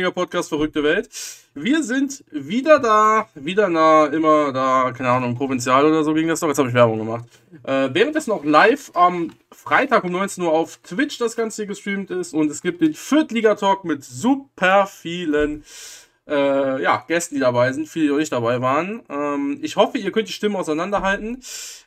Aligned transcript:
Bundesliga-Podcast 0.00 0.48
Verrückte 0.48 0.82
Welt. 0.82 1.08
Wir 1.54 1.82
sind 1.82 2.24
wieder 2.30 2.78
da, 2.78 3.28
wieder 3.34 3.68
nah, 3.68 4.06
immer 4.06 4.52
da, 4.52 4.92
keine 4.96 5.10
Ahnung, 5.10 5.34
Provinzial 5.34 5.84
oder 5.84 6.02
so 6.04 6.14
ging 6.14 6.28
das 6.28 6.40
doch. 6.40 6.48
Jetzt 6.48 6.58
habe 6.58 6.68
ich 6.68 6.74
Werbung 6.74 6.98
gemacht. 6.98 7.24
Äh, 7.64 7.90
währenddessen 7.92 8.32
auch 8.32 8.44
live 8.44 8.90
am 8.94 9.32
Freitag 9.50 10.04
um 10.04 10.12
19 10.12 10.44
Uhr 10.44 10.52
auf 10.52 10.78
Twitch 10.78 11.18
das 11.18 11.36
Ganze 11.36 11.66
gestreamt 11.66 12.10
ist 12.10 12.34
und 12.34 12.50
es 12.50 12.62
gibt 12.62 12.80
den 12.80 12.94
Viertliga-Talk 12.94 13.84
mit 13.84 14.04
super 14.04 14.86
vielen 14.86 15.64
äh, 16.30 16.82
ja, 16.82 17.04
Gästen, 17.08 17.34
die 17.34 17.40
dabei 17.40 17.72
sind, 17.72 17.88
viele, 17.88 18.12
die 18.12 18.18
nicht 18.18 18.32
dabei 18.32 18.60
waren. 18.60 19.02
Ähm, 19.08 19.58
ich 19.62 19.76
hoffe, 19.76 19.98
ihr 19.98 20.12
könnt 20.12 20.28
die 20.28 20.32
Stimmen 20.32 20.56
auseinanderhalten. 20.56 21.40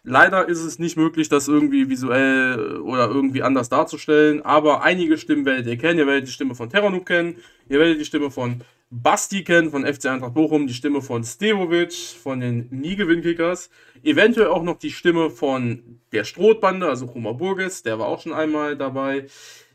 Leider 0.04 0.48
ist 0.48 0.64
es 0.64 0.80
nicht 0.80 0.98
möglich, 0.98 1.30
das 1.30 1.48
irgendwie 1.48 1.90
visuell 1.90 2.80
oder 2.82 3.08
irgendwie 3.08 3.42
anders 3.42 3.70
darzustellen, 3.70 4.42
aber 4.42 4.84
einige 4.84 5.18
Stimmen 5.18 5.46
werdet 5.46 5.68
ihr 5.68 5.78
kennen. 5.78 6.00
Ihr 6.00 6.08
werdet 6.08 6.28
die 6.28 6.32
Stimme 6.32 6.56
von 6.56 6.70
Terranuk 6.70 7.06
kennen, 7.06 7.38
ihr 7.70 7.80
werdet 7.80 8.00
die 8.00 8.06
Stimme 8.06 8.30
von 8.30 8.62
Basti 8.90 9.44
kennen, 9.44 9.72
von 9.72 9.86
FC 9.86 10.06
Eintracht 10.06 10.36
Bochum, 10.36 10.68
die 10.68 10.74
Stimme 10.74 11.02
von 11.02 11.24
Stevovic, 11.24 11.94
von 11.94 12.40
den 12.40 12.68
Nie-Gewinn-Kickers, 12.70 13.72
eventuell 14.04 14.48
auch 14.48 14.62
noch 14.62 14.78
die 14.78 14.92
Stimme 14.92 15.32
von 15.32 16.00
der 16.12 16.26
Strohbande, 16.26 16.88
also 16.88 17.06
Roma 17.06 17.32
Burges, 17.32 17.82
der 17.82 17.98
war 17.98 18.08
auch 18.08 18.22
schon 18.22 18.34
einmal 18.34 18.78
dabei. 18.78 19.26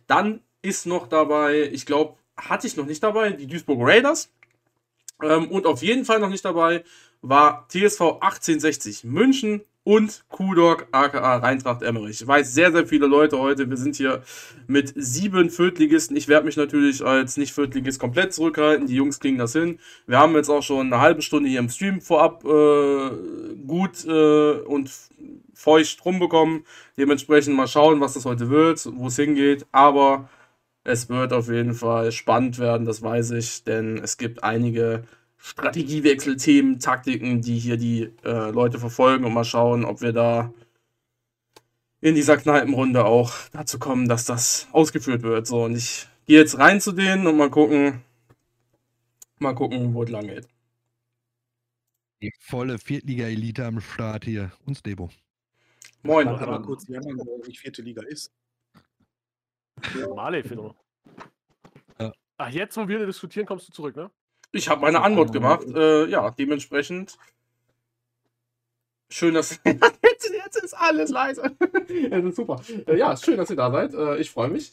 Dann 0.06 0.40
ist 0.62 0.86
noch 0.86 1.08
dabei, 1.08 1.68
ich 1.72 1.84
glaube, 1.84 2.16
hatte 2.36 2.68
ich 2.68 2.76
noch 2.76 2.86
nicht 2.86 3.02
dabei, 3.02 3.30
die 3.30 3.48
Duisburg 3.48 3.80
Raiders. 3.80 4.30
Ähm, 5.22 5.48
und 5.50 5.66
auf 5.66 5.82
jeden 5.82 6.04
Fall 6.04 6.20
noch 6.20 6.30
nicht 6.30 6.44
dabei 6.44 6.84
war 7.20 7.66
TSV 7.68 8.00
1860 8.20 9.04
München 9.04 9.62
und 9.88 10.24
Kudok 10.28 10.86
aka 10.92 11.36
Reintracht 11.36 11.82
Emmerich. 11.82 12.20
Ich 12.20 12.26
weiß 12.26 12.52
sehr, 12.52 12.70
sehr 12.72 12.86
viele 12.86 13.06
Leute 13.06 13.38
heute. 13.38 13.70
Wir 13.70 13.78
sind 13.78 13.96
hier 13.96 14.22
mit 14.66 14.92
sieben 14.94 15.48
Viertligisten. 15.48 16.14
Ich 16.14 16.28
werde 16.28 16.44
mich 16.44 16.58
natürlich 16.58 17.02
als 17.02 17.38
Nicht-Viertligist 17.38 17.98
komplett 17.98 18.34
zurückhalten. 18.34 18.86
Die 18.86 18.96
Jungs 18.96 19.18
kriegen 19.18 19.38
das 19.38 19.54
hin. 19.54 19.78
Wir 20.06 20.18
haben 20.18 20.34
jetzt 20.34 20.50
auch 20.50 20.62
schon 20.62 20.92
eine 20.92 21.00
halbe 21.00 21.22
Stunde 21.22 21.48
hier 21.48 21.60
im 21.60 21.70
Stream 21.70 22.02
vorab 22.02 22.44
äh, 22.44 23.10
gut 23.66 24.04
äh, 24.04 24.60
und 24.60 24.90
feucht 25.54 26.04
rumbekommen. 26.04 26.64
Dementsprechend 26.98 27.56
mal 27.56 27.66
schauen, 27.66 27.98
was 28.00 28.12
das 28.12 28.26
heute 28.26 28.50
wird, 28.50 28.86
wo 28.92 29.06
es 29.06 29.16
hingeht. 29.16 29.64
Aber 29.72 30.28
es 30.84 31.08
wird 31.08 31.32
auf 31.32 31.48
jeden 31.48 31.74
Fall 31.74 32.12
spannend 32.12 32.58
werden, 32.58 32.86
das 32.86 33.02
weiß 33.02 33.32
ich, 33.32 33.64
denn 33.64 33.98
es 33.98 34.16
gibt 34.16 34.42
einige 34.42 35.04
Strategiewechselthemen, 35.38 36.80
Taktiken, 36.80 37.42
die 37.42 37.58
hier 37.58 37.76
die 37.76 38.12
äh, 38.24 38.50
Leute 38.50 38.78
verfolgen 38.78 39.24
und 39.24 39.34
mal 39.34 39.44
schauen, 39.44 39.84
ob 39.84 40.00
wir 40.00 40.12
da 40.12 40.52
in 42.00 42.14
dieser 42.14 42.36
Kneipenrunde 42.36 43.04
auch 43.04 43.32
dazu 43.52 43.78
kommen, 43.78 44.08
dass 44.08 44.24
das 44.24 44.68
ausgeführt 44.72 45.22
wird. 45.22 45.46
So, 45.46 45.64
und 45.64 45.76
ich 45.76 46.06
gehe 46.26 46.38
jetzt 46.38 46.58
rein 46.58 46.80
zu 46.80 46.92
denen 46.92 47.26
und 47.26 47.36
mal 47.36 47.50
gucken, 47.50 48.02
mal 49.38 49.54
gucken, 49.54 49.94
wo 49.94 50.02
es 50.02 50.10
lang 50.10 50.26
geht. 50.28 50.48
Die 52.20 52.32
volle 52.40 52.78
Viertliga-Elite 52.78 53.64
am 53.64 53.80
Start 53.80 54.24
hier. 54.24 54.50
Und 54.66 54.84
Debo. 54.84 55.10
Moin. 56.02 56.28
Ich 56.28 56.40
mal 56.40 56.62
kurz 56.62 56.88
jammern, 56.88 57.20
nicht 57.46 57.60
vierte 57.60 57.82
Liga 57.82 58.02
ist. 58.02 58.32
Normale 59.94 60.42
Fedro. 60.44 60.74
Ja. 61.98 62.12
Ach, 62.38 62.50
jetzt, 62.50 62.76
wo 62.76 62.86
wir 62.88 63.04
diskutieren, 63.06 63.46
kommst 63.46 63.68
du 63.68 63.72
zurück, 63.72 63.96
ne? 63.96 64.10
Ich 64.52 64.68
habe 64.68 64.80
meine 64.80 65.02
Antwort 65.02 65.32
gemacht. 65.32 65.64
Äh, 65.74 66.06
ja, 66.06 66.30
dementsprechend. 66.30 67.16
Schön, 69.10 69.34
dass. 69.34 69.60
jetzt, 69.64 70.30
jetzt 70.30 70.56
ist 70.56 70.74
alles 70.74 71.10
leise. 71.10 71.42
Es 72.10 72.24
ist 72.24 72.36
super. 72.36 72.60
Äh, 72.86 72.98
ja, 72.98 73.16
schön, 73.16 73.36
dass 73.36 73.50
ihr 73.50 73.56
da 73.56 73.70
seid. 73.70 73.94
Äh, 73.94 74.18
ich 74.18 74.30
freue 74.30 74.48
mich. 74.48 74.72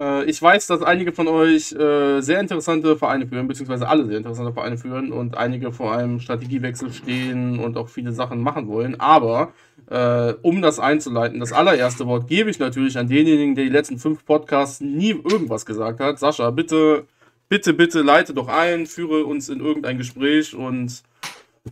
Äh, 0.00 0.24
ich 0.24 0.40
weiß, 0.42 0.66
dass 0.66 0.82
einige 0.82 1.12
von 1.12 1.28
euch 1.28 1.68
sehr 1.68 2.40
interessante 2.40 2.96
Vereine 2.96 3.26
führen, 3.26 3.48
beziehungsweise 3.48 3.88
alle 3.88 4.04
sehr 4.06 4.18
interessante 4.18 4.52
Vereine 4.52 4.76
führen 4.78 5.12
und 5.12 5.36
einige 5.36 5.72
vor 5.72 5.96
einem 5.96 6.20
Strategiewechsel 6.20 6.92
stehen 6.92 7.58
und 7.58 7.76
auch 7.76 7.88
viele 7.88 8.12
Sachen 8.12 8.40
machen 8.40 8.68
wollen. 8.68 9.00
Aber 9.00 9.52
äh, 9.88 10.34
um 10.42 10.62
das 10.62 10.78
einzuleiten, 10.78 11.40
das 11.40 11.52
allererste 11.52 12.06
Wort 12.06 12.28
gebe 12.28 12.50
ich 12.50 12.58
natürlich 12.58 12.98
an 12.98 13.08
denjenigen, 13.08 13.54
der 13.54 13.64
die 13.64 13.70
letzten 13.70 13.98
fünf 13.98 14.24
Podcasts 14.24 14.80
nie 14.80 15.10
irgendwas 15.10 15.64
gesagt 15.64 16.00
hat. 16.00 16.18
Sascha, 16.18 16.50
bitte, 16.50 17.06
bitte, 17.48 17.72
bitte 17.72 18.02
leite 18.02 18.34
doch 18.34 18.48
ein, 18.48 18.86
führe 18.86 19.24
uns 19.24 19.48
in 19.48 19.60
irgendein 19.60 19.98
Gespräch 19.98 20.54
und 20.54 21.02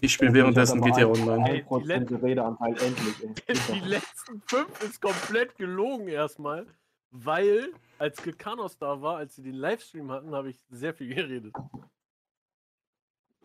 ich 0.00 0.12
spiele 0.12 0.32
währenddessen 0.32 0.80
GTA 0.80 1.06
Online. 1.06 1.64
Die, 2.08 2.14
Redeanteil 2.14 2.72
endlich. 2.72 3.14
die 3.72 3.88
letzten 3.88 4.42
fünf 4.46 4.82
ist 4.82 5.00
komplett 5.00 5.56
gelogen 5.56 6.08
erstmal, 6.08 6.66
weil 7.10 7.72
als 7.98 8.22
Gekanos 8.22 8.76
da 8.78 9.00
war, 9.00 9.18
als 9.18 9.36
sie 9.36 9.42
den 9.42 9.54
Livestream 9.54 10.10
hatten, 10.10 10.34
habe 10.34 10.50
ich 10.50 10.58
sehr 10.70 10.94
viel 10.94 11.14
geredet. 11.14 11.54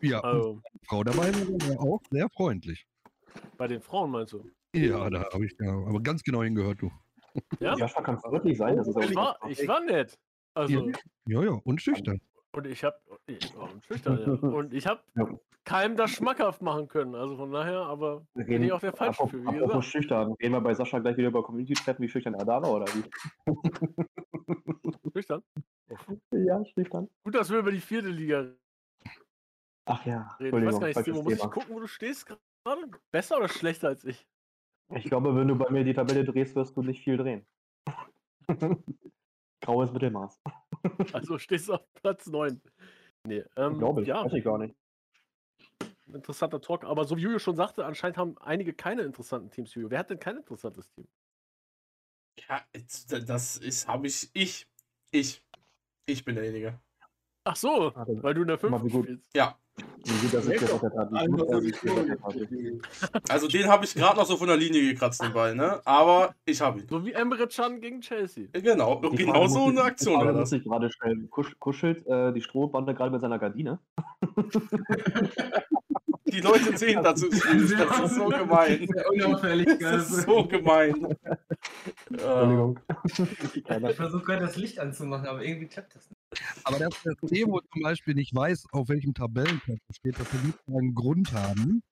Ja, 0.00 0.20
also, 0.20 0.62
Frau 0.86 1.04
dabei 1.04 1.32
war 1.34 1.80
auch 1.80 2.00
sehr 2.10 2.28
freundlich. 2.30 2.86
Bei 3.56 3.68
den 3.68 3.80
Frauen 3.80 4.10
meinst 4.10 4.32
du? 4.32 4.50
Ja, 4.74 5.10
da 5.10 5.24
habe 5.32 5.46
ich 5.46 5.56
ja 5.60 5.70
aber 5.70 6.00
ganz 6.00 6.22
genau 6.22 6.42
hingehört, 6.42 6.82
du. 6.82 6.90
Ja, 7.60 7.76
ja 7.76 7.88
kann 7.88 8.16
es 8.16 8.22
wirklich 8.24 8.58
sein. 8.58 8.76
Das 8.76 8.88
ist 8.88 8.96
ich, 8.96 9.14
war, 9.14 9.38
ich 9.48 9.66
war 9.66 9.80
nett. 9.80 10.18
Also, 10.54 10.90
ja, 11.26 11.42
ja, 11.44 11.50
und 11.64 11.80
schüchtern. 11.80 12.20
Und 12.52 12.66
ich 12.66 12.82
habe 12.82 12.98
schüchtern, 13.86 14.40
ja. 14.42 14.48
Und 14.48 14.74
ich 14.74 14.86
habe 14.86 15.02
ja. 15.14 15.28
keinem 15.64 15.96
das 15.96 16.10
schmackhaft 16.10 16.62
machen 16.62 16.88
können. 16.88 17.14
Also 17.14 17.36
von 17.36 17.52
daher, 17.52 17.82
aber 17.82 18.26
bin 18.34 18.64
ich 18.64 18.72
auch 18.72 18.80
der 18.80 18.92
Falsche 18.92 19.28
für. 19.28 19.44
Wie 19.44 19.58
gesagt. 19.58 19.84
schüchtern. 19.84 20.34
Gehen 20.38 20.52
wir 20.52 20.60
bei 20.60 20.74
Sascha 20.74 20.98
gleich 20.98 21.16
wieder 21.16 21.28
über 21.28 21.44
Community 21.44 21.74
treffen, 21.74 22.02
wie 22.02 22.08
schüchtern 22.08 22.34
er 22.34 22.44
da 22.44 22.60
war, 22.60 22.72
oder 22.72 22.86
wie? 22.86 23.04
schüchtern? 25.12 25.42
Ja, 26.32 26.64
schüchtern. 26.64 27.08
Gut, 27.22 27.36
dass 27.36 27.50
wir 27.50 27.60
über 27.60 27.70
die 27.70 27.80
vierte 27.80 28.08
Liga 28.08 28.52
Ach 29.84 30.04
ja. 30.06 30.36
reden. 30.40 30.58
Ich 30.58 30.66
weiß 30.66 30.80
gar 30.80 30.86
nicht, 30.88 31.04
Timo, 31.04 31.22
muss 31.22 31.32
ich 31.34 31.40
gucken, 31.40 31.74
wo 31.74 31.80
du 31.80 31.86
stehst 31.86 32.26
gerade? 32.26 32.90
Besser 33.12 33.38
oder 33.38 33.48
schlechter 33.48 33.88
als 33.88 34.04
ich? 34.04 34.26
Ich 34.94 35.04
glaube, 35.04 35.34
wenn 35.36 35.48
du 35.48 35.56
bei 35.56 35.70
mir 35.70 35.84
die 35.84 35.94
Tabelle 35.94 36.24
drehst, 36.24 36.56
wirst 36.56 36.76
du 36.76 36.82
nicht 36.82 37.02
viel 37.04 37.16
drehen. 37.16 37.46
Graues 39.60 39.92
Mittelmaß. 39.92 40.40
Also 41.12 41.36
stehst 41.36 41.68
du 41.68 41.74
auf 41.74 41.92
Platz 41.92 42.26
9. 42.26 42.58
Nee, 43.26 43.44
ähm, 43.56 43.76
glaube 43.76 44.00
ich. 44.00 44.08
Ja. 44.08 44.24
Weiß 44.24 44.32
ich 44.32 44.42
gar 44.42 44.56
nicht. 44.56 44.74
Interessanter 46.06 46.62
Talk. 46.62 46.84
Aber 46.84 47.04
so 47.04 47.18
wie 47.18 47.20
Julio 47.20 47.38
schon 47.38 47.54
sagte, 47.54 47.84
anscheinend 47.84 48.16
haben 48.16 48.38
einige 48.38 48.72
keine 48.72 49.02
interessanten 49.02 49.50
Teams. 49.50 49.74
Julio. 49.74 49.90
Wer 49.90 49.98
hat 49.98 50.08
denn 50.08 50.18
kein 50.18 50.38
interessantes 50.38 50.90
Team? 50.92 51.06
Ja, 52.48 52.64
das 52.72 53.58
ist, 53.58 53.88
habe 53.88 54.06
ich, 54.06 54.30
ich, 54.32 54.66
ich, 55.10 55.44
ich 56.06 56.24
bin 56.24 56.36
derjenige. 56.36 56.80
Ach 57.44 57.56
so, 57.56 57.92
weil 57.94 58.34
du 58.34 58.42
in 58.42 58.48
der 58.48 58.58
5 58.58 58.78
spielst. 58.88 59.24
Ja, 59.34 59.56
also 63.28 63.48
den 63.48 63.68
habe 63.68 63.84
ich 63.84 63.94
gerade 63.94 64.18
noch 64.18 64.26
so 64.26 64.36
von 64.36 64.48
der 64.48 64.56
Linie 64.56 64.82
gekratzt, 64.92 65.22
den 65.22 65.32
Ball, 65.32 65.54
ne? 65.54 65.80
Aber 65.84 66.34
ich 66.44 66.60
habe 66.60 66.80
ihn. 66.80 66.88
So 66.88 67.04
wie 67.04 67.12
Emre 67.12 67.46
Can 67.46 67.80
gegen 67.80 68.00
Chelsea. 68.00 68.48
Genau, 68.52 69.00
die 69.00 69.16
genau 69.16 69.46
so 69.46 69.66
eine 69.66 69.82
Aktion 69.82 70.24
war 70.24 70.32
das. 70.32 70.50
sich 70.50 70.64
gerade 70.64 70.90
schnell 70.90 71.28
kuschelt, 71.28 72.06
äh, 72.06 72.32
die 72.32 72.42
Strohbande 72.42 72.94
gerade 72.94 73.10
mit 73.10 73.20
seiner 73.20 73.38
Gardine. 73.38 73.78
Die 76.26 76.40
Leute 76.40 76.76
sehen 76.76 77.02
dazu. 77.02 77.28
Das 77.28 77.42
ist 77.42 78.14
so 78.14 78.28
gemein. 78.28 78.88
Das 79.80 80.10
ist 80.10 80.22
so 80.26 80.46
gemein. 80.46 81.16
Entschuldigung. 82.08 82.78
Ich 83.88 83.96
versuche 83.96 84.24
gerade 84.24 84.46
das 84.46 84.56
Licht 84.56 84.78
anzumachen, 84.78 85.26
aber 85.26 85.42
irgendwie 85.42 85.66
klappt 85.66 85.96
das 85.96 86.08
nicht. 86.08 86.19
Aber 86.64 86.78
dass 86.78 87.02
der 87.02 87.16
Timo 87.28 87.60
zum 87.72 87.82
Beispiel 87.82 88.14
nicht 88.14 88.34
weiß, 88.34 88.66
auf 88.72 88.88
welchem 88.88 89.14
Tabellenplatz 89.14 89.78
er 89.88 89.94
steht, 89.94 90.18
das 90.18 90.32
wird 90.44 90.58
einen 90.68 90.94
Grund 90.94 91.32
haben. 91.32 91.82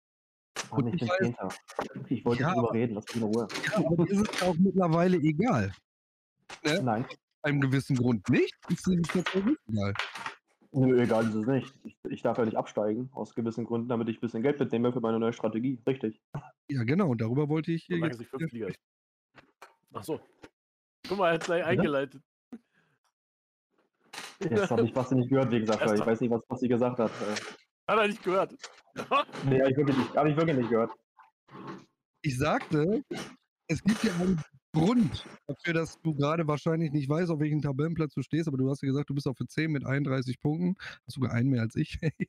Und 0.70 0.94
ich, 0.94 1.02
weiß, 1.02 1.34
ich 2.08 2.24
wollte 2.24 2.42
ja, 2.42 2.54
darüber 2.54 2.72
reden, 2.72 2.94
lass 2.94 3.04
mich 3.06 3.16
in 3.16 3.22
Ruhe. 3.22 3.48
Ja, 3.64 3.76
aber 3.78 4.08
ist 4.08 4.30
es 4.30 4.42
auch 4.42 4.54
mittlerweile 4.56 5.16
egal. 5.18 5.72
Ne? 6.64 6.82
Nein. 6.82 7.04
Aus 7.04 7.16
einem 7.42 7.60
gewissen 7.60 7.96
Grund 7.96 8.28
nicht. 8.28 8.54
Ist 8.68 8.86
es 8.86 9.08
tatsächlich 9.08 9.56
egal. 9.68 9.94
Nö, 10.72 11.00
egal 11.00 11.26
ist 11.26 11.34
es 11.34 11.46
nicht. 11.46 11.74
Ich, 11.84 11.96
ich, 12.10 12.22
darf 12.22 12.38
ja 12.38 12.44
nicht 12.44 12.56
absteigen, 12.56 13.08
aus 13.12 13.34
gewissen 13.34 13.64
Gründen, 13.64 13.88
damit 13.88 14.08
ich 14.08 14.18
ein 14.18 14.20
bisschen 14.20 14.42
Geld 14.42 14.60
mitnehme 14.60 14.92
für 14.92 15.00
meine 15.00 15.18
neue 15.18 15.32
Strategie. 15.32 15.80
Richtig. 15.86 16.20
Ja, 16.68 16.84
genau, 16.84 17.10
und 17.10 17.20
darüber 17.20 17.48
wollte 17.48 17.72
ich 17.72 17.84
hier 17.84 17.98
jetzt. 17.98 18.22
Ach 19.94 20.04
so. 20.04 20.20
Guck 21.08 21.18
mal, 21.18 21.28
er 21.28 21.34
hat 21.34 21.44
gleich 21.44 21.64
eingeleitet. 21.64 22.22
Jetzt 24.40 24.70
habe 24.70 24.82
ich 24.82 24.92
Basti 24.92 25.14
nicht 25.16 25.30
gehört, 25.30 25.50
wie 25.50 25.60
gesagt, 25.60 25.82
ich 25.82 26.06
weiß 26.06 26.20
nicht, 26.20 26.30
was 26.30 26.46
Basti 26.46 26.68
gesagt 26.68 26.98
hat. 26.98 27.10
Hat 27.88 27.98
er 27.98 28.06
nicht 28.06 28.22
gehört? 28.22 28.54
nee, 29.44 29.60
habe 29.60 29.70
ich 29.70 29.76
wirklich 29.76 29.96
nicht, 29.96 30.16
hab 30.16 30.26
ich 30.26 30.36
wirklich 30.36 30.56
nicht 30.56 30.70
gehört. 30.70 30.92
Ich 32.22 32.38
sagte, 32.38 33.02
es 33.68 33.82
gibt 33.82 34.04
ja 34.04 34.12
einen 34.14 34.40
Grund 34.78 35.24
dafür, 35.46 35.74
dass 35.74 36.00
du 36.02 36.14
gerade 36.14 36.46
wahrscheinlich 36.46 36.92
nicht 36.92 37.08
weißt, 37.08 37.30
auf 37.30 37.40
welchem 37.40 37.60
Tabellenplatz 37.60 38.14
du 38.14 38.22
stehst, 38.22 38.48
aber 38.48 38.56
du 38.56 38.70
hast 38.70 38.82
ja 38.82 38.88
gesagt, 38.88 39.10
du 39.10 39.14
bist 39.14 39.26
auf 39.26 39.36
für 39.36 39.46
10 39.46 39.70
mit 39.70 39.84
31 39.84 40.40
Punkten, 40.40 40.76
hast 41.06 41.14
sogar 41.14 41.32
einen 41.32 41.50
mehr 41.50 41.62
als 41.62 41.76
ich. 41.76 41.98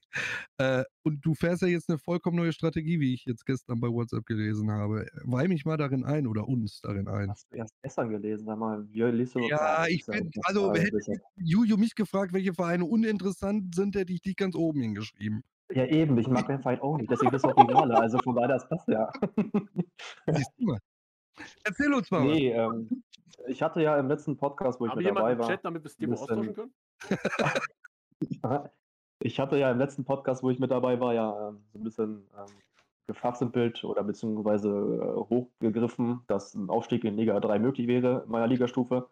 äh, 0.57 0.83
und 1.03 1.25
du 1.25 1.33
fährst 1.33 1.61
ja 1.61 1.67
jetzt 1.67 1.89
eine 1.89 1.97
vollkommen 1.97 2.37
neue 2.37 2.53
Strategie, 2.53 2.99
wie 2.99 3.13
ich 3.13 3.25
jetzt 3.25 3.45
gestern 3.45 3.79
bei 3.79 3.87
WhatsApp 3.87 4.25
gelesen 4.25 4.71
habe. 4.71 5.05
Weih 5.23 5.47
mich 5.47 5.65
mal 5.65 5.77
darin 5.77 6.05
ein 6.05 6.27
oder 6.27 6.47
uns 6.47 6.81
darin 6.81 7.07
ein. 7.07 7.29
Hast 7.29 7.51
du 7.51 7.57
erst 7.57 7.73
gestern 7.81 8.09
gelesen, 8.09 8.45
sag 8.45 8.57
mal, 8.57 8.85
wie 8.89 9.03
liest 9.03 9.35
du 9.35 9.39
Ja, 9.47 9.85
ich 9.87 10.05
bin, 10.05 10.31
also 10.43 10.73
hätte 10.73 10.97
Juju 11.35 11.77
mich 11.77 11.95
gefragt, 11.95 12.33
welche 12.33 12.53
Vereine 12.53 12.85
uninteressant 12.85 13.75
sind, 13.75 13.95
hätte 13.95 14.13
ich 14.13 14.21
dich 14.21 14.35
ganz 14.35 14.55
oben 14.55 14.81
hingeschrieben. 14.81 15.43
Ja, 15.71 15.85
eben, 15.85 16.17
ich 16.17 16.27
mag 16.27 16.47
den 16.47 16.61
Verein 16.61 16.79
auch 16.79 16.97
nicht, 16.97 17.11
deswegen 17.11 17.31
bist 17.31 17.45
du 17.45 17.49
auch 17.49 17.63
egal. 17.63 17.91
Also 17.91 18.17
von 18.23 18.35
daher, 18.35 18.47
das 18.49 18.67
passt 18.67 18.87
ja. 18.87 19.11
Siehst 20.27 20.51
du 20.57 20.65
mal. 20.65 20.79
Erzähl 21.63 21.93
uns 21.93 22.11
mal. 22.11 22.23
Nee, 22.23 22.51
ähm, 22.51 23.03
ich 23.47 23.61
hatte 23.61 23.81
ja 23.81 23.97
im 23.97 24.07
letzten 24.07 24.37
Podcast, 24.37 24.79
wo 24.79 24.85
ich 24.85 24.91
Haben 24.91 25.03
mit 25.03 25.07
dabei 25.07 25.33
im 25.33 25.39
war. 25.39 25.47
Chat, 25.47 25.63
damit 25.63 25.83
wir 25.83 26.07
bisschen- 26.07 26.13
austauschen 26.13 26.53
können? 26.53 26.73
ich 29.19 29.39
hatte 29.39 29.57
ja 29.57 29.71
im 29.71 29.77
letzten 29.77 30.03
Podcast, 30.05 30.43
wo 30.43 30.49
ich 30.49 30.59
mit 30.59 30.71
dabei 30.71 30.99
war, 30.99 31.13
ja 31.13 31.49
ähm, 31.49 31.63
so 31.71 31.79
ein 31.79 31.83
bisschen 31.83 32.27
ähm, 32.37 32.53
gefachsimpelt 33.07 33.83
oder 33.83 34.03
beziehungsweise 34.03 34.69
äh, 34.69 35.15
hochgegriffen, 35.15 36.21
dass 36.27 36.53
ein 36.53 36.69
Aufstieg 36.69 37.03
in 37.03 37.17
Liga 37.17 37.39
3 37.39 37.59
möglich 37.59 37.87
wäre 37.87 38.23
in 38.25 38.31
meiner 38.31 38.47
Ligastufe. 38.47 39.09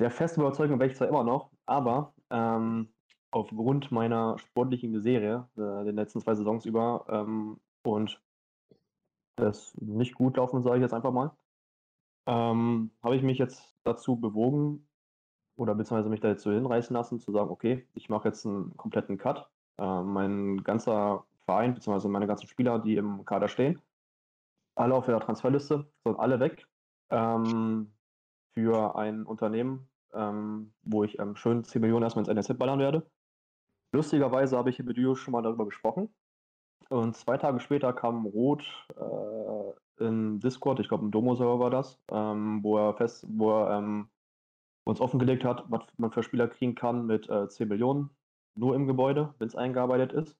Der 0.00 0.10
festen 0.10 0.40
Überzeugung 0.40 0.78
wäre 0.78 0.90
ich 0.90 0.96
zwar 0.96 1.08
immer 1.08 1.24
noch, 1.24 1.50
aber 1.66 2.14
ähm, 2.30 2.88
aufgrund 3.30 3.92
meiner 3.92 4.38
sportlichen 4.38 5.00
Serie 5.02 5.48
äh, 5.56 5.84
den 5.84 5.96
letzten 5.96 6.20
zwei 6.20 6.34
Saisons 6.34 6.64
über 6.64 7.04
ähm, 7.08 7.60
und 7.84 8.20
das 9.36 9.74
nicht 9.80 10.14
gut 10.14 10.36
laufen, 10.36 10.62
sage 10.62 10.76
ich 10.76 10.82
jetzt 10.82 10.94
einfach 10.94 11.12
mal, 11.12 11.32
ähm, 12.26 12.90
habe 13.02 13.16
ich 13.16 13.22
mich 13.22 13.38
jetzt 13.38 13.74
dazu 13.84 14.16
bewogen 14.16 14.86
oder 15.56 15.74
beziehungsweise 15.74 16.08
mich 16.08 16.20
da 16.20 16.28
jetzt 16.28 16.42
so 16.42 16.50
hinreißen 16.50 16.94
lassen, 16.94 17.20
zu 17.20 17.32
sagen, 17.32 17.50
okay, 17.50 17.86
ich 17.94 18.08
mache 18.08 18.28
jetzt 18.28 18.46
einen 18.46 18.76
kompletten 18.76 19.18
Cut. 19.18 19.48
Äh, 19.78 20.02
mein 20.02 20.62
ganzer 20.64 21.24
Verein, 21.44 21.74
beziehungsweise 21.74 22.08
meine 22.08 22.26
ganzen 22.26 22.46
Spieler, 22.46 22.78
die 22.78 22.96
im 22.96 23.24
Kader 23.24 23.48
stehen, 23.48 23.80
alle 24.74 24.94
auf 24.94 25.06
der 25.06 25.20
Transferliste, 25.20 25.90
sollen 26.04 26.16
alle 26.16 26.40
weg 26.40 26.66
ähm, 27.10 27.92
für 28.54 28.96
ein 28.96 29.24
Unternehmen, 29.24 29.88
ähm, 30.14 30.72
wo 30.82 31.04
ich 31.04 31.18
ähm, 31.18 31.36
schön 31.36 31.64
10 31.64 31.80
Millionen 31.80 32.04
erstmal 32.04 32.22
ins 32.22 32.28
NSZ 32.28 32.58
ballern 32.58 32.78
werde. 32.78 33.06
Lustigerweise 33.92 34.56
habe 34.56 34.70
ich 34.70 34.78
mit 34.78 34.96
Dio 34.96 35.14
schon 35.14 35.32
mal 35.32 35.42
darüber 35.42 35.64
gesprochen. 35.64 36.14
Und 36.88 37.16
zwei 37.16 37.36
Tage 37.36 37.60
später 37.60 37.92
kam 37.92 38.26
Rot 38.26 38.64
äh, 38.96 39.72
in 40.00 40.40
Discord, 40.40 40.80
ich 40.80 40.88
glaube 40.88 41.04
im 41.04 41.10
Domo-Server 41.10 41.58
war 41.58 41.70
das, 41.70 41.98
ähm, 42.10 42.62
wo 42.62 42.78
er 42.78 42.94
fest, 42.94 43.26
wo 43.28 43.50
er 43.52 43.78
ähm, 43.78 44.08
uns 44.84 45.00
offengelegt 45.00 45.44
hat, 45.44 45.64
was 45.68 45.82
man 45.96 46.10
für 46.10 46.22
Spieler 46.22 46.48
kriegen 46.48 46.74
kann 46.74 47.06
mit 47.06 47.28
äh, 47.28 47.48
10 47.48 47.68
Millionen, 47.68 48.10
nur 48.54 48.74
im 48.74 48.86
Gebäude, 48.86 49.34
wenn 49.38 49.48
es 49.48 49.56
eingearbeitet 49.56 50.12
ist. 50.12 50.36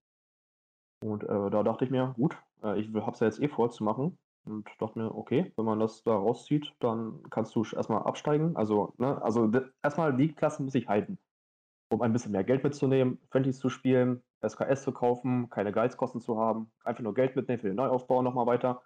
Und 1.02 1.24
äh, 1.24 1.50
da 1.50 1.62
dachte 1.62 1.84
ich 1.84 1.90
mir, 1.90 2.14
gut, 2.16 2.36
äh, 2.62 2.78
ich 2.78 2.92
habe 2.94 3.12
es 3.12 3.20
ja 3.20 3.26
jetzt 3.26 3.40
eh 3.40 3.48
vorzumachen. 3.48 4.18
Und 4.44 4.68
dachte 4.78 4.98
mir, 4.98 5.14
okay, 5.14 5.52
wenn 5.56 5.64
man 5.66 5.78
das 5.78 6.02
da 6.02 6.14
rauszieht, 6.14 6.72
dann 6.80 7.22
kannst 7.30 7.54
du 7.54 7.62
erstmal 7.62 8.02
absteigen. 8.02 8.56
Also, 8.56 8.94
ne, 8.96 9.20
also 9.22 9.50
erstmal 9.82 10.16
die 10.16 10.32
Klasse 10.32 10.62
muss 10.62 10.74
ich 10.74 10.88
halten. 10.88 11.18
Um 11.92 12.02
ein 12.02 12.12
bisschen 12.12 12.32
mehr 12.32 12.44
Geld 12.44 12.64
mitzunehmen, 12.64 13.18
Friendlies 13.30 13.58
zu 13.58 13.68
spielen, 13.68 14.22
SKS 14.46 14.82
zu 14.82 14.92
kaufen, 14.92 15.50
keine 15.50 15.72
Gehaltskosten 15.72 16.20
zu 16.20 16.38
haben, 16.38 16.70
einfach 16.84 17.02
nur 17.02 17.14
Geld 17.14 17.36
mitnehmen 17.36 17.60
für 17.60 17.66
den 17.66 17.76
Neuaufbau 17.76 18.22
nochmal 18.22 18.46
weiter. 18.46 18.82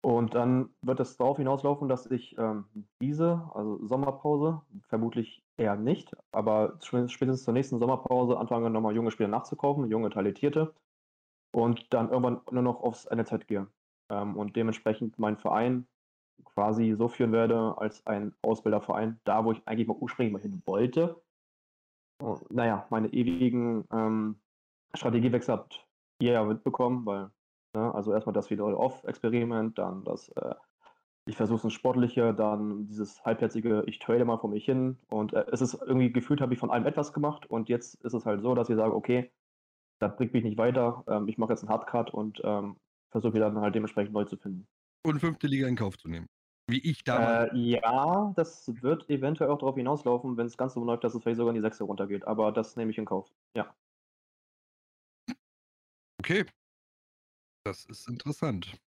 Und 0.00 0.34
dann 0.34 0.70
wird 0.82 1.00
es 1.00 1.16
darauf 1.16 1.38
hinauslaufen, 1.38 1.88
dass 1.88 2.06
ich 2.06 2.36
ähm, 2.38 2.66
diese, 3.02 3.50
also 3.52 3.84
Sommerpause, 3.84 4.62
vermutlich 4.88 5.42
eher 5.56 5.76
nicht, 5.76 6.16
aber 6.30 6.78
spätestens 6.80 7.44
zur 7.44 7.54
nächsten 7.54 7.80
Sommerpause 7.80 8.38
anfange, 8.38 8.70
nochmal 8.70 8.94
junge 8.94 9.10
Spieler 9.10 9.28
nachzukaufen, 9.28 9.90
junge 9.90 10.10
Talentierte 10.10 10.72
und 11.52 11.92
dann 11.92 12.10
irgendwann 12.10 12.40
nur 12.50 12.62
noch 12.62 12.80
aufs 12.80 13.08
NLZ 13.10 13.46
gehe. 13.48 13.66
Ähm, 14.10 14.36
und 14.36 14.54
dementsprechend 14.56 15.18
meinen 15.18 15.36
Verein 15.36 15.86
quasi 16.44 16.94
so 16.96 17.08
führen 17.08 17.32
werde 17.32 17.76
als 17.78 18.06
ein 18.06 18.34
Ausbilderverein, 18.42 19.20
da 19.24 19.44
wo 19.44 19.52
ich 19.52 19.62
eigentlich 19.66 19.88
mal 19.88 19.96
ursprünglich 19.98 20.32
mal 20.32 20.42
hin 20.42 20.62
wollte. 20.66 21.20
Und, 22.22 22.50
naja, 22.50 22.86
meine 22.90 23.08
ewigen 23.12 23.84
ähm, 23.92 24.40
Strategiewechsel 24.94 25.54
habt 25.54 25.86
ihr 26.20 26.32
ja 26.32 26.44
mitbekommen, 26.44 27.04
weil 27.06 27.30
Ne? 27.74 27.94
Also 27.94 28.12
erstmal 28.12 28.34
das 28.34 28.50
Wieder-Off-Experiment, 28.50 29.78
dann 29.78 30.04
das, 30.04 30.28
äh, 30.30 30.54
ich 31.26 31.36
versuche 31.36 31.66
es 31.66 31.72
Sportliche, 31.72 32.32
dann 32.34 32.86
dieses 32.86 33.24
halbherzige, 33.24 33.84
ich 33.86 33.98
trade 33.98 34.24
mal 34.24 34.38
vor 34.38 34.50
mich 34.50 34.64
hin. 34.64 34.98
Und 35.08 35.34
äh, 35.34 35.44
es 35.52 35.60
ist 35.60 35.74
irgendwie 35.74 36.12
gefühlt, 36.12 36.40
habe 36.40 36.54
ich 36.54 36.60
von 36.60 36.70
allem 36.70 36.86
etwas 36.86 37.12
gemacht. 37.12 37.46
Und 37.46 37.68
jetzt 37.68 38.02
ist 38.04 38.14
es 38.14 38.24
halt 38.26 38.40
so, 38.40 38.54
dass 38.54 38.70
ich 38.70 38.76
sage, 38.76 38.94
okay, 38.94 39.30
das 39.98 40.16
bringt 40.16 40.32
mich 40.32 40.44
nicht 40.44 40.58
weiter. 40.58 41.04
Ähm, 41.08 41.28
ich 41.28 41.38
mache 41.38 41.52
jetzt 41.52 41.62
einen 41.62 41.70
Hardcut 41.70 42.12
und 42.12 42.40
ähm, 42.44 42.76
versuche 43.10 43.34
wieder 43.34 43.50
dann 43.50 43.60
halt 43.60 43.74
dementsprechend 43.74 44.12
neu 44.12 44.24
zu 44.24 44.36
finden. 44.36 44.66
Und 45.06 45.20
fünfte 45.20 45.46
Liga 45.46 45.66
in 45.68 45.76
Kauf 45.76 45.96
zu 45.98 46.08
nehmen. 46.08 46.26
Wie 46.70 46.80
ich 46.80 47.02
damals. 47.02 47.52
Äh, 47.52 47.56
ja, 47.56 48.32
das 48.36 48.70
wird 48.82 49.08
eventuell 49.08 49.50
auch 49.50 49.58
darauf 49.58 49.76
hinauslaufen, 49.76 50.36
wenn 50.36 50.46
es 50.46 50.58
ganz 50.58 50.74
so 50.74 50.84
läuft, 50.84 51.02
dass 51.02 51.14
es 51.14 51.22
vielleicht 51.22 51.38
sogar 51.38 51.50
in 51.50 51.56
die 51.56 51.62
Sechste 51.62 51.84
runtergeht. 51.84 52.26
Aber 52.26 52.52
das 52.52 52.76
nehme 52.76 52.90
ich 52.90 52.98
in 52.98 53.06
Kauf. 53.06 53.30
Ja. 53.54 53.74
Okay. 56.20 56.44
Das 57.68 57.84
ist 57.84 58.08
interessant. 58.08 58.80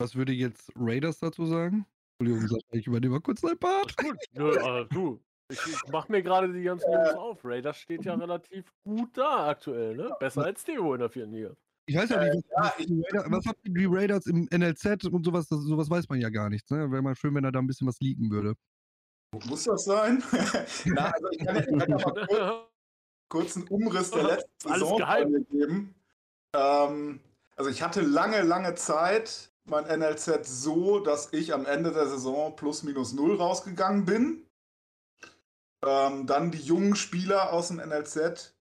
Was 0.00 0.16
würde 0.16 0.32
jetzt 0.32 0.72
Raiders 0.74 1.20
dazu 1.20 1.46
sagen? 1.46 1.86
Entschuldigung, 2.18 2.58
ich 2.72 2.88
übernehme 2.88 3.14
mal 3.14 3.20
kurz 3.20 3.40
dein 3.40 3.56
Part. 3.56 3.96
Gut. 3.96 4.16
Nö, 4.32 4.50
äh, 4.50 4.84
du, 4.86 5.22
ich, 5.48 5.64
ich 5.64 5.80
mach 5.92 6.08
mir 6.08 6.20
gerade 6.20 6.52
die 6.52 6.64
ganzen 6.64 6.90
Jungs 6.90 7.10
auf. 7.14 7.44
Raiders 7.44 7.78
steht 7.78 8.04
ja 8.04 8.14
relativ 8.14 8.72
gut 8.82 9.16
da 9.16 9.50
aktuell, 9.50 9.94
ne? 9.94 10.10
Besser 10.18 10.44
als 10.44 10.64
Theo 10.64 10.94
in 10.94 11.00
der 11.00 11.08
vierten 11.08 11.34
Liga. 11.34 11.54
Ich 11.86 11.94
weiß 11.94 12.10
ja 12.10 12.24
nicht, 12.24 12.44
was, 12.50 12.56
ja, 12.56 12.62
was, 12.64 12.86
die 12.86 13.02
Raider, 13.02 13.30
was 13.30 13.46
habt 13.46 13.64
ihr 13.64 13.74
die 13.74 13.86
Raiders 13.88 14.26
im 14.26 14.48
NLZ 14.50 15.04
und 15.04 15.24
sowas, 15.24 15.46
das, 15.46 15.60
sowas 15.60 15.88
weiß 15.88 16.08
man 16.08 16.20
ja 16.20 16.30
gar 16.30 16.50
nicht. 16.50 16.68
Ne? 16.72 16.90
Wäre 16.90 17.00
mal 17.02 17.14
schön, 17.14 17.32
wenn 17.36 17.44
er 17.44 17.52
da 17.52 17.60
ein 17.60 17.68
bisschen 17.68 17.86
was 17.86 18.00
liegen 18.00 18.28
würde. 18.28 18.54
Muss 19.46 19.64
das 19.64 19.84
sein? 19.84 20.20
Na, 20.86 21.10
also 21.10 21.28
ich 21.30 21.38
kann, 21.38 21.54
ja- 21.54 21.60
ich 21.62 21.78
kann 21.78 21.90
ja 21.90 21.96
mal 21.96 22.26
kurz, 22.26 22.68
kurz 23.28 23.56
einen 23.56 23.68
Umriss 23.68 24.10
der 24.10 24.24
letzten 24.24 24.68
Saison 24.68 24.98
geben. 25.50 25.94
Ähm, 26.56 27.20
also 27.56 27.70
ich 27.70 27.82
hatte 27.82 28.00
lange, 28.00 28.42
lange 28.42 28.74
Zeit 28.74 29.50
mein 29.64 29.84
NLZ 29.84 30.46
so, 30.46 31.00
dass 31.00 31.32
ich 31.32 31.54
am 31.54 31.66
Ende 31.66 31.92
der 31.92 32.06
Saison 32.06 32.54
plus 32.54 32.82
minus 32.82 33.12
null 33.12 33.36
rausgegangen 33.36 34.04
bin. 34.04 34.46
Ähm, 35.84 36.26
dann 36.26 36.50
die 36.50 36.60
jungen 36.60 36.96
Spieler 36.96 37.52
aus 37.52 37.68
dem 37.68 37.76
NLZ 37.76 38.54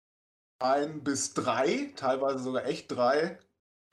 ein 0.59 1.03
bis 1.03 1.33
drei, 1.33 1.91
teilweise 1.95 2.39
sogar 2.39 2.65
echt 2.65 2.91
drei 2.91 3.37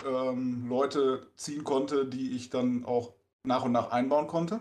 ähm, 0.04 0.68
Leute 0.68 1.26
ziehen 1.36 1.64
konnte, 1.64 2.06
die 2.06 2.36
ich 2.36 2.50
dann 2.50 2.84
auch 2.84 3.14
nach 3.44 3.64
und 3.64 3.72
nach 3.72 3.90
einbauen 3.90 4.26
konnte. 4.26 4.60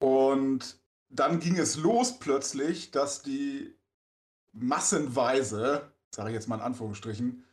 Und 0.00 0.78
dann 1.08 1.40
ging 1.40 1.58
es 1.58 1.76
los 1.76 2.18
plötzlich, 2.18 2.90
dass 2.90 3.22
die 3.22 3.74
massenweise, 4.52 5.90
sage 6.14 6.30
ich 6.30 6.34
jetzt 6.34 6.48
mal 6.48 6.56
in 6.56 6.62
Anführungsstrichen, 6.62 7.44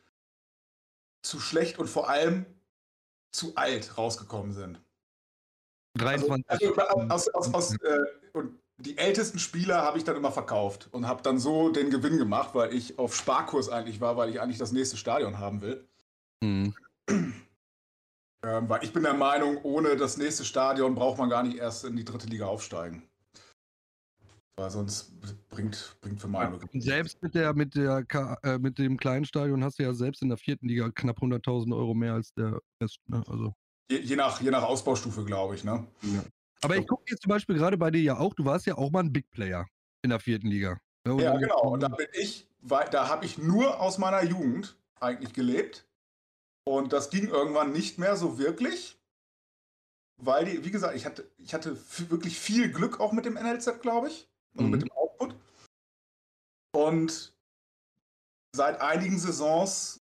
zu 1.26 1.40
schlecht 1.40 1.78
und 1.78 1.88
vor 1.88 2.08
allem 2.08 2.46
zu 3.32 3.54
alt 3.56 3.98
rausgekommen 3.98 4.52
sind. 4.52 4.80
23. 5.98 6.44
Also, 6.48 6.74
also 6.74 7.08
aus, 7.10 7.28
aus, 7.28 7.54
aus, 7.54 7.76
äh, 7.82 7.98
und 8.32 8.58
die 8.78 8.98
ältesten 8.98 9.38
Spieler 9.38 9.82
habe 9.82 9.98
ich 9.98 10.04
dann 10.04 10.16
immer 10.16 10.32
verkauft 10.32 10.88
und 10.92 11.06
habe 11.06 11.22
dann 11.22 11.38
so 11.38 11.70
den 11.70 11.90
Gewinn 11.90 12.18
gemacht, 12.18 12.54
weil 12.54 12.74
ich 12.74 12.98
auf 12.98 13.14
Sparkurs 13.14 13.68
eigentlich 13.70 14.00
war, 14.00 14.16
weil 14.16 14.28
ich 14.28 14.40
eigentlich 14.40 14.58
das 14.58 14.72
nächste 14.72 14.96
Stadion 14.96 15.38
haben 15.38 15.62
will. 15.62 15.88
Mhm. 16.42 16.74
Ähm, 17.08 18.68
weil 18.68 18.84
ich 18.84 18.92
bin 18.92 19.02
der 19.02 19.14
Meinung, 19.14 19.58
ohne 19.62 19.96
das 19.96 20.18
nächste 20.18 20.44
Stadion 20.44 20.94
braucht 20.94 21.18
man 21.18 21.30
gar 21.30 21.42
nicht 21.42 21.56
erst 21.56 21.84
in 21.84 21.96
die 21.96 22.04
dritte 22.04 22.26
Liga 22.26 22.46
aufsteigen. 22.46 23.02
Weil 24.58 24.70
sonst 24.70 25.12
bringt, 25.50 25.96
bringt 26.00 26.18
für 26.18 26.28
meine 26.28 26.56
Und 26.56 26.82
selbst 26.82 27.20
mit, 27.22 27.34
der, 27.34 27.52
mit, 27.52 27.74
der, 27.74 28.04
K- 28.04 28.38
äh, 28.42 28.58
mit 28.58 28.78
dem 28.78 28.96
kleinen 28.96 29.26
Stadion 29.26 29.62
hast 29.62 29.78
du 29.78 29.82
ja 29.82 29.92
selbst 29.92 30.22
in 30.22 30.30
der 30.30 30.38
vierten 30.38 30.66
Liga 30.66 30.90
knapp 30.90 31.18
100.000 31.18 31.76
Euro 31.76 31.92
mehr 31.92 32.14
als 32.14 32.32
der 32.32 32.58
Rest. 32.82 32.98
Ne? 33.06 33.22
Also. 33.28 33.54
je, 33.90 33.98
je, 33.98 34.16
nach, 34.16 34.40
je 34.40 34.50
nach 34.50 34.62
Ausbaustufe, 34.62 35.24
glaube 35.24 35.56
ich. 35.56 35.64
Ne? 35.64 35.86
Aber 36.62 36.76
ich 36.76 36.86
gucke 36.86 37.04
jetzt 37.10 37.22
zum 37.22 37.28
Beispiel 37.28 37.56
gerade 37.56 37.76
bei 37.76 37.90
dir 37.90 38.00
ja 38.00 38.16
auch, 38.16 38.32
du 38.32 38.46
warst 38.46 38.64
ja 38.64 38.78
auch 38.78 38.90
mal 38.90 39.00
ein 39.00 39.12
Big 39.12 39.30
Player 39.30 39.66
in 40.02 40.08
der 40.08 40.20
vierten 40.20 40.46
Liga. 40.46 40.78
Ne? 41.04 41.22
Ja, 41.22 41.36
genau. 41.36 41.72
Und 41.72 41.80
da 41.80 41.88
bin 41.88 42.08
ich, 42.14 42.48
weil, 42.62 42.88
da 42.88 43.08
habe 43.10 43.26
ich 43.26 43.36
nur 43.36 43.78
aus 43.78 43.98
meiner 43.98 44.24
Jugend 44.24 44.78
eigentlich 45.00 45.34
gelebt. 45.34 45.86
Und 46.64 46.94
das 46.94 47.10
ging 47.10 47.28
irgendwann 47.28 47.72
nicht 47.72 47.98
mehr 47.98 48.16
so 48.16 48.38
wirklich. 48.38 48.98
Weil 50.16 50.46
die, 50.46 50.64
wie 50.64 50.70
gesagt, 50.70 50.96
ich 50.96 51.04
hatte, 51.04 51.30
ich 51.36 51.52
hatte 51.52 51.76
wirklich 52.08 52.38
viel 52.38 52.72
Glück 52.72 53.00
auch 53.00 53.12
mit 53.12 53.26
dem 53.26 53.34
NLZ, 53.34 53.82
glaube 53.82 54.08
ich. 54.08 54.30
Also 54.56 54.64
Mhm. 54.64 54.70
mit 54.70 54.82
dem 54.82 54.92
Output. 54.92 55.34
Und 56.74 57.34
seit 58.54 58.80
einigen 58.80 59.18
Saisons 59.18 60.00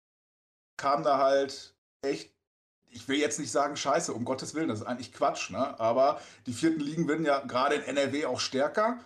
kam 0.77 1.03
da 1.03 1.17
halt 1.17 1.75
echt 2.01 2.33
ich 2.91 3.07
will 3.07 3.17
jetzt 3.17 3.39
nicht 3.39 3.51
sagen 3.51 3.77
Scheiße, 3.77 4.13
um 4.13 4.25
Gottes 4.25 4.53
Willen, 4.53 4.67
das 4.67 4.81
ist 4.81 4.85
eigentlich 4.85 5.13
Quatsch, 5.13 5.49
ne? 5.49 5.79
aber 5.79 6.21
die 6.45 6.53
vierten 6.53 6.81
Ligen 6.81 7.07
werden 7.07 7.25
ja 7.25 7.39
gerade 7.39 7.75
in 7.75 7.83
NRW 7.83 8.25
auch 8.25 8.39
stärker. 8.39 8.99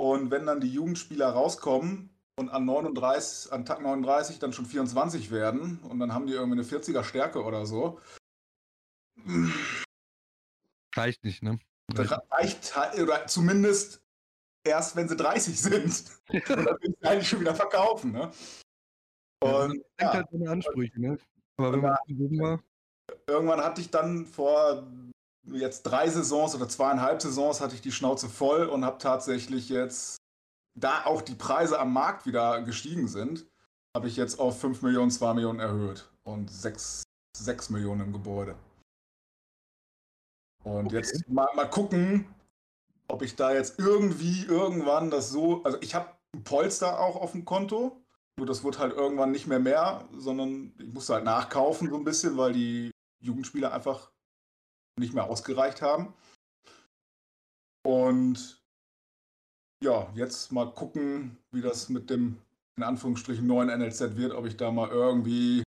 Und 0.00 0.30
wenn 0.30 0.46
dann 0.46 0.60
die 0.60 0.72
Jugendspieler 0.72 1.28
rauskommen 1.28 2.10
und 2.38 2.48
an 2.50 2.64
39, 2.64 3.52
an 3.52 3.66
Tag 3.66 3.80
39 3.80 4.38
dann 4.38 4.52
schon 4.52 4.66
24 4.66 5.32
werden 5.32 5.80
und 5.80 5.98
dann 5.98 6.14
haben 6.14 6.28
die 6.28 6.34
irgendwie 6.34 6.60
eine 6.60 6.68
40er 6.68 7.02
Stärke 7.02 7.42
oder 7.42 7.66
so. 7.66 8.00
Reicht 10.94 11.24
nicht, 11.24 11.42
ne? 11.42 11.58
Das 11.92 12.12
reicht 12.30 12.76
halt, 12.76 13.00
oder 13.00 13.26
zumindest 13.26 14.00
erst, 14.68 14.96
wenn 14.96 15.08
sie 15.08 15.16
30 15.16 15.60
sind. 15.60 16.04
und 16.28 16.48
dann 16.48 16.66
will 16.80 16.94
ich 17.00 17.08
eigentlich 17.08 17.28
schon 17.28 17.40
wieder 17.40 17.54
verkaufen, 17.54 18.12
ne? 18.12 18.30
Und 19.40 19.76
ja, 20.00 20.06
ja. 20.06 20.12
halt 20.14 20.26
seine 20.30 20.50
Ansprüche, 20.50 21.00
ne? 21.00 21.18
Aber 21.56 21.72
wenn 21.72 21.80
man 21.80 22.38
war. 22.38 22.62
Irgendwann 23.26 23.60
hatte 23.60 23.80
ich 23.80 23.90
dann 23.90 24.26
vor 24.26 24.86
jetzt 25.52 25.82
drei 25.82 26.08
Saisons 26.08 26.54
oder 26.54 26.68
zweieinhalb 26.68 27.22
Saisons 27.22 27.60
hatte 27.60 27.74
ich 27.74 27.80
die 27.80 27.92
Schnauze 27.92 28.28
voll 28.28 28.66
und 28.66 28.84
habe 28.84 28.98
tatsächlich 28.98 29.68
jetzt, 29.68 30.18
da 30.74 31.04
auch 31.04 31.22
die 31.22 31.34
Preise 31.34 31.78
am 31.78 31.92
Markt 31.92 32.26
wieder 32.26 32.62
gestiegen 32.62 33.08
sind, 33.08 33.46
habe 33.96 34.08
ich 34.08 34.16
jetzt 34.16 34.38
auf 34.38 34.60
5 34.60 34.82
Millionen, 34.82 35.10
2 35.10 35.34
Millionen 35.34 35.60
erhöht 35.60 36.10
und 36.22 36.50
6, 36.50 37.02
6 37.36 37.70
Millionen 37.70 38.02
im 38.02 38.12
Gebäude. 38.12 38.56
Und 40.64 40.86
okay. 40.86 40.96
jetzt 40.96 41.28
mal, 41.28 41.48
mal 41.54 41.70
gucken, 41.70 42.26
ob 43.08 43.22
ich 43.22 43.36
da 43.36 43.52
jetzt 43.52 43.78
irgendwie 43.78 44.44
irgendwann 44.44 45.10
das 45.10 45.30
so, 45.30 45.62
also 45.64 45.78
ich 45.80 45.94
habe 45.94 46.10
ein 46.34 46.44
Polster 46.44 47.00
auch 47.00 47.16
auf 47.16 47.32
dem 47.32 47.44
Konto, 47.44 48.04
nur 48.36 48.46
das 48.46 48.62
wird 48.62 48.78
halt 48.78 48.92
irgendwann 48.92 49.32
nicht 49.32 49.46
mehr 49.46 49.58
mehr, 49.58 50.08
sondern 50.16 50.72
ich 50.78 50.92
musste 50.92 51.14
halt 51.14 51.24
nachkaufen 51.24 51.90
so 51.90 51.96
ein 51.96 52.04
bisschen, 52.04 52.36
weil 52.36 52.52
die 52.52 52.90
Jugendspieler 53.20 53.72
einfach 53.72 54.12
nicht 54.98 55.14
mehr 55.14 55.24
ausgereicht 55.24 55.82
haben. 55.82 56.14
Und 57.84 58.62
ja, 59.82 60.10
jetzt 60.14 60.52
mal 60.52 60.72
gucken, 60.72 61.38
wie 61.50 61.62
das 61.62 61.88
mit 61.88 62.10
dem 62.10 62.38
in 62.76 62.84
Anführungsstrichen 62.84 63.46
neuen 63.46 63.76
NLZ 63.76 64.16
wird, 64.16 64.32
ob 64.32 64.46
ich 64.46 64.56
da 64.56 64.70
mal 64.70 64.88
irgendwie 64.88 65.62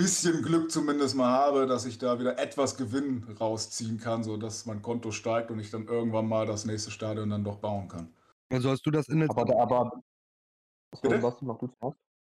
bisschen 0.00 0.42
Glück 0.42 0.70
zumindest 0.70 1.14
mal 1.14 1.30
habe, 1.30 1.66
dass 1.66 1.84
ich 1.84 1.98
da 1.98 2.18
wieder 2.18 2.38
etwas 2.38 2.78
Gewinn 2.78 3.22
rausziehen 3.38 3.98
kann, 3.98 4.24
sodass 4.24 4.64
mein 4.64 4.80
Konto 4.80 5.10
steigt 5.10 5.50
und 5.50 5.58
ich 5.58 5.70
dann 5.70 5.86
irgendwann 5.86 6.26
mal 6.26 6.46
das 6.46 6.64
nächste 6.64 6.90
Stadion 6.90 7.28
dann 7.28 7.44
doch 7.44 7.58
bauen 7.58 7.86
kann. 7.88 8.08
Also 8.48 8.70
hast 8.70 8.86
du 8.86 8.90
das 8.90 9.08
NLZ. 9.08 9.30
Aber, 9.36 9.60
aber 9.60 10.02
Bitte? 11.02 11.22
was 11.22 11.36
du 11.38 11.70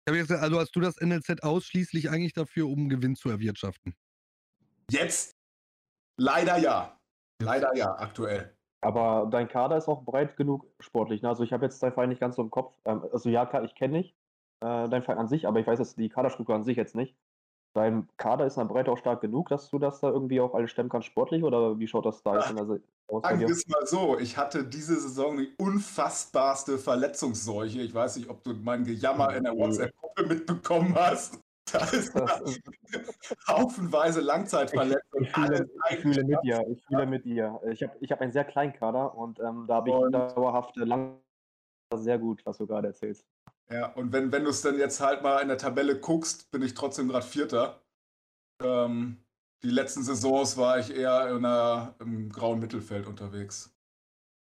zuerst? 0.06 0.32
Also 0.32 0.60
hast 0.60 0.76
du 0.76 0.80
das 0.80 0.96
NLZ 1.02 1.44
ausschließlich 1.44 2.10
eigentlich 2.10 2.32
dafür, 2.32 2.70
um 2.70 2.88
Gewinn 2.88 3.18
zu 3.18 3.30
erwirtschaften? 3.30 3.94
Jetzt 4.90 5.36
leider 6.18 6.58
ja. 6.58 6.98
Leider 7.44 7.76
ja, 7.76 7.94
aktuell. 8.00 8.56
Aber 8.80 9.28
dein 9.30 9.50
Kader 9.50 9.76
ist 9.76 9.90
auch 9.90 10.06
breit 10.06 10.38
genug 10.38 10.66
sportlich. 10.80 11.22
Ne? 11.22 11.28
Also 11.28 11.44
ich 11.44 11.52
habe 11.52 11.66
jetzt 11.66 11.84
deinen 11.84 11.92
Verein 11.92 12.10
nicht 12.10 12.22
ganz 12.22 12.38
so 12.38 12.42
im 12.42 12.50
Kopf. 12.50 12.74
Ähm, 12.86 13.04
also 13.12 13.30
ja, 13.30 13.62
ich 13.64 13.76
kenne 13.76 13.98
nicht 13.98 14.16
äh, 14.62 14.88
deinen 14.88 15.04
Verein 15.04 15.20
an 15.20 15.28
sich, 15.28 15.46
aber 15.46 15.60
ich 15.60 15.68
weiß 15.68 15.80
jetzt 15.80 15.98
die 15.98 16.08
Kaderstruktur 16.08 16.56
an 16.56 16.64
sich 16.64 16.78
jetzt 16.78 16.96
nicht. 16.96 17.14
Dein 17.78 18.08
Kader 18.18 18.48
ist 18.48 18.58
dann 18.58 18.68
breit 18.68 18.90
auch 18.90 18.98
stark 18.98 19.22
genug, 19.22 19.50
dass 19.50 19.70
du 19.70 19.78
das 19.78 20.00
da 20.00 20.10
irgendwie 20.10 20.42
auch 20.42 20.56
alles 20.56 20.72
stemmen 20.72 20.90
kannst 20.90 21.06
sportlich 21.06 21.44
oder 21.44 21.78
wie 21.78 21.88
schaut 21.88 22.08
das 22.08 22.24
da 22.24 22.36
jetzt 22.36 22.50
in 22.50 22.56
der 22.56 22.66
aus? 22.66 23.22
Sagen 23.22 23.40
wir 23.40 23.50
es 23.50 23.68
mal 23.68 23.86
so, 23.86 24.18
ich 24.18 24.36
hatte 24.36 24.64
diese 24.64 25.00
Saison 25.00 25.38
die 25.38 25.54
unfassbarste 25.60 26.80
Verletzungsseuche. 26.80 27.82
Ich 27.82 27.94
weiß 27.94 28.18
nicht, 28.18 28.32
ob 28.32 28.44
du 28.44 28.56
mein 28.56 28.84
Gejammer 28.84 29.36
in 29.36 29.44
der 29.44 29.56
WhatsApp-Gruppe 29.56 30.26
mitbekommen 30.26 30.96
hast. 30.96 31.40
Da 31.74 31.80
ist 31.80 32.14
haufenweise 33.46 34.22
Langzeitverletzungen. 34.22 35.26
Ich, 35.26 35.32
fühle, 35.34 35.70
ich 35.90 36.00
fühle 36.00 36.24
mit 36.24 36.42
dir. 36.42 36.66
Ich 36.70 36.86
fühle 36.86 37.06
mit 37.06 37.26
dir. 37.26 37.60
Ich 37.70 37.84
habe 37.84 37.94
ich 38.00 38.10
hab 38.10 38.22
einen 38.22 38.32
sehr 38.32 38.46
kleinen 38.46 38.72
Kader 38.72 39.14
und 39.14 39.42
ähm, 39.42 39.66
da 39.68 39.76
habe 39.76 39.90
ich 39.90 39.96
dauerhaft 40.12 40.78
lang 40.78 41.20
sehr 41.94 42.20
gut, 42.20 42.42
was 42.46 42.58
du 42.58 42.68
gerade 42.68 42.88
erzählst. 42.88 43.26
Ja, 43.70 43.88
und 43.88 44.14
wenn, 44.14 44.32
wenn 44.32 44.44
du 44.44 44.50
es 44.50 44.62
dann 44.62 44.78
jetzt 44.78 45.00
halt 45.02 45.24
mal 45.24 45.42
in 45.42 45.50
der 45.50 45.58
Tabelle 45.58 46.00
guckst, 46.00 46.50
bin 46.52 46.62
ich 46.62 46.74
trotzdem 46.74 47.10
gerade 47.10 47.26
Vierter. 47.26 47.82
Ähm, 48.64 49.18
die 49.64 49.70
letzten 49.70 50.04
Saisons 50.04 50.56
war 50.58 50.80
ich 50.80 50.96
eher 50.96 51.30
in 51.30 51.44
einer, 51.44 51.96
im 52.00 52.30
grauen 52.30 52.60
Mittelfeld 52.60 53.08
unterwegs. 53.08 53.74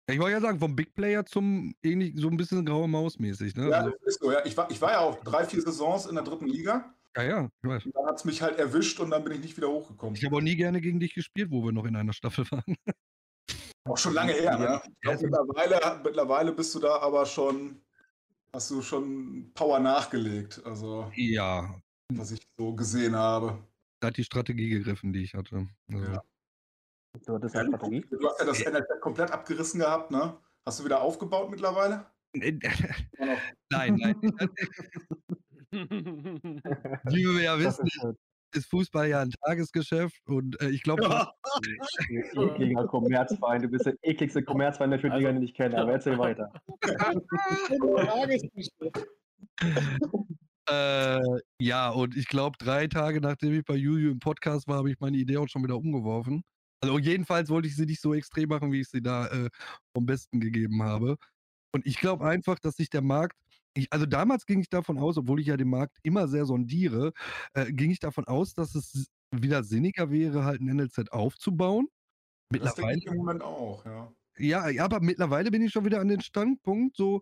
Ich 0.08 0.20
wollte 0.20 0.34
ja 0.34 0.42
sagen, 0.42 0.60
vom 0.60 0.76
Big 0.76 0.94
Player 0.94 1.26
zum 1.26 1.74
ähnlich, 1.84 2.14
so 2.16 2.28
ein 2.28 2.38
bisschen 2.38 2.66
graue 2.66 2.88
Maus 2.88 3.20
mäßig. 3.20 3.56
Ne? 3.56 3.70
Ja, 3.70 3.78
also, 3.78 3.96
ist 4.06 4.20
so. 4.22 4.32
Ja. 4.32 4.46
Ich, 4.46 4.56
war, 4.58 4.70
ich 4.70 4.82
war 4.82 4.92
ja 4.92 5.00
auch 5.00 5.24
drei, 5.24 5.46
vier 5.46 5.62
Saisons 5.62 6.06
in 6.06 6.16
der 6.16 6.24
dritten 6.24 6.48
Liga. 6.48 6.94
Ja, 7.16 7.24
ja, 7.24 7.50
ich 7.62 7.70
weiß. 7.70 7.86
Und 7.86 7.96
dann 7.96 8.06
hat 8.06 8.16
es 8.18 8.26
mich 8.26 8.42
halt 8.42 8.58
erwischt 8.58 9.00
und 9.00 9.10
dann 9.10 9.24
bin 9.24 9.34
ich 9.34 9.42
nicht 9.42 9.58
wieder 9.58 9.70
hochgekommen. 9.70 10.16
Ich 10.16 10.26
habe 10.26 10.38
auch 10.38 10.42
nie 10.42 10.56
gerne 10.56 10.80
gegen 10.82 11.00
dich 11.00 11.14
gespielt, 11.14 11.52
wo 11.52 11.64
wir 11.64 11.72
noch 11.72 11.86
in 11.86 11.96
einer 11.96 12.14
Staffel 12.14 12.50
waren. 12.52 12.76
Auch 13.84 13.98
schon 13.98 14.14
lange 14.14 14.34
her, 14.34 14.58
ne? 14.58 14.82
Ich 14.86 15.00
glaub, 15.02 15.22
mittlerweile, 15.22 16.02
mittlerweile 16.04 16.52
bist 16.54 16.74
du 16.76 16.80
da 16.80 17.00
aber 17.00 17.26
schon, 17.26 17.82
hast 18.54 18.72
du 18.72 18.82
schon 18.82 19.52
Power 19.54 19.80
nachgelegt. 19.80 20.62
Also, 20.66 21.12
ja. 21.16 21.82
Was 22.14 22.32
ich 22.32 22.42
so 22.58 22.74
gesehen 22.76 23.16
habe. 23.16 23.64
Da 24.02 24.08
hat 24.08 24.18
die 24.18 24.24
Strategie 24.24 24.70
gegriffen, 24.70 25.14
die 25.14 25.24
ich 25.24 25.34
hatte. 25.34 25.68
Also. 25.92 26.06
Ja. 26.06 26.24
Du 27.26 27.36
hattest 27.36 27.56
ja, 27.56 27.66
Strategie? 27.66 28.06
Du 28.10 28.28
hast 28.28 28.40
ja 28.40 28.46
das 28.46 28.60
NLZ 28.60 29.02
komplett 29.02 29.32
abgerissen 29.32 29.80
gehabt, 29.80 30.12
ne? 30.12 30.38
Hast 30.66 30.80
du 30.80 30.86
wieder 30.86 31.02
aufgebaut 31.02 31.50
mittlerweile? 31.50 32.06
nein, 32.34 32.60
nein. 33.70 34.16
Wie 35.72 37.26
wir 37.26 37.42
ja 37.42 37.60
wissen, 37.60 37.88
ist 38.56 38.70
Fußball 38.70 39.10
ja 39.10 39.22
ein 39.22 39.32
Tagesgeschäft 39.32 40.22
und 40.28 40.60
äh, 40.62 40.70
ich 40.70 40.84
glaube. 40.84 41.04
Ja. 41.04 41.34
Ekliger 42.54 42.88
Kommerzverein, 42.88 43.62
du 43.62 43.68
bist 43.68 43.86
der 43.86 43.96
ekligste 44.02 44.44
Kommerzverein 44.44 44.92
der 44.92 45.00
Liga, 45.00 45.32
den 45.32 45.44
ich 45.44 45.54
kenne, 45.54 45.78
aber 45.78 45.94
erzähl 45.94 46.18
weiter. 46.18 46.52
äh, 50.70 51.20
ja, 51.60 51.90
und 51.90 52.16
ich 52.16 52.28
glaube, 52.28 52.58
drei 52.60 52.88
Tage 52.88 53.22
nachdem 53.22 53.54
ich 53.54 53.66
bei 53.66 53.76
Juju 53.76 54.12
im 54.12 54.20
Podcast 54.20 54.68
war, 54.68 54.78
habe 54.78 54.92
ich 54.92 55.00
meine 55.00 55.18
Idee 55.18 55.38
auch 55.38 55.48
schon 55.48 55.64
wieder 55.64 55.78
umgeworfen. 55.78 56.44
Also 56.82 56.98
jedenfalls 56.98 57.50
wollte 57.50 57.68
ich 57.68 57.76
sie 57.76 57.86
nicht 57.86 58.02
so 58.02 58.14
extrem 58.14 58.50
machen, 58.50 58.72
wie 58.72 58.82
ich 58.82 58.90
sie 58.90 59.02
da 59.02 59.28
äh, 59.28 59.50
vom 59.94 60.06
Besten 60.06 60.40
gegeben 60.40 60.82
habe. 60.82 61.18
Und 61.74 61.86
ich 61.86 62.00
glaube 62.00 62.26
einfach, 62.26 62.60
dass 62.60 62.76
sich 62.76 62.90
der 62.90 63.02
Markt, 63.02 63.38
ich, 63.74 63.92
also 63.92 64.06
damals 64.06 64.46
ging 64.46 64.60
ich 64.60 64.70
davon 64.70 64.98
aus, 64.98 65.18
obwohl 65.18 65.40
ich 65.40 65.48
ja 65.48 65.58
den 65.58 65.70
Markt 65.70 65.98
immer 66.04 66.28
sehr 66.28 66.46
sondiere, 66.46 67.14
äh, 67.54 67.72
ging 67.72 67.92
ich 67.92 68.00
davon 68.00 68.26
aus, 68.26 68.54
dass 68.54 68.76
es 68.76 69.08
wieder 69.32 69.64
sinniger 69.64 70.12
wäre, 70.12 70.44
halt 70.44 70.62
ein 70.62 70.76
NLZ 70.76 71.12
aufzubauen. 71.12 71.88
Mittlerweile, 72.52 72.76
das 72.76 72.86
denke 72.86 72.98
ich 72.98 73.06
im 73.06 73.18
Moment 73.18 73.42
auch, 73.44 73.86
ja. 73.86 74.12
Ja, 74.38 74.70
ja, 74.70 74.86
aber 74.86 75.02
mittlerweile 75.02 75.52
bin 75.52 75.62
ich 75.62 75.72
schon 75.72 75.86
wieder 75.86 76.00
an 76.00 76.08
den 76.08 76.22
Standpunkt, 76.22 76.98
so, 76.98 77.22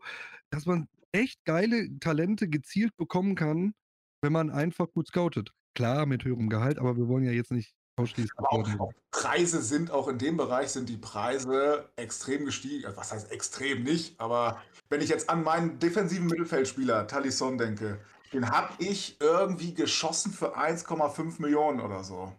dass 0.52 0.66
man 0.66 0.88
echt 1.12 1.44
geile 1.46 2.00
Talente 2.00 2.48
gezielt 2.48 2.96
bekommen 2.98 3.36
kann, 3.36 3.74
wenn 4.22 4.32
man 4.32 4.50
einfach 4.50 4.92
gut 4.92 5.08
scoutet. 5.08 5.52
Klar, 5.76 6.06
mit 6.06 6.24
höherem 6.24 6.50
Gehalt, 6.50 6.80
aber 6.80 6.98
wir 6.98 7.08
wollen 7.08 7.24
ja 7.24 7.32
jetzt 7.32 7.52
nicht 7.52 7.74
ausschließen. 7.98 8.32
Auch, 8.38 8.80
auch 8.80 8.94
Preise 9.20 9.62
sind 9.62 9.92
auch 9.92 10.08
in 10.08 10.18
dem 10.18 10.38
Bereich 10.38 10.70
sind 10.70 10.88
die 10.88 10.96
Preise 10.96 11.90
extrem 11.98 12.46
gestiegen. 12.46 12.86
Also, 12.86 12.98
was 12.98 13.12
heißt 13.12 13.32
extrem 13.34 13.84
nicht? 13.84 14.18
Aber 14.18 14.62
wenn 14.90 15.02
ich 15.02 15.10
jetzt 15.10 15.30
an 15.30 15.44
meinen 15.44 15.78
defensiven 15.78 16.28
Mittelfeldspieler 16.28 17.06
Talisson 17.06 17.58
denke, 17.58 18.00
den 18.32 18.50
habe 18.50 18.74
ich 18.82 19.20
irgendwie 19.20 19.74
geschossen 19.74 20.32
für 20.32 20.58
1,5 20.58 21.42
Millionen 21.42 21.82
oder 21.82 22.06
so. 22.06 22.34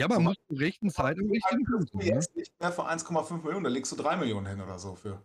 Ja, 0.00 0.06
aber 0.06 0.18
muss 0.18 0.36
zur 0.48 0.58
rechten 0.58 0.90
Zeit 0.90 1.16
im 1.16 1.30
richtigen 1.30 1.64
Punkt. 1.64 1.90
Jetzt 2.02 2.34
nicht 2.34 2.58
mehr 2.58 2.72
für 2.72 2.88
1,5 2.88 3.44
Millionen, 3.44 3.62
da 3.62 3.70
legst 3.70 3.92
du 3.92 3.96
3 3.96 4.16
Millionen 4.16 4.46
hin 4.46 4.60
oder 4.60 4.80
so 4.80 4.96
für. 4.96 5.22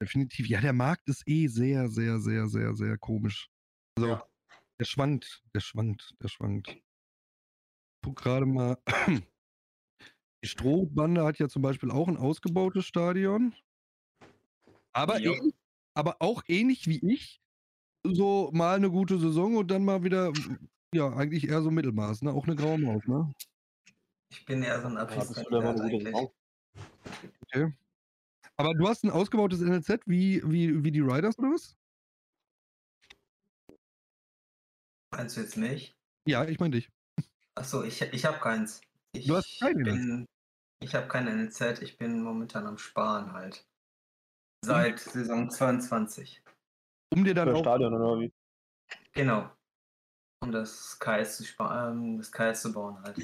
Definitiv. 0.00 0.48
Ja, 0.48 0.62
der 0.62 0.72
Markt 0.72 1.06
ist 1.10 1.22
eh 1.26 1.48
sehr, 1.48 1.88
sehr, 1.88 2.18
sehr, 2.18 2.46
sehr, 2.46 2.74
sehr 2.74 2.96
komisch. 2.96 3.50
Also, 3.98 4.08
ja. 4.08 4.26
der 4.80 4.84
schwankt, 4.86 5.42
der 5.54 5.60
schwankt, 5.60 6.14
der 6.22 6.28
schwankt 6.28 6.78
guck 8.02 8.16
gerade 8.16 8.46
mal. 8.46 8.78
Die 10.42 10.48
Strohbande 10.48 11.24
hat 11.24 11.38
ja 11.38 11.48
zum 11.48 11.62
Beispiel 11.62 11.90
auch 11.90 12.08
ein 12.08 12.16
ausgebautes 12.16 12.84
Stadion. 12.84 13.54
Aber, 14.92 15.20
ja. 15.20 15.32
ähnlich, 15.32 15.54
aber 15.94 16.16
auch 16.18 16.42
ähnlich 16.48 16.86
wie 16.88 17.00
ich, 17.12 17.40
so 18.04 18.50
mal 18.52 18.76
eine 18.76 18.90
gute 18.90 19.18
Saison 19.18 19.56
und 19.56 19.70
dann 19.70 19.84
mal 19.84 20.02
wieder, 20.02 20.32
ja, 20.92 21.12
eigentlich 21.12 21.48
eher 21.48 21.62
so 21.62 21.70
Mittelmaß, 21.70 22.22
ne? 22.22 22.32
Auch 22.32 22.46
eine 22.46 22.56
graue 22.56 22.78
Maus, 22.78 23.02
ne? 23.06 23.32
Ich 24.30 24.44
bin 24.44 24.62
eher 24.62 24.80
so 24.80 24.88
ein 24.88 24.96
Abschiedskandidat 24.96 25.80
eigentlich. 25.80 26.14
Okay. 27.42 27.72
Aber 28.56 28.74
du 28.74 28.88
hast 28.88 29.04
ein 29.04 29.10
ausgebautes 29.10 29.60
NLZ 29.60 30.00
wie, 30.06 30.42
wie, 30.44 30.82
wie 30.82 30.90
die 30.90 31.00
Riders 31.00 31.38
oder 31.38 31.50
was? 31.50 31.76
Meinst 35.12 35.36
du 35.36 35.42
jetzt 35.42 35.56
mich? 35.56 35.94
Ja, 36.26 36.44
ich 36.44 36.58
meine 36.58 36.76
dich. 36.76 36.90
Achso, 37.54 37.82
ich, 37.82 38.00
ich 38.00 38.24
habe 38.24 38.38
keins. 38.38 38.80
Ich 39.12 39.26
du 39.26 39.36
hast 39.36 39.60
keine 39.60 39.84
bin, 39.84 40.28
Ich 40.82 40.96
habe 40.96 41.06
kein 41.06 41.28
NZ, 41.28 41.80
ich 41.80 41.96
bin 41.96 42.22
momentan 42.22 42.66
am 42.66 42.76
Sparen 42.76 43.32
halt. 43.32 43.64
Seit 44.64 45.00
hm. 45.00 45.12
Saison 45.12 45.50
22. 45.50 46.42
Um 47.14 47.24
dir 47.24 47.34
dann 47.34 47.50
auch 47.50 47.60
Stadion 47.60 47.94
oder 47.94 48.20
wie? 48.20 48.32
Genau. 49.12 49.48
um 50.42 50.50
das 50.50 50.98
KS 50.98 51.36
zu, 51.36 51.44
ähm, 51.62 52.18
das 52.18 52.32
KS 52.32 52.62
zu 52.62 52.72
bauen 52.72 53.00
halt. 53.02 53.16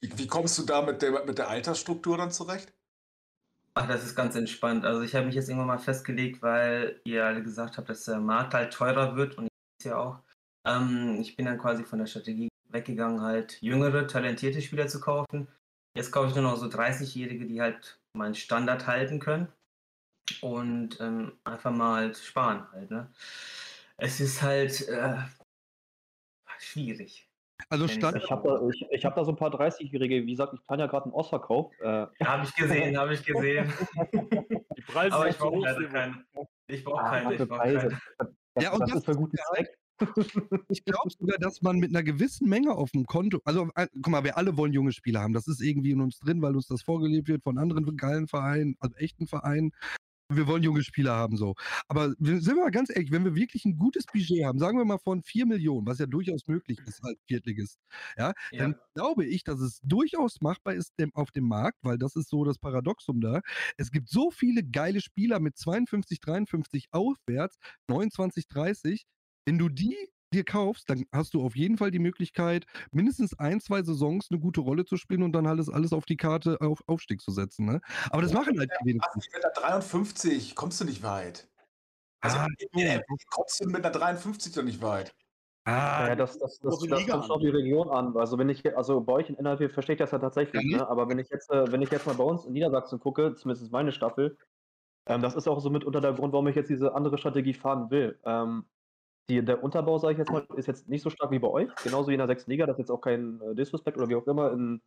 Wie, 0.00 0.18
wie 0.18 0.26
kommst 0.26 0.58
du 0.58 0.64
da 0.64 0.82
mit 0.82 1.02
der, 1.02 1.24
mit 1.24 1.38
der 1.38 1.48
Altersstruktur 1.48 2.18
dann 2.18 2.32
zurecht? 2.32 2.72
Ach, 3.74 3.86
das 3.86 4.04
ist 4.04 4.16
ganz 4.16 4.34
entspannt. 4.34 4.84
Also 4.84 5.02
ich 5.02 5.14
habe 5.14 5.26
mich 5.26 5.36
jetzt 5.36 5.48
irgendwann 5.48 5.68
mal 5.68 5.78
festgelegt, 5.78 6.42
weil 6.42 7.00
ihr 7.04 7.24
alle 7.24 7.44
gesagt 7.44 7.78
habt, 7.78 7.88
dass 7.88 8.04
der 8.04 8.18
Markt 8.18 8.54
halt 8.54 8.72
teurer 8.72 9.14
wird 9.14 9.38
und 9.38 9.46
ich 9.46 9.86
ja 9.86 9.98
auch. 9.98 10.18
Ähm, 10.66 11.18
ich 11.20 11.36
bin 11.36 11.46
dann 11.46 11.58
quasi 11.58 11.84
von 11.84 12.00
der 12.00 12.06
Strategie 12.06 12.48
weggegangen, 12.68 13.22
halt 13.22 13.60
jüngere, 13.60 14.06
talentierte 14.06 14.62
Spieler 14.62 14.88
zu 14.88 15.00
kaufen. 15.00 15.48
Jetzt 15.94 16.12
kaufe 16.12 16.28
ich 16.28 16.34
nur 16.34 16.44
noch 16.44 16.56
so 16.56 16.66
30-Jährige, 16.66 17.46
die 17.46 17.60
halt 17.60 17.98
meinen 18.12 18.34
Standard 18.34 18.86
halten 18.86 19.18
können 19.18 19.48
und 20.42 21.00
ähm, 21.00 21.32
einfach 21.44 21.70
mal 21.70 22.02
halt 22.02 22.18
sparen 22.18 22.70
halt. 22.72 22.90
Ne? 22.90 23.10
Es 23.96 24.20
ist 24.20 24.42
halt 24.42 24.86
äh, 24.88 25.16
schwierig. 26.58 27.28
Also 27.70 27.88
Stand 27.88 28.16
ich 28.16 28.30
habe 28.30 28.48
da, 28.48 28.68
ich, 28.68 28.86
ich 28.90 29.04
hab 29.04 29.16
da 29.16 29.24
so 29.24 29.32
ein 29.32 29.36
paar 29.36 29.50
30-Jährige, 29.50 30.24
wie 30.24 30.30
gesagt, 30.30 30.54
ich 30.54 30.64
plane 30.64 30.84
ja 30.84 30.86
gerade 30.86 31.06
einen 31.06 31.14
Ausverkauf. 31.14 31.72
Äh. 31.80 32.06
Habe 32.24 32.44
ich 32.44 32.54
gesehen, 32.54 32.96
habe 32.96 33.14
ich 33.14 33.24
gesehen. 33.24 33.72
Die 34.76 34.82
Preise 34.82 35.16
Aber 35.16 35.28
ich 35.28 35.36
brauche 35.36 35.62
keine. 35.62 36.24
Ich 36.68 36.84
brauche 36.84 37.02
ah, 37.02 37.10
keine. 37.10 37.34
Ich 37.34 37.48
brauch 37.48 37.58
keine. 37.58 38.00
Ja, 38.60 38.72
und 38.72 38.80
das, 38.80 38.90
das 38.90 38.98
ist 39.00 39.04
für 39.04 39.16
guten 39.16 39.36
Zweck. 39.36 39.76
Ich 40.68 40.84
glaube 40.84 41.10
sogar, 41.18 41.38
dass 41.38 41.62
man 41.62 41.78
mit 41.78 41.90
einer 41.90 42.02
gewissen 42.02 42.48
Menge 42.48 42.72
auf 42.72 42.90
dem 42.92 43.06
Konto, 43.06 43.40
also 43.44 43.70
äh, 43.74 43.88
guck 43.94 44.08
mal, 44.08 44.24
wir 44.24 44.36
alle 44.36 44.56
wollen 44.56 44.72
junge 44.72 44.92
Spieler 44.92 45.20
haben. 45.20 45.32
Das 45.32 45.48
ist 45.48 45.60
irgendwie 45.60 45.92
in 45.92 46.00
uns 46.00 46.18
drin, 46.18 46.42
weil 46.42 46.54
uns 46.54 46.66
das 46.66 46.82
vorgelebt 46.82 47.28
wird 47.28 47.42
von 47.42 47.58
anderen 47.58 47.96
geilen 47.96 48.28
Vereinen, 48.28 48.76
also 48.80 48.94
echten 48.96 49.26
Vereinen 49.26 49.72
wir 50.30 50.46
wollen 50.46 50.62
junge 50.62 50.82
Spieler 50.82 51.14
haben 51.14 51.36
so. 51.36 51.54
Aber 51.88 52.10
sind 52.18 52.46
wir 52.46 52.56
mal 52.56 52.70
ganz 52.70 52.90
ehrlich, 52.90 53.10
wenn 53.10 53.24
wir 53.24 53.34
wirklich 53.34 53.64
ein 53.64 53.78
gutes 53.78 54.04
Budget 54.06 54.44
haben, 54.44 54.58
sagen 54.58 54.78
wir 54.78 54.84
mal 54.84 54.98
von 54.98 55.22
4 55.22 55.46
Millionen, 55.46 55.86
was 55.86 55.98
ja 55.98 56.06
durchaus 56.06 56.46
möglich 56.46 56.78
ist 56.86 57.02
als 57.02 57.18
Viertligist, 57.26 57.78
ja, 58.16 58.32
ja. 58.50 58.58
dann 58.58 58.76
glaube 58.94 59.24
ich, 59.24 59.44
dass 59.44 59.60
es 59.60 59.80
durchaus 59.82 60.40
machbar 60.40 60.74
ist 60.74 60.92
auf 61.14 61.30
dem 61.30 61.48
Markt, 61.48 61.78
weil 61.82 61.98
das 61.98 62.14
ist 62.16 62.28
so 62.28 62.44
das 62.44 62.58
Paradoxum 62.58 63.20
da. 63.20 63.40
Es 63.76 63.90
gibt 63.90 64.08
so 64.08 64.30
viele 64.30 64.62
geile 64.62 65.00
Spieler 65.00 65.40
mit 65.40 65.56
52, 65.56 66.20
53 66.20 66.88
aufwärts, 66.90 67.56
29, 67.88 68.48
30. 68.48 69.06
Wenn 69.48 69.56
du 69.56 69.70
die 69.70 69.96
dir 70.34 70.44
kaufst, 70.44 70.90
dann 70.90 71.06
hast 71.10 71.32
du 71.32 71.42
auf 71.42 71.56
jeden 71.56 71.78
Fall 71.78 71.90
die 71.90 71.98
Möglichkeit, 71.98 72.66
mindestens 72.90 73.38
ein, 73.38 73.62
zwei 73.62 73.82
Saisons 73.82 74.26
eine 74.30 74.38
gute 74.38 74.60
Rolle 74.60 74.84
zu 74.84 74.98
spielen 74.98 75.22
und 75.22 75.32
dann 75.32 75.46
alles, 75.46 75.70
alles 75.70 75.94
auf 75.94 76.04
die 76.04 76.18
Karte 76.18 76.58
auf 76.60 76.82
Aufstieg 76.86 77.22
zu 77.22 77.30
setzen. 77.30 77.64
Ne? 77.64 77.80
Aber 78.10 78.20
das 78.20 78.34
machen 78.34 78.58
halt 78.58 78.70
die 78.82 78.88
wenigsten. 78.90 79.20
Mit 79.32 79.42
einer 79.42 79.54
53 79.54 80.54
kommst 80.54 80.82
du 80.82 80.84
nicht 80.84 81.02
weit. 81.02 81.48
Also 82.20 82.36
ah, 82.36 82.46
äh, 82.72 83.00
kommst 83.30 83.58
du 83.64 83.70
mit 83.70 83.76
einer 83.76 83.90
53 83.90 84.52
doch 84.52 84.62
nicht 84.62 84.82
weit. 84.82 85.14
Ah, 85.64 86.08
ja, 86.08 86.14
das, 86.14 86.38
das, 86.38 86.58
das, 86.58 86.78
das 86.80 87.06
kommt 87.06 87.30
auf 87.30 87.40
die 87.40 87.48
Region 87.48 87.88
an. 87.88 88.14
Also 88.18 88.36
wenn 88.36 88.50
ich, 88.50 88.76
also 88.76 89.00
bei 89.00 89.14
euch 89.14 89.30
in 89.30 89.38
NRW 89.38 89.70
verstehe 89.70 89.94
ich 89.94 89.98
das 89.98 90.10
ja 90.10 90.18
tatsächlich, 90.18 90.62
mhm. 90.62 90.76
ne? 90.76 90.86
aber 90.90 91.08
wenn 91.08 91.18
ich 91.18 91.30
jetzt, 91.30 91.50
äh, 91.50 91.72
wenn 91.72 91.80
ich 91.80 91.90
jetzt 91.90 92.06
mal 92.06 92.16
bei 92.16 92.24
uns 92.24 92.44
in 92.44 92.52
Niedersachsen 92.52 93.00
gucke, 93.00 93.34
zumindest 93.34 93.72
meine 93.72 93.92
Staffel, 93.92 94.36
ähm, 95.06 95.22
das 95.22 95.34
ist 95.34 95.48
auch 95.48 95.60
so 95.60 95.70
mit 95.70 95.84
unter 95.84 96.02
der 96.02 96.12
Grund, 96.12 96.34
warum 96.34 96.48
ich 96.48 96.56
jetzt 96.56 96.68
diese 96.68 96.94
andere 96.94 97.16
Strategie 97.16 97.54
fahren 97.54 97.90
will. 97.90 98.18
Ähm, 98.26 98.66
die, 99.28 99.44
der 99.44 99.62
Unterbau, 99.62 99.98
sage 99.98 100.12
ich 100.12 100.18
jetzt 100.18 100.32
mal, 100.32 100.46
ist 100.56 100.66
jetzt 100.66 100.88
nicht 100.88 101.02
so 101.02 101.10
stark 101.10 101.30
wie 101.30 101.38
bei 101.38 101.48
euch, 101.48 101.74
genauso 101.82 102.08
wie 102.08 102.14
in 102.14 102.18
der 102.18 102.26
6. 102.26 102.46
Liga, 102.46 102.66
das 102.66 102.76
ist 102.76 102.80
jetzt 102.80 102.90
auch 102.90 103.00
kein 103.00 103.40
äh, 103.40 103.54
Disrespect 103.54 103.96
oder 103.98 104.08
wie 104.08 104.16
auch 104.16 104.26
immer 104.26 104.52
in 104.52 104.80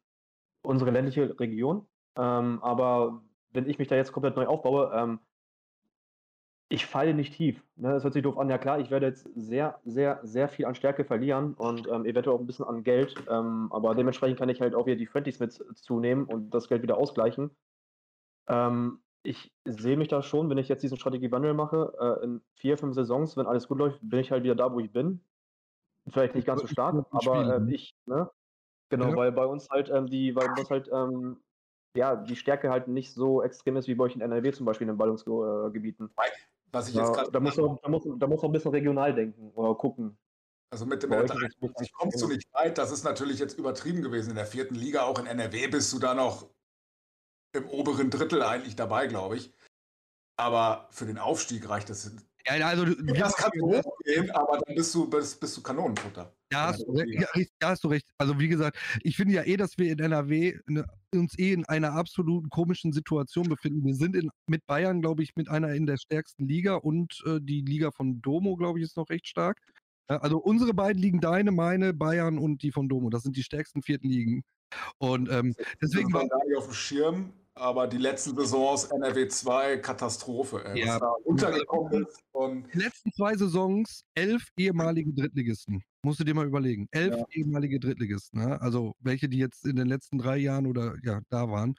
unsere 0.64 0.92
ländliche 0.92 1.40
Region. 1.40 1.88
Ähm, 2.16 2.60
aber 2.62 3.22
wenn 3.52 3.70
ich 3.70 3.80
mich 3.80 3.88
da 3.88 3.96
jetzt 3.96 4.12
komplett 4.12 4.36
neu 4.36 4.48
aufbaue, 4.48 4.92
ähm, 4.94 5.20
ich 6.70 6.86
falle 6.86 7.14
nicht 7.14 7.34
tief. 7.34 7.62
Ne? 7.76 7.92
Das 7.92 8.04
hört 8.04 8.14
sich 8.14 8.24
doof 8.24 8.38
an. 8.38 8.50
Ja 8.50 8.58
klar, 8.58 8.80
ich 8.80 8.90
werde 8.90 9.08
jetzt 9.08 9.28
sehr, 9.36 9.80
sehr, 9.84 10.22
sehr 10.24 10.48
viel 10.48 10.66
an 10.66 10.74
Stärke 10.74 11.04
verlieren 11.04 11.54
und 11.56 11.88
ähm, 11.88 12.06
eventuell 12.06 12.36
auch 12.36 12.40
ein 12.40 12.48
bisschen 12.48 12.66
an 12.66 12.84
Geld. 12.84 13.14
Ähm, 13.30 13.68
aber 13.72 13.94
dementsprechend 13.94 14.40
kann 14.40 14.50
ich 14.50 14.62
halt 14.62 14.74
auch 14.74 14.86
wieder 14.86 14.96
die 14.96 15.06
Friendlies 15.06 15.40
mit 15.40 15.54
zunehmen 15.76 16.26
und 16.26 16.52
das 16.52 16.70
Geld 16.70 16.82
wieder 16.82 16.98
ausgleichen. 16.98 17.52
Ähm, 18.48 19.02
ich 19.24 19.52
sehe 19.66 19.98
mich 19.98 20.08
da 20.08 20.22
schon, 20.22 20.50
wenn 20.50 20.58
ich 20.58 20.68
jetzt 20.68 20.84
diesen 20.84 20.98
Strategiewandel 20.98 21.54
mache, 21.54 21.94
äh, 22.00 22.24
in 22.24 22.42
vier, 22.56 22.78
fünf 22.78 22.96
Saisons, 22.96 23.38
wenn 23.38 23.46
alles 23.46 23.68
gut 23.68 23.78
läuft, 23.78 24.00
bin 24.02 24.20
ich 24.20 24.32
halt 24.32 24.44
wieder 24.44 24.56
da, 24.56 24.74
wo 24.74 24.80
ich 24.80 24.92
bin. 24.92 25.22
Vielleicht 26.08 26.34
nicht 26.34 26.48
ganz 26.48 26.62
so 26.62 26.68
stark, 26.68 27.06
aber 27.12 27.56
äh, 27.56 27.60
ne? 27.60 27.74
ich, 27.74 27.96
ne? 28.06 28.30
Genau, 28.90 29.10
ja. 29.10 29.16
weil 29.16 29.32
bei 29.32 29.46
uns 29.46 29.70
halt 29.70 29.90
ähm, 29.90 30.08
die, 30.08 30.36
weil 30.36 30.50
uns 30.50 30.70
halt 30.70 30.90
ähm, 30.92 31.38
ja, 31.96 32.16
die 32.16 32.36
Stärke 32.36 32.70
halt 32.70 32.88
nicht 32.88 33.14
so 33.14 33.44
extrem 33.44 33.78
ist 33.78 33.88
wie 33.88 33.96
bei 33.96 34.06
euch 34.06 34.16
in 34.16 34.22
NRW 34.22 34.52
zum 34.52 34.66
Beispiel 34.66 34.86
in 34.86 34.94
den 34.94 34.98
Ballungsgebieten. 34.98 36.12
Was 36.72 36.90
ich 36.90 36.96
jetzt 36.96 37.14
gerade. 37.14 37.32
Da, 37.32 37.40
muss 37.40 37.58
man, 37.58 37.78
da, 37.84 37.90
muss, 37.90 38.04
da 38.18 38.28
muss 38.28 38.42
man 38.42 38.50
ein 38.50 38.54
bisschen 38.54 38.72
regional 38.72 39.14
denken 39.14 39.52
oder 39.52 39.76
gucken. 39.76 40.18
Also 40.72 40.86
mit 40.86 41.04
dem 41.04 41.12
53 41.12 41.92
kommst 41.94 42.22
du 42.22 42.28
nicht 42.28 42.48
weit. 42.54 42.78
Das 42.78 42.92
ist 42.92 43.04
natürlich 43.04 43.40
jetzt 43.40 43.60
übertrieben 43.60 44.02
gewesen. 44.02 44.30
In 44.30 44.38
der 44.38 44.46
vierten 44.46 44.76
Liga, 44.76 45.04
auch 45.04 45.20
in 45.20 45.26
NRW, 45.26 45.68
bist 45.68 45.92
du 45.92 46.00
da 46.00 46.14
noch 46.14 46.50
im 47.54 47.68
oberen 47.68 48.10
Drittel 48.10 48.44
eigentlich 48.44 48.76
dabei, 48.76 49.08
glaube 49.08 49.38
ich. 49.38 49.54
Aber 50.38 50.88
für 50.92 51.06
den 51.06 51.18
Aufstieg 51.18 51.70
reicht 51.70 51.90
das. 51.90 52.12
Ja, 52.48 52.68
also 52.68 52.86
das 52.86 53.36
kann 53.36 53.52
hochgehen, 53.62 54.32
aber 54.32 54.58
dann 54.58 54.76
bist 54.76 54.96
du, 54.96 55.08
bist, 55.08 55.40
bist 55.40 55.58
du 55.58 55.62
Kanonenfutter. 55.62 56.34
Ja 56.52 56.68
hast, 56.68 56.82
du, 56.82 56.96
ja, 56.96 57.28
ja, 57.36 57.46
hast 57.64 57.84
du 57.84 57.90
recht. 57.90 58.08
Also 58.18 58.40
wie 58.40 58.48
gesagt, 58.48 58.78
ich 59.04 59.16
finde 59.16 59.36
ja 59.36 59.44
eh, 59.44 59.58
dass 59.58 59.78
wir 59.78 59.92
in 59.92 60.00
NRW 60.00 60.58
ne, 60.68 60.86
uns 61.14 61.38
eh 61.38 61.54
in 61.54 61.66
einer 61.66 61.94
absoluten 61.94 62.50
komischen 62.50 62.94
Situation 62.94 63.48
befinden. 63.48 63.86
Wir 63.86 63.96
sind 63.96 64.16
in, 64.16 64.30
mit 64.48 64.66
Bayern, 64.66 65.02
glaube 65.02 65.24
ich, 65.24 65.36
mit 65.36 65.50
einer 65.50 65.74
in 65.74 65.86
der 65.86 65.98
stärksten 65.98 66.48
Liga 66.48 66.76
und 66.76 67.22
äh, 67.26 67.40
die 67.40 67.62
Liga 67.62 67.92
von 67.92 68.22
Domo, 68.22 68.56
glaube 68.56 68.80
ich, 68.80 68.86
ist 68.86 68.98
noch 68.98 69.10
recht 69.10 69.28
stark. 69.28 69.60
Also 70.08 70.40
unsere 70.40 70.74
beiden 70.74 71.02
liegen, 71.02 71.22
deine, 71.22 71.52
meine, 71.52 71.94
Bayern 71.94 72.38
und 72.38 72.64
die 72.64 72.72
von 72.72 72.90
Domo. 72.90 73.10
Das 73.10 73.24
sind 73.24 73.38
die 73.38 73.44
stärksten 73.44 73.82
vierten 73.82 74.10
Ligen. 74.10 74.44
Und 74.98 75.30
ähm, 75.30 75.56
deswegen 75.82 76.12
war 76.12 76.28
auf 76.58 76.66
dem 76.66 76.74
Schirm 76.74 77.34
aber 77.62 77.88
die 77.88 77.98
letzten 77.98 78.36
Saisons 78.36 78.86
NRW 78.86 79.28
2 79.28 79.78
Katastrophe, 79.78 80.66
ey, 80.66 80.86
ja. 80.86 80.98
untergekommen 81.24 82.06
ist. 82.06 82.20
Und 82.32 82.74
die 82.74 82.80
letzten 82.80 83.12
zwei 83.14 83.36
Saisons 83.36 84.04
elf 84.16 84.48
ehemalige 84.58 85.14
Drittligisten. 85.14 85.84
Musst 86.04 86.20
du 86.20 86.24
dir 86.24 86.34
mal 86.34 86.48
überlegen. 86.48 86.88
Elf 86.92 87.16
ja. 87.16 87.26
ehemalige 87.32 87.80
Drittligisten, 87.80 88.42
ne? 88.42 88.60
also 88.60 88.96
welche, 89.00 89.30
die 89.30 89.38
jetzt 89.38 89.66
in 89.66 89.76
den 89.76 89.88
letzten 89.88 90.18
drei 90.18 90.38
Jahren 90.38 90.66
oder 90.66 90.96
ja, 91.04 91.22
da 91.30 91.50
waren. 91.50 91.76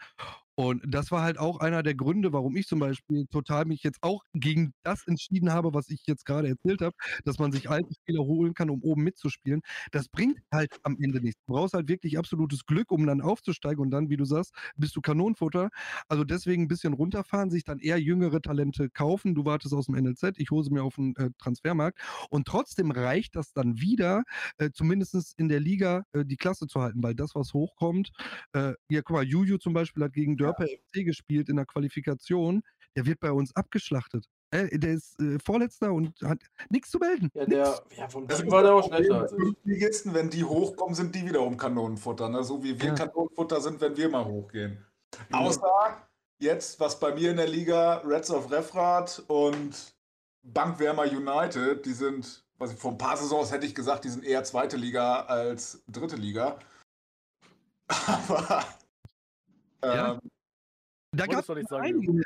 Und 0.54 0.82
das 0.86 1.10
war 1.10 1.22
halt 1.22 1.38
auch 1.38 1.60
einer 1.60 1.82
der 1.82 1.94
Gründe, 1.94 2.32
warum 2.32 2.56
ich 2.56 2.66
zum 2.66 2.78
Beispiel 2.78 3.26
total 3.26 3.64
mich 3.64 3.82
jetzt 3.82 3.98
auch 4.02 4.22
gegen 4.34 4.74
das 4.82 5.06
entschieden 5.06 5.52
habe, 5.52 5.72
was 5.72 5.88
ich 5.88 6.02
jetzt 6.06 6.26
gerade 6.26 6.48
erzählt 6.48 6.82
habe, 6.82 6.94
dass 7.24 7.38
man 7.38 7.52
sich 7.52 7.70
alte 7.70 7.92
Spieler 7.94 8.24
holen 8.24 8.54
kann, 8.54 8.70
um 8.70 8.82
oben 8.82 9.02
mitzuspielen. 9.02 9.62
Das 9.92 10.08
bringt 10.08 10.38
halt 10.52 10.78
am 10.82 10.96
Ende 11.00 11.20
nichts. 11.20 11.40
Du 11.46 11.54
brauchst 11.54 11.74
halt 11.74 11.88
wirklich 11.88 12.18
absolutes 12.18 12.66
Glück, 12.66 12.90
um 12.92 13.06
dann 13.06 13.20
aufzusteigen 13.22 13.80
und 13.80 13.90
dann, 13.90 14.10
wie 14.10 14.16
du 14.16 14.24
sagst, 14.24 14.54
bist 14.76 14.94
du 14.96 15.00
Kanonenfutter. 15.00 15.70
Also 16.08 16.24
deswegen 16.24 16.64
ein 16.64 16.68
bisschen 16.68 16.92
runterfahren, 16.92 17.50
sich 17.50 17.64
dann 17.64 17.78
eher 17.78 17.98
jüngere 17.98 18.40
Talente 18.42 18.90
kaufen. 18.90 19.34
Du 19.34 19.44
wartest 19.44 19.74
aus 19.74 19.86
dem 19.86 19.94
NLZ, 19.94 20.34
ich 20.36 20.50
hole 20.50 20.64
sie 20.64 20.70
mir 20.70 20.82
auf 20.82 20.96
den 20.96 21.16
äh, 21.16 21.30
Transfermarkt. 21.38 21.98
Und 22.30 22.46
trotzdem 22.46 22.90
reicht 22.90 23.36
das 23.36 23.52
dann 23.52 23.80
wieder, 23.80 24.22
äh, 24.58 24.70
zumindest 24.72 25.38
in 25.38 25.48
der 25.48 25.60
Liga 25.60 26.04
äh, 26.12 26.24
die 26.24 26.36
Klasse 26.36 26.66
zu 26.66 26.80
halten, 26.80 27.02
weil 27.02 27.14
das, 27.14 27.34
was 27.34 27.54
hochkommt, 27.54 28.10
äh, 28.52 28.74
ja, 28.88 29.02
guck 29.02 29.16
mal, 29.16 29.24
Juju 29.24 29.58
zum 29.58 29.72
Beispiel 29.72 30.04
hat 30.04 30.12
gegen 30.12 30.36
Dörper 30.42 30.66
ja. 30.66 30.76
FC 30.76 31.04
gespielt 31.04 31.48
in 31.48 31.56
der 31.56 31.66
Qualifikation. 31.66 32.62
Der 32.96 33.06
wird 33.06 33.20
bei 33.20 33.32
uns 33.32 33.54
abgeschlachtet. 33.56 34.26
Äh, 34.52 34.78
der 34.78 34.92
ist 34.92 35.18
äh, 35.18 35.38
Vorletzter 35.38 35.92
und 35.92 36.20
hat 36.22 36.38
nichts 36.68 36.90
zu 36.90 36.98
melden. 36.98 37.30
Ja, 37.34 37.46
der, 37.46 37.82
ja 37.96 38.08
vom 38.08 38.28
Team 38.28 38.50
war 38.50 38.62
der 38.62 38.74
auch 38.74 38.86
schlechter. 38.86 39.22
Als 39.22 39.34
Ligisten, 39.64 40.12
wenn 40.12 40.28
die 40.28 40.44
hochkommen, 40.44 40.94
sind 40.94 41.14
die 41.14 41.24
wiederum 41.26 41.56
Kanonenfutter. 41.56 42.28
Ne? 42.28 42.44
So 42.44 42.62
wie 42.62 42.78
wir 42.78 42.88
ja. 42.88 42.94
Kanonenfutter 42.94 43.60
sind, 43.62 43.80
wenn 43.80 43.96
wir 43.96 44.08
mal 44.10 44.24
hochgehen. 44.24 44.84
Ja. 45.30 45.38
Außer 45.38 46.06
jetzt, 46.38 46.78
was 46.80 47.00
bei 47.00 47.14
mir 47.14 47.30
in 47.30 47.38
der 47.38 47.48
Liga, 47.48 48.02
Reds 48.04 48.30
of 48.30 48.50
Refrat 48.50 49.22
und 49.28 49.94
Bankwärmer 50.42 51.04
United, 51.04 51.86
die 51.86 51.92
sind, 51.92 52.44
was 52.58 52.72
ich 52.72 52.78
vor 52.78 52.90
ein 52.92 52.98
paar 52.98 53.16
Saisons 53.16 53.52
hätte 53.52 53.64
ich 53.64 53.74
gesagt, 53.74 54.04
die 54.04 54.10
sind 54.10 54.24
eher 54.24 54.44
zweite 54.44 54.76
Liga 54.76 55.22
als 55.22 55.82
dritte 55.88 56.16
Liga. 56.16 56.58
Aber 58.06 58.64
ja. 59.82 60.12
Ähm, 60.14 60.30
da 61.14 61.26
gab 61.26 61.40
es 61.40 61.48
nicht 61.48 61.68
sagen. 61.68 62.22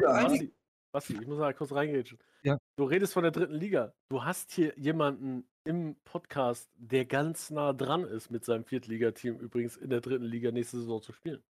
Basti, 0.00 0.52
Basti, 0.92 1.14
ich 1.14 1.26
muss 1.26 1.38
mal 1.38 1.54
kurz 1.54 1.72
reingrätschen. 1.72 2.18
Ja. 2.42 2.58
Du 2.76 2.84
redest 2.84 3.12
von 3.12 3.24
der 3.24 3.32
dritten 3.32 3.54
Liga. 3.54 3.92
Du 4.08 4.24
hast 4.24 4.52
hier 4.52 4.78
jemanden 4.78 5.48
im 5.64 5.96
Podcast, 6.04 6.70
der 6.76 7.04
ganz 7.04 7.50
nah 7.50 7.72
dran 7.72 8.04
ist 8.04 8.30
mit 8.30 8.44
seinem 8.44 8.64
Viertligateam 8.64 9.38
übrigens 9.38 9.76
in 9.76 9.90
der 9.90 10.00
dritten 10.00 10.24
Liga 10.24 10.50
nächste 10.50 10.78
Saison 10.78 11.02
zu 11.02 11.12
spielen. 11.12 11.42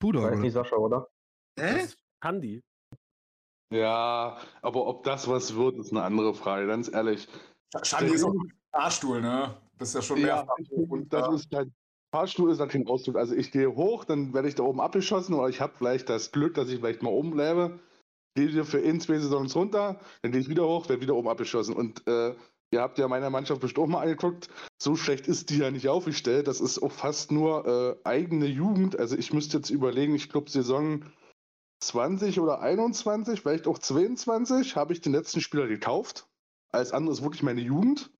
Puder, 0.00 0.32
oder? 0.32 0.50
Sascha, 0.50 0.76
oder? 0.76 1.08
Hä? 1.58 1.86
Andi. 2.20 2.62
Ja, 3.72 4.38
aber 4.62 4.86
ob 4.86 5.04
das 5.04 5.28
was 5.28 5.54
wird, 5.54 5.78
ist 5.78 5.92
eine 5.92 6.02
andere 6.02 6.34
Frage, 6.34 6.66
ganz 6.66 6.92
ehrlich. 6.92 7.28
Schandi 7.82 8.14
ist 8.14 8.24
auch 8.24 8.32
ein 8.32 8.52
Fahrstuhl, 8.72 9.20
ne? 9.20 9.56
Bist 9.78 9.94
ja 9.94 10.02
schon 10.02 10.18
ja, 10.18 10.44
mehr. 10.44 10.88
Und 10.88 11.12
das 11.12 11.32
ist 11.34 11.54
halt 11.54 11.70
Fahrstuhl 12.12 12.50
ist 12.50 12.58
natürlich 12.58 12.86
ein 12.86 12.90
Ausdruck. 12.90 13.16
Also 13.16 13.34
ich 13.34 13.52
gehe 13.52 13.74
hoch, 13.74 14.04
dann 14.04 14.34
werde 14.34 14.48
ich 14.48 14.54
da 14.54 14.62
oben 14.64 14.80
abgeschossen 14.80 15.34
oder 15.34 15.48
ich 15.48 15.60
habe 15.60 15.74
vielleicht 15.76 16.08
das 16.08 16.32
Glück, 16.32 16.54
dass 16.54 16.68
ich 16.68 16.80
vielleicht 16.80 17.02
mal 17.02 17.10
oben 17.10 17.30
bleibe. 17.30 17.78
Gehe 18.36 18.64
für 18.64 18.78
in 18.78 19.00
zwei 19.00 19.18
Saisons 19.18 19.56
runter, 19.56 19.98
dann 20.22 20.32
gehe 20.32 20.40
ich 20.40 20.48
wieder 20.48 20.66
hoch, 20.66 20.88
werde 20.88 21.02
wieder 21.02 21.16
oben 21.16 21.28
abgeschossen. 21.28 21.74
Und 21.74 22.06
äh, 22.06 22.34
Ihr 22.72 22.82
habt 22.82 22.98
ja 22.98 23.08
meiner 23.08 23.30
Mannschaft 23.30 23.60
bestimmt 23.60 23.84
auch 23.84 23.90
mal 23.90 24.02
angeguckt. 24.02 24.48
So 24.80 24.94
schlecht 24.94 25.26
ist 25.26 25.50
die 25.50 25.58
ja 25.58 25.70
nicht 25.70 25.88
aufgestellt. 25.88 26.46
Das 26.46 26.60
ist 26.60 26.80
auch 26.80 26.92
fast 26.92 27.32
nur 27.32 27.66
äh, 27.66 28.08
eigene 28.08 28.46
Jugend. 28.46 28.98
Also 28.98 29.16
ich 29.16 29.32
müsste 29.32 29.56
jetzt 29.56 29.70
überlegen, 29.70 30.14
ich 30.14 30.28
glaube 30.28 30.50
Saison 30.50 31.04
20 31.80 32.38
oder 32.38 32.60
21, 32.60 33.40
vielleicht 33.40 33.66
auch 33.66 33.78
22, 33.78 34.76
habe 34.76 34.92
ich 34.92 35.00
den 35.00 35.12
letzten 35.12 35.40
Spieler 35.40 35.66
gekauft. 35.66 36.28
Alles 36.70 36.92
andere 36.92 37.12
ist 37.12 37.22
wirklich 37.22 37.42
meine 37.42 37.60
Jugend. 37.60 38.10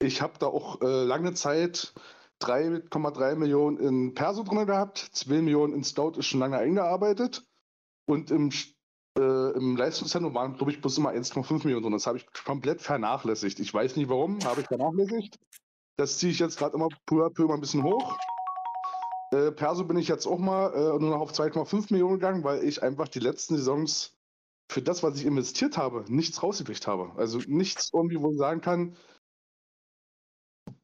Ich 0.00 0.22
habe 0.22 0.38
da 0.38 0.46
auch 0.46 0.80
äh, 0.80 1.04
lange 1.04 1.34
Zeit 1.34 1.92
3,3 2.40 3.36
Millionen 3.36 3.78
in 3.78 4.14
Perso 4.14 4.42
drin 4.42 4.66
gehabt, 4.66 4.98
2 4.98 5.42
Millionen 5.42 5.74
in 5.74 5.84
Stout 5.84 6.12
ist 6.18 6.26
schon 6.26 6.40
lange 6.40 6.58
eingearbeitet. 6.58 7.44
Und 8.06 8.30
im 8.30 8.50
äh, 9.18 9.50
im 9.56 9.76
Leistungszentrum 9.76 10.34
waren, 10.34 10.56
glaube 10.56 10.70
ich, 10.70 10.80
bloß 10.80 10.98
immer 10.98 11.10
1,5 11.10 11.64
Millionen 11.64 11.82
drin. 11.82 11.92
Das 11.92 12.06
habe 12.06 12.18
ich 12.18 12.26
komplett 12.44 12.80
vernachlässigt. 12.80 13.58
Ich 13.58 13.74
weiß 13.74 13.96
nicht 13.96 14.08
warum, 14.08 14.38
habe 14.44 14.60
ich 14.60 14.66
vernachlässigt. 14.68 15.38
Das 15.96 16.18
ziehe 16.18 16.30
ich 16.30 16.38
jetzt 16.38 16.58
gerade 16.58 16.76
immer 16.76 16.88
peu 17.06 17.26
à 17.26 17.46
mal 17.46 17.54
ein 17.54 17.60
bisschen 17.60 17.82
hoch. 17.82 18.16
Äh, 19.32 19.50
Perso 19.50 19.84
bin 19.84 19.98
ich 19.98 20.08
jetzt 20.08 20.26
auch 20.26 20.38
mal 20.38 20.72
äh, 20.72 20.98
nur 21.00 21.10
noch 21.10 21.20
auf 21.20 21.32
2,5 21.32 21.92
Millionen 21.92 22.14
gegangen, 22.14 22.44
weil 22.44 22.62
ich 22.62 22.82
einfach 22.82 23.08
die 23.08 23.18
letzten 23.18 23.56
Saisons 23.56 24.16
für 24.70 24.82
das, 24.82 25.02
was 25.02 25.16
ich 25.18 25.26
investiert 25.26 25.76
habe, 25.76 26.04
nichts 26.08 26.42
rausgekriegt 26.42 26.86
habe. 26.86 27.12
Also 27.16 27.38
nichts 27.46 27.90
irgendwie, 27.92 28.20
wo 28.20 28.30
ich 28.30 28.38
sagen 28.38 28.60
kann, 28.60 28.96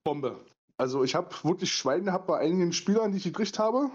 Bombe. 0.02 0.44
Also 0.76 1.04
ich 1.04 1.14
habe 1.14 1.34
wirklich 1.44 1.72
Schwein 1.72 2.04
gehabt 2.04 2.26
bei 2.26 2.38
einigen 2.38 2.72
Spielern, 2.72 3.12
die 3.12 3.18
ich 3.18 3.24
gekriegt 3.24 3.58
habe. 3.58 3.90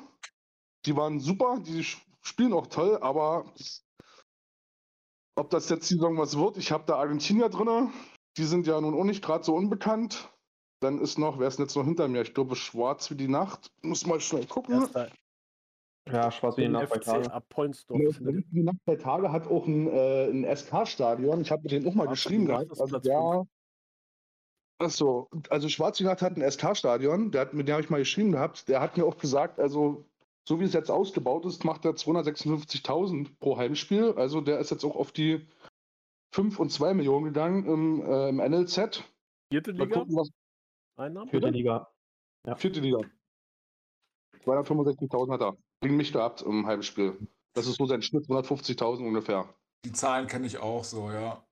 Die 0.86 0.96
waren 0.96 1.20
super, 1.20 1.60
die 1.60 1.86
spielen 2.22 2.54
auch 2.54 2.68
toll, 2.68 2.98
aber 3.02 3.46
ob 5.36 5.50
das 5.50 5.70
jetzt 5.70 5.90
die 5.90 5.96
Saison 5.96 6.18
was 6.18 6.38
wird, 6.38 6.58
ich 6.58 6.72
habe 6.72 6.86
da 6.88 6.96
Argentinier 6.96 7.50
drin. 7.50 7.92
Die 8.38 8.44
sind 8.44 8.68
ja 8.68 8.80
nun 8.80 8.94
auch 8.94 9.04
nicht 9.04 9.24
gerade 9.24 9.44
so 9.44 9.56
unbekannt. 9.56 10.30
Dann 10.82 11.00
ist 11.00 11.18
noch, 11.18 11.40
wer 11.40 11.48
ist 11.48 11.60
denn 11.60 11.66
jetzt 11.66 11.76
noch 11.76 11.84
hinter 11.84 12.08
mir? 12.08 12.22
Ich 12.22 12.34
glaube, 12.34 12.56
schwarz 12.56 13.12
wie 13.12 13.16
die 13.16 13.28
Nacht. 13.28 13.72
Muss 13.82 14.06
mal 14.06 14.22
schnell 14.22 14.46
gucken. 14.46 14.88
Ja, 16.10 16.32
schwarz 16.32 16.56
wie 16.58 16.62
die 16.62 16.70
Nacht 16.70 16.90
bei 16.90 17.00
Tage. 17.00 17.32
Ab 17.32 17.46
wie 17.58 18.44
die 18.52 18.64
Nacht 18.64 18.78
bei 18.86 18.96
Tage 18.96 19.32
hat 19.32 19.48
auch 19.48 19.68
ein, 19.68 19.88
äh, 19.88 20.30
ein 20.30 20.56
SK-Stadion. 20.56 21.42
Ich 21.42 21.52
habe 21.52 21.64
mit 21.64 21.72
denen 21.72 21.88
auch 21.88 21.96
mal 21.96 22.08
Ach, 22.08 22.12
geschrieben 22.12 22.46
gehabt. 22.46 22.80
Also 22.80 23.00
der, 23.00 23.46
Achso, 24.80 25.30
also 25.50 25.68
schwarz 25.68 26.00
wie 26.00 26.06
Nacht 26.06 26.22
hat 26.22 26.38
ein 26.38 26.50
SK-Stadion. 26.50 27.32
Mit 27.52 27.68
dem 27.68 27.74
habe 27.74 27.84
ich 27.84 27.90
mal 27.90 28.00
geschrieben 28.00 28.32
gehabt. 28.32 28.70
Der 28.70 28.80
hat 28.80 28.96
mir 28.96 29.06
auch 29.06 29.18
gesagt, 29.18 29.60
also 29.60 30.06
so 30.48 30.60
wie 30.60 30.64
es 30.64 30.74
jetzt 30.74 30.90
ausgebaut 30.90 31.46
ist, 31.46 31.66
macht 31.66 31.84
er 31.84 31.92
256.000 31.92 33.38
pro 33.40 33.58
Heimspiel. 33.58 34.14
Also 34.16 34.40
der 34.40 34.60
ist 34.60 34.72
jetzt 34.72 34.86
auch 34.86 34.96
auf 34.96 35.12
die 35.12 35.46
5 36.34 36.60
und 36.60 36.72
2 36.72 36.94
Millionen 36.94 37.26
gegangen 37.26 37.66
im, 37.66 38.02
äh, 38.02 38.30
im 38.30 38.38
NLZ. 38.38 39.04
Vierte 39.52 39.72
Liga? 39.72 40.00
Gucken, 40.00 40.16
was... 40.16 40.30
Einnahmen? 40.96 41.30
Vierte 41.30 41.50
Liga. 41.50 41.92
Ja. 42.48 42.56
Vierte 42.56 42.80
Liga. 42.80 43.00
265.000 44.46 45.32
hat 45.34 45.42
er. 45.42 45.58
Gegen 45.82 45.98
mich 45.98 46.14
gehabt 46.14 46.42
im 46.42 46.66
Heimspiel. 46.66 47.18
Das 47.54 47.68
ist 47.68 47.76
so 47.76 47.86
sein 47.86 48.02
Schnitt, 48.02 48.28
150.000 48.28 49.06
ungefähr. 49.06 49.54
Die 49.86 49.92
Zahlen 49.92 50.28
kenne 50.28 50.48
ich 50.48 50.58
auch 50.58 50.84
so, 50.84 51.12
ja. 51.12 51.46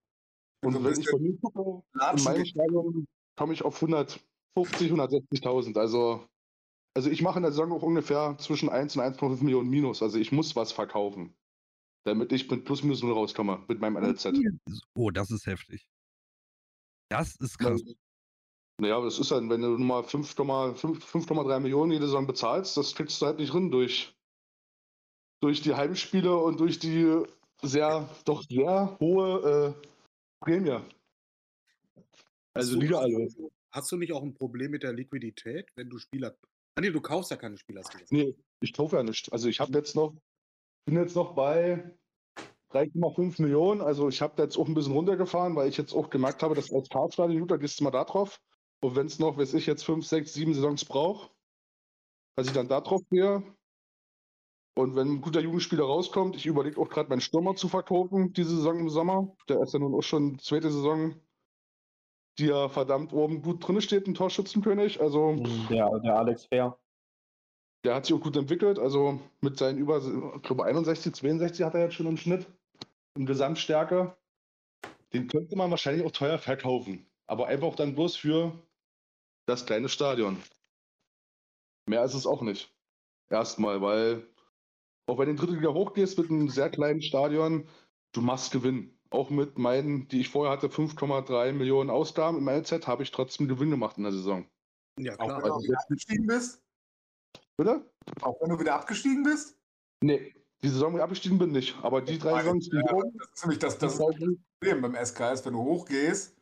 Und 0.63 0.73
so 0.73 0.83
wenn 0.83 0.99
ich 0.99 1.09
von 1.09 1.21
mir 1.21 1.37
gucke, 1.37 1.83
in 1.93 2.23
meinem 2.23 2.45
Stadion 2.45 3.07
komme 3.37 3.53
ich 3.53 3.63
auf 3.63 3.75
150, 3.81 4.21
160.000. 4.91 5.79
Also 5.79 6.27
also 6.97 7.11
ich 7.11 7.21
mache 7.21 7.37
in 7.37 7.43
der 7.43 7.51
Saison 7.51 7.71
auch 7.73 7.83
ungefähr 7.83 8.35
zwischen 8.39 8.69
1 8.69 8.95
und 8.95 9.03
1,5 9.03 9.43
Millionen 9.43 9.69
Minus. 9.69 10.01
Also 10.01 10.17
ich 10.17 10.31
muss 10.31 10.55
was 10.55 10.71
verkaufen, 10.71 11.37
damit 12.05 12.31
ich 12.31 12.49
mit 12.49 12.65
plus 12.65 12.81
minus 12.81 13.03
null 13.03 13.13
rauskomme 13.13 13.63
mit 13.67 13.79
meinem 13.79 14.01
NLZ. 14.01 14.33
Oh, 14.95 15.11
das 15.11 15.29
ist 15.29 15.45
heftig. 15.45 15.87
Das 17.09 17.35
ist 17.35 17.59
krass. 17.59 17.83
Naja, 18.81 18.99
das 18.99 19.19
ist 19.19 19.29
dann, 19.29 19.47
wenn 19.51 19.61
du 19.61 19.77
mal 19.77 20.01
5,3 20.01 21.59
Millionen 21.59 21.91
jede 21.91 22.07
Saison 22.07 22.25
bezahlst, 22.25 22.77
das 22.77 22.95
kriegst 22.95 23.21
du 23.21 23.27
halt 23.27 23.37
nicht 23.37 23.53
drin 23.53 23.69
durch, 23.69 24.15
durch 25.39 25.61
die 25.61 25.75
Heimspiele 25.75 26.35
und 26.35 26.59
durch 26.59 26.79
die 26.79 27.23
sehr, 27.61 28.09
doch 28.25 28.41
sehr 28.41 28.97
hohe 28.99 29.75
äh, 29.77 29.87
Prämie. 30.43 30.79
Also 32.57 32.79
Liga 32.79 32.99
alle. 32.99 33.27
Hast 33.71 33.91
du 33.91 33.97
nicht 33.97 34.13
auch 34.13 34.23
ein 34.23 34.33
Problem 34.33 34.71
mit 34.71 34.83
der 34.83 34.93
Liquidität, 34.93 35.69
wenn 35.75 35.89
du 35.89 35.99
Spieler 35.99 36.35
Ah, 36.77 36.81
nee, 36.81 36.91
du 36.91 37.01
kaufst 37.01 37.31
ja 37.31 37.37
keine 37.37 37.57
Spieler. 37.57 37.81
Nee, 38.11 38.35
ich 38.61 38.71
kaufe 38.71 38.97
ja 38.97 39.03
nicht. 39.03 39.33
Also 39.33 39.49
ich 39.49 39.59
habe 39.59 39.75
jetzt 39.75 39.95
noch, 39.95 40.13
bin 40.85 40.95
jetzt 40.95 41.15
noch 41.15 41.33
bei 41.33 41.97
3,5 42.71 43.41
Millionen. 43.41 43.81
Also 43.81 44.09
ich 44.09 44.21
habe 44.21 44.39
jetzt 44.43 44.57
auch 44.57 44.67
ein 44.67 44.75
bisschen 44.75 44.93
runtergefahren, 44.93 45.55
weil 45.55 45.69
ich 45.69 45.77
jetzt 45.77 45.93
auch 45.93 46.11
gemerkt 46.11 46.43
habe, 46.43 46.53
dass 46.53 46.71
als 46.71 46.87
Fahrtstadion, 46.89 47.47
da 47.47 47.57
gehst 47.57 47.79
du 47.79 47.83
mal 47.83 47.89
da 47.89 48.03
drauf. 48.03 48.39
Und 48.81 48.95
wenn 48.95 49.07
es 49.07 49.17
noch, 49.17 49.39
weiß 49.39 49.55
ich, 49.55 49.65
jetzt 49.65 49.85
5, 49.85 50.05
6, 50.05 50.31
7 50.31 50.53
Saisons 50.53 50.85
brauche, 50.85 51.31
dass 52.35 52.45
ich 52.45 52.53
dann 52.53 52.67
da 52.67 52.79
drauf 52.79 53.01
gehe. 53.09 53.41
Und 54.77 54.95
wenn 54.95 55.13
ein 55.13 55.21
guter 55.21 55.39
Jugendspieler 55.39 55.83
rauskommt, 55.83 56.35
ich 56.35 56.45
überlege 56.45 56.79
auch 56.79 56.89
gerade 56.89 57.09
meinen 57.09 57.21
Stürmer 57.21 57.55
zu 57.55 57.69
verkaufen, 57.69 58.33
diese 58.33 58.55
Saison 58.55 58.81
im 58.81 58.89
Sommer. 58.89 59.35
Der 59.49 59.59
ist 59.61 59.73
ja 59.73 59.79
nun 59.79 59.95
auch 59.95 60.03
schon 60.03 60.37
zweite 60.37 60.71
Saison 60.71 61.19
die 62.39 62.47
ja 62.47 62.69
verdammt 62.69 63.13
oben 63.13 63.41
gut 63.41 63.67
drin 63.67 63.81
steht, 63.81 64.07
ein 64.07 64.13
Torschützenkönig. 64.13 65.01
Also 65.01 65.35
der, 65.69 65.99
der 65.99 66.15
Alex 66.17 66.45
Fair. 66.45 66.77
Der 67.83 67.95
hat 67.95 68.05
sich 68.05 68.15
auch 68.15 68.21
gut 68.21 68.35
entwickelt. 68.35 68.79
Also 68.79 69.19
mit 69.41 69.57
seinen 69.57 69.77
über, 69.77 70.01
ich 70.35 70.41
glaube 70.43 70.65
61, 70.65 71.13
62 71.13 71.65
hat 71.65 71.73
er 71.73 71.83
jetzt 71.83 71.95
schon 71.95 72.07
im 72.07 72.17
Schnitt. 72.17 72.47
In 73.15 73.25
Gesamtstärke. 73.25 74.15
Den 75.13 75.27
könnte 75.27 75.55
man 75.55 75.71
wahrscheinlich 75.71 76.05
auch 76.05 76.11
teuer 76.11 76.37
verkaufen. 76.37 77.09
Aber 77.25 77.47
einfach 77.47 77.75
dann 77.75 77.95
bloß 77.95 78.15
für 78.15 78.51
das 79.47 79.65
kleine 79.65 79.89
Stadion. 79.89 80.37
Mehr 81.87 82.03
ist 82.03 82.13
es 82.13 82.27
auch 82.27 82.41
nicht. 82.41 82.73
Erstmal, 83.29 83.81
weil 83.81 84.27
auch 85.07 85.17
wenn 85.17 85.25
du 85.25 85.31
in 85.31 85.35
die 85.37 85.41
dritte 85.41 85.53
Liga 85.53 85.73
hochgehst 85.73 86.17
mit 86.17 86.29
einem 86.29 86.49
sehr 86.49 86.69
kleinen 86.69 87.01
Stadion, 87.01 87.67
du 88.11 88.21
machst 88.21 88.51
Gewinn 88.51 88.96
auch 89.09 89.29
mit 89.29 89.57
meinen, 89.57 90.07
die 90.07 90.21
ich 90.21 90.29
vorher 90.29 90.51
hatte, 90.51 90.67
5,3 90.67 91.53
Millionen 91.53 91.89
Ausgaben 91.89 92.37
im 92.37 92.49
LZ, 92.49 92.87
habe 92.87 93.03
ich 93.03 93.11
trotzdem 93.11 93.47
Gewinn 93.47 93.71
gemacht 93.71 93.97
in 93.97 94.03
der 94.03 94.11
Saison. 94.11 94.45
Ja, 94.99 95.15
klar. 95.15 95.37
Auch 95.37 95.43
wenn 95.43 95.51
du 95.51 95.63
wieder 95.63 95.79
abgestiegen 95.79 96.27
bist? 96.27 96.63
Bitte? 97.57 97.91
Auch 98.21 98.41
wenn 98.41 98.49
du 98.49 98.59
wieder 98.59 98.75
abgestiegen 98.75 99.23
bist? 99.23 99.57
Nee, 100.01 100.33
die 100.61 100.69
Saison, 100.69 100.93
wo 100.93 100.97
ich 100.97 101.03
abgestiegen 101.03 101.37
bin, 101.37 101.51
nicht. 101.51 101.75
Aber 101.81 102.01
die 102.01 102.17
drei 102.17 102.41
Saisons, 102.41 102.69
die 102.69 102.75
ja, 102.75 102.83
Das 102.83 103.29
ist 103.33 103.43
nämlich 103.43 103.59
das, 103.59 103.77
das, 103.77 103.97
das 103.97 104.15
Problem 104.59 104.81
beim 104.81 104.95
SKS, 104.95 105.45
wenn 105.45 105.53
du 105.53 105.63
hochgehst. 105.63 106.35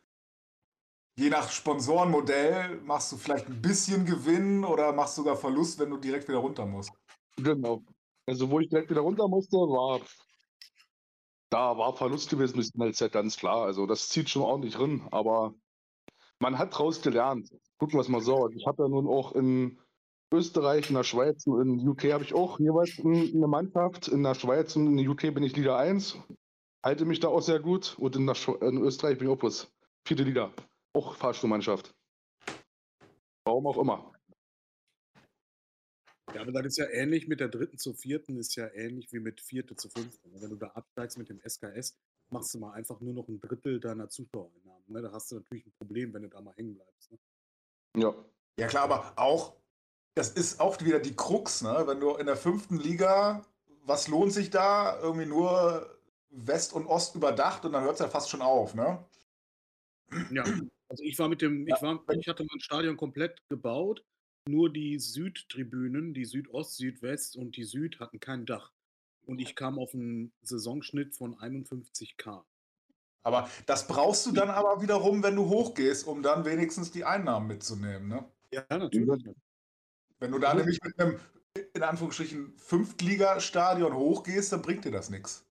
Je 1.18 1.30
nach 1.30 1.50
Sponsorenmodell 1.50 2.80
machst 2.82 3.12
du 3.12 3.16
vielleicht 3.16 3.46
ein 3.46 3.62
bisschen 3.62 4.04
Gewinn 4.04 4.64
oder 4.64 4.92
machst 4.92 5.16
sogar 5.16 5.36
Verlust, 5.36 5.78
wenn 5.78 5.90
du 5.90 5.96
direkt 5.96 6.28
wieder 6.28 6.38
runter 6.38 6.66
musst. 6.66 6.92
Genau. 7.36 7.82
Also, 8.26 8.50
wo 8.50 8.60
ich 8.60 8.68
direkt 8.68 8.90
wieder 8.90 9.00
runter 9.00 9.26
musste, 9.28 9.56
war 9.56 10.00
da 11.50 11.78
war 11.78 11.96
Verlust 11.96 12.30
gewesen 12.30 12.60
dem 12.60 12.82
LZ, 12.82 13.12
ganz 13.12 13.36
klar. 13.36 13.64
Also 13.64 13.86
das 13.86 14.08
zieht 14.08 14.30
schon 14.30 14.42
ordentlich 14.42 14.74
drin, 14.74 15.06
aber 15.10 15.54
man 16.40 16.58
hat 16.58 16.74
daraus 16.74 17.00
gelernt. 17.02 17.50
Gucken 17.78 17.94
wir 17.94 18.00
es 18.00 18.08
mal 18.08 18.20
so. 18.20 18.48
Ich 18.50 18.66
habe 18.66 18.84
ja 18.84 18.88
nun 18.88 19.06
auch 19.06 19.32
in 19.32 19.78
Österreich, 20.32 20.88
in 20.88 20.96
der 20.96 21.04
Schweiz 21.04 21.46
und 21.46 21.80
in 21.80 21.88
UK 21.88 22.12
habe 22.12 22.24
ich 22.24 22.34
auch 22.34 22.58
jeweils 22.58 22.98
eine 22.98 23.46
Mannschaft. 23.46 24.08
In 24.08 24.22
der 24.22 24.34
Schweiz 24.34 24.74
und 24.76 24.86
in 24.86 24.96
der 24.96 25.08
UK 25.08 25.34
bin 25.34 25.44
ich 25.44 25.56
Liga 25.56 25.76
1. 25.76 26.18
Halte 26.84 27.04
mich 27.04 27.20
da 27.20 27.28
auch 27.28 27.42
sehr 27.42 27.60
gut. 27.60 27.96
Und 27.98 28.16
in, 28.16 28.28
in 28.28 28.78
Österreich 28.82 29.18
bin 29.18 29.28
ich 29.28 29.34
auch 29.34 29.38
plus 29.38 29.72
vierte 30.06 30.24
Liga. 30.24 30.52
Auch 30.94 31.14
Fahrstuhlmannschaft. 31.14 31.94
Warum 33.44 33.66
auch 33.66 33.78
immer. 33.78 34.12
Ja, 36.34 36.40
aber 36.42 36.52
das 36.52 36.66
ist 36.66 36.78
ja 36.78 36.88
ähnlich 36.90 37.28
mit 37.28 37.40
der 37.40 37.48
dritten 37.48 37.78
zu 37.78 37.94
vierten, 37.94 38.36
ist 38.36 38.56
ja 38.56 38.68
ähnlich 38.74 39.12
wie 39.12 39.20
mit 39.20 39.40
vierte 39.40 39.76
zu 39.76 39.88
fünften. 39.88 40.30
Wenn 40.40 40.50
du 40.50 40.56
da 40.56 40.68
absteigst 40.68 41.18
mit 41.18 41.28
dem 41.28 41.40
SKS, 41.40 41.96
machst 42.30 42.52
du 42.54 42.58
mal 42.58 42.72
einfach 42.72 43.00
nur 43.00 43.14
noch 43.14 43.28
ein 43.28 43.40
Drittel 43.40 43.78
deiner 43.78 44.08
Zuschauereinnahmen. 44.08 44.84
Ne? 44.88 45.02
Da 45.02 45.12
hast 45.12 45.30
du 45.30 45.36
natürlich 45.36 45.66
ein 45.66 45.72
Problem, 45.78 46.12
wenn 46.12 46.22
du 46.22 46.28
da 46.28 46.40
mal 46.40 46.54
hängen 46.56 46.74
bleibst. 46.74 47.12
Ne? 47.12 47.18
Ja. 47.96 48.14
Ja, 48.58 48.66
klar, 48.66 48.84
aber 48.84 49.12
auch, 49.16 49.54
das 50.14 50.30
ist 50.30 50.60
auch 50.60 50.80
wieder 50.80 50.98
die 50.98 51.14
Krux, 51.14 51.60
ne? 51.60 51.84
Wenn 51.86 52.00
du 52.00 52.16
in 52.16 52.24
der 52.24 52.36
fünften 52.36 52.78
Liga, 52.78 53.44
was 53.84 54.08
lohnt 54.08 54.32
sich 54.32 54.48
da? 54.48 54.98
Irgendwie 55.00 55.26
nur 55.26 56.00
West 56.30 56.72
und 56.72 56.86
Ost 56.86 57.14
überdacht 57.14 57.66
und 57.66 57.72
dann 57.72 57.84
hört 57.84 57.94
es 57.94 58.00
ja 58.00 58.08
fast 58.08 58.30
schon 58.30 58.40
auf, 58.40 58.74
ne? 58.74 59.04
Ja, 60.30 60.42
also 60.88 61.02
ich 61.02 61.18
war 61.18 61.28
mit 61.28 61.42
dem, 61.42 61.66
ich 61.68 61.82
war, 61.82 62.02
ich 62.12 62.28
hatte 62.28 62.46
mein 62.48 62.60
Stadion 62.60 62.96
komplett 62.96 63.46
gebaut 63.50 64.04
nur 64.48 64.72
die 64.72 64.98
Südtribünen, 64.98 66.14
die 66.14 66.24
Südost, 66.24 66.76
Südwest 66.76 67.36
und 67.36 67.56
die 67.56 67.64
Süd 67.64 68.00
hatten 68.00 68.20
kein 68.20 68.46
Dach. 68.46 68.72
Und 69.26 69.40
ich 69.40 69.56
kam 69.56 69.78
auf 69.78 69.92
einen 69.94 70.32
Saisonschnitt 70.42 71.14
von 71.14 71.34
51k. 71.36 72.44
Aber 73.24 73.50
das 73.66 73.88
brauchst 73.88 74.24
du 74.26 74.32
dann 74.32 74.50
aber 74.50 74.80
wiederum, 74.80 75.22
wenn 75.22 75.34
du 75.34 75.48
hochgehst, 75.48 76.06
um 76.06 76.22
dann 76.22 76.44
wenigstens 76.44 76.92
die 76.92 77.04
Einnahmen 77.04 77.48
mitzunehmen, 77.48 78.06
ne? 78.06 78.24
Ja, 78.52 78.64
natürlich. 78.70 79.24
Wenn 80.20 80.30
du 80.30 80.38
da 80.38 80.54
nämlich 80.54 80.78
mit 80.82 80.98
einem, 81.00 81.18
in 81.74 81.82
Anführungsstrichen, 81.82 82.56
Fünftligastadion 82.56 83.94
hochgehst, 83.94 84.52
dann 84.52 84.62
bringt 84.62 84.84
dir 84.84 84.92
das 84.92 85.10
nichts. 85.10 85.44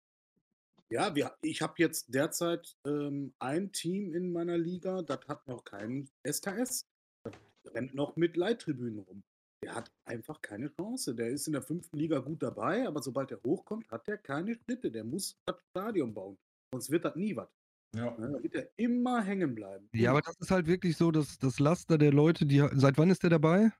Ja, 0.89 1.13
wir, 1.15 1.36
ich 1.41 1.62
habe 1.62 1.73
jetzt 1.77 2.13
derzeit 2.13 2.77
ähm, 2.86 3.34
ein 3.39 3.73
Team 3.73 4.13
in 4.13 4.31
meiner 4.31 4.58
Liga, 4.58 5.01
das 5.01 5.19
hat 5.27 5.45
noch 5.47 5.65
keinen 5.65 6.10
SKS. 6.25 6.88
Rennt 7.73 7.93
noch 7.93 8.15
mit 8.15 8.38
Leittribünen 8.38 8.99
rum. 8.99 9.23
Der 9.63 9.75
hat 9.75 9.91
einfach 10.06 10.41
keine 10.41 10.69
Chance. 10.75 11.15
Der 11.15 11.30
ist 11.30 11.47
in 11.47 11.54
der 11.54 11.62
fünften 11.62 11.97
Liga 11.97 12.19
gut 12.19 12.43
dabei, 12.43 12.88
aber 12.88 13.01
sobald 13.01 13.32
er 13.32 13.41
hochkommt, 13.43 13.89
hat 13.89 14.08
er 14.08 14.17
keine 14.17 14.56
Schritte. 14.56 14.91
Der 14.91 15.04
muss 15.04 15.38
das 15.45 15.56
Stadion 15.71 16.13
bauen. 16.13 16.38
Sonst 16.71 16.91
wird 16.91 17.06
das 17.06 17.15
nie 17.15 17.36
was. 17.36 17.49
Ja. 17.95 18.15
Ne, 18.17 18.32
da 18.32 18.43
wird 18.43 18.56
er 18.56 18.69
immer 18.75 19.23
hängen 19.23 19.56
bleiben. 19.56 19.89
Ja, 19.93 20.12
aber 20.12 20.21
das 20.21 20.36
ist 20.38 20.51
halt 20.51 20.67
wirklich 20.67 20.97
so, 20.97 21.12
dass 21.12 21.39
das 21.39 21.60
Laster 21.60 21.97
der 21.97 22.12
Leute, 22.12 22.45
die. 22.45 22.67
Seit 22.73 22.97
wann 22.97 23.10
ist 23.10 23.23
der 23.23 23.30
dabei? 23.30 23.71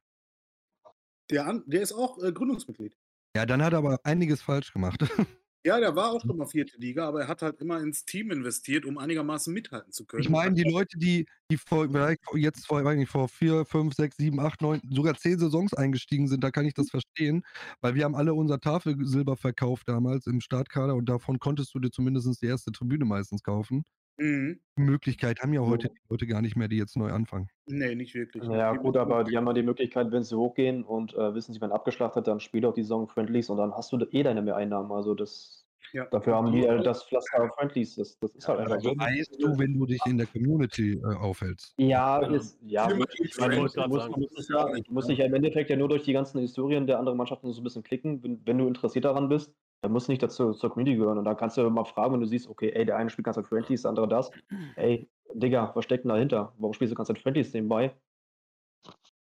Der, 1.30 1.62
der 1.66 1.82
ist 1.82 1.92
auch 1.92 2.24
äh, 2.24 2.32
Gründungsmitglied. 2.32 2.96
Ja, 3.36 3.46
dann 3.46 3.62
hat 3.62 3.74
er 3.74 3.80
aber 3.80 4.00
einiges 4.04 4.42
falsch 4.42 4.72
gemacht. 4.72 5.02
Ja, 5.66 5.80
der 5.80 5.96
war 5.96 6.12
auch 6.12 6.22
schon 6.22 6.38
mal 6.38 6.46
vierte 6.46 6.78
Liga, 6.78 7.08
aber 7.08 7.22
er 7.22 7.28
hat 7.28 7.42
halt 7.42 7.60
immer 7.60 7.80
ins 7.82 8.06
Team 8.06 8.30
investiert, 8.30 8.86
um 8.86 9.00
einigermaßen 9.00 9.52
mithalten 9.52 9.92
zu 9.92 10.06
können. 10.06 10.22
Ich 10.22 10.30
meine, 10.30 10.54
die 10.54 10.62
Leute, 10.62 10.96
die, 11.00 11.26
die 11.50 11.58
vor, 11.58 11.88
jetzt 12.36 12.68
vor, 12.68 12.84
weiß 12.84 12.96
nicht, 12.96 13.10
vor 13.10 13.28
vier, 13.28 13.66
fünf, 13.66 13.96
sechs, 13.96 14.18
sieben, 14.18 14.40
acht, 14.40 14.62
neun, 14.62 14.80
sogar 14.92 15.16
zehn 15.16 15.40
Saisons 15.40 15.74
eingestiegen 15.74 16.28
sind, 16.28 16.44
da 16.44 16.52
kann 16.52 16.66
ich 16.66 16.76
das 16.76 16.92
verstehen, 16.92 17.44
weil 17.82 17.96
wir 17.96 18.04
haben 18.04 18.16
alle 18.16 18.36
unser 18.36 18.60
Tafelsilber 18.60 19.38
verkauft 19.38 19.90
damals 19.90 20.28
im 20.28 20.40
Startkader 20.40 20.94
und 20.94 21.10
davon 21.10 21.40
konntest 21.40 21.74
du 21.74 21.80
dir 21.80 21.90
zumindest 21.90 22.44
die 22.44 22.46
erste 22.46 22.72
Tribüne 22.72 23.06
meistens 23.06 23.42
kaufen. 23.42 23.84
Mhm. 24.18 24.60
Möglichkeit 24.78 25.42
haben 25.42 25.54
ja 25.54 25.62
heute 25.62 25.90
die 25.90 25.96
Leute 26.10 26.28
gar 26.28 26.42
nicht 26.42 26.56
mehr, 26.56 26.68
die 26.68 26.78
jetzt 26.78 26.98
neu 26.98 27.12
anfangen. 27.12 27.50
Nee, 27.66 27.96
nicht 27.96 28.14
wirklich. 28.16 28.44
Ja, 28.44 28.74
gut, 28.74 28.98
aber 28.98 29.24
die 29.24 29.36
haben 29.36 29.48
ja 29.48 29.54
die 29.54 29.64
Möglichkeit, 29.64 30.12
wenn 30.12 30.24
sie 30.24 30.38
hochgehen 30.38 30.84
und 30.84 31.14
äh, 31.16 31.34
wissen, 31.34 31.54
sie 31.54 31.62
werden 31.62 31.72
abgeschlachtet, 31.72 32.28
dann 32.28 32.40
spielt 32.40 32.66
auch 32.66 32.74
die 32.74 32.84
Saison 32.84 33.08
Friendlies 33.08 33.50
und 33.50 33.58
dann 33.58 33.74
hast 33.74 33.92
du 33.92 33.98
eh 34.12 34.24
deine 34.24 34.42
Mehreinnahmen. 34.42 34.92
Also 34.92 35.16
das, 35.16 35.66
ja. 35.94 36.06
dafür 36.06 36.36
haben 36.36 36.52
die 36.52 36.66
äh, 36.66 36.84
das 36.84 37.04
Pflaster 37.04 37.50
Friendlies. 37.58 37.96
Das, 37.96 38.20
das 38.20 38.36
ist 38.36 38.48
halt 38.48 38.60
einfach 38.60 38.82
so. 38.82 38.90
weißt 38.90 39.38
du, 39.42 39.58
wenn 39.58 39.74
du 39.80 39.86
dich 39.86 40.02
in 40.06 40.18
der 40.18 40.28
Community 40.28 40.94
äh, 40.94 41.16
aufhältst. 41.16 41.74
Ja, 41.78 42.20
ist, 42.20 42.60
ja, 42.62 42.90
ich, 43.20 43.38
meine, 43.38 43.62
muss, 43.62 43.76
muss, 43.76 44.10
muss, 44.10 44.50
ja, 44.50 44.76
ich 44.76 44.90
muss 44.90 45.08
dich 45.08 45.20
ja 45.20 45.26
im 45.26 45.34
Endeffekt 45.34 45.70
ja 45.70 45.78
nur 45.78 45.90
durch 45.90 46.04
die 46.04 46.14
ganzen 46.14 46.40
Historien 46.40 46.88
der 46.88 47.00
anderen 47.00 47.18
Mannschaften 47.18 47.52
so 47.52 47.62
ein 47.62 47.64
bisschen 47.64 47.84
klicken, 47.84 48.24
wenn, 48.24 48.42
wenn 48.46 48.58
du 48.58 48.68
interessiert 48.68 49.06
daran 49.06 49.30
bist 49.30 49.54
da 49.86 49.90
muss 49.90 50.08
nicht 50.08 50.24
dazu 50.24 50.52
zur 50.54 50.72
Community 50.72 50.98
gehören. 50.98 51.20
Und 51.20 51.26
da 51.26 51.36
kannst 51.36 51.58
du 51.58 51.70
mal 51.70 51.86
fragen, 51.86 52.14
wenn 52.14 52.20
du 52.20 52.26
siehst, 52.26 52.50
okay, 52.50 52.72
ey, 52.72 52.86
der 52.86 52.98
eine 52.98 53.12
spielt 53.12 53.26
ganz 53.26 53.38
halt 53.38 53.46
Friendlies, 53.46 53.84
der 53.84 53.90
andere 53.90 54.08
das. 54.08 54.32
Ey, 54.76 55.08
Digga, 55.36 55.72
was 55.76 55.86
steckt 55.86 56.06
denn 56.06 56.10
dahinter? 56.10 56.54
Warum 56.58 56.74
spielst 56.74 56.92
du 56.92 56.96
ganz 56.96 57.08
halt 57.08 57.20
Friendlies 57.20 57.54
nebenbei? 57.54 57.96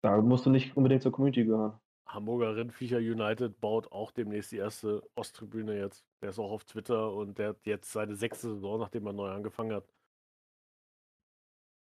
Da 0.01 0.21
musst 0.21 0.45
du 0.45 0.49
nicht 0.49 0.77
unbedingt 0.77 1.03
zur 1.03 1.11
Community 1.11 1.43
gehören. 1.43 1.77
Hamburger 2.07 2.55
Rindviecher 2.55 2.99
United 2.99 3.59
baut 3.59 3.91
auch 3.91 4.11
demnächst 4.11 4.53
die 4.53 4.57
erste 4.57 5.03
Osttribüne 5.15 5.77
jetzt. 5.77 6.05
Der 6.21 6.29
ist 6.29 6.39
auch 6.39 6.51
auf 6.51 6.63
Twitter 6.63 7.11
und 7.11 7.37
der 7.37 7.49
hat 7.49 7.65
jetzt 7.65 7.91
seine 7.91 8.15
sechste 8.15 8.53
Saison, 8.53 8.79
nachdem 8.79 9.07
er 9.07 9.13
neu 9.13 9.29
angefangen 9.29 9.73
hat. 9.73 9.91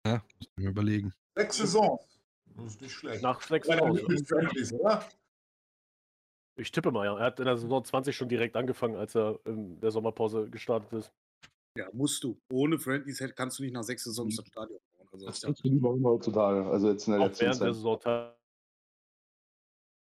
Ja, 0.04 0.14
muss 0.14 0.24
ich 0.40 0.56
mir 0.56 0.70
überlegen. 0.70 1.12
Sechs 1.36 1.58
Saisons. 1.58 2.20
Das 2.56 2.66
ist 2.66 2.82
nicht 2.82 2.92
schlecht. 2.92 3.22
Nach 3.22 3.40
sechs 3.40 3.68
Saisons. 3.68 4.74
Ich 6.56 6.70
tippe 6.70 6.90
mal, 6.92 7.04
ja. 7.04 7.18
Er 7.18 7.26
hat 7.26 7.40
in 7.40 7.46
der 7.46 7.56
Saison 7.56 7.84
20 7.84 8.16
schon 8.16 8.28
direkt 8.28 8.56
angefangen, 8.56 8.96
als 8.96 9.14
er 9.14 9.40
in 9.44 9.80
der 9.80 9.90
Sommerpause 9.90 10.48
gestartet 10.48 10.92
ist. 10.92 11.12
Ja, 11.76 11.88
musst 11.92 12.22
du. 12.22 12.40
Ohne 12.52 12.78
Friendlies 12.78 13.18
kannst 13.34 13.58
du 13.58 13.64
nicht 13.64 13.72
nach 13.72 13.82
sechs 13.82 14.04
Saisons 14.04 14.36
das 14.36 14.46
Stadion 14.46 14.78
bauen. 14.96 15.08
Also, 15.12 15.26
das 15.26 15.40
kannst 15.40 15.64
du 15.64 15.68
lieber 15.68 15.90
heutzutage. 15.90 16.64
Also 16.70 16.90
jetzt 16.90 17.08
in 17.08 17.14
der 17.14 17.22
auch 17.22 17.26
letzten 17.26 17.42
während 17.42 17.58
Zeit. 17.58 17.66
der 17.66 17.74
Saison 17.74 18.00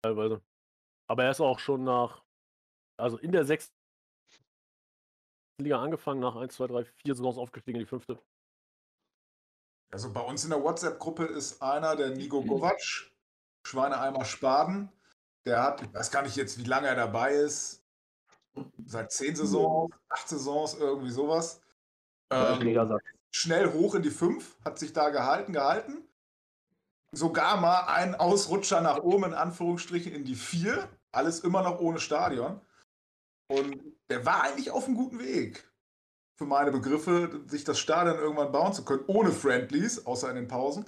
teilweise. 0.04 0.42
Aber 1.08 1.24
er 1.24 1.32
ist 1.32 1.42
auch 1.42 1.60
schon 1.60 1.84
nach, 1.84 2.24
also 2.98 3.18
in 3.18 3.32
der 3.32 3.46
sechsten 3.46 3.74
Liga 5.62 5.82
angefangen, 5.82 6.20
nach 6.20 6.36
1, 6.36 6.56
2, 6.56 6.68
3, 6.68 6.86
4 6.86 7.16
Saisons 7.16 7.38
aufgestiegen 7.38 7.78
in 7.78 7.86
die 7.86 7.90
fünfte. 7.90 8.20
Also 9.94 10.12
bei 10.12 10.22
uns 10.22 10.44
in 10.44 10.50
der 10.50 10.64
WhatsApp-Gruppe 10.64 11.26
ist 11.26 11.62
einer, 11.62 11.96
der 11.96 12.12
Nigo 12.12 12.42
Govac, 12.42 12.82
Schweineeimer 13.68 14.26
Spaden. 14.26 14.92
Der 15.46 15.64
hat, 15.64 15.82
ich 15.82 15.94
weiß 15.94 16.12
gar 16.12 16.22
nicht 16.22 16.36
jetzt, 16.36 16.58
wie 16.58 16.64
lange 16.64 16.88
er 16.88 16.96
dabei 16.96 17.34
ist. 17.34 17.84
Seit 18.86 19.12
zehn 19.12 19.36
Saisons, 19.36 19.94
acht 20.10 20.28
Saisons, 20.28 20.76
irgendwie 20.76 21.10
sowas. 21.10 21.62
Ähm, 22.32 23.00
schnell 23.32 23.72
hoch 23.74 23.96
in 23.96 24.04
die 24.04 24.12
fünf, 24.12 24.58
hat 24.64 24.78
sich 24.78 24.94
da 24.94 25.10
gehalten, 25.10 25.54
gehalten. 25.54 26.08
Sogar 27.14 27.60
mal 27.60 27.88
einen 27.88 28.16
Ausrutscher 28.16 28.82
nach 28.82 29.00
oben, 29.00 29.26
in 29.26 29.34
Anführungsstrichen, 29.34 30.14
in 30.14 30.26
die 30.26 30.36
vier. 30.36 30.90
Alles 31.12 31.42
immer 31.42 31.62
noch 31.62 31.80
ohne 31.80 32.00
Stadion. 32.00 32.62
Und 33.50 33.82
der 34.10 34.26
war 34.26 34.44
eigentlich 34.44 34.72
auf 34.72 34.86
einem 34.86 34.96
guten 34.96 35.20
Weg. 35.20 35.70
Für 36.38 36.46
meine 36.46 36.72
Begriffe, 36.72 37.44
sich 37.48 37.64
das 37.64 37.80
Stadion 37.80 38.18
irgendwann 38.18 38.52
bauen 38.52 38.74
zu 38.74 38.86
können, 38.86 39.04
ohne 39.08 39.32
Friendlies, 39.32 40.06
außer 40.06 40.30
in 40.30 40.36
den 40.36 40.48
Pausen. 40.48 40.86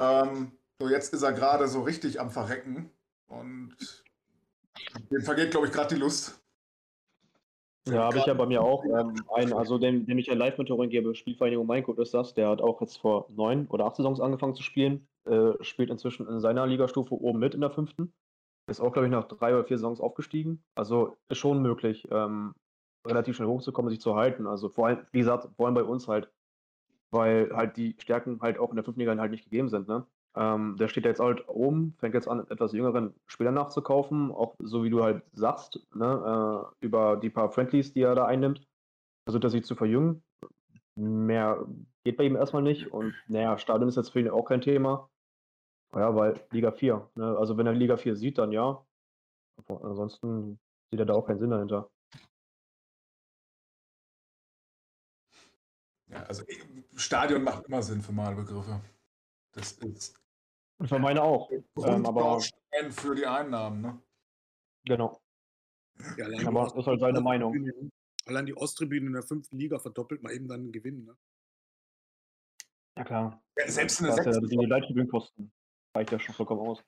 Ähm, 0.00 0.52
so, 0.78 0.88
jetzt 0.88 1.14
ist 1.14 1.22
er 1.22 1.32
gerade 1.32 1.68
so 1.68 1.82
richtig 1.82 2.20
am 2.20 2.30
Verrecken. 2.30 2.90
Und 3.28 3.76
dem 5.10 5.22
vergeht, 5.22 5.50
glaube 5.50 5.66
ich, 5.66 5.72
gerade 5.72 5.94
die 5.94 6.00
Lust. 6.00 6.40
Ja, 7.86 8.04
habe 8.04 8.18
ich 8.18 8.24
ja 8.24 8.32
bei 8.32 8.46
mir 8.46 8.62
auch 8.62 8.82
ähm, 8.84 9.14
einen, 9.34 9.52
also 9.52 9.76
dem, 9.76 10.06
dem 10.06 10.16
ich 10.16 10.30
ein 10.30 10.38
Live-Mentoring 10.38 10.88
gebe, 10.88 11.14
Spielvereinigung 11.14 11.66
Mainkurt 11.66 11.98
ist 11.98 12.14
das, 12.14 12.32
der 12.32 12.48
hat 12.48 12.62
auch 12.62 12.80
jetzt 12.80 12.96
vor 12.96 13.26
neun 13.30 13.66
oder 13.66 13.84
acht 13.84 13.96
Saisons 13.96 14.20
angefangen 14.20 14.54
zu 14.54 14.62
spielen, 14.62 15.06
äh, 15.26 15.52
spielt 15.60 15.90
inzwischen 15.90 16.26
in 16.26 16.40
seiner 16.40 16.66
Ligastufe 16.66 17.14
oben 17.14 17.38
mit 17.38 17.54
in 17.54 17.60
der 17.60 17.70
fünften, 17.70 18.14
ist 18.70 18.80
auch, 18.80 18.92
glaube 18.92 19.06
ich, 19.06 19.12
nach 19.12 19.24
drei 19.24 19.52
oder 19.52 19.64
vier 19.64 19.76
Saisons 19.76 20.00
aufgestiegen, 20.00 20.64
also 20.74 21.18
ist 21.28 21.36
schon 21.36 21.60
möglich, 21.60 22.08
ähm, 22.10 22.54
relativ 23.06 23.36
schnell 23.36 23.48
hochzukommen, 23.48 23.90
sich 23.90 24.00
zu 24.00 24.14
halten, 24.14 24.46
also 24.46 24.70
vor 24.70 24.86
allem, 24.86 25.06
wie 25.12 25.18
gesagt, 25.18 25.50
vor 25.54 25.66
allem 25.66 25.74
bei 25.74 25.84
uns 25.84 26.08
halt, 26.08 26.32
weil 27.10 27.54
halt 27.54 27.76
die 27.76 27.96
Stärken 27.98 28.40
halt 28.40 28.56
auch 28.58 28.70
in 28.70 28.76
der 28.76 28.84
fünften 28.84 29.00
Liga 29.00 29.14
halt 29.14 29.30
nicht 29.30 29.44
gegeben 29.44 29.68
sind, 29.68 29.88
ne? 29.88 30.06
Ähm, 30.36 30.76
der 30.78 30.88
steht 30.88 31.04
jetzt 31.04 31.20
halt 31.20 31.48
oben, 31.48 31.94
fängt 31.98 32.14
jetzt 32.14 32.28
an, 32.28 32.46
etwas 32.50 32.72
jüngeren 32.72 33.14
Spielern 33.26 33.54
nachzukaufen, 33.54 34.32
auch 34.32 34.54
so 34.58 34.82
wie 34.82 34.90
du 34.90 35.02
halt 35.04 35.22
sagst, 35.32 35.86
ne, 35.94 36.70
äh, 36.80 36.84
über 36.84 37.16
die 37.16 37.30
paar 37.30 37.50
Friendlies, 37.50 37.92
die 37.92 38.02
er 38.02 38.16
da 38.16 38.26
einnimmt, 38.26 38.66
versucht 39.24 39.44
er 39.44 39.50
sich 39.50 39.64
zu 39.64 39.76
verjüngen. 39.76 40.24
Mehr 40.96 41.64
geht 42.04 42.16
bei 42.16 42.24
ihm 42.24 42.36
erstmal 42.36 42.62
nicht 42.62 42.92
und 42.92 43.14
naja, 43.28 43.58
Stadion 43.58 43.88
ist 43.88 43.96
jetzt 43.96 44.10
für 44.10 44.20
ihn 44.20 44.28
auch 44.30 44.44
kein 44.44 44.60
Thema. 44.60 45.08
Ja, 45.94 46.14
weil 46.16 46.44
Liga 46.50 46.72
4, 46.72 47.10
ne, 47.14 47.36
also 47.38 47.56
wenn 47.56 47.66
er 47.66 47.72
Liga 47.72 47.96
4 47.96 48.16
sieht, 48.16 48.38
dann 48.38 48.50
ja. 48.50 48.84
Aber 49.56 49.84
ansonsten 49.84 50.58
sieht 50.90 50.98
er 50.98 51.06
da 51.06 51.14
auch 51.14 51.26
keinen 51.26 51.38
Sinn 51.38 51.50
dahinter. 51.50 51.90
Ja, 56.08 56.22
also 56.24 56.44
Stadion 56.96 57.44
macht 57.44 57.66
immer 57.66 57.82
Sinn 57.82 58.02
für 58.02 58.12
meine 58.12 58.36
Begriffe. 58.36 58.80
Das 59.52 59.72
ist 59.72 60.23
für 60.82 60.98
meine 60.98 61.22
auch. 61.22 61.50
Ähm, 61.50 62.06
aber 62.06 62.40
für 62.90 63.14
die 63.14 63.26
Einnahmen, 63.26 63.80
ne? 63.80 64.02
Genau. 64.84 65.20
Ja, 66.16 66.26
aber 66.46 66.64
das 66.64 66.74
ist 66.74 66.86
halt 66.86 67.00
seine 67.00 67.20
Meinung. 67.20 67.90
Allein 68.26 68.46
die 68.46 68.56
Osttribüne 68.56 69.06
in 69.06 69.12
der 69.12 69.22
fünften 69.22 69.58
Liga 69.58 69.78
verdoppelt 69.78 70.22
mal 70.22 70.32
eben 70.32 70.48
dann 70.48 70.60
einen 70.60 70.72
Gewinn, 70.72 71.04
ne? 71.04 71.16
Ja, 72.96 73.04
klar. 73.04 73.42
Ja, 73.58 73.68
selbst 73.68 74.00
in 74.00 74.06
der 74.06 74.14
sechsten. 74.14 74.48
Ja, 74.48 74.60
die 74.60 74.66
Leittribünenkosten 74.66 75.52
reicht 75.96 76.12
ja 76.12 76.18
schon 76.18 76.34
vollkommen 76.34 76.60
aus. 76.60 76.84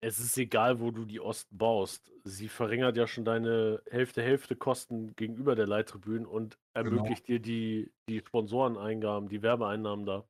Es 0.00 0.20
ist 0.20 0.38
egal, 0.38 0.78
wo 0.80 0.92
du 0.92 1.04
die 1.04 1.20
Ost 1.20 1.48
baust. 1.50 2.12
Sie 2.22 2.48
verringert 2.48 2.96
ja 2.96 3.08
schon 3.08 3.24
deine 3.24 3.82
Hälfte, 3.90 4.22
Hälfte 4.22 4.54
Kosten 4.54 5.14
gegenüber 5.16 5.56
der 5.56 5.66
Leittribüne 5.66 6.28
und 6.28 6.56
ermöglicht 6.72 7.26
genau. 7.26 7.38
dir 7.38 7.40
die, 7.40 7.92
die 8.08 8.20
Sponsoreneingaben, 8.20 9.28
die 9.28 9.42
Werbeeinnahmen 9.42 10.06
da. 10.06 10.24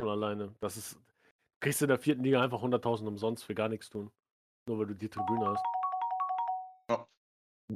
Schon 0.00 0.10
alleine. 0.10 0.54
Das 0.60 0.76
ist, 0.76 0.98
kriegst 1.64 1.80
du 1.80 1.86
in 1.86 1.88
der 1.88 1.98
vierten 1.98 2.22
Liga 2.22 2.42
einfach 2.42 2.62
100.000 2.62 3.06
umsonst 3.06 3.42
für 3.42 3.54
gar 3.54 3.70
nichts 3.70 3.88
tun. 3.88 4.10
Nur 4.68 4.78
weil 4.78 4.86
du 4.86 4.94
die 4.94 5.08
Tribüne 5.08 5.46
hast. 5.46 5.64
Ja. 6.90 7.06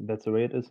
That's 0.07 0.25
the 0.25 0.33
way 0.33 0.45
it 0.45 0.53
is. 0.53 0.71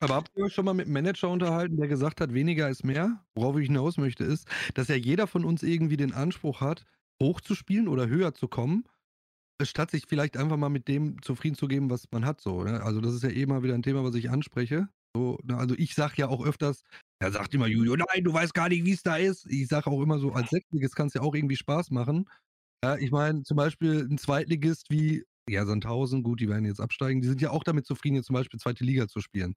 Aber 0.00 0.16
habt 0.16 0.30
ihr 0.36 0.44
euch 0.44 0.52
schon 0.52 0.66
mal 0.66 0.74
mit 0.74 0.84
einem 0.84 0.92
Manager 0.92 1.30
unterhalten, 1.30 1.78
der 1.78 1.88
gesagt 1.88 2.20
hat, 2.20 2.34
weniger 2.34 2.68
ist 2.68 2.84
mehr? 2.84 3.24
Worauf 3.34 3.56
ich 3.56 3.68
hinaus 3.68 3.96
möchte, 3.96 4.24
ist, 4.24 4.46
dass 4.74 4.88
ja 4.88 4.96
jeder 4.96 5.26
von 5.26 5.46
uns 5.46 5.62
irgendwie 5.62 5.96
den 5.96 6.12
Anspruch 6.12 6.60
hat, 6.60 6.84
hochzuspielen 7.22 7.88
oder 7.88 8.06
höher 8.06 8.34
zu 8.34 8.46
kommen, 8.46 8.84
statt 9.62 9.90
sich 9.90 10.04
vielleicht 10.06 10.36
einfach 10.36 10.58
mal 10.58 10.68
mit 10.68 10.86
dem 10.88 11.22
zufrieden 11.22 11.56
zu 11.56 11.66
geben, 11.66 11.88
was 11.88 12.10
man 12.12 12.26
hat. 12.26 12.42
So, 12.42 12.62
ne? 12.62 12.82
Also, 12.82 13.00
das 13.00 13.14
ist 13.14 13.22
ja 13.22 13.30
eh 13.30 13.46
mal 13.46 13.62
wieder 13.62 13.72
ein 13.72 13.82
Thema, 13.82 14.04
was 14.04 14.16
ich 14.16 14.28
anspreche. 14.28 14.88
So, 15.16 15.38
ne? 15.44 15.56
Also, 15.56 15.74
ich 15.78 15.94
sage 15.94 16.14
ja 16.18 16.28
auch 16.28 16.44
öfters, 16.44 16.82
er 17.20 17.32
sagt 17.32 17.54
immer 17.54 17.66
Julio, 17.66 17.96
nein, 17.96 18.24
du 18.24 18.32
weißt 18.32 18.54
gar 18.54 18.68
nicht, 18.68 18.84
wie 18.84 18.92
es 18.92 19.02
da 19.02 19.16
ist. 19.16 19.46
Ich 19.46 19.68
sage 19.68 19.90
auch 19.90 20.02
immer 20.02 20.18
so, 20.18 20.32
als 20.32 20.50
Sechstligist 20.50 20.96
kann 20.96 21.06
es 21.06 21.14
ja 21.14 21.22
auch 21.22 21.34
irgendwie 21.34 21.56
Spaß 21.56 21.90
machen. 21.90 22.28
Ja, 22.84 22.96
ich 22.96 23.10
meine, 23.10 23.42
zum 23.42 23.56
Beispiel 23.56 24.06
ein 24.10 24.18
Zweitligist 24.18 24.90
wie 24.90 25.24
ja, 25.48 25.66
Sandhausen, 25.66 26.22
gut, 26.22 26.40
die 26.40 26.48
werden 26.48 26.64
jetzt 26.64 26.80
absteigen, 26.80 27.20
die 27.20 27.28
sind 27.28 27.40
ja 27.40 27.50
auch 27.50 27.64
damit 27.64 27.86
zufrieden, 27.86 28.16
jetzt 28.16 28.26
zum 28.26 28.34
Beispiel 28.34 28.58
zweite 28.58 28.84
Liga 28.84 29.08
zu 29.08 29.20
spielen. 29.20 29.54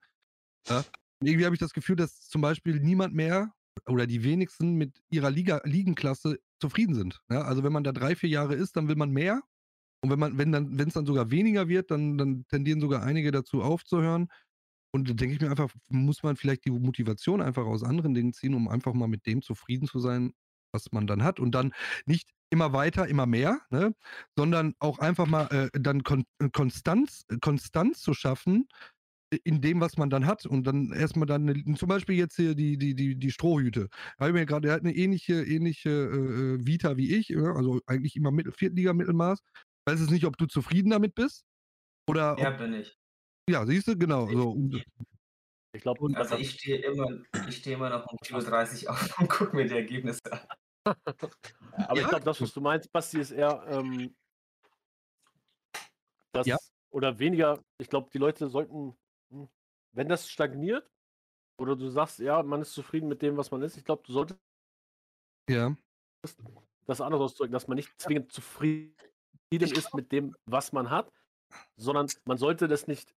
Ja? 0.67 0.83
Irgendwie 1.23 1.45
habe 1.45 1.55
ich 1.55 1.59
das 1.59 1.73
Gefühl, 1.73 1.95
dass 1.95 2.27
zum 2.27 2.41
Beispiel 2.41 2.79
niemand 2.79 3.13
mehr 3.13 3.51
oder 3.87 4.05
die 4.05 4.23
wenigsten 4.23 4.75
mit 4.75 5.01
ihrer 5.09 5.31
Liga, 5.31 5.61
Ligenklasse 5.63 6.39
zufrieden 6.59 6.95
sind. 6.95 7.21
Ja? 7.29 7.43
Also 7.43 7.63
wenn 7.63 7.73
man 7.73 7.83
da 7.83 7.91
drei, 7.91 8.15
vier 8.15 8.29
Jahre 8.29 8.55
ist, 8.55 8.75
dann 8.75 8.87
will 8.87 8.95
man 8.95 9.11
mehr. 9.11 9.41
Und 10.03 10.11
wenn 10.11 10.19
man, 10.19 10.37
wenn 10.37 10.51
dann, 10.51 10.77
wenn 10.77 10.89
es 10.89 10.93
dann 10.93 11.05
sogar 11.05 11.31
weniger 11.31 11.67
wird, 11.67 11.89
dann, 11.89 12.17
dann 12.17 12.45
tendieren 12.47 12.81
sogar 12.81 13.03
einige 13.03 13.31
dazu 13.31 13.63
aufzuhören. 13.63 14.27
Und 14.91 15.09
da 15.09 15.13
denke 15.13 15.35
ich 15.35 15.41
mir 15.41 15.49
einfach, 15.49 15.71
muss 15.89 16.23
man 16.23 16.35
vielleicht 16.35 16.65
die 16.65 16.71
Motivation 16.71 17.41
einfach 17.41 17.65
aus 17.65 17.83
anderen 17.83 18.13
Dingen 18.13 18.33
ziehen, 18.33 18.53
um 18.53 18.67
einfach 18.67 18.93
mal 18.93 19.07
mit 19.07 19.25
dem 19.25 19.41
zufrieden 19.41 19.87
zu 19.87 19.99
sein, 19.99 20.33
was 20.71 20.91
man 20.91 21.07
dann 21.07 21.23
hat. 21.23 21.39
Und 21.39 21.51
dann 21.51 21.73
nicht 22.05 22.29
immer 22.49 22.73
weiter, 22.73 23.07
immer 23.07 23.25
mehr, 23.25 23.59
ne? 23.69 23.93
sondern 24.37 24.73
auch 24.79 24.99
einfach 24.99 25.27
mal 25.27 25.47
äh, 25.47 25.79
dann 25.79 26.03
Kon 26.03 26.23
äh, 26.39 26.49
Konstanz, 26.49 27.25
Konstanz 27.41 27.99
zu 28.01 28.13
schaffen 28.13 28.67
in 29.43 29.59
dem, 29.59 29.81
was 29.81 29.97
man 29.97 30.09
dann 30.09 30.25
hat. 30.25 30.45
Und 30.45 30.65
dann 30.65 30.91
erstmal 30.93 31.25
dann, 31.25 31.49
eine, 31.49 31.75
zum 31.75 31.89
Beispiel 31.89 32.15
jetzt 32.15 32.37
hier 32.37 32.55
die, 32.55 32.77
die, 32.77 32.95
die, 32.95 33.17
die 33.17 33.31
Strohhüte. 33.31 33.89
Da 34.17 34.31
mir 34.31 34.45
gerade, 34.45 34.69
er 34.69 34.75
hat 34.75 34.81
eine 34.81 34.95
ähnliche, 34.95 35.43
ähnliche 35.43 35.89
äh, 35.89 36.55
äh 36.55 36.65
Vita 36.65 36.97
wie 36.97 37.15
ich, 37.15 37.35
also 37.35 37.81
eigentlich 37.85 38.15
immer 38.15 38.31
Mittel, 38.31 38.53
Viertliga-Mittelmaß. 38.53 39.39
Weiß 39.85 39.99
es 39.99 40.09
nicht, 40.09 40.25
ob 40.25 40.37
du 40.37 40.45
zufrieden 40.45 40.89
damit 40.89 41.15
bist. 41.15 41.43
Oder 42.09 42.37
ja, 42.39 42.51
ob, 42.51 42.57
bin 42.57 42.73
ich. 42.73 42.97
Ja, 43.49 43.65
siehst 43.65 43.87
du, 43.87 43.97
genau. 43.97 44.27
So. 44.27 44.57
Ich 45.73 45.81
glaube, 45.81 46.09
also 46.17 46.35
ich 46.35 46.51
stehe 46.51 46.77
immer, 46.79 47.07
ich 47.47 47.57
stehe 47.57 47.75
immer 47.75 47.89
noch 47.89 48.07
um 48.07 48.17
4.30 48.17 48.85
Uhr 48.85 48.91
auf 48.91 49.19
und 49.19 49.29
gucke 49.29 49.55
mir 49.55 49.67
die 49.67 49.75
Ergebnisse 49.75 50.21
an. 50.31 50.39
Aber 50.85 51.95
ja. 51.95 52.01
ich 52.01 52.07
glaube, 52.07 52.25
das, 52.25 52.41
was 52.41 52.53
du 52.53 52.61
meinst, 52.61 52.91
Basti, 52.91 53.19
ist 53.19 53.31
eher, 53.31 53.63
ähm, 53.67 54.15
dass, 56.33 56.47
ja. 56.47 56.57
oder 56.89 57.19
weniger, 57.19 57.61
ich 57.77 57.89
glaube, 57.89 58.09
die 58.11 58.17
Leute 58.17 58.47
sollten, 58.47 58.97
hm, 59.31 59.47
wenn 59.93 60.09
das 60.09 60.29
stagniert, 60.29 60.89
oder 61.59 61.75
du 61.75 61.89
sagst, 61.89 62.19
ja, 62.19 62.43
man 62.43 62.61
ist 62.61 62.73
zufrieden 62.73 63.07
mit 63.07 63.21
dem, 63.21 63.37
was 63.37 63.51
man 63.51 63.61
ist, 63.61 63.77
ich 63.77 63.83
glaube, 63.83 64.03
du 64.05 64.13
solltest 64.13 64.39
ja. 65.49 65.75
das 66.85 67.01
andere 67.01 67.23
auszudrücken, 67.23 67.53
dass 67.53 67.67
man 67.67 67.75
nicht 67.75 67.91
zwingend 67.99 68.31
zufrieden 68.31 68.95
ist 69.51 69.93
mit 69.93 70.11
dem, 70.11 70.35
was 70.45 70.71
man 70.71 70.89
hat, 70.89 71.11
sondern 71.75 72.07
man 72.25 72.37
sollte 72.37 72.67
das 72.67 72.87
nicht 72.87 73.16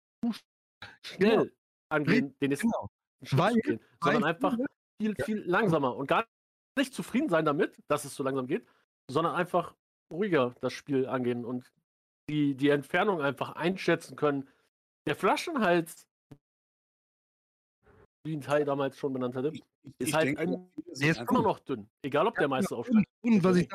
schnell 1.04 1.38
genau. 1.38 1.52
angehen, 1.90 2.36
den 2.40 2.50
nächsten 2.50 2.70
genau. 2.70 2.90
Weil, 3.32 3.56
gehen, 3.56 3.80
sondern 4.02 4.24
einfach 4.24 4.56
viel, 5.02 5.16
viel 5.24 5.40
langsamer 5.40 5.96
und 5.96 6.08
gar 6.08 6.28
nicht 6.78 6.94
zufrieden 6.94 7.30
sein 7.30 7.46
damit, 7.46 7.82
dass 7.88 8.06
es 8.06 8.16
so 8.16 8.24
langsam 8.24 8.48
geht, 8.48 8.68
sondern 9.10 9.36
einfach 9.36 9.76
ruhiger 10.12 10.56
das 10.62 10.74
Spiel 10.74 11.08
angehen 11.08 11.46
und 11.46 11.72
die, 12.30 12.56
die 12.56 12.70
Entfernung 12.70 13.22
einfach 13.22 13.54
einschätzen 13.54 14.16
können. 14.16 14.48
Der 15.08 15.16
Flaschenhals 15.16 16.07
wie 18.28 18.36
ein 18.36 18.42
Teil 18.42 18.66
damals 18.66 18.98
schon 18.98 19.14
benannt 19.14 19.36
hatte, 19.36 19.52
ist 20.00 20.14
halt 20.14 20.28
denke, 20.28 20.42
ein, 20.42 20.68
der 21.00 21.12
ist 21.12 21.22
immer 21.22 21.42
noch 21.42 21.60
dünn. 21.60 21.90
Egal, 22.02 22.28
ob 22.28 22.36
der 22.36 22.48
Meister 22.48 22.78
aufsteigt. 22.78 23.08
Und 23.22 23.44
was 23.44 23.58
ich 23.58 23.68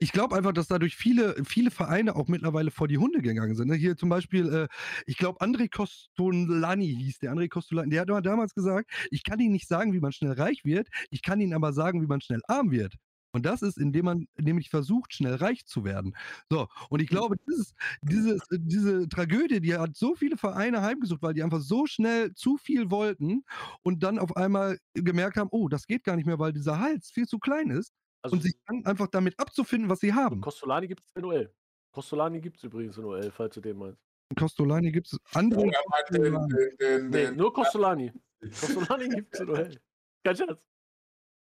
ich 0.00 0.12
glaube 0.12 0.36
einfach, 0.36 0.52
dass 0.52 0.68
dadurch 0.68 0.96
viele, 0.96 1.44
viele 1.44 1.70
Vereine 1.70 2.16
auch 2.16 2.28
mittlerweile 2.28 2.70
vor 2.70 2.88
die 2.88 2.98
Hunde 2.98 3.22
gegangen 3.22 3.54
sind. 3.54 3.68
Ne? 3.68 3.76
Hier 3.76 3.96
zum 3.96 4.08
Beispiel, 4.08 4.52
äh, 4.52 4.68
ich 5.06 5.16
glaube, 5.16 5.40
André 5.40 5.70
Costolani 5.70 6.86
hieß 6.86 7.18
der. 7.20 7.32
André 7.32 7.48
Costolani, 7.48 7.90
der 7.90 8.00
hat 8.02 8.26
damals 8.26 8.54
gesagt, 8.54 8.90
ich 9.10 9.22
kann 9.22 9.38
Ihnen 9.40 9.52
nicht 9.52 9.68
sagen, 9.68 9.92
wie 9.92 10.00
man 10.00 10.12
schnell 10.12 10.32
reich 10.32 10.64
wird, 10.64 10.88
ich 11.10 11.22
kann 11.22 11.40
Ihnen 11.40 11.54
aber 11.54 11.72
sagen, 11.72 12.02
wie 12.02 12.06
man 12.06 12.20
schnell 12.20 12.40
arm 12.48 12.70
wird. 12.70 12.94
Und 13.38 13.46
das 13.46 13.62
ist, 13.62 13.78
indem 13.78 14.06
man 14.06 14.26
nämlich 14.36 14.68
versucht, 14.68 15.14
schnell 15.14 15.36
reich 15.36 15.64
zu 15.64 15.84
werden. 15.84 16.16
So, 16.50 16.66
und 16.90 17.00
ich 17.00 17.08
glaube, 17.08 17.36
dieses, 17.46 17.72
dieses, 18.02 18.42
diese 18.50 19.08
Tragödie, 19.08 19.60
die 19.60 19.76
hat 19.76 19.94
so 19.94 20.16
viele 20.16 20.36
Vereine 20.36 20.82
heimgesucht, 20.82 21.22
weil 21.22 21.34
die 21.34 21.44
einfach 21.44 21.60
so 21.60 21.86
schnell 21.86 22.34
zu 22.34 22.56
viel 22.56 22.90
wollten 22.90 23.44
und 23.84 24.02
dann 24.02 24.18
auf 24.18 24.36
einmal 24.36 24.80
gemerkt 24.94 25.36
haben, 25.36 25.50
oh, 25.52 25.68
das 25.68 25.86
geht 25.86 26.02
gar 26.02 26.16
nicht 26.16 26.26
mehr, 26.26 26.40
weil 26.40 26.52
dieser 26.52 26.80
Hals 26.80 27.12
viel 27.12 27.28
zu 27.28 27.38
klein 27.38 27.70
ist. 27.70 27.92
Also, 28.22 28.34
und 28.34 28.42
sich 28.42 28.58
dann 28.66 28.84
einfach 28.84 29.06
damit 29.06 29.38
abzufinden, 29.38 29.88
was 29.88 30.00
sie 30.00 30.12
haben. 30.12 30.40
Costolani 30.40 30.88
gibt 30.88 31.04
es 31.06 31.14
in 31.14 31.24
OL. 31.24 31.54
Costolani 31.92 32.40
gibt 32.40 32.56
es 32.56 32.64
übrigens 32.64 32.98
in 32.98 33.04
OL, 33.04 33.30
falls 33.30 33.54
du 33.54 33.60
den 33.60 33.78
meinst. 33.78 34.02
Costolani 34.36 34.90
gibt 34.90 35.12
es 35.12 35.20
andere. 35.32 35.64
Ja, 35.64 35.78
den, 36.10 36.22
den, 36.22 36.68
den, 36.80 37.10
nee, 37.10 37.30
nur 37.30 37.52
Costolani. 37.52 38.12
Costolani 38.40 39.08
gibt 39.10 39.32
es 39.32 39.40
in 39.42 39.48
OL. 39.48 39.80
Kein 40.24 40.36
Scherz. 40.36 40.58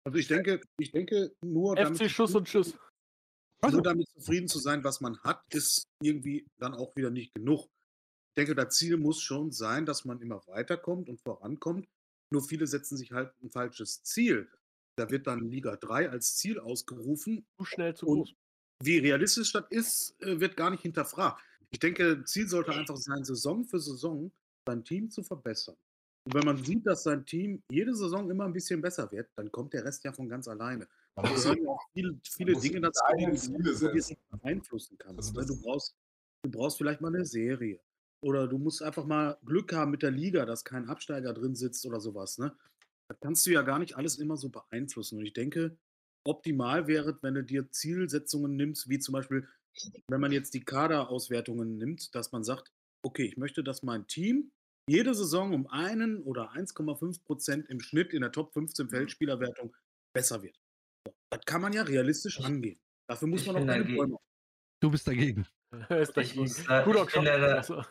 Also 0.04 0.18
ich 0.18 0.28
denke, 0.28 0.62
ich 0.80 0.92
denke 0.92 1.36
nur 1.44 1.78
FC 1.78 1.84
damit, 1.84 2.12
Schuss 2.12 2.36
und 2.36 2.50
Schuss. 2.50 2.78
Also 3.62 3.82
damit 3.82 4.10
zufrieden 4.10 4.48
zu 4.48 4.60
sein, 4.60 4.84
was 4.84 5.02
man 5.02 5.20
hat, 5.20 5.44
ist 5.54 5.88
irgendwie 6.02 6.48
dann 6.58 6.74
auch 6.74 6.96
wieder 6.96 7.12
nicht 7.12 7.34
genug. 7.36 7.70
Ich 8.32 8.36
denke, 8.36 8.56
das 8.56 8.76
Ziel 8.76 8.98
muss 8.98 9.22
schon 9.22 9.52
sein, 9.52 9.86
dass 9.86 10.06
man 10.06 10.20
immer 10.22 10.42
weiterkommt 10.48 11.10
und 11.10 11.22
vorankommt. 11.22 11.88
Nur 12.32 12.42
viele 12.42 12.66
setzen 12.66 12.98
sich 12.98 13.12
halt 13.12 13.32
ein 13.44 13.52
falsches 13.52 14.02
Ziel. 14.04 14.50
Da 14.98 15.10
wird 15.10 15.28
dann 15.28 15.50
Liga 15.50 15.76
3 15.76 16.10
als 16.10 16.38
Ziel 16.38 16.60
ausgerufen. 16.60 17.46
Zu 17.58 17.66
schnell 17.66 17.96
zu 17.96 18.06
groß. 18.06 18.34
Wie 18.84 18.98
realistisch 18.98 19.52
das 19.52 19.66
ist, 19.70 20.20
äh, 20.22 20.40
wird 20.40 20.58
gar 20.58 20.72
nicht 20.72 20.82
hinterfragt. 20.82 21.42
Ich 21.70 21.80
denke, 21.80 22.24
Ziel 22.26 22.48
sollte 22.48 22.72
einfach 22.72 22.98
sein, 22.98 23.24
Saison 23.24 23.64
für 23.64 23.80
Saison 23.80 24.32
sein 24.68 24.84
Team 24.84 25.10
zu 25.10 25.24
verbessern. 25.24 25.78
Und 26.24 26.36
wenn 26.36 26.46
man 26.46 26.64
sieht, 26.64 26.86
dass 26.86 27.04
sein 27.04 27.26
Team 27.26 27.64
jede 27.72 27.96
Saison 27.96 28.30
immer 28.30 28.46
ein 28.46 28.54
bisschen 28.54 28.82
besser 28.82 29.12
wird, 29.12 29.30
dann 29.36 29.52
kommt 29.52 29.74
der 29.74 29.84
Rest 29.84 30.04
ja 30.04 30.14
von 30.14 30.30
ganz 30.30 30.48
alleine. 30.48 30.88
Es 31.24 31.44
sind 31.44 31.68
auch 31.68 31.82
viele, 31.94 32.20
viele 32.24 32.54
Dinge 32.54 32.82
dazu, 32.82 33.04
die 33.18 33.26
du 33.26 34.38
beeinflussen 34.38 34.98
kannst. 34.98 35.36
Also 35.36 35.56
du, 35.56 35.62
brauchst, 35.62 35.96
du 36.44 36.52
brauchst 36.52 36.78
vielleicht 36.78 37.02
mal 37.02 37.14
eine 37.14 37.26
Serie. 37.26 37.80
Oder 38.24 38.48
du 38.48 38.60
musst 38.60 38.84
einfach 38.84 39.06
mal 39.06 39.38
Glück 39.44 39.74
haben 39.74 39.90
mit 39.90 40.04
der 40.04 40.12
Liga, 40.12 40.46
dass 40.46 40.64
kein 40.64 40.88
Absteiger 40.88 41.34
drin 41.34 41.56
sitzt 41.56 41.86
oder 41.88 42.00
sowas. 42.00 42.38
Ne? 42.38 42.56
Das 43.08 43.20
kannst 43.20 43.46
du 43.48 43.52
ja 43.52 43.64
gar 43.64 43.80
nicht 43.80 43.98
alles 43.98 44.20
immer 44.20 44.38
so 44.38 44.50
beeinflussen. 44.50 45.18
Und 45.18 45.26
ich 45.26 45.34
denke, 45.34 45.76
optimal 46.24 46.86
wäre, 46.86 47.18
wenn 47.24 47.34
du 47.34 47.44
dir 47.44 47.72
Zielsetzungen 47.72 48.56
nimmst, 48.56 48.90
wie 48.90 49.00
zum 49.00 49.14
Beispiel, 49.14 49.48
wenn 50.08 50.22
man 50.22 50.32
jetzt 50.32 50.54
die 50.54 50.64
Kaderauswertungen 50.64 51.80
nimmt, 51.80 52.14
dass 52.14 52.32
man 52.32 52.44
sagt, 52.44 52.72
okay, 53.02 53.26
ich 53.26 53.38
möchte, 53.38 53.64
dass 53.64 53.82
mein 53.82 54.06
Team 54.06 54.52
jede 54.92 55.16
Saison 55.16 55.54
um 55.54 55.68
einen 55.68 56.22
oder 56.24 56.52
1,5 56.52 57.24
Prozent 57.24 57.70
im 57.70 57.80
Schnitt 57.80 58.14
in 58.14 58.22
der 58.22 58.32
Top 58.32 58.52
15 58.54 58.86
mhm. 58.86 58.90
Feldspielerwertung 58.90 59.74
besser 60.14 60.44
wird. 60.44 60.60
Das 61.30 61.46
kann 61.46 61.62
man 61.62 61.72
ja 61.72 61.84
realistisch 61.84 62.42
angehen. 62.42 62.80
Dafür 63.08 63.30
muss 63.30 63.46
man 63.46 63.56
auch 63.56 63.66
keine 63.66 63.86
Bäume. 63.86 64.18
Du 64.82 64.92
bist 64.92 65.08
dagegen. 65.08 65.48
ist 65.90 66.16
dagegen. 66.16 66.44
Ich, 66.44 66.70
äh, 66.70 66.84
Kudok 66.84 67.10
ich, 67.16 67.30
also, 67.30 67.84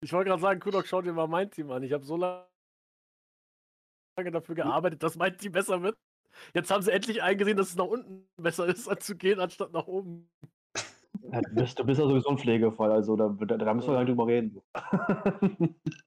ich 0.00 0.12
wollte 0.12 0.30
gerade 0.30 0.40
sagen, 0.40 0.60
Kudok, 0.60 0.86
schau 0.86 1.02
dir 1.02 1.12
mal 1.12 1.26
mein 1.26 1.50
Team 1.50 1.70
an. 1.70 1.82
Ich 1.82 1.92
habe 1.92 2.04
so 2.04 2.16
lange 2.16 2.46
dafür 4.32 4.54
gearbeitet, 4.54 5.02
dass 5.02 5.16
mein 5.16 5.36
Team 5.36 5.52
besser 5.52 5.82
wird. 5.82 5.98
Jetzt 6.54 6.70
haben 6.70 6.82
sie 6.82 6.92
endlich 6.92 7.22
eingesehen, 7.22 7.56
dass 7.56 7.68
es 7.68 7.76
nach 7.76 7.86
unten 7.86 8.26
besser 8.36 8.66
ist, 8.66 8.88
als 8.88 9.04
zu 9.04 9.16
gehen, 9.16 9.40
anstatt 9.40 9.72
nach 9.72 9.86
oben. 9.86 10.30
Ja, 11.32 11.40
du, 11.42 11.54
bist, 11.54 11.78
du 11.78 11.84
bist 11.84 12.00
ja 12.00 12.06
sowieso 12.06 12.30
ein 12.30 12.38
Pflegefall, 12.38 12.92
also 12.92 13.16
da, 13.16 13.28
da, 13.28 13.56
da 13.56 13.74
müssen 13.74 13.88
wir 13.88 13.94
gar 13.94 14.04
nicht 14.04 14.10
drüber 14.10 14.26
reden. 14.26 14.60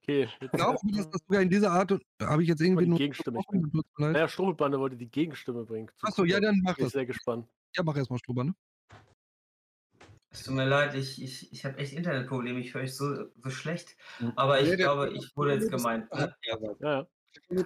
Okay. 0.02 0.28
Glaubst 0.52 0.84
du, 0.84 0.96
dass 0.96 1.10
das 1.10 1.22
sogar 1.26 1.42
in 1.42 1.50
dieser 1.50 1.72
Art, 1.72 1.98
habe 2.22 2.44
ich 2.44 2.50
jetzt 2.50 2.62
irgendwie 2.62 2.86
nur. 2.86 2.98
Gegenstimme. 2.98 3.40
Ich 3.40 3.48
bin, 3.48 3.82
naja, 3.98 4.28
Strumpelbande 4.28 4.80
wollte 4.80 4.98
die 4.98 5.10
Gegenstimme 5.10 5.64
bringen. 5.64 5.90
Achso, 6.02 6.26
ja, 6.26 6.42
dann 6.42 6.60
mach 6.64 6.72
ich 6.72 6.84
das. 6.84 6.88
Ich 6.88 6.94
bin 6.94 7.00
sehr 7.00 7.06
gespannt. 7.06 7.48
Ja, 7.76 7.84
mach 7.84 7.96
erstmal 7.96 8.20
Strumpelbande. 8.20 8.54
Es 10.30 10.44
tut 10.44 10.56
mir 10.56 10.66
leid, 10.66 10.96
ich, 10.96 11.22
ich, 11.22 11.54
ich 11.54 11.64
habe 11.64 11.78
echt 11.78 11.94
Internetprobleme, 11.94 12.60
ich 12.60 12.74
höre 12.74 12.82
euch 12.82 12.96
so, 12.96 13.28
so 13.38 13.50
schlecht. 13.52 13.96
Aber 14.36 14.60
ich 14.60 14.76
glaube, 14.78 15.14
ich 15.14 15.32
wurde 15.38 15.54
jetzt 15.54 15.70
gemeint. 15.70 16.12
Ne? 16.12 16.36
Ja. 16.44 16.58
ja. 16.82 17.08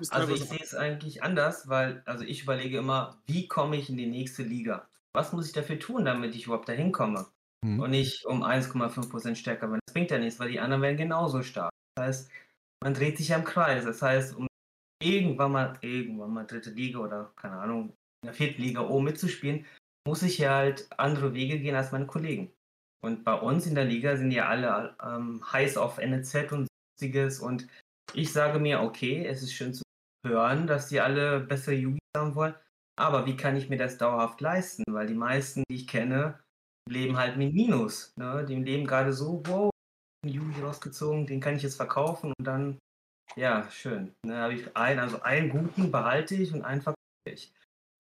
Also 0.10 0.34
ich 0.34 0.44
sehe 0.44 0.60
es 0.62 0.76
eigentlich 0.76 1.24
anders, 1.24 1.68
weil 1.68 2.04
also 2.06 2.24
ich 2.24 2.44
überlege 2.44 2.78
immer, 2.78 3.22
wie 3.26 3.48
komme 3.48 3.78
ich 3.78 3.90
in 3.90 3.98
die 3.98 4.06
nächste 4.06 4.44
Liga? 4.44 4.90
Was 5.14 5.34
muss 5.34 5.48
ich 5.48 5.54
dafür 5.54 5.80
tun, 5.80 6.06
damit 6.06 6.36
ich 6.36 6.46
überhaupt 6.46 6.70
dahin 6.70 6.92
komme? 6.92 7.26
Mhm. 7.66 7.80
Und 7.80 7.90
nicht 7.92 8.26
um 8.26 8.44
1,5% 8.44 9.36
stärker 9.36 9.70
werden. 9.70 9.82
Das 9.86 9.94
bringt 9.94 10.12
ja 10.12 10.20
nichts, 10.20 10.40
weil 10.40 10.50
die 10.50 10.60
anderen 10.60 10.82
werden 10.82 10.98
genauso 10.98 11.42
stark. 11.42 11.72
Das 11.96 12.06
heißt, 12.06 12.32
man 12.84 12.94
dreht 12.94 13.18
sich 13.18 13.30
ja 13.30 13.38
im 13.38 13.44
Kreis. 13.44 13.86
Das 13.86 14.02
heißt, 14.02 14.36
um 14.36 14.48
irgendwann 15.02 15.52
mal, 15.52 15.78
irgendwann 15.82 16.34
mal 16.34 16.46
dritte 16.46 16.72
Liga 16.72 17.00
oder 17.00 17.32
keine 17.36 17.58
Ahnung, 17.58 17.94
in 18.24 18.28
der 18.28 18.34
vierten 18.34 18.62
Liga 18.62 18.82
oben 18.82 19.06
mitzuspielen, 19.06 19.66
muss 20.08 20.24
ich 20.24 20.38
ja 20.38 20.56
halt 20.56 20.88
andere 20.98 21.34
Wege 21.34 21.60
gehen 21.60 21.76
als 21.76 21.92
meine 21.92 22.08
Kollegen. 22.08 22.52
Und 23.04 23.24
bei 23.24 23.34
uns 23.34 23.66
in 23.68 23.76
der 23.76 23.86
Liga 23.86 24.16
sind 24.18 24.32
ja 24.32 24.48
alle 24.48 24.96
ähm, 25.04 25.42
heiß 25.52 25.78
auf 25.78 25.98
NEZ 25.98 26.52
und 26.52 26.68
sonstiges. 26.98 27.40
Und 27.40 27.68
ich 28.14 28.32
sage 28.32 28.60
mir, 28.60 28.82
okay, 28.82 29.26
es 29.26 29.44
ist 29.44 29.54
schön 29.54 29.74
zu 29.74 29.84
hören, 30.26 30.68
dass 30.68 30.88
die 30.88 31.00
alle 31.00 31.40
bessere 31.40 31.76
Jugend 31.76 32.00
haben 32.16 32.36
wollen. 32.36 32.56
Aber 33.00 33.26
wie 33.26 33.36
kann 33.36 33.56
ich 33.56 33.70
mir 33.70 33.78
das 33.78 33.98
dauerhaft 33.98 34.42
leisten? 34.42 34.84
Weil 34.90 35.08
die 35.08 35.14
meisten, 35.14 35.64
die 35.70 35.76
ich 35.76 35.88
kenne, 35.88 36.40
leben 36.90 37.18
halt 37.18 37.38
mit 37.38 37.54
Minus. 37.54 38.14
Ne? 38.16 38.46
Die 38.46 38.56
leben 38.56 38.86
gerade 38.86 39.14
so, 39.14 39.42
wow, 39.46 39.70
einen 40.24 40.34
Juli 40.34 40.62
rausgezogen, 40.62 41.28
den 41.28 41.40
kann 41.40 41.56
ich 41.56 41.64
jetzt 41.64 41.76
verkaufen 41.76 42.34
und 42.38 42.46
dann, 42.46 42.80
ja, 43.36 43.70
schön. 43.70 44.14
Ne, 44.26 44.38
habe 44.38 44.54
ich 44.56 44.76
einen, 44.76 45.00
also 45.00 45.22
einen 45.22 45.50
guten 45.50 45.92
behalte 45.92 46.36
ich 46.36 46.54
und 46.54 46.64
einen 46.64 46.82
verkaufe 46.82 46.98
ich. 47.26 47.54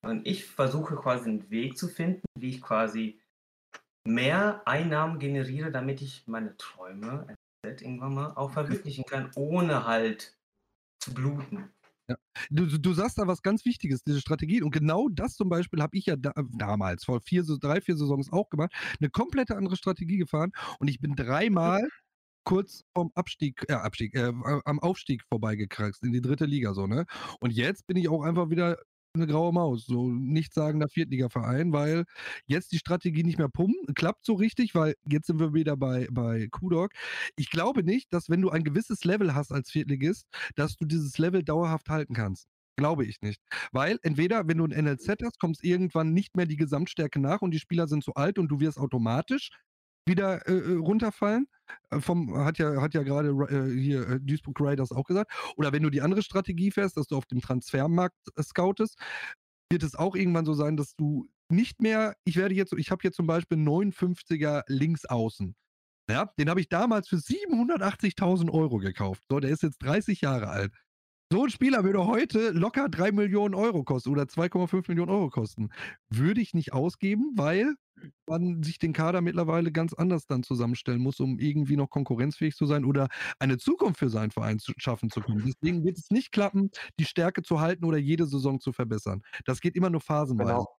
Und 0.05 0.25
ich 0.25 0.45
versuche 0.45 0.95
quasi 0.95 1.29
einen 1.29 1.49
Weg 1.49 1.77
zu 1.77 1.87
finden, 1.87 2.23
wie 2.39 2.49
ich 2.49 2.61
quasi 2.61 3.19
mehr 4.07 4.61
Einnahmen 4.65 5.19
generiere, 5.19 5.71
damit 5.71 6.01
ich 6.01 6.25
meine 6.27 6.55
Träume 6.57 7.27
irgendwann 7.63 8.13
mal 8.13 8.31
auch 8.35 8.51
verwirklichen 8.51 9.03
kann, 9.03 9.31
ohne 9.35 9.85
halt 9.85 10.37
zu 10.99 11.13
bluten. 11.13 11.69
Ja. 12.09 12.15
Du, 12.49 12.65
du 12.65 12.93
sagst 12.93 13.17
da 13.17 13.27
was 13.27 13.41
ganz 13.41 13.65
Wichtiges, 13.65 14.03
diese 14.03 14.21
Strategie. 14.21 14.61
Und 14.61 14.71
genau 14.71 15.09
das 15.09 15.35
zum 15.35 15.49
Beispiel 15.49 15.81
habe 15.81 15.97
ich 15.97 16.05
ja 16.05 16.15
da, 16.15 16.33
damals, 16.53 17.03
vor 17.05 17.21
vier, 17.21 17.43
drei, 17.43 17.81
vier 17.81 17.97
Saisons 17.97 18.31
auch 18.31 18.49
gemacht, 18.49 18.71
eine 18.99 19.09
komplette 19.09 19.57
andere 19.57 19.75
Strategie 19.75 20.17
gefahren. 20.17 20.51
Und 20.79 20.87
ich 20.87 20.99
bin 20.99 21.15
dreimal 21.15 21.81
kurz 22.45 22.83
vom 22.93 23.11
Abstieg, 23.15 23.65
äh, 23.67 23.73
Abstieg, 23.73 24.15
äh, 24.15 24.31
am 24.65 24.79
Aufstieg 24.79 25.23
vorbeigekraxt 25.29 26.03
in 26.03 26.13
die 26.13 26.21
dritte 26.21 26.45
Liga, 26.45 26.73
so, 26.73 26.87
ne? 26.87 27.05
Und 27.41 27.51
jetzt 27.51 27.87
bin 27.87 27.97
ich 27.97 28.07
auch 28.07 28.23
einfach 28.23 28.49
wieder 28.49 28.77
eine 29.17 29.27
graue 29.27 29.53
Maus. 29.53 29.85
So 29.85 30.09
nicht 30.09 30.53
sagen 30.53 30.79
der 30.79 30.89
Viertligaverein, 30.89 31.73
weil 31.73 32.05
jetzt 32.45 32.71
die 32.71 32.77
Strategie 32.77 33.23
nicht 33.23 33.37
mehr 33.37 33.49
pumpen, 33.49 33.93
klappt 33.95 34.25
so 34.25 34.33
richtig, 34.33 34.75
weil 34.75 34.95
jetzt 35.07 35.27
sind 35.27 35.39
wir 35.39 35.53
wieder 35.53 35.77
bei, 35.77 36.07
bei 36.11 36.47
Kudok. 36.51 36.91
Ich 37.35 37.49
glaube 37.49 37.83
nicht, 37.83 38.13
dass 38.13 38.29
wenn 38.29 38.41
du 38.41 38.49
ein 38.49 38.63
gewisses 38.63 39.03
Level 39.03 39.35
hast 39.35 39.51
als 39.51 39.71
Viertligist, 39.71 40.27
dass 40.55 40.77
du 40.77 40.85
dieses 40.85 41.17
Level 41.17 41.43
dauerhaft 41.43 41.89
halten 41.89 42.13
kannst. 42.13 42.47
Glaube 42.77 43.05
ich 43.05 43.21
nicht. 43.21 43.41
Weil 43.71 43.97
entweder, 44.03 44.47
wenn 44.47 44.59
du 44.59 44.65
ein 44.65 44.85
NLZ 44.85 45.23
hast, 45.23 45.39
kommst 45.39 45.63
irgendwann 45.63 46.13
nicht 46.13 46.37
mehr 46.37 46.45
die 46.45 46.57
Gesamtstärke 46.57 47.19
nach 47.19 47.41
und 47.41 47.51
die 47.51 47.59
Spieler 47.59 47.87
sind 47.87 48.03
zu 48.03 48.13
alt 48.13 48.37
und 48.37 48.49
du 48.49 48.59
wirst 48.59 48.77
automatisch 48.77 49.49
wieder 50.05 50.47
äh, 50.47 50.53
äh 50.53 50.75
runterfallen. 50.77 51.47
Äh, 51.89 51.99
vom, 51.99 52.35
hat 52.37 52.57
ja, 52.57 52.81
hat 52.81 52.93
ja 52.93 53.03
gerade 53.03 53.29
äh, 53.29 53.79
hier 53.79 54.07
äh, 54.07 54.19
Duisburg 54.19 54.59
Raiders 54.59 54.91
auch 54.91 55.05
gesagt. 55.05 55.31
Oder 55.55 55.71
wenn 55.71 55.83
du 55.83 55.89
die 55.89 56.01
andere 56.01 56.23
Strategie 56.23 56.71
fährst, 56.71 56.97
dass 56.97 57.07
du 57.07 57.15
auf 57.15 57.25
dem 57.25 57.41
Transfermarkt 57.41 58.17
äh, 58.35 58.43
scoutest, 58.43 58.97
wird 59.71 59.83
es 59.83 59.95
auch 59.95 60.15
irgendwann 60.15 60.45
so 60.45 60.53
sein, 60.53 60.77
dass 60.77 60.95
du 60.95 61.27
nicht 61.49 61.81
mehr, 61.81 62.15
ich 62.25 62.35
werde 62.35 62.55
jetzt, 62.55 62.73
ich 62.73 62.91
habe 62.91 63.01
hier 63.01 63.11
zum 63.11 63.27
Beispiel 63.27 63.57
59er 63.57 64.63
links 64.67 65.05
außen. 65.05 65.55
Ja, 66.09 66.31
den 66.39 66.49
habe 66.49 66.61
ich 66.61 66.69
damals 66.69 67.09
für 67.09 67.17
780.000 67.17 68.49
Euro 68.51 68.77
gekauft. 68.77 69.23
So, 69.29 69.39
der 69.39 69.51
ist 69.51 69.63
jetzt 69.63 69.79
30 69.79 70.21
Jahre 70.21 70.47
alt. 70.47 70.73
So 71.29 71.43
ein 71.43 71.49
Spieler 71.49 71.83
würde 71.83 72.07
heute 72.07 72.51
locker 72.51 72.87
3 72.87 73.11
Millionen 73.11 73.53
Euro 73.53 73.83
kosten 73.83 74.11
oder 74.11 74.23
2,5 74.23 74.85
Millionen 74.87 75.11
Euro 75.11 75.29
kosten. 75.29 75.69
Würde 76.09 76.39
ich 76.39 76.53
nicht 76.53 76.71
ausgeben, 76.71 77.33
weil 77.35 77.75
man 78.29 78.63
sich 78.63 78.79
den 78.79 78.93
Kader 78.93 79.19
mittlerweile 79.19 79.73
ganz 79.73 79.93
anders 79.93 80.25
dann 80.25 80.43
zusammenstellen 80.43 81.01
muss, 81.01 81.19
um 81.19 81.37
irgendwie 81.37 81.75
noch 81.75 81.89
konkurrenzfähig 81.89 82.55
zu 82.55 82.65
sein 82.65 82.85
oder 82.85 83.09
eine 83.39 83.57
Zukunft 83.57 83.99
für 83.99 84.09
seinen 84.09 84.31
Verein 84.31 84.59
zu 84.59 84.71
schaffen 84.77 85.09
zu 85.09 85.19
können. 85.19 85.43
Deswegen 85.45 85.83
wird 85.83 85.97
es 85.97 86.11
nicht 86.11 86.31
klappen, 86.31 86.69
die 86.97 87.05
Stärke 87.05 87.41
zu 87.41 87.59
halten 87.59 87.83
oder 87.83 87.97
jede 87.97 88.25
Saison 88.25 88.61
zu 88.61 88.71
verbessern. 88.71 89.21
Das 89.45 89.59
geht 89.59 89.75
immer 89.75 89.89
nur 89.89 90.01
phasenweise. 90.01 90.53
Genau. 90.53 90.77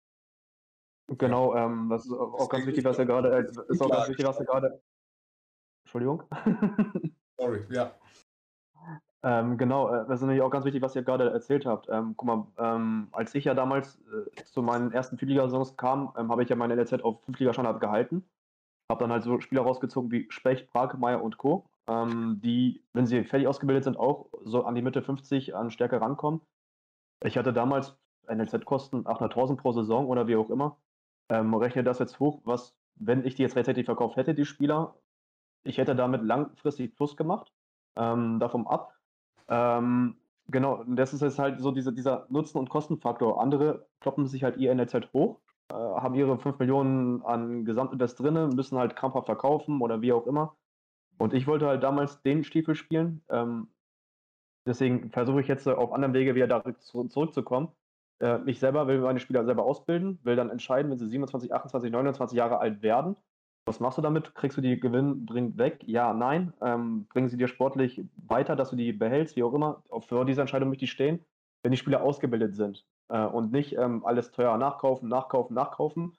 Genau, 1.11 1.55
ähm, 1.57 1.89
das 1.91 2.05
ist 2.05 2.13
auch 2.13 2.49
ganz 2.51 2.67
wichtig, 2.67 2.85
was 2.85 2.99
er 2.99 3.07
gerade, 3.07 3.31
äh, 3.35 3.73
ist 3.73 3.81
auch 3.81 3.91
ganz 3.91 4.09
wichtig, 4.09 4.27
was 4.27 4.39
er 4.39 4.45
gerade. 4.45 4.83
Entschuldigung. 5.85 6.23
Sorry, 7.39 7.65
ja. 7.71 7.95
Ähm, 9.25 9.59
genau, 9.59 9.89
äh, 9.89 10.07
das 10.07 10.21
ist 10.21 10.27
nämlich 10.27 10.43
auch 10.43 10.51
ganz 10.51 10.65
wichtig, 10.65 10.81
was 10.81 10.95
ihr 10.95 11.03
gerade 11.03 11.31
erzählt 11.31 11.67
habt. 11.67 11.89
Ähm, 11.91 12.15
guck 12.17 12.27
mal, 12.27 12.47
ähm, 12.57 13.09
als 13.11 13.35
ich 13.35 13.45
ja 13.45 13.55
damals 13.55 14.01
äh, 14.13 14.45
zu 14.45 14.63
meinen 14.63 14.93
ersten 14.93 15.19
Viertliga-Saisons 15.19 15.77
kam, 15.77 16.13
ähm, 16.17 16.31
habe 16.31 16.43
ich 16.45 16.49
ja 16.49 16.57
meine 16.57 16.75
LZ 16.77 17.03
auf 17.03 17.25
Fünftliga-Standard 17.25 17.81
gehalten. 17.81 18.25
Habe 18.91 19.01
dann 19.01 19.13
halt 19.13 19.25
so 19.25 19.41
Spieler 19.41 19.63
rausgezogen 19.63 20.13
wie 20.13 20.27
Specht, 20.31 20.73
Brakemeyer 20.73 21.23
und 21.23 21.37
Co., 21.37 21.67
ähm, 21.89 22.41
die, 22.43 22.85
wenn 22.93 23.07
sie 23.07 23.25
fertig 23.25 23.49
ausgebildet 23.49 23.85
sind, 23.85 23.97
auch 23.97 24.31
so 24.45 24.65
an 24.65 24.75
die 24.77 24.83
Mitte 24.83 25.03
50 25.03 25.57
an 25.57 25.71
Stärke 25.71 26.01
rankommen. 26.01 26.41
Ich 27.25 27.37
hatte 27.37 27.53
damals 27.53 27.99
NLZ-Kosten 28.29 29.05
800.000 29.05 29.57
pro 29.57 29.73
Saison 29.73 30.07
oder 30.07 30.29
wie 30.29 30.37
auch 30.37 30.51
immer. 30.51 30.79
Ähm, 31.29 31.55
rechne 31.55 31.83
das 31.83 31.99
jetzt 31.99 32.21
hoch, 32.21 32.41
was, 32.45 32.77
wenn 32.95 33.25
ich 33.25 33.35
die 33.35 33.43
jetzt 33.43 33.57
rechtzeitig 33.57 33.87
verkauft 33.87 34.17
hätte, 34.17 34.35
die 34.35 34.45
Spieler, 34.45 34.95
ich 35.65 35.79
hätte 35.79 35.97
damit 35.97 36.23
langfristig 36.23 36.95
Plus 36.95 37.17
gemacht, 37.17 37.53
davon 37.97 38.69
ab. 38.69 38.98
Ähm, 39.49 40.17
genau, 40.49 40.85
das 40.87 41.13
ist 41.15 41.23
jetzt 41.23 41.39
halt 41.39 41.61
so 41.61 41.71
diese, 41.71 41.93
dieser 41.93 42.27
Nutzen- 42.31 42.59
und 42.59 42.69
Kostenfaktor. 42.69 43.41
Andere 43.41 43.87
kloppen 44.01 44.27
sich 44.27 44.45
halt 44.45 44.57
ihr 44.57 44.75
NLZ 44.75 45.13
hoch, 45.13 45.41
äh, 45.71 45.75
haben 45.75 46.15
ihre 46.15 46.39
5 46.39 46.59
Millionen 46.59 47.23
an 47.23 47.65
Gesamtinvest 47.65 48.21
drin, 48.21 48.51
müssen 48.55 48.79
halt 48.79 48.97
krampfhaft 48.97 49.27
verkaufen 49.27 49.81
oder 49.81 50.01
wie 50.03 50.13
auch 50.13 50.27
immer. 50.27 50.57
Und 51.19 51.35
ich 51.35 51.47
wollte 51.47 51.67
halt 51.67 51.83
damals 51.83 52.23
den 52.23 52.45
Stiefel 52.45 52.75
spielen. 52.75 53.23
Ähm, 53.29 53.69
deswegen 54.67 55.11
versuche 55.11 55.41
ich 55.41 55.49
jetzt 55.49 55.67
auf 55.67 55.93
anderem 55.93 56.15
Wege 56.15 56.35
wieder 56.35 56.47
da 56.47 56.63
zurückzukommen. 56.79 57.69
Äh, 58.21 58.39
ich 58.47 58.61
selber 58.61 58.87
will 58.87 59.01
meine 59.01 59.21
Spieler 59.21 59.45
selber 59.45 59.65
ausbilden, 59.65 60.19
will 60.23 60.37
dann 60.37 60.51
entscheiden, 60.51 60.91
wenn 60.91 60.99
sie 60.99 61.09
27, 61.09 61.53
28, 61.53 61.91
29 61.91 62.37
Jahre 62.37 62.59
alt 62.59 62.83
werden, 62.83 63.17
was 63.65 63.81
machst 63.81 63.99
du 63.99 64.03
damit? 64.03 64.35
Kriegst 64.35 64.57
du 64.57 64.63
die 64.63 64.81
gewinnbringend 64.81 65.59
weg? 65.59 65.83
Ja, 65.87 66.15
nein. 66.15 66.53
Ähm, 66.63 67.07
bringen 67.07 67.29
sie 67.29 67.37
dir 67.37 67.49
sportlich 67.49 68.03
weiter, 68.17 68.57
dass 68.57 68.71
du 68.71 68.77
die 68.77 68.93
behältst, 68.93 69.37
wie 69.37 69.43
auch 69.43 69.53
immer? 69.53 69.83
Für 70.01 70.25
diese 70.25 70.41
Entscheidung 70.41 70.71
möchte 70.71 70.85
ich 70.85 70.91
stehen, 70.91 71.25
wenn 71.63 71.73
die 71.73 71.79
Spieler 71.79 72.03
ausgebildet 72.03 72.55
sind 72.55 72.87
äh, 73.09 73.25
und 73.25 73.53
nicht 73.53 73.77
ähm, 73.77 74.05
alles 74.07 74.31
teuer 74.31 74.57
nachkaufen, 74.57 75.09
nachkaufen, 75.09 75.55
nachkaufen. 75.55 76.17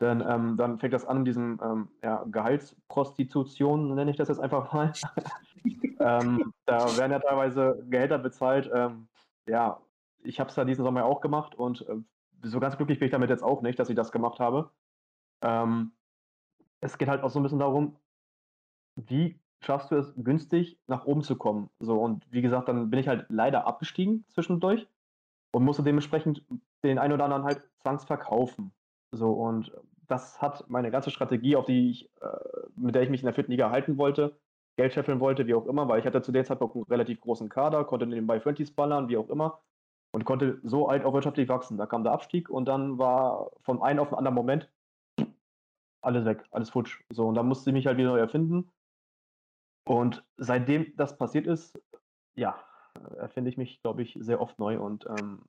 Denn 0.00 0.24
ähm, 0.26 0.56
dann 0.56 0.78
fängt 0.78 0.94
das 0.94 1.04
an 1.04 1.18
in 1.18 1.24
diesem 1.26 1.60
ähm, 1.62 1.88
ja, 2.02 2.24
Gehaltsprostitution, 2.30 3.94
nenne 3.94 4.10
ich 4.10 4.16
das 4.16 4.28
jetzt 4.28 4.40
einfach 4.40 4.72
mal. 4.72 4.92
Ähm, 6.00 6.54
da 6.64 6.96
werden 6.96 7.12
ja 7.12 7.18
teilweise 7.18 7.84
Gehälter 7.90 8.16
bezahlt. 8.18 8.70
Ähm, 8.74 9.08
ja, 9.46 9.82
ich 10.22 10.40
habe 10.40 10.48
es 10.48 10.56
ja 10.56 10.64
diesen 10.64 10.82
Sommer 10.82 11.04
auch 11.04 11.20
gemacht 11.20 11.54
und 11.54 11.86
äh, 11.88 11.96
so 12.42 12.58
ganz 12.58 12.76
glücklich 12.76 12.98
bin 12.98 13.06
ich 13.06 13.12
damit 13.12 13.28
jetzt 13.28 13.42
auch 13.42 13.60
nicht, 13.60 13.78
dass 13.78 13.90
ich 13.90 13.96
das 13.96 14.10
gemacht 14.10 14.40
habe. 14.40 14.70
Ähm, 15.42 15.92
es 16.80 16.98
geht 16.98 17.08
halt 17.08 17.22
auch 17.22 17.30
so 17.30 17.38
ein 17.38 17.42
bisschen 17.42 17.58
darum, 17.58 17.96
wie 18.96 19.38
schaffst 19.60 19.90
du 19.90 19.96
es, 19.96 20.14
günstig 20.16 20.78
nach 20.86 21.04
oben 21.04 21.22
zu 21.22 21.36
kommen. 21.36 21.70
So, 21.80 22.00
und 22.00 22.26
wie 22.30 22.42
gesagt, 22.42 22.68
dann 22.68 22.90
bin 22.90 22.98
ich 22.98 23.08
halt 23.08 23.26
leider 23.28 23.66
abgestiegen 23.66 24.24
zwischendurch 24.28 24.86
und 25.52 25.64
musste 25.64 25.82
dementsprechend 25.82 26.44
den 26.82 26.98
einen 26.98 27.12
oder 27.12 27.24
anderen 27.24 27.44
halt 27.44 27.68
zwangsverkaufen. 27.82 28.72
So, 29.12 29.32
und 29.32 29.72
das 30.08 30.40
hat 30.40 30.68
meine 30.68 30.90
ganze 30.90 31.10
Strategie, 31.10 31.56
auf 31.56 31.66
die 31.66 31.90
ich, 31.90 32.10
äh, 32.20 32.26
mit 32.76 32.94
der 32.94 33.02
ich 33.02 33.10
mich 33.10 33.20
in 33.20 33.26
der 33.26 33.34
vierten 33.34 33.52
Liga 33.52 33.70
halten 33.70 33.98
wollte, 33.98 34.36
Geld 34.76 34.94
scheffeln 34.94 35.20
wollte, 35.20 35.46
wie 35.46 35.54
auch 35.54 35.66
immer, 35.66 35.88
weil 35.88 36.00
ich 36.00 36.06
hatte 36.06 36.22
zu 36.22 36.32
der 36.32 36.44
Zeit 36.44 36.62
auch 36.62 36.74
einen 36.74 36.84
relativ 36.84 37.20
großen 37.20 37.48
Kader, 37.48 37.84
konnte 37.84 38.06
nebenbei 38.06 38.40
Frenties 38.40 38.70
ballern, 38.70 39.08
wie 39.08 39.18
auch 39.18 39.28
immer, 39.28 39.60
und 40.12 40.24
konnte 40.24 40.58
so 40.62 40.88
alt 40.88 41.04
auch 41.04 41.12
wirtschaftlich 41.12 41.48
wachsen. 41.48 41.76
Da 41.76 41.86
kam 41.86 42.02
der 42.02 42.12
Abstieg 42.12 42.48
und 42.48 42.66
dann 42.66 42.98
war 42.98 43.50
von 43.60 43.82
einem 43.82 44.00
auf 44.00 44.08
den 44.08 44.18
anderen 44.18 44.34
Moment 44.34 44.70
alles 46.02 46.24
weg, 46.24 46.44
alles 46.50 46.70
futsch. 46.70 47.02
So, 47.10 47.26
und 47.26 47.34
dann 47.34 47.46
musste 47.46 47.70
ich 47.70 47.74
mich 47.74 47.86
halt 47.86 47.98
wieder 47.98 48.10
neu 48.10 48.18
erfinden. 48.18 48.70
Und 49.86 50.24
seitdem 50.36 50.94
das 50.96 51.16
passiert 51.16 51.46
ist, 51.46 51.78
ja, 52.36 52.62
erfinde 53.16 53.50
ich 53.50 53.56
mich, 53.56 53.82
glaube 53.82 54.02
ich, 54.02 54.16
sehr 54.20 54.40
oft 54.40 54.58
neu 54.58 54.78
und 54.80 55.06
ähm, 55.06 55.42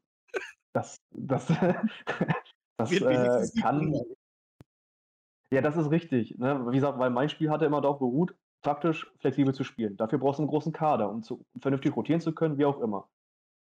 das, 0.73 1.01
das, 1.11 1.47
das 2.77 2.91
äh, 2.91 3.61
kann. 3.61 3.93
Ja, 5.51 5.61
das 5.61 5.75
ist 5.75 5.91
richtig. 5.91 6.37
Ne? 6.37 6.65
Wie 6.67 6.75
gesagt, 6.75 6.97
weil 6.97 7.09
mein 7.09 7.29
Spiel 7.29 7.49
hatte 7.49 7.65
immer 7.65 7.81
darauf 7.81 7.99
beruht, 7.99 8.35
taktisch 8.61 9.11
flexibel 9.19 9.53
zu 9.53 9.63
spielen. 9.63 9.97
Dafür 9.97 10.19
brauchst 10.19 10.39
du 10.39 10.43
einen 10.43 10.49
großen 10.49 10.71
Kader, 10.71 11.09
um 11.09 11.23
zu, 11.23 11.45
vernünftig 11.59 11.95
rotieren 11.95 12.21
zu 12.21 12.33
können, 12.33 12.57
wie 12.57 12.65
auch 12.65 12.79
immer. 12.79 13.09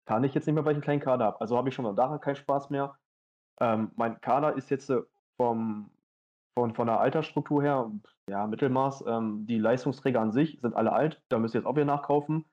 Kann 0.06 0.24
ich 0.24 0.34
jetzt 0.34 0.46
nicht 0.46 0.56
mehr, 0.56 0.66
weil 0.66 0.74
ich 0.74 0.78
einen 0.78 0.84
kleinen 0.84 1.02
Kader 1.02 1.26
habe. 1.26 1.42
Also 1.42 1.56
habe 1.58 1.70
ich 1.70 1.76
schon 1.76 1.86
mal 1.86 1.96
daran 1.96 2.20
keinen 2.20 2.36
Spaß 2.36 2.70
mehr. 2.70 2.98
Ähm, 3.62 3.92
mein 3.96 4.20
Kader 4.20 4.56
ist 4.56 4.70
jetzt 4.70 4.90
äh, 4.90 5.02
vom, 5.38 5.92
von, 6.54 6.74
von 6.74 6.88
der 6.88 7.00
Altersstruktur 7.00 7.62
her, 7.64 7.92
ja, 8.30 8.48
Mittelmaß. 8.48 9.06
Ähm, 9.08 9.46
die 9.48 9.58
Leistungsträger 9.58 10.22
an 10.22 10.32
sich 10.32 10.60
sind 10.62 10.76
alle 10.76 10.92
alt, 10.92 11.22
da 11.30 11.40
müsst 11.40 11.56
ihr 11.56 11.60
jetzt 11.60 11.68
auch 11.68 11.76
wieder 11.76 11.86
nachkaufen. 11.86 12.46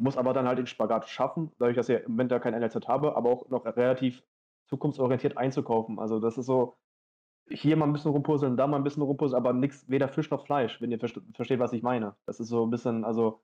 Muss 0.00 0.16
aber 0.16 0.32
dann 0.32 0.48
halt 0.48 0.58
den 0.58 0.66
Spagat 0.66 1.08
schaffen, 1.08 1.52
dadurch, 1.58 1.76
dass 1.76 1.88
ich 1.88 2.00
im 2.00 2.12
Moment 2.12 2.32
da 2.32 2.38
kein 2.38 2.54
NLZ 2.54 2.88
habe, 2.88 3.16
aber 3.16 3.30
auch 3.30 3.48
noch 3.48 3.64
relativ 3.64 4.22
zukunftsorientiert 4.68 5.36
einzukaufen. 5.36 5.98
Also 5.98 6.18
das 6.18 6.38
ist 6.38 6.46
so, 6.46 6.76
hier 7.48 7.76
mal 7.76 7.86
ein 7.86 7.92
bisschen 7.92 8.10
rumpuzzeln, 8.10 8.56
da 8.56 8.66
mal 8.66 8.78
ein 8.78 8.84
bisschen 8.84 9.02
rumpuzzeln, 9.02 9.36
aber 9.36 9.52
nichts, 9.52 9.88
weder 9.88 10.08
Fisch 10.08 10.30
noch 10.30 10.44
Fleisch, 10.44 10.80
wenn 10.80 10.90
ihr 10.90 10.98
versteht, 10.98 11.58
was 11.58 11.72
ich 11.72 11.82
meine. 11.82 12.16
Das 12.26 12.40
ist 12.40 12.48
so 12.48 12.66
ein 12.66 12.70
bisschen, 12.70 13.04
also 13.04 13.42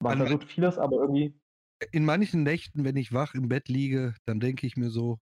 man 0.00 0.12
An 0.12 0.26
versucht 0.26 0.44
vieles, 0.44 0.78
aber 0.78 0.96
irgendwie. 0.96 1.38
In 1.92 2.04
manchen 2.04 2.42
Nächten, 2.42 2.84
wenn 2.84 2.96
ich 2.96 3.12
wach 3.12 3.34
im 3.34 3.48
Bett 3.48 3.68
liege, 3.68 4.14
dann 4.24 4.40
denke 4.40 4.66
ich 4.66 4.76
mir 4.76 4.90
so, 4.90 5.18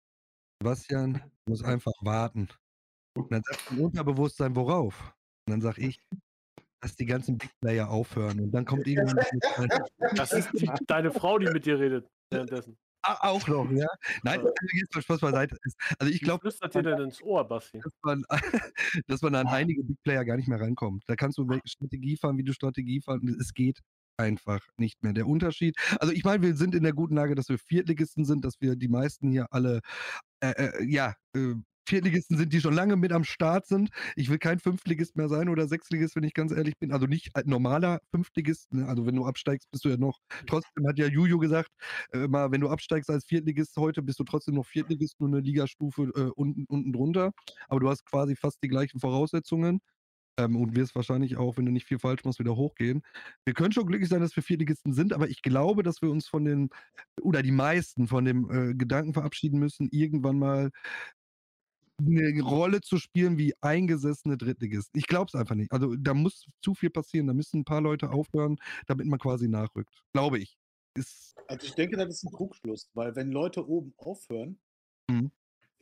Sebastian, 0.63 1.21
muss 1.47 1.65
einfach 1.65 1.93
warten. 2.03 2.49
Und 3.15 3.33
dann 3.33 3.43
sagt 3.45 3.71
mein 3.71 3.81
Unterbewusstsein, 3.81 4.55
worauf? 4.57 5.15
Und 5.47 5.53
dann 5.53 5.61
sage 5.61 5.83
ich, 5.83 6.01
dass 6.81 6.97
die 6.97 7.07
ganzen 7.07 7.39
Big 7.39 7.51
Player 7.61 7.89
aufhören. 7.89 8.41
Und 8.41 8.51
dann 8.53 8.65
kommt 8.65 8.87
irgendwann. 8.87 9.25
das 10.17 10.33
ist 10.33 10.51
die, 10.53 10.71
deine 10.87 11.11
Frau, 11.11 11.39
die 11.39 11.47
mit 11.47 11.65
dir 11.65 11.79
redet 11.79 12.09
währenddessen. 12.31 12.77
Auch 13.07 13.47
noch, 13.49 13.71
ja. 13.71 13.87
Nein, 14.23 14.41
jetzt 14.73 14.95
mal 14.95 15.03
Spaß 15.03 15.21
beiseite. 15.21 15.59
Also 15.99 16.13
ich 16.13 16.21
glaube, 16.21 16.41
flüstert 16.41 16.75
dir 16.75 16.83
denn 16.83 17.01
ins 17.01 17.23
Ohr, 17.23 17.47
Basti? 17.47 17.79
Dass 17.81 17.93
man, 18.03 18.25
dass 19.07 19.21
man 19.21 19.35
an 19.35 19.47
einige 19.47 19.85
Big 19.85 20.03
Player 20.03 20.25
gar 20.25 20.37
nicht 20.37 20.49
mehr 20.49 20.61
rankommt. 20.61 21.05
Da 21.07 21.15
kannst 21.15 21.37
du 21.37 21.47
Strategie 21.67 22.17
fahren, 22.17 22.39
wie 22.39 22.45
du 22.45 22.55
Strategie 22.55 23.03
fahren. 23.03 23.37
Es 23.39 23.53
geht 23.53 23.81
einfach 24.17 24.61
nicht 24.77 25.03
mehr. 25.03 25.13
Der 25.13 25.27
Unterschied, 25.27 25.77
also 26.01 26.13
ich 26.13 26.25
meine, 26.25 26.43
wir 26.43 26.55
sind 26.57 26.75
in 26.75 26.83
der 26.83 26.93
guten 26.93 27.17
Lage, 27.17 27.35
dass 27.35 27.49
wir 27.49 27.59
Viertligisten 27.59 28.25
sind, 28.25 28.45
dass 28.45 28.61
wir 28.61 28.77
die 28.77 28.89
meisten 28.89 29.31
hier 29.31 29.47
alle, 29.51 29.81
äh, 30.41 30.51
äh, 30.51 30.85
ja, 30.85 31.15
äh, 31.35 31.55
Viertligisten 31.87 32.39
sind, 32.39 32.53
die 32.53 32.61
schon 32.61 32.75
lange 32.75 32.97
mit 32.97 33.13
am 33.13 33.25
Start 33.25 33.67
sind. 33.67 33.91
Ich 34.17 34.31
will 34.31 34.39
kein 34.39 34.59
Fünftligist 34.59 35.17
mehr 35.17 35.29
sein 35.29 35.49
oder 35.49 35.69
Sechstligist, 35.69 36.17
wenn 36.17 36.25
ich 36.25 36.35
ganz 36.35 36.53
ehrlich 36.53 36.79
bin. 36.79 36.93
Also 36.93 37.07
nicht 37.07 37.31
normaler 37.45 38.01
Fünftligist. 38.11 38.73
Ne? 38.73 38.87
Also 38.89 39.07
wenn 39.07 39.17
du 39.17 39.27
absteigst, 39.27 39.71
bist 39.71 39.85
du 39.85 39.91
ja 39.91 39.97
noch. 39.97 40.19
Trotzdem 40.47 40.87
hat 40.89 40.99
ja 40.99 41.07
Juju 41.07 41.39
gesagt, 41.39 41.71
äh, 42.13 42.27
mal, 42.27 42.51
wenn 42.53 42.61
du 42.61 42.69
absteigst 42.71 43.11
als 43.11 43.27
Viertligist 43.27 43.77
heute, 43.77 44.03
bist 44.03 44.19
du 44.19 44.25
trotzdem 44.25 44.55
noch 44.55 44.67
Viertligist, 44.67 45.21
nur 45.21 45.29
eine 45.29 45.41
Ligastufe 45.41 46.05
äh, 46.15 46.31
unten, 46.35 46.65
unten 46.69 46.93
drunter. 46.93 47.33
Aber 47.69 47.81
du 47.81 47.89
hast 47.91 48.05
quasi 48.07 48.35
fast 48.37 48.63
die 48.63 48.69
gleichen 48.69 48.99
Voraussetzungen. 49.01 49.81
Ähm, 50.39 50.57
und 50.57 50.77
wirst 50.77 50.95
wahrscheinlich 50.95 51.37
auch, 51.37 51.57
wenn 51.57 51.67
du 51.67 51.73
nicht 51.73 51.87
viel 51.87 51.99
falsch 51.99 52.25
machst, 52.25 52.39
wieder 52.39 52.57
hochgehen. 52.57 53.03
Wir 53.45 53.55
können 53.55 53.73
schon 53.73 53.87
glücklich 53.87 54.09
sein, 54.09 54.21
dass 54.21 54.35
wir 54.37 54.43
Viertligisten 54.43 54.93
sind, 54.93 55.13
aber 55.13 55.29
ich 55.29 55.43
glaube, 55.43 55.83
dass 55.83 56.03
wir 56.03 56.11
uns 56.11 56.29
von 56.29 56.45
den, 56.45 56.71
oder 57.21 57.43
die 57.43 57.53
meisten 57.53 58.07
von 58.07 58.25
dem 58.25 58.51
äh, 58.51 58.75
Gedanken 58.75 59.13
verabschieden 59.15 59.59
müssen, 59.59 59.89
irgendwann 59.91 60.39
mal 60.39 60.71
eine 61.99 62.43
Rolle 62.43 62.81
zu 62.81 62.99
spielen 62.99 63.39
wie 63.39 63.55
eingesessene 63.61 64.37
Drittligisten. 64.37 64.99
Ich 64.99 65.07
glaube 65.07 65.29
es 65.29 65.35
einfach 65.35 65.55
nicht. 65.55 65.71
Also 65.71 65.95
da 65.95 66.13
muss 66.13 66.47
zu 66.61 66.75
viel 66.75 66.91
passieren. 66.91 67.29
Da 67.29 67.35
müssen 67.35 67.61
ein 67.61 67.65
paar 67.65 67.81
Leute 67.81 68.11
aufhören, 68.11 68.57
damit 68.87 69.07
man 69.07 69.21
quasi 69.21 69.47
nachrückt. 69.47 70.03
Glaube 70.13 70.41
ich. 70.41 70.59
Ist 70.97 71.37
also 71.47 71.67
ich 71.67 71.75
denke, 71.75 71.97
das 71.97 72.09
ist 72.09 72.25
ein 72.25 72.33
Trugschluss, 72.33 72.91
weil 72.95 73.15
wenn 73.15 73.31
Leute 73.31 73.69
oben 73.69 73.95
aufhören, 73.97 74.59
mhm 75.09 75.31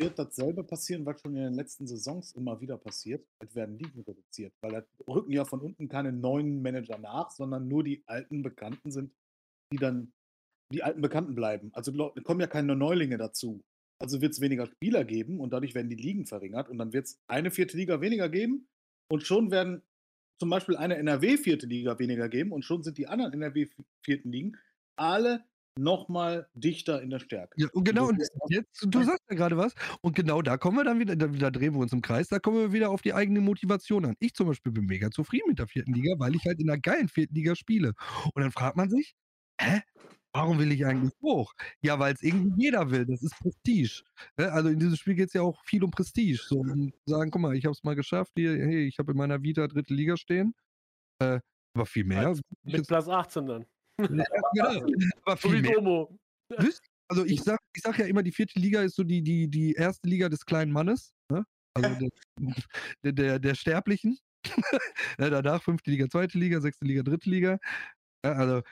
wird 0.02 0.18
dasselbe 0.18 0.64
passieren, 0.64 1.06
was 1.06 1.20
schon 1.20 1.36
in 1.36 1.42
den 1.42 1.54
letzten 1.54 1.86
Saisons 1.86 2.32
immer 2.32 2.60
wieder 2.60 2.76
passiert. 2.76 3.26
Es 3.38 3.54
werden 3.54 3.78
Ligen 3.78 4.02
reduziert, 4.02 4.52
weil 4.60 4.72
da 4.72 4.84
rücken 5.06 5.32
ja 5.32 5.44
von 5.44 5.60
unten 5.60 5.88
keine 5.88 6.12
neuen 6.12 6.62
Manager 6.62 6.98
nach, 6.98 7.30
sondern 7.30 7.68
nur 7.68 7.84
die 7.84 8.02
alten 8.06 8.42
Bekannten 8.42 8.90
sind, 8.90 9.12
die 9.72 9.78
dann 9.78 10.12
die 10.72 10.82
alten 10.82 11.02
Bekannten 11.02 11.34
bleiben. 11.34 11.70
Also 11.74 11.92
kommen 12.24 12.40
ja 12.40 12.46
keine 12.46 12.74
Neulinge 12.74 13.18
dazu. 13.18 13.62
Also 13.98 14.20
wird 14.20 14.32
es 14.32 14.40
weniger 14.40 14.66
Spieler 14.66 15.04
geben 15.04 15.38
und 15.38 15.52
dadurch 15.52 15.74
werden 15.74 15.88
die 15.88 15.96
Ligen 15.96 16.26
verringert 16.26 16.68
und 16.68 16.78
dann 16.78 16.92
wird 16.92 17.06
es 17.06 17.20
eine 17.28 17.50
vierte 17.50 17.76
Liga 17.76 18.00
weniger 18.00 18.28
geben 18.28 18.66
und 19.08 19.24
schon 19.24 19.50
werden 19.50 19.82
zum 20.40 20.50
Beispiel 20.50 20.76
eine 20.76 20.96
NRW 20.96 21.36
vierte 21.36 21.66
Liga 21.66 21.98
weniger 22.00 22.28
geben 22.28 22.50
und 22.50 22.64
schon 22.64 22.82
sind 22.82 22.98
die 22.98 23.06
anderen 23.06 23.32
NRW 23.32 23.68
vierten 24.02 24.32
Ligen 24.32 24.56
alle 24.96 25.44
nochmal 25.78 26.48
dichter 26.54 27.02
in 27.02 27.10
der 27.10 27.18
Stärke. 27.18 27.54
Ja, 27.56 27.68
und 27.72 27.84
genau, 27.84 28.08
und 28.08 28.22
jetzt, 28.48 28.86
du 28.86 29.02
sagst 29.02 29.22
ja 29.28 29.36
gerade 29.36 29.56
was, 29.56 29.74
und 30.00 30.14
genau 30.14 30.42
da 30.42 30.56
kommen 30.56 30.76
wir 30.76 30.84
dann 30.84 30.98
wieder, 30.98 31.16
da, 31.16 31.26
da, 31.26 31.50
drehen 31.50 31.74
wir 31.74 31.80
uns 31.80 31.92
im 31.92 32.02
Kreis, 32.02 32.28
da 32.28 32.38
kommen 32.38 32.58
wir 32.58 32.72
wieder 32.72 32.90
auf 32.90 33.02
die 33.02 33.14
eigene 33.14 33.40
Motivation 33.40 34.04
an. 34.04 34.16
Ich 34.18 34.34
zum 34.34 34.48
Beispiel 34.48 34.72
bin 34.72 34.86
mega 34.86 35.10
zufrieden 35.10 35.48
mit 35.48 35.58
der 35.58 35.66
vierten 35.66 35.94
Liga, 35.94 36.14
weil 36.18 36.34
ich 36.34 36.44
halt 36.44 36.60
in 36.60 36.66
der 36.66 36.78
geilen 36.78 37.08
vierten 37.08 37.34
Liga 37.34 37.54
spiele. 37.54 37.92
Und 38.34 38.42
dann 38.42 38.52
fragt 38.52 38.76
man 38.76 38.90
sich, 38.90 39.14
hä? 39.60 39.82
Warum 40.34 40.58
will 40.58 40.72
ich 40.72 40.86
eigentlich 40.86 41.12
hoch? 41.20 41.52
Ja, 41.82 41.98
weil 41.98 42.14
es 42.14 42.22
irgendwie 42.22 42.64
jeder 42.64 42.90
will. 42.90 43.04
Das 43.04 43.22
ist 43.22 43.38
Prestige. 43.38 44.02
Ne? 44.38 44.50
Also 44.50 44.70
in 44.70 44.78
diesem 44.78 44.96
Spiel 44.96 45.14
geht 45.14 45.28
es 45.28 45.34
ja 45.34 45.42
auch 45.42 45.62
viel 45.66 45.84
um 45.84 45.90
Prestige. 45.90 46.42
So, 46.42 46.60
und 46.60 46.94
sagen, 47.04 47.30
guck 47.30 47.42
mal, 47.42 47.54
ich 47.54 47.66
habe 47.66 47.72
es 47.72 47.84
mal 47.84 47.94
geschafft. 47.94 48.32
Hier, 48.34 48.52
hey, 48.52 48.86
ich 48.86 48.98
habe 48.98 49.12
in 49.12 49.18
meiner 49.18 49.42
Vita 49.42 49.66
dritte 49.68 49.92
Liga 49.92 50.16
stehen. 50.16 50.54
Äh, 51.18 51.40
aber 51.74 51.84
viel 51.84 52.04
mehr. 52.04 52.34
Mit 52.62 52.86
Platz 52.86 53.08
18 53.08 53.46
dann. 53.46 53.66
Genau. 53.98 54.86
Aber 55.24 55.36
viel 55.36 55.62
mehr. 55.62 56.08
Also 57.08 57.26
ich 57.26 57.42
sag, 57.42 57.58
ich 57.74 57.82
sag 57.82 57.98
ja 57.98 58.06
immer, 58.06 58.22
die 58.22 58.32
vierte 58.32 58.58
Liga 58.58 58.82
ist 58.82 58.96
so 58.96 59.04
die, 59.04 59.22
die, 59.22 59.48
die 59.48 59.74
erste 59.74 60.08
Liga 60.08 60.28
des 60.28 60.46
kleinen 60.46 60.72
Mannes. 60.72 61.12
Ne? 61.30 61.44
Also 61.74 62.08
der, 63.04 63.12
der, 63.12 63.38
der 63.38 63.54
Sterblichen. 63.54 64.18
danach 65.18 65.62
fünfte 65.62 65.90
Liga, 65.90 66.08
zweite 66.08 66.38
Liga, 66.38 66.60
sechste 66.60 66.84
Liga, 66.84 67.02
dritte 67.02 67.28
Liga. 67.28 67.58
Ja, 68.24 68.32
also 68.32 68.62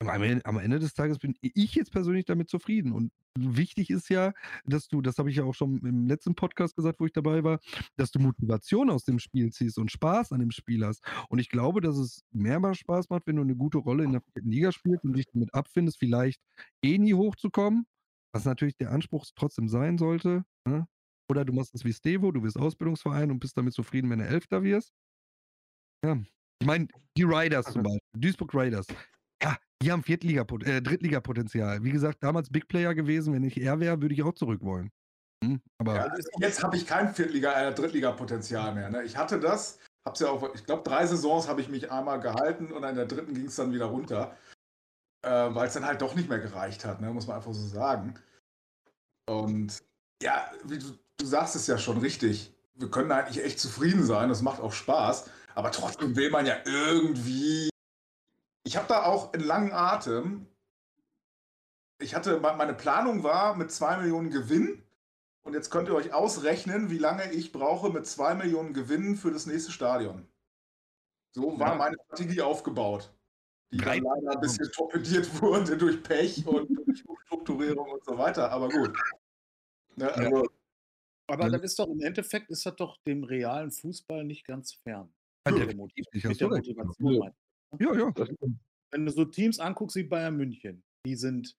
am 0.00 0.22
Ende, 0.22 0.44
am 0.44 0.58
Ende 0.58 0.78
des 0.78 0.94
Tages 0.94 1.18
bin 1.18 1.34
ich 1.40 1.74
jetzt 1.74 1.90
persönlich 1.90 2.24
damit 2.24 2.48
zufrieden. 2.48 2.92
Und 2.92 3.12
wichtig 3.36 3.90
ist 3.90 4.08
ja, 4.08 4.32
dass 4.64 4.88
du, 4.88 5.02
das 5.02 5.18
habe 5.18 5.30
ich 5.30 5.36
ja 5.36 5.44
auch 5.44 5.54
schon 5.54 5.78
im 5.78 6.06
letzten 6.06 6.34
Podcast 6.34 6.76
gesagt, 6.76 7.00
wo 7.00 7.06
ich 7.06 7.12
dabei 7.12 7.42
war, 7.42 7.58
dass 7.96 8.12
du 8.12 8.20
Motivation 8.20 8.90
aus 8.90 9.04
dem 9.04 9.18
Spiel 9.18 9.50
ziehst 9.50 9.78
und 9.78 9.90
Spaß 9.90 10.32
an 10.32 10.40
dem 10.40 10.50
Spiel 10.50 10.84
hast. 10.84 11.02
Und 11.28 11.40
ich 11.40 11.48
glaube, 11.48 11.80
dass 11.80 11.96
es 11.96 12.22
mehrmals 12.30 12.78
Spaß 12.78 13.10
macht, 13.10 13.26
wenn 13.26 13.36
du 13.36 13.42
eine 13.42 13.56
gute 13.56 13.78
Rolle 13.78 14.04
in 14.04 14.12
der 14.12 14.22
Liga 14.36 14.70
spielst 14.70 15.04
und 15.04 15.14
dich 15.14 15.26
damit 15.32 15.52
abfindest, 15.52 15.98
vielleicht 15.98 16.40
eh 16.82 16.98
nie 16.98 17.14
hochzukommen, 17.14 17.86
was 18.32 18.44
natürlich 18.44 18.76
der 18.76 18.92
Anspruch 18.92 19.26
trotzdem 19.34 19.68
sein 19.68 19.98
sollte. 19.98 20.44
Ne? 20.64 20.86
Oder 21.28 21.44
du 21.44 21.52
machst 21.52 21.74
es 21.74 21.84
wie 21.84 21.92
Stevo, 21.92 22.30
du 22.30 22.42
wirst 22.42 22.56
Ausbildungsverein 22.56 23.30
und 23.30 23.40
bist 23.40 23.56
damit 23.56 23.74
zufrieden, 23.74 24.08
wenn 24.10 24.20
du 24.20 24.26
Elfter 24.26 24.62
wirst. 24.62 24.92
Ja. 26.04 26.16
Ich 26.60 26.66
meine, 26.66 26.88
die 27.16 27.22
Riders 27.22 27.66
zum 27.66 27.82
Beispiel, 27.82 28.00
Duisburg 28.16 28.52
Riders, 28.54 28.86
ja, 29.42 29.56
die 29.82 29.92
haben 29.92 30.02
Viertliga, 30.02 30.42
äh, 30.64 30.82
Drittliga-Potenzial. 30.82 31.82
Wie 31.84 31.92
gesagt, 31.92 32.22
damals 32.22 32.50
Big 32.50 32.68
Player 32.68 32.94
gewesen. 32.94 33.34
Wenn 33.34 33.44
ich 33.44 33.60
er 33.60 33.80
wäre, 33.80 34.00
würde 34.00 34.14
ich 34.14 34.22
auch 34.22 34.34
zurück 34.34 34.62
wollen. 34.62 34.90
Hm, 35.44 35.60
aber 35.78 35.94
ja, 35.94 36.12
jetzt 36.40 36.62
habe 36.62 36.76
ich 36.76 36.86
kein 36.86 37.14
Viertliga, 37.14 37.52
äh, 37.68 37.72
Drittliga-Potenzial 37.72 38.74
mehr. 38.74 38.90
Ne? 38.90 39.04
Ich 39.04 39.16
hatte 39.16 39.38
das, 39.38 39.78
hab's 40.04 40.20
ja 40.20 40.28
auch, 40.28 40.54
ich 40.54 40.64
glaube, 40.64 40.82
drei 40.82 41.06
Saisons 41.06 41.48
habe 41.48 41.60
ich 41.60 41.68
mich 41.68 41.92
einmal 41.92 42.18
gehalten 42.20 42.72
und 42.72 42.82
in 42.82 42.96
der 42.96 43.06
dritten 43.06 43.34
ging 43.34 43.46
es 43.46 43.56
dann 43.56 43.72
wieder 43.72 43.86
runter. 43.86 44.36
Äh, 45.22 45.30
Weil 45.30 45.68
es 45.68 45.74
dann 45.74 45.86
halt 45.86 46.02
doch 46.02 46.14
nicht 46.14 46.28
mehr 46.28 46.38
gereicht 46.38 46.84
hat, 46.84 47.00
ne? 47.00 47.12
muss 47.12 47.26
man 47.26 47.36
einfach 47.36 47.52
so 47.52 47.66
sagen. 47.66 48.14
Und 49.28 49.78
ja, 50.22 50.50
wie 50.64 50.78
du, 50.78 50.86
du 51.18 51.26
sagst 51.26 51.54
es 51.54 51.66
ja 51.66 51.78
schon 51.78 51.98
richtig. 51.98 52.52
Wir 52.74 52.90
können 52.90 53.10
eigentlich 53.10 53.44
echt 53.44 53.60
zufrieden 53.60 54.04
sein, 54.04 54.28
das 54.28 54.42
macht 54.42 54.60
auch 54.60 54.72
Spaß, 54.72 55.28
aber 55.54 55.72
trotzdem 55.72 56.14
will 56.14 56.30
man 56.30 56.46
ja 56.46 56.56
irgendwie 56.64 57.68
ich 58.68 58.76
habe 58.76 58.86
da 58.86 59.04
auch 59.04 59.32
einen 59.32 59.44
langen 59.44 59.72
Atem. 59.72 60.46
Ich 61.98 62.14
hatte, 62.14 62.38
meine 62.38 62.74
Planung 62.74 63.22
war 63.22 63.56
mit 63.56 63.72
2 63.72 63.96
Millionen 63.96 64.28
Gewinn. 64.28 64.82
Und 65.40 65.54
jetzt 65.54 65.70
könnt 65.70 65.88
ihr 65.88 65.94
euch 65.94 66.12
ausrechnen, 66.12 66.90
wie 66.90 66.98
lange 66.98 67.32
ich 67.32 67.50
brauche 67.52 67.88
mit 67.88 68.06
2 68.06 68.34
Millionen 68.34 68.74
Gewinn 68.74 69.16
für 69.16 69.32
das 69.32 69.46
nächste 69.46 69.72
Stadion. 69.72 70.28
So 71.30 71.58
war 71.58 71.70
ja. 71.70 71.74
meine 71.76 71.96
Strategie 72.04 72.42
aufgebaut. 72.42 73.10
Die 73.72 73.78
dann 73.78 74.02
leider 74.02 74.32
ein 74.32 74.40
bisschen 74.40 74.70
torpediert 74.72 75.30
wurde 75.40 75.78
durch 75.78 76.02
Pech 76.02 76.46
und 76.46 76.68
durch 76.68 77.08
Umstrukturierung 77.08 77.90
und 77.90 78.04
so 78.04 78.18
weiter. 78.18 78.50
Aber 78.50 78.68
gut. 78.68 78.94
Ne, 79.96 80.12
also, 80.12 80.42
ja. 80.42 80.48
Aber 81.26 81.48
das 81.48 81.62
ist 81.62 81.78
doch 81.78 81.88
im 81.88 82.02
Endeffekt 82.02 82.50
ist 82.50 82.66
das 82.66 82.76
doch 82.76 82.98
dem 83.06 83.24
realen 83.24 83.70
Fußball 83.70 84.24
nicht 84.24 84.46
ganz 84.46 84.74
fern. 84.74 85.10
Ja, 85.46 85.52
der 85.52 85.74
Motivation, 85.74 86.30
mit 86.30 86.40
der 86.40 86.48
Motivation. 86.48 87.34
Ja, 87.78 87.94
ja. 87.94 88.12
Wenn 88.90 89.04
du 89.04 89.12
so 89.12 89.24
Teams 89.24 89.58
anguckst 89.58 89.96
wie 89.96 90.04
Bayern 90.04 90.36
München, 90.36 90.82
die 91.06 91.14
sind, 91.14 91.56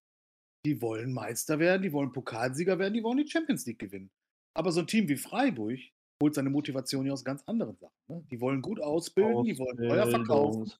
die 0.65 0.81
wollen 0.81 1.13
Meister 1.13 1.59
werden, 1.59 1.83
die 1.83 1.93
wollen 1.93 2.11
Pokalsieger 2.11 2.79
werden, 2.79 2.93
die 2.93 3.03
wollen 3.03 3.17
die 3.17 3.29
Champions 3.29 3.65
League 3.65 3.79
gewinnen. 3.79 4.09
Aber 4.55 4.71
so 4.71 4.81
ein 4.81 4.87
Team 4.87 5.07
wie 5.07 5.15
Freiburg 5.15 5.79
holt 6.21 6.35
seine 6.35 6.49
Motivation 6.49 7.05
ja 7.05 7.13
aus 7.13 7.23
ganz 7.23 7.43
anderen 7.45 7.77
Sachen. 7.77 7.95
Ne? 8.07 8.23
Die 8.29 8.41
wollen 8.41 8.61
gut 8.61 8.81
ausbilden, 8.81 9.43
die 9.43 9.57
wollen 9.57 9.77
teuer 9.77 10.07
verkaufen. 10.07 10.71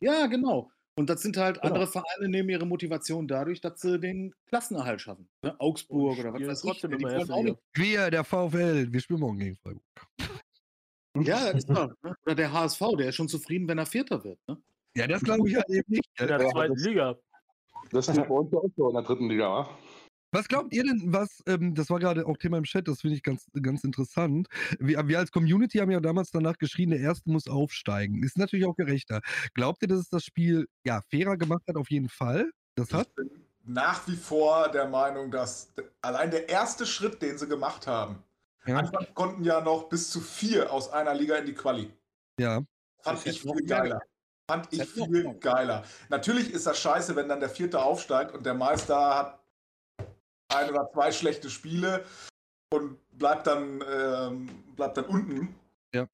Ja, 0.00 0.26
genau. 0.26 0.70
Und 0.94 1.08
das 1.08 1.22
sind 1.22 1.36
halt 1.36 1.56
genau. 1.56 1.68
andere 1.68 1.86
Vereine 1.86 2.28
nehmen 2.28 2.48
ihre 2.50 2.66
Motivation 2.66 3.26
dadurch, 3.26 3.60
dass 3.60 3.80
sie 3.80 3.98
den 3.98 4.34
Klassenerhalt 4.46 5.00
schaffen. 5.00 5.28
Ne? 5.42 5.58
Augsburg 5.58 6.18
oder 6.18 6.34
was 6.34 6.64
weiß 6.64 6.64
ich. 6.64 6.82
Wir, 7.74 8.10
der 8.10 8.24
VfL, 8.24 8.92
wir 8.92 9.00
spielen 9.00 9.20
morgen 9.20 9.38
gegen 9.38 9.56
Freiburg. 9.56 9.82
Ja, 11.16 11.48
ist 11.48 11.68
wahr. 11.74 11.94
Ne? 12.02 12.14
Oder 12.24 12.34
der 12.34 12.52
HSV, 12.52 12.80
der 12.98 13.08
ist 13.08 13.16
schon 13.16 13.28
zufrieden, 13.28 13.68
wenn 13.68 13.78
er 13.78 13.86
Vierter 13.86 14.22
wird. 14.24 14.38
Ne? 14.48 14.58
Ja, 14.96 15.06
das 15.06 15.22
glaube 15.22 15.48
ich 15.48 15.56
halt 15.56 15.68
eben 15.70 15.84
nicht. 15.88 16.08
In 16.18 16.26
der 16.26 16.48
zweiten 16.50 16.76
Liga. 16.76 17.16
Das 17.90 18.08
ist 18.08 18.16
bei 18.16 18.28
uns 18.28 18.52
auch 18.54 18.64
so 18.76 18.88
in 18.88 18.94
der 18.94 19.02
dritten 19.02 19.28
Liga, 19.28 19.48
wa? 19.48 19.78
Was 20.34 20.48
glaubt 20.48 20.72
ihr 20.72 20.82
denn, 20.82 21.12
was, 21.12 21.42
ähm, 21.46 21.74
das 21.74 21.90
war 21.90 21.98
gerade 21.98 22.26
auch 22.26 22.38
Thema 22.38 22.56
im 22.56 22.64
Chat, 22.64 22.88
das 22.88 23.02
finde 23.02 23.16
ich 23.16 23.22
ganz, 23.22 23.46
ganz 23.60 23.84
interessant. 23.84 24.48
Wir, 24.78 25.06
wir, 25.06 25.18
als 25.18 25.30
Community 25.30 25.76
haben 25.76 25.90
ja 25.90 26.00
damals 26.00 26.30
danach 26.30 26.56
geschrien, 26.56 26.88
der 26.88 27.00
Erste 27.00 27.30
muss 27.30 27.48
aufsteigen. 27.48 28.22
Ist 28.22 28.38
natürlich 28.38 28.64
auch 28.64 28.74
gerechter. 28.74 29.20
Glaubt 29.52 29.82
ihr, 29.82 29.88
dass 29.88 29.98
es 29.98 30.08
das 30.08 30.24
Spiel 30.24 30.66
ja, 30.86 31.02
fairer 31.10 31.36
gemacht 31.36 31.64
hat? 31.68 31.76
Auf 31.76 31.90
jeden 31.90 32.08
Fall. 32.08 32.50
Das 32.76 32.94
hat. 32.94 33.08
Ich 33.08 33.14
bin 33.14 33.30
nach 33.64 34.08
wie 34.08 34.16
vor 34.16 34.70
der 34.70 34.88
Meinung, 34.88 35.30
dass 35.30 35.70
allein 36.00 36.30
der 36.30 36.48
erste 36.48 36.86
Schritt, 36.86 37.20
den 37.20 37.36
sie 37.36 37.46
gemacht 37.46 37.86
haben, 37.86 38.16
ja. 38.66 38.76
Anfang 38.78 39.06
konnten 39.14 39.44
ja 39.44 39.60
noch 39.60 39.88
bis 39.88 40.10
zu 40.10 40.20
vier 40.20 40.72
aus 40.72 40.90
einer 40.90 41.14
Liga 41.14 41.36
in 41.36 41.46
die 41.46 41.54
Quali. 41.54 41.92
Ja. 42.38 42.62
Fand 43.00 43.26
ich 43.26 43.42
viel 43.42 43.66
geiler. 43.66 44.00
Fand 44.48 44.72
ich 44.72 44.84
viel 44.84 45.34
geiler. 45.34 45.84
Natürlich 46.08 46.52
ist 46.52 46.66
das 46.66 46.78
scheiße, 46.78 47.16
wenn 47.16 47.28
dann 47.28 47.40
der 47.40 47.48
Vierte 47.48 47.82
aufsteigt 47.82 48.34
und 48.34 48.44
der 48.44 48.54
Meister 48.54 49.16
hat 49.16 49.42
ein 50.48 50.70
oder 50.70 50.90
zwei 50.92 51.10
schlechte 51.12 51.50
Spiele 51.50 52.04
und 52.72 52.98
bleibt 53.18 53.46
dann, 53.46 53.82
ähm, 53.88 54.48
bleibt 54.76 54.96
dann 54.96 55.06
unten. 55.06 55.54
Ja. 55.94 56.06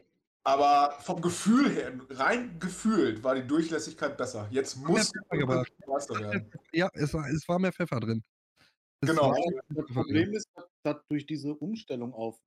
Aber 0.44 0.96
vom 1.01 1.20
Gefühl 1.20 1.70
her, 1.70 1.92
rein 2.11 2.59
gefühlt, 2.59 3.22
war 3.22 3.34
die 3.34 3.46
Durchlässigkeit 3.46 4.16
besser. 4.16 4.46
Jetzt 4.51 4.76
muss 4.76 5.11
Meister 5.86 6.18
werden. 6.20 6.51
Ja, 6.72 6.88
es 6.94 7.12
war, 7.12 7.28
es 7.28 7.46
war 7.49 7.59
mehr 7.59 7.72
Pfeffer 7.72 8.01
drin. 8.01 8.22
Genau. 9.01 9.34
Das 9.68 9.86
Problem 9.86 10.32
ist, 10.32 10.49
dass 10.89 11.07
durch 11.09 11.26
diese 11.26 11.55
Umstellung 11.55 12.12
auf, 12.14 12.41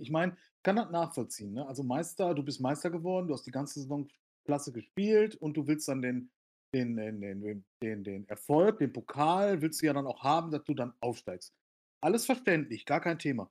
ich 0.00 0.10
meine, 0.10 0.36
kann 0.62 0.76
das 0.76 0.90
nachvollziehen. 0.90 1.54
Ne? 1.54 1.66
Also 1.66 1.82
Meister, 1.82 2.34
du 2.34 2.42
bist 2.42 2.60
Meister 2.60 2.90
geworden, 2.90 3.28
du 3.28 3.34
hast 3.34 3.46
die 3.46 3.50
ganze 3.50 3.80
Saison 3.80 4.08
klasse 4.44 4.72
gespielt 4.72 5.36
und 5.36 5.56
du 5.56 5.66
willst 5.66 5.88
dann 5.88 6.02
den, 6.02 6.30
den, 6.74 6.96
den, 6.96 7.64
den, 7.82 8.04
den, 8.04 8.28
Erfolg, 8.28 8.78
den 8.78 8.92
Pokal, 8.92 9.60
willst 9.60 9.82
du 9.82 9.86
ja 9.86 9.92
dann 9.92 10.06
auch 10.06 10.22
haben, 10.22 10.50
dass 10.50 10.64
du 10.64 10.74
dann 10.74 10.94
aufsteigst. 11.00 11.52
Alles 12.00 12.26
verständlich, 12.26 12.84
gar 12.84 13.00
kein 13.00 13.18
Thema. 13.18 13.50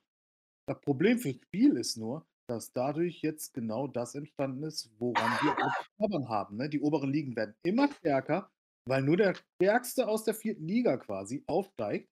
Das 0.68 0.80
Problem 0.82 1.20
fürs 1.20 1.38
Spiel 1.38 1.78
ist 1.78 1.98
nur, 1.98 2.26
dass 2.50 2.74
dadurch 2.74 3.22
jetzt 3.22 3.54
genau 3.54 3.88
das 3.88 4.16
entstanden 4.16 4.64
ist, 4.64 4.92
woran 5.00 5.32
wir 5.42 6.30
haben. 6.30 6.58
Ne? 6.58 6.68
Die 6.70 6.82
oberen 6.82 7.12
Ligen 7.12 7.36
werden 7.36 7.56
immer 7.64 7.90
stärker, 7.94 8.52
weil 8.86 9.02
nur 9.02 9.18
der 9.18 9.36
Stärkste 9.36 10.08
aus 10.08 10.24
der 10.24 10.34
vierten 10.34 10.68
Liga 10.68 10.98
quasi 10.98 11.44
aufsteigt 11.48 12.10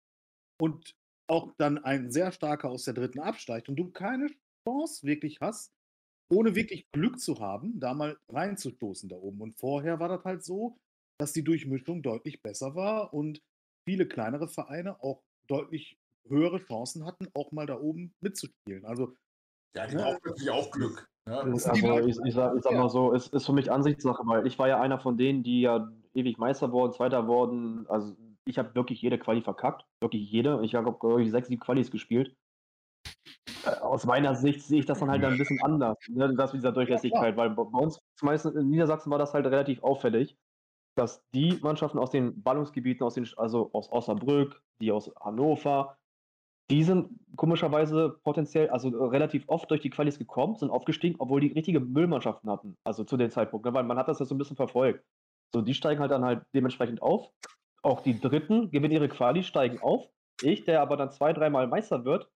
und 0.60 0.94
auch 1.28 1.52
dann 1.58 1.78
ein 1.78 2.10
sehr 2.10 2.32
starker 2.32 2.68
aus 2.68 2.84
der 2.84 2.94
dritten 2.94 3.20
absteigt 3.20 3.68
und 3.68 3.76
du 3.76 3.90
keine 3.90 4.28
Chance 4.66 5.06
wirklich 5.06 5.40
hast, 5.40 5.72
ohne 6.30 6.54
wirklich 6.54 6.90
Glück 6.92 7.20
zu 7.20 7.40
haben, 7.40 7.78
da 7.78 7.94
mal 7.94 8.18
reinzustoßen 8.28 9.08
da 9.08 9.16
oben. 9.16 9.40
Und 9.40 9.58
vorher 9.58 10.00
war 10.00 10.08
das 10.08 10.24
halt 10.24 10.44
so, 10.44 10.78
dass 11.18 11.32
die 11.32 11.44
Durchmischung 11.44 12.02
deutlich 12.02 12.42
besser 12.42 12.74
war 12.74 13.12
und 13.12 13.42
viele 13.88 14.06
kleinere 14.06 14.48
Vereine 14.48 15.02
auch 15.02 15.22
deutlich 15.46 15.98
höhere 16.28 16.58
Chancen 16.58 17.04
hatten, 17.04 17.28
auch 17.34 17.52
mal 17.52 17.66
da 17.66 17.78
oben 17.78 18.14
mitzuspielen. 18.20 18.84
Also 18.84 19.14
ja, 19.74 19.86
die 19.86 19.96
brauchen 19.96 20.18
natürlich 20.24 20.50
auch 20.50 20.70
Glück. 20.70 21.08
Ja, 21.28 21.40
also 21.40 22.08
ich, 22.08 22.18
ich, 22.24 22.34
sag, 22.34 22.56
ich 22.56 22.62
sag 22.62 22.72
mal 22.72 22.88
so, 22.88 23.14
es 23.14 23.28
ist 23.28 23.46
für 23.46 23.52
mich 23.52 23.70
Ansichtssache, 23.70 24.22
weil 24.26 24.46
ich 24.46 24.58
war 24.58 24.68
ja 24.68 24.80
einer 24.80 24.98
von 24.98 25.16
denen, 25.16 25.42
die 25.42 25.62
ja 25.62 25.90
ewig 26.14 26.38
Meister 26.38 26.72
wurden, 26.72 26.92
Zweiter 26.92 27.26
wurden. 27.26 27.86
Also 27.88 28.16
ich 28.44 28.58
habe 28.58 28.74
wirklich 28.74 29.00
jede 29.02 29.18
Quali 29.18 29.42
verkackt. 29.42 29.84
Wirklich 30.00 30.30
jede. 30.30 30.60
Ich 30.64 30.74
habe, 30.74 30.92
glaube 30.92 31.22
ich, 31.22 31.30
sechs, 31.30 31.48
sieben 31.48 31.60
Qualis 31.60 31.90
gespielt. 31.90 32.34
Äh, 33.64 33.70
aus 33.80 34.06
meiner 34.06 34.34
Sicht 34.34 34.62
sehe 34.62 34.80
ich 34.80 34.86
das 34.86 34.98
dann 34.98 35.10
halt 35.10 35.24
ein 35.24 35.38
bisschen 35.38 35.62
anders, 35.62 35.96
ne, 36.08 36.34
das 36.34 36.52
mit 36.52 36.62
dieser 36.62 36.72
Durchlässigkeit, 36.72 37.36
weil 37.36 37.50
bei 37.50 37.62
uns 37.62 37.98
meistens 38.20 38.54
in 38.54 38.70
Niedersachsen 38.70 39.10
war 39.10 39.18
das 39.18 39.34
halt 39.34 39.46
relativ 39.46 39.82
auffällig, 39.82 40.36
dass 40.96 41.22
die 41.34 41.58
Mannschaften 41.62 41.98
aus 41.98 42.10
den 42.10 42.42
Ballungsgebieten, 42.42 43.04
aus 43.04 43.14
den, 43.14 43.28
also 43.36 43.70
aus 43.72 43.90
Osnabrück, 43.90 44.62
die 44.80 44.92
aus 44.92 45.12
Hannover, 45.20 45.96
die 46.70 46.82
sind 46.82 47.10
komischerweise 47.36 48.18
potenziell, 48.24 48.70
also 48.70 48.88
relativ 49.06 49.44
oft 49.48 49.70
durch 49.70 49.80
die 49.80 49.90
Qualis 49.90 50.18
gekommen, 50.18 50.56
sind 50.56 50.70
aufgestiegen, 50.70 51.16
obwohl 51.18 51.40
die 51.40 51.52
richtige 51.52 51.80
Müllmannschaften 51.80 52.50
hatten, 52.50 52.76
also 52.84 53.04
zu 53.04 53.16
dem 53.16 53.30
Zeitpunkt, 53.30 53.66
ne, 53.66 53.74
weil 53.74 53.84
man 53.84 53.98
hat 53.98 54.08
das 54.08 54.18
ja 54.18 54.24
so 54.24 54.34
ein 54.34 54.38
bisschen 54.38 54.56
verfolgt. 54.56 55.04
So, 55.54 55.60
die 55.60 55.74
steigen 55.74 56.00
halt 56.00 56.10
dann 56.10 56.24
halt 56.24 56.44
dementsprechend 56.54 57.02
auf. 57.02 57.30
Auch 57.82 58.00
die 58.00 58.20
Dritten 58.20 58.70
gewinnen 58.70 58.92
ihre 58.92 59.08
Quali, 59.08 59.42
steigen 59.42 59.80
auf. 59.80 60.08
Ich, 60.40 60.64
der 60.64 60.80
aber 60.80 60.96
dann 60.96 61.10
zwei, 61.10 61.32
dreimal 61.32 61.66
Meister 61.66 62.04
wird, 62.04 62.30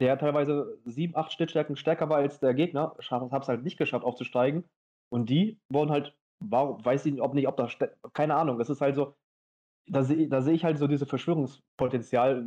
der 0.00 0.18
teilweise 0.18 0.78
sieben, 0.84 1.16
acht 1.16 1.32
Schnittstärken 1.32 1.76
stärker 1.76 2.08
war 2.08 2.18
als 2.18 2.40
der 2.40 2.54
Gegner, 2.54 2.96
habe 3.10 3.36
es 3.40 3.48
halt 3.48 3.62
nicht 3.62 3.78
geschafft 3.78 4.04
aufzusteigen. 4.04 4.64
Und 5.08 5.30
die 5.30 5.58
wurden 5.68 5.90
halt, 5.90 6.16
warum, 6.40 6.84
weiß 6.84 7.06
ich 7.06 7.20
ob 7.20 7.34
nicht, 7.34 7.48
ob 7.48 7.56
da, 7.56 7.68
keine 8.12 8.34
Ahnung, 8.34 8.60
es 8.60 8.70
ist 8.70 8.80
halt 8.80 8.96
so, 8.96 9.14
da 9.88 10.02
sehe 10.02 10.28
da 10.28 10.42
seh 10.42 10.52
ich 10.52 10.64
halt 10.64 10.78
so 10.78 10.86
diese 10.86 11.06
Verschwörungspotenzial, 11.06 12.44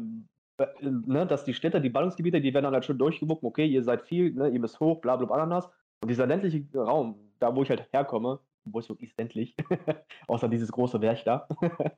äh, 0.58 0.66
ne, 0.82 1.26
dass 1.26 1.46
die 1.46 1.54
Städte, 1.54 1.82
die 1.82 1.90
Ballungsgebiete, 1.90 2.42
die 2.42 2.54
werden 2.54 2.66
dann 2.66 2.74
halt 2.74 2.86
schon 2.86 2.98
durchgewunken, 2.98 3.48
okay, 3.48 3.66
ihr 3.66 3.84
seid 3.84 4.02
viel, 4.04 4.34
ne, 4.34 4.50
ihr 4.50 4.60
müsst 4.60 4.80
hoch, 4.80 5.02
bla 5.02 5.16
bla 5.16 5.28
Ananas. 5.30 5.68
Und 6.02 6.10
dieser 6.10 6.28
ländliche 6.28 6.66
Raum, 6.78 7.34
da 7.40 7.56
wo 7.56 7.64
ich 7.64 7.70
halt 7.70 7.92
herkomme, 7.92 8.40
wo 8.66 8.80
ist 8.80 8.90
wirklich 8.90 9.16
ländlich, 9.18 9.56
außer 10.28 10.48
dieses 10.50 10.72
große 10.72 11.02
Werk 11.02 11.24
da. 11.26 11.48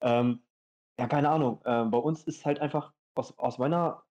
ähm, 0.00 0.42
ja, 0.98 1.06
keine 1.06 1.28
Ahnung. 1.28 1.60
Äh, 1.64 1.84
bei 1.84 1.98
uns 1.98 2.24
ist 2.24 2.44
halt 2.44 2.60
einfach, 2.60 2.92
aus, 3.14 3.36
aus 3.38 3.58
meiner 3.58 4.02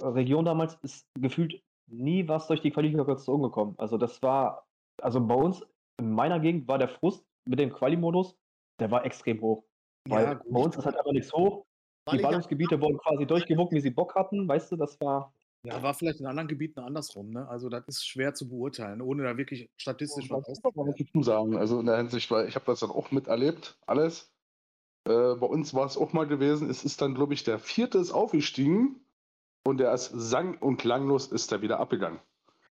Region 0.00 0.44
damals 0.44 0.74
ist 0.82 1.06
gefühlt 1.14 1.62
nie 1.86 2.26
was 2.28 2.46
durch 2.46 2.60
die 2.60 2.70
Qualifikation 2.70 3.42
gekommen. 3.42 3.74
Also 3.78 3.98
das 3.98 4.22
war, 4.22 4.66
also 5.00 5.20
bei 5.20 5.34
uns 5.34 5.64
in 5.98 6.12
meiner 6.12 6.40
Gegend 6.40 6.66
war 6.66 6.78
der 6.78 6.88
Frust 6.88 7.24
mit 7.44 7.58
dem 7.58 7.72
Quali-Modus, 7.72 8.36
der 8.80 8.90
war 8.90 9.04
extrem 9.04 9.40
hoch. 9.40 9.64
Weil 10.08 10.24
ja, 10.24 10.40
bei 10.48 10.60
uns 10.60 10.76
ist 10.76 10.84
halt 10.84 10.96
einfach 10.96 11.12
nichts 11.12 11.32
hoch. 11.32 11.64
Die 12.12 12.18
Ballungsgebiete 12.18 12.80
wurden 12.80 12.98
quasi 12.98 13.26
durchgewunken, 13.26 13.76
wie 13.76 13.80
sie 13.80 13.90
Bock 13.90 14.14
hatten. 14.14 14.46
Weißt 14.46 14.70
du, 14.72 14.76
das 14.76 15.00
war. 15.00 15.32
Ja, 15.64 15.82
war 15.82 15.94
vielleicht 15.94 16.20
in 16.20 16.26
anderen 16.26 16.48
Gebieten 16.48 16.80
andersrum. 16.80 17.30
Ne? 17.30 17.48
Also 17.48 17.70
das 17.70 17.88
ist 17.88 18.06
schwer 18.06 18.34
zu 18.34 18.48
beurteilen, 18.48 19.00
ohne 19.00 19.22
da 19.22 19.36
wirklich 19.38 19.70
statistisch 19.76 20.30
was 20.30 20.44
zu 20.44 21.22
sagen. 21.22 21.56
Also 21.56 21.80
in 21.80 21.86
der 21.86 21.96
Hinsicht, 21.96 22.30
weil 22.30 22.46
ich 22.48 22.54
habe 22.54 22.66
das 22.66 22.80
dann 22.80 22.90
auch 22.90 23.10
miterlebt, 23.10 23.78
alles. 23.86 24.30
Äh, 25.06 25.34
bei 25.34 25.46
uns 25.46 25.72
war 25.72 25.86
es 25.86 25.96
auch 25.96 26.12
mal 26.12 26.26
gewesen. 26.26 26.68
Es 26.68 26.84
ist 26.84 27.00
dann, 27.00 27.14
glaube 27.14 27.32
ich, 27.32 27.44
der 27.44 27.58
vierte 27.58 27.98
ist 27.98 28.12
aufgestiegen 28.12 29.00
und 29.64 29.78
der 29.78 29.92
ist 29.94 30.10
sang- 30.14 30.58
und 30.58 30.76
klanglos 30.76 31.28
ist 31.28 31.50
er 31.50 31.62
wieder 31.62 31.80
abgegangen. 31.80 32.20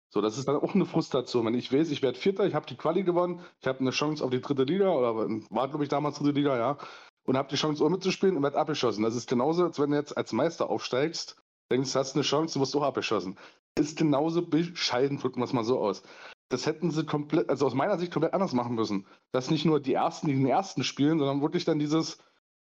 So, 0.09 0.19
das 0.19 0.37
ist 0.37 0.49
dann 0.49 0.57
auch 0.57 0.75
eine 0.75 0.85
Frustration. 0.85 1.45
Wenn 1.45 1.53
ich 1.53 1.71
weiß, 1.71 1.89
ich 1.91 2.01
werde 2.01 2.19
Vierter, 2.19 2.45
ich 2.45 2.53
habe 2.53 2.65
die 2.65 2.75
Quali 2.75 3.03
gewonnen, 3.03 3.39
ich 3.61 3.67
habe 3.67 3.79
eine 3.79 3.91
Chance 3.91 4.21
auf 4.21 4.29
die 4.29 4.41
dritte 4.41 4.63
Liga, 4.63 4.89
oder 4.89 5.15
war, 5.15 5.69
glaube 5.69 5.83
ich, 5.83 5.89
damals 5.89 6.17
dritte 6.17 6.31
Liga, 6.31 6.57
ja, 6.57 6.77
und 7.23 7.37
habe 7.37 7.47
die 7.47 7.55
Chance, 7.55 7.81
auch 7.83 7.89
mitzuspielen 7.89 8.35
und 8.35 8.43
werde 8.43 8.57
abgeschossen. 8.57 9.03
Das 9.03 9.15
ist 9.15 9.29
genauso, 9.29 9.63
als 9.63 9.79
wenn 9.79 9.91
du 9.91 9.95
jetzt 9.95 10.17
als 10.17 10.33
Meister 10.33 10.69
aufsteigst, 10.69 11.41
denkst, 11.71 11.93
du 11.93 11.99
hast 11.99 12.15
eine 12.15 12.23
Chance, 12.23 12.55
du 12.55 12.61
wirst 12.61 12.75
auch 12.75 12.83
abgeschossen. 12.83 13.37
Ist 13.77 13.97
genauso 13.97 14.45
bescheiden, 14.45 15.17
drücken 15.17 15.39
wir 15.39 15.45
es 15.45 15.53
mal 15.53 15.63
so 15.63 15.79
aus. 15.79 16.03
Das 16.49 16.65
hätten 16.65 16.91
sie 16.91 17.05
komplett, 17.05 17.49
also 17.49 17.65
aus 17.65 17.73
meiner 17.73 17.97
Sicht 17.97 18.11
komplett 18.11 18.33
anders 18.33 18.53
machen 18.53 18.75
müssen. 18.75 19.07
Dass 19.31 19.49
nicht 19.49 19.65
nur 19.65 19.79
die 19.79 19.93
Ersten 19.93 20.27
gegen 20.27 20.41
den 20.41 20.49
Ersten 20.49 20.83
spielen, 20.83 21.17
sondern 21.17 21.41
wirklich 21.41 21.63
dann 21.63 21.79
dieses, 21.79 22.17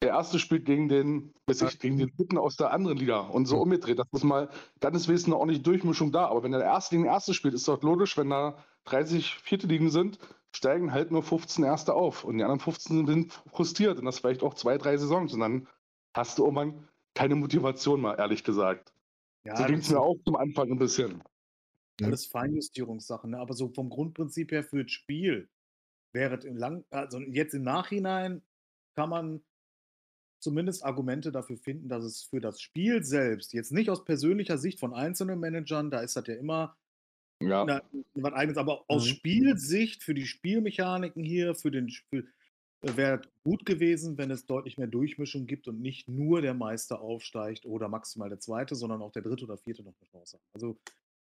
der 0.01 0.09
erste 0.09 0.37
spielt 0.39 0.65
gegen 0.65 0.89
den, 0.89 1.33
weiß 1.47 1.61
ich, 1.63 1.79
gegen 1.79 1.97
den 1.97 2.11
dritten 2.15 2.37
aus 2.37 2.57
der 2.57 2.71
anderen 2.71 2.97
Liga 2.97 3.19
und 3.19 3.45
so 3.45 3.57
umgedreht. 3.57 3.99
Das 3.99 4.07
ist 4.11 4.23
mal, 4.23 4.49
dann 4.79 4.95
ist 4.95 5.07
wenigstens 5.07 5.33
eine 5.33 5.39
ordentliche 5.39 5.63
Durchmischung 5.63 6.11
da. 6.11 6.27
Aber 6.27 6.43
wenn 6.43 6.51
der 6.51 6.61
erste 6.61 6.95
gegen 6.95 7.03
den 7.03 7.11
erste 7.11 7.33
spielt, 7.33 7.53
ist 7.53 7.67
doch 7.67 7.81
logisch, 7.81 8.17
wenn 8.17 8.29
da 8.29 8.57
30 8.85 9.35
vierte 9.35 9.67
Ligen 9.67 9.89
sind, 9.89 10.19
steigen 10.53 10.91
halt 10.91 11.11
nur 11.11 11.23
15 11.23 11.63
Erste 11.63 11.93
auf. 11.93 12.25
Und 12.25 12.37
die 12.37 12.43
anderen 12.43 12.59
15 12.59 13.07
sind 13.07 13.33
frustriert. 13.51 13.99
Und 13.99 14.05
das 14.05 14.19
vielleicht 14.19 14.43
auch 14.43 14.55
zwei, 14.55 14.77
drei 14.77 14.97
Saisons. 14.97 15.33
Und 15.33 15.39
dann 15.39 15.67
hast 16.13 16.37
du 16.37 16.43
irgendwann 16.43 16.88
keine 17.19 17.35
Motivation 17.35 17.99
mal, 17.99 18.17
ehrlich 18.17 18.45
gesagt. 18.45 18.93
Ja, 19.43 19.57
so 19.57 19.65
ging 19.65 19.79
es 19.79 19.89
mir 19.89 19.99
auch 19.99 20.15
zum 20.23 20.37
Anfang 20.37 20.71
ein 20.71 20.79
bisschen. 20.79 21.21
Alles 22.01 22.25
Feinjustierungssachen, 22.25 23.31
ne? 23.31 23.39
aber 23.39 23.53
so 23.53 23.67
vom 23.67 23.89
Grundprinzip 23.89 24.53
her 24.53 24.63
für 24.63 24.83
das 24.83 24.91
Spiel 24.93 25.49
wäre 26.13 26.37
es 26.37 26.45
im 26.45 26.55
Lang, 26.55 26.85
also 26.91 27.19
jetzt 27.19 27.53
im 27.53 27.63
Nachhinein 27.63 28.41
kann 28.95 29.09
man 29.09 29.41
zumindest 30.39 30.85
Argumente 30.85 31.33
dafür 31.33 31.57
finden, 31.57 31.89
dass 31.89 32.05
es 32.05 32.23
für 32.23 32.39
das 32.39 32.61
Spiel 32.61 33.03
selbst, 33.03 33.51
jetzt 33.51 33.73
nicht 33.73 33.89
aus 33.89 34.05
persönlicher 34.05 34.57
Sicht 34.57 34.79
von 34.79 34.93
einzelnen 34.93 35.41
Managern, 35.41 35.91
da 35.91 35.99
ist 35.99 36.15
das 36.15 36.25
ja 36.25 36.35
immer 36.35 36.77
ja. 37.41 37.65
Na, 37.65 37.81
was 38.15 38.33
eigenes, 38.33 38.57
aber 38.57 38.85
aus 38.87 39.05
mhm. 39.05 39.09
Spielsicht 39.09 40.03
für 40.03 40.13
die 40.13 40.25
Spielmechaniken 40.25 41.23
hier, 41.23 41.55
für 41.55 41.71
den 41.71 41.89
für, 41.89 42.23
wäre 42.81 43.21
gut 43.43 43.65
gewesen, 43.65 44.17
wenn 44.17 44.31
es 44.31 44.45
deutlich 44.45 44.77
mehr 44.77 44.87
Durchmischung 44.87 45.45
gibt 45.45 45.67
und 45.67 45.81
nicht 45.81 46.07
nur 46.07 46.41
der 46.41 46.53
Meister 46.53 47.01
aufsteigt 47.01 47.65
oder 47.65 47.89
maximal 47.89 48.29
der 48.29 48.39
Zweite, 48.39 48.75
sondern 48.75 49.01
auch 49.01 49.11
der 49.11 49.21
Dritte 49.21 49.45
oder 49.45 49.57
Vierte 49.57 49.83
noch 49.83 49.95
eine 49.99 50.09
Chance 50.09 50.37
hat. 50.37 50.43
Also 50.53 50.77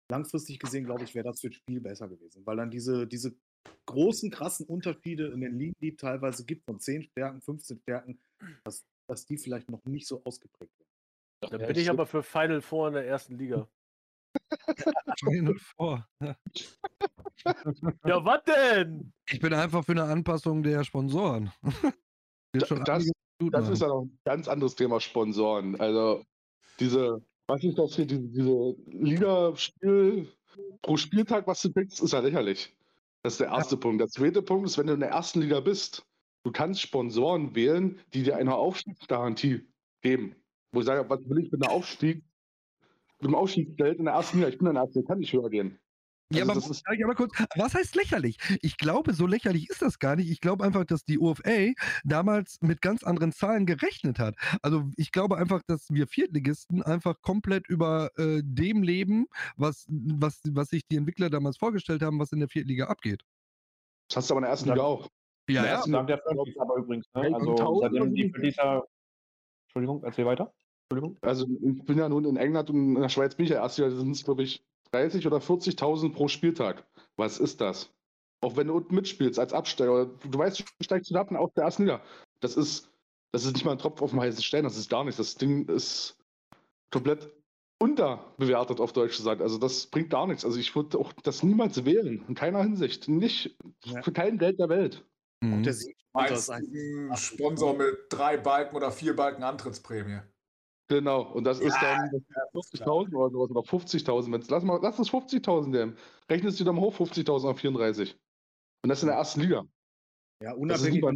langfristig 0.09 0.59
gesehen, 0.59 0.85
glaube 0.85 1.03
ich, 1.03 1.13
wäre 1.15 1.25
das 1.25 1.41
für 1.41 1.49
das 1.49 1.57
Spiel 1.57 1.81
besser 1.81 2.07
gewesen, 2.07 2.45
weil 2.45 2.57
dann 2.57 2.71
diese, 2.71 3.05
diese 3.07 3.35
großen, 3.85 4.31
krassen 4.31 4.65
Unterschiede 4.65 5.27
in 5.27 5.41
den 5.41 5.59
Ligen, 5.59 5.75
die 5.81 5.95
teilweise 5.95 6.45
gibt, 6.45 6.65
von 6.65 6.79
10 6.79 7.03
Stärken, 7.03 7.41
15 7.41 7.79
Stärken, 7.79 8.19
dass 8.63 8.85
dass 9.09 9.25
die 9.25 9.37
vielleicht 9.37 9.69
noch 9.69 9.83
nicht 9.85 10.07
so 10.07 10.23
ausgeprägt 10.23 10.71
werden. 10.79 10.89
Da 11.41 11.57
bin 11.57 11.75
ich 11.75 11.89
aber 11.89 12.05
für 12.05 12.21
Final 12.21 12.61
Four 12.61 12.89
in 12.89 12.93
der 12.93 13.07
ersten 13.07 13.37
Liga. 13.37 13.67
Final 15.19 15.55
Four. 15.55 16.07
ja, 16.21 16.35
was 18.25 18.43
denn? 18.43 19.13
Ich 19.29 19.39
bin 19.39 19.53
einfach 19.53 19.83
für 19.85 19.93
eine 19.93 20.03
Anpassung 20.03 20.63
der 20.63 20.83
Sponsoren. 20.83 21.51
das, 22.53 22.69
das, 22.85 23.09
das 23.39 23.69
ist 23.69 23.81
ja 23.81 23.87
noch 23.87 24.03
ein 24.03 24.19
ganz 24.25 24.47
anderes 24.47 24.75
Thema, 24.75 24.99
Sponsoren. 24.99 25.79
Also 25.79 26.23
diese, 26.79 27.21
was 27.47 27.63
ist 27.63 27.77
das 27.77 27.95
hier, 27.95 28.05
diese, 28.05 28.27
diese 28.27 28.75
Liga-Spiel 28.87 30.27
pro 30.81 30.97
Spieltag, 30.97 31.47
was 31.47 31.61
du 31.61 31.71
kriegst, 31.71 32.01
ist 32.01 32.13
ja 32.13 32.19
lächerlich. 32.19 32.75
Das 33.23 33.33
ist 33.33 33.41
der 33.41 33.47
erste 33.49 33.75
ja. 33.75 33.81
Punkt. 33.81 34.01
Der 34.01 34.07
zweite 34.07 34.41
Punkt 34.41 34.67
ist, 34.67 34.77
wenn 34.77 34.87
du 34.87 34.93
in 34.93 35.01
der 35.01 35.09
ersten 35.09 35.41
Liga 35.41 35.59
bist, 35.59 36.05
Du 36.43 36.51
kannst 36.51 36.81
Sponsoren 36.81 37.53
wählen, 37.53 37.99
die 38.13 38.23
dir 38.23 38.37
eine 38.37 38.55
Aufstiegsgarantie 38.55 39.67
geben. 40.01 40.35
Wo 40.71 40.79
ich 40.79 40.85
sage, 40.85 41.09
was 41.09 41.19
will 41.27 41.43
ich 41.43 41.51
mit 41.51 41.63
einem 41.63 41.71
Aufstieg, 41.71 42.23
mit 43.19 43.27
einem 43.27 43.35
Aufstiegsgeld 43.35 43.99
in 43.99 44.05
der 44.05 44.15
ersten 44.15 44.37
Liga? 44.37 44.49
Ich 44.49 44.57
bin 44.57 44.67
in 44.67 44.73
der 44.73 44.83
ersten 44.83 44.99
Liga, 44.99 45.07
kann 45.07 45.19
nicht 45.19 45.33
höher 45.33 45.49
gehen. 45.49 45.79
Ja, 46.31 46.41
also 46.41 46.51
aber, 46.51 46.61
das 46.61 46.69
ist, 46.69 46.83
ja, 46.95 47.05
aber 47.05 47.15
kurz, 47.15 47.33
was 47.55 47.73
heißt 47.73 47.95
lächerlich? 47.95 48.37
Ich 48.61 48.77
glaube, 48.77 49.13
so 49.13 49.25
lächerlich 49.25 49.67
ist 49.69 49.81
das 49.81 49.97
gar 49.97 50.15
nicht. 50.15 50.29
Ich 50.29 50.41
glaube 50.41 50.63
einfach, 50.63 50.85
dass 50.85 51.03
die 51.03 51.17
UFA 51.17 51.73
damals 52.03 52.59
mit 52.61 52.81
ganz 52.81 53.03
anderen 53.03 53.31
Zahlen 53.31 53.65
gerechnet 53.65 54.19
hat. 54.19 54.35
Also 54.61 54.83
ich 54.95 55.11
glaube 55.11 55.37
einfach, 55.37 55.63
dass 55.65 55.89
wir 55.89 56.05
Viertligisten 56.05 56.83
einfach 56.83 57.19
komplett 57.21 57.67
über 57.67 58.11
äh, 58.17 58.41
dem 58.43 58.83
leben, 58.83 59.25
was, 59.57 59.87
was, 59.89 60.41
was 60.51 60.69
sich 60.69 60.85
die 60.87 60.97
Entwickler 60.97 61.31
damals 61.31 61.57
vorgestellt 61.57 62.03
haben, 62.03 62.19
was 62.19 62.31
in 62.31 62.39
der 62.39 62.49
Viertliga 62.49 62.85
abgeht. 62.85 63.23
Das 64.09 64.17
hast 64.17 64.29
du 64.29 64.35
aber 64.35 64.39
in 64.39 64.43
der 64.43 64.51
ersten 64.51 64.69
Liga 64.69 64.83
auch. 64.83 65.09
Ja, 65.49 65.65
ja. 65.65 65.83
Dank 65.87 66.07
der 66.07 66.21
aber 66.27 66.75
übrigens. 66.75 67.07
Ne? 67.15 67.31
Also 67.33 67.79
seitdem 67.81 68.13
die 68.13 68.31
dieser. 68.31 68.83
Entschuldigung, 69.65 70.03
erzähl 70.03 70.25
weiter. 70.25 70.53
Entschuldigung. 70.89 71.17
Also 71.21 71.45
ich 71.45 71.85
bin 71.85 71.97
ja 71.97 72.09
nun 72.09 72.25
in 72.25 72.37
England 72.37 72.69
und 72.71 72.95
in 72.95 73.01
der 73.01 73.09
Schweiz 73.09 73.35
bin 73.35 73.45
ich 73.45 73.51
ja 73.51 73.61
erst 73.61 73.77
Jahr, 73.77 73.91
sind 73.91 74.11
es, 74.11 74.23
glaube 74.23 74.43
ich, 74.43 74.63
30 74.91 75.27
oder 75.27 75.37
40.000 75.37 76.13
pro 76.13 76.27
Spieltag. 76.27 76.83
Was 77.15 77.39
ist 77.39 77.61
das? 77.61 77.91
Auch 78.41 78.55
wenn 78.55 78.67
du 78.67 78.73
unten 78.73 78.95
mitspielst 78.95 79.37
als 79.37 79.53
Absteiger, 79.53 80.05
du 80.07 80.39
weißt, 80.39 80.59
du 80.61 80.63
steigst 80.83 81.11
du 81.11 81.15
ab 81.15 81.31
aus 81.31 81.53
der 81.55 81.65
ersten 81.65 81.83
Liga. 81.83 82.01
Das 82.39 82.55
ist, 82.55 82.89
das 83.31 83.45
ist 83.45 83.53
nicht 83.53 83.65
mal 83.65 83.73
ein 83.73 83.77
Tropf 83.77 84.01
auf 84.01 84.11
dem 84.11 84.21
heißen 84.21 84.41
Stein, 84.41 84.63
das 84.63 84.77
ist 84.77 84.89
gar 84.89 85.03
nichts. 85.03 85.17
Das 85.17 85.35
Ding 85.35 85.67
ist 85.67 86.17
komplett 86.91 87.31
unterbewertet 87.79 88.79
auf 88.79 88.91
deutsche 88.91 89.21
Seite. 89.21 89.43
Also 89.43 89.57
das 89.57 89.87
bringt 89.87 90.09
gar 90.09 90.25
nichts. 90.25 90.43
Also 90.43 90.59
ich 90.59 90.75
würde 90.75 90.97
auch 90.97 91.13
das 91.23 91.43
niemals 91.43 91.85
wählen, 91.85 92.25
in 92.27 92.35
keiner 92.35 92.63
Hinsicht. 92.63 93.07
Nicht 93.07 93.55
ja. 93.85 94.01
für 94.01 94.11
kein 94.11 94.37
Geld 94.37 94.59
der 94.59 94.69
Welt. 94.69 95.05
Mhm. 95.41 95.53
Und 95.53 95.65
der 95.65 95.75
Sponsor 97.15 97.77
mit 97.77 97.97
drei 98.09 98.37
Balken 98.37 98.75
oder 98.75 98.91
vier 98.91 99.15
Balken 99.15 99.43
Antrittsprämie. 99.43 100.21
Genau, 100.89 101.21
und 101.21 101.43
das 101.43 101.59
ja, 101.59 101.67
ist 101.67 101.77
dann 101.81 102.09
50.000 102.53 103.13
oder 103.13 103.29
sowas 103.29 103.51
oder 103.51 103.61
50.000. 103.61 104.45
Lass, 104.49 104.63
mal, 104.63 104.79
lass 104.81 104.97
das 104.97 105.11
50.000 105.11 105.67
nehmen. 105.67 105.95
Rechnest 106.29 106.59
du 106.59 106.63
dann 106.63 106.79
hoch 106.79 106.95
50.000 106.95 107.47
auf 107.47 107.59
34. 107.59 108.17
Und 108.83 108.89
das 108.89 109.03
in 109.03 109.07
der 109.07 109.17
ersten 109.17 109.41
Liga. 109.41 109.67
Ja, 110.41 110.53
unabhängig 110.53 111.01
von 111.01 111.15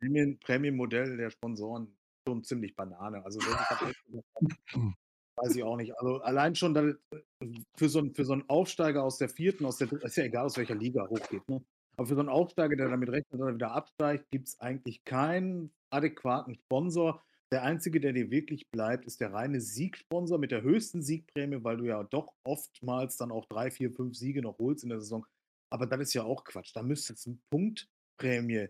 dem 0.00 0.38
Prämienmodell 0.40 1.16
der 1.16 1.30
Sponsoren 1.30 1.96
schon 2.26 2.42
ziemlich 2.42 2.74
Banane. 2.74 3.24
Also 3.24 3.38
weiß 3.38 5.54
ich 5.54 5.62
auch 5.62 5.76
nicht. 5.76 5.96
Also 5.96 6.20
allein 6.22 6.56
schon 6.56 6.74
äh, 6.74 6.94
für 7.76 7.88
so, 7.88 8.02
für 8.12 8.24
so 8.24 8.32
einen 8.32 8.48
Aufsteiger 8.48 9.04
aus 9.04 9.18
der 9.18 9.28
vierten, 9.28 9.66
aus 9.66 9.76
der 9.76 9.92
ist 9.92 10.16
ja 10.16 10.24
egal, 10.24 10.46
aus 10.46 10.56
welcher 10.56 10.74
Liga 10.74 11.06
hochgeht. 11.08 11.48
Ne? 11.48 11.64
Aber 11.96 12.06
für 12.06 12.14
so 12.14 12.20
einen 12.20 12.28
Aufsteiger, 12.28 12.76
der 12.76 12.88
damit 12.88 13.08
rechnet, 13.08 13.40
dass 13.40 13.48
er 13.48 13.54
wieder 13.54 13.72
absteigt, 13.72 14.30
gibt 14.30 14.48
es 14.48 14.60
eigentlich 14.60 15.04
keinen 15.04 15.72
adäquaten 15.90 16.54
Sponsor. 16.54 17.22
Der 17.50 17.62
einzige, 17.62 18.00
der 18.00 18.12
dir 18.12 18.30
wirklich 18.30 18.70
bleibt, 18.70 19.06
ist 19.06 19.20
der 19.20 19.32
reine 19.32 19.60
Siegsponsor 19.60 20.38
mit 20.38 20.50
der 20.50 20.62
höchsten 20.62 21.02
Siegprämie, 21.02 21.64
weil 21.64 21.78
du 21.78 21.84
ja 21.84 22.04
doch 22.04 22.34
oftmals 22.44 23.16
dann 23.16 23.30
auch 23.30 23.46
drei, 23.46 23.70
vier, 23.70 23.90
fünf 23.90 24.16
Siege 24.16 24.42
noch 24.42 24.58
holst 24.58 24.84
in 24.84 24.90
der 24.90 25.00
Saison. 25.00 25.26
Aber 25.70 25.86
das 25.86 26.00
ist 26.00 26.14
ja 26.14 26.24
auch 26.24 26.44
Quatsch. 26.44 26.72
Da 26.74 26.82
müsste 26.82 27.14
es 27.14 27.26
einen 27.26 27.40
Punktprämie 27.50 28.68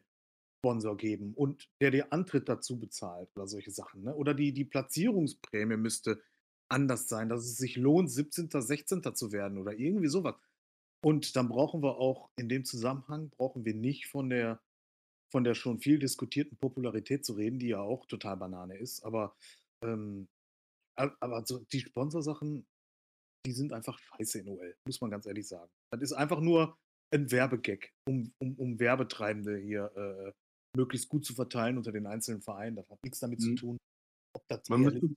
Sponsor 0.60 0.96
geben 0.96 1.34
und 1.34 1.68
der 1.80 1.90
dir 1.90 2.12
Antritt 2.12 2.48
dazu 2.48 2.78
bezahlt 2.78 3.30
oder 3.36 3.46
solche 3.46 3.70
Sachen. 3.70 4.02
Ne? 4.02 4.14
Oder 4.14 4.34
die, 4.34 4.52
die 4.52 4.64
Platzierungsprämie 4.64 5.76
müsste 5.76 6.20
anders 6.68 7.08
sein, 7.08 7.28
dass 7.28 7.44
es 7.44 7.56
sich 7.56 7.76
lohnt, 7.76 8.10
17., 8.10 8.50
16. 8.50 9.02
zu 9.14 9.32
werden 9.32 9.58
oder 9.58 9.72
irgendwie 9.72 10.08
sowas. 10.08 10.34
Und 11.00 11.36
dann 11.36 11.48
brauchen 11.48 11.82
wir 11.82 11.98
auch 11.98 12.30
in 12.36 12.48
dem 12.48 12.64
Zusammenhang, 12.64 13.30
brauchen 13.30 13.64
wir 13.64 13.74
nicht 13.74 14.08
von 14.08 14.30
der, 14.30 14.60
von 15.30 15.44
der 15.44 15.54
schon 15.54 15.78
viel 15.78 15.98
diskutierten 15.98 16.56
Popularität 16.56 17.24
zu 17.24 17.34
reden, 17.34 17.58
die 17.58 17.68
ja 17.68 17.80
auch 17.80 18.06
total 18.06 18.36
Banane 18.36 18.76
ist. 18.76 19.02
Aber, 19.04 19.36
ähm, 19.84 20.28
aber 20.96 21.44
so 21.46 21.58
die 21.72 21.80
Sponsorsachen, 21.80 22.66
die 23.46 23.52
sind 23.52 23.72
einfach 23.72 23.98
scheiße 23.98 24.40
in 24.40 24.48
OL, 24.48 24.76
muss 24.86 25.00
man 25.00 25.10
ganz 25.10 25.26
ehrlich 25.26 25.46
sagen. 25.46 25.70
Das 25.90 26.02
ist 26.02 26.12
einfach 26.12 26.40
nur 26.40 26.76
ein 27.14 27.30
Werbegag, 27.30 27.92
um, 28.08 28.32
um, 28.38 28.54
um 28.56 28.78
Werbetreibende 28.78 29.58
hier 29.58 29.92
äh, 29.96 30.32
möglichst 30.76 31.08
gut 31.08 31.24
zu 31.24 31.34
verteilen 31.34 31.78
unter 31.78 31.92
den 31.92 32.06
einzelnen 32.06 32.42
Vereinen. 32.42 32.76
Das 32.76 32.88
hat 32.90 33.02
nichts 33.02 33.20
damit 33.20 33.40
mhm. 33.40 33.44
zu 33.44 33.54
tun, 33.54 33.78
ob 34.34 34.46
das 34.48 34.68
man 34.68 34.82
müsste, 34.82 35.08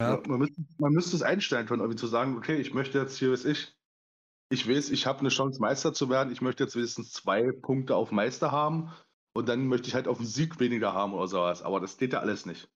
ja. 0.00 0.22
man, 0.26 0.38
müsste, 0.40 0.64
man 0.78 0.92
müsste 0.92 1.16
es 1.16 1.22
einstellen 1.22 1.66
können, 1.66 1.80
irgendwie 1.80 1.98
zu 1.98 2.06
sagen, 2.06 2.36
okay, 2.36 2.56
ich 2.56 2.74
möchte 2.74 2.98
jetzt 2.98 3.18
hier, 3.18 3.30
weiß 3.30 3.44
ich, 3.44 3.75
ich 4.48 4.68
weiß, 4.68 4.90
ich 4.90 5.06
habe 5.06 5.20
eine 5.20 5.28
Chance, 5.28 5.60
Meister 5.60 5.92
zu 5.92 6.08
werden, 6.08 6.32
ich 6.32 6.40
möchte 6.40 6.64
jetzt 6.64 6.76
wenigstens 6.76 7.12
zwei 7.12 7.50
Punkte 7.62 7.96
auf 7.96 8.12
Meister 8.12 8.52
haben 8.52 8.92
und 9.34 9.48
dann 9.48 9.66
möchte 9.66 9.88
ich 9.88 9.94
halt 9.94 10.08
auf 10.08 10.18
den 10.18 10.26
Sieg 10.26 10.60
weniger 10.60 10.92
haben 10.92 11.14
oder 11.14 11.26
sowas. 11.26 11.62
Aber 11.62 11.80
das 11.80 11.96
geht 11.96 12.12
ja 12.12 12.20
alles 12.20 12.46
nicht. 12.46 12.68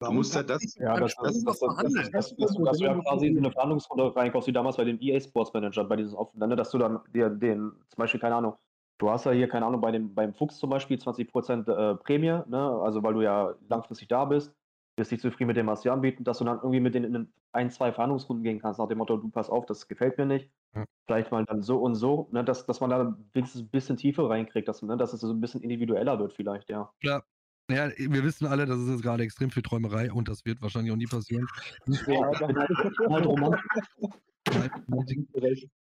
Du 0.00 0.12
musst 0.12 0.34
ja 0.34 0.44
das. 0.44 0.76
Ja, 0.76 0.98
das, 0.98 1.14
das, 1.16 1.42
das, 1.44 1.58
das, 1.58 2.36
das, 2.36 2.80
ja 2.80 2.94
quasi 3.00 3.26
in 3.26 3.38
eine 3.38 3.50
Verhandlungsrunde 3.50 4.14
reinkommst, 4.14 4.46
wie 4.46 4.52
damals 4.52 4.76
bei 4.76 4.84
dem 4.84 4.98
EA 5.00 5.20
Sports 5.20 5.52
Manager, 5.52 5.84
bei 5.84 5.96
dieses 5.96 6.14
Aufwände, 6.14 6.54
dass 6.54 6.70
du 6.70 6.78
dann 6.78 7.00
dir 7.12 7.28
den, 7.28 7.72
zum 7.88 7.96
Beispiel, 7.96 8.20
keine 8.20 8.36
Ahnung, 8.36 8.54
du 8.98 9.10
hast 9.10 9.26
ja 9.26 9.32
hier, 9.32 9.48
keine 9.48 9.66
Ahnung, 9.66 9.80
bei 9.80 9.90
dem, 9.90 10.14
beim 10.14 10.34
Fuchs 10.34 10.58
zum 10.58 10.70
Beispiel 10.70 10.98
20% 10.98 11.68
äh, 11.68 11.96
Prämie, 11.96 12.42
ne? 12.46 12.80
also 12.80 13.02
weil 13.02 13.14
du 13.14 13.22
ja 13.22 13.54
langfristig 13.68 14.06
da 14.06 14.24
bist 14.24 14.54
bist 14.98 15.10
nicht 15.10 15.22
zufrieden 15.22 15.48
mit 15.48 15.56
dem, 15.56 15.66
was 15.66 15.82
sie 15.82 15.90
anbieten, 15.90 16.24
dass 16.24 16.38
du 16.38 16.44
dann 16.44 16.58
irgendwie 16.58 16.80
mit 16.80 16.94
denen 16.94 17.14
in 17.14 17.32
ein, 17.52 17.70
zwei 17.70 17.92
Verhandlungsrunden 17.92 18.44
gehen 18.44 18.60
kannst, 18.60 18.78
nach 18.78 18.88
dem 18.88 18.98
Motto, 18.98 19.16
du 19.16 19.30
pass 19.30 19.48
auf, 19.48 19.64
das 19.64 19.88
gefällt 19.88 20.18
mir 20.18 20.26
nicht. 20.26 20.50
Ja. 20.74 20.84
Vielleicht 21.06 21.30
mal 21.30 21.44
dann 21.46 21.62
so 21.62 21.78
und 21.78 21.94
so, 21.94 22.28
ne, 22.32 22.44
dass, 22.44 22.66
dass 22.66 22.80
man 22.80 22.90
da 22.90 23.16
wenigstens 23.32 23.62
ein 23.62 23.68
bisschen 23.68 23.96
Tiefe 23.96 24.28
reinkriegt, 24.28 24.68
dass, 24.68 24.82
ne, 24.82 24.96
dass 24.96 25.14
es 25.14 25.20
so 25.20 25.32
ein 25.32 25.40
bisschen 25.40 25.62
individueller 25.62 26.18
wird, 26.18 26.34
vielleicht, 26.34 26.68
ja. 26.68 26.92
Ja. 27.02 27.22
Ja, 27.70 27.90
wir 27.98 28.24
wissen 28.24 28.46
alle, 28.46 28.64
das 28.64 28.78
ist 28.78 28.88
jetzt 28.88 29.02
gerade 29.02 29.22
extrem 29.22 29.50
viel 29.50 29.62
Träumerei 29.62 30.10
und 30.10 30.28
das 30.28 30.46
wird 30.46 30.62
wahrscheinlich 30.62 30.90
auch 30.90 30.96
nie 30.96 31.06
passieren. 31.06 31.46
Ja, 32.06 32.30
halt 32.40 33.58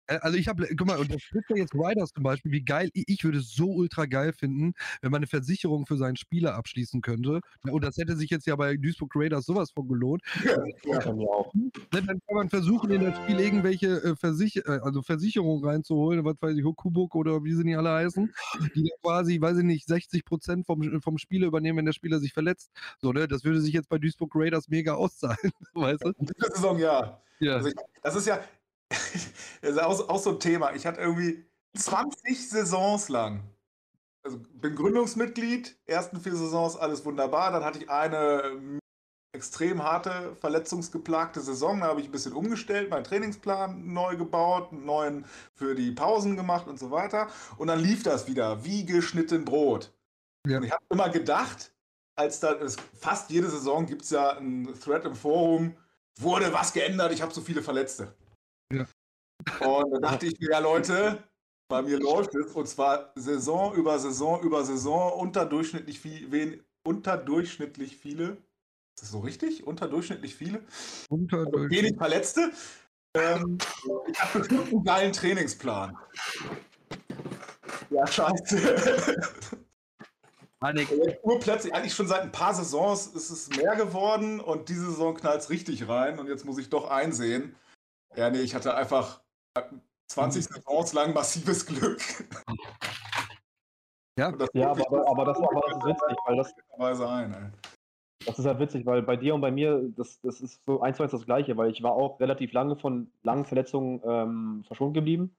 also 0.08 0.38
ich 0.38 0.48
habe, 0.48 0.68
guck 0.78 0.88
mal, 0.88 0.98
und 0.98 1.14
das 1.14 1.22
trifft 1.22 1.50
ja 1.50 1.58
jetzt 1.58 1.74
Riders 1.74 2.12
zum 2.14 2.24
Beispiel, 2.24 2.52
wie 2.52 2.64
geil, 2.64 2.90
ich 2.94 3.24
würde 3.24 3.40
es 3.40 3.54
so 3.54 3.70
ultra 3.72 4.06
geil 4.06 4.34
finden, 4.34 4.74
wenn 5.02 5.12
man 5.12 5.20
eine 5.20 5.28
Versicherung 5.28 5.86
für 5.86 5.98
seinen 5.98 6.16
Spieler 6.16 6.56
abschließen 6.56 7.02
könnte. 7.02 7.42
Und 7.70 7.84
das 7.84 7.98
hätte 7.98 8.16
sich 8.16 8.30
jetzt 8.30 8.48
ja 8.48 8.56
bei 8.56 8.78
Duisburg 8.78 9.12
Raiders 9.16 9.46
sowas 9.46 9.72
von 9.72 9.88
gelohnt. 9.88 10.22
Ja, 10.46 10.64
ja. 10.86 11.06
auch. 11.06 11.52
Dann 11.92 12.06
kann 12.08 12.20
man 12.32 12.50
versuchen, 12.50 12.92
in 12.92 13.04
das 13.04 13.18
Spiel 13.18 13.40
irgendwelche 13.40 14.04
äh, 14.04 14.16
Versicher 14.16 14.66
äh, 14.66 14.80
also 14.82 15.02
Versicherungen 15.02 15.64
reinzuholen, 15.64 16.24
was 16.24 16.36
weiß 16.40 16.58
ich, 16.58 16.64
Hokubuk 16.64 17.16
oder 17.16 17.44
wie 17.44 17.54
sie 17.54 17.64
nicht 17.64 17.78
alle 17.78 17.92
heißen, 17.92 18.34
die 18.76 18.90
quasi, 19.02 19.42
weiß 19.42 19.58
ich 19.58 19.64
nicht, 19.64 19.88
60 19.88 20.24
Prozent 20.26 20.66
vom, 20.66 21.02
vom 21.02 21.18
Spieler 21.18 21.48
übernehmen, 21.48 21.80
wenn 21.80 21.86
der 21.86 21.94
Spieler 21.94 22.20
sich 22.20 22.34
verletzt. 22.34 22.72
So, 23.00 23.12
ne? 23.12 23.28
Das 23.28 23.44
würde 23.44 23.60
sich 23.60 23.74
jetzt 23.74 23.90
bei 23.90 23.98
Duisburg 23.98 24.32
Raiders 24.36 24.70
mega 24.70 24.94
auszahlen, 24.94 25.38
weißt 25.74 26.04
du? 26.04 26.14
Diese 26.20 26.52
Saison 26.54 26.80
ja. 26.80 27.22
ja. 27.40 27.56
Also 27.56 27.70
ich, 27.70 27.76
das 28.04 28.16
ist 28.16 28.28
ja, 28.28 28.40
das 29.62 29.72
ist 29.72 29.80
auch, 29.80 30.10
auch 30.10 30.20
so 30.20 30.32
ein 30.32 30.40
Thema. 30.40 30.74
Ich 30.74 30.86
hatte 30.86 31.02
irgendwie 31.02 31.46
20 31.76 32.50
Saisons 32.50 33.10
lang. 33.10 33.44
Also 34.24 34.40
bin 34.54 34.76
Gründungsmitglied, 34.76 35.78
ersten 35.86 36.20
vier 36.20 36.36
Saisons 36.36 36.76
alles 36.76 37.06
wunderbar. 37.06 37.52
Dann 37.52 37.64
hatte 37.64 37.80
ich 37.80 37.90
eine 37.90 38.44
ähm, 38.44 38.80
extrem 39.32 39.84
harte, 39.84 40.36
verletzungsgeplagte 40.42 41.40
Saison. 41.40 41.80
Da 41.80 41.88
habe 41.88 42.02
ich 42.02 42.08
ein 42.08 42.12
bisschen 42.12 42.34
umgestellt, 42.34 42.90
meinen 42.90 43.04
Trainingsplan 43.04 43.94
neu 43.94 44.18
gebaut, 44.18 44.72
einen 44.72 44.86
neuen 44.86 45.26
für 45.54 45.76
die 45.76 45.92
Pausen 45.92 46.36
gemacht 46.36 46.68
und 46.68 46.80
so 46.80 46.92
weiter. 46.92 47.28
Und 47.58 47.68
dann 47.68 47.80
lief 47.80 48.04
das 48.04 48.28
wieder 48.28 48.66
wie 48.66 48.86
geschnitten 48.86 49.46
Brot. 49.46 49.94
Ja. 50.46 50.58
Und 50.58 50.64
ich 50.64 50.72
habe 50.72 50.84
immer 50.90 51.10
gedacht, 51.10 51.72
als 52.16 52.40
da 52.40 52.56
fast 53.00 53.30
jede 53.30 53.50
Saison 53.50 53.86
gibt 53.86 54.02
es 54.02 54.10
ja 54.10 54.32
einen 54.32 54.74
Thread 54.80 55.06
im 55.06 55.16
Forum, 55.16 55.78
wurde 56.20 56.52
was 56.52 56.74
geändert, 56.74 57.12
ich 57.14 57.22
habe 57.22 57.34
so 57.34 57.42
viele 57.42 57.62
Verletzte. 57.62 58.14
Und 59.60 59.92
da 59.92 60.12
dachte 60.12 60.28
ich 60.28 60.40
mir, 60.40 60.52
ja 60.52 60.60
Leute, 60.60 61.24
bei 61.70 61.82
mir 61.82 62.00
läuft 62.00 62.34
es 62.36 62.54
und 62.54 62.68
zwar 62.68 63.12
Saison 63.16 63.74
über 63.76 64.00
Saison 64.00 64.42
über 64.42 64.64
Saison 64.64 65.20
unterdurchschnittlich 65.20 66.00
viel, 66.00 66.32
wen, 66.32 66.64
unterdurchschnittlich 66.84 67.98
viele. 67.98 68.38
Ist 68.96 69.04
das 69.04 69.12
so 69.12 69.20
richtig? 69.20 69.68
Unterdurchschnittlich 69.68 70.36
viele? 70.36 70.64
Unterdurchschnittlich. 71.10 71.80
Also 71.80 71.88
wenig 71.88 71.98
Verletzte. 71.98 72.52
Ähm, 73.14 73.58
ich 74.08 74.22
habe 74.22 74.40
bestimmt 74.40 74.68
einen 74.68 74.84
geilen 74.84 75.14
Trainingsplan. 75.14 75.98
Ja, 77.90 78.08
scheiße. 78.08 79.16
Panik. 80.60 80.88
Urplötzlich, 81.22 81.74
eigentlich 81.74 81.94
schon 81.94 82.08
seit 82.08 82.22
ein 82.22 82.32
paar 82.32 82.54
Saisons 82.54 83.08
ist 83.08 83.30
es 83.30 83.50
mehr 83.50 83.76
geworden 83.76 84.40
und 84.40 84.70
diese 84.70 84.88
Saison 84.88 85.16
knallt 85.16 85.42
es 85.42 85.50
richtig 85.50 85.88
rein 85.88 86.18
und 86.18 86.28
jetzt 86.28 86.46
muss 86.46 86.58
ich 86.58 86.70
doch 86.70 86.90
einsehen, 86.90 87.56
ja, 88.16 88.32
nee, 88.32 88.42
ich 88.42 88.56
hatte 88.56 88.74
einfach 88.74 89.22
20 90.08 90.46
Saisons 90.46 90.94
lang 90.94 91.14
massives 91.14 91.66
Glück. 91.66 92.02
Ja, 94.18 94.34
ja 94.54 94.72
aber, 94.72 95.08
aber, 95.10 95.26
das, 95.26 95.38
aber 95.38 95.62
das 95.62 95.78
ist 95.78 95.86
witzig, 95.86 96.18
weil 96.26 96.38
das. 96.38 96.54
Ein, 97.08 97.54
das 98.26 98.40
ist 98.40 98.46
halt 98.46 98.60
witzig, 98.60 98.86
weil 98.86 99.04
bei 99.04 99.16
dir 99.16 99.36
und 99.36 99.42
bei 99.42 99.52
mir, 99.52 99.90
das, 99.96 100.20
das 100.22 100.42
ist 100.42 100.64
so 100.66 100.82
eins 100.82 100.98
zu 100.98 101.04
eins 101.04 101.12
das 101.12 101.26
Gleiche, 101.26 101.56
weil 101.56 101.72
ich 101.72 101.84
war 101.84 101.94
auch 101.94 102.20
relativ 102.20 102.52
lange 102.52 102.76
von 102.76 103.12
langen 103.24 103.46
Verletzungen 103.46 104.02
ähm, 104.04 104.64
verschont 104.66 104.94
geblieben. 104.94 105.36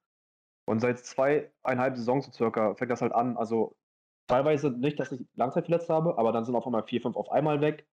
Und 0.65 0.81
seit 0.81 0.99
zweieinhalb 0.99 1.97
Saisons 1.97 2.27
so 2.27 2.33
circa 2.33 2.75
fängt 2.75 2.91
das 2.91 3.03
halt 3.03 3.13
an. 3.13 3.37
Also 3.37 3.75
teilweise 4.27 4.71
nicht, 4.71 5.01
dass 5.01 5.11
ich 5.13 5.27
Langzeit 5.35 5.67
verletzt 5.67 5.91
habe, 5.91 6.17
aber 6.19 6.33
dann 6.33 6.45
sind 6.45 6.55
auf 6.55 6.67
einmal 6.67 6.85
vier, 6.85 7.01
fünf 7.01 7.17
auf 7.17 7.31
einmal 7.31 7.61
weg. 7.61 7.87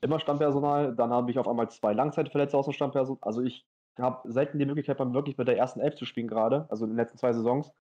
Immer 0.00 0.18
Stammpersonal. 0.18 0.94
Dann 0.94 1.10
habe 1.10 1.30
ich 1.30 1.38
auf 1.38 1.48
einmal 1.48 1.70
zwei 1.70 1.92
Langzeitverletzte 1.92 2.56
aus 2.56 2.66
dem 2.66 2.74
Stammpersonal. 2.74 3.18
Also 3.22 3.42
ich 3.42 3.66
habe 3.98 4.30
selten 4.30 4.58
die 4.58 4.66
Möglichkeit, 4.66 4.98
mal 4.98 5.12
wirklich 5.14 5.38
mit 5.38 5.48
der 5.48 5.56
ersten 5.56 5.80
Elf 5.80 5.94
zu 5.96 6.04
spielen 6.04 6.28
gerade, 6.28 6.66
also 6.70 6.84
in 6.84 6.90
den 6.90 6.96
letzten 6.96 7.18
zwei 7.18 7.32
Saisons. 7.32 7.72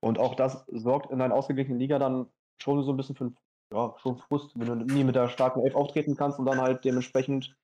Und 0.00 0.18
auch 0.18 0.34
das 0.34 0.64
sorgt 0.68 1.10
in 1.10 1.20
einer 1.20 1.34
ausgeglichenen 1.34 1.78
Liga 1.78 1.98
dann 1.98 2.26
schon 2.58 2.82
so 2.82 2.92
ein 2.92 2.96
bisschen 2.96 3.16
für 3.16 3.32
ja, 3.72 3.94
schon 3.98 4.18
Frust, 4.18 4.58
wenn 4.58 4.66
du 4.66 4.94
nie 4.94 5.04
mit 5.04 5.16
der 5.16 5.28
starken 5.28 5.64
Elf 5.64 5.74
auftreten 5.74 6.16
kannst 6.16 6.38
und 6.38 6.46
dann 6.46 6.60
halt 6.60 6.84
dementsprechend 6.84 7.56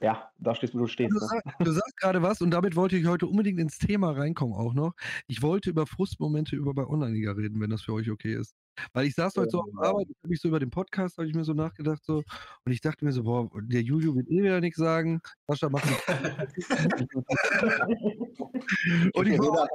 ja, 0.00 0.30
da 0.38 0.54
stehst 0.54 0.74
du, 0.74 0.78
wo 0.78 0.82
du 0.82 0.88
stehst. 0.88 1.10
Du, 1.10 1.18
ne? 1.18 1.26
sag, 1.26 1.58
du 1.58 1.72
sagst 1.72 1.87
gerade 2.00 2.22
was 2.22 2.40
und 2.40 2.50
damit 2.50 2.76
wollte 2.76 2.96
ich 2.96 3.06
heute 3.06 3.26
unbedingt 3.26 3.60
ins 3.60 3.78
Thema 3.78 4.12
reinkommen 4.12 4.54
auch 4.54 4.74
noch. 4.74 4.94
Ich 5.26 5.42
wollte 5.42 5.70
über 5.70 5.86
Frustmomente 5.86 6.56
über 6.56 6.74
bei 6.74 6.86
Online-Liga 6.86 7.32
reden, 7.32 7.60
wenn 7.60 7.70
das 7.70 7.82
für 7.82 7.92
euch 7.92 8.10
okay 8.10 8.34
ist. 8.34 8.54
Weil 8.92 9.06
ich 9.06 9.14
saß 9.14 9.36
heute 9.36 9.50
so 9.50 9.60
auf 9.60 9.68
Arbeit, 9.78 10.06
ich 10.08 10.16
habe 10.22 10.28
mich 10.28 10.40
so 10.40 10.48
über 10.48 10.60
den 10.60 10.70
Podcast, 10.70 11.18
habe 11.18 11.28
ich 11.28 11.34
mir 11.34 11.44
so 11.44 11.52
nachgedacht, 11.52 12.04
so, 12.04 12.22
und 12.64 12.72
ich 12.72 12.80
dachte 12.80 13.04
mir 13.04 13.12
so, 13.12 13.24
boah, 13.24 13.50
der 13.62 13.82
Julio 13.82 14.14
wird 14.14 14.28
eh 14.28 14.42
wieder 14.42 14.60
nichts 14.60 14.78
sagen. 14.78 15.20
Sascha 15.48 15.68
macht 15.68 15.84
und 19.14 19.26
ich 19.26 19.38
war, 19.38 19.68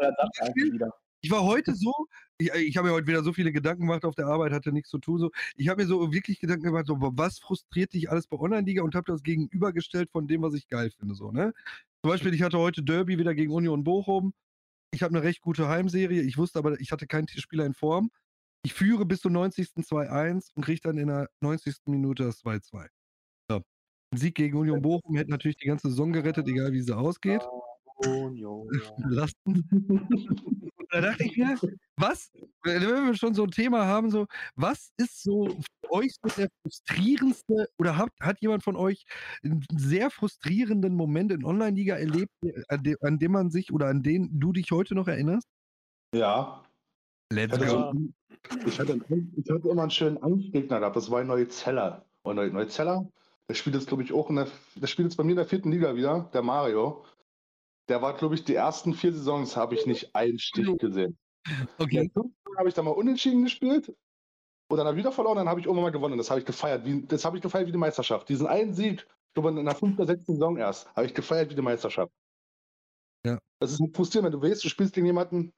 ich 1.23 1.31
war 1.31 1.43
heute 1.43 1.73
so, 1.73 1.93
ich, 2.37 2.51
ich 2.53 2.75
habe 2.75 2.89
mir 2.89 2.93
heute 2.93 3.07
wieder 3.07 3.23
so 3.23 3.31
viele 3.31 3.53
Gedanken 3.53 3.83
gemacht 3.83 4.03
auf 4.03 4.13
der 4.13 4.27
Arbeit, 4.27 4.51
hatte 4.51 4.73
nichts 4.73 4.89
zu 4.89 4.99
tun. 4.99 5.19
So. 5.19 5.31
Ich 5.55 5.69
habe 5.69 5.81
mir 5.81 5.87
so 5.87 6.11
wirklich 6.11 6.39
Gedanken 6.39 6.65
gemacht, 6.65 6.85
so, 6.85 6.97
was 6.99 7.39
frustriert 7.39 7.93
dich 7.93 8.11
alles 8.11 8.27
bei 8.27 8.37
Online-Liga 8.37 8.83
und 8.83 8.93
habe 8.93 9.09
das 9.09 9.23
gegenübergestellt 9.23 10.11
von 10.11 10.27
dem, 10.27 10.41
was 10.41 10.53
ich 10.53 10.67
geil 10.67 10.91
finde. 10.91 11.15
So, 11.15 11.31
ne? 11.31 11.53
Zum 12.01 12.11
Beispiel, 12.11 12.33
ich 12.33 12.41
hatte 12.41 12.57
heute 12.57 12.83
Derby 12.83 13.17
wieder 13.17 13.33
gegen 13.33 13.53
Union 13.53 13.85
Bochum. 13.85 14.33
Ich 14.91 15.01
habe 15.01 15.15
eine 15.15 15.23
recht 15.23 15.41
gute 15.41 15.69
Heimserie. 15.69 16.21
Ich 16.21 16.37
wusste 16.37 16.59
aber, 16.59 16.77
ich 16.81 16.91
hatte 16.91 17.07
keinen 17.07 17.29
Spieler 17.29 17.65
in 17.65 17.73
Form. 17.73 18.11
Ich 18.65 18.73
führe 18.73 19.05
bis 19.05 19.21
zum 19.21 19.31
90. 19.31 19.69
2-1 19.77 20.49
und 20.55 20.65
kriege 20.65 20.81
dann 20.83 20.97
in 20.97 21.07
der 21.07 21.29
90. 21.39 21.75
Minute 21.85 22.25
das 22.25 22.43
2-2. 22.43 22.89
Ein 24.11 24.17
Sieg 24.17 24.35
gegen 24.35 24.57
Union 24.57 24.81
Bochum 24.81 25.15
hätte 25.15 25.31
natürlich 25.31 25.57
die 25.57 25.67
ganze 25.67 25.89
Saison 25.89 26.11
gerettet, 26.11 26.47
egal 26.47 26.73
wie 26.73 26.81
sie 26.81 26.95
ausgeht. 26.95 27.41
Union. 28.07 28.67
Belastend. 28.97 29.63
da 30.93 31.01
dachte 31.01 31.23
ich 31.23 31.37
mir, 31.37 31.57
was, 31.97 32.31
wenn 32.63 32.81
wir 32.81 33.15
schon 33.15 33.33
so 33.33 33.43
ein 33.43 33.51
Thema 33.51 33.85
haben, 33.85 34.11
so, 34.11 34.27
was 34.55 34.91
ist 34.97 35.23
so 35.23 35.49
für 35.49 35.91
euch 35.91 36.13
so 36.21 36.29
der 36.37 36.49
frustrierendste 36.61 37.67
oder 37.77 37.97
hat, 37.97 38.09
hat 38.19 38.39
jemand 38.41 38.63
von 38.63 38.75
euch 38.75 39.05
einen 39.43 39.65
sehr 39.75 40.09
frustrierenden 40.11 40.95
Moment 40.95 41.31
in 41.31 41.43
Online-Liga 41.43 41.95
erlebt, 41.95 42.31
an, 42.67 42.83
de, 42.83 42.95
an 43.01 43.17
dem 43.19 43.31
man 43.31 43.49
sich 43.49 43.73
oder 43.73 43.87
an 43.87 44.03
den 44.03 44.39
du 44.39 44.51
dich 44.51 44.71
heute 44.71 44.95
noch 44.95 45.07
erinnerst? 45.07 45.47
Ja. 46.13 46.63
Let's 47.31 47.57
go. 47.57 47.63
Also, 47.63 47.93
ich, 48.67 48.79
hatte, 48.79 48.99
ich 49.35 49.49
hatte 49.49 49.69
immer 49.69 49.83
einen 49.83 49.91
schönen 49.91 50.21
Angstgegner 50.21 50.79
gehabt, 50.79 50.95
das 50.95 51.09
war 51.09 51.21
ein 51.21 51.27
Neuzeller. 51.27 52.05
Und 52.23 52.35
Neuzeller, 52.35 53.09
der 53.49 53.55
spielt 53.55 53.75
jetzt, 53.75 53.87
glaube 53.87 54.03
ich, 54.03 54.13
auch 54.13 54.29
in 54.29 54.37
der, 54.37 54.47
der 54.75 54.87
spielt 54.87 55.07
jetzt 55.07 55.17
bei 55.17 55.23
mir 55.23 55.31
in 55.31 55.37
der 55.37 55.45
vierten 55.45 55.71
Liga 55.71 55.95
wieder, 55.95 56.29
der 56.33 56.41
Mario. 56.41 57.03
Der 57.89 58.01
war, 58.01 58.15
glaube 58.15 58.35
ich, 58.35 58.43
die 58.43 58.55
ersten 58.55 58.93
vier 58.93 59.13
Saisons 59.13 59.57
habe 59.57 59.75
ich 59.75 59.85
nicht 59.85 60.15
einen 60.15 60.39
Stich 60.39 60.77
gesehen. 60.77 61.17
Okay. 61.77 62.09
habe 62.57 62.69
ich 62.69 62.75
dann 62.75 62.85
mal 62.85 62.91
unentschieden 62.91 63.43
gespielt 63.43 63.93
und 64.69 64.77
dann 64.77 64.87
habe 64.87 64.97
ich 64.97 65.03
wieder 65.03 65.11
verloren, 65.11 65.37
dann 65.37 65.49
habe 65.49 65.59
ich 65.59 65.65
irgendwann 65.65 65.83
mal 65.83 65.91
gewonnen. 65.91 66.17
Das 66.17 66.29
habe 66.29 66.39
ich 66.39 66.45
gefeiert. 66.45 66.85
Wie, 66.85 67.05
das 67.05 67.25
habe 67.25 67.37
ich 67.37 67.43
gefeiert 67.43 67.67
wie 67.67 67.71
die 67.71 67.77
Meisterschaft. 67.77 68.29
Diesen 68.29 68.47
einen 68.47 68.73
Sieg, 68.73 69.05
ich 69.05 69.33
glaube 69.33 69.49
in 69.49 69.65
der 69.65 69.75
fünften 69.75 70.01
oder 70.01 70.07
sechsten 70.07 70.33
Saison 70.33 70.57
erst, 70.57 70.87
habe 70.95 71.05
ich 71.05 71.13
gefeiert 71.13 71.51
wie 71.51 71.55
die 71.55 71.61
Meisterschaft. 71.61 72.11
Ja. 73.25 73.37
Das 73.59 73.71
ist 73.71 73.81
frustrierend, 73.93 74.31
wenn 74.31 74.39
du 74.39 74.47
weißt, 74.47 74.63
du 74.63 74.69
spielst 74.69 74.93
gegen 74.93 75.05
jemanden, 75.05 75.53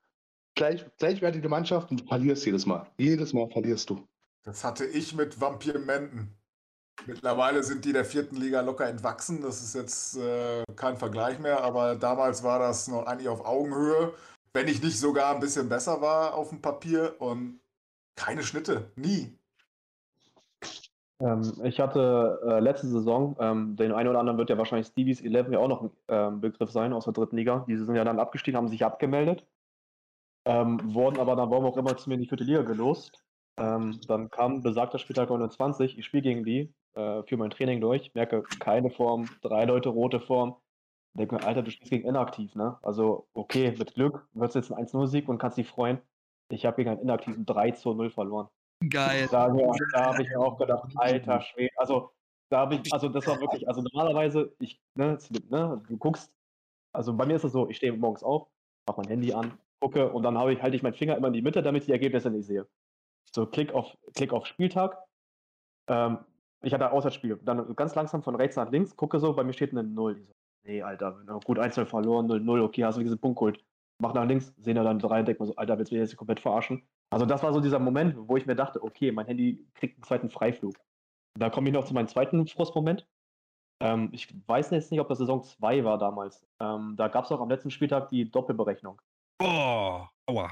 gleich, 0.55 0.86
gleichwertige 0.97 1.49
Mannschaft 1.49 1.91
und 1.91 2.01
du 2.01 2.05
verlierst 2.05 2.45
jedes 2.45 2.65
Mal. 2.65 2.91
Jedes 2.97 3.34
Mal 3.34 3.49
verlierst 3.49 3.89
du. 3.89 4.05
Das 4.43 4.63
hatte 4.63 4.86
ich 4.86 5.15
mit 5.15 5.39
Vampir 5.39 5.80
Menden. 5.80 6.36
Mittlerweile 7.06 7.64
sind 7.64 7.86
die 7.86 7.93
der 7.93 8.06
vierten 8.06 8.36
Liga 8.36 8.62
locker 8.62 8.88
entwachsen. 8.88 9.41
Das 9.41 9.62
ist 9.62 9.76
jetzt 9.76 10.18
äh, 10.18 10.64
kein 10.76 10.98
Vergleich 10.98 11.39
mehr, 11.39 11.64
aber 11.64 11.96
damals 11.96 12.43
war 12.43 12.60
das 12.60 12.88
noch 12.88 13.06
eigentlich 13.06 13.30
auf 13.30 13.46
Augenhöhe, 13.46 14.14
wenn 14.54 14.68
ich 14.68 14.82
nicht 14.82 15.00
sogar 15.00 15.34
ein 15.34 15.39
bisschen 15.39 15.70
besser 15.70 16.02
war 16.02 16.34
auf 16.34 16.50
dem 16.50 16.62
Papier 16.62 17.16
und 17.20 17.60
keine 18.16 18.43
Schnitte, 18.43 18.91
nie. 18.96 19.38
Ähm, 21.20 21.54
ich 21.64 21.80
hatte 21.80 22.39
äh, 22.46 22.60
letzte 22.60 22.88
Saison, 22.88 23.36
ähm, 23.39 23.76
den 23.76 23.91
einen 23.91 24.10
oder 24.10 24.20
anderen 24.20 24.38
wird 24.38 24.50
ja 24.50 24.58
wahrscheinlich 24.58 24.88
Stevies 24.88 25.22
11 25.22 25.52
ja 25.52 25.60
auch 25.60 25.68
noch 25.68 25.82
ein 25.84 25.91
ähm, 26.08 26.41
Begriff 26.41 26.72
sein 26.72 26.93
aus 26.93 27.06
der 27.06 27.14
dritten 27.14 27.38
Liga. 27.38 27.66
Die 27.68 27.78
sind 27.78 27.96
ja 27.96 28.04
dann 28.04 28.20
abgestiegen, 28.20 28.58
haben 28.58 28.68
sich 28.68 28.84
abgemeldet, 28.84 29.46
ähm, 30.46 30.80
wurden 30.93 31.20
aber 31.20 31.36
dann, 31.36 31.50
warum 31.52 31.66
auch 31.66 31.78
immer, 31.78 31.96
zu 31.96 32.10
mir 32.10 32.16
in 32.16 32.22
die 32.22 32.28
vierte 32.28 32.43
Liga 32.43 32.64
gelost. 32.64 33.24
Ähm, 33.58 34.00
dann 34.08 34.30
kam 34.30 34.62
besagter 34.62 35.00
Spieltag 35.00 35.30
29, 35.30 35.98
ich 35.98 36.06
spiele 36.06 36.24
gegen 36.24 36.43
die, 36.43 36.74
äh, 36.96 37.24
führe 37.24 37.39
mein 37.39 37.50
Training 37.50 37.82
durch, 37.82 38.14
merke 38.14 38.43
keine 38.60 38.89
Form, 38.89 39.30
drei 39.41 39.66
Leute 39.66 39.89
rote 39.89 40.20
Form. 40.20 40.56
Denke 41.14 41.36
mir, 41.36 41.43
Alter, 41.46 41.62
du 41.62 41.72
spielst 41.72 41.91
gegen 41.91 42.08
inaktiv, 42.08 42.56
ne? 42.56 42.78
Also, 42.82 43.28
okay, 43.34 43.74
mit 43.78 43.93
Glück 43.93 44.28
wird 44.34 44.50
es 44.50 44.56
jetzt 44.56 44.72
ein 44.72 44.86
1-0-Sieg 44.86 45.30
und 45.30 45.38
kannst 45.38 45.58
dich 45.58 45.68
freuen. 45.68 46.00
Ich 46.50 46.66
habe 46.66 46.76
gegen 46.76 46.89
einen 46.89 47.02
inaktiven 47.02 47.46
3 47.46 47.72
zu 47.72 47.93
0 47.93 48.10
verloren. 48.10 48.50
Geil. 48.89 49.28
Da, 49.32 49.48
da 49.93 50.06
habe 50.06 50.22
ich 50.22 50.30
mir 50.30 50.39
auch 50.39 50.58
gedacht, 50.58 50.91
alter 50.96 51.41
Schwede. 51.41 51.72
Also, 51.78 52.12
da 52.50 52.60
habe 52.60 52.76
ich, 52.76 52.93
also 52.93 53.10
das 53.10 53.26
war 53.28 53.39
wirklich, 53.39 53.68
also 53.68 53.82
normalerweise, 53.82 54.54
ich, 54.60 54.80
ne, 54.96 55.18
ne, 55.50 55.82
du 55.88 55.98
guckst, 55.98 56.32
also 56.93 57.14
bei 57.14 57.26
mir 57.26 57.36
ist 57.36 57.43
es 57.43 57.52
so, 57.52 57.70
ich 57.70 57.78
stehe 57.78 57.93
morgens 57.93 58.24
auf, 58.24 58.48
mache 58.88 59.02
mein 59.02 59.10
Handy 59.10 59.34
an, 59.34 59.58
gucke 59.80 60.12
und 60.12 60.24
dann 60.24 60.36
ich, 60.50 60.62
halte 60.62 60.76
ich 60.76 60.84
meinen 60.84 60.93
Finger 60.93 61.18
immer 61.18 61.28
in 61.28 61.34
die 61.34 61.41
Mitte, 61.41 61.64
damit 61.64 61.84
ich 61.84 61.88
die 61.88 61.93
Ergebnisse 61.93 62.30
nicht 62.30 62.46
sehe. 62.46 62.68
So, 63.34 63.46
Klick 63.46 63.74
auf, 63.74 63.98
Klick 64.14 64.32
auf 64.32 64.46
Spieltag. 64.46 64.98
Ähm, 65.88 66.20
ich 66.66 66.74
hatte 66.74 66.91
Auswärtsspiel. 66.91 67.39
Dann 67.43 67.76
ganz 67.76 67.95
langsam 67.95 68.24
von 68.24 68.36
rechts 68.36 68.55
nach 68.55 68.72
links, 68.72 68.95
gucke 68.95 69.20
so, 69.20 69.34
bei 69.34 69.43
mir 69.43 69.53
steht 69.53 69.72
eine 69.72 69.84
0. 69.84 70.18
Ich 70.18 70.28
so, 70.28 70.34
nee, 70.63 70.82
Alter, 70.82 71.20
gut, 71.45 71.59
1 71.59 71.76
verloren, 71.76 72.28
0-0, 72.28 72.63
okay, 72.63 72.84
hast 72.84 72.97
du 72.97 73.03
diesen 73.03 73.20
Punkt 73.20 73.38
geholt. 73.38 73.63
Mach 73.99 74.13
nach 74.13 74.26
links, 74.26 74.53
sehen 74.57 74.76
da 74.76 74.84
dann 74.84 74.99
drei 74.99 75.20
und 75.20 75.28
denkt 75.28 75.39
mir 75.39 75.47
so, 75.47 75.55
Alter, 75.55 75.78
willst 75.78 75.91
du 75.91 75.95
mich 75.95 76.01
jetzt 76.01 76.18
komplett 76.18 76.41
verarschen? 76.41 76.84
Also 77.11 77.26
das 77.26 77.43
war 77.43 77.53
so 77.53 77.61
dieser 77.61 77.80
Moment, 77.80 78.16
wo 78.18 78.36
ich 78.36 78.45
mir 78.45 78.55
dachte, 78.55 78.84
okay, 78.84 79.11
mein 79.11 79.26
Handy 79.26 79.66
kriegt 79.76 79.95
einen 79.95 80.03
zweiten 80.03 80.30
Freiflug. 80.30 80.74
Da 81.39 81.49
komme 81.49 81.70
ich 81.70 81.74
noch 81.74 81.86
zu 81.86 81.93
meinem 81.93 82.07
zweiten 82.07 82.45
Frustmoment. 82.47 83.07
Ähm, 83.82 84.09
ich 84.11 84.34
weiß 84.47 84.72
jetzt 84.72 84.91
nicht, 84.91 84.99
ob 84.99 85.07
das 85.07 85.20
Saison 85.20 85.43
2 85.43 85.84
war 85.84 85.97
damals. 85.97 86.45
Ähm, 86.59 86.95
da 86.97 87.07
gab 87.07 87.26
es 87.26 87.32
auch 87.32 87.41
am 87.41 87.49
letzten 87.49 87.72
Spieltag 87.72 88.09
die 88.09 88.30
Doppelberechnung. 88.30 89.01
Oh, 89.41 90.01
aua. 90.26 90.51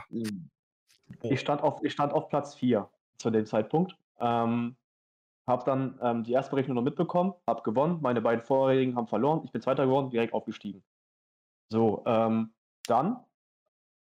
Ich 1.24 1.40
stand 1.40 1.64
auf, 1.64 1.84
ich 1.84 1.94
stand 1.94 2.14
auf 2.14 2.30
Platz 2.30 2.56
4 2.56 2.90
zu 3.18 3.30
dem 3.30 3.46
Zeitpunkt. 3.46 3.98
Ähm, 4.20 4.76
habe 5.48 5.64
dann 5.66 6.00
ähm, 6.02 6.24
die 6.24 6.32
erste 6.32 6.52
Berechnung 6.52 6.76
noch 6.76 6.84
mitbekommen, 6.84 7.34
habe 7.48 7.64
gewonnen. 7.64 8.00
Meine 8.02 8.22
beiden 8.22 8.44
vorherigen 8.44 8.96
haben 8.96 9.08
verloren. 9.08 9.42
Ich 9.44 9.52
bin 9.52 9.62
Zweiter 9.62 9.86
geworden, 9.86 10.10
direkt 10.10 10.34
aufgestiegen. 10.34 10.84
So, 11.70 12.04
ähm, 12.06 12.54
dann 12.88 13.18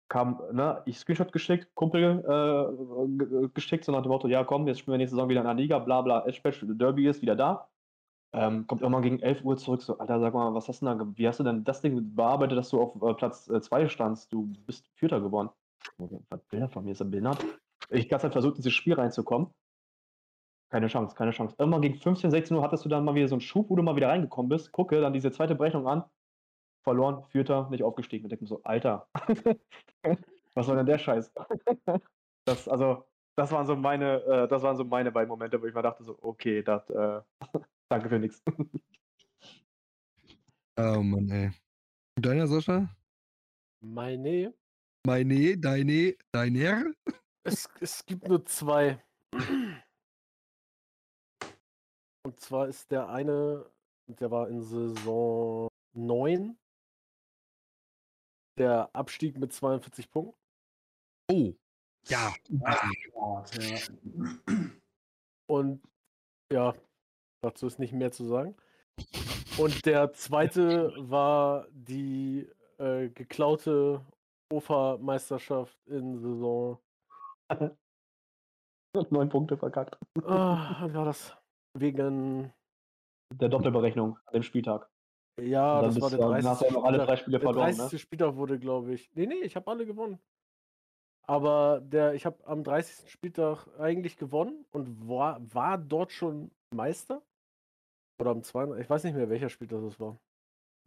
kam, 0.09 0.41
ne, 0.51 0.81
ich 0.85 0.99
Screenshot 0.99 1.31
geschickt, 1.31 1.73
Kumpel 1.75 2.23
äh, 2.23 3.47
geschickt, 3.53 3.83
so 3.83 3.91
nach 3.91 4.03
dem 4.03 4.09
Motto, 4.09 4.27
ja 4.27 4.43
komm, 4.43 4.67
jetzt 4.67 4.79
spielen 4.79 4.93
wir 4.93 4.97
nächste 4.99 5.15
Saison 5.15 5.29
wieder 5.29 5.41
in 5.41 5.47
der 5.47 5.55
Liga, 5.55 5.79
bla 5.79 6.01
bla, 6.01 6.25
Edgebadge, 6.25 6.65
Derby 6.75 7.07
ist 7.07 7.21
wieder 7.21 7.35
da. 7.35 7.67
Ähm, 8.33 8.67
kommt 8.67 8.81
irgendwann 8.81 9.03
gegen 9.03 9.19
11 9.19 9.43
Uhr 9.43 9.57
zurück, 9.57 9.81
so, 9.81 9.97
Alter, 9.97 10.19
sag 10.19 10.33
mal, 10.33 10.53
was 10.53 10.67
hast 10.67 10.81
du 10.81 10.85
denn 10.85 10.99
da, 10.99 11.07
wie 11.15 11.27
hast 11.27 11.39
du 11.39 11.43
denn 11.43 11.63
das 11.63 11.81
Ding 11.81 12.15
bearbeitet, 12.15 12.57
dass 12.57 12.69
du 12.69 12.81
auf 12.81 13.01
äh, 13.01 13.13
Platz 13.13 13.45
2 13.45 13.81
äh, 13.81 13.89
standst? 13.89 14.31
Du 14.31 14.53
bist 14.65 14.87
Vierter 14.95 15.21
geworden. 15.21 15.49
Was 16.29 16.43
Bilder 16.49 16.69
von 16.69 16.83
mir 16.83 16.91
ist 16.91 17.01
er 17.01 17.05
behindert? 17.05 17.43
Ich 17.89 18.09
ganz 18.09 18.23
halt 18.23 18.33
versucht, 18.33 18.57
in 18.57 18.61
dieses 18.61 18.73
Spiel 18.73 18.93
reinzukommen. 18.93 19.49
Keine 20.69 20.87
Chance, 20.87 21.15
keine 21.15 21.31
Chance. 21.31 21.55
Irgendwann 21.57 21.81
gegen 21.81 21.95
15, 21.95 22.29
16 22.29 22.57
Uhr 22.57 22.63
hattest 22.63 22.83
du 22.83 22.89
dann 22.89 23.05
mal 23.05 23.15
wieder 23.15 23.27
so 23.27 23.35
einen 23.35 23.41
Schub, 23.41 23.69
wo 23.69 23.75
du 23.75 23.83
mal 23.83 23.95
wieder 23.95 24.09
reingekommen 24.09 24.49
bist. 24.49 24.71
Gucke 24.71 24.99
dann 24.99 25.13
diese 25.13 25.31
zweite 25.31 25.55
Berechnung 25.55 25.87
an 25.87 26.03
verloren, 26.87 27.21
Vierter, 27.31 27.69
nicht 27.69 27.83
aufgestiegen. 27.83 28.25
Ich 28.25 28.29
denke 28.29 28.45
mir 28.45 28.47
so, 28.47 28.63
Alter, 28.63 29.09
was 30.53 30.65
soll 30.65 30.77
denn 30.77 30.85
der 30.85 30.97
Scheiß? 30.97 31.33
das, 32.45 32.69
also, 32.69 33.03
das 33.35 33.51
waren 33.51 33.67
so 33.67 33.75
meine, 33.75 34.23
äh, 34.23 34.47
das 34.47 34.63
waren 34.63 34.77
so 34.77 34.85
meine 34.85 35.11
beiden 35.11 35.27
Momente, 35.27 35.61
wo 35.61 35.65
ich 35.65 35.73
mir 35.73 35.81
dachte 35.81 36.05
so, 36.05 36.17
okay, 36.21 36.63
das, 36.63 36.89
äh, 36.89 37.21
danke 37.89 38.07
für 38.07 38.19
nichts. 38.19 38.41
Oh 40.77 41.01
Mann, 41.03 41.29
ey. 41.29 41.51
Und 42.15 42.25
deiner, 42.25 42.47
Sascha? 42.47 42.87
Meine? 43.81 44.53
Meine, 45.05 45.57
deine, 45.57 46.15
deiner? 46.31 46.85
Es, 47.43 47.69
es 47.81 48.05
gibt 48.05 48.29
nur 48.29 48.45
zwei. 48.45 49.03
Und 52.27 52.41
zwar 52.41 52.67
ist 52.67 52.91
der 52.91 53.07
eine, 53.07 53.65
der 54.07 54.29
war 54.29 54.49
in 54.49 54.61
Saison 54.61 55.69
9 55.93 56.57
der 58.57 58.93
Abstieg 58.93 59.37
mit 59.37 59.53
42 59.53 60.11
Punkten. 60.11 60.37
Oh, 61.31 61.53
ja. 62.09 62.35
Und 65.49 65.81
ja, 66.51 66.75
dazu 67.41 67.67
ist 67.67 67.79
nicht 67.79 67.93
mehr 67.93 68.11
zu 68.11 68.25
sagen. 68.25 68.57
Und 69.57 69.85
der 69.85 70.11
zweite 70.11 70.91
war 70.97 71.65
die 71.71 72.45
äh, 72.77 73.07
geklaute 73.07 74.05
OFA-Meisterschaft 74.51 75.77
in 75.85 76.19
Saison. 76.19 76.77
Neun 79.11 79.29
Punkte 79.29 79.55
verkackt. 79.55 79.97
Ah, 80.25 80.89
war 80.91 81.05
das? 81.05 81.36
Wegen 81.79 82.53
der 83.33 83.49
Doppelberechnung 83.49 84.17
an 84.25 84.33
dem 84.33 84.43
Spieltag. 84.43 84.89
Ja, 85.39 85.81
das 85.81 86.01
war 86.01 86.09
der 86.09 86.19
30. 86.19 86.49
Hast 86.49 86.61
du 86.61 86.73
noch 86.73 86.83
alle 86.83 86.97
drei 86.97 87.15
Spiele 87.15 87.39
der 87.39 87.47
verloren, 87.47 87.75
30. 87.75 87.91
ne? 87.91 87.99
Spieltag 87.99 88.35
wurde, 88.35 88.57
glaube 88.57 88.93
ich. 88.93 89.11
Nee, 89.13 89.27
nee, 89.27 89.41
ich 89.41 89.55
habe 89.55 89.69
alle 89.69 89.85
gewonnen. 89.85 90.19
Aber 91.27 91.81
der, 91.81 92.13
ich 92.13 92.25
habe 92.25 92.37
am 92.47 92.63
30. 92.63 93.11
Spieltag 93.11 93.67
eigentlich 93.77 94.17
gewonnen 94.17 94.65
und 94.71 95.07
war, 95.07 95.39
war 95.53 95.77
dort 95.77 96.11
schon 96.11 96.51
Meister. 96.73 97.21
Oder 98.19 98.31
am 98.31 98.41
32. 98.41 98.83
Ich 98.83 98.89
weiß 98.89 99.03
nicht 99.03 99.15
mehr, 99.15 99.29
welcher 99.29 99.49
Spieltag 99.49 99.81
das 99.83 99.99
war. 99.99 100.17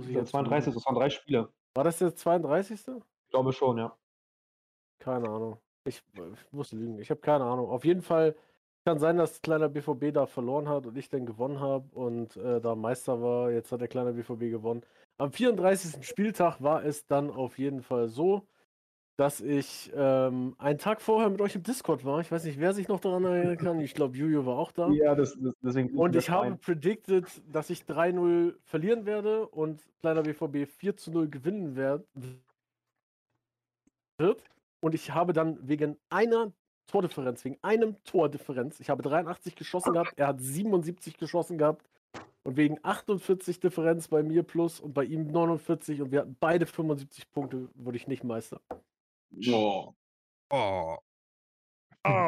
Der 0.03 0.11
jetzt 0.11 0.31
32. 0.31 0.75
Das 0.75 0.87
waren 0.87 0.95
drei 0.95 1.11
Spiele. 1.11 1.53
War 1.75 1.85
das 1.85 1.99
der 1.99 2.17
32.? 2.17 2.89
Ich 2.89 3.31
glaube 3.31 3.53
schon, 3.53 3.79
ja. 3.79 3.97
Keine 4.99 5.29
Ahnung. 5.29 5.59
Ich, 5.85 6.03
ich 6.15 6.53
muss 6.53 6.73
lügen. 6.73 6.99
Ich 6.99 7.11
habe 7.11 7.21
keine 7.21 7.45
Ahnung. 7.45 7.69
Auf 7.69 7.85
jeden 7.85 8.03
Fall 8.03 8.35
kann 8.85 8.99
sein, 8.99 9.17
dass 9.17 9.43
kleiner 9.43 9.69
BVB 9.69 10.13
da 10.13 10.27
verloren 10.27 10.69
hat 10.69 10.87
und 10.87 10.97
ich 10.97 11.09
dann 11.09 11.27
gewonnen 11.27 11.61
habe 11.61 11.87
und 11.95 12.37
äh, 12.37 12.61
da 12.61 12.75
Meister 12.75 13.21
war. 13.21 13.51
Jetzt 13.51 13.73
hat 13.73 13.81
der 13.81 13.89
kleine 13.89 14.13
BVB 14.13 14.51
gewonnen. 14.51 14.83
Am 15.19 15.33
34. 15.33 16.07
Spieltag 16.07 16.63
war 16.63 16.85
es 16.85 17.07
dann 17.07 17.31
auf 17.31 17.59
jeden 17.59 17.83
Fall 17.83 18.09
so, 18.09 18.47
dass 19.19 19.43
ich 19.43 19.93
ähm, 19.95 20.55
einen 20.57 20.79
Tag 20.79 21.03
vorher 21.03 21.29
mit 21.29 21.43
euch 21.43 21.55
im 21.55 21.63
Discord 21.63 22.07
war. 22.07 22.21
Ich 22.21 22.33
weiß 22.33 22.45
nicht, 22.45 22.59
wer 22.59 22.73
sich 22.73 22.89
noch 22.89 23.01
daran 23.01 23.25
erinnern 23.25 23.59
kann. 23.59 23.81
Ich 23.81 23.93
glaube, 23.93 24.17
Juju 24.17 24.47
war 24.47 24.57
auch 24.57 24.73
da. 24.73 24.89
Ja, 24.89 25.15
das, 25.15 25.37
das, 25.39 25.53
deswegen. 25.61 25.95
Und 25.99 26.17
ich 26.17 26.31
habe 26.31 26.57
predicted, 26.57 27.27
dass 27.53 27.69
ich 27.69 27.83
3-0 27.83 28.55
verlieren 28.65 29.05
werde 29.05 29.47
und 29.47 29.83
kleiner 30.01 30.23
BVB 30.23 30.67
4-0 30.81 31.29
gewinnen 31.29 31.77
wird. 31.77 32.07
Und 34.81 34.95
ich 34.95 35.13
habe 35.13 35.35
dann 35.35 35.59
wegen 35.69 35.99
einer 36.09 36.53
Tordifferenz, 36.91 37.45
wegen 37.45 37.59
einem 37.63 38.03
Tordifferenz. 38.05 38.81
Ich 38.81 38.91
habe 38.91 39.03
83 39.03 39.55
geschossen 39.55 39.93
gehabt, 39.93 40.13
er 40.17 40.29
hat 40.29 40.41
77 40.41 41.17
geschossen 41.17 41.59
gehabt. 41.59 41.89
Und 42.43 42.57
wegen 42.57 42.79
48 42.83 43.61
Differenz 43.61 44.09
bei 44.09 44.23
mir 44.23 44.43
plus 44.43 44.81
und 44.81 44.95
bei 44.95 45.05
ihm 45.05 45.27
49 45.27 46.01
und 46.01 46.11
wir 46.11 46.21
hatten 46.21 46.37
beide 46.41 46.67
75 46.67 47.31
Punkte, 47.31 47.69
wurde 47.75 47.99
ich 47.99 48.07
nicht 48.07 48.25
Meister. 48.25 48.61
Oh. 49.53 49.95
Oh. 50.49 50.97
Oh. 52.05 52.27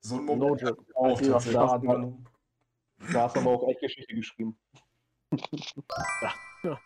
so 0.00 0.16
ein 0.16 0.24
Moment. 0.24 0.62
No 0.62 0.72
auch 0.94 1.20
da, 1.20 1.34
hast, 1.34 1.54
da 1.54 3.22
hast 3.22 3.36
aber 3.36 3.50
auch 3.50 3.68
echt 3.68 3.80
Geschichte 3.80 4.14
geschrieben. 4.14 4.58
ja. 5.30 6.34
ja. 6.64 6.80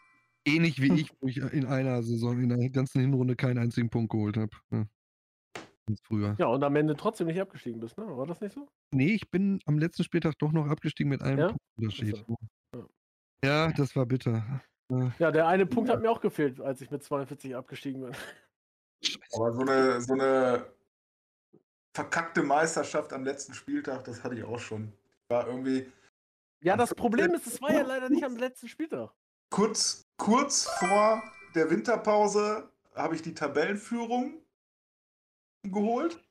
Ähnlich 0.44 0.80
wie 0.80 1.00
ich, 1.00 1.10
wo 1.20 1.28
ich 1.28 1.38
in 1.38 1.66
einer 1.66 2.02
Saison, 2.02 2.40
in 2.40 2.50
der 2.50 2.70
ganzen 2.70 3.00
Hinrunde 3.00 3.36
keinen 3.36 3.58
einzigen 3.58 3.90
Punkt 3.90 4.12
geholt 4.12 4.36
habe. 4.36 4.50
Ja. 4.70 4.86
Früher. 6.02 6.36
Ja, 6.38 6.46
und 6.46 6.62
am 6.62 6.76
Ende 6.76 6.96
trotzdem 6.96 7.26
nicht 7.26 7.40
abgestiegen 7.40 7.80
bist, 7.80 7.96
ne? 7.98 8.04
War 8.06 8.26
das 8.26 8.40
nicht 8.40 8.54
so? 8.54 8.66
Nee, 8.92 9.14
ich 9.14 9.30
bin 9.30 9.60
am 9.66 9.78
letzten 9.78 10.04
Spieltag 10.04 10.38
doch 10.38 10.52
noch 10.52 10.68
abgestiegen 10.68 11.10
mit 11.10 11.22
einem 11.22 11.38
ja? 11.38 11.56
Unterschied. 11.76 12.24
Ja. 12.74 12.86
ja, 13.44 13.72
das 13.72 13.96
war 13.96 14.06
bitter. 14.06 14.62
Ja, 15.18 15.30
der 15.30 15.46
eine 15.46 15.66
Punkt 15.66 15.90
hat 15.90 16.00
mir 16.00 16.10
auch 16.10 16.20
gefehlt, 16.20 16.60
als 16.60 16.80
ich 16.80 16.90
mit 16.90 17.02
42 17.02 17.54
abgestiegen 17.54 18.02
bin. 18.02 18.12
Aber 19.34 19.52
so 19.52 19.60
eine, 19.60 20.00
so 20.00 20.14
eine 20.14 20.66
verkackte 21.94 22.42
Meisterschaft 22.42 23.12
am 23.12 23.24
letzten 23.24 23.54
Spieltag, 23.54 24.04
das 24.04 24.24
hatte 24.24 24.36
ich 24.36 24.44
auch 24.44 24.58
schon. 24.58 24.92
War 25.28 25.46
irgendwie. 25.46 25.90
Ja, 26.62 26.76
das 26.76 26.94
Problem 26.94 27.34
ist, 27.34 27.46
es 27.46 27.60
war 27.60 27.72
ja 27.72 27.82
leider 27.82 28.08
nicht 28.08 28.24
am 28.24 28.36
letzten 28.36 28.68
Spieltag. 28.68 29.10
Kurz, 29.50 30.06
kurz 30.16 30.68
vor 30.78 31.22
der 31.54 31.70
Winterpause 31.70 32.70
habe 32.94 33.14
ich 33.14 33.22
die 33.22 33.34
Tabellenführung 33.34 34.40
geholt 35.72 36.22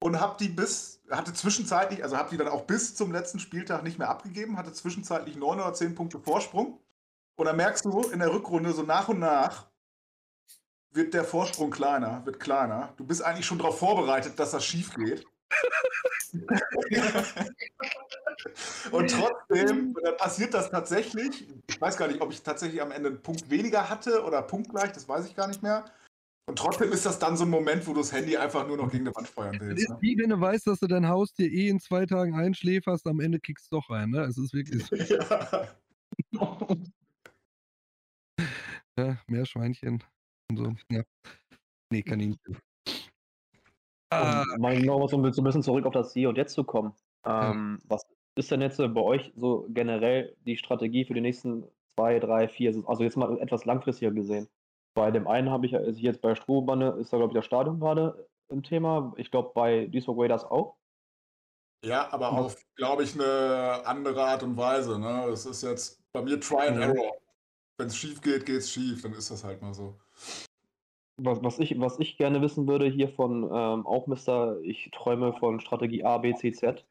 und 0.00 0.20
habe 0.20 0.36
die 0.38 0.48
bis, 0.48 1.02
hatte 1.10 1.32
zwischenzeitlich, 1.32 2.02
also 2.02 2.16
habe 2.16 2.30
die 2.30 2.36
dann 2.36 2.48
auch 2.48 2.64
bis 2.64 2.94
zum 2.94 3.12
letzten 3.12 3.38
Spieltag 3.38 3.82
nicht 3.82 3.98
mehr 3.98 4.08
abgegeben, 4.08 4.56
hatte 4.56 4.72
zwischenzeitlich 4.72 5.36
neun 5.36 5.60
oder 5.60 5.74
zehn 5.74 5.94
Punkte 5.94 6.20
Vorsprung. 6.20 6.80
Und 7.36 7.46
dann 7.46 7.56
merkst 7.56 7.84
du 7.84 8.02
in 8.02 8.18
der 8.18 8.32
Rückrunde 8.32 8.72
so 8.72 8.82
nach 8.82 9.08
und 9.08 9.20
nach 9.20 9.68
wird 10.90 11.14
der 11.14 11.24
Vorsprung 11.24 11.70
kleiner, 11.70 12.24
wird 12.24 12.40
kleiner. 12.40 12.92
Du 12.96 13.04
bist 13.04 13.22
eigentlich 13.22 13.46
schon 13.46 13.58
darauf 13.58 13.78
vorbereitet, 13.78 14.38
dass 14.38 14.52
das 14.52 14.64
schief 14.64 14.94
geht. 14.94 15.26
und 18.90 19.10
trotzdem 19.10 19.94
dann 20.02 20.16
passiert 20.16 20.54
das 20.54 20.70
tatsächlich. 20.70 21.46
Ich 21.68 21.80
weiß 21.80 21.96
gar 21.96 22.08
nicht, 22.08 22.20
ob 22.20 22.32
ich 22.32 22.42
tatsächlich 22.42 22.82
am 22.82 22.90
Ende 22.90 23.10
einen 23.10 23.22
Punkt 23.22 23.48
weniger 23.50 23.88
hatte 23.88 24.24
oder 24.24 24.42
punktgleich, 24.42 24.92
das 24.92 25.08
weiß 25.08 25.26
ich 25.26 25.34
gar 25.34 25.48
nicht 25.48 25.62
mehr. 25.62 25.84
Und 26.48 26.58
trotzdem 26.58 26.90
ist 26.92 27.04
das 27.04 27.18
dann 27.18 27.36
so 27.36 27.44
ein 27.44 27.50
Moment, 27.50 27.86
wo 27.86 27.92
du 27.92 28.00
das 28.00 28.10
Handy 28.10 28.34
einfach 28.34 28.66
nur 28.66 28.78
noch 28.78 28.90
gegen 28.90 29.04
die 29.04 29.14
Wand 29.14 29.28
feuern 29.28 29.58
willst. 29.60 29.86
Ne? 29.86 29.98
Wie 30.00 30.16
wenn 30.16 30.30
du 30.30 30.40
weißt, 30.40 30.66
dass 30.66 30.80
du 30.80 30.86
dein 30.86 31.06
Haus 31.06 31.34
dir 31.34 31.46
eh 31.46 31.68
in 31.68 31.78
zwei 31.78 32.06
Tagen 32.06 32.34
einschläferst, 32.34 33.06
am 33.06 33.20
Ende 33.20 33.38
kickst 33.38 33.70
du 33.70 33.76
doch 33.76 33.90
rein. 33.90 34.10
Ne? 34.10 34.22
Es 34.22 34.38
ist 34.38 34.54
wirklich. 34.54 34.84
Ja. 36.32 36.58
ja, 38.98 39.18
Meerschweinchen 39.28 40.02
und 40.50 40.56
so. 40.56 40.74
Ja. 40.90 41.02
Nee, 41.90 42.02
Kaninchen. 42.02 42.58
Ah. 44.10 44.42
Um 44.56 44.60
mal 44.60 45.08
so 45.08 45.16
ein 45.16 45.22
bisschen 45.22 45.62
zurück 45.62 45.86
auf 45.86 45.92
das 45.92 46.12
Hier 46.12 46.30
und 46.30 46.36
Jetzt 46.36 46.54
zu 46.54 46.64
kommen. 46.64 46.92
Ähm, 47.24 47.78
ja. 47.82 47.90
Was 47.90 48.02
ist 48.36 48.50
denn 48.50 48.62
jetzt 48.62 48.78
bei 48.78 49.00
euch 49.00 49.32
so 49.36 49.66
generell 49.68 50.34
die 50.44 50.56
Strategie 50.56 51.04
für 51.04 51.14
die 51.14 51.20
nächsten 51.20 51.64
zwei, 51.94 52.18
drei, 52.18 52.48
vier, 52.48 52.82
also 52.86 53.04
jetzt 53.04 53.16
mal 53.16 53.38
etwas 53.38 53.64
langfristiger 53.64 54.10
gesehen? 54.10 54.48
Bei 54.98 55.12
dem 55.12 55.28
einen 55.28 55.48
habe 55.48 55.64
ich, 55.64 55.76
also 55.76 56.00
jetzt 56.00 56.20
bei 56.20 56.34
Strohbanne 56.34 56.96
ist 56.98 57.12
da, 57.12 57.18
glaube 57.18 57.30
ich, 57.30 57.36
das 57.36 57.44
Stadion 57.44 57.78
gerade 57.78 58.28
im 58.48 58.64
Thema. 58.64 59.12
Ich 59.16 59.30
glaube, 59.30 59.52
bei 59.54 59.86
Duisburg 59.86 60.18
Raiders 60.18 60.44
auch. 60.44 60.74
Ja, 61.84 62.12
aber 62.12 62.32
auf, 62.32 62.56
glaube 62.74 63.04
ich, 63.04 63.14
eine 63.14 63.86
andere 63.86 64.24
Art 64.24 64.42
und 64.42 64.56
Weise. 64.56 64.98
Ne? 64.98 65.26
Das 65.28 65.46
ist 65.46 65.62
jetzt 65.62 66.02
bei 66.12 66.20
mir 66.20 66.40
Try 66.40 66.66
and 66.66 66.80
Error. 66.80 67.12
Wenn 67.78 67.86
es 67.86 67.96
schief 67.96 68.20
geht, 68.20 68.44
geht 68.44 68.56
es 68.56 68.72
schief. 68.72 69.02
Dann 69.02 69.12
ist 69.12 69.30
das 69.30 69.44
halt 69.44 69.62
mal 69.62 69.72
so. 69.72 69.94
Was, 71.18 71.44
was, 71.44 71.60
ich, 71.60 71.78
was 71.78 72.00
ich 72.00 72.16
gerne 72.16 72.42
wissen 72.42 72.66
würde 72.66 72.86
hier 72.86 73.08
von 73.08 73.44
ähm, 73.44 73.86
auch 73.86 74.08
Mister, 74.08 74.58
ich 74.62 74.90
träume 74.92 75.32
von 75.34 75.60
Strategie 75.60 76.02
A, 76.02 76.18
B, 76.18 76.34
C, 76.34 76.50
Z. 76.50 76.84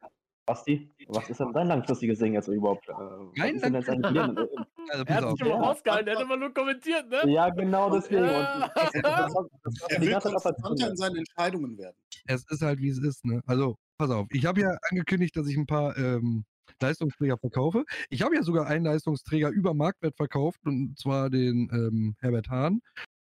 Basti, 0.46 0.90
was 1.10 1.30
ist 1.30 1.42
denn 1.42 1.52
dein 1.52 1.68
langfristiges 1.68 2.20
Ding 2.20 2.36
jetzt 2.36 2.48
überhaupt? 2.48 2.88
Äh, 2.88 2.94
Nein, 3.36 3.58
nein. 3.58 4.48
Also, 4.90 5.04
er 5.06 5.16
hat 5.16 5.30
sich 5.30 5.42
immer 5.42 5.56
rausgehalten, 5.56 6.08
er 6.08 6.16
hat 6.16 6.24
immer 6.24 6.38
nur 6.38 6.54
kommentiert, 6.54 7.10
ne? 7.10 7.22
Ja, 7.32 7.50
genau 7.50 7.90
deswegen. 7.90 8.26
Ja. 8.26 8.72
er 8.74 10.02
will 10.02 10.14
konstanter 10.14 10.90
in 10.90 10.98
seinen 10.98 11.18
Entscheidungen 11.18 11.78
werden. 11.78 11.96
Es 12.26 12.46
ist 12.50 12.62
halt, 12.62 12.80
wie 12.80 12.90
es 12.90 13.00
ist, 13.00 13.26
ne? 13.26 13.42
Also, 13.46 13.78
pass 13.98 14.10
auf, 14.10 14.28
ich 14.32 14.46
habe 14.46 14.62
ja 14.62 14.78
angekündigt, 14.90 15.36
dass 15.36 15.48
ich 15.48 15.58
ein 15.58 15.66
paar 15.66 15.98
ähm, 15.98 16.46
Leistungsträger 16.82 17.38
verkaufe. 17.38 17.86
Ich 18.10 18.22
habe 18.22 18.36
ja 18.36 18.44
sogar 18.44 18.68
einen 18.68 18.86
Leistungsträger 18.86 19.50
über 19.50 19.74
Marktwert 19.74 20.16
verkauft, 20.16 20.60
und 20.66 20.98
zwar 20.98 21.30
den 21.30 21.70
ähm, 21.72 22.16
Herbert 22.20 22.50
Hahn. 22.50 22.82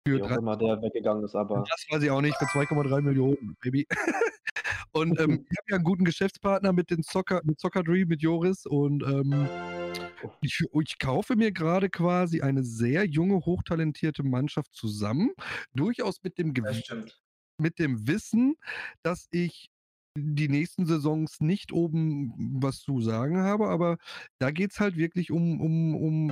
Für 0.08 0.18
Wie 0.18 0.24
auch 0.24 0.32
immer 0.32 0.58
der 0.58 0.82
weggegangen 0.82 1.24
ist, 1.24 1.36
aber. 1.36 1.64
Das 1.70 1.86
weiß 1.92 2.02
ich 2.02 2.10
auch 2.10 2.22
nicht, 2.22 2.36
für 2.38 2.46
2,3 2.46 3.02
Millionen, 3.02 3.56
Baby. 3.62 3.86
und 4.94 5.20
ähm, 5.20 5.46
ich 5.50 5.58
habe 5.58 5.70
ja 5.70 5.76
einen 5.76 5.84
guten 5.84 6.06
Geschäftspartner 6.06 6.74
mit 6.74 6.90
den 6.90 7.04
Soccer, 7.04 7.42
mit 7.44 7.60
Soccer 7.60 7.84
Dream, 7.84 8.08
mit 8.08 8.22
Joris 8.24 8.66
und 8.66 9.04
ähm, 9.04 9.48
ich, 10.42 10.64
ich, 10.74 11.00
kaufe 11.00 11.36
mir 11.36 11.52
gerade 11.52 11.90
quasi 11.90 12.42
eine 12.42 12.64
sehr 12.64 13.06
junge, 13.06 13.46
hochtalentierte 13.46 14.24
Mannschaft 14.24 14.74
zusammen. 14.74 15.32
Durchaus 15.74 16.24
mit 16.24 16.40
dem, 16.40 16.54
mit 17.60 17.78
dem 17.78 18.08
Wissen, 18.08 18.56
dass 19.04 19.28
ich 19.32 19.70
die 20.18 20.50
nächsten 20.50 20.86
Saisons 20.88 21.40
nicht 21.40 21.72
oben 21.72 22.34
was 22.62 22.82
zu 22.82 23.02
sagen 23.02 23.38
habe, 23.38 23.68
aber 23.70 23.98
da 24.40 24.52
geht 24.52 24.72
es 24.72 24.80
halt 24.80 24.98
wirklich 24.98 25.32
um, 25.32 25.62
um, 25.62 25.96
um 25.96 26.30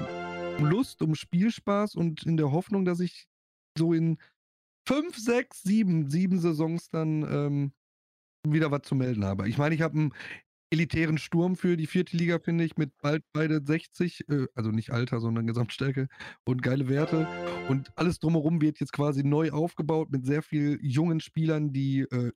Lust, 0.59 1.01
um 1.01 1.15
Spielspaß 1.15 1.95
und 1.95 2.25
in 2.25 2.35
der 2.35 2.51
Hoffnung, 2.51 2.83
dass 2.83 2.99
ich 2.99 3.28
so 3.79 3.93
in 3.93 4.17
fünf, 4.87 5.17
sechs, 5.17 5.63
sieben, 5.63 6.09
sieben 6.09 6.39
Saisons 6.39 6.89
dann 6.89 7.23
ähm, 7.23 7.71
wieder 8.47 8.71
was 8.71 8.83
zu 8.83 8.95
melden 8.95 9.25
habe. 9.25 9.49
Ich 9.49 9.57
meine, 9.57 9.73
ich 9.73 9.81
habe 9.81 9.97
einen 9.97 10.13
elitären 10.71 11.17
Sturm 11.17 11.55
für 11.55 11.77
die 11.77 11.87
vierte 11.87 12.15
Liga, 12.15 12.39
finde 12.39 12.63
ich, 12.63 12.77
mit 12.77 12.91
bald 13.01 13.23
beide 13.33 13.61
60, 13.65 14.29
äh, 14.29 14.47
also 14.55 14.71
nicht 14.71 14.91
Alter, 14.91 15.19
sondern 15.19 15.47
Gesamtstärke 15.47 16.07
und 16.45 16.61
geile 16.61 16.87
Werte. 16.87 17.27
Und 17.67 17.91
alles 17.97 18.19
drumherum 18.19 18.61
wird 18.61 18.79
jetzt 18.79 18.93
quasi 18.93 19.23
neu 19.23 19.51
aufgebaut 19.51 20.11
mit 20.11 20.25
sehr 20.25 20.43
vielen 20.43 20.79
jungen 20.81 21.19
Spielern, 21.19 21.73
die 21.73 22.01
äh, 22.01 22.31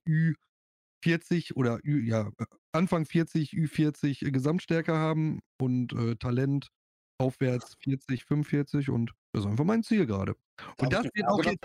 Ü40 1.04 1.54
oder 1.54 1.78
ja, 1.84 2.30
äh, 2.38 2.44
Anfang 2.72 3.04
40, 3.04 3.52
Ü40 3.52 4.30
Gesamtstärke 4.30 4.94
haben 4.94 5.40
und 5.60 5.92
äh, 5.92 6.16
Talent 6.16 6.68
aufwärts 7.18 7.76
40, 7.80 8.24
45 8.24 8.90
und 8.90 9.12
das 9.34 9.42
ist 9.44 9.50
einfach 9.50 9.64
mein 9.64 9.82
Ziel 9.82 10.06
gerade. 10.06 10.36
Und 10.78 10.92
das 10.92 11.06
wird, 11.12 11.26
auch 11.26 11.44
jetzt, 11.44 11.64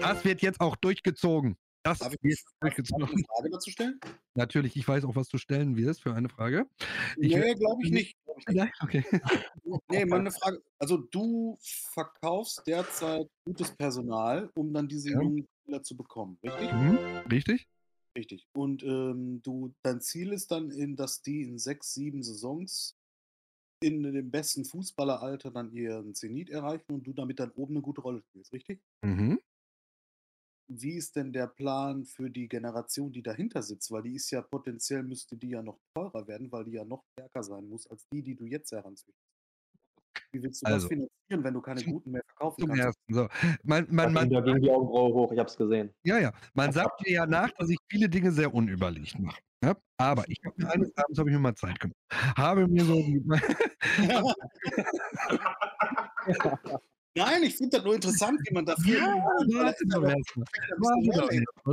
das 0.00 0.24
wird 0.24 0.40
jetzt 0.40 0.60
auch 0.60 0.76
durchgezogen. 0.76 1.56
Das 1.82 1.98
Darf 1.98 2.14
ich 2.22 2.44
durchgezogen. 2.60 3.08
eine 3.08 3.24
Frage 3.24 3.50
dazu 3.50 3.70
stellen? 3.70 3.98
Natürlich, 4.34 4.76
ich 4.76 4.86
weiß 4.86 5.04
auch, 5.04 5.16
was 5.16 5.28
du 5.28 5.36
stellen 5.36 5.76
wirst 5.76 6.02
für 6.02 6.14
eine 6.14 6.28
Frage. 6.28 6.66
Ich 7.16 7.34
nee, 7.34 7.54
glaube 7.54 7.82
ich 7.82 7.90
nicht. 7.90 8.16
Nein, 8.46 8.70
okay. 8.80 9.04
nee, 9.90 10.04
meine 10.04 10.30
Frage, 10.30 10.62
also 10.78 10.98
du 10.98 11.58
verkaufst 11.60 12.62
derzeit 12.66 13.28
gutes 13.44 13.74
Personal, 13.74 14.48
um 14.54 14.72
dann 14.72 14.86
diese 14.86 15.10
ja. 15.10 15.20
jungen 15.20 15.48
Spieler 15.62 15.82
zu 15.82 15.96
bekommen, 15.96 16.38
richtig? 16.44 16.72
Mhm, 16.72 16.98
richtig. 17.32 17.68
Richtig. 18.16 18.46
Und 18.52 18.84
ähm, 18.84 19.42
du, 19.42 19.74
dein 19.82 20.00
Ziel 20.00 20.32
ist 20.32 20.52
dann, 20.52 20.70
in, 20.70 20.94
dass 20.94 21.22
die 21.22 21.42
in 21.42 21.58
sechs, 21.58 21.94
sieben 21.94 22.22
Saisons 22.22 22.97
in 23.80 24.02
dem 24.02 24.30
besten 24.30 24.64
Fußballeralter 24.64 25.50
dann 25.50 25.72
ihren 25.72 26.14
Zenit 26.14 26.50
erreichen 26.50 26.92
und 26.92 27.06
du 27.06 27.12
damit 27.12 27.40
dann 27.40 27.52
oben 27.52 27.74
eine 27.74 27.82
gute 27.82 28.00
Rolle 28.00 28.22
spielst, 28.22 28.52
richtig? 28.52 28.80
Mhm. 29.04 29.38
Wie 30.70 30.94
ist 30.94 31.16
denn 31.16 31.32
der 31.32 31.46
Plan 31.46 32.04
für 32.04 32.30
die 32.30 32.48
Generation, 32.48 33.12
die 33.12 33.22
dahinter 33.22 33.62
sitzt? 33.62 33.90
Weil 33.90 34.02
die 34.02 34.14
ist 34.14 34.30
ja 34.30 34.42
potenziell, 34.42 35.02
müsste 35.02 35.36
die 35.36 35.50
ja 35.50 35.62
noch 35.62 35.78
teurer 35.94 36.26
werden, 36.26 36.50
weil 36.52 36.64
die 36.64 36.72
ja 36.72 36.84
noch 36.84 37.04
stärker 37.12 37.42
sein 37.42 37.68
muss 37.68 37.86
als 37.86 38.06
die, 38.12 38.22
die 38.22 38.34
du 38.34 38.44
jetzt 38.46 38.72
heranzüchtest. 38.72 39.37
Wie 40.32 40.42
willst 40.42 40.62
du 40.62 40.66
also, 40.66 40.80
das 40.80 40.88
finanzieren, 40.88 41.44
wenn 41.44 41.54
du 41.54 41.60
keine 41.60 41.82
guten 41.82 42.10
mehr 42.10 42.22
verkaufen 42.26 42.66
kannst? 42.66 42.82
Ersten, 42.82 43.14
so. 43.14 43.28
man, 43.62 43.86
man, 43.90 44.12
man, 44.12 44.28
da 44.28 44.40
ging 44.40 44.60
die 44.60 44.70
Augenbraue 44.70 45.14
hoch, 45.14 45.32
ich 45.32 45.38
habe 45.38 45.48
es 45.48 45.56
gesehen. 45.56 45.90
Ja, 46.04 46.18
ja. 46.18 46.32
Man 46.54 46.72
sagt 46.72 47.06
mir 47.06 47.12
ja 47.12 47.26
nach, 47.26 47.50
dass 47.52 47.70
ich 47.70 47.78
viele 47.88 48.08
Dinge 48.08 48.30
sehr 48.30 48.52
unüberlegt 48.52 49.18
mache. 49.18 49.40
Ja? 49.62 49.74
Aber 49.96 50.24
ich 50.28 50.38
habe 50.44 50.54
mir 50.58 50.70
eines 50.70 50.94
Abends 50.96 51.18
habe 51.18 51.30
ich 51.30 51.34
mir 51.34 51.40
mal 51.40 51.54
Zeit 51.54 51.80
genommen. 51.80 51.96
Habe 52.36 52.68
mir 52.68 52.84
so 52.84 52.94
die, 52.94 53.22
Nein, 57.14 57.42
ich 57.42 57.56
finde 57.56 57.76
das 57.76 57.84
nur 57.84 57.94
interessant, 57.94 58.40
wie 58.44 58.54
man 58.54 58.64
dafür. 58.64 58.98
Ja. 58.98 59.74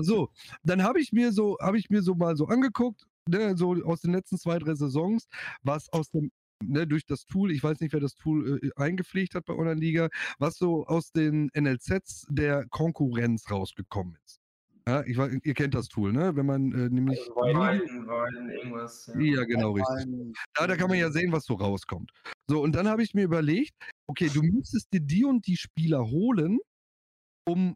So, 0.02 0.30
dann 0.64 0.82
habe 0.82 1.00
ich 1.00 1.12
mir 1.12 1.32
so, 1.32 1.58
habe 1.62 1.78
ich 1.78 1.88
mir 1.90 2.02
so 2.02 2.16
mal 2.16 2.36
so 2.36 2.48
angeguckt, 2.48 3.06
ne, 3.30 3.56
so 3.56 3.76
aus 3.84 4.02
den 4.02 4.14
letzten 4.14 4.40
zwei, 4.40 4.58
drei 4.58 4.74
Saisons, 4.74 5.28
was 5.62 5.88
aus 5.94 6.10
dem 6.10 6.32
Ne, 6.64 6.88
durch 6.88 7.06
das 7.06 7.26
Tool, 7.26 7.52
ich 7.52 7.64
weiß 7.64 7.82
nicht, 7.82 7.94
wer 7.94 8.00
das 8.00 8.16
Tool 8.16 8.60
äh, 8.62 8.70
eingepflegt 8.82 9.36
hat 9.36 9.46
bei 9.46 9.54
Online-Liga, 9.54 10.10
was 10.40 10.58
so 10.58 10.86
aus 10.86 11.12
den 11.12 11.50
NLZs 11.54 12.28
der 12.30 12.66
Konkurrenz 12.70 13.52
rausgekommen 13.52 14.18
ist. 14.26 14.40
Ja, 14.88 15.04
ich, 15.04 15.18
ihr 15.18 15.54
kennt 15.56 15.74
das 15.74 15.88
Tool, 15.88 16.14
ne? 16.14 16.36
Wenn 16.36 16.46
man 16.46 16.72
äh, 16.72 16.90
nämlich. 16.90 17.20
Also 17.20 17.36
Weiden, 17.36 18.08
Weiden, 18.08 18.50
irgendwas. 18.52 19.12
Ja, 19.16 19.20
ja 19.20 19.44
genau, 19.44 19.72
richtig. 19.72 20.08
Da, 20.54 20.68
da 20.68 20.76
kann 20.78 20.90
man 20.90 21.00
ja 21.00 21.10
sehen, 21.10 21.32
was 21.32 21.46
so 21.46 21.56
rauskommt. 21.56 22.12
So, 22.48 22.62
und 22.62 22.76
dann 22.76 22.88
habe 22.88 23.02
ich 23.02 23.16
mir 23.16 23.24
überlegt, 23.24 23.74
okay, 24.08 24.30
du 24.32 24.44
müsstest 24.44 24.94
dir 24.94 25.00
die 25.00 25.26
und 25.26 25.48
die 25.48 25.58
Spieler 25.58 26.06
holen, 26.06 26.60
um 27.48 27.76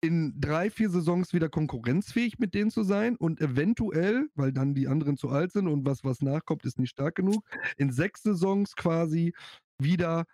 in 0.00 0.40
drei, 0.40 0.70
vier 0.70 0.90
Saisons 0.90 1.32
wieder 1.32 1.48
konkurrenzfähig 1.48 2.38
mit 2.38 2.54
denen 2.54 2.70
zu 2.70 2.82
sein 2.82 3.16
und 3.16 3.40
eventuell, 3.40 4.28
weil 4.34 4.52
dann 4.52 4.74
die 4.74 4.86
anderen 4.86 5.16
zu 5.16 5.28
alt 5.28 5.52
sind 5.52 5.66
und 5.66 5.84
was, 5.84 6.04
was 6.04 6.22
nachkommt, 6.22 6.64
ist 6.64 6.78
nicht 6.78 6.90
stark 6.90 7.16
genug, 7.16 7.44
in 7.76 7.90
sechs 7.90 8.22
Saisons 8.22 8.76
quasi 8.76 9.34
wieder 9.80 10.24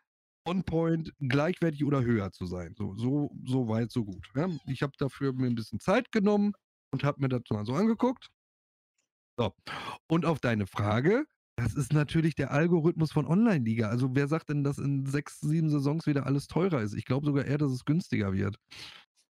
on 0.47 0.63
point, 0.65 1.13
gleichwertig 1.21 1.85
oder 1.85 2.03
höher 2.03 2.31
zu 2.33 2.47
sein. 2.47 2.75
So, 2.77 2.95
so, 2.97 3.31
so 3.47 3.69
weit, 3.69 3.91
so 3.91 4.05
gut. 4.05 4.31
Ja? 4.35 4.49
Ich 4.67 4.83
habe 4.83 4.93
dafür 4.99 5.33
mir 5.33 5.47
ein 5.47 5.55
bisschen 5.55 5.81
Zeit 5.81 6.13
genommen 6.13 6.53
und 6.93 7.03
habe 7.03 7.21
mir 7.23 7.29
das 7.29 7.43
mal 7.51 7.65
so 7.65 7.75
angeguckt. 7.75 8.29
So. 9.39 9.55
Und 10.09 10.27
auf 10.27 10.41
deine 10.41 10.67
Frage, 10.67 11.25
das 11.57 11.75
ist 11.75 11.93
natürlich 11.93 12.35
der 12.35 12.51
Algorithmus 12.51 13.13
von 13.13 13.27
Online-Liga. 13.27 13.89
Also 13.89 14.15
wer 14.15 14.29
sagt 14.29 14.51
denn, 14.51 14.65
dass 14.65 14.79
in 14.79 15.07
sechs, 15.07 15.41
sieben 15.41 15.71
Saisons 15.71 16.07
wieder 16.07 16.27
alles 16.27 16.47
teurer 16.47 16.83
ist? 16.83 16.95
Ich 16.95 17.05
glaube 17.05 17.27
sogar 17.27 17.45
eher, 17.45 17.59
dass 17.59 17.73
es 17.73 17.85
günstiger 17.85 18.33
wird. 18.33 18.59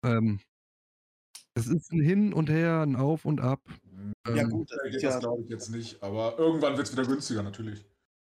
Ähm, 0.05 0.41
es 1.55 1.67
ist 1.69 1.91
ein 1.91 2.03
Hin 2.03 2.33
und 2.33 2.51
Her, 2.51 2.83
ein 2.83 2.97
Auf 2.97 3.25
und 3.25 3.41
Ab. 3.41 3.61
Ja, 4.29 4.43
ähm, 4.43 4.51
gut, 4.51 4.71
das, 4.71 5.01
das 5.01 5.21
glaube 5.21 5.43
ich 5.43 5.49
jetzt 5.49 5.71
nicht. 5.71 6.03
Aber 6.03 6.39
irgendwann 6.39 6.77
wird 6.77 6.87
es 6.87 6.93
wieder 6.93 7.07
günstiger, 7.07 7.43
natürlich. 7.43 7.85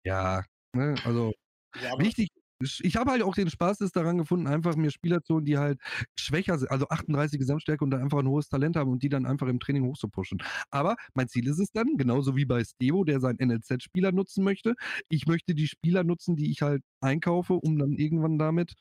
Ja, 0.04 0.44
ne, 0.76 0.96
also 1.06 1.32
ja, 1.80 1.98
wichtig, 2.00 2.30
ich 2.62 2.96
habe 2.96 3.12
halt 3.12 3.22
auch 3.24 3.36
den 3.36 3.50
Spaß 3.50 3.78
daran 3.94 4.18
gefunden, 4.18 4.48
einfach 4.48 4.76
mir 4.76 4.92
Spieler 4.92 5.22
zu 5.24 5.36
holen, 5.36 5.46
die 5.46 5.58
halt 5.58 5.80
schwächer 6.20 6.58
sind, 6.58 6.72
also 6.72 6.88
38 6.90 7.40
Gesamtstärke 7.40 7.84
und 7.84 7.92
da 7.92 7.98
einfach 7.98 8.20
ein 8.20 8.28
hohes 8.28 8.50
Talent 8.50 8.76
haben 8.76 8.92
und 8.92 9.04
die 9.04 9.10
dann 9.10 9.26
einfach 9.26 9.48
im 9.48 9.60
Training 9.60 9.86
hochzupushen. 9.86 10.42
Aber 10.70 10.96
mein 11.14 11.28
Ziel 11.28 11.48
ist 11.48 11.60
es 11.60 11.72
dann, 11.72 11.98
genauso 11.98 12.36
wie 12.36 12.46
bei 12.46 12.64
Stevo, 12.64 13.04
der 13.04 13.20
seinen 13.20 13.38
NLZ-Spieler 13.40 14.12
nutzen 14.12 14.44
möchte. 14.44 14.76
Ich 15.10 15.28
möchte 15.28 15.56
die 15.56 15.68
Spieler 15.68 16.04
nutzen, 16.04 16.36
die 16.36 16.52
ich 16.52 16.62
halt 16.62 16.84
einkaufe, 17.02 17.54
um 17.54 17.78
dann 17.78 17.94
irgendwann 17.94 18.38
damit 18.38 18.74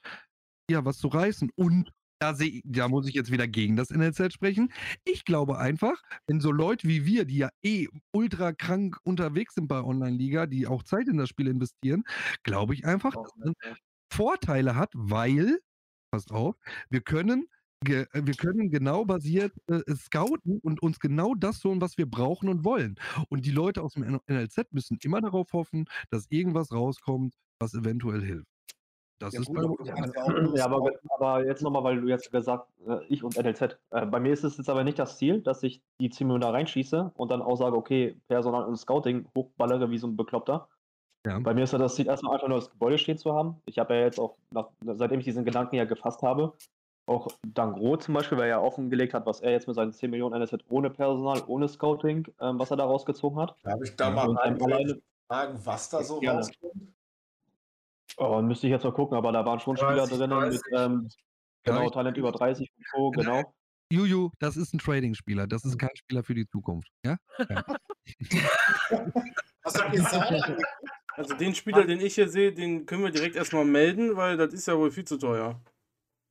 ja 0.70 0.84
was 0.84 0.98
zu 0.98 1.08
reißen. 1.08 1.50
Und 1.56 1.90
da, 2.20 2.34
seh, 2.34 2.60
da 2.64 2.88
muss 2.88 3.08
ich 3.08 3.14
jetzt 3.14 3.30
wieder 3.32 3.48
gegen 3.48 3.76
das 3.76 3.90
NLZ 3.90 4.32
sprechen. 4.34 4.72
Ich 5.04 5.24
glaube 5.24 5.58
einfach, 5.58 6.02
wenn 6.26 6.40
so 6.40 6.52
Leute 6.52 6.86
wie 6.88 7.06
wir, 7.06 7.24
die 7.24 7.38
ja 7.38 7.50
eh 7.62 7.88
ultra 8.12 8.52
krank 8.52 8.98
unterwegs 9.04 9.54
sind 9.54 9.68
bei 9.68 9.82
Online-Liga, 9.82 10.46
die 10.46 10.66
auch 10.66 10.82
Zeit 10.82 11.08
in 11.08 11.16
das 11.16 11.30
Spiel 11.30 11.48
investieren, 11.48 12.04
glaube 12.44 12.74
ich 12.74 12.84
einfach, 12.86 13.16
dass 13.16 13.32
man 13.36 13.54
Vorteile 14.12 14.76
hat, 14.76 14.90
weil, 14.94 15.60
passt 16.12 16.32
auf, 16.32 16.56
wir 16.90 17.00
können 17.02 17.46
äh, 17.86 18.06
wir 18.14 18.34
können 18.34 18.70
genau 18.70 19.04
basiert 19.06 19.54
äh, 19.68 19.80
scouten 19.96 20.58
und 20.62 20.82
uns 20.82 21.00
genau 21.00 21.34
das 21.34 21.64
holen, 21.64 21.80
was 21.80 21.96
wir 21.98 22.06
brauchen 22.10 22.48
und 22.50 22.64
wollen. 22.64 22.96
Und 23.30 23.46
die 23.46 23.50
Leute 23.52 23.82
aus 23.82 23.94
dem 23.94 24.20
NLZ 24.28 24.72
müssen 24.72 24.98
immer 25.02 25.20
darauf 25.22 25.52
hoffen, 25.54 25.86
dass 26.10 26.26
irgendwas 26.30 26.72
rauskommt, 26.72 27.34
was 27.60 27.74
eventuell 27.74 28.22
hilft. 28.22 28.49
Das 29.20 29.34
ja, 29.34 29.40
ist 29.40 29.46
gut, 29.48 29.78
bei 29.78 29.84
ja, 30.54 30.64
aber, 30.64 30.90
aber 31.10 31.44
jetzt 31.44 31.62
nochmal, 31.62 31.84
weil 31.84 32.00
du 32.00 32.08
jetzt 32.08 32.32
gesagt 32.32 32.66
äh, 32.88 33.04
ich 33.08 33.22
und 33.22 33.36
NLZ. 33.36 33.78
Äh, 33.90 34.06
bei 34.06 34.18
mir 34.18 34.32
ist 34.32 34.44
es 34.44 34.56
jetzt 34.56 34.70
aber 34.70 34.82
nicht 34.82 34.98
das 34.98 35.18
Ziel, 35.18 35.42
dass 35.42 35.62
ich 35.62 35.82
die 36.00 36.08
10 36.08 36.26
Minuten 36.26 36.40
da 36.40 36.50
reinschieße 36.50 37.12
und 37.14 37.30
dann 37.30 37.42
auch 37.42 37.56
sage, 37.56 37.76
okay, 37.76 38.16
Personal 38.28 38.64
und 38.64 38.76
Scouting 38.76 39.26
hochballere 39.36 39.90
wie 39.90 39.98
so 39.98 40.06
ein 40.06 40.16
Bekloppter. 40.16 40.68
Ja. 41.26 41.38
Bei 41.38 41.52
mir 41.52 41.64
ist 41.64 41.72
ja 41.74 41.78
das 41.78 41.96
Ziel, 41.96 42.06
erstmal 42.06 42.34
einfach 42.34 42.48
nur 42.48 42.58
das 42.58 42.70
Gebäude 42.70 42.96
stehen 42.96 43.18
zu 43.18 43.34
haben. 43.34 43.60
Ich 43.66 43.78
habe 43.78 43.94
ja 43.94 44.04
jetzt 44.04 44.18
auch, 44.18 44.36
nach, 44.52 44.70
seitdem 44.82 45.20
ich 45.20 45.26
diesen 45.26 45.44
Gedanken 45.44 45.76
ja 45.76 45.84
gefasst 45.84 46.22
habe, 46.22 46.54
auch 47.04 47.28
dank 47.46 47.76
Roth 47.76 48.04
zum 48.04 48.14
Beispiel, 48.14 48.38
weil 48.38 48.44
er 48.44 48.56
ja 48.56 48.60
offengelegt 48.60 49.12
hat, 49.12 49.26
was 49.26 49.40
er 49.40 49.50
jetzt 49.50 49.66
mit 49.66 49.76
seinen 49.76 49.92
10 49.92 50.10
Millionen 50.10 50.40
NLZ 50.40 50.64
ohne 50.70 50.88
Personal, 50.88 51.42
ohne 51.46 51.68
Scouting, 51.68 52.26
ähm, 52.40 52.58
was 52.58 52.70
er 52.70 52.78
da 52.78 52.84
rausgezogen 52.84 53.38
hat. 53.38 53.54
Darf 53.64 53.82
ich 53.82 53.94
da 53.96 54.08
mal 54.08 54.34
alleine 54.38 54.98
fragen, 55.28 55.60
was 55.62 55.90
da 55.90 56.02
so 56.02 56.20
rauskommt? 56.20 56.94
Oh, 58.20 58.42
müsste 58.42 58.66
ich 58.66 58.70
jetzt 58.70 58.84
mal 58.84 58.92
gucken, 58.92 59.16
aber 59.16 59.32
da 59.32 59.46
waren 59.46 59.58
schon 59.60 59.78
Spieler 59.78 60.06
drin 60.06 60.28
mit 60.50 60.60
ähm, 60.76 61.08
genau, 61.64 61.88
Talent 61.88 62.18
über 62.18 62.30
30 62.30 62.70
und 62.76 62.86
so, 62.92 63.10
genau. 63.12 63.54
Juju, 63.90 64.30
das 64.38 64.58
ist 64.58 64.74
ein 64.74 64.78
Trading-Spieler, 64.78 65.46
das 65.46 65.64
ist 65.64 65.78
kein 65.78 65.96
Spieler 65.96 66.22
für 66.22 66.34
die 66.34 66.46
Zukunft. 66.46 66.90
Ja? 67.02 67.16
ja. 67.48 67.64
Ihr 68.90 69.90
gesagt? 69.90 70.62
Also 71.16 71.34
den 71.34 71.54
Spieler, 71.54 71.84
den 71.84 72.00
ich 72.00 72.14
hier 72.14 72.28
sehe, 72.28 72.52
den 72.52 72.84
können 72.84 73.02
wir 73.02 73.10
direkt 73.10 73.36
erstmal 73.36 73.64
melden, 73.64 74.16
weil 74.16 74.36
das 74.36 74.52
ist 74.52 74.68
ja 74.68 74.76
wohl 74.76 74.90
viel 74.90 75.06
zu 75.06 75.16
teuer. 75.16 75.58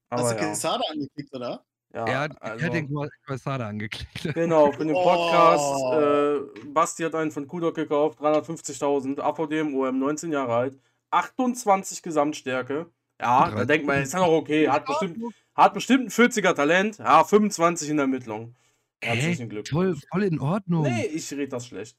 Aber 0.10 0.22
Hast 0.22 0.32
du 0.32 0.36
ja. 0.36 0.48
Quesada 0.48 0.84
angeklickt, 0.92 1.36
oder? 1.36 1.66
Ja, 1.92 2.06
er 2.06 2.20
hat, 2.20 2.42
also, 2.42 2.66
hat 2.66 2.74
den 2.74 3.10
Quesada 3.26 3.68
angeklickt. 3.68 4.34
Genau, 4.36 4.72
für 4.72 4.86
den 4.86 4.94
Podcast. 4.94 5.64
Oh. 5.64 6.00
Äh, 6.00 6.66
Basti 6.68 7.02
hat 7.02 7.16
einen 7.16 7.32
von 7.32 7.48
Kudok 7.48 7.76
gekauft, 7.76 8.20
350.000, 8.20 9.20
AVDM 9.20 9.74
OM, 9.74 9.98
19 9.98 10.32
Jahre 10.32 10.54
alt. 10.54 10.80
28 11.12 12.04
Gesamtstärke. 12.04 12.90
Ja, 13.22 13.52
da 13.52 13.66
denkt 13.66 13.86
man, 13.86 14.02
ist 14.02 14.14
ja 14.14 14.20
noch 14.20 14.30
okay. 14.30 14.70
Hat 14.70 14.86
bestimmt, 14.86 15.18
hat 15.54 15.74
bestimmt 15.74 16.06
ein 16.06 16.10
40er 16.10 16.54
Talent. 16.54 17.00
Ja, 17.00 17.24
25 17.24 17.90
in 17.90 17.98
der 17.98 18.06
Ermittlung. 18.06 18.56
Herzlichen 19.02 19.50
Glückwunsch. 19.50 19.70
Voll, 19.70 19.96
voll 20.12 20.24
in 20.24 20.40
Ordnung. 20.40 20.84
Nee, 20.84 21.06
ich 21.08 21.32
rede 21.32 21.50
das 21.50 21.68
schlecht. 21.68 21.98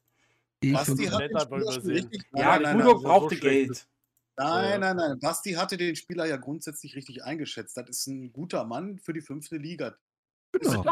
Ich 0.63 0.73
Basti 0.73 1.07
hat 1.07 1.21
richtig, 1.21 2.23
ja, 2.35 2.59
nein, 2.59 2.79
Kudok 2.79 3.03
brauchte 3.03 3.35
so 3.35 3.41
Geld. 3.41 3.87
Nein, 4.37 4.81
nein, 4.81 4.97
nein. 4.97 5.19
Basti 5.19 5.53
hatte 5.53 5.77
den 5.77 5.97
Spieler 5.97 6.27
ja 6.27 6.37
grundsätzlich 6.37 6.97
richtig 6.97 7.25
eingeschätzt. 7.25 7.77
Das 7.77 7.89
ist 7.89 8.07
ein 8.07 8.33
guter 8.33 8.65
Mann 8.65 8.99
für 8.99 9.13
die 9.13 9.23
fünfte 9.23 9.57
Liga. 9.57 9.97
Genau. 10.53 10.85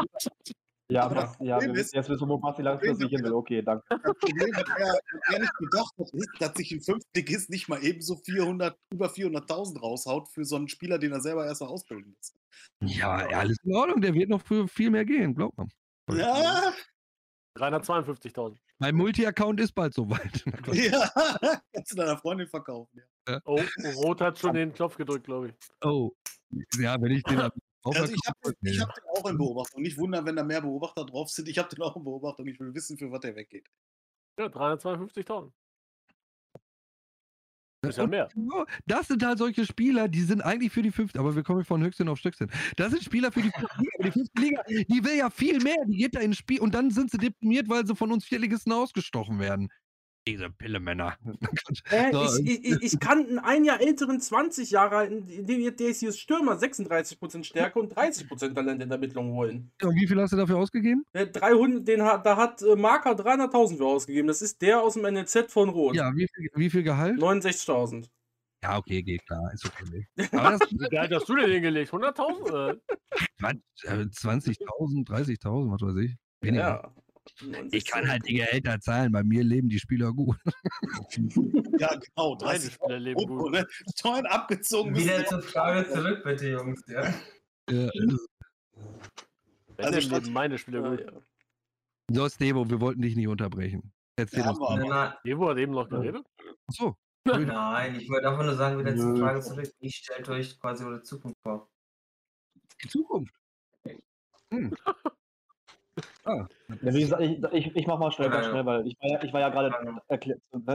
Ja, 0.91 1.03
aber 1.03 1.15
das, 1.17 1.37
ja 1.41 1.59
ist, 1.59 1.95
jetzt 1.95 2.09
wissen 2.09 2.27
wir, 2.27 2.29
wo 2.29 2.39
Basti 2.39 2.63
langfristig 2.63 3.11
hin 3.11 3.23
will. 3.23 3.33
Okay, 3.33 3.61
danke. 3.61 3.85
Das 3.91 4.01
Problem, 4.01 4.51
was 4.55 4.65
er, 4.79 4.95
was 4.95 5.35
er 5.35 5.41
nicht 5.41 5.55
gedacht 5.59 5.93
hat, 5.99 6.11
ist, 6.15 6.31
dass 6.39 6.55
sich 6.55 6.73
ein 6.73 6.81
Fünftligist 6.81 7.51
nicht 7.51 7.69
mal 7.69 7.85
ebenso 7.85 8.17
400, 8.17 8.75
über 8.91 9.09
400.000 9.09 9.81
raushaut 9.81 10.29
für 10.29 10.47
so 10.47 10.57
einen 10.57 10.69
Spieler, 10.69 10.99
den 10.99 11.13
er 11.13 11.21
selber 11.21 11.45
erst 11.45 11.61
mal 11.61 11.67
ausbilden 11.67 12.17
muss. 12.17 12.35
Ja, 12.81 13.17
alles 13.17 13.59
in 13.65 13.75
Ordnung. 13.75 14.01
Der 14.01 14.15
wird 14.15 14.31
noch 14.31 14.41
für 14.41 14.67
viel 14.67 14.91
mehr 14.91 15.05
gehen, 15.05 15.35
glaubt 15.35 15.59
man. 15.59 15.69
Ja. 16.13 16.73
352.000. 17.59 18.57
Mein 18.79 18.95
Multi-Account 18.95 19.61
ist 19.61 19.73
bald 19.73 19.93
soweit. 19.93 20.45
ja, 20.73 21.11
kannst 21.73 21.93
du 21.93 21.97
deiner 21.97 22.17
Freundin 22.17 22.47
verkaufen. 22.49 23.03
Ja. 23.29 23.41
Oh, 23.45 23.61
Rot 23.97 24.21
hat 24.21 24.39
schon 24.39 24.55
den 24.55 24.73
Knopf 24.73 24.97
gedrückt, 24.97 25.25
glaube 25.25 25.49
ich. 25.49 25.55
Oh, 25.85 26.13
ja, 26.79 26.97
wenn 27.01 27.11
ich 27.11 27.23
den 27.25 27.51
also 27.85 28.13
ich 28.13 28.21
habe 28.27 28.55
den, 28.61 28.81
hab 28.81 28.95
den 28.95 29.05
auch 29.05 29.31
in 29.31 29.39
Beobachtung. 29.39 29.83
Nicht 29.83 29.97
wundern, 29.99 30.25
wenn 30.27 30.37
da 30.37 30.45
mehr 30.45 30.61
Beobachter 30.61 31.05
drauf 31.05 31.31
sind. 31.31 31.49
Ich 31.49 31.59
habe 31.59 31.69
den 31.69 31.83
auch 31.83 31.97
in 31.97 32.05
Beobachtung. 32.05 32.47
Ich 32.47 32.59
will 32.59 32.75
wissen, 32.75 32.99
für 32.99 33.11
was 33.11 33.21
der 33.21 33.37
weggeht. 33.37 33.69
Ja, 34.39 34.47
352.000. 34.47 35.53
Ist 37.83 37.97
ja 37.97 38.09
mehr. 38.09 38.29
Das 38.87 39.07
sind 39.07 39.25
halt 39.25 39.39
solche 39.39 39.65
Spieler, 39.65 40.09
die 40.09 40.23
sind 40.23 40.43
eigentlich 40.43 40.73
für 40.73 40.83
die 40.83 40.91
fünfte, 40.91 41.21
aber 41.21 41.37
wir 41.37 41.45
kommen 41.45 41.65
von 41.65 41.81
Höchstchen 41.81 42.09
auf 42.09 42.19
Stöckchen. 42.19 42.51
Das 42.77 42.91
sind 42.91 43.05
Spieler 43.05 43.31
für 43.31 43.41
die 43.41 43.53
fünfte 43.53 43.77
Liga, 43.79 44.03
die 44.03 44.11
fünfte 44.11 44.43
Liga, 44.43 44.63
die 44.67 45.05
will 45.05 45.17
ja 45.17 45.31
viel 45.31 45.61
mehr, 45.61 45.77
die 45.87 45.97
geht 45.97 46.17
da 46.17 46.21
ins 46.21 46.39
Spiel 46.39 46.61
und 46.61 46.75
dann 46.75 46.91
sind 46.91 47.13
sie 47.13 47.19
deprimiert, 47.19 47.69
weil 47.69 47.87
sie 47.87 47.95
von 47.95 48.11
uns 48.11 48.25
Viertligisten 48.25 48.73
ausgestochen 48.73 49.39
werden. 49.39 49.69
Diese 50.29 50.51
Pillemänner. 50.51 51.17
Äh, 51.91 52.13
so. 52.13 52.43
ich, 52.45 52.65
ich, 52.65 52.83
ich, 52.83 53.01
kann 53.01 53.27
einen 53.27 53.39
ein 53.39 53.65
Jahr 53.65 53.81
älteren 53.81 54.21
20 54.21 54.71
Jahre 54.71 54.97
alten, 54.97 55.27
der 55.27 55.89
ist 55.89 56.01
hier 56.01 56.13
Stürmer, 56.13 56.59
36% 56.59 57.45
Stärke 57.45 57.79
und 57.79 57.95
30% 57.95 58.55
Talent 58.55 58.83
in 58.83 58.89
der 58.89 58.97
Ermittlung 58.97 59.33
holen. 59.33 59.71
Und 59.83 59.95
wie 59.95 60.07
viel 60.07 60.21
hast 60.21 60.33
du 60.33 60.37
dafür 60.37 60.59
ausgegeben? 60.59 61.05
Der 61.15 61.27
300, 61.27 61.87
den 61.87 62.03
hat, 62.03 62.27
da 62.27 62.37
hat 62.37 62.63
äh, 62.63 62.77
Marker 62.77 63.13
300.000 63.13 63.77
für 63.77 63.87
ausgegeben. 63.87 64.29
Das 64.29 64.43
ist 64.43 64.61
der 64.61 64.83
aus 64.83 64.95
dem 64.95 65.03
NLZ 65.03 65.51
von 65.51 65.69
Rot. 65.69 65.95
Ja, 65.95 66.15
wie 66.15 66.27
viel, 66.35 66.51
wie 66.55 66.71
viel 66.71 66.83
Gehalt? 66.83 67.19
69.000. 67.19 68.09
Ja, 68.63 68.77
okay, 68.77 69.03
geht 69.03 69.25
klar. 69.27 69.53
Ist 69.53 69.67
okay. 69.67 70.07
Aber 70.33 70.59
das, 70.59 70.61
wie 70.71 70.89
geil 70.89 71.09
hast 71.13 71.29
du 71.29 71.37
denn 71.37 71.51
hingelegt? 71.51 71.93
100.000? 71.93 72.79
20.000, 73.41 75.07
30.000, 75.07 75.71
was 75.71 75.83
weiß 75.83 75.97
ich. 76.05 76.17
Weniger. 76.41 76.63
Ja. 76.63 76.93
Ich 77.71 77.85
kann 77.85 78.09
halt 78.09 78.27
die 78.27 78.35
Gehälter 78.35 78.81
zahlen, 78.81 79.13
bei 79.13 79.23
mir 79.23 79.45
leben 79.45 79.69
die 79.69 79.79
Spieler 79.79 80.13
gut. 80.13 80.37
ja, 81.79 81.95
genau, 81.95 82.37
30 82.37 82.75
Spieler 82.75 82.99
leben 82.99 83.27
gut. 83.27 83.53
Ne? 83.53 83.67
Steuern 83.97 84.27
abgezogen. 84.27 84.97
Wieder 84.97 85.25
zur 85.27 85.43
Frage 85.43 85.89
zurück, 85.89 86.23
bitte, 86.25 86.49
Jungs. 86.51 86.83
Ja. 86.89 87.15
ja. 87.71 87.91
Also 89.77 90.15
leben 90.15 90.33
meine 90.33 90.59
Spieler 90.59 90.91
gut. 90.91 91.01
Ja. 91.01 91.13
So, 92.11 92.29
Stevo, 92.29 92.69
wir 92.69 92.81
wollten 92.81 93.03
dich 93.03 93.17
nicht 93.17 93.29
unterbrechen. 93.29 93.93
Erzähl 94.17 94.41
ja, 94.41 94.51
uns. 94.51 95.15
Stevo 95.21 95.49
hat 95.49 95.59
eben 95.59 95.73
noch 95.73 95.89
geredet. 95.89 96.27
Achso. 96.67 96.97
Nein, 97.25 97.97
ich 98.01 98.09
wollte 98.09 98.29
einfach 98.29 98.45
nur 98.45 98.55
sagen, 98.55 98.79
wieder 98.79 98.97
zur 98.97 99.17
Frage 99.17 99.41
zurück. 99.41 99.71
Wie 99.81 99.91
stellt 99.91 100.29
euch 100.29 100.59
quasi 100.59 100.85
eure 100.85 101.03
Zukunft 101.03 101.39
vor? 101.43 101.69
Die 102.83 102.89
Zukunft? 102.89 103.35
Hm. 104.51 104.75
Ah, 106.25 106.47
ja, 106.69 106.95
wie 106.95 107.01
gesagt, 107.01 107.23
ich, 107.23 107.43
ich, 107.53 107.77
ich 107.77 107.87
mach 107.87 107.99
mal 107.99 108.11
schnell, 108.13 108.31
ganz 108.31 108.47
schnell, 108.47 108.67
weil 108.67 108.87
ich 108.87 108.97
war 109.01 109.11
ja, 109.11 109.23
ich 109.23 109.33
war 109.33 109.41
ja 109.41 109.49
gerade 109.49 109.69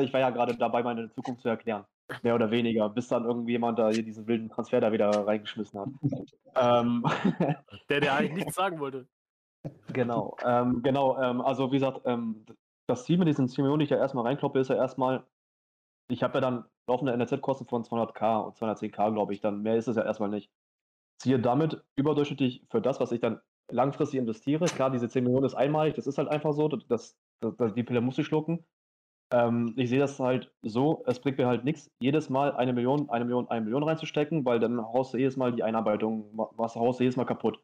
ich 0.03 0.13
war 0.13 0.19
ja 0.19 0.29
gerade 0.31 0.55
dabei, 0.55 0.83
meine 0.83 1.11
Zukunft 1.11 1.41
zu 1.41 1.49
erklären. 1.49 1.85
Mehr 2.21 2.35
oder 2.35 2.51
weniger, 2.51 2.89
bis 2.89 3.07
dann 3.07 3.25
irgendjemand 3.25 3.79
da 3.79 3.89
hier 3.89 4.03
diesen 4.03 4.27
wilden 4.27 4.49
Transfer 4.49 4.81
da 4.81 4.91
wieder 4.91 5.09
reingeschmissen 5.09 5.79
hat. 5.79 5.89
ähm, 6.55 7.05
der, 7.89 8.01
der 8.01 8.15
eigentlich 8.15 8.45
nichts 8.45 8.55
sagen 8.55 8.79
wollte. 8.79 9.07
Genau, 9.93 10.35
ähm, 10.43 10.81
genau. 10.83 11.19
Ähm, 11.21 11.41
also 11.41 11.71
wie 11.71 11.77
gesagt, 11.77 12.01
ähm, 12.05 12.45
das 12.87 13.05
Ziel 13.05 13.17
mit 13.17 13.27
diesen 13.27 13.47
10 13.47 13.63
Millionen, 13.63 13.79
die 13.79 13.85
ich 13.85 13.91
ja 13.91 13.97
erstmal 13.97 14.25
reinkloppe, 14.25 14.59
ist 14.59 14.69
ja 14.69 14.75
erstmal, 14.75 15.23
ich 16.09 16.23
habe 16.23 16.35
ja 16.35 16.41
dann 16.41 16.65
laufende 16.87 17.13
NRZ-Kosten 17.13 17.65
von 17.65 17.83
200k 17.83 18.43
und 18.45 18.57
210k, 18.57 19.13
glaube 19.13 19.33
ich. 19.33 19.41
Dann 19.41 19.61
mehr 19.61 19.77
ist 19.77 19.87
es 19.87 19.95
ja 19.95 20.03
erstmal 20.03 20.29
nicht. 20.29 20.51
Ziehe 21.19 21.39
damit 21.39 21.81
überdurchschnittlich 21.95 22.65
für 22.69 22.81
das, 22.81 22.99
was 22.99 23.11
ich 23.11 23.21
dann 23.21 23.39
langfristig 23.71 24.19
investiere. 24.19 24.65
Klar, 24.65 24.91
diese 24.91 25.09
10 25.09 25.23
Millionen 25.23 25.45
ist 25.45 25.55
einmalig, 25.55 25.95
das 25.95 26.07
ist 26.07 26.17
halt 26.17 26.29
einfach 26.29 26.53
so, 26.53 26.67
das, 26.67 26.85
das, 26.87 27.17
das 27.57 27.73
die 27.73 27.83
Pille 27.83 28.01
muss 28.01 28.17
ich 28.17 28.25
schlucken. 28.25 28.65
Ähm, 29.31 29.73
ich 29.77 29.89
sehe 29.89 29.99
das 29.99 30.19
halt 30.19 30.51
so, 30.61 31.03
es 31.07 31.19
bringt 31.19 31.37
mir 31.37 31.47
halt 31.47 31.63
nichts, 31.63 31.89
jedes 31.99 32.29
Mal 32.29 32.55
eine 32.55 32.73
Million, 32.73 33.09
eine 33.09 33.25
Million, 33.25 33.49
eine 33.49 33.61
Million 33.61 33.83
reinzustecken, 33.83 34.45
weil 34.45 34.59
dann 34.59 34.79
haust 34.81 35.13
du 35.13 35.17
jedes 35.17 35.37
Mal 35.37 35.53
die 35.53 35.63
Einarbeitung, 35.63 36.29
was 36.55 36.75
haust 36.75 36.99
du 36.99 37.03
jedes 37.03 37.17
Mal 37.17 37.25
kaputt. 37.25 37.59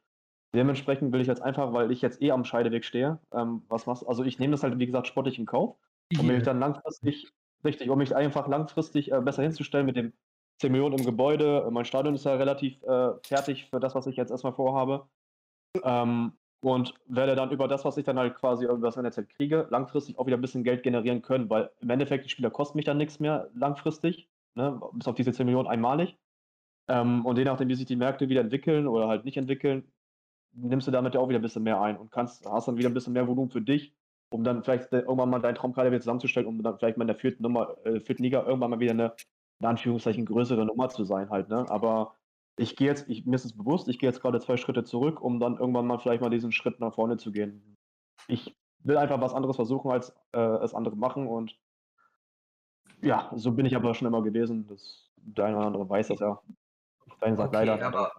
Dementsprechend 0.56 1.12
will 1.14 1.22
ich 1.22 1.28
jetzt 1.28 1.44
einfach, 1.44 1.74
weil 1.74 1.92
ich 1.92 2.02
jetzt 2.02 2.22
eh 2.24 2.32
am 2.32 2.44
Scheideweg 2.44 2.84
stehe, 2.84 3.20
ähm, 3.32 3.64
was 3.70 3.86
machst 3.86 4.08
Also 4.08 4.24
ich 4.24 4.40
nehme 4.40 4.52
das 4.52 4.64
halt, 4.64 4.80
wie 4.80 4.86
gesagt, 4.88 5.08
sportlich 5.08 5.38
in 5.38 5.46
Kauf, 5.46 5.76
um 6.20 6.26
mich 6.26 6.42
dann 6.44 6.60
langfristig, 6.60 7.28
richtig, 7.64 7.90
um 7.90 8.00
mich 8.00 8.16
einfach 8.16 8.48
langfristig 8.48 9.12
äh, 9.12 9.22
besser 9.22 9.44
hinzustellen 9.44 9.86
mit 9.86 9.96
dem 9.96 10.14
10 10.60 10.72
Millionen 10.72 10.98
im 10.98 11.06
Gebäude. 11.06 11.68
Mein 11.72 11.86
Stadion 11.86 12.16
ist 12.16 12.26
ja 12.26 12.34
relativ 12.34 12.82
äh, 12.84 13.12
fertig 13.28 13.70
für 13.70 13.80
das, 13.80 13.94
was 13.94 14.08
ich 14.08 14.16
jetzt 14.16 14.32
erstmal 14.32 14.54
vorhabe. 14.54 15.08
Ähm, 15.84 16.34
und 16.62 16.94
werde 17.08 17.36
dann 17.36 17.52
über 17.52 17.68
das, 17.68 17.86
was 17.86 17.98
ich 17.98 18.04
dann 18.06 18.20
halt 18.20 18.36
quasi 18.36 18.66
über 18.66 18.78
das 18.80 18.98
NLZ 18.98 19.30
kriege, 19.30 19.68
langfristig 19.70 20.18
auch 20.20 20.26
wieder 20.26 20.38
ein 20.38 20.42
bisschen 20.42 20.64
Geld 20.64 20.84
generieren 20.84 21.22
können, 21.22 21.50
weil 21.50 21.72
im 21.80 21.90
Endeffekt 21.90 22.26
die 22.26 22.30
Spieler 22.30 22.50
kosten 22.52 22.78
mich 22.78 22.86
dann 22.86 22.98
nichts 22.98 23.20
mehr 23.20 23.50
langfristig, 23.54 24.30
ne, 24.56 24.80
bis 24.94 25.08
auf 25.08 25.16
diese 25.16 25.32
10 25.32 25.46
Millionen 25.46 25.70
einmalig. 25.70 26.18
Ähm, 26.90 27.26
und 27.26 27.38
je 27.38 27.46
nachdem, 27.46 27.70
wie 27.70 27.76
sich 27.76 27.86
die 27.86 27.96
Märkte 27.96 28.30
wieder 28.30 28.42
entwickeln 28.42 28.88
oder 28.88 29.08
halt 29.08 29.26
nicht 29.26 29.38
entwickeln, 29.38 29.92
nimmst 30.54 30.88
du 30.88 30.92
damit 30.92 31.16
ja 31.16 31.22
auch 31.22 31.30
wieder 31.30 31.40
ein 31.40 31.44
bisschen 31.44 31.64
mehr 31.64 31.82
ein 31.82 31.98
und 31.98 32.12
kannst, 32.12 32.46
hast 32.46 32.68
dann 32.68 32.78
wieder 32.78 32.90
ein 32.90 32.94
bisschen 32.94 33.14
mehr 33.14 33.28
Volumen 33.28 33.52
für 33.52 33.62
dich, 33.62 33.96
um 34.32 34.44
dann 34.44 34.64
vielleicht 34.64 34.92
irgendwann 34.92 35.30
mal 35.30 35.40
deinen 35.40 35.56
Traumkader 35.56 35.92
wieder 35.92 36.02
zusammenzustellen, 36.02 36.48
um 36.48 36.62
dann 36.64 36.78
vielleicht 36.78 36.98
mal 36.98 37.04
in 37.04 37.08
der 37.10 37.18
vierten 37.18 37.44
Nummer, 37.44 37.78
äh, 37.86 38.00
vierten 38.02 38.24
Liga 38.24 38.44
irgendwann 38.46 38.72
mal 38.72 38.80
wieder 38.80 38.92
eine, 38.92 39.16
in 39.62 39.68
Anführungszeichen, 39.68 40.26
größere 40.26 40.66
Nummer 40.66 40.90
zu 40.90 41.06
sein 41.06 41.30
halt, 41.30 41.50
ne? 41.50 41.66
Aber 41.70 42.16
ich 42.60 42.76
gehe 42.76 42.88
jetzt, 42.88 43.08
ich, 43.08 43.26
mir 43.26 43.36
ist 43.36 43.46
es 43.46 43.56
bewusst, 43.56 43.88
ich 43.88 44.00
gehe 44.00 44.10
jetzt 44.10 44.22
gerade 44.22 44.40
zwei 44.40 44.58
Schritte 44.58 44.84
zurück, 44.84 45.22
um 45.22 45.40
dann 45.40 45.58
irgendwann 45.58 45.88
mal 45.88 46.00
vielleicht 46.00 46.22
mal 46.22 46.30
diesen 46.30 46.52
Schritt 46.52 46.80
nach 46.80 46.94
vorne 46.94 47.18
zu 47.18 47.32
gehen. 47.32 47.78
Ich 48.28 48.56
will 48.80 48.98
einfach 48.98 49.22
was 49.22 49.34
anderes 49.34 49.56
versuchen, 49.56 49.92
als 49.92 50.14
äh, 50.34 50.40
es 50.40 50.74
andere 50.74 50.96
machen 50.96 51.28
und 51.28 51.58
ja, 53.02 53.32
so 53.36 53.54
bin 53.54 53.66
ich 53.66 53.76
aber 53.76 53.94
schon 53.94 54.08
immer 54.08 54.22
gewesen. 54.22 54.68
Das, 54.68 55.10
der 55.16 55.46
eine 55.46 55.58
oder 55.58 55.68
andere 55.68 55.90
weiß 55.90 56.10
das 56.10 56.20
ja. 56.20 56.42
Dein 57.22 57.38
sagt 57.38 57.56
okay, 57.56 57.66
leider. 57.66 57.86
Aber, 57.86 58.12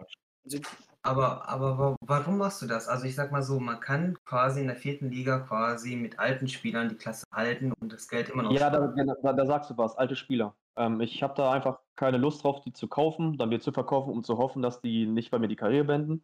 aber, 1.03 1.47
aber 1.47 1.95
warum 2.01 2.37
machst 2.39 2.61
du 2.63 2.67
das? 2.67 2.87
Also 2.87 3.05
ich 3.05 3.15
sag 3.15 3.31
mal 3.31 3.43
so, 3.43 3.59
man 3.59 3.79
kann 3.79 4.17
quasi 4.25 4.61
in 4.61 4.67
der 4.67 4.75
vierten 4.75 5.09
Liga 5.09 5.39
quasi 5.39 5.95
mit 5.95 6.17
alten 6.17 6.47
Spielern 6.47 6.89
die 6.89 6.95
Klasse 6.95 7.25
halten 7.31 7.73
und 7.79 7.93
das 7.93 8.07
Geld 8.07 8.29
immer 8.29 8.43
noch. 8.43 8.51
Ja, 8.51 8.69
da, 8.69 8.87
da, 9.21 9.33
da, 9.33 9.45
sagst 9.45 9.69
du 9.69 9.77
was, 9.77 9.95
alte 9.97 10.15
Spieler. 10.15 10.55
Ähm, 10.77 11.01
ich 11.01 11.21
habe 11.23 11.33
da 11.35 11.51
einfach 11.51 11.79
keine 11.95 12.17
Lust 12.17 12.43
drauf, 12.43 12.61
die 12.61 12.73
zu 12.73 12.87
kaufen, 12.87 13.37
dann 13.37 13.49
wieder 13.49 13.61
zu 13.61 13.71
verkaufen, 13.71 14.11
um 14.11 14.23
zu 14.23 14.37
hoffen, 14.37 14.61
dass 14.61 14.81
die 14.81 15.05
nicht 15.05 15.31
bei 15.31 15.39
mir 15.39 15.47
die 15.47 15.55
Karriere 15.55 15.85
beenden. 15.85 16.23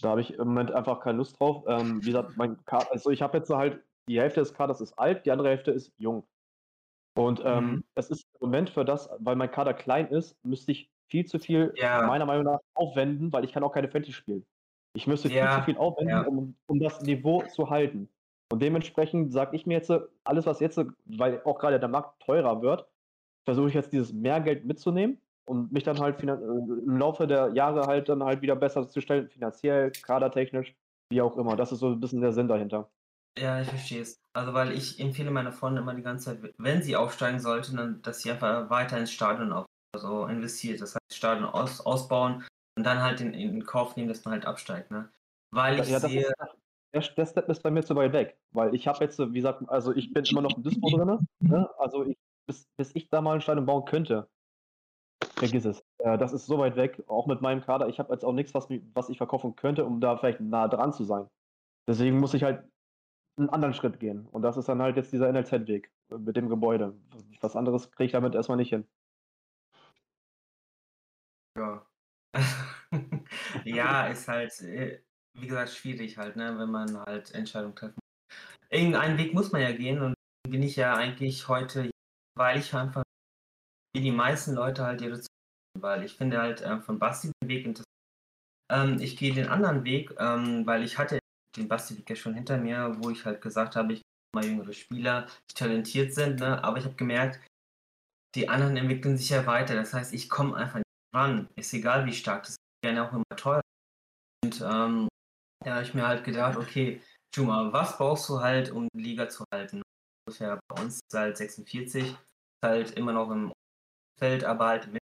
Da 0.00 0.10
habe 0.10 0.20
ich 0.20 0.34
im 0.34 0.48
Moment 0.48 0.72
einfach 0.72 1.00
keine 1.00 1.18
Lust 1.18 1.38
drauf. 1.38 1.64
Ähm, 1.66 2.00
wie 2.02 2.06
gesagt, 2.06 2.36
mein 2.36 2.62
Kader, 2.64 2.90
also 2.90 3.10
ich 3.10 3.22
habe 3.22 3.38
jetzt 3.38 3.50
halt, 3.50 3.82
die 4.08 4.20
Hälfte 4.20 4.40
des 4.40 4.54
Kaders 4.54 4.80
ist 4.80 4.98
alt, 4.98 5.26
die 5.26 5.30
andere 5.30 5.48
Hälfte 5.48 5.70
ist 5.70 5.92
jung. 5.98 6.24
Und 7.14 7.42
ähm, 7.44 7.64
mhm. 7.64 7.84
es 7.94 8.10
ist 8.10 8.26
im 8.40 8.48
Moment 8.48 8.70
für 8.70 8.84
das, 8.84 9.10
weil 9.18 9.36
mein 9.36 9.50
Kader 9.50 9.74
klein 9.74 10.08
ist, 10.08 10.36
müsste 10.44 10.72
ich 10.72 10.90
viel 11.08 11.26
zu 11.26 11.38
viel, 11.38 11.74
ja. 11.76 12.06
meiner 12.06 12.24
Meinung 12.24 12.44
nach, 12.44 12.60
aufwenden, 12.74 13.32
weil 13.32 13.44
ich 13.44 13.52
kann 13.52 13.62
auch 13.62 13.72
keine 13.72 13.88
Fantasy 13.88 14.12
spielen. 14.12 14.46
Ich 14.94 15.06
müsste 15.06 15.28
ja. 15.28 15.46
viel 15.46 15.58
zu 15.58 15.64
viel 15.64 15.76
aufwenden, 15.76 16.16
ja. 16.16 16.22
um, 16.22 16.56
um 16.66 16.80
das 16.80 17.02
Niveau 17.02 17.42
zu 17.42 17.68
halten. 17.68 18.08
Und 18.50 18.62
dementsprechend 18.62 19.32
sage 19.32 19.56
ich 19.56 19.66
mir 19.66 19.74
jetzt, 19.74 19.92
alles 20.24 20.46
was 20.46 20.60
jetzt, 20.60 20.80
weil 21.04 21.42
auch 21.44 21.58
gerade 21.58 21.78
der 21.78 21.88
Markt 21.88 22.20
teurer 22.22 22.62
wird, 22.62 22.86
versuche 23.44 23.68
ich 23.68 23.74
jetzt 23.74 23.92
dieses 23.92 24.12
Mehrgeld 24.12 24.64
mitzunehmen 24.64 25.18
und 25.44 25.72
mich 25.72 25.84
dann 25.84 25.98
halt 25.98 26.22
äh, 26.22 26.32
im 26.32 26.98
Laufe 26.98 27.26
der 27.26 27.52
Jahre 27.54 27.86
halt 27.86 28.08
dann 28.08 28.22
halt 28.22 28.42
wieder 28.42 28.56
besser 28.56 28.88
zu 28.88 29.00
stellen, 29.00 29.28
finanziell, 29.28 29.90
kadertechnisch, 29.90 30.74
wie 31.10 31.22
auch 31.22 31.36
immer. 31.36 31.56
Das 31.56 31.72
ist 31.72 31.80
so 31.80 31.88
ein 31.88 32.00
bisschen 32.00 32.20
der 32.20 32.32
Sinn 32.32 32.48
dahinter. 32.48 32.88
Ja, 33.38 33.60
ich 33.60 33.68
verstehe 33.68 34.02
es. 34.02 34.20
Also, 34.34 34.52
weil 34.52 34.72
ich 34.72 35.00
empfehle 35.00 35.30
meiner 35.30 35.52
Freunde 35.52 35.80
immer 35.80 35.94
die 35.94 36.02
ganze 36.02 36.26
Zeit, 36.26 36.54
wenn 36.58 36.82
sie 36.82 36.96
aufsteigen 36.96 37.40
sollten, 37.40 37.76
dann, 37.76 38.02
dass 38.02 38.20
sie 38.20 38.30
einfach 38.30 38.68
weiter 38.70 38.98
ins 38.98 39.12
Stadion 39.12 39.52
auf 39.52 39.66
so 39.96 40.26
investiert. 40.26 40.80
Das 40.80 40.94
heißt, 40.94 41.16
Stadion 41.16 41.46
aus, 41.46 41.80
ausbauen 41.80 42.44
und 42.76 42.84
dann 42.84 43.02
halt 43.02 43.20
in, 43.20 43.34
in 43.34 43.64
Kauf 43.64 43.96
nehmen, 43.96 44.08
dass 44.08 44.24
man 44.24 44.32
halt 44.32 44.46
absteigt. 44.46 44.90
Ne? 44.90 45.08
Weil 45.50 45.80
ich 45.80 45.88
ja, 45.88 46.00
sehe. 46.00 46.32
Ist, 46.92 47.14
der, 47.16 47.26
Step 47.26 47.48
ist 47.48 47.62
bei 47.62 47.70
mir 47.70 47.82
zu 47.82 47.94
weit 47.96 48.12
weg, 48.12 48.36
weil 48.52 48.74
ich 48.74 48.86
habe 48.86 49.04
jetzt, 49.04 49.18
wie 49.18 49.32
gesagt, 49.32 49.62
also 49.68 49.94
ich 49.94 50.12
bin 50.12 50.24
immer 50.24 50.42
noch 50.42 50.56
im 50.56 50.62
Dispo 50.62 50.90
drin. 50.90 51.26
Ne? 51.40 51.70
Also 51.78 52.04
ich, 52.04 52.16
bis, 52.46 52.66
bis 52.76 52.94
ich 52.94 53.08
da 53.08 53.20
mal 53.20 53.34
ein 53.34 53.40
Stadion 53.40 53.66
bauen 53.66 53.84
könnte, 53.84 54.28
vergiss 55.36 55.64
es. 55.64 55.84
Äh, 55.98 56.18
das 56.18 56.32
ist 56.32 56.46
so 56.46 56.58
weit 56.58 56.76
weg, 56.76 57.02
auch 57.06 57.26
mit 57.26 57.40
meinem 57.40 57.60
Kader. 57.60 57.88
Ich 57.88 57.98
habe 57.98 58.12
jetzt 58.12 58.24
auch 58.24 58.32
nichts, 58.32 58.54
was, 58.54 58.68
was 58.94 59.08
ich 59.08 59.18
verkaufen 59.18 59.56
könnte, 59.56 59.84
um 59.84 60.00
da 60.00 60.16
vielleicht 60.16 60.40
nah 60.40 60.68
dran 60.68 60.92
zu 60.92 61.04
sein. 61.04 61.28
Deswegen 61.88 62.18
muss 62.18 62.34
ich 62.34 62.42
halt 62.42 62.64
einen 63.36 63.50
anderen 63.50 63.74
Schritt 63.74 63.98
gehen. 63.98 64.26
Und 64.26 64.42
das 64.42 64.56
ist 64.56 64.68
dann 64.68 64.82
halt 64.82 64.96
jetzt 64.96 65.12
dieser 65.12 65.32
NLZ-Weg 65.32 65.90
mit 66.10 66.36
dem 66.36 66.48
Gebäude. 66.48 66.94
Was 67.40 67.56
anderes 67.56 67.90
kriege 67.90 68.06
ich 68.06 68.12
damit 68.12 68.34
erstmal 68.34 68.58
nicht 68.58 68.70
hin. 68.70 68.86
Ja. 71.58 71.86
ja, 73.64 74.06
ist 74.06 74.28
halt, 74.28 74.58
äh, 74.62 75.02
wie 75.34 75.46
gesagt, 75.46 75.70
schwierig 75.70 76.18
halt, 76.18 76.36
ne, 76.36 76.56
wenn 76.58 76.70
man 76.70 76.98
halt 76.98 77.34
Entscheidungen 77.34 77.74
treffen 77.74 77.96
muss. 77.96 78.38
Irgendeinen 78.70 79.18
Weg 79.18 79.34
muss 79.34 79.52
man 79.52 79.60
ja 79.60 79.72
gehen 79.72 80.00
und 80.00 80.14
bin 80.48 80.62
ich 80.62 80.76
ja 80.76 80.94
eigentlich 80.94 81.48
heute, 81.48 81.90
weil 82.36 82.58
ich 82.58 82.74
einfach 82.74 83.02
wie 83.94 84.00
die 84.00 84.10
meisten 84.10 84.54
Leute 84.54 84.84
halt 84.84 85.00
ihre 85.00 85.20
weil 85.78 86.04
ich 86.04 86.16
finde 86.16 86.40
halt 86.40 86.60
äh, 86.60 86.80
von 86.80 86.98
Basti 86.98 87.30
den 87.42 87.48
Weg 87.48 87.64
interessant. 87.64 87.86
Ähm, 88.70 89.00
ich 89.00 89.16
gehe 89.16 89.34
den 89.34 89.48
anderen 89.48 89.84
Weg, 89.84 90.14
ähm, 90.18 90.66
weil 90.66 90.82
ich 90.82 90.98
hatte 90.98 91.18
den 91.56 91.68
Basti 91.68 91.96
Weg 91.96 92.08
ja 92.08 92.16
schon 92.16 92.34
hinter 92.34 92.58
mir, 92.58 92.96
wo 92.98 93.10
ich 93.10 93.24
halt 93.24 93.40
gesagt 93.40 93.76
habe, 93.76 93.94
ich 93.94 94.02
mal 94.34 94.44
jüngere 94.44 94.72
Spieler, 94.72 95.26
die 95.50 95.54
talentiert 95.54 96.14
sind, 96.14 96.40
ne? 96.40 96.62
aber 96.62 96.78
ich 96.78 96.84
habe 96.84 96.94
gemerkt, 96.94 97.40
die 98.34 98.48
anderen 98.48 98.76
entwickeln 98.76 99.16
sich 99.16 99.30
ja 99.30 99.46
weiter. 99.46 99.74
Das 99.74 99.92
heißt, 99.92 100.12
ich 100.14 100.30
komme 100.30 100.56
einfach 100.56 100.80
ran. 101.14 101.48
Ist 101.56 101.74
egal, 101.74 102.06
wie 102.06 102.14
stark 102.14 102.42
das 102.44 102.50
ist. 102.50 102.56
Gerne 102.82 103.06
auch 103.06 103.12
immer 103.12 103.24
teuer. 103.36 103.60
Und 104.44 104.60
ähm, 104.60 105.08
da 105.64 105.74
habe 105.74 105.82
ich 105.82 105.94
mir 105.94 106.06
halt 106.06 106.24
gedacht, 106.24 106.56
okay, 106.56 107.00
Juma, 107.34 107.72
was 107.72 107.96
brauchst 107.96 108.28
du 108.28 108.40
halt, 108.40 108.70
um 108.70 108.88
die 108.94 109.02
Liga 109.02 109.28
zu 109.28 109.44
halten? 109.52 109.82
Ungefähr 110.32 110.60
bei 110.66 110.82
uns 110.82 111.00
halt 111.12 111.36
46, 111.36 112.04
ist 112.08 112.16
halt 112.64 112.92
immer 112.92 113.12
noch 113.12 113.30
im 113.30 113.52
Feld, 114.18 114.44
aber 114.44 114.66
halt 114.68 114.90
mit, 114.90 115.02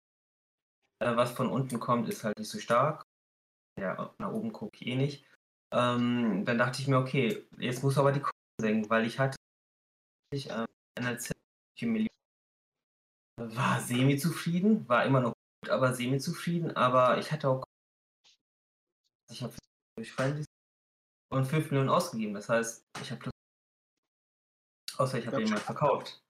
äh, 1.03 1.15
was 1.15 1.31
von 1.33 1.51
unten 1.51 1.79
kommt, 1.79 2.09
ist 2.09 2.23
halt 2.23 2.39
nicht 2.39 2.49
so 2.49 2.57
stark. 2.57 3.03
Ja, 3.79 4.11
nach 4.17 4.31
oben 4.31 4.51
gucke 4.51 4.75
ich 4.75 4.87
eh 4.87 4.95
nicht. 4.95 5.23
Ähm, 5.71 6.45
dann 6.45 6.57
dachte 6.57 6.81
ich 6.81 6.87
mir, 6.87 6.97
okay, 6.97 7.47
jetzt 7.59 7.83
muss 7.83 7.99
aber 7.99 8.11
die 8.11 8.21
Kosten 8.21 8.39
senken, 8.59 8.89
weil 8.89 9.05
ich 9.05 9.19
hatte 9.19 9.37
ich, 10.33 10.49
äh, 10.49 10.65
Millionen 11.81 12.09
war 13.37 13.79
semi-zufrieden, 13.81 14.89
war 14.89 15.05
immer 15.05 15.21
noch 15.21 15.33
aber 15.69 15.93
semi-zufrieden. 15.93 16.75
Aber 16.75 17.19
ich 17.19 17.31
hatte 17.31 17.49
auch. 17.49 17.63
Ich 19.31 19.43
habe 19.43 19.53
durch 19.95 20.11
Friendlies 20.11 20.47
und 21.31 21.45
5 21.45 21.69
Millionen 21.69 21.89
ausgegeben. 21.89 22.33
Das 22.33 22.49
heißt, 22.49 22.83
ich 23.01 23.11
habe 23.11 23.21
plus. 23.21 23.38
Außer 24.99 25.17
ich 25.17 25.27
habe 25.27 25.41
jemand 25.41 25.61
verkauft. 25.61 26.21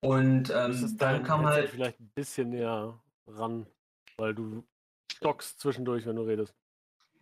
Und 0.00 0.50
ähm, 0.50 0.96
dann 0.98 1.22
kam 1.22 1.46
halt. 1.46 1.70
Vielleicht 1.70 2.00
ein 2.00 2.10
bisschen 2.16 2.50
näher 2.50 3.00
ran, 3.28 3.66
weil 4.16 4.34
du 4.34 4.64
stockst 5.12 5.60
zwischendurch, 5.60 6.04
wenn 6.04 6.16
du 6.16 6.22
redest. 6.22 6.52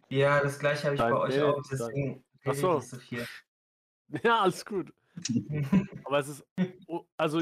Ja, 0.09 0.40
das 0.40 0.59
gleiche 0.59 0.85
habe 0.85 0.94
ich 0.94 1.01
Dein 1.01 1.12
bei 1.12 1.19
euch 1.19 1.35
Bild, 1.35 1.44
auch. 1.44 1.62
Deswegen 1.70 2.24
Ach 2.47 2.55
so. 2.55 2.81
so 2.81 2.97
viel. 2.97 3.27
Ja, 4.24 4.40
alles 4.40 4.66
gut. 4.66 4.93
Aber 6.05 6.19
es 6.19 6.28
ist, 6.28 6.44
also 7.16 7.40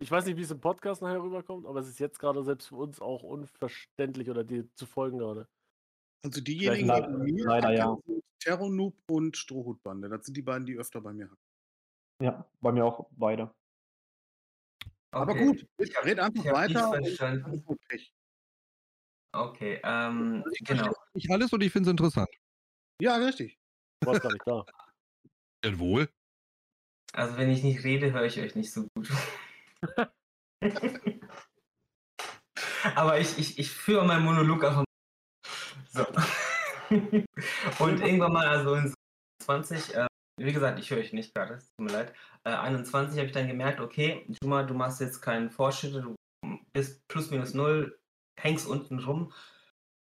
ich 0.00 0.10
weiß 0.10 0.24
nicht, 0.24 0.36
wie 0.36 0.42
es 0.42 0.50
im 0.50 0.60
Podcast 0.60 1.00
nachher 1.00 1.22
rüberkommt, 1.22 1.64
aber 1.64 1.78
es 1.78 1.88
ist 1.88 2.00
jetzt 2.00 2.18
gerade 2.18 2.42
selbst 2.42 2.68
für 2.68 2.76
uns 2.76 3.00
auch 3.00 3.22
unverständlich 3.22 4.28
oder 4.28 4.42
dir 4.42 4.68
zu 4.74 4.86
folgen 4.86 5.18
gerade. 5.18 5.46
Also 6.24 6.40
diejenigen, 6.40 7.24
die 7.24 7.32
mir 7.32 7.44
leider, 7.44 7.72
ja. 7.72 7.96
sind 8.04 8.24
Terronoob 8.40 8.96
und 9.08 9.36
Strohhutbande. 9.36 10.08
Das 10.08 10.26
sind 10.26 10.36
die 10.36 10.42
beiden, 10.42 10.66
die 10.66 10.76
öfter 10.76 11.00
bei 11.00 11.12
mir 11.12 11.26
hatten. 11.30 11.47
Ja, 12.20 12.44
bei 12.60 12.72
mir 12.72 12.84
auch 12.84 13.08
beide. 13.12 13.54
Okay. 15.10 15.22
Aber 15.22 15.34
gut, 15.34 15.66
ich 15.78 16.04
red 16.04 16.18
einfach 16.18 16.44
ich 16.44 16.52
weiter. 16.52 17.00
Okay, 19.32 19.80
ähm, 19.84 20.42
also 20.44 20.50
ich 20.52 20.64
genau. 20.66 20.92
Nicht 21.14 21.30
alles 21.30 21.52
und 21.52 21.62
ich 21.62 21.72
finde 21.72 21.88
es 21.88 21.92
interessant. 21.92 22.28
Ja, 23.00 23.16
richtig. 23.16 23.58
Du 24.00 24.08
warst 24.08 24.22
gar 24.22 24.32
nicht 24.32 24.46
da. 24.46 24.64
Jawohl. 25.64 26.08
Also 27.12 27.36
wenn 27.36 27.50
ich 27.50 27.62
nicht 27.62 27.84
rede, 27.84 28.12
höre 28.12 28.24
ich 28.24 28.38
euch 28.40 28.54
nicht 28.54 28.72
so 28.72 28.86
gut. 28.94 29.10
Aber 32.94 33.18
ich, 33.18 33.38
ich, 33.38 33.58
ich 33.58 33.70
führe 33.70 34.06
meinen 34.06 34.24
Monolog 34.24 34.64
einfach. 34.64 34.84
So. 35.90 36.04
Und 37.84 38.00
irgendwann 38.00 38.32
mal, 38.32 38.46
also 38.46 38.74
in 38.74 38.94
21, 39.46 39.94
äh, 39.94 40.06
wie 40.38 40.52
gesagt, 40.52 40.78
ich 40.78 40.90
höre 40.90 40.98
euch 40.98 41.12
nicht 41.12 41.34
gerade, 41.34 41.58
tut 41.58 41.86
mir 41.86 41.92
leid. 41.92 42.12
Äh, 42.44 42.50
21 42.50 43.18
habe 43.18 43.26
ich 43.26 43.32
dann 43.32 43.48
gemerkt, 43.48 43.80
okay, 43.80 44.26
Juma, 44.42 44.62
du 44.62 44.74
machst 44.74 45.00
jetzt 45.00 45.20
keinen 45.20 45.50
Fortschritte, 45.50 46.02
du 46.02 46.16
bist 46.72 47.06
plus 47.08 47.30
minus 47.30 47.54
null, 47.54 47.98
hängst 48.38 48.66
unten 48.66 48.98
rum. 49.00 49.32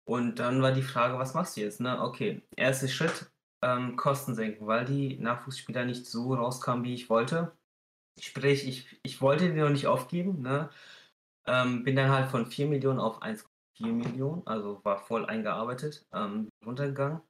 Und 0.08 0.38
dann 0.38 0.62
war 0.62 0.72
die 0.72 0.82
Frage, 0.82 1.18
was 1.18 1.34
machst 1.34 1.56
du 1.56 1.62
jetzt? 1.62 1.80
Ne? 1.80 2.00
Okay, 2.00 2.42
erster 2.56 2.88
Schritt, 2.88 3.30
ähm, 3.62 3.96
Kosten 3.96 4.34
senken, 4.34 4.66
weil 4.66 4.84
die 4.84 5.18
Nachwuchsspieler 5.18 5.84
nicht 5.84 6.06
so 6.06 6.34
rauskamen, 6.34 6.84
wie 6.84 6.94
ich 6.94 7.10
wollte. 7.10 7.56
Sprich, 8.20 8.66
ich, 8.68 9.00
ich 9.02 9.20
wollte 9.20 9.52
die 9.52 9.60
noch 9.60 9.70
nicht 9.70 9.86
aufgeben. 9.88 10.42
Ne? 10.42 10.70
Ähm, 11.46 11.84
bin 11.84 11.96
dann 11.96 12.10
halt 12.10 12.30
von 12.30 12.46
4 12.46 12.66
Millionen 12.68 13.00
auf 13.00 13.22
1,4 13.22 13.92
Millionen, 13.92 14.46
also 14.46 14.84
war 14.84 14.98
voll 14.98 15.26
eingearbeitet, 15.26 16.06
ähm, 16.12 16.48
runtergegangen. 16.64 17.20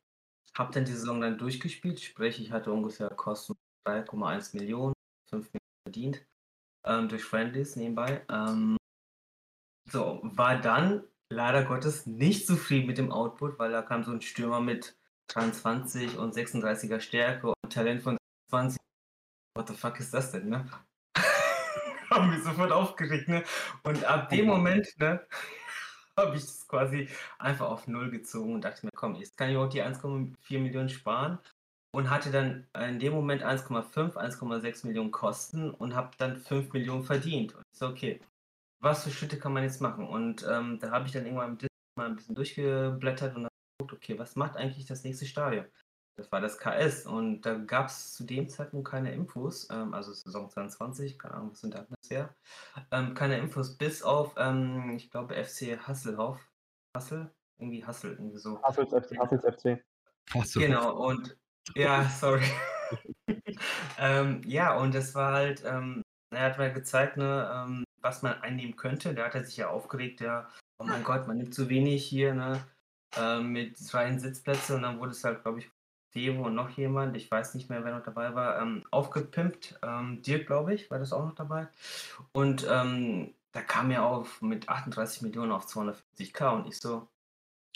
Hab 0.57 0.73
dann 0.73 0.85
die 0.85 0.93
Saison 0.93 1.21
dann 1.21 1.39
durchgespielt, 1.39 2.01
sprich, 2.01 2.41
ich 2.41 2.51
hatte 2.51 2.73
ungefähr 2.73 3.11
Kosten 3.11 3.55
3,1 3.87 4.57
Millionen, 4.57 4.95
5 5.31 5.53
Millionen 5.53 5.83
verdient 5.87 6.27
ähm, 6.87 7.09
durch 7.09 7.25
Friendlies 7.25 7.77
nebenbei. 7.77 8.25
Ähm, 8.31 8.77
so, 9.91 10.21
war 10.23 10.59
dann 10.59 11.05
leider 11.31 11.65
Gottes 11.65 12.07
nicht 12.07 12.47
zufrieden 12.47 12.87
mit 12.87 12.99
dem 12.99 13.13
Output, 13.13 13.59
weil 13.59 13.73
da 13.73 13.83
kam 13.83 14.05
so 14.05 14.13
ein 14.13 14.23
Stürmer 14.23 14.61
mit 14.61 14.97
23 15.29 16.17
und 16.17 16.35
36er 16.35 17.01
Stärke 17.01 17.49
und 17.49 17.73
Talent 17.73 18.03
von 18.03 18.17
20. 18.51 18.79
What 19.57 19.69
the 19.69 19.75
fuck 19.75 19.99
ist 19.99 20.15
das 20.15 20.33
denn, 20.33 20.49
ne? 20.49 20.69
Haben 22.11 22.31
wir 22.31 22.41
sofort 22.41 22.73
aufgeregt, 22.73 23.29
ne? 23.29 23.43
Und 23.83 24.05
ab 24.05 24.29
dem 24.29 24.47
Moment, 24.47 24.89
ne, 24.99 25.27
habe 26.21 26.37
ich 26.37 26.43
das 26.43 26.67
quasi 26.67 27.09
einfach 27.39 27.69
auf 27.69 27.87
Null 27.89 28.11
gezogen 28.11 28.55
und 28.55 28.65
dachte 28.65 28.87
mir, 28.87 28.93
komm, 28.95 29.17
jetzt 29.17 29.37
kann 29.37 29.51
ich 29.51 29.57
auch 29.57 29.69
die 29.69 29.83
1,4 29.83 30.59
Millionen 30.59 30.89
sparen 30.89 31.39
und 31.95 32.11
hatte 32.11 32.31
dann 32.31 32.67
in 32.79 32.99
dem 32.99 33.13
Moment 33.13 33.43
1,5, 33.43 34.15
1,6 34.15 34.87
Millionen 34.87 35.11
Kosten 35.11 35.71
und 35.71 35.95
habe 35.95 36.11
dann 36.19 36.37
5 36.37 36.73
Millionen 36.73 37.05
verdient. 37.05 37.55
Und 37.55 37.63
ich 37.73 37.79
so, 37.79 37.89
okay, 37.89 38.21
was 38.81 39.05
für 39.05 39.11
Schritte 39.11 39.39
kann 39.39 39.53
man 39.53 39.63
jetzt 39.63 39.81
machen? 39.81 40.07
Und 40.07 40.47
ähm, 40.49 40.79
da 40.81 40.91
habe 40.91 41.07
ich 41.07 41.13
dann 41.13 41.25
irgendwann 41.25 41.59
mal 41.99 42.07
ein 42.07 42.17
bisschen 42.17 42.35
durchgeblättert 42.35 43.37
und 43.37 43.49
geguckt, 43.79 43.95
okay, 43.95 44.19
was 44.19 44.37
macht 44.37 44.57
eigentlich 44.57 44.87
das 44.87 45.05
nächste 45.05 45.27
Stadion? 45.27 45.67
Das 46.17 46.33
war 46.33 46.41
das 46.41 46.59
KS 46.59 47.07
und 47.07 47.43
da 47.43 47.55
gab 47.55 47.89
es 47.89 48.15
zu 48.15 48.25
dem 48.25 48.49
Zeitpunkt 48.49 48.89
keine 48.89 49.13
Infos, 49.13 49.69
ähm, 49.71 49.93
also 49.93 50.15
Saison 50.15 50.49
22, 50.49 51.19
keine 51.19 51.35
Ahnung, 51.35 51.51
was 51.53 51.61
sind 51.61 51.75
da 51.75 51.87
bisher, 52.01 52.35
ähm, 52.91 53.15
keine 53.15 53.39
Infos, 53.39 53.77
bis 53.77 54.03
auf, 54.03 54.35
ähm, 54.39 54.95
ich 54.97 55.11
glaube, 55.11 55.35
FC 55.35 55.79
Hasselhoff, 55.79 56.41
Hassel, 56.97 57.31
irgendwie 57.59 57.85
Hassel, 57.85 58.13
irgendwie 58.13 58.39
so. 58.39 58.63
Hassels 58.63 58.93
FC. 58.93 59.19
Hassels 59.19 59.45
FC. 59.45 59.85
Hassel. 60.33 60.63
Genau, 60.63 60.97
und 61.07 61.37
ja, 61.75 62.09
sorry. 62.09 62.45
ähm, 63.99 64.41
ja, 64.47 64.77
und 64.79 64.95
es 64.95 65.15
war 65.15 65.35
halt, 65.35 65.63
ähm, 65.67 66.03
er 66.31 66.45
hat 66.45 66.59
mir 66.59 66.73
gezeigt, 66.73 67.19
ne, 67.19 67.51
ähm, 67.53 67.85
was 68.01 68.23
man 68.23 68.41
einnehmen 68.41 68.77
könnte. 68.77 69.15
Der 69.15 69.27
hat 69.27 69.47
sich 69.47 69.57
ja 69.57 69.69
aufgeregt, 69.69 70.21
ja, 70.21 70.49
oh 70.79 70.85
mein 70.85 71.05
Gott, 71.05 71.27
man 71.27 71.37
nimmt 71.37 71.55
zu 71.55 71.69
wenig 71.69 72.07
hier, 72.07 72.35
ne, 72.35 72.65
äh, 73.17 73.41
mit 73.41 73.79
freien 73.79 74.19
Sitzplätzen 74.19 74.77
und 74.77 74.83
dann 74.83 74.99
wurde 74.99 75.13
es 75.13 75.25
halt, 75.25 75.43
glaube 75.43 75.59
ich, 75.59 75.71
Devo 76.17 76.47
und 76.47 76.55
noch 76.55 76.71
jemand, 76.71 77.17
ich 77.17 77.31
weiß 77.31 77.55
nicht 77.55 77.69
mehr, 77.71 77.85
wer 77.85 77.95
noch 77.95 78.05
dabei 78.05 78.35
war, 78.35 78.61
ähm, 78.61 78.85
aufgepimpt. 78.91 79.79
Ähm, 79.83 80.23
Dirk, 80.23 80.47
glaube 80.47 80.75
ich, 80.75 80.91
war 80.91 80.99
das 80.99 81.13
auch 81.13 81.25
noch 81.25 81.35
dabei. 81.35 81.69
Und 82.33 82.67
ähm, 82.69 83.35
da 83.53 83.63
kam 83.63 83.91
er 83.91 84.05
auf 84.05 84.43
mit 84.43 84.69
38 84.69 85.23
Millionen 85.23 85.53
auf 85.53 85.67
250k 85.67 86.55
und 86.55 86.67
ich 86.67 86.79
so, 86.79 87.09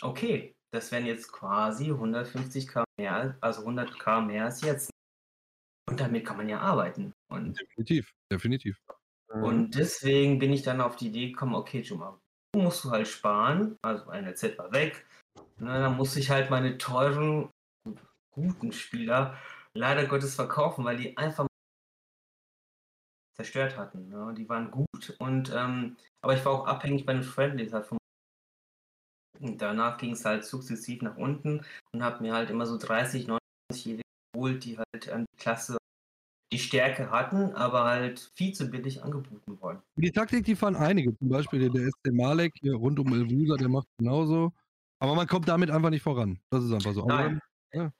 okay, 0.02 0.54
das 0.72 0.90
wären 0.92 1.06
jetzt 1.06 1.30
quasi 1.32 1.90
150k 1.90 2.84
mehr, 2.98 3.36
also 3.40 3.66
100k 3.66 4.22
mehr 4.22 4.46
als 4.46 4.62
jetzt. 4.62 4.90
Und 5.88 6.00
damit 6.00 6.24
kann 6.24 6.36
man 6.36 6.48
ja 6.48 6.60
arbeiten. 6.60 7.12
Und 7.28 7.60
definitiv, 7.60 8.12
definitiv. 8.32 8.78
Und 9.28 9.76
deswegen 9.76 10.38
bin 10.38 10.52
ich 10.52 10.62
dann 10.62 10.80
auf 10.80 10.96
die 10.96 11.08
Idee 11.08 11.30
gekommen, 11.30 11.54
okay, 11.54 11.80
Juma, 11.80 12.18
du 12.52 12.62
musst 12.62 12.84
du 12.84 12.90
halt 12.90 13.06
sparen, 13.06 13.76
also 13.82 14.08
eine 14.10 14.34
Z 14.34 14.58
war 14.58 14.72
weg. 14.72 15.04
Na, 15.58 15.78
dann 15.78 15.96
muss 15.96 16.16
ich 16.16 16.30
halt 16.30 16.50
meine 16.50 16.78
teuren, 16.78 17.48
guten 18.30 18.72
Spieler 18.72 19.36
leider 19.74 20.06
Gottes 20.06 20.34
verkaufen, 20.34 20.84
weil 20.84 20.96
die 20.96 21.16
einfach 21.16 21.46
zerstört 23.36 23.76
hatten. 23.76 24.08
Ne? 24.08 24.34
Die 24.36 24.48
waren 24.48 24.70
gut 24.70 25.16
und 25.18 25.52
ähm, 25.54 25.96
aber 26.22 26.34
ich 26.34 26.44
war 26.44 26.52
auch 26.52 26.66
abhängig 26.66 27.06
bei 27.06 27.14
den 27.14 27.22
Friendlies 27.22 27.72
halt 27.72 27.86
vom 27.86 27.98
und 29.40 29.62
danach 29.62 29.96
ging 29.96 30.12
es 30.12 30.24
halt 30.24 30.44
sukzessiv 30.44 31.00
nach 31.00 31.16
unten 31.16 31.64
und 31.92 32.02
habe 32.02 32.22
mir 32.22 32.34
halt 32.34 32.50
immer 32.50 32.66
so 32.66 32.76
30, 32.76 33.26
90 33.72 34.02
geholt, 34.34 34.64
die 34.64 34.76
halt 34.76 35.08
an 35.08 35.24
die 35.24 35.38
Klasse 35.38 35.78
die 36.52 36.58
Stärke 36.58 37.10
hatten, 37.10 37.54
aber 37.54 37.84
halt 37.84 38.32
viel 38.34 38.52
zu 38.52 38.70
billig 38.70 39.02
angeboten 39.02 39.60
wurden. 39.60 39.80
Die 39.96 40.10
Taktik, 40.10 40.44
die 40.44 40.56
fahren 40.56 40.76
einige. 40.76 41.16
Zum 41.16 41.28
Beispiel 41.28 41.70
der 41.70 41.88
SC 41.88 42.12
Malek 42.12 42.52
hier 42.60 42.74
rund 42.74 42.98
um 42.98 43.12
Elvusa, 43.12 43.56
der 43.56 43.68
macht 43.68 43.86
genauso. 43.98 44.52
Aber 44.98 45.14
man 45.14 45.26
kommt 45.26 45.48
damit 45.48 45.70
einfach 45.70 45.90
nicht 45.90 46.02
voran. 46.02 46.40
Das 46.50 46.64
ist 46.64 46.72
einfach 46.72 46.92
so. 46.92 47.06
Nein. 47.06 47.40
Ja. 47.72 47.92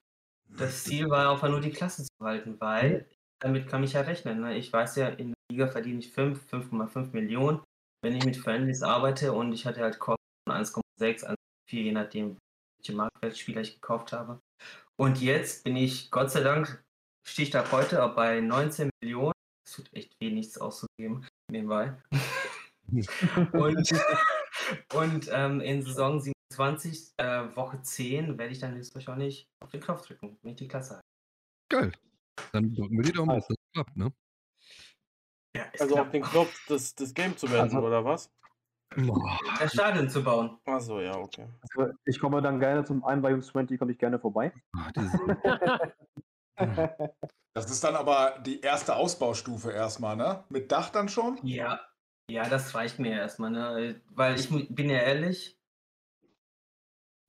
Das 0.57 0.85
Ziel 0.85 1.09
war 1.09 1.31
einfach 1.31 1.49
nur 1.49 1.61
die 1.61 1.71
Klasse 1.71 2.05
zu 2.05 2.25
halten, 2.25 2.61
weil 2.61 3.09
damit 3.41 3.69
kann 3.69 3.85
ich 3.85 3.95
ja 3.95 4.03
rechnen. 4.03 4.41
Ne? 4.41 4.57
Ich 4.57 4.73
weiß 4.73 4.97
ja, 4.97 5.09
in 5.09 5.29
der 5.29 5.37
Liga 5.51 5.69
verdiene 5.69 6.01
ich 6.01 6.13
5, 6.13 6.53
5,5 6.53 7.13
Millionen, 7.13 7.61
wenn 8.03 8.15
ich 8.15 8.25
mit 8.25 8.37
Friendlies 8.37 8.83
arbeite 8.83 9.33
und 9.33 9.53
ich 9.53 9.67
hatte 9.67 9.81
halt 9.81 9.99
Kosten 9.99 10.21
1,6, 10.49 11.27
1,4, 11.27 11.37
je 11.71 11.93
nachdem, 11.93 12.39
welche 12.79 12.97
Marktwertspieler 12.97 13.61
ich 13.61 13.75
gekauft 13.75 14.13
habe. 14.13 14.41
Und 14.97 15.21
jetzt 15.21 15.65
bin 15.65 15.77
ich, 15.77 16.11
Gott 16.11 16.31
sei 16.31 16.43
Dank, 16.43 16.83
Stichtag 17.27 17.73
heute 17.73 18.05
auch 18.05 18.15
bei 18.15 18.41
19 18.41 18.91
Millionen. 19.03 19.33
Es 19.67 19.77
tut 19.77 19.89
echt 19.93 20.13
weh, 20.21 20.31
nichts 20.31 20.59
auszugeben, 20.59 21.27
nebenbei. 21.51 21.97
und 23.53 23.91
und 24.95 25.31
ähm, 25.33 25.61
in 25.61 25.83
Saison 25.83 26.21
27, 26.61 27.15
äh, 27.17 27.57
Woche 27.57 27.81
10, 27.81 28.39
werde 28.39 28.53
ich 28.53 28.59
dann 28.59 28.75
höchstwahrscheinlich 28.75 29.49
auf 29.61 29.71
den 29.71 29.81
Knopf 29.81 30.07
drücken, 30.07 30.39
wenn 30.43 30.53
ich 30.53 30.59
die 30.59 30.69
Klasse 30.69 30.95
habe. 30.95 31.03
Geil. 31.71 31.93
Dann 32.53 32.75
drücken 32.75 32.97
wir 32.97 33.03
die 33.03 33.13
Daumen, 33.13 33.35
dass 33.35 33.47
das 33.47 33.57
klappt, 33.73 33.97
ne? 33.97 34.13
Ja, 35.57 35.65
also 35.79 35.95
klappt. 35.95 36.01
auf 36.07 36.13
den 36.13 36.23
Knopf, 36.23 36.67
das, 36.69 36.95
das 36.95 37.15
Game 37.15 37.37
zu 37.37 37.47
beenden, 37.47 37.77
also, 37.77 37.87
oder 37.87 38.05
was? 38.05 38.31
Das 39.59 39.73
Stadion 39.73 40.09
zu 40.09 40.23
bauen. 40.23 40.59
Achso, 40.65 41.01
ja, 41.01 41.17
okay. 41.17 41.49
Also 41.61 41.93
ich 42.05 42.19
komme 42.19 42.43
dann 42.43 42.59
gerne 42.59 42.85
zum 42.85 43.05
Einweihungs-20, 43.05 43.79
komme 43.79 43.93
ich 43.93 43.99
gerne 43.99 44.19
vorbei. 44.19 44.53
Ach, 44.77 44.93
das 47.55 47.71
ist 47.71 47.85
dann 47.85 47.97
aber 47.97 48.41
die 48.45 48.61
erste 48.61 48.97
Ausbaustufe 48.97 49.71
erstmal, 49.71 50.17
ne? 50.17 50.45
Mit 50.49 50.73
Dach 50.73 50.91
dann 50.91 51.09
schon? 51.09 51.39
Ja, 51.43 51.81
ja, 52.29 52.49
das 52.49 52.75
reicht 52.75 52.99
mir 52.99 53.13
erstmal, 53.13 53.51
ne? 53.51 54.01
Weil 54.11 54.35
ich 54.39 54.51
bin 54.51 54.91
ja 54.91 54.99
ehrlich, 54.99 55.60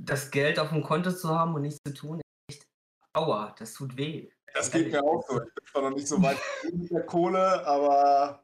das 0.05 0.31
Geld 0.31 0.59
auf 0.59 0.69
dem 0.69 0.83
Konto 0.83 1.11
zu 1.11 1.29
haben 1.29 1.55
und 1.55 1.61
nichts 1.61 1.79
zu 1.85 1.93
tun, 1.93 2.21
echt, 2.49 2.65
aua, 3.13 3.55
das 3.57 3.73
tut 3.73 3.95
weh. 3.97 4.29
Das 4.53 4.71
geht 4.71 4.91
mir 4.91 5.03
auch 5.03 5.23
so. 5.27 5.41
Ich 5.41 5.53
bin 5.53 5.65
zwar 5.71 5.81
noch 5.83 5.95
nicht 5.95 6.07
so 6.07 6.21
weit 6.21 6.37
mit 6.73 6.91
der 6.91 7.05
Kohle, 7.05 7.65
aber 7.65 8.43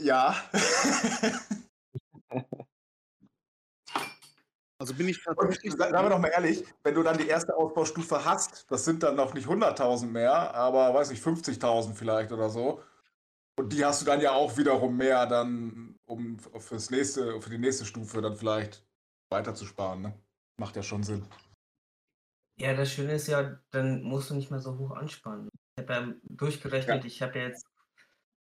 ja. 0.00 0.34
Also 4.80 4.94
bin 4.94 5.08
ich 5.08 5.20
tatsächlich. 5.24 5.72
Sagen 5.72 5.92
wir 5.92 6.08
doch 6.08 6.20
mal 6.20 6.28
ehrlich, 6.28 6.64
wenn 6.84 6.94
du 6.94 7.02
dann 7.02 7.18
die 7.18 7.26
erste 7.26 7.56
Ausbaustufe 7.56 8.24
hast, 8.24 8.70
das 8.70 8.84
sind 8.84 9.02
dann 9.02 9.16
noch 9.16 9.34
nicht 9.34 9.48
100.000 9.48 10.06
mehr, 10.06 10.54
aber 10.54 10.94
weiß 10.94 11.10
ich, 11.10 11.18
50.000 11.18 11.94
vielleicht 11.94 12.30
oder 12.30 12.48
so. 12.48 12.80
Und 13.58 13.72
die 13.72 13.84
hast 13.84 14.02
du 14.02 14.06
dann 14.06 14.20
ja 14.20 14.30
auch 14.30 14.56
wiederum 14.56 14.96
mehr, 14.96 15.26
dann, 15.26 15.96
um 16.06 16.38
fürs 16.38 16.90
nächste, 16.90 17.40
für 17.40 17.50
die 17.50 17.58
nächste 17.58 17.86
Stufe 17.86 18.22
dann 18.22 18.36
vielleicht 18.36 18.87
weiter 19.30 19.54
zu 19.54 19.66
sparen. 19.66 20.02
Ne? 20.02 20.18
Macht 20.58 20.76
ja 20.76 20.82
schon 20.82 21.02
Sinn. 21.02 21.26
Ja, 22.60 22.74
das 22.74 22.92
Schöne 22.92 23.12
ist 23.12 23.28
ja, 23.28 23.58
dann 23.70 24.02
musst 24.02 24.30
du 24.30 24.34
nicht 24.34 24.50
mehr 24.50 24.60
so 24.60 24.76
hoch 24.78 24.90
ansparen. 24.90 25.48
Ich 25.76 25.84
habe 25.84 25.92
ja 25.92 26.14
durchgerechnet, 26.24 27.04
ja. 27.04 27.06
ich 27.06 27.22
habe 27.22 27.38
ja 27.38 27.46
jetzt 27.46 27.64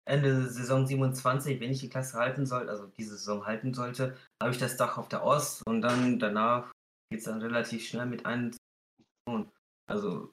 Ende 0.04 0.48
Saison 0.48 0.86
27, 0.86 1.60
wenn 1.60 1.70
ich 1.70 1.80
die 1.80 1.88
Klasse 1.88 2.18
halten 2.18 2.44
soll, 2.44 2.68
also 2.68 2.86
diese 2.98 3.16
Saison 3.16 3.46
halten 3.46 3.72
sollte, 3.72 4.16
habe 4.42 4.52
ich 4.52 4.58
das 4.58 4.76
Dach 4.76 4.98
auf 4.98 5.08
der 5.08 5.22
Ost 5.22 5.64
und 5.66 5.82
dann 5.82 6.18
danach 6.18 6.72
geht 7.10 7.20
es 7.20 7.26
dann 7.26 7.40
relativ 7.40 7.86
schnell 7.86 8.06
mit 8.06 8.26
einem. 8.26 8.50
Also. 9.86 10.32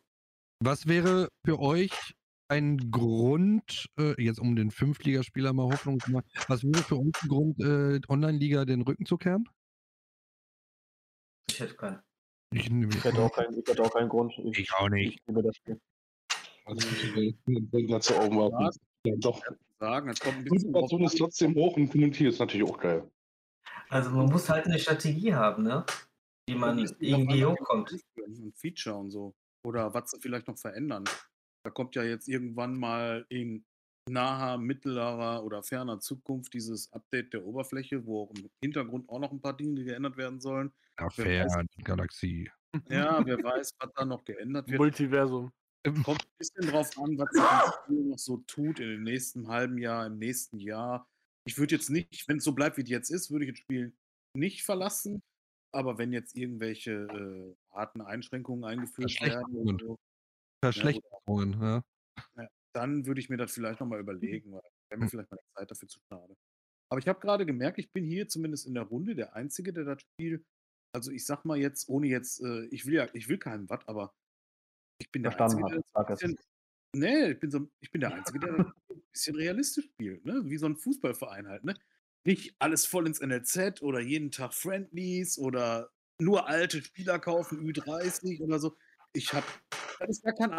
Was 0.63 0.87
wäre 0.87 1.27
für 1.45 1.59
euch 1.59 2.15
ein 2.49 2.89
Grund, 2.89 3.87
äh, 3.99 4.19
jetzt 4.21 4.39
um 4.39 4.55
den 4.55 4.71
Fünftligaspieler 4.71 5.53
mal 5.53 5.71
Hoffnung 5.71 5.99
zu 5.99 6.11
machen, 6.11 6.27
was 6.47 6.63
wäre 6.63 6.81
für 6.81 6.95
uns 6.95 7.21
ein 7.21 7.27
Grund, 7.27 7.59
äh, 7.59 7.99
Online-Liga 8.07 8.65
den 8.65 8.81
Rücken 8.81 9.05
zu 9.05 9.17
kehren? 9.17 9.47
Ich 11.57 11.61
hätte 11.61 11.75
keinen. 11.75 11.99
Ich, 12.53 12.69
ich, 12.69 13.03
hätte 13.03 13.19
auch 13.19 13.31
keinen, 13.31 13.59
ich 13.59 13.67
hätte 13.67 13.81
auch 13.81 13.91
keinen 13.91 14.09
Grund. 14.09 14.31
Ich, 14.37 14.59
ich 14.59 14.73
auch 14.75 14.89
nicht. 14.89 15.15
Ich 15.15 15.21
liebe 15.25 15.41
das 15.41 15.55
Spiel. 15.55 15.81
Also, 16.65 16.87
ich 16.87 17.15
will 17.15 17.87
dazu. 17.87 18.13
Ja, 18.13 19.15
doch. 19.17 19.41
Sagen, 19.79 20.09
es 20.09 20.19
kommt 20.19 20.37
ein 20.37 20.43
bisschen. 20.43 20.71
Motivation 20.71 21.03
ist 21.05 21.17
trotzdem 21.17 21.55
hoch 21.55 21.75
und 21.75 21.89
Community 21.89 22.27
ist 22.27 22.37
natürlich 22.37 22.69
auch 22.69 22.77
geil. 22.77 23.09
Also, 23.89 24.11
man 24.11 24.27
muss 24.27 24.47
halt 24.47 24.67
eine 24.67 24.77
Strategie 24.77 25.33
haben, 25.33 25.63
ne? 25.63 25.83
Wie 26.47 26.53
man 26.53 26.77
irgendwie 26.99 27.43
hochkommt. 27.43 27.91
Ein 28.17 28.53
Feature 28.53 28.95
und 28.95 29.09
so. 29.09 29.33
oder 29.65 29.91
was 29.95 30.11
sie 30.11 30.19
vielleicht 30.19 30.47
noch 30.47 30.59
verändern. 30.59 31.05
Da 31.63 31.71
kommt 31.71 31.95
ja 31.95 32.03
jetzt 32.03 32.27
irgendwann 32.27 32.77
mal 32.77 33.25
in 33.29 33.65
naher, 34.09 34.57
mittlerer 34.57 35.43
oder 35.43 35.63
ferner 35.63 35.99
Zukunft 35.99 36.53
dieses 36.53 36.91
Update 36.93 37.33
der 37.33 37.45
Oberfläche, 37.45 38.05
wo 38.05 38.23
auch 38.23 38.31
im 38.31 38.49
Hintergrund 38.61 39.09
auch 39.09 39.19
noch 39.19 39.31
ein 39.31 39.41
paar 39.41 39.55
Dinge 39.55 39.83
geändert 39.83 40.17
werden 40.17 40.39
sollen. 40.39 40.71
Ja, 40.99 41.09
fern, 41.09 41.67
Galaxie. 41.83 42.49
Ja, 42.89 43.21
wer 43.25 43.43
weiß, 43.43 43.71
was 43.79 43.89
da 43.95 44.05
noch 44.05 44.23
geändert 44.23 44.69
wird. 44.69 44.79
Multiversum. 44.79 45.51
Kommt 46.03 46.23
ein 46.23 46.37
bisschen 46.37 46.69
drauf 46.69 46.97
an, 46.97 47.17
was 47.17 47.29
sich 47.31 47.41
das 47.41 47.75
Spiel 47.83 48.03
noch 48.03 48.17
so 48.17 48.37
tut 48.47 48.79
in 48.79 48.89
dem 48.89 49.03
nächsten 49.03 49.47
halben 49.47 49.77
Jahr, 49.77 50.05
im 50.07 50.17
nächsten 50.17 50.59
Jahr. 50.59 51.07
Ich 51.45 51.57
würde 51.57 51.75
jetzt 51.75 51.89
nicht, 51.89 52.27
wenn 52.27 52.37
es 52.37 52.43
so 52.43 52.51
bleibt, 52.51 52.77
wie 52.77 52.81
es 52.81 52.89
jetzt 52.89 53.09
ist, 53.09 53.31
würde 53.31 53.45
ich 53.45 53.51
das 53.51 53.59
Spiel 53.59 53.93
nicht 54.33 54.63
verlassen. 54.63 55.21
Aber 55.71 55.97
wenn 55.97 56.11
jetzt 56.11 56.35
irgendwelche 56.35 56.91
äh, 56.91 57.55
harten 57.73 58.01
Einschränkungen 58.01 58.65
eingeführt 58.65 59.21
werden, 59.21 59.77
so, 59.79 59.97
Verschlechterungen, 60.61 61.61
ja, 61.61 61.83
ja, 62.35 62.47
dann 62.77 63.07
würde 63.07 63.19
ich 63.19 63.29
mir 63.29 63.37
das 63.37 63.51
vielleicht 63.51 63.79
nochmal 63.79 63.99
überlegen, 63.99 64.51
weil 64.51 64.61
wäre 64.89 64.99
mir 64.99 65.05
hm. 65.05 65.09
vielleicht 65.09 65.31
mal 65.31 65.37
die 65.37 65.53
Zeit 65.55 65.71
dafür 65.71 65.87
zu 65.87 65.99
schade. 66.07 66.35
Aber 66.89 66.99
ich 66.99 67.07
habe 67.07 67.19
gerade 67.19 67.45
gemerkt, 67.45 67.79
ich 67.79 67.91
bin 67.91 68.05
hier 68.05 68.27
zumindest 68.29 68.67
in 68.67 68.75
der 68.75 68.83
Runde 68.83 69.15
der 69.15 69.35
Einzige, 69.35 69.73
der 69.73 69.83
das 69.83 70.01
Spiel, 70.01 70.45
also 70.95 71.11
ich 71.11 71.25
sag 71.25 71.43
mal 71.43 71.57
jetzt, 71.57 71.89
ohne 71.89 72.07
jetzt, 72.07 72.39
äh, 72.41 72.65
ich 72.65 72.85
will 72.85 72.93
ja, 72.93 73.09
ich 73.13 73.27
will 73.27 73.39
keinen 73.39 73.69
Watt, 73.69 73.83
aber 73.89 74.13
ich 74.99 75.11
bin 75.11 75.23
der 75.23 75.31
Verstanden 75.31 75.65
Einzige, 75.65 75.83
der 75.95 76.03
das 76.03 76.19
bisschen, 76.19 76.37
nee, 76.95 77.31
ich 77.31 77.39
bin, 77.39 77.51
so, 77.51 77.67
ich 77.81 77.91
bin 77.91 78.01
der 78.01 78.13
Einzige, 78.13 78.39
der 78.39 78.49
ein 78.89 79.01
bisschen 79.11 79.35
realistisch 79.35 79.85
spielt, 79.85 80.23
ne? 80.23 80.43
wie 80.45 80.57
so 80.57 80.67
ein 80.67 80.77
Fußballverein 80.77 81.47
halt. 81.47 81.63
Ne? 81.63 81.75
Nicht 82.25 82.55
alles 82.59 82.85
voll 82.85 83.07
ins 83.07 83.19
NLZ 83.19 83.81
oder 83.81 83.99
jeden 83.99 84.31
Tag 84.31 84.53
Friendlies 84.53 85.37
oder 85.37 85.89
nur 86.19 86.47
alte 86.47 86.81
Spieler 86.81 87.19
kaufen, 87.19 87.59
Ü30 87.59 88.41
oder 88.41 88.59
so. 88.59 88.77
Ich 89.13 89.33
habe, 89.33 89.45
das 89.99 90.09
ist 90.09 90.23
gar 90.23 90.33
kein 90.33 90.51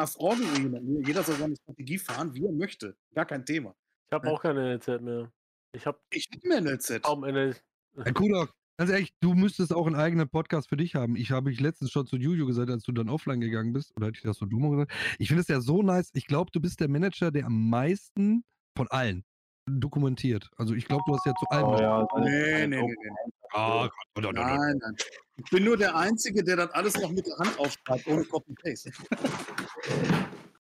jemanden. 0.56 1.04
Jeder 1.04 1.22
soll 1.22 1.36
seine 1.36 1.56
Strategie 1.56 1.98
fahren, 1.98 2.34
wie 2.34 2.44
er 2.44 2.52
möchte. 2.52 2.96
Gar 3.14 3.26
kein 3.26 3.44
Thema. 3.44 3.74
Ich 4.06 4.12
habe 4.12 4.30
auch 4.30 4.42
keine 4.42 4.76
NLZ 4.76 5.02
mehr. 5.02 5.32
Ich 5.72 5.86
habe 5.86 5.98
ich 6.10 6.28
hab 6.32 6.42
mehr 6.44 6.60
NLZ. 6.60 7.02
Kaum 7.02 7.20
NLZ. 7.20 7.62
Herr 7.96 8.12
Kudok, 8.12 8.54
ganz 8.78 8.90
ehrlich, 8.90 9.12
du 9.20 9.34
müsstest 9.34 9.72
auch 9.72 9.86
einen 9.86 9.96
eigenen 9.96 10.28
Podcast 10.28 10.68
für 10.68 10.76
dich 10.76 10.94
haben. 10.94 11.16
Ich 11.16 11.30
habe 11.30 11.52
ich 11.52 11.60
letztens 11.60 11.90
schon 11.90 12.06
zu 12.06 12.16
Juju 12.16 12.46
gesagt, 12.46 12.70
als 12.70 12.84
du 12.84 12.92
dann 12.92 13.08
offline 13.08 13.40
gegangen 13.40 13.72
bist, 13.72 13.94
oder 13.96 14.06
hätte 14.06 14.18
ich 14.18 14.22
das 14.22 14.38
zu 14.38 14.46
Dumo 14.46 14.70
gesagt? 14.70 14.92
Ich 15.18 15.28
finde 15.28 15.42
es 15.42 15.48
ja 15.48 15.60
so 15.60 15.82
nice. 15.82 16.10
Ich 16.14 16.26
glaube, 16.26 16.50
du 16.52 16.60
bist 16.60 16.80
der 16.80 16.88
Manager, 16.88 17.30
der 17.30 17.46
am 17.46 17.68
meisten 17.68 18.44
von 18.76 18.88
allen 18.88 19.24
dokumentiert. 19.68 20.50
Also 20.56 20.74
ich 20.74 20.86
glaube, 20.86 21.02
du 21.06 21.14
hast 21.14 21.26
ja 21.26 21.34
zu 21.34 21.46
allem. 21.50 21.68
Oh, 21.68 21.78
ja, 21.78 22.06
nee, 22.18 22.66
nee, 22.66 22.82
nee, 22.82 22.82
nee. 22.82 23.32
Oh, 23.54 23.82
Gott, 23.82 23.92
oder, 24.16 24.28
oder, 24.30 24.44
nein, 24.44 24.78
nein. 24.80 24.96
Ich 25.36 25.50
bin 25.50 25.64
nur 25.64 25.76
der 25.76 25.96
Einzige, 25.96 26.44
der 26.44 26.56
das 26.56 26.70
alles 26.72 27.00
noch 27.00 27.10
mit 27.10 27.26
der 27.26 27.38
Hand 27.38 27.58
aufschreibt, 27.58 28.06
ohne 28.06 28.24
Copy-Paste. 28.24 28.90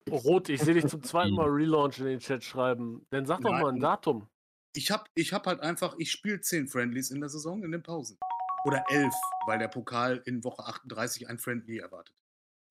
Rot, 0.10 0.50
ich 0.50 0.62
sehe 0.62 0.74
dich 0.74 0.88
zum 0.88 1.04
zweiten 1.04 1.34
Mal 1.34 1.48
Relaunch 1.48 2.00
in 2.00 2.06
den 2.06 2.20
Chat 2.20 2.44
schreiben. 2.44 3.06
Dann 3.10 3.26
sag 3.26 3.42
doch 3.42 3.52
mal 3.52 3.70
ein 3.70 3.80
Datum. 3.80 4.28
Ich 4.74 4.92
habe 4.92 5.04
ich 5.16 5.34
hab 5.34 5.48
halt 5.48 5.60
einfach, 5.62 5.96
ich 5.98 6.12
spiele 6.12 6.40
10 6.40 6.68
Friendlies 6.68 7.12
in 7.12 7.20
der 7.20 7.30
Saison 7.30 7.64
in 7.64 7.72
den 7.72 7.84
Pausen. 7.84 8.18
Oder 8.66 8.84
11, 8.90 9.14
weil 9.48 9.60
der 9.60 9.68
Pokal 9.68 10.22
in 10.26 10.44
Woche 10.44 10.66
38 10.66 11.30
ein 11.30 11.38
Friendly 11.38 11.80
erwartet. 11.80 12.16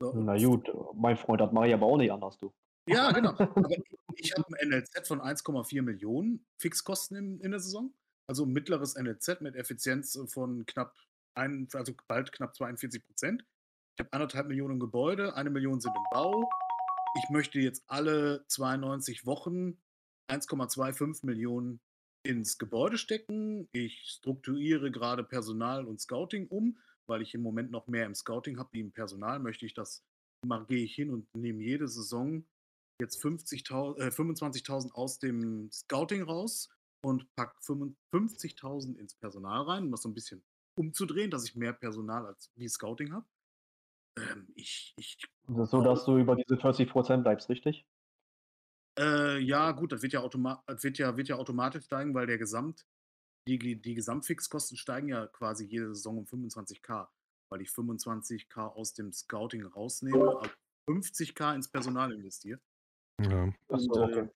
So. 0.01 0.13
Na 0.15 0.37
gut, 0.37 0.71
mein 0.95 1.17
Freund, 1.17 1.41
das 1.41 1.53
mache 1.53 1.69
ich 1.69 1.75
aber 1.75 1.87
auch 1.87 1.97
nicht 1.97 2.13
anders, 2.13 2.37
du. 2.39 2.53
Ja, 2.87 3.11
genau. 3.13 3.31
Aber 3.39 3.77
ich 4.17 4.33
habe 4.33 4.45
ein 4.59 4.69
NLZ 4.69 5.07
von 5.07 5.21
1,4 5.21 5.83
Millionen 5.83 6.47
Fixkosten 6.59 7.17
in, 7.17 7.41
in 7.41 7.51
der 7.51 7.61
Saison. 7.61 7.93
Also 8.29 8.47
mittleres 8.47 8.97
NLZ 8.97 9.41
mit 9.41 9.55
Effizienz 9.55 10.19
von 10.27 10.67
knapp, 10.67 10.95
ein, 11.35 11.69
also 11.75 11.95
bald 12.09 12.33
knapp 12.33 12.57
42 12.57 13.05
Prozent. 13.07 13.45
Ich 13.97 14.01
habe 14.01 14.13
anderthalb 14.13 14.49
Millionen 14.49 14.81
Gebäude, 14.81 15.35
eine 15.37 15.51
Million 15.51 15.81
sind 15.81 15.95
im 15.97 16.05
Bau. 16.11 16.49
Ich 17.19 17.31
möchte 17.31 17.61
jetzt 17.61 17.85
alle 17.87 18.45
92 18.49 19.27
Wochen 19.27 19.79
1,25 20.29 21.25
Millionen 21.25 21.81
ins 22.25 22.59
Gebäude 22.59 22.99
stecken. 22.99 23.69
Ich 23.73 24.03
strukturiere 24.07 24.91
gerade 24.91 25.25
Personal 25.25 25.87
und 25.87 26.01
Scouting 26.01 26.49
um, 26.49 26.79
weil 27.07 27.23
ich 27.23 27.33
im 27.35 27.43
Moment 27.43 27.71
noch 27.71 27.87
mehr 27.87 28.07
im 28.07 28.15
Scouting 28.15 28.59
habe 28.59 28.71
wie 28.73 28.81
im 28.81 28.93
Personal. 28.93 29.39
Möchte 29.39 29.65
ich 29.65 29.75
das, 29.75 30.05
gehe 30.69 30.85
ich 30.85 30.95
hin 30.95 31.11
und 31.11 31.33
nehme 31.35 31.63
jede 31.63 31.89
Saison 31.89 32.45
jetzt 33.01 33.23
50.000, 33.23 33.99
äh, 33.99 34.11
25.000 34.11 34.93
aus 34.93 35.19
dem 35.19 35.71
Scouting 35.71 36.23
raus 36.23 36.69
und 37.05 37.33
packe 37.37 37.59
50.000 37.61 38.97
ins 38.97 39.15
Personal 39.15 39.63
rein, 39.63 39.85
um 39.85 39.91
das 39.91 40.03
so 40.03 40.09
ein 40.09 40.15
bisschen 40.15 40.43
umzudrehen, 40.79 41.31
dass 41.31 41.45
ich 41.45 41.57
mehr 41.57 41.73
Personal 41.73 42.27
als 42.27 42.51
wie 42.55 42.69
Scouting 42.69 43.13
habe. 43.13 43.27
Ähm, 44.19 44.49
ich, 44.55 44.95
ich, 44.97 45.19
das 45.47 45.71
so, 45.71 45.83
dass 45.83 46.05
du 46.05 46.19
über 46.19 46.37
diese 46.37 46.55
40% 46.55 47.23
bleibst, 47.23 47.49
richtig? 47.49 47.87
Äh, 48.99 49.39
ja, 49.41 49.73
gut, 49.73 49.93
das 49.93 50.03
wird 50.03 50.15
ja, 50.15 50.23
wird, 50.23 50.99
ja, 50.99 51.17
wird 51.17 51.29
ja 51.29 51.37
automatisch 51.37 51.85
steigen, 51.85 52.15
weil 52.15 52.27
der 52.27 52.39
Gesamt, 52.39 52.87
die, 53.47 53.59
die 53.59 53.95
Gesamtfixkosten 53.95 54.79
steigen 54.79 55.09
ja 55.09 55.27
quasi 55.27 55.67
jede 55.67 55.95
Saison 55.95 56.19
um 56.19 56.25
25k, 56.25 57.09
weil 57.51 57.61
ich 57.61 57.69
25k 57.69 58.69
aus 58.69 58.95
dem 58.95 59.13
Scouting 59.13 59.67
rausnehme, 59.67 60.41
50k 60.89 61.55
ins 61.55 61.71
Personal 61.71 62.13
investiere. 62.13 62.59
Ja. 63.21 63.53
Und, 63.69 63.91
okay. 63.91 64.21
äh, 64.21 64.29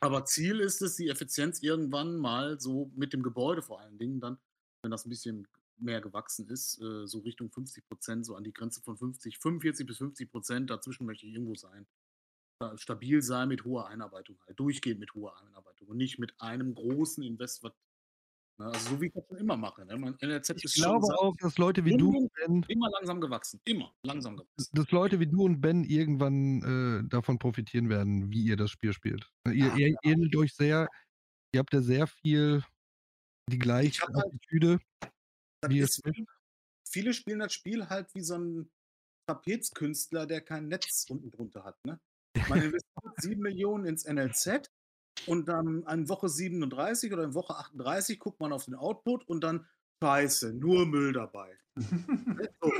aber 0.00 0.24
Ziel 0.24 0.60
ist 0.60 0.82
es, 0.82 0.96
die 0.96 1.08
Effizienz 1.08 1.62
irgendwann 1.62 2.16
mal 2.16 2.58
so 2.60 2.90
mit 2.96 3.12
dem 3.12 3.22
Gebäude 3.22 3.62
vor 3.62 3.80
allen 3.80 3.98
Dingen 3.98 4.20
dann, 4.20 4.38
wenn 4.82 4.90
das 4.90 5.06
ein 5.06 5.10
bisschen 5.10 5.46
mehr 5.76 6.00
gewachsen 6.00 6.48
ist, 6.48 6.80
äh, 6.80 7.06
so 7.06 7.20
Richtung 7.20 7.50
50 7.50 7.86
Prozent, 7.86 8.26
so 8.26 8.34
an 8.34 8.44
die 8.44 8.52
Grenze 8.52 8.80
von 8.82 8.96
50, 8.96 9.38
45 9.38 9.86
bis 9.86 9.98
50 9.98 10.30
Prozent, 10.30 10.70
dazwischen 10.70 11.06
möchte 11.06 11.26
ich 11.26 11.34
irgendwo 11.34 11.54
sein. 11.54 11.86
Stabil 12.76 13.22
sein 13.22 13.48
mit 13.48 13.64
hoher 13.64 13.88
Einarbeitung, 13.88 14.38
halt 14.46 14.58
durchgehend 14.60 15.00
mit 15.00 15.14
hoher 15.14 15.36
Einarbeitung 15.40 15.88
und 15.88 15.96
nicht 15.96 16.20
mit 16.20 16.40
einem 16.40 16.74
großen 16.74 17.22
Invest, 17.24 17.64
was 17.64 17.72
also 18.58 18.90
so 18.90 19.00
wie 19.00 19.06
ich 19.06 19.12
das 19.12 19.24
schon 19.26 19.38
immer 19.38 19.56
mache. 19.56 19.84
Ne? 19.84 19.96
Mein 19.96 20.18
NRZ 20.20 20.50
ich 20.56 20.64
ist 20.64 20.74
glaube 20.74 21.06
schon 21.06 21.16
auch, 21.16 21.36
dass 21.36 21.58
Leute 21.58 21.84
wie 21.84 21.96
du 21.96 22.16
und 22.16 22.32
Ben 22.34 22.64
immer 22.68 22.90
langsam 22.90 23.20
gewachsen. 23.20 23.60
Immer 23.64 23.92
langsam 24.02 24.36
gewachsen. 24.36 24.70
Dass 24.72 24.90
Leute 24.90 25.20
wie 25.20 25.26
du 25.26 25.44
und 25.44 25.60
Ben 25.60 25.84
irgendwann 25.84 27.04
äh, 27.04 27.08
davon 27.08 27.38
profitieren 27.38 27.88
werden, 27.88 28.30
wie 28.30 28.44
ihr 28.44 28.56
das 28.56 28.70
Spiel 28.70 28.92
spielt. 28.92 29.30
Ne, 29.46 29.54
ihr, 29.54 29.66
ja, 29.66 29.76
ihr 29.76 29.88
ja. 29.90 29.98
ähnelt 30.02 30.36
euch 30.36 30.54
sehr. 30.54 30.88
Ihr 31.54 31.58
habt 31.58 31.72
ja 31.72 31.80
sehr 31.80 32.06
viel 32.06 32.62
die 33.50 33.58
gleiche 33.58 34.02
halt 34.02 34.16
Attitüde. 34.16 34.80
Halt, 35.64 35.74
ist, 35.74 36.02
viele 36.88 37.12
spielen 37.12 37.40
das 37.40 37.52
Spiel 37.52 37.88
halt 37.88 38.14
wie 38.14 38.22
so 38.22 38.38
ein 38.38 38.70
Trapezkünstler, 39.26 40.26
der 40.26 40.40
kein 40.40 40.68
Netz 40.68 41.06
unten 41.08 41.30
drunter 41.30 41.64
hat. 41.64 41.76
Ne? 41.84 42.00
Man 42.48 42.62
investiert 42.62 43.14
7 43.16 43.40
Millionen 43.40 43.84
ins 43.86 44.04
NLZ 44.04 44.70
und 45.26 45.48
dann 45.48 45.84
an 45.84 46.08
Woche 46.08 46.28
37 46.28 47.12
oder 47.12 47.24
in 47.24 47.34
Woche 47.34 47.56
38 47.56 48.18
guckt 48.18 48.40
man 48.40 48.52
auf 48.52 48.64
den 48.64 48.74
Output 48.74 49.28
und 49.28 49.42
dann 49.42 49.66
Scheiße, 50.02 50.52
nur 50.52 50.86
Müll 50.86 51.12
dabei. 51.12 51.56
so, 52.60 52.72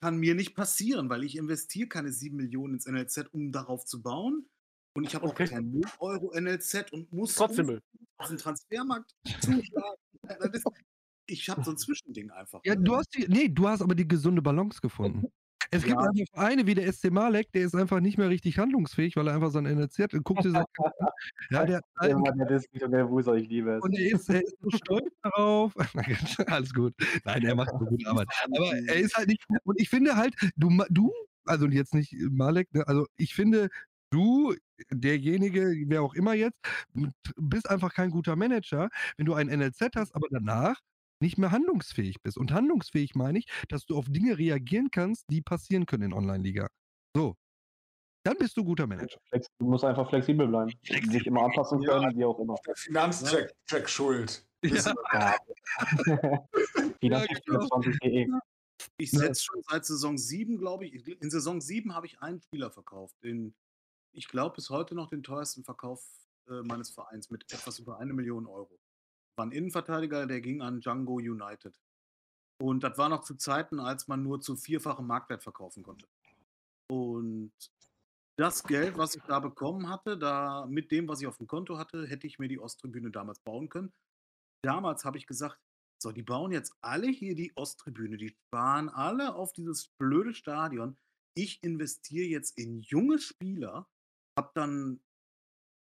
kann 0.00 0.18
mir 0.18 0.34
nicht 0.34 0.54
passieren, 0.54 1.08
weil 1.08 1.24
ich 1.24 1.36
investiere 1.36 1.88
keine 1.88 2.12
7 2.12 2.36
Millionen 2.36 2.74
ins 2.74 2.86
NLZ, 2.86 3.28
um 3.32 3.52
darauf 3.52 3.86
zu 3.86 4.02
bauen. 4.02 4.46
Und 4.94 5.04
ich 5.04 5.14
habe 5.14 5.26
okay. 5.26 5.44
auch 5.44 5.50
keinen 5.50 5.72
0 5.72 5.82
Euro 5.98 6.32
NLZ 6.38 6.92
und 6.92 7.12
muss 7.12 7.34
Trotzdem 7.34 7.80
auf 8.18 8.28
den 8.28 8.38
Transfermarkt 8.38 9.14
zuschlagen. 9.40 9.96
ich 11.26 11.48
habe 11.48 11.64
so 11.64 11.70
ein 11.70 11.76
Zwischending 11.76 12.30
einfach. 12.30 12.60
Ja, 12.64 12.74
du 12.74 12.96
hast 12.96 13.14
die, 13.14 13.26
nee, 13.28 13.48
du 13.48 13.68
hast 13.68 13.82
aber 13.82 13.94
die 13.94 14.08
gesunde 14.08 14.42
Balance 14.42 14.80
gefunden. 14.80 15.26
Es 15.70 15.82
gibt 15.82 16.00
ja. 16.00 16.08
einfach 16.08 16.24
Vereine 16.32 16.66
wie 16.66 16.74
der 16.74 16.92
SC 16.92 17.10
Malek, 17.10 17.50
der 17.52 17.62
ist 17.62 17.74
einfach 17.74 18.00
nicht 18.00 18.18
mehr 18.18 18.28
richtig 18.28 18.58
handlungsfähig, 18.58 19.16
weil 19.16 19.28
er 19.28 19.34
einfach 19.34 19.50
sein 19.50 19.66
NRC 19.66 19.98
hat. 19.98 20.12
Guckt 20.24 20.44
dir 20.44 20.52
ja, 21.50 21.64
der, 21.64 21.80
der, 22.02 22.18
Mann, 22.18 22.38
der 22.38 22.50
ist 22.50 22.72
nicht 22.72 22.82
und 22.84 22.92
der 22.92 23.08
Wuser, 23.08 23.34
ich 23.34 23.48
liebe 23.48 23.72
es. 23.72 23.82
Und 23.82 23.98
er 23.98 24.12
ist, 24.12 24.28
er 24.28 24.42
ist 24.42 24.56
so 24.60 24.70
stolz 24.70 25.14
darauf. 25.22 25.72
Alles 26.46 26.72
gut. 26.72 26.94
Nein, 27.24 27.42
er 27.42 27.54
macht 27.54 27.72
eine 27.72 27.86
gute 27.86 28.08
Arbeit. 28.08 28.28
Aber 28.44 28.72
er 28.72 28.96
ist 28.96 29.16
halt 29.16 29.28
nicht. 29.28 29.44
Und 29.64 29.80
ich 29.80 29.88
finde 29.88 30.16
halt, 30.16 30.34
du, 30.56 30.84
du 30.90 31.12
also 31.46 31.66
jetzt 31.66 31.94
nicht 31.94 32.14
Malek, 32.30 32.72
ne, 32.74 32.86
also 32.86 33.06
ich 33.16 33.34
finde, 33.34 33.68
du, 34.10 34.54
derjenige, 34.90 35.74
wer 35.86 36.02
auch 36.02 36.14
immer 36.14 36.34
jetzt, 36.34 36.58
bist 37.36 37.70
einfach 37.70 37.94
kein 37.94 38.10
guter 38.10 38.36
Manager, 38.36 38.88
wenn 39.16 39.26
du 39.26 39.34
ein 39.34 39.48
NLZ 39.48 39.90
hast, 39.96 40.14
aber 40.14 40.26
danach 40.30 40.80
nicht 41.20 41.38
mehr 41.38 41.50
handlungsfähig 41.50 42.22
bist. 42.22 42.36
Und 42.38 42.52
handlungsfähig 42.52 43.14
meine 43.14 43.38
ich, 43.38 43.46
dass 43.68 43.86
du 43.86 43.96
auf 43.96 44.06
Dinge 44.08 44.38
reagieren 44.38 44.90
kannst, 44.90 45.24
die 45.30 45.42
passieren 45.42 45.86
können 45.86 46.04
in 46.04 46.12
Online-Liga. 46.12 46.68
So. 47.14 47.36
Dann 48.24 48.36
bist 48.38 48.56
du 48.56 48.64
guter 48.64 48.88
Manager. 48.88 49.20
Du 49.58 49.66
musst 49.66 49.84
einfach 49.84 50.08
flexibel 50.08 50.48
bleiben. 50.48 50.72
Flexibel. 50.84 51.12
Sich 51.12 51.26
immer 51.26 51.44
anpassen 51.44 51.80
können, 51.82 52.10
ja, 52.10 52.16
wie 52.16 52.24
auch 52.24 52.38
immer. 52.40 52.56
Der 52.66 52.74
Finanzcheck 52.74 53.54
Check 53.68 53.88
schuld. 53.88 54.44
Ja. 54.62 54.72
Finanzcheck24.de. 57.00 58.28
Ich 58.98 59.12
setze 59.12 59.42
schon 59.44 59.62
seit 59.62 59.84
Saison 59.84 60.18
7, 60.18 60.58
glaube 60.58 60.86
ich. 60.86 61.06
In 61.22 61.30
Saison 61.30 61.60
7 61.60 61.94
habe 61.94 62.06
ich 62.06 62.20
einen 62.20 62.40
Spieler 62.40 62.72
verkauft. 62.72 63.14
Den, 63.22 63.54
ich 64.12 64.26
glaube, 64.26 64.56
bis 64.56 64.70
heute 64.70 64.96
noch 64.96 65.08
den 65.08 65.22
teuersten 65.22 65.62
Verkauf 65.62 66.04
äh, 66.48 66.62
meines 66.62 66.90
Vereins 66.90 67.30
mit 67.30 67.44
etwas 67.52 67.78
über 67.78 67.98
eine 67.98 68.12
Million 68.12 68.46
Euro 68.46 68.76
war 69.36 69.46
ein 69.46 69.52
Innenverteidiger, 69.52 70.26
der 70.26 70.40
ging 70.40 70.62
an 70.62 70.80
Django 70.80 71.14
United. 71.16 71.78
Und 72.58 72.82
das 72.82 72.96
war 72.96 73.08
noch 73.08 73.22
zu 73.22 73.34
Zeiten, 73.34 73.80
als 73.80 74.08
man 74.08 74.22
nur 74.22 74.40
zu 74.40 74.56
vierfachem 74.56 75.06
Marktwert 75.06 75.42
verkaufen 75.42 75.82
konnte. 75.82 76.06
Und 76.90 77.52
das 78.38 78.62
Geld, 78.62 78.96
was 78.96 79.14
ich 79.14 79.22
da 79.22 79.40
bekommen 79.40 79.88
hatte, 79.88 80.16
da 80.18 80.66
mit 80.66 80.90
dem, 80.90 81.08
was 81.08 81.20
ich 81.20 81.26
auf 81.26 81.38
dem 81.38 81.46
Konto 81.46 81.78
hatte, 81.78 82.06
hätte 82.06 82.26
ich 82.26 82.38
mir 82.38 82.48
die 82.48 82.60
Osttribüne 82.60 83.10
damals 83.10 83.38
bauen 83.40 83.68
können. 83.68 83.92
Damals 84.62 85.04
habe 85.04 85.18
ich 85.18 85.26
gesagt, 85.26 85.58
so, 86.02 86.12
die 86.12 86.22
bauen 86.22 86.52
jetzt 86.52 86.74
alle 86.82 87.08
hier 87.08 87.34
die 87.34 87.52
Osttribüne, 87.56 88.16
die 88.16 88.28
sparen 88.28 88.88
alle 88.88 89.34
auf 89.34 89.52
dieses 89.52 89.88
blöde 89.98 90.34
Stadion. 90.34 90.96
Ich 91.34 91.62
investiere 91.62 92.26
jetzt 92.26 92.58
in 92.58 92.80
junge 92.80 93.18
Spieler, 93.18 93.88
habe 94.38 94.50
dann 94.54 95.00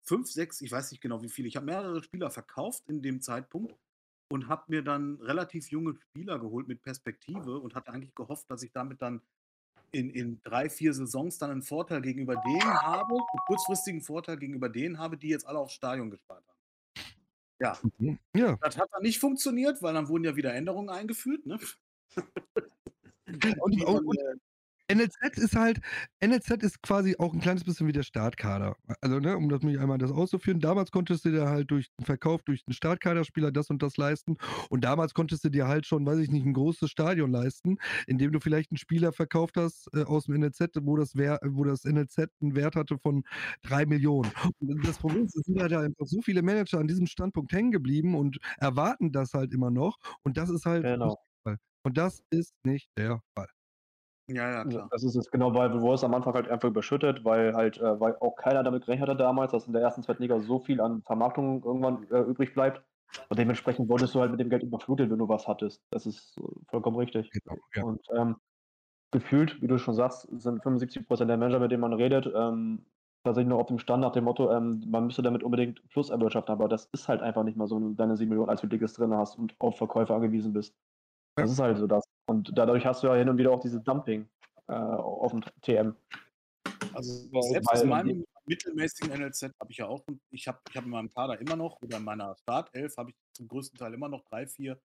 fünf, 0.04 0.30
sechs, 0.30 0.60
ich 0.60 0.70
weiß 0.70 0.90
nicht 0.90 1.00
genau 1.00 1.22
wie 1.22 1.28
viele, 1.28 1.48
ich 1.48 1.56
habe 1.56 1.66
mehrere 1.66 2.02
Spieler 2.02 2.30
verkauft 2.30 2.84
in 2.88 3.02
dem 3.02 3.20
Zeitpunkt 3.20 3.74
und 4.28 4.48
habe 4.48 4.64
mir 4.68 4.82
dann 4.82 5.16
relativ 5.20 5.70
junge 5.70 5.96
Spieler 5.96 6.38
geholt 6.38 6.68
mit 6.68 6.82
Perspektive 6.82 7.58
und 7.58 7.74
hatte 7.74 7.92
eigentlich 7.92 8.14
gehofft, 8.14 8.50
dass 8.50 8.62
ich 8.62 8.72
damit 8.72 9.02
dann 9.02 9.20
in, 9.92 10.10
in 10.10 10.40
drei, 10.42 10.68
vier 10.68 10.92
Saisons 10.92 11.38
dann 11.38 11.50
einen 11.50 11.62
Vorteil 11.62 12.02
gegenüber 12.02 12.36
denen 12.36 12.82
habe, 12.82 13.14
einen 13.14 13.44
kurzfristigen 13.46 14.00
Vorteil 14.00 14.36
gegenüber 14.36 14.68
denen 14.68 14.98
habe, 14.98 15.16
die 15.16 15.28
jetzt 15.28 15.46
alle 15.46 15.58
aufs 15.58 15.74
Stadion 15.74 16.10
gespart 16.10 16.44
haben. 16.46 16.54
Ja. 17.60 17.78
Ja. 18.34 18.56
Das 18.60 18.76
hat 18.76 18.88
dann 18.92 19.02
nicht 19.02 19.20
funktioniert, 19.20 19.80
weil 19.82 19.94
dann 19.94 20.08
wurden 20.08 20.24
ja 20.24 20.36
wieder 20.36 20.52
Änderungen 20.52 20.90
eingeführt. 20.90 21.46
Ne? 21.46 21.58
Und, 23.26 23.82
und, 23.82 24.06
und, 24.06 24.40
NLZ 24.88 25.38
ist 25.38 25.56
halt, 25.56 25.80
NLZ 26.22 26.62
ist 26.62 26.82
quasi 26.82 27.16
auch 27.18 27.32
ein 27.32 27.40
kleines 27.40 27.64
bisschen 27.64 27.86
wie 27.86 27.92
der 27.92 28.02
Startkader. 28.02 28.76
Also, 29.00 29.18
ne, 29.18 29.36
um 29.36 29.48
das 29.48 29.62
mich 29.62 29.78
einmal 29.78 29.98
das 29.98 30.10
auszuführen, 30.10 30.60
damals 30.60 30.90
konntest 30.90 31.24
du 31.24 31.30
dir 31.30 31.48
halt 31.48 31.70
durch 31.70 31.88
den 31.98 32.04
Verkauf 32.04 32.42
durch 32.42 32.64
den 32.64 32.74
Startkaderspieler 32.74 33.50
das 33.50 33.70
und 33.70 33.82
das 33.82 33.96
leisten. 33.96 34.36
Und 34.68 34.84
damals 34.84 35.14
konntest 35.14 35.44
du 35.44 35.48
dir 35.48 35.68
halt 35.68 35.86
schon, 35.86 36.04
weiß 36.04 36.18
ich 36.18 36.30
nicht, 36.30 36.44
ein 36.44 36.52
großes 36.52 36.90
Stadion 36.90 37.30
leisten, 37.30 37.78
indem 38.06 38.32
du 38.32 38.40
vielleicht 38.40 38.72
einen 38.72 38.78
Spieler 38.78 39.12
verkauft 39.12 39.56
hast 39.56 39.88
äh, 39.94 40.02
aus 40.02 40.26
dem 40.26 40.34
NLZ, 40.40 40.60
wo 40.82 40.96
das, 40.96 41.16
Wer 41.16 41.38
wo 41.44 41.64
das 41.64 41.84
NLZ 41.84 42.28
einen 42.42 42.54
Wert 42.54 42.76
hatte 42.76 42.98
von 42.98 43.24
drei 43.62 43.86
Millionen. 43.86 44.30
Und 44.60 44.86
das 44.86 44.98
Problem 44.98 45.24
ist, 45.24 45.36
es 45.36 45.46
sind 45.46 45.60
halt 45.60 45.72
einfach 45.72 46.06
so 46.06 46.20
viele 46.20 46.42
Manager 46.42 46.78
an 46.78 46.88
diesem 46.88 47.06
Standpunkt 47.06 47.52
hängen 47.52 47.70
geblieben 47.70 48.14
und 48.14 48.38
erwarten 48.58 49.12
das 49.12 49.32
halt 49.32 49.52
immer 49.52 49.70
noch. 49.70 49.98
Und 50.22 50.36
das 50.36 50.50
ist 50.50 50.66
halt. 50.66 50.82
Genau. 50.84 51.16
Und 51.86 51.98
das 51.98 52.22
ist 52.30 52.54
nicht 52.64 52.88
der 52.96 53.20
Fall. 53.34 53.48
Ja, 54.28 54.50
ja, 54.50 54.64
klar. 54.64 54.88
Das 54.90 55.04
ist 55.04 55.16
es 55.16 55.30
genau, 55.30 55.54
weil 55.54 55.80
wo 55.82 55.92
es 55.92 56.02
am 56.02 56.14
Anfang 56.14 56.32
halt 56.34 56.48
einfach 56.48 56.68
überschüttet, 56.68 57.24
weil 57.24 57.54
halt, 57.54 57.76
äh, 57.78 58.00
weil 58.00 58.16
auch 58.20 58.36
keiner 58.36 58.62
damit 58.62 58.86
gerechnet 58.86 59.08
hatte 59.08 59.18
damals, 59.18 59.52
dass 59.52 59.66
in 59.66 59.74
der 59.74 59.82
ersten, 59.82 60.02
zweiten 60.02 60.22
Liga 60.22 60.40
so 60.40 60.58
viel 60.60 60.80
an 60.80 61.02
Vermarktung 61.02 61.62
irgendwann 61.62 62.04
äh, 62.10 62.20
übrig 62.20 62.54
bleibt. 62.54 62.82
Und 63.28 63.38
dementsprechend 63.38 63.88
wurdest 63.88 64.14
du 64.14 64.20
halt 64.20 64.30
mit 64.30 64.40
dem 64.40 64.48
Geld 64.48 64.62
überflutet, 64.62 65.10
wenn 65.10 65.18
du 65.18 65.28
was 65.28 65.46
hattest. 65.46 65.84
Das 65.90 66.06
ist 66.06 66.36
vollkommen 66.68 66.96
richtig. 66.96 67.30
Genau, 67.32 67.58
ja. 67.74 67.82
Und 67.84 68.00
ähm, 68.16 68.36
gefühlt, 69.12 69.62
wie 69.62 69.68
du 69.68 69.78
schon 69.78 69.94
sagst, 69.94 70.28
sind 70.32 70.62
75 70.62 71.06
Prozent 71.06 71.30
der 71.30 71.36
Manager, 71.38 71.60
mit 71.60 71.72
denen 71.72 71.82
man 71.82 71.92
redet, 71.92 72.26
ähm, 72.34 72.86
tatsächlich 73.24 73.48
nur 73.50 73.60
auf 73.60 73.68
dem 73.68 73.78
Stand 73.78 74.02
nach 74.02 74.12
dem 74.12 74.24
Motto, 74.24 74.50
ähm, 74.52 74.82
man 74.88 75.06
müsste 75.06 75.22
damit 75.22 75.42
unbedingt 75.42 75.86
Plus 75.90 76.10
erwirtschaften, 76.10 76.52
aber 76.52 76.68
das 76.68 76.86
ist 76.92 77.08
halt 77.08 77.22
einfach 77.22 77.44
nicht 77.44 77.56
mal 77.56 77.66
so, 77.68 77.76
wenn 77.76 77.90
du 77.90 77.94
deine 77.94 78.16
7 78.16 78.30
Millionen 78.30 78.50
als 78.50 78.62
Liges 78.62 78.94
drin 78.94 79.14
hast 79.14 79.38
und 79.38 79.54
auf 79.60 79.78
Verkäufe 79.78 80.14
angewiesen 80.14 80.52
bist. 80.52 80.74
Das 81.36 81.50
ist 81.50 81.60
halt 81.60 81.78
so 81.78 81.86
das. 81.88 82.04
Und 82.26 82.52
dadurch 82.56 82.86
hast 82.86 83.02
du 83.02 83.08
ja 83.08 83.14
hin 83.14 83.28
und 83.28 83.38
wieder 83.38 83.50
auch 83.50 83.60
dieses 83.60 83.82
Dumping 83.82 84.28
äh, 84.68 84.72
auf 84.72 85.32
dem 85.32 85.42
TM. 85.62 85.94
Also 86.92 87.12
selbst 87.42 87.70
aus 87.70 87.84
meinem 87.84 88.24
mittelmäßigen 88.46 89.18
NLZ 89.18 89.42
habe 89.60 89.70
ich 89.70 89.78
ja 89.78 89.86
auch, 89.86 90.04
ich 90.30 90.46
habe 90.48 90.60
ich 90.68 90.76
hab 90.76 90.84
in 90.84 90.90
meinem 90.90 91.10
Kader 91.10 91.40
immer 91.40 91.56
noch, 91.56 91.80
oder 91.82 91.96
in 91.98 92.04
meiner 92.04 92.36
Startelf 92.36 92.96
habe 92.96 93.10
ich 93.10 93.16
zum 93.32 93.48
größten 93.48 93.78
Teil 93.78 93.94
immer 93.94 94.08
noch 94.08 94.24
drei, 94.24 94.46
vier 94.46 94.80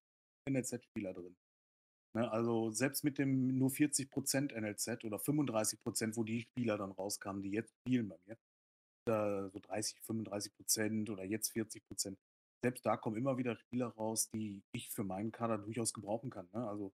NLZ-Spieler 0.50 1.14
drin. 1.14 1.36
Ne, 2.16 2.32
also 2.32 2.72
selbst 2.72 3.04
mit 3.04 3.20
dem 3.20 3.58
nur 3.58 3.70
40% 3.70 4.60
NLZ 4.60 5.04
oder 5.04 5.18
35%, 5.18 6.16
wo 6.16 6.24
die 6.24 6.42
Spieler 6.42 6.78
dann 6.78 6.92
rauskamen, 6.92 7.44
die 7.44 7.52
jetzt 7.52 7.72
spielen 7.82 8.10
bei 8.10 8.18
mir, 8.26 8.38
da 9.06 9.50
so 9.50 9.60
30, 9.60 10.00
35% 10.08 11.12
oder 11.12 11.24
jetzt 11.24 11.52
40%, 11.52 12.18
selbst 12.64 12.86
da 12.86 12.98
kommen 12.98 13.16
immer 13.16 13.38
wieder 13.38 13.56
Spieler 13.56 13.90
raus, 13.90 14.30
die 14.32 14.64
ich 14.72 14.90
für 14.90 15.04
meinen 15.04 15.32
Kader 15.32 15.60
durchaus 15.60 15.94
gebrauchen 15.94 16.32
kann. 16.32 16.50
Ne? 16.52 16.68
Also 16.68 16.92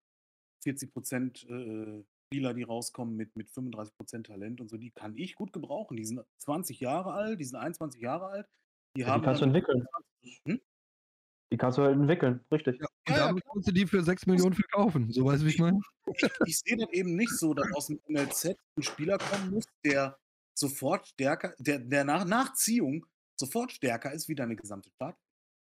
40 0.65 0.93
Prozent 0.93 1.43
äh, 1.49 2.03
Spieler, 2.27 2.53
die 2.53 2.63
rauskommen 2.63 3.15
mit, 3.15 3.35
mit 3.35 3.49
35 3.49 3.95
Prozent 3.95 4.27
Talent 4.27 4.59
und 4.59 4.69
so, 4.69 4.77
die 4.77 4.91
kann 4.91 5.15
ich 5.15 5.35
gut 5.35 5.53
gebrauchen. 5.53 5.95
Die 5.95 6.05
sind 6.05 6.21
20 6.37 6.79
Jahre 6.79 7.13
alt, 7.13 7.39
die 7.39 7.45
sind 7.45 7.57
21 7.57 8.01
Jahre 8.01 8.27
alt. 8.27 8.49
Die, 8.97 9.01
ja, 9.01 9.07
haben 9.07 9.21
die 9.21 9.25
kannst 9.25 9.41
du 9.41 9.45
entwickeln. 9.45 9.85
Hm? 10.47 10.59
Die 11.51 11.57
kannst 11.57 11.77
du 11.77 11.83
halt 11.83 11.95
entwickeln, 11.95 12.43
richtig. 12.51 12.79
Ja, 12.79 12.87
und 12.87 13.15
ja, 13.15 13.27
damit 13.27 13.43
ja, 13.45 13.51
kannst 13.53 13.67
du 13.67 13.71
die 13.71 13.85
für 13.85 14.01
6 14.01 14.25
Millionen 14.25 14.55
verkaufen. 14.55 15.11
So 15.11 15.25
weißt 15.25 15.43
du, 15.43 15.45
wie 15.45 15.51
ich 15.51 15.59
meine? 15.59 15.79
Ich, 16.07 16.29
ich 16.47 16.59
sehe 16.59 16.77
das 16.77 16.89
eben 16.91 17.15
nicht 17.15 17.31
so, 17.31 17.53
dass 17.53 17.71
aus 17.73 17.87
dem 17.87 17.99
NLZ 18.07 18.55
ein 18.77 18.83
Spieler 18.83 19.17
kommen 19.19 19.51
muss, 19.51 19.65
der 19.83 20.17
sofort 20.57 21.07
stärker, 21.07 21.53
der, 21.59 21.79
der 21.79 22.03
nach 22.03 22.25
Nachziehung 22.25 23.05
sofort 23.39 23.71
stärker 23.71 24.11
ist 24.11 24.27
wie 24.27 24.35
deine 24.35 24.55
gesamte 24.55 24.89
Stadt. 24.89 25.15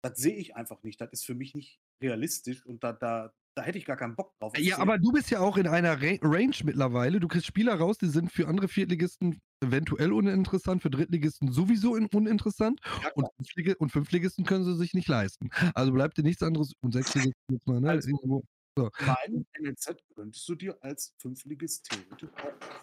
Das 0.03 0.17
sehe 0.17 0.35
ich 0.35 0.55
einfach 0.55 0.81
nicht. 0.84 1.01
Das 1.01 1.11
ist 1.11 1.26
für 1.26 1.35
mich 1.35 1.55
nicht 1.55 1.80
realistisch 2.01 2.65
und 2.65 2.84
da, 2.84 2.93
da, 2.93 3.34
da 3.56 3.64
hätte 3.64 3.77
ich 3.77 3.86
gar 3.86 3.95
keinen 3.95 4.15
Bock 4.15 4.34
drauf. 4.38 4.57
Ja, 4.57 4.80
aber 4.80 4.98
du 4.98 5.11
bist 5.11 5.32
ja 5.32 5.40
auch 5.40 5.57
in 5.57 5.68
einer 5.68 6.02
Ra 6.02 6.18
Range 6.22 6.56
mittlerweile. 6.64 7.19
Du 7.19 7.27
kriegst 7.27 7.48
Spieler 7.48 7.76
raus, 7.76 7.98
die 7.98 8.07
sind 8.07 8.32
für 8.32 8.48
andere 8.48 8.68
Viertligisten 8.68 9.41
eventuell 9.61 10.11
uninteressant, 10.11 10.82
für 10.82 10.90
Drittligisten 10.90 11.52
sowieso 11.52 11.94
uninteressant 11.94 12.82
ja, 13.02 13.11
und, 13.15 13.27
Fünftlig 13.38 13.80
und 13.80 13.91
Fünftligisten 13.91 14.45
können 14.45 14.65
sie 14.65 14.76
sich 14.76 14.94
nicht 14.94 15.07
leisten. 15.07 15.49
Also 15.73 15.94
bleibt 15.94 16.18
dir 16.18 16.23
nichts 16.23 16.44
anderes 16.44 16.73
und 16.82 16.91
Sechstligisten 16.91 17.34
jetzt 17.49 17.65
mal, 17.65 17.80
ne? 17.80 17.90
Also, 17.90 18.44
so. 18.77 18.91
Mein 19.06 19.45
NLZ 19.57 19.95
könntest 20.15 20.49
du 20.49 20.56
dir 20.56 20.77
als 20.82 21.14
Fünftligist 21.18 21.90
theoretisch 21.90 22.30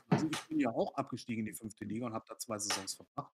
Also 0.09 0.27
ich 0.33 0.41
bin 0.49 0.59
ja 0.59 0.71
auch 0.71 0.95
abgestiegen 0.95 1.41
in 1.41 1.53
die 1.53 1.59
fünfte 1.59 1.85
Liga 1.85 2.07
und 2.07 2.15
habe 2.15 2.25
da 2.27 2.39
zwei 2.39 2.59
Saisons 2.59 2.95
verbracht. 2.95 3.31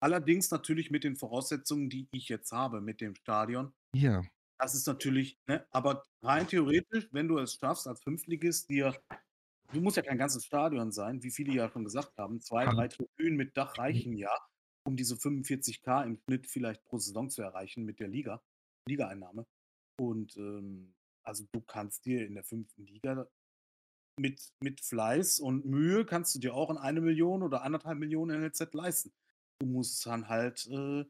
Allerdings 0.00 0.48
natürlich 0.52 0.92
mit 0.92 1.02
den 1.02 1.16
Voraussetzungen, 1.16 1.90
die 1.90 2.06
ich 2.12 2.28
jetzt 2.28 2.52
habe, 2.52 2.80
mit 2.80 3.00
dem 3.00 3.16
Stadion. 3.16 3.72
Ja. 3.92 4.22
Das 4.58 4.74
ist 4.74 4.86
natürlich, 4.86 5.38
ne, 5.46 5.64
aber 5.70 6.02
rein 6.22 6.48
theoretisch, 6.48 7.08
wenn 7.12 7.28
du 7.28 7.38
es 7.38 7.54
schaffst, 7.54 7.86
als 7.86 8.02
Fünftligist 8.02 8.68
dir, 8.68 8.94
du 9.72 9.80
musst 9.80 9.96
ja 9.96 10.02
kein 10.02 10.18
ganzes 10.18 10.44
Stadion 10.44 10.90
sein, 10.90 11.22
wie 11.22 11.30
viele 11.30 11.52
ja 11.52 11.68
schon 11.70 11.84
gesagt 11.84 12.18
haben, 12.18 12.40
zwei, 12.40 12.66
drei 12.66 12.88
Tribünen 12.88 13.36
mit 13.36 13.56
Dach 13.56 13.78
reichen 13.78 14.16
ja, 14.16 14.30
um 14.84 14.96
diese 14.96 15.14
45k 15.14 16.04
im 16.04 16.16
Schnitt 16.16 16.48
vielleicht 16.48 16.84
pro 16.84 16.98
Saison 16.98 17.30
zu 17.30 17.42
erreichen 17.42 17.84
mit 17.84 18.00
der 18.00 18.08
Liga, 18.08 18.42
Ligaeinnahme. 18.88 19.46
Und 20.00 20.36
ähm, 20.36 20.94
also 21.22 21.44
du 21.52 21.60
kannst 21.60 22.04
dir 22.06 22.26
in 22.26 22.34
der 22.34 22.44
fünften 22.44 22.86
Liga 22.86 23.28
mit, 24.18 24.52
mit 24.60 24.80
Fleiß 24.80 25.38
und 25.38 25.66
Mühe 25.66 26.04
kannst 26.04 26.34
du 26.34 26.40
dir 26.40 26.54
auch 26.54 26.70
in 26.70 26.78
eine 26.78 27.00
Million 27.00 27.42
oder 27.42 27.62
anderthalb 27.62 27.98
Millionen 27.98 28.40
NLZ 28.40 28.74
leisten. 28.74 29.12
Du 29.60 29.66
musst 29.66 30.04
dann 30.06 30.28
halt 30.28 30.66
äh, 30.66 31.04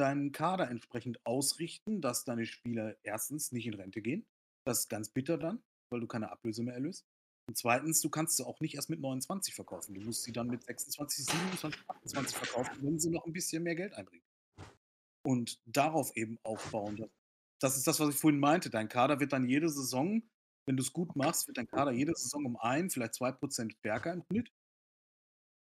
deinen 0.00 0.32
Kader 0.32 0.68
entsprechend 0.68 1.24
ausrichten, 1.24 2.00
dass 2.00 2.24
deine 2.24 2.46
Spieler 2.46 2.96
erstens 3.02 3.52
nicht 3.52 3.66
in 3.66 3.74
Rente 3.74 4.02
gehen. 4.02 4.26
Das 4.66 4.80
ist 4.80 4.88
ganz 4.88 5.10
bitter 5.10 5.38
dann, 5.38 5.62
weil 5.90 6.00
du 6.00 6.06
keine 6.06 6.30
Ablöse 6.30 6.62
mehr 6.62 6.74
erlöst. 6.74 7.06
Und 7.48 7.56
zweitens, 7.56 8.00
du 8.00 8.10
kannst 8.10 8.36
sie 8.36 8.46
auch 8.46 8.60
nicht 8.60 8.74
erst 8.74 8.90
mit 8.90 9.00
29 9.00 9.54
verkaufen. 9.54 9.94
Du 9.94 10.00
musst 10.00 10.22
sie 10.22 10.32
dann 10.32 10.46
mit 10.46 10.62
26, 10.64 11.26
27, 11.26 11.82
28 11.88 12.36
verkaufen, 12.36 12.78
wenn 12.82 12.98
sie 12.98 13.10
noch 13.10 13.26
ein 13.26 13.32
bisschen 13.32 13.62
mehr 13.62 13.74
Geld 13.74 13.92
einbringen. 13.94 14.24
Und 15.26 15.60
darauf 15.66 16.16
eben 16.16 16.38
aufbauen. 16.42 17.10
Das 17.60 17.76
ist 17.76 17.86
das, 17.86 18.00
was 18.00 18.14
ich 18.14 18.20
vorhin 18.20 18.40
meinte. 18.40 18.70
Dein 18.70 18.88
Kader 18.88 19.20
wird 19.20 19.32
dann 19.32 19.48
jede 19.48 19.68
Saison, 19.68 20.22
wenn 20.66 20.76
du 20.76 20.82
es 20.82 20.92
gut 20.92 21.16
machst, 21.16 21.46
wird 21.48 21.58
dein 21.58 21.66
Kader 21.66 21.90
jede 21.90 22.14
Saison 22.14 22.46
um 22.46 22.56
ein, 22.56 22.88
vielleicht 22.88 23.14
zwei 23.14 23.32
Prozent 23.32 23.74
stärker 23.74 24.12
im 24.12 24.22
Schnitt. 24.22 24.52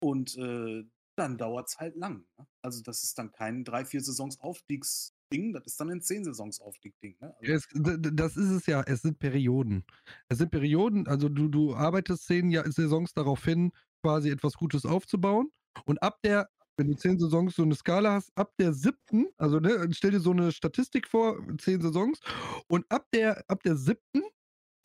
Und 0.01 0.35
äh, 0.37 0.83
dann 1.15 1.37
dauert 1.37 1.69
es 1.69 1.79
halt 1.79 1.95
lang. 1.95 2.25
Ne? 2.37 2.47
Also 2.61 2.81
das 2.81 3.03
ist 3.03 3.17
dann 3.17 3.31
kein 3.31 3.63
drei, 3.63 3.85
vier 3.85 4.01
Saisons 4.01 4.39
Aufstiegsding, 4.39 5.53
das 5.53 5.65
ist 5.65 5.79
dann 5.79 5.89
ein 5.89 6.01
zehn 6.01 6.23
Saisons 6.23 6.59
Aufstiegsding. 6.59 7.17
Ne? 7.19 7.35
Also 7.39 7.97
das 7.97 8.37
ist 8.37 8.49
es 8.49 8.65
ja, 8.65 8.81
es 8.81 9.01
sind 9.01 9.19
Perioden. 9.19 9.85
Es 10.29 10.37
sind 10.37 10.51
Perioden, 10.51 11.07
also 11.07 11.29
du, 11.29 11.47
du 11.47 11.75
arbeitest 11.75 12.25
zehn 12.25 12.49
Jahr, 12.49 12.69
Saisons 12.71 13.13
darauf 13.13 13.43
hin, 13.43 13.71
quasi 14.03 14.29
etwas 14.29 14.53
Gutes 14.53 14.85
aufzubauen. 14.85 15.51
Und 15.85 16.01
ab 16.01 16.19
der, 16.23 16.49
wenn 16.77 16.87
du 16.87 16.95
zehn 16.95 17.19
Saisons 17.19 17.55
so 17.55 17.63
eine 17.63 17.75
Skala 17.75 18.13
hast, 18.13 18.31
ab 18.37 18.53
der 18.59 18.73
siebten, 18.73 19.27
also 19.37 19.59
ne, 19.59 19.87
stell 19.91 20.11
dir 20.11 20.19
so 20.19 20.31
eine 20.31 20.51
Statistik 20.51 21.07
vor, 21.07 21.37
zehn 21.57 21.81
Saisons, 21.81 22.19
und 22.67 22.85
ab 22.89 23.07
der, 23.13 23.43
ab 23.49 23.63
der 23.63 23.75
siebten, 23.75 24.21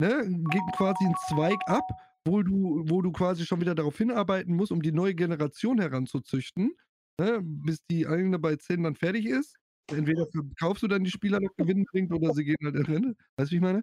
ne, 0.01 0.25
geht 0.51 0.77
quasi 0.77 1.05
ein 1.05 1.15
Zweig 1.29 1.59
ab 1.67 1.85
wo 2.27 2.43
du, 2.43 2.85
wo 2.87 3.03
du 3.03 3.13
quasi 3.13 3.45
schon 3.47 3.61
wieder 3.61 3.75
darauf 3.75 3.97
hinarbeiten 3.97 4.55
musst, 4.55 4.73
um 4.73 4.83
die 4.83 4.93
neue 4.93 5.15
Generation 5.15 5.81
heranzuzüchten, 5.81 6.77
ne, 7.19 7.41
bis 7.43 7.85
die 7.91 8.07
eine 8.07 8.39
bei 8.39 8.57
10 8.57 8.83
dann 8.83 8.95
fertig 8.95 9.27
ist. 9.27 9.57
Entweder 9.91 10.27
kaufst 10.59 10.83
du 10.83 10.89
dann 10.89 11.03
die 11.03 11.11
Spieler 11.11 11.41
noch 11.41 11.55
Gewinn 11.57 11.85
bringt 11.85 12.13
oder 12.13 12.33
sie 12.33 12.45
gehen 12.45 12.57
halt 12.63 12.77
in 12.77 12.87
Rente. 12.87 13.15
Weißt 13.37 13.51
du, 13.51 13.53
wie 13.53 13.57
ich 13.57 13.63
meine? 13.63 13.83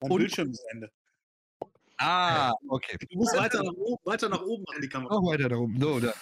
Und, 0.00 0.16
Bildschirm 0.16 0.50
ist 0.50 0.64
Ende. 0.70 0.90
Ah, 1.98 2.52
okay. 2.68 2.96
Du 3.10 3.18
musst 3.18 3.36
weiter 3.36 3.62
nach 3.62 3.72
oben, 3.72 4.04
weiter 4.04 4.28
nach 4.28 4.42
oben 4.42 4.64
machen, 4.66 4.82
die 4.82 4.88
Kamera. 4.88 5.14
Auch 5.14 5.30
weiter 5.30 5.48
nach 5.48 5.58
oben. 5.58 5.80
So, 5.80 6.00
da. 6.00 6.12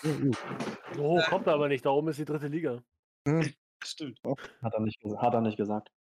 Oh, 0.99 1.20
kommt 1.29 1.49
aber 1.49 1.69
nicht. 1.69 1.85
Da 1.85 1.91
oben 1.91 2.09
ist 2.09 2.19
die 2.19 2.24
dritte 2.24 2.49
Liga. 2.49 2.83
Ja. 3.27 3.41
Stimmt. 3.85 4.20
Hat 4.62 4.74
er, 4.74 4.81
nicht, 4.81 5.03
hat 5.16 5.35
er 5.35 5.41
nicht 5.41 5.57
gesagt. 5.57 5.91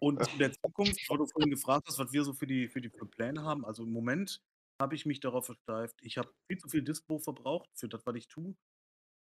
Und 0.00 0.20
in 0.32 0.38
der 0.38 0.52
Zukunft, 0.52 0.98
weil 1.08 1.18
du 1.18 1.26
vorhin 1.26 1.50
gefragt 1.50 1.86
hast, 1.88 1.98
was 1.98 2.12
wir 2.12 2.22
so 2.22 2.32
für 2.32 2.46
die, 2.46 2.68
für 2.68 2.80
die 2.80 2.90
für 2.90 3.06
Pläne 3.06 3.42
haben. 3.42 3.64
Also 3.64 3.82
im 3.82 3.92
Moment 3.92 4.40
habe 4.80 4.94
ich 4.94 5.06
mich 5.06 5.20
darauf 5.20 5.46
versteift. 5.46 5.96
Ich 6.02 6.18
habe 6.18 6.32
viel 6.46 6.58
zu 6.58 6.68
viel 6.68 6.82
Dispo 6.82 7.18
verbraucht 7.18 7.68
für 7.74 7.88
das, 7.88 8.04
was 8.06 8.16
ich 8.16 8.28
tue. 8.28 8.56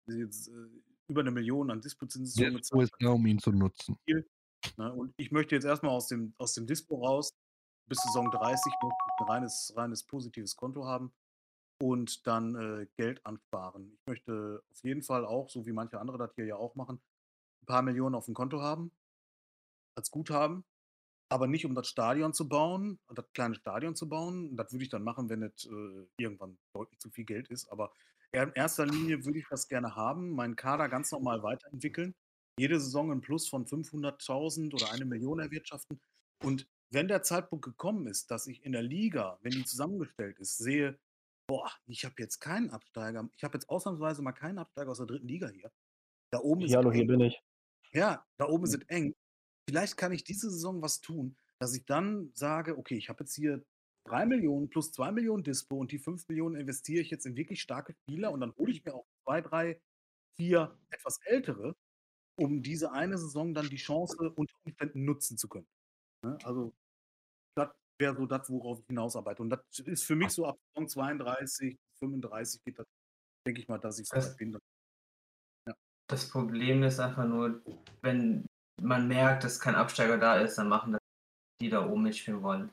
Jetzt, 0.07 0.49
äh, 0.49 0.69
über 1.09 1.21
eine 1.21 1.31
Million 1.31 1.71
an 1.71 1.81
Dispo-Zinsen. 1.81 2.57
Dispo 2.57 2.81
ist 2.81 2.93
da, 2.99 3.11
um 3.11 3.27
ihn 3.27 3.39
zu 3.39 3.53
nutzen. 3.53 3.99
Ne? 4.77 4.93
Und 4.93 5.13
ich 5.17 5.31
möchte 5.33 5.55
jetzt 5.55 5.65
erstmal 5.65 5.93
aus 5.93 6.09
dem, 6.09 6.35
aus 6.39 6.55
dem 6.55 6.67
Dispo 6.67 7.05
raus. 7.05 7.35
Bis 7.89 7.99
Saison 8.03 8.31
30 8.31 8.73
möchte 8.83 8.97
ich 9.07 9.21
ein 9.21 9.29
reines, 9.29 9.73
reines 9.77 10.05
positives 10.05 10.57
Konto 10.57 10.87
haben 10.87 11.13
und 11.83 12.27
dann 12.27 12.55
äh, 12.55 12.87
Geld 12.97 13.25
ansparen. 13.27 13.93
Ich 13.93 14.07
möchte 14.07 14.63
auf 14.71 14.85
jeden 14.85 15.03
Fall 15.03 15.27
auch, 15.27 15.51
so 15.51 15.67
wie 15.67 15.73
manche 15.73 15.99
andere 16.01 16.17
das 16.17 16.35
hier 16.37 16.47
ja 16.47 16.57
auch 16.57 16.77
machen, 16.77 17.03
ein 17.63 17.67
paar 17.67 17.83
Millionen 17.83 18.15
auf 18.15 18.27
dem 18.27 18.35
Konto 18.35 18.61
haben, 18.61 18.93
als 19.97 20.11
Guthaben, 20.11 20.65
aber 21.33 21.47
nicht 21.47 21.65
um 21.65 21.75
das 21.75 21.89
Stadion 21.89 22.35
zu 22.35 22.47
bauen, 22.47 22.99
das 23.09 23.25
kleine 23.33 23.55
Stadion 23.55 23.97
zu 23.97 24.09
bauen. 24.09 24.55
Das 24.55 24.71
würde 24.71 24.85
ich 24.85 24.91
dann 24.91 25.03
machen, 25.03 25.31
wenn 25.31 25.43
es 25.43 25.65
äh, 25.65 26.07
irgendwann 26.19 26.59
deutlich 26.75 27.01
zu 27.01 27.11
viel 27.11 27.25
Geld 27.25 27.49
ist. 27.49 27.69
Aber 27.73 27.91
in 28.33 28.53
erster 28.55 28.85
Linie 28.85 29.25
würde 29.25 29.39
ich 29.39 29.47
das 29.49 29.67
gerne 29.67 29.97
haben, 29.97 30.31
meinen 30.31 30.57
Kader 30.57 30.89
ganz 30.91 31.11
normal 31.11 31.43
weiterentwickeln, 31.43 32.15
jede 32.59 32.79
Saison 32.79 33.11
ein 33.11 33.23
Plus 33.23 33.49
von 33.49 33.67
500.000 33.67 34.75
oder 34.75 34.93
eine 34.93 35.07
Million 35.07 35.39
erwirtschaften. 35.39 36.01
Und 36.43 36.69
wenn 36.91 37.09
der 37.09 37.23
Zeitpunkt 37.23 37.65
gekommen 37.65 38.07
ist, 38.07 38.31
dass 38.31 38.47
ich 38.47 38.63
in 38.65 38.73
der 38.73 38.83
Liga, 38.83 39.39
wenn 39.41 39.53
die 39.53 39.65
zusammengestellt 39.65 40.39
ist, 40.39 40.59
sehe, 40.59 40.99
boah, 41.47 41.71
ich 41.87 42.05
habe 42.05 42.15
jetzt 42.19 42.41
keinen 42.41 42.71
Absteiger, 42.71 43.27
ich 43.37 43.45
habe 43.45 43.57
jetzt 43.57 43.71
ausnahmsweise 43.71 44.21
mal 44.21 44.33
keinen 44.33 44.59
Absteiger 44.59 44.91
aus 44.91 44.99
der 44.99 45.07
dritten 45.07 45.29
Liga 45.29 45.49
hier. 45.49 45.73
Da 46.31 46.41
oben 46.41 46.63
ist 46.63 46.75
hallo, 46.77 46.93
hier 46.93 47.07
bin 47.07 47.21
ich. 47.21 47.43
Ja, 47.93 48.27
da 48.37 48.47
oben 48.49 48.65
ist 48.65 48.75
es 48.75 48.83
eng. 48.89 49.15
Vielleicht 49.69 49.97
kann 49.97 50.13
ich 50.13 50.25
diese 50.25 50.51
Saison 50.51 50.83
was 50.83 51.01
tun, 51.01 51.37
dass 51.61 51.75
ich 51.75 51.85
dann 51.87 52.31
sage, 52.35 52.77
okay, 52.77 52.97
ich 52.97 53.09
habe 53.09 53.25
jetzt 53.25 53.35
hier 53.35 53.65
3 54.09 54.27
Millionen 54.27 54.69
plus 54.69 54.93
2 54.93 55.13
Millionen 55.13 55.45
Dispo 55.45 55.77
und 55.79 55.93
die 55.93 55.99
5 55.99 56.29
Millionen 56.29 56.57
investiere 56.57 57.01
ich 57.01 57.11
jetzt 57.11 57.27
in 57.27 57.37
wirklich 57.37 57.63
starke 57.63 57.95
Spieler 57.95 58.33
und 58.33 58.41
dann 58.41 58.55
hole 58.57 58.73
ich 58.73 58.85
mir 58.85 58.95
auch 58.95 59.07
2, 59.25 59.41
3, 59.43 59.81
4 60.37 60.79
etwas 60.91 61.21
ältere, 61.25 61.77
um 62.37 62.63
diese 62.63 62.93
eine 62.93 63.19
Saison 63.19 63.55
dann 63.55 63.69
die 63.69 63.77
Chance 63.77 64.33
unter 64.35 64.55
Umständen 64.65 65.05
nutzen 65.05 65.39
zu 65.39 65.49
können. 65.49 65.69
Ne? 66.25 66.37
Also, 66.43 66.75
das 67.57 67.71
wäre 68.01 68.17
so 68.17 68.27
das, 68.27 68.51
worauf 68.51 68.81
ich 68.81 68.87
hinausarbeite. 68.87 69.43
Und 69.43 69.51
das 69.51 69.79
ist 69.85 70.05
für 70.05 70.17
mich 70.17 70.31
so 70.31 70.47
ab 70.47 70.59
Saison 70.75 70.89
32, 70.89 71.79
35 72.01 72.65
geht 72.65 72.79
das, 72.79 72.87
denke 73.47 73.61
ich 73.61 73.69
mal, 73.69 73.79
dass 73.79 74.01
ich 74.01 74.09
so 74.09 74.17
weit 74.17 74.37
bin. 74.37 74.59
Ja. 75.69 75.77
Das 76.09 76.29
Problem 76.29 76.83
ist 76.83 76.99
einfach 76.99 77.27
nur, 77.29 77.63
wenn 78.01 78.47
man 78.83 79.09
merkt, 79.09 79.45
dass 79.45 79.61
kein 79.61 79.75
Absteiger 79.75 80.19
da 80.19 80.37
ist, 80.37 80.57
dann 80.59 80.69
machen 80.69 80.93
das 80.93 81.01
die 81.63 81.71
da 81.71 81.87
oben 81.87 82.03
mitspielen 82.03 82.43
wollen. 82.43 82.71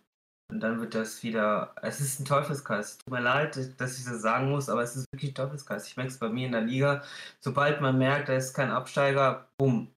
Und 0.52 0.62
dann 0.62 0.82
wird 0.82 0.96
das 0.96 1.22
wieder. 1.22 1.76
Es 1.84 2.02
ist 2.02 2.20
ein 2.20 2.26
Teufelskreis. 2.26 2.98
Tut 2.98 3.14
mir 3.14 3.22
leid, 3.22 3.56
dass 3.80 4.00
ich 4.00 4.06
das 4.06 4.22
sagen 4.22 4.50
muss, 4.50 4.68
aber 4.68 4.82
es 4.82 4.96
ist 4.96 5.06
wirklich 5.14 5.32
ein 5.32 5.36
Teufelskreis. 5.36 5.88
Ich 5.88 5.96
merke 5.96 6.12
es 6.12 6.18
bei 6.18 6.30
mir 6.30 6.48
in 6.48 6.54
der 6.54 6.62
Liga. 6.62 7.04
Sobald 7.40 7.82
man 7.82 8.00
merkt, 8.00 8.30
da 8.30 8.34
ist 8.34 8.56
kein 8.56 8.72
Absteiger, 8.72 9.48
bumm. 9.58 9.94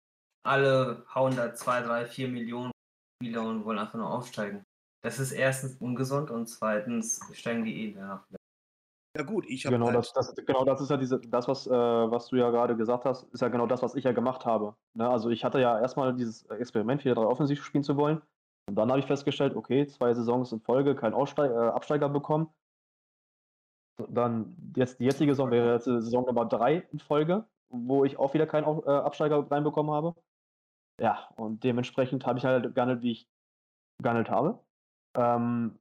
Alle 0.47 1.07
hauen 1.15 1.37
da 1.37 1.55
2, 1.55 1.83
3, 1.83 2.07
4 2.07 2.29
Millionen 2.29 2.73
Spieler 3.23 3.43
und 3.43 3.65
wollen 3.65 3.79
einfach 3.79 3.95
nur 3.95 4.11
aufsteigen. 4.11 4.63
Das 5.03 5.19
ist 5.19 5.33
erstens 5.33 5.77
ungesund 5.77 6.31
und 6.31 6.49
zweitens 6.49 7.21
steigen 7.33 7.65
die 7.65 7.87
eh 7.87 7.95
danach. 7.95 8.25
Ja 9.15 9.25
gut, 9.25 9.45
ich 9.47 9.67
habe 9.67 9.77
genau, 9.77 9.87
halt 9.87 9.97
das, 9.97 10.13
das, 10.13 10.35
genau 10.35 10.65
das 10.65 10.81
ist 10.81 10.89
ja 10.89 10.97
diese, 10.97 11.21
das, 11.21 11.47
was, 11.47 11.67
äh, 11.67 11.71
was 11.71 12.29
du 12.29 12.37
ja 12.37 12.51
gerade 12.51 12.77
gesagt 12.77 13.05
hast, 13.05 13.25
ist 13.35 13.43
ja 13.43 13.49
genau 13.49 13.67
das, 13.67 13.83
was 13.83 13.95
ich 13.95 14.05
ja 14.05 14.13
gemacht 14.13 14.47
habe. 14.47 14.75
Ne? 14.95 15.09
Also 15.09 15.29
ich 15.29 15.45
hatte 15.45 15.61
ja 15.61 15.79
erstmal 15.79 16.15
dieses 16.15 16.45
Experiment, 16.47 17.05
wieder 17.05 17.17
drei 17.17 17.27
offensiv 17.27 17.63
spielen 17.63 17.85
zu 17.85 17.97
wollen. 17.99 18.23
Und 18.67 18.77
dann 18.77 18.89
habe 18.89 19.01
ich 19.01 19.07
festgestellt, 19.07 19.55
okay, 19.55 19.87
zwei 19.87 20.15
Saisons 20.15 20.53
in 20.53 20.61
Folge 20.61 20.95
kein 20.95 21.13
Aussteig, 21.13 21.51
äh, 21.51 21.55
Absteiger 21.55 22.09
bekommen. 22.09 22.49
Dann 24.09 24.57
jetzt 24.77 24.99
die 24.99 25.05
jetzige 25.05 25.35
Saison 25.35 25.51
wäre 25.51 25.75
jetzt 25.75 25.85
Saison 25.85 26.25
Nummer 26.25 26.47
drei 26.47 26.89
in 26.91 26.99
Folge, 26.99 27.45
wo 27.69 28.07
ich 28.07 28.19
auch 28.19 28.33
wieder 28.33 28.47
keinen 28.47 28.65
äh, 28.65 28.91
Absteiger 28.91 29.51
reinbekommen 29.51 29.93
habe. 29.93 30.15
Ja, 30.99 31.29
und 31.37 31.65
dementsprechend 31.65 32.25
habe 32.25 32.39
ich 32.39 32.47
halt 32.47 32.75
gehandelt, 32.75 33.03
wie 33.03 33.13
ich 33.13 33.29
gehandelt 34.03 34.31
habe. 34.31 34.59
Ähm, 35.15 35.79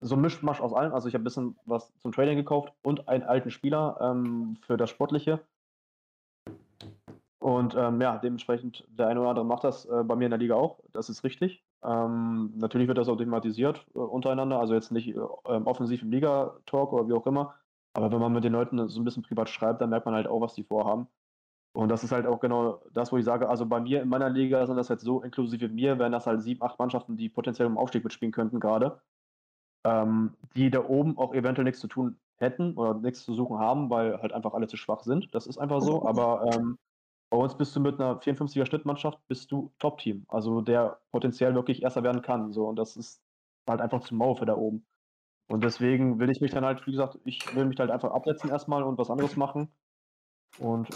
so 0.00 0.14
ein 0.14 0.20
Mischmasch 0.20 0.60
aus 0.60 0.72
allem. 0.72 0.92
Also 0.92 1.08
ich 1.08 1.14
habe 1.14 1.22
ein 1.22 1.24
bisschen 1.24 1.56
was 1.64 1.92
zum 1.98 2.12
Trading 2.12 2.36
gekauft 2.36 2.72
und 2.82 3.08
einen 3.08 3.24
alten 3.24 3.50
Spieler 3.50 3.98
ähm, 4.00 4.56
für 4.60 4.76
das 4.76 4.90
Sportliche. 4.90 5.40
Und 7.40 7.74
ähm, 7.76 8.00
ja, 8.00 8.18
dementsprechend, 8.18 8.84
der 8.88 9.08
eine 9.08 9.20
oder 9.20 9.30
andere 9.30 9.44
macht 9.44 9.64
das 9.64 9.86
äh, 9.86 10.02
bei 10.04 10.16
mir 10.16 10.26
in 10.26 10.30
der 10.30 10.38
Liga 10.38 10.54
auch. 10.56 10.80
Das 10.92 11.08
ist 11.08 11.24
richtig. 11.24 11.64
Ähm, 11.82 12.52
natürlich 12.56 12.88
wird 12.88 12.98
das 12.98 13.08
auch 13.08 13.16
thematisiert 13.16 13.86
äh, 13.94 13.98
untereinander, 13.98 14.58
also 14.58 14.74
jetzt 14.74 14.90
nicht 14.90 15.08
äh, 15.08 15.20
ähm, 15.46 15.66
offensiv 15.66 16.02
im 16.02 16.10
Liga-Talk 16.10 16.92
oder 16.92 17.08
wie 17.08 17.12
auch 17.12 17.26
immer. 17.26 17.54
Aber 17.94 18.10
wenn 18.12 18.20
man 18.20 18.32
mit 18.32 18.44
den 18.44 18.52
Leuten 18.52 18.88
so 18.88 19.00
ein 19.00 19.04
bisschen 19.04 19.22
privat 19.22 19.48
schreibt, 19.48 19.80
dann 19.80 19.90
merkt 19.90 20.06
man 20.06 20.14
halt 20.14 20.26
auch, 20.26 20.40
was 20.40 20.54
die 20.54 20.64
vorhaben. 20.64 21.06
Und 21.72 21.90
das 21.90 22.02
ist 22.02 22.12
halt 22.12 22.26
auch 22.26 22.40
genau 22.40 22.82
das, 22.92 23.12
wo 23.12 23.18
ich 23.18 23.24
sage, 23.24 23.48
also 23.48 23.66
bei 23.66 23.80
mir 23.80 24.02
in 24.02 24.08
meiner 24.08 24.30
Liga 24.30 24.66
sind 24.66 24.76
das 24.76 24.88
jetzt 24.88 25.04
so, 25.04 25.22
inklusive 25.22 25.68
mir, 25.68 25.98
wären 25.98 26.12
das 26.12 26.26
halt 26.26 26.42
sieben, 26.42 26.62
acht 26.62 26.78
Mannschaften, 26.78 27.16
die 27.16 27.28
potenziell 27.28 27.66
im 27.66 27.78
Aufstieg 27.78 28.02
mitspielen 28.04 28.32
könnten 28.32 28.58
gerade 28.58 29.00
ähm, 29.88 30.34
die 30.54 30.70
da 30.70 30.84
oben 30.84 31.16
auch 31.18 31.34
eventuell 31.34 31.64
nichts 31.64 31.80
zu 31.80 31.88
tun 31.88 32.18
hätten 32.36 32.74
oder 32.74 32.94
nichts 32.94 33.24
zu 33.24 33.34
suchen 33.34 33.58
haben, 33.58 33.90
weil 33.90 34.20
halt 34.20 34.32
einfach 34.32 34.54
alle 34.54 34.68
zu 34.68 34.76
schwach 34.76 35.02
sind. 35.02 35.34
Das 35.34 35.46
ist 35.46 35.58
einfach 35.58 35.80
so. 35.80 36.06
Aber 36.06 36.50
ähm, 36.52 36.78
bei 37.30 37.36
uns 37.36 37.56
bist 37.56 37.74
du 37.74 37.80
mit 37.80 38.00
einer 38.00 38.20
54er 38.20 38.66
Schnittmannschaft 38.66 39.18
bist 39.28 39.50
du 39.50 39.72
Top-Team. 39.78 40.24
Also 40.28 40.60
der 40.60 40.98
potenziell 41.10 41.54
wirklich 41.54 41.82
Erster 41.82 42.02
werden 42.02 42.22
kann. 42.22 42.52
So. 42.52 42.68
Und 42.68 42.76
das 42.76 42.96
ist 42.96 43.20
halt 43.68 43.80
einfach 43.80 44.00
zu 44.00 44.14
mau 44.14 44.34
für 44.34 44.46
da 44.46 44.56
oben. 44.56 44.86
Und 45.48 45.64
deswegen 45.64 46.18
will 46.18 46.30
ich 46.30 46.40
mich 46.40 46.50
dann 46.50 46.64
halt, 46.64 46.86
wie 46.86 46.92
gesagt, 46.92 47.18
ich 47.24 47.54
will 47.56 47.64
mich 47.64 47.78
halt 47.78 47.90
einfach 47.90 48.12
absetzen 48.12 48.50
erstmal 48.50 48.82
und 48.82 48.98
was 48.98 49.10
anderes 49.10 49.36
machen. 49.36 49.72
Und 50.58 50.88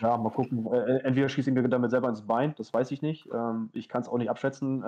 ja, 0.00 0.16
mal 0.16 0.30
gucken. 0.30 0.66
Äh, 0.72 0.98
entweder 1.00 1.28
schieße 1.28 1.50
ich 1.50 1.54
mir 1.54 1.68
damit 1.68 1.90
selber 1.90 2.08
ins 2.08 2.26
Bein, 2.26 2.54
das 2.56 2.72
weiß 2.72 2.90
ich 2.90 3.02
nicht. 3.02 3.28
Ähm, 3.32 3.70
ich 3.72 3.88
kann 3.88 4.02
es 4.02 4.08
auch 4.08 4.18
nicht 4.18 4.30
abschätzen. 4.30 4.84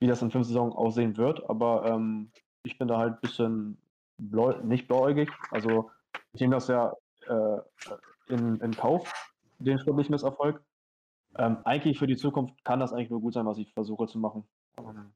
Wie 0.00 0.06
das 0.06 0.22
in 0.22 0.30
fünf 0.30 0.46
Saison 0.46 0.72
aussehen 0.72 1.16
wird, 1.16 1.48
aber 1.48 1.84
ähm, 1.86 2.30
ich 2.62 2.78
bin 2.78 2.88
da 2.88 2.98
halt 2.98 3.14
ein 3.14 3.20
bisschen 3.20 3.78
blau, 4.18 4.52
nicht 4.62 4.86
blauäugig. 4.86 5.30
Also 5.50 5.90
ich 6.32 6.40
nehme 6.40 6.54
das 6.54 6.68
ja 6.68 6.92
äh, 7.26 7.58
in, 8.28 8.60
in 8.60 8.72
Kauf, 8.72 9.12
den 9.58 9.78
sportlichen 9.78 10.12
Misserfolg. 10.12 10.62
Ähm, 11.36 11.58
eigentlich 11.64 11.98
für 11.98 12.06
die 12.06 12.16
Zukunft 12.16 12.64
kann 12.64 12.80
das 12.80 12.92
eigentlich 12.92 13.10
nur 13.10 13.20
gut 13.20 13.34
sein, 13.34 13.46
was 13.46 13.58
ich 13.58 13.72
versuche 13.72 14.06
zu 14.06 14.18
machen. 14.18 14.44
Ähm, 14.78 15.12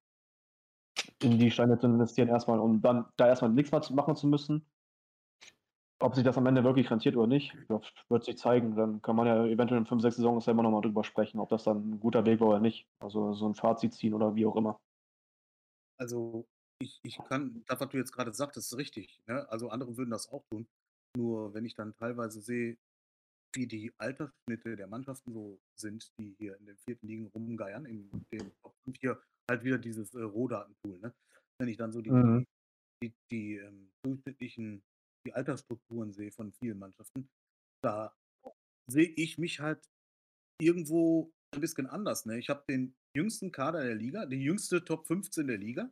in 1.20 1.38
die 1.38 1.50
Steine 1.50 1.78
zu 1.78 1.86
investieren 1.86 2.28
erstmal 2.28 2.59
und 2.59 2.82
dann 2.82 3.06
da 3.16 3.28
erstmal 3.28 3.50
nichts 3.50 3.70
mehr 3.70 3.82
machen 3.92 4.16
zu 4.16 4.26
müssen. 4.26 4.66
Ob 6.02 6.16
sich 6.16 6.24
das 6.24 6.36
am 6.36 6.46
Ende 6.46 6.64
wirklich 6.64 6.90
rentiert 6.90 7.16
oder 7.16 7.28
nicht, 7.28 7.56
wird 8.08 8.24
sich 8.24 8.36
zeigen. 8.36 8.74
Dann 8.74 9.00
kann 9.02 9.14
man 9.14 9.26
ja 9.26 9.46
eventuell 9.46 9.80
in 9.80 9.86
fünf, 9.86 10.02
sechs 10.02 10.16
Saisons 10.16 10.44
selber 10.44 10.62
nochmal 10.62 10.82
drüber 10.82 11.04
sprechen, 11.04 11.38
ob 11.38 11.48
das 11.48 11.62
dann 11.62 11.92
ein 11.92 12.00
guter 12.00 12.26
Weg 12.26 12.40
war 12.40 12.48
oder 12.48 12.60
nicht. 12.60 12.88
Also 12.98 13.34
so 13.34 13.48
ein 13.48 13.54
Fazit 13.54 13.94
ziehen 13.94 14.12
oder 14.12 14.34
wie 14.34 14.44
auch 14.44 14.56
immer. 14.56 14.80
Also 15.98 16.44
ich, 16.80 16.98
ich 17.04 17.18
kann, 17.28 17.62
das, 17.66 17.80
was 17.80 17.88
du 17.88 17.96
jetzt 17.98 18.12
gerade 18.12 18.32
sagtest, 18.32 18.72
ist 18.72 18.78
richtig. 18.78 19.22
Ne? 19.28 19.48
Also 19.48 19.68
andere 19.68 19.96
würden 19.96 20.10
das 20.10 20.28
auch 20.28 20.42
tun. 20.50 20.66
Nur 21.16 21.54
wenn 21.54 21.64
ich 21.64 21.74
dann 21.74 21.94
teilweise 21.94 22.40
sehe, 22.40 22.76
wie 23.54 23.66
die 23.66 23.92
Altersschnitte 23.98 24.76
der 24.76 24.88
Mannschaften 24.88 25.32
so 25.32 25.60
sind, 25.76 26.10
die 26.18 26.34
hier 26.38 26.56
in 26.58 26.66
den 26.66 26.78
vierten 26.78 27.06
Ligen 27.06 27.26
rumgeiern, 27.28 27.84
in 27.84 28.10
dem 28.32 28.50
Top 28.62 28.74
5 28.84 28.98
hier 28.98 29.22
halt 29.48 29.62
wieder 29.62 29.78
dieses 29.78 30.14
äh, 30.14 30.22
Rohdatenpool. 30.22 30.98
Ne? 30.98 31.14
Wenn 31.58 31.68
ich 31.68 31.76
dann 31.76 31.92
so 31.92 32.00
die, 32.00 32.10
mhm. 32.10 32.46
die, 33.02 33.12
die 33.30 33.56
ähm, 33.56 33.92
durchschnittlichen 34.02 34.82
die 35.27 35.35
Altersstrukturen 35.35 36.12
sehe 36.12 36.31
von 36.31 36.53
vielen 36.53 36.78
Mannschaften, 36.78 37.28
da 37.82 38.15
sehe 38.90 39.09
ich 39.16 39.39
mich 39.39 39.61
halt 39.61 39.89
irgendwo 40.61 41.32
ein 41.55 41.61
bisschen 41.61 41.86
anders. 41.86 42.27
Ne? 42.27 42.39
Ich 42.39 42.49
habe 42.49 42.65
den 42.69 42.94
jüngsten 43.16 43.53
Kader 43.53 43.85
der 43.85 43.94
Liga, 43.94 44.27
die 44.27 44.43
jüngste 44.43 44.85
Top 44.85 45.07
15 45.07 45.47
der 45.47 45.59
Liga. 45.59 45.90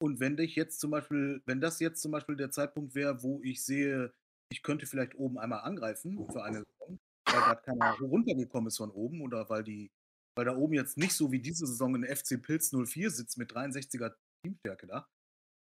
Und 0.00 0.20
wenn 0.20 0.38
ich 0.38 0.54
jetzt 0.54 0.78
zum 0.78 0.92
Beispiel, 0.92 1.42
wenn 1.46 1.60
das 1.60 1.80
jetzt 1.80 2.00
zum 2.00 2.12
Beispiel 2.12 2.36
der 2.36 2.50
Zeitpunkt 2.50 2.94
wäre, 2.94 3.22
wo 3.22 3.40
ich 3.42 3.64
sehe, 3.64 4.12
ich 4.50 4.62
könnte 4.62 4.86
vielleicht 4.86 5.16
oben 5.16 5.38
einmal 5.38 5.60
angreifen 5.60 6.26
für 6.30 6.42
eine 6.42 6.64
Saison, 6.64 6.98
weil 7.26 7.40
gerade 7.40 7.62
keiner 7.62 7.92
runtergekommen 7.98 8.68
ist 8.68 8.78
von 8.78 8.90
oben 8.92 9.20
oder 9.22 9.48
weil 9.50 9.64
die, 9.64 9.90
weil 10.36 10.44
da 10.44 10.56
oben 10.56 10.74
jetzt 10.74 10.96
nicht 10.96 11.14
so 11.14 11.32
wie 11.32 11.40
diese 11.40 11.66
Saison 11.66 11.96
in 11.96 12.04
FC 12.04 12.40
Pilz 12.40 12.72
04 12.72 13.10
sitzt 13.10 13.38
mit 13.38 13.52
63er 13.52 14.14
Teamstärke 14.44 14.86
da, 14.86 15.08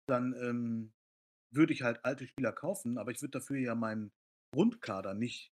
dann 0.09 0.33
ähm, 0.41 0.93
würde 1.55 1.73
ich 1.73 1.81
halt 1.81 2.03
alte 2.03 2.27
Spieler 2.27 2.51
kaufen, 2.51 2.97
aber 2.97 3.11
ich 3.11 3.21
würde 3.21 3.39
dafür 3.39 3.57
ja 3.57 3.75
meinen 3.75 4.11
Grundkader 4.53 5.13
nicht 5.13 5.51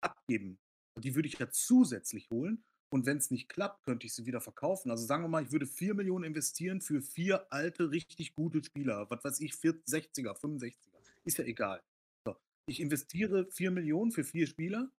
abgeben. 0.00 0.58
Die 0.98 1.14
würde 1.14 1.28
ich 1.28 1.38
ja 1.38 1.50
zusätzlich 1.50 2.30
holen. 2.30 2.62
Und 2.92 3.06
wenn 3.06 3.16
es 3.16 3.32
nicht 3.32 3.48
klappt, 3.48 3.82
könnte 3.82 4.06
ich 4.06 4.14
sie 4.14 4.24
wieder 4.24 4.40
verkaufen. 4.40 4.90
Also 4.90 5.04
sagen 5.04 5.24
wir 5.24 5.28
mal, 5.28 5.42
ich 5.42 5.50
würde 5.50 5.66
4 5.66 5.94
Millionen 5.94 6.24
investieren 6.24 6.80
für 6.80 7.02
vier 7.02 7.52
alte, 7.52 7.90
richtig 7.90 8.36
gute 8.36 8.62
Spieler. 8.62 9.10
Was 9.10 9.24
weiß 9.24 9.40
ich, 9.40 9.54
60er, 9.54 10.38
65er. 10.38 10.76
Ist 11.24 11.38
ja 11.38 11.44
egal. 11.44 11.82
So. 12.24 12.36
Ich 12.68 12.78
investiere 12.78 13.50
4 13.50 13.72
Millionen 13.72 14.12
für 14.12 14.22
vier 14.22 14.46
Spieler. 14.46 14.92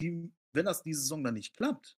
Die, 0.00 0.32
wenn 0.54 0.64
das 0.64 0.82
diese 0.82 1.00
Saison 1.00 1.22
dann 1.22 1.34
nicht 1.34 1.54
klappt, 1.54 1.98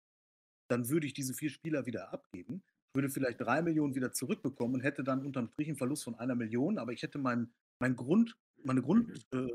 dann 0.68 0.88
würde 0.88 1.06
ich 1.06 1.14
diese 1.14 1.34
vier 1.34 1.50
Spieler 1.50 1.86
wieder 1.86 2.12
abgeben. 2.12 2.62
würde 2.94 3.10
vielleicht 3.10 3.40
drei 3.40 3.62
Millionen 3.62 3.94
wieder 3.94 4.12
zurückbekommen 4.12 4.76
und 4.76 4.80
hätte 4.80 5.04
dann 5.04 5.24
unterm 5.24 5.48
Strich 5.48 5.68
einen 5.68 5.76
Verlust 5.76 6.04
von 6.04 6.14
einer 6.16 6.34
Million, 6.34 6.78
aber 6.78 6.92
ich 6.92 7.02
hätte 7.02 7.18
mein, 7.18 7.52
mein 7.80 7.96
Grund, 7.96 8.36
meine, 8.64 8.82
Grund, 8.82 9.26
äh, 9.32 9.48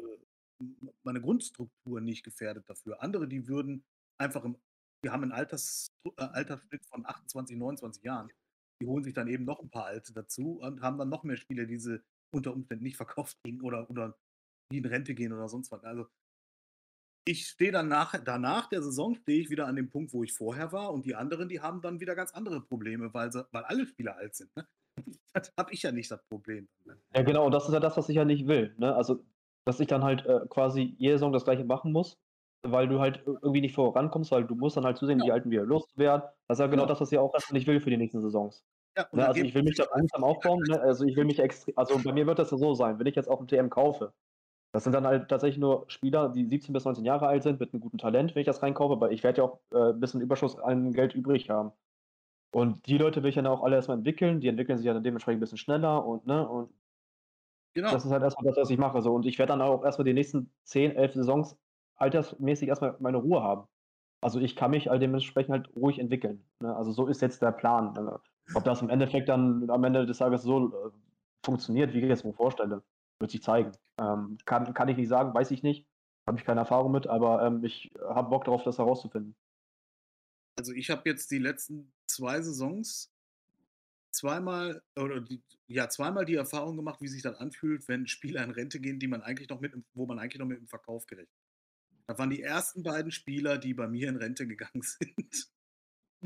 meine 1.04 1.22
Grundstruktur 1.22 2.02
nicht 2.02 2.24
gefährdet 2.24 2.70
dafür. 2.70 3.02
Andere, 3.02 3.28
die 3.28 3.48
würden 3.48 3.84
einfach 4.18 4.44
im, 4.44 4.58
die 5.04 5.10
haben 5.10 5.24
einen 5.24 5.32
Alters, 5.32 5.88
äh, 6.06 6.24
Altersschnitt 6.24 6.86
von 6.86 7.06
28, 7.06 7.58
29 7.58 8.04
Jahren. 8.04 8.30
Die 8.82 8.88
holen 8.88 9.04
sich 9.04 9.14
dann 9.14 9.28
eben 9.28 9.46
noch 9.46 9.60
ein 9.60 9.70
paar 9.70 9.86
Alte 9.86 10.14
dazu 10.14 10.60
und 10.60 10.82
haben 10.82 10.98
dann 10.98 11.10
noch 11.10 11.24
mehr 11.24 11.38
Spiele, 11.38 11.68
die 11.68 11.78
sie 11.78 12.02
unter 12.34 12.54
Umständen 12.54 12.84
nicht 12.84 12.98
verkauft 12.98 13.38
kriegen 13.44 13.62
oder, 13.62 13.90
oder 13.90 14.18
die 14.72 14.78
in 14.78 14.86
Rente 14.86 15.14
gehen 15.14 15.34
oder 15.34 15.48
sonst 15.50 15.72
was. 15.72 15.84
Also 15.84 16.08
ich 17.26 17.48
stehe 17.48 17.72
dann 17.72 17.88
nach, 17.88 18.16
danach 18.24 18.68
der 18.68 18.82
Saison 18.82 19.16
stehe 19.16 19.42
ich 19.42 19.50
wieder 19.50 19.68
an 19.68 19.76
dem 19.76 19.90
Punkt, 19.90 20.14
wo 20.14 20.24
ich 20.24 20.34
vorher 20.34 20.72
war 20.72 20.92
und 20.92 21.06
die 21.06 21.16
anderen, 21.16 21.50
die 21.50 21.62
haben 21.62 21.82
dann 21.82 22.00
wieder 22.00 22.16
ganz 22.16 22.32
andere 22.32 22.62
Probleme, 22.62 23.14
weil, 23.14 23.32
sie, 23.32 23.46
weil 23.52 23.64
alle 23.64 23.86
Spieler 23.86 24.16
alt 24.16 24.36
sind. 24.36 24.56
Ne? 24.56 24.68
Das 25.34 25.54
habe 25.58 25.72
ich 25.72 25.82
ja 25.84 25.94
nicht 25.94 26.12
das 26.12 26.22
Problem. 26.28 26.68
Ne? 26.84 26.98
Ja, 27.16 27.22
genau, 27.24 27.46
und 27.46 27.54
das 27.54 27.66
ist 27.66 27.74
ja 27.74 27.80
das, 27.80 27.96
was 27.96 28.10
ich 28.10 28.18
ja 28.18 28.26
nicht 28.26 28.48
will. 28.48 28.76
Ne? 28.78 28.94
Also, 28.94 29.24
dass 29.66 29.80
ich 29.80 29.88
dann 29.88 30.04
halt 30.04 30.26
äh, 30.26 30.42
quasi 30.50 30.94
jede 30.98 31.16
Saison 31.16 31.32
das 31.32 31.46
gleiche 31.46 31.64
machen 31.64 31.94
muss, 31.94 32.18
weil 32.64 32.90
du 32.90 33.00
halt 33.00 33.22
irgendwie 33.26 33.62
nicht 33.62 33.76
vorankommst, 33.76 34.32
weil 34.32 34.44
du 34.44 34.56
musst 34.56 34.76
dann 34.76 34.84
halt 34.84 34.98
zusehen, 34.98 35.20
ja. 35.20 35.26
die 35.26 35.32
Alten 35.32 35.50
wieder 35.50 35.64
loszuwerden. 35.64 36.28
Das 36.48 36.60
ist 36.60 36.60
ja 36.60 36.68
genau 36.68 36.84
ja. 36.84 36.88
das, 36.90 37.00
was 37.00 37.12
ich 37.12 37.18
auch 37.18 37.34
nicht 37.52 37.66
will 37.66 37.80
für 37.80 37.90
die 37.90 37.98
nächsten 37.98 38.22
Saisons. 38.22 38.66
Ja, 38.98 39.08
ne? 39.14 39.26
Also 39.26 39.42
ich 39.42 39.56
will 39.56 39.64
mich 39.64 39.78
da 39.78 39.86
langsam 39.96 40.24
aufbauen, 40.26 40.64
ne? 40.68 40.82
also 40.82 41.06
ich 41.06 41.16
will 41.16 41.24
mich 41.24 41.40
extrem, 41.40 41.78
also 41.78 41.98
bei 42.04 42.12
mir 42.12 42.28
wird 42.28 42.40
das 42.40 42.52
ja 42.52 42.58
so 42.58 42.74
sein, 42.74 43.00
wenn 43.00 43.08
ich 43.08 43.16
jetzt 43.16 43.30
auf 43.30 43.40
dem 43.40 43.48
TM 43.48 43.70
kaufe, 43.70 44.14
das 44.74 44.84
sind 44.84 44.94
dann 44.94 45.06
halt 45.06 45.30
tatsächlich 45.30 45.60
nur 45.60 45.86
Spieler, 45.88 46.30
die 46.30 46.46
17 46.46 46.74
bis 46.74 46.86
19 46.86 47.06
Jahre 47.06 47.28
alt 47.28 47.44
sind, 47.44 47.60
mit 47.60 47.74
einem 47.74 47.82
guten 47.82 47.98
Talent, 47.98 48.36
wenn 48.36 48.42
ich 48.42 48.46
das 48.46 48.62
reinkaufe, 48.62 48.94
aber 48.94 49.12
ich 49.12 49.24
werde 49.24 49.40
ja 49.40 49.44
auch 49.46 49.60
äh, 49.72 49.94
ein 49.94 50.00
bisschen 50.00 50.22
Überschuss 50.22 50.58
an 50.58 50.94
Geld 50.94 51.14
übrig 51.14 51.50
haben. 51.50 51.72
Und 52.52 52.86
die 52.86 52.98
Leute 52.98 53.24
will 53.24 53.30
ich 53.30 53.36
dann 53.36 53.48
auch 53.48 53.64
alle 53.64 53.78
erstmal 53.78 53.98
entwickeln, 53.98 54.42
die 54.42 54.50
entwickeln 54.50 54.78
sich 54.78 54.86
ja 54.86 54.94
dann 54.94 55.04
dementsprechend 55.04 55.38
ein 55.38 55.42
bisschen 55.42 55.58
schneller 55.58 56.06
und, 56.06 56.28
ne, 56.28 56.48
und 56.48 56.70
genau. 57.74 57.92
das 57.92 58.04
ist 58.04 58.12
halt 58.12 58.24
erstmal 58.24 58.52
das, 58.52 58.58
was 58.58 58.70
ich 58.70 58.78
mache. 58.78 59.02
So. 59.02 59.14
Und 59.14 59.26
ich 59.26 59.40
werde 59.40 59.54
dann 59.54 59.62
auch 59.62 59.84
erstmal 59.84 60.06
die 60.06 60.14
nächsten 60.14 60.52
10, 60.66 60.96
11 60.96 61.14
Saisons 61.14 61.58
altersmäßig 61.96 62.68
erstmal 62.68 62.98
meine 63.00 63.18
Ruhe 63.18 63.42
haben. 63.42 63.68
Also 64.22 64.40
ich 64.40 64.56
kann 64.56 64.72
mich 64.72 64.88
halt 64.88 65.02
dementsprechend 65.02 65.52
halt 65.52 65.76
ruhig 65.76 65.98
entwickeln. 65.98 66.44
Ne? 66.60 66.76
Also 66.76 66.92
so 66.92 67.08
ist 67.08 67.22
jetzt 67.22 67.42
der 67.42 67.52
Plan. 67.52 68.20
Ob 68.54 68.64
das 68.64 68.82
im 68.82 68.90
Endeffekt 68.90 69.30
dann 69.30 69.70
am 69.70 69.84
Ende 69.84 70.06
des 70.06 70.18
Tages 70.18 70.44
so 70.44 70.68
äh, 70.68 70.92
funktioniert, 71.44 71.94
wie 71.94 72.02
ich 72.02 72.10
es 72.10 72.24
mir 72.24 72.34
vorstelle. 72.34 72.84
Wird 73.20 73.32
sich 73.32 73.42
zeigen. 73.42 73.72
Ähm, 74.00 74.38
kann, 74.46 74.74
kann 74.74 74.90
ich 74.90 74.98
nicht 74.98 75.10
sagen, 75.10 75.34
weiß 75.34 75.52
ich 75.52 75.64
nicht. 75.64 75.88
Habe 76.28 76.38
ich 76.38 76.46
keine 76.46 76.62
Erfahrung 76.62 76.92
mit, 76.92 77.08
aber 77.08 77.44
ähm, 77.44 77.64
ich 77.64 77.92
habe 78.00 78.30
Bock 78.30 78.46
darauf, 78.46 78.64
das 78.64 78.78
herauszufinden. 78.78 79.36
Also 80.60 80.74
ich 80.74 80.90
habe 80.90 81.02
jetzt 81.06 81.32
die 81.32 81.40
letzten 81.40 81.92
zwei 82.14 82.42
Saisons 82.42 83.12
zweimal 84.12 84.84
oder 84.96 85.22
die, 85.22 85.42
ja 85.68 85.90
zweimal 85.90 86.26
die 86.26 86.36
Erfahrung 86.36 86.76
gemacht, 86.76 87.02
wie 87.02 87.08
sich 87.08 87.22
das 87.22 87.36
anfühlt, 87.38 87.88
wenn 87.88 88.08
Spieler 88.08 88.44
in 88.44 88.52
Rente 88.52 88.80
gehen, 88.80 89.00
die 89.00 89.08
man 89.08 89.22
eigentlich 89.22 89.50
noch 89.50 89.62
mit, 89.62 89.74
wo 89.94 90.06
man 90.06 90.20
eigentlich 90.20 90.40
noch 90.40 90.48
mit 90.48 90.60
dem 90.60 90.68
Verkauf 90.68 91.08
gerechnet. 91.08 91.36
Das 92.08 92.18
waren 92.18 92.30
die 92.30 92.42
ersten 92.42 92.84
beiden 92.84 93.12
Spieler, 93.12 93.58
die 93.58 93.74
bei 93.74 93.88
mir 93.88 94.10
in 94.10 94.18
Rente 94.18 94.48
gegangen 94.48 94.82
sind. 94.82 95.50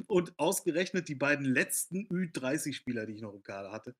Und 0.07 0.37
ausgerechnet 0.37 1.07
die 1.07 1.15
beiden 1.15 1.45
letzten 1.45 2.07
Ü30-Spieler, 2.07 3.05
die 3.05 3.13
ich 3.13 3.21
noch 3.21 3.33
im 3.33 3.43
Kader 3.43 3.71
hatte. 3.71 3.95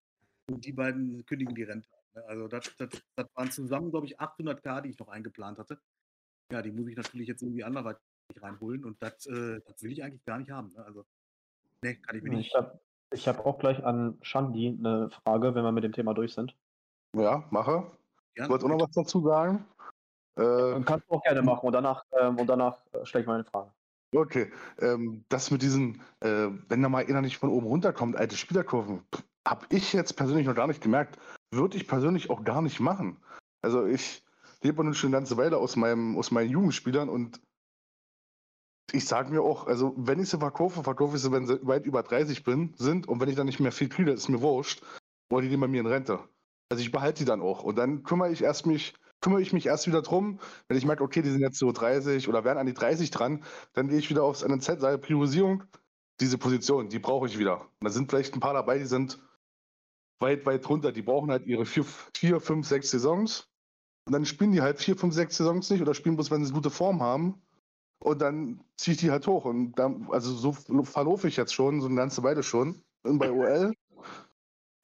Und 0.48 0.66
die 0.66 0.74
beiden 0.74 1.26
kündigen 1.26 1.56
die 1.56 1.64
Rente. 1.64 1.88
Ne? 2.16 2.26
Also 2.26 2.48
das, 2.48 2.76
das, 2.78 2.90
das 3.16 3.28
waren 3.36 3.52
zusammen, 3.52 3.92
glaube 3.92 4.08
ich, 4.08 4.20
800k, 4.20 4.82
die 4.82 4.90
ich 4.90 5.00
noch 5.00 5.08
eingeplant 5.08 5.58
hatte. 5.58 5.80
Ja, 6.52 6.62
die 6.62 6.72
muss 6.72 6.88
ich 6.88 6.96
natürlich 6.96 7.28
jetzt 7.28 7.42
irgendwie 7.42 7.64
anderweitig 7.64 8.02
reinholen 8.38 8.84
und 8.84 9.02
das, 9.02 9.26
äh, 9.28 9.62
das 9.66 9.82
will 9.82 9.92
ich 9.92 10.04
eigentlich 10.04 10.26
gar 10.26 10.40
nicht 10.40 10.52
haben. 10.52 10.74
Ne? 10.74 10.84
Also, 10.84 11.06
ne, 11.86 11.96
kann 11.96 12.18
ich 12.18 12.24
mir 12.24 12.30
nicht. 12.32 12.48
Ich 12.48 12.56
habe 12.56 12.80
ich 13.12 13.28
hab 13.28 13.46
auch 13.46 13.60
gleich 13.60 13.84
an 13.84 14.18
Shandi 14.22 14.78
eine 14.80 15.10
Frage, 15.10 15.56
wenn 15.56 15.64
wir 15.64 15.72
mit 15.72 15.84
dem 15.84 15.94
Thema 15.94 16.14
durch 16.14 16.34
sind. 16.34 16.56
Ja, 17.16 17.46
mache. 17.50 17.92
Ja, 18.36 18.46
du 18.46 18.50
wolltest 18.50 18.66
auch 18.66 18.78
noch 18.78 18.88
was 18.88 18.96
dazu 18.96 19.22
sagen? 19.22 19.66
Äh, 20.38 20.82
kannst 20.84 21.10
du 21.10 21.16
auch 21.16 21.24
gerne 21.24 21.42
machen 21.42 21.66
und 21.66 21.74
danach, 21.74 22.04
ähm, 22.20 22.38
danach 22.46 22.78
äh, 22.92 23.06
stelle 23.06 23.22
ich 23.22 23.28
mal 23.28 23.36
eine 23.36 23.46
Frage. 23.46 23.72
Okay, 24.14 24.52
ähm, 24.80 25.24
das 25.30 25.52
mit 25.52 25.62
diesen, 25.62 26.02
äh, 26.20 26.50
wenn 26.68 26.82
da 26.82 26.90
mal 26.90 27.06
einer 27.06 27.22
nicht 27.22 27.38
von 27.38 27.50
oben 27.50 27.68
runterkommt, 27.68 28.18
alte 28.18 28.36
Spielerkurven, 28.36 29.02
habe 29.48 29.66
ich 29.70 29.94
jetzt 29.94 30.18
persönlich 30.18 30.46
noch 30.46 30.56
gar 30.56 30.68
nicht 30.68 30.82
gemerkt 30.82 31.18
würde 31.56 31.78
ich 31.78 31.88
persönlich 31.88 32.30
auch 32.30 32.44
gar 32.44 32.62
nicht 32.62 32.80
machen. 32.80 33.18
Also 33.62 33.86
ich 33.86 34.24
lebe 34.62 34.84
nun 34.84 34.94
schon 34.94 35.10
eine 35.10 35.18
ganze 35.18 35.38
Weile 35.38 35.58
aus, 35.58 35.76
meinem, 35.76 36.18
aus 36.18 36.32
meinen 36.32 36.50
Jugendspielern 36.50 37.10
und 37.10 37.42
ich 38.92 39.06
sage 39.06 39.32
mir 39.32 39.42
auch, 39.42 39.68
also 39.68 39.94
wenn 39.98 40.20
ich 40.20 40.30
sie 40.30 40.40
verkaufe, 40.40 40.84
verkaufe 40.84 41.16
ich 41.16 41.22
sie, 41.22 41.32
wenn 41.32 41.48
sie 41.48 41.60
weit 41.66 41.86
über 41.86 42.04
30 42.04 42.44
bin, 42.44 42.74
sind 42.78 43.08
und 43.08 43.20
wenn 43.20 43.30
ich 43.30 43.36
dann 43.36 43.48
nicht 43.48 43.60
mehr 43.60 43.72
viel 43.72 43.90
kriege, 43.90 44.12
ist 44.12 44.30
mir 44.30 44.42
wurscht, 44.42 44.84
wollen 45.30 45.44
die 45.44 45.50
die 45.50 45.58
bei 45.58 45.68
mir 45.68 45.82
in 45.82 45.88
Rente. 45.88 46.20
Also 46.70 46.82
ich 46.82 46.92
behalte 46.92 47.20
die 47.20 47.26
dann 47.26 47.42
auch 47.42 47.64
und 47.64 47.78
dann 47.78 48.04
kümmere 48.04 48.32
ich 48.32 48.44
erst 48.44 48.66
mich, 48.66 48.94
kümmere 49.22 49.42
ich 49.42 49.54
mich 49.54 49.66
erst 49.66 49.88
wieder 49.88 50.02
drum, 50.02 50.40
wenn 50.68 50.78
ich 50.78 50.86
merke, 50.86 51.04
okay, 51.04 51.22
die 51.22 51.32
sind 51.32 51.42
jetzt 51.42 51.58
so 51.58 51.72
30 51.72 52.28
oder 52.28 52.44
werden 52.44 52.60
an 52.60 52.66
die 52.66 52.74
30 52.74 53.12
dran, 53.12 53.44
dann 53.74 53.88
gehe 53.88 54.00
ich 54.00 54.10
wieder 54.10 54.24
aufs 54.24 54.44
NNZ, 54.44 54.80
sage 54.80 54.98
Priorisierung, 54.98 55.64
diese 56.20 56.38
Position, 56.38 56.90
die 56.90 57.00
brauche 57.00 57.28
ich 57.28 57.38
wieder. 57.38 57.62
Und 57.62 57.86
da 57.86 57.90
sind 57.90 58.10
vielleicht 58.10 58.34
ein 58.34 58.40
paar 58.40 58.54
dabei, 58.54 58.78
die 58.80 58.86
sind 58.86 59.20
weit, 60.20 60.46
weit 60.46 60.68
runter. 60.70 60.92
Die 60.92 61.02
brauchen 61.02 61.32
halt 61.32 61.46
ihre 61.46 61.66
vier, 61.66 61.86
vier, 62.16 62.40
fünf, 62.40 62.68
sechs 62.68 62.92
Saisons. 62.92 63.50
Und 64.06 64.14
dann 64.14 64.26
spielen 64.26 64.52
die 64.52 64.62
halt 64.62 64.80
vier, 64.80 64.96
fünf, 64.96 65.14
sechs 65.14 65.38
Saisons 65.38 65.70
nicht 65.70 65.82
oder 65.82 65.94
spielen 65.94 66.16
bloß, 66.16 66.32
wenn 66.32 66.46
sie 66.46 66.54
gute 66.54 66.70
Form 66.70 67.02
haben. 67.02 67.42
Und 68.00 68.22
dann 68.22 68.62
ziehe 68.78 68.94
ich 68.94 69.02
die 69.02 69.12
halt 69.12 69.26
hoch. 69.28 69.46
Und 69.46 69.74
dann, 69.74 70.08
also 70.12 70.34
so 70.34 70.52
verlaufe 70.84 71.28
ich 71.28 71.38
jetzt 71.38 71.54
schon, 71.54 71.82
so 71.82 71.88
eine 71.88 71.96
ganze 71.96 72.24
Weile 72.24 72.44
schon. 72.44 72.82
Und 73.04 73.20
bei 73.20 73.32
OL 73.32 73.74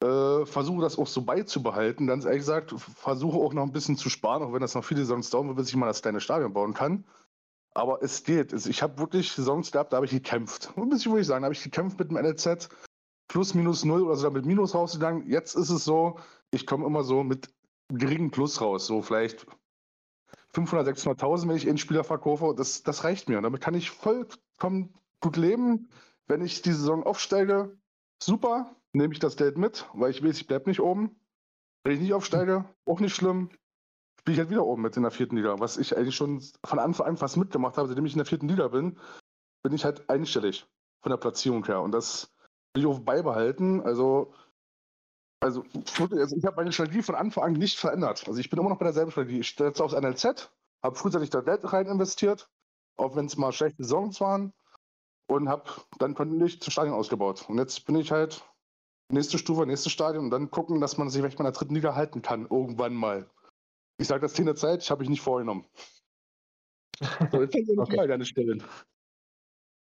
äh, 0.02 0.46
versuche 0.46 0.82
das 0.82 0.98
auch 0.98 1.06
so 1.06 1.22
beizubehalten. 1.22 2.06
Ganz 2.06 2.24
ehrlich 2.24 2.40
gesagt, 2.40 2.74
versuche 2.78 3.38
auch 3.38 3.54
noch 3.54 3.62
ein 3.62 3.72
bisschen 3.72 3.96
zu 3.96 4.10
sparen, 4.10 4.42
auch 4.42 4.52
wenn 4.52 4.60
das 4.60 4.74
noch 4.74 4.84
viele 4.84 5.00
Saisons 5.00 5.30
dauern 5.30 5.48
wird, 5.48 5.58
bis 5.58 5.68
ich 5.68 5.76
mal 5.76 5.86
das 5.86 6.02
kleine 6.02 6.20
Stadion 6.20 6.52
bauen 6.52 6.74
kann. 6.74 7.04
Aber 7.74 8.02
es 8.02 8.24
geht. 8.24 8.52
Ich 8.52 8.82
habe 8.82 8.98
wirklich 8.98 9.32
Saisons 9.32 9.72
gehabt, 9.72 9.92
da 9.92 9.96
habe 9.96 10.06
ich 10.06 10.12
gekämpft. 10.12 10.72
Ein 10.76 10.88
bisschen 10.90 11.12
würde 11.12 11.22
ich 11.22 11.26
sagen, 11.26 11.42
da 11.42 11.46
habe 11.46 11.54
ich 11.54 11.62
gekämpft 11.62 11.98
mit 11.98 12.10
dem 12.10 12.16
NLZ 12.16 12.68
plus 13.28 13.54
minus 13.54 13.84
null 13.84 14.02
oder 14.02 14.16
sogar 14.16 14.32
mit 14.32 14.44
Minus 14.44 14.74
rausgegangen. 14.74 15.26
Jetzt 15.28 15.54
ist 15.54 15.70
es 15.70 15.84
so, 15.84 16.18
ich 16.50 16.66
komme 16.66 16.86
immer 16.86 17.02
so 17.02 17.22
mit 17.22 17.48
geringem 17.88 18.30
Plus 18.30 18.60
raus, 18.60 18.86
so 18.86 19.00
vielleicht 19.00 19.46
500, 20.54 20.88
600.000, 20.88 21.48
wenn 21.48 21.56
ich 21.56 21.68
einen 21.68 21.78
Spieler 21.78 22.04
verkaufe. 22.04 22.54
Das, 22.56 22.82
das 22.82 23.04
reicht 23.04 23.28
mir. 23.28 23.40
Damit 23.40 23.60
kann 23.60 23.74
ich 23.74 23.90
vollkommen 23.90 24.94
gut 25.20 25.36
leben. 25.36 25.88
Wenn 26.26 26.44
ich 26.44 26.62
die 26.62 26.72
Saison 26.72 27.04
aufsteige, 27.04 27.76
super, 28.22 28.76
nehme 28.92 29.12
ich 29.12 29.18
das 29.18 29.36
Geld 29.36 29.58
mit, 29.58 29.88
weil 29.94 30.10
ich 30.10 30.22
weiß, 30.22 30.36
ich 30.36 30.46
bleibe 30.46 30.68
nicht 30.68 30.80
oben. 30.80 31.16
Wenn 31.84 31.94
ich 31.94 32.00
nicht 32.00 32.12
aufsteige, 32.12 32.64
auch 32.84 33.00
nicht 33.00 33.14
schlimm, 33.14 33.50
spiele 34.20 34.34
ich 34.34 34.38
halt 34.38 34.50
wieder 34.50 34.64
oben 34.64 34.82
mit 34.82 34.96
in 34.96 35.02
der 35.02 35.10
vierten 35.10 35.36
Liga. 35.36 35.58
Was 35.58 35.78
ich 35.78 35.96
eigentlich 35.96 36.14
schon 36.14 36.42
von 36.64 36.78
Anfang 36.78 37.06
an 37.06 37.16
fast 37.16 37.36
mitgemacht 37.36 37.76
habe, 37.76 37.88
seitdem 37.88 38.06
ich 38.06 38.12
in 38.12 38.18
der 38.18 38.26
vierten 38.26 38.48
Liga 38.48 38.68
bin, 38.68 38.98
bin 39.62 39.72
ich 39.72 39.84
halt 39.84 40.08
einstellig 40.08 40.66
von 41.00 41.10
der 41.10 41.16
Platzierung 41.16 41.64
her. 41.64 41.80
Und 41.80 41.92
das 41.92 42.32
will 42.74 42.82
ich 42.82 42.88
auch 42.88 43.00
beibehalten. 43.00 43.80
Also, 43.80 44.32
also, 45.42 45.64
also 45.98 46.36
ich 46.36 46.44
habe 46.44 46.56
meine 46.56 46.72
Strategie 46.72 47.02
von 47.02 47.16
Anfang 47.16 47.44
an 47.44 47.52
nicht 47.54 47.78
verändert. 47.78 48.24
Also 48.28 48.38
ich 48.38 48.48
bin 48.48 48.60
immer 48.60 48.68
noch 48.68 48.78
bei 48.78 48.84
derselben 48.84 49.10
Strategie. 49.10 49.40
Ich 49.40 49.48
stelle 49.48 49.70
jetzt 49.70 49.80
aufs 49.80 49.94
NLZ, 49.94 50.52
habe 50.82 50.96
frühzeitig 50.96 51.30
da 51.30 51.40
Geld 51.40 51.72
rein 51.72 51.86
investiert, 51.86 52.48
auch 52.96 53.16
wenn 53.16 53.26
es 53.26 53.36
mal 53.36 53.52
schlechte 53.52 53.82
Saisons 53.82 54.20
waren, 54.20 54.52
und 55.26 55.48
habe 55.48 55.64
dann 55.98 56.14
kontinuierlich 56.14 56.60
zu 56.60 56.70
Stadion 56.70 56.94
ausgebaut. 56.94 57.44
Und 57.48 57.58
jetzt 57.58 57.84
bin 57.86 57.96
ich 57.96 58.12
halt 58.12 58.44
nächste 59.08 59.36
Stufe, 59.36 59.66
nächstes 59.66 59.90
Stadion 59.90 60.24
und 60.24 60.30
dann 60.30 60.50
gucken, 60.50 60.80
dass 60.80 60.96
man 60.96 61.10
sich 61.10 61.20
vielleicht 61.20 61.38
mal 61.38 61.46
in 61.46 61.52
der 61.52 61.58
dritten 61.58 61.74
Liga 61.74 61.94
halten 61.96 62.22
kann, 62.22 62.46
irgendwann 62.46 62.94
mal. 62.94 63.28
Ich 63.98 64.06
sage 64.06 64.20
das 64.20 64.34
Thema 64.34 64.54
Zeit, 64.54 64.82
ich 64.82 64.90
habe 64.92 65.02
ich 65.02 65.10
nicht 65.10 65.22
vorgenommen. 65.22 65.66
So, 67.32 67.42
jetzt 67.42 67.56
okay. 67.78 67.96
mal 67.96 68.06
deine 68.06 68.24
Stellen. 68.24 68.62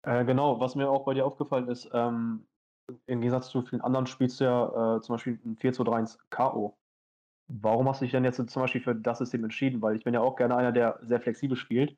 Äh, 0.02 0.26
genau, 0.26 0.60
was 0.60 0.74
mir 0.74 0.90
auch 0.90 1.04
bei 1.04 1.14
dir 1.14 1.24
aufgefallen 1.24 1.68
ist, 1.68 1.88
ähm, 1.92 2.46
im 3.06 3.20
Gegensatz 3.20 3.50
zu 3.50 3.62
vielen 3.62 3.82
anderen 3.82 4.06
spielst 4.06 4.40
du 4.40 4.44
ja 4.44 4.96
äh, 4.96 5.00
zum 5.00 5.14
Beispiel 5.14 5.38
ein 5.44 5.56
4 5.56 5.72
zu 5.72 5.84
3 5.84 6.04
K.O. 6.30 6.76
Warum 7.48 7.88
hast 7.88 8.00
du 8.00 8.04
dich 8.04 8.12
denn 8.12 8.24
jetzt 8.24 8.36
zum 8.36 8.62
Beispiel 8.62 8.80
für 8.80 8.94
das 8.94 9.18
System 9.18 9.44
entschieden? 9.44 9.80
Weil 9.80 9.96
ich 9.96 10.04
bin 10.04 10.14
ja 10.14 10.20
auch 10.20 10.36
gerne 10.36 10.56
einer, 10.56 10.72
der 10.72 10.98
sehr 11.02 11.20
flexibel 11.20 11.56
spielt. 11.56 11.96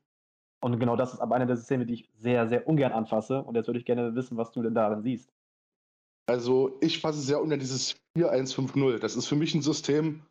Und 0.62 0.78
genau 0.78 0.96
das 0.96 1.14
ist 1.14 1.20
aber 1.20 1.34
einer 1.34 1.46
der 1.46 1.56
Systeme, 1.56 1.86
die 1.86 1.94
ich 1.94 2.10
sehr, 2.18 2.48
sehr 2.48 2.68
ungern 2.68 2.92
anfasse. 2.92 3.42
Und 3.42 3.56
jetzt 3.56 3.66
würde 3.66 3.80
ich 3.80 3.86
gerne 3.86 4.14
wissen, 4.14 4.36
was 4.36 4.52
du 4.52 4.62
denn 4.62 4.74
darin 4.74 5.02
siehst. 5.02 5.32
Also 6.26 6.78
ich 6.80 7.00
fasse 7.00 7.20
sehr 7.20 7.40
ungern 7.40 7.58
dieses 7.58 7.96
4-1-5-0. 8.16 8.98
Das 8.98 9.16
ist 9.16 9.26
für 9.26 9.36
mich 9.36 9.54
ein 9.54 9.62
System, 9.62 10.22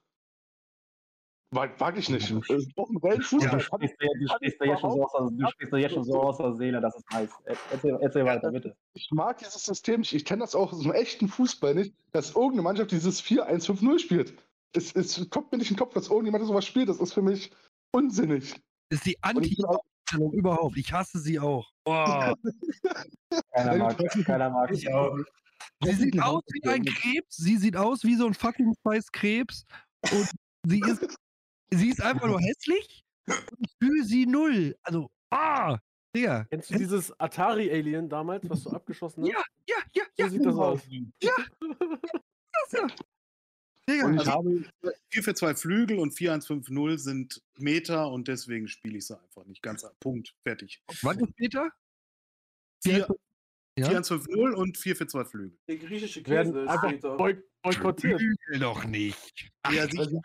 Wag, 1.51 1.79
wag 1.79 1.97
ich 1.97 2.09
nicht. 2.09 2.29
Das 2.29 2.49
ist 2.49 2.71
doch 2.75 2.89
ein 2.89 3.01
Weltfußball. 3.01 3.57
Du 3.57 4.17
du 4.19 4.27
da 4.59 4.65
jetzt 4.65 4.81
schon 4.81 4.91
so 4.91 5.03
aus, 5.03 5.31
du 5.31 5.47
stehst 5.47 5.73
da 5.73 5.77
jetzt 5.77 5.93
schon 5.93 6.03
so 6.03 6.21
aus 6.21 6.37
der 6.37 6.53
Seele, 6.53 6.79
das 6.79 6.95
ist 6.95 7.11
nice. 7.11 7.31
Erzähl, 7.71 7.97
erzähl 8.01 8.25
weiter, 8.25 8.51
bitte. 8.51 8.75
Ich 8.93 9.09
mag 9.11 9.39
dieses 9.39 9.65
System 9.65 10.01
nicht. 10.01 10.13
Ich 10.13 10.25
kenne 10.25 10.41
das 10.41 10.53
auch 10.53 10.71
aus 10.71 10.81
dem 10.81 10.91
echten 10.91 11.27
Fußball 11.27 11.73
nicht, 11.73 11.95
dass 12.11 12.31
irgendeine 12.35 12.61
Mannschaft 12.61 12.91
dieses 12.91 13.23
4-1-5-0 13.23 13.99
spielt. 13.99 14.33
Es, 14.73 14.93
es 14.95 15.27
kommt 15.31 15.51
mir 15.51 15.57
nicht 15.57 15.71
in 15.71 15.75
den 15.75 15.79
Kopf, 15.79 15.95
dass 15.95 16.09
irgendjemand 16.09 16.45
sowas 16.45 16.65
spielt. 16.65 16.87
Das 16.87 16.99
ist 16.99 17.13
für 17.13 17.23
mich 17.23 17.51
unsinnig. 17.91 18.53
Das 18.89 18.99
ist 18.99 19.07
die 19.07 19.17
Anti-Aufstellung 19.23 20.33
überhaupt. 20.33 20.77
Ich 20.77 20.93
hasse 20.93 21.17
sie 21.17 21.39
auch. 21.39 21.67
Boah. 21.83 22.35
keiner 23.53 23.75
mag, 23.75 23.97
keiner 24.23 24.49
mag. 24.51 24.71
Ich 24.71 24.91
auch. 24.93 25.17
Sie 25.83 25.93
sieht 25.93 26.21
aus 26.21 26.43
wie 26.51 26.69
ein 26.69 26.85
Krebs. 26.85 27.37
Sie 27.37 27.57
sieht 27.57 27.75
aus 27.75 28.03
wie 28.03 28.15
so 28.15 28.27
ein 28.27 28.35
fucking 28.35 28.75
scheiß 28.83 29.11
Krebs. 29.11 29.65
Und 30.11 30.29
sie 30.67 30.81
ist, 30.81 31.07
sie 31.71 31.89
ist 31.89 32.01
einfach 32.01 32.27
nur 32.27 32.39
hässlich. 32.39 33.03
Und 33.27 33.69
für 33.79 34.03
sie 34.03 34.25
null. 34.25 34.75
Also, 34.83 35.09
ah, 35.29 35.77
Digga. 36.15 36.45
Kennst 36.49 36.71
du 36.71 36.77
dieses 36.77 37.19
Atari-Alien 37.19 38.09
damals, 38.09 38.49
was 38.49 38.63
du 38.63 38.71
abgeschossen 38.71 39.23
hast? 39.23 39.31
Ja, 39.31 39.43
ja, 39.67 39.75
ja, 39.93 40.03
ja. 40.17 40.25
So 40.25 40.31
sieht 40.31 40.45
das 40.45 40.55
aus. 40.55 40.81
Ja. 41.21 41.31
Das, 41.61 42.71
ja. 42.71 42.87
Digga. 43.87 44.05
Und 44.05 44.21
ich 44.21 44.27
habe 44.27 44.63
4 45.09 45.23
für 45.23 45.33
2 45.35 45.55
Flügel 45.55 45.99
und 45.99 46.11
4150 46.11 47.03
sind 47.03 47.41
Meter 47.57 48.11
und 48.11 48.27
deswegen 48.27 48.67
spiele 48.67 48.97
ich 48.97 49.07
sie 49.07 49.19
einfach 49.19 49.45
nicht. 49.45 49.61
Ganz 49.61 49.85
Punkt. 49.99 50.35
Fertig. 50.43 50.81
Was 51.03 51.17
ist 51.17 51.39
Meter? 51.39 51.69
4, 52.83 53.07
ja? 53.77 53.85
4150 53.85 54.57
und 54.57 54.77
4 54.77 54.95
für 54.95 55.07
2 55.07 55.25
Flügel. 55.25 55.57
Der 55.67 55.77
griechische 55.77 56.23
Käse 56.23 56.65
da. 56.65 57.15
boy 57.15 57.37
boykottiert. 57.61 58.19
Flügel 58.19 58.59
doch 58.59 58.85
nicht. 58.85 59.51
Ja, 59.71 59.87
sicher. 59.87 60.21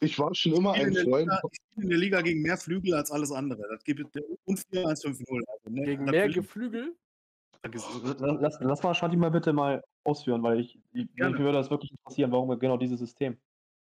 Ich 0.00 0.18
war 0.18 0.34
schon 0.34 0.52
immer 0.54 0.74
Ich 0.74 0.82
ein 0.82 0.94
Freund. 0.94 1.28
Liga- 1.28 1.40
ich 1.50 1.58
spiele 1.72 1.82
in 1.84 1.88
der 1.90 1.98
Liga 1.98 2.20
gegen 2.22 2.42
mehr 2.42 2.56
Flügel 2.56 2.94
als 2.94 3.10
alles 3.10 3.32
andere. 3.32 3.62
Das 3.70 3.82
gibt 3.84 4.00
und 4.44 4.58
4150. 4.70 5.26
Also, 5.48 5.70
ne? 5.70 5.82
Gegen 5.82 6.04
mehr 6.04 6.28
Geflügel? 6.28 6.94
Lass, 8.20 8.58
lass 8.60 8.82
mal 8.82 8.94
Shanti 8.94 9.16
mal 9.16 9.30
bitte 9.30 9.52
mal 9.52 9.82
ausführen, 10.04 10.42
weil 10.44 10.60
ich, 10.60 10.78
ich 10.92 11.06
mich 11.16 11.38
würde 11.38 11.52
das 11.58 11.70
wirklich 11.70 11.90
interessieren, 11.90 12.30
warum 12.30 12.56
genau 12.58 12.76
dieses 12.76 13.00
System. 13.00 13.36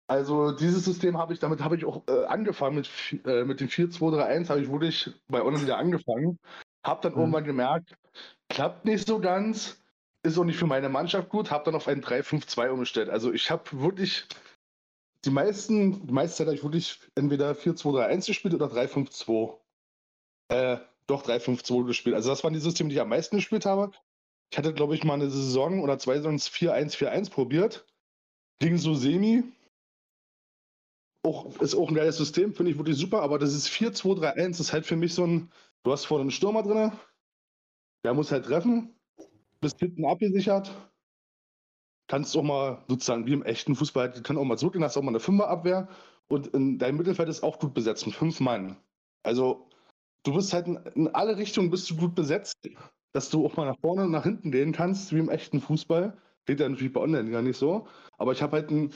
Also 0.08 0.52
dieses 0.52 0.86
System 0.86 1.18
habe 1.18 1.34
ich, 1.34 1.40
damit 1.40 1.62
habe 1.62 1.76
ich 1.76 1.86
auch 1.86 2.02
äh, 2.08 2.26
angefangen 2.26 2.76
mit, 2.78 2.90
äh, 3.26 3.44
mit 3.44 3.60
dem 3.60 3.68
4-2-3-1, 3.68 4.50
habe 4.50 4.62
ich 4.62 4.72
wirklich 4.72 5.12
bei 5.28 5.44
Online 5.44 5.64
wieder 5.64 5.78
angefangen. 5.78 6.40
Habe 6.84 7.02
dann 7.04 7.14
Mhm. 7.14 7.20
irgendwann 7.20 7.44
gemerkt, 7.44 7.96
klappt 8.50 8.86
nicht 8.86 9.06
so 9.06 9.20
ganz, 9.20 9.80
ist 10.24 10.38
auch 10.38 10.46
nicht 10.46 10.58
für 10.58 10.66
meine 10.66 10.90
Mannschaft 10.90 11.30
gut, 11.30 11.52
habe 11.52 11.66
dann 11.66 11.76
auf 11.76 11.88
ein 11.88 12.02
3-5-2 12.02 12.72
umgestellt. 12.72 13.10
Also 13.10 13.32
ich 13.34 13.52
habe 13.52 13.64
wirklich 13.74 14.26
die 15.28 15.34
meisten, 15.34 16.08
die 16.08 16.14
meiste 16.14 16.38
Zeit 16.38 16.48
habe 16.48 16.56
ich 16.56 16.64
wirklich 16.64 17.00
entweder 17.16 17.52
4-2-3-1 17.52 18.28
gespielt 18.28 18.54
oder 18.54 18.68
3-5-2. 18.68 19.58
Äh, 20.48 20.78
doch 21.06 21.24
3-5-2 21.26 21.86
gespielt. 21.86 22.16
Also 22.16 22.30
das 22.30 22.46
waren 22.46 22.54
die 22.54 22.62
Systeme, 22.62 22.90
die 22.90 22.96
ich 22.96 23.02
am 23.02 23.10
meisten 23.10 23.36
gespielt 23.36 23.66
habe. 23.66 23.92
Ich 24.52 24.58
hatte, 24.58 24.74
glaube 24.74 24.96
ich, 24.96 25.04
mal 25.04 25.16
eine 25.16 25.30
Saison 25.30 25.82
oder 25.82 26.00
zwei 26.00 26.16
Saisons 26.16 26.50
4-1-4-1 26.50 27.30
probiert. 27.30 27.86
Ging 28.60 28.78
so 28.78 28.94
semi. 28.96 29.44
Auch, 31.24 31.60
ist 31.60 31.76
auch 31.76 31.90
ein 31.90 31.96
geiles 31.96 32.16
System, 32.16 32.54
finde 32.54 32.72
ich 32.72 32.78
wirklich 32.78 32.96
super, 32.96 33.22
aber 33.22 33.38
das 33.38 33.54
ist 33.54 33.68
4-2-3-1, 33.68 34.62
ist 34.62 34.72
halt 34.72 34.86
für 34.86 34.96
mich 34.96 35.14
so 35.14 35.26
ein, 35.26 35.52
du 35.84 35.92
hast 35.92 36.06
vorne 36.06 36.22
einen 36.22 36.32
Stürmer 36.32 36.64
drin, 36.64 36.94
der 38.06 38.14
muss 38.14 38.32
halt 38.32 38.46
treffen, 38.46 38.96
bist 39.60 39.78
hinten 39.78 40.06
abgesichert, 40.06 40.72
kannst 42.08 42.36
auch 42.36 42.44
mal 42.44 42.84
sozusagen 42.88 43.26
wie 43.26 43.34
im 43.34 43.44
echten 43.44 43.76
Fußball, 43.76 44.12
die 44.12 44.22
kann 44.22 44.38
auch 44.38 44.44
mal 44.44 44.58
zurückgehen, 44.58 44.84
hast 44.84 44.98
auch 44.98 45.02
mal 45.02 45.10
eine 45.12 45.20
Fünferabwehr 45.20 45.88
und 46.28 46.48
in 46.48 46.78
deinem 46.78 46.98
Mittelfeld 46.98 47.30
ist 47.30 47.44
auch 47.44 47.60
gut 47.60 47.74
besetzt 47.74 48.06
mit 48.06 48.16
fünf 48.16 48.40
Mann. 48.40 48.78
Also 49.24 49.68
du 50.24 50.34
bist 50.34 50.54
halt 50.54 50.68
in, 50.68 50.78
in 50.96 51.08
alle 51.10 51.38
Richtungen 51.38 51.70
bist 51.70 51.90
du 51.90 51.98
gut 51.98 52.16
besetzt, 52.16 52.56
dass 53.14 53.30
du 53.30 53.46
auch 53.46 53.56
mal 53.56 53.66
nach 53.66 53.80
vorne 53.80 54.04
und 54.04 54.12
nach 54.12 54.24
hinten 54.24 54.52
gehen 54.52 54.72
kannst, 54.72 55.14
wie 55.14 55.20
im 55.20 55.30
echten 55.30 55.62
Fußball. 55.62 56.18
Geht 56.46 56.60
ja 56.60 56.70
natürlich 56.70 56.94
bei 56.94 57.02
Online 57.02 57.30
gar 57.30 57.42
nicht 57.42 57.58
so. 57.58 57.88
Aber 58.18 58.32
ich 58.32 58.42
habe 58.42 58.58
halt 58.58 58.72
ein 58.72 58.94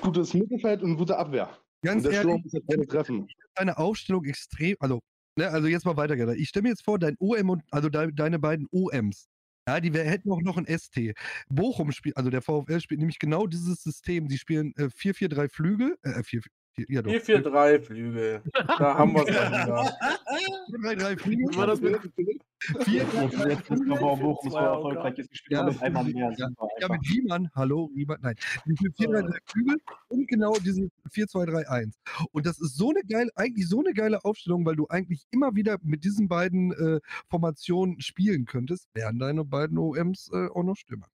gutes 0.00 0.34
Mittelfeld 0.34 0.82
und 0.82 0.90
eine 0.90 0.98
gute 0.98 1.16
Abwehr. 1.16 1.50
Ganz 1.82 2.04
und 2.04 2.12
der 2.12 2.22
ehrlich, 2.22 2.44
muss 2.44 2.52
halt 2.52 2.88
treffen. 2.88 3.28
deine 3.54 3.76
Aufstellung 3.78 4.24
extrem, 4.24 4.76
also, 4.80 5.00
ne, 5.36 5.48
also 5.48 5.68
jetzt 5.68 5.84
mal 5.84 5.96
weiter, 5.96 6.16
Gerda. 6.16 6.32
Ich 6.32 6.48
stelle 6.48 6.64
mir 6.64 6.68
jetzt 6.70 6.84
vor, 6.84 6.98
dein 6.98 7.16
OM 7.18 7.50
und, 7.50 7.62
also 7.70 7.88
de, 7.88 8.10
deine 8.12 8.38
beiden 8.38 8.66
OMs, 8.72 9.28
ja, 9.68 9.80
die 9.80 9.92
hätten 9.92 10.30
auch 10.30 10.42
noch 10.42 10.56
ein 10.58 10.66
ST. 10.66 11.14
Bochum 11.48 11.92
spielt, 11.92 12.16
also 12.16 12.30
der 12.30 12.42
VfL 12.42 12.80
spielt 12.80 13.00
nämlich 13.00 13.18
genau 13.18 13.46
dieses 13.46 13.82
System. 13.82 14.28
Sie 14.28 14.38
spielen 14.38 14.74
äh, 14.76 14.90
4-4-3 14.90 15.48
Flügel, 15.50 15.96
äh, 16.02 16.22
4, 16.22 16.42
4, 16.74 16.86
ja 16.88 17.02
doch. 17.02 17.10
4-4-3 17.10 17.80
Flügel. 17.80 18.42
Da 18.52 18.98
haben 18.98 19.14
wir 19.14 19.26
es 19.26 19.34
mal 19.34 19.50
wieder. 19.50 20.96
4-3-3 20.96 21.18
Flügel. 21.18 21.56
War 21.56 21.66
das 21.66 21.80
mit 21.80 22.00
4 22.16 22.38
Jetzt, 22.86 23.14
jetzt 23.46 23.70
ist 23.70 23.84
noch 23.84 24.00
warum 24.00 24.20
Bochum 24.20 24.50
so 24.50 24.56
Zwei 24.56 24.64
erfolgreich 24.64 25.18
Ja. 25.48 25.58
ja. 25.58 25.64
mit 25.64 25.82
einmal 25.82 26.04
mehr. 26.04 26.32
Ja, 26.38 26.48
mit 26.88 27.00
Riemann, 27.10 27.50
hallo, 27.54 27.90
Riemann, 27.94 28.18
nein. 28.22 28.36
Spielen 28.38 28.92
4-3-3 28.94 29.38
Flügel 29.44 29.76
und 30.08 30.28
genau 30.28 30.56
diese 30.64 30.88
4-2-3-1. 31.10 31.94
Und 32.32 32.46
das 32.46 32.60
ist 32.60 32.76
so 32.76 32.90
eine 32.90 33.02
geile, 33.02 33.30
eigentlich 33.36 33.68
so 33.68 33.80
eine 33.80 33.92
geile 33.92 34.24
Aufstellung, 34.24 34.64
weil 34.64 34.76
du 34.76 34.86
eigentlich 34.88 35.26
immer 35.30 35.54
wieder 35.54 35.78
mit 35.82 36.04
diesen 36.04 36.28
beiden 36.28 36.72
äh, 36.72 37.00
Formationen 37.28 38.00
spielen 38.00 38.46
könntest, 38.46 38.88
wären 38.94 39.18
deine 39.18 39.44
beiden 39.44 39.76
OMs 39.78 40.30
äh, 40.32 40.48
auch 40.48 40.62
noch 40.62 40.76
Stürmer. 40.76 41.08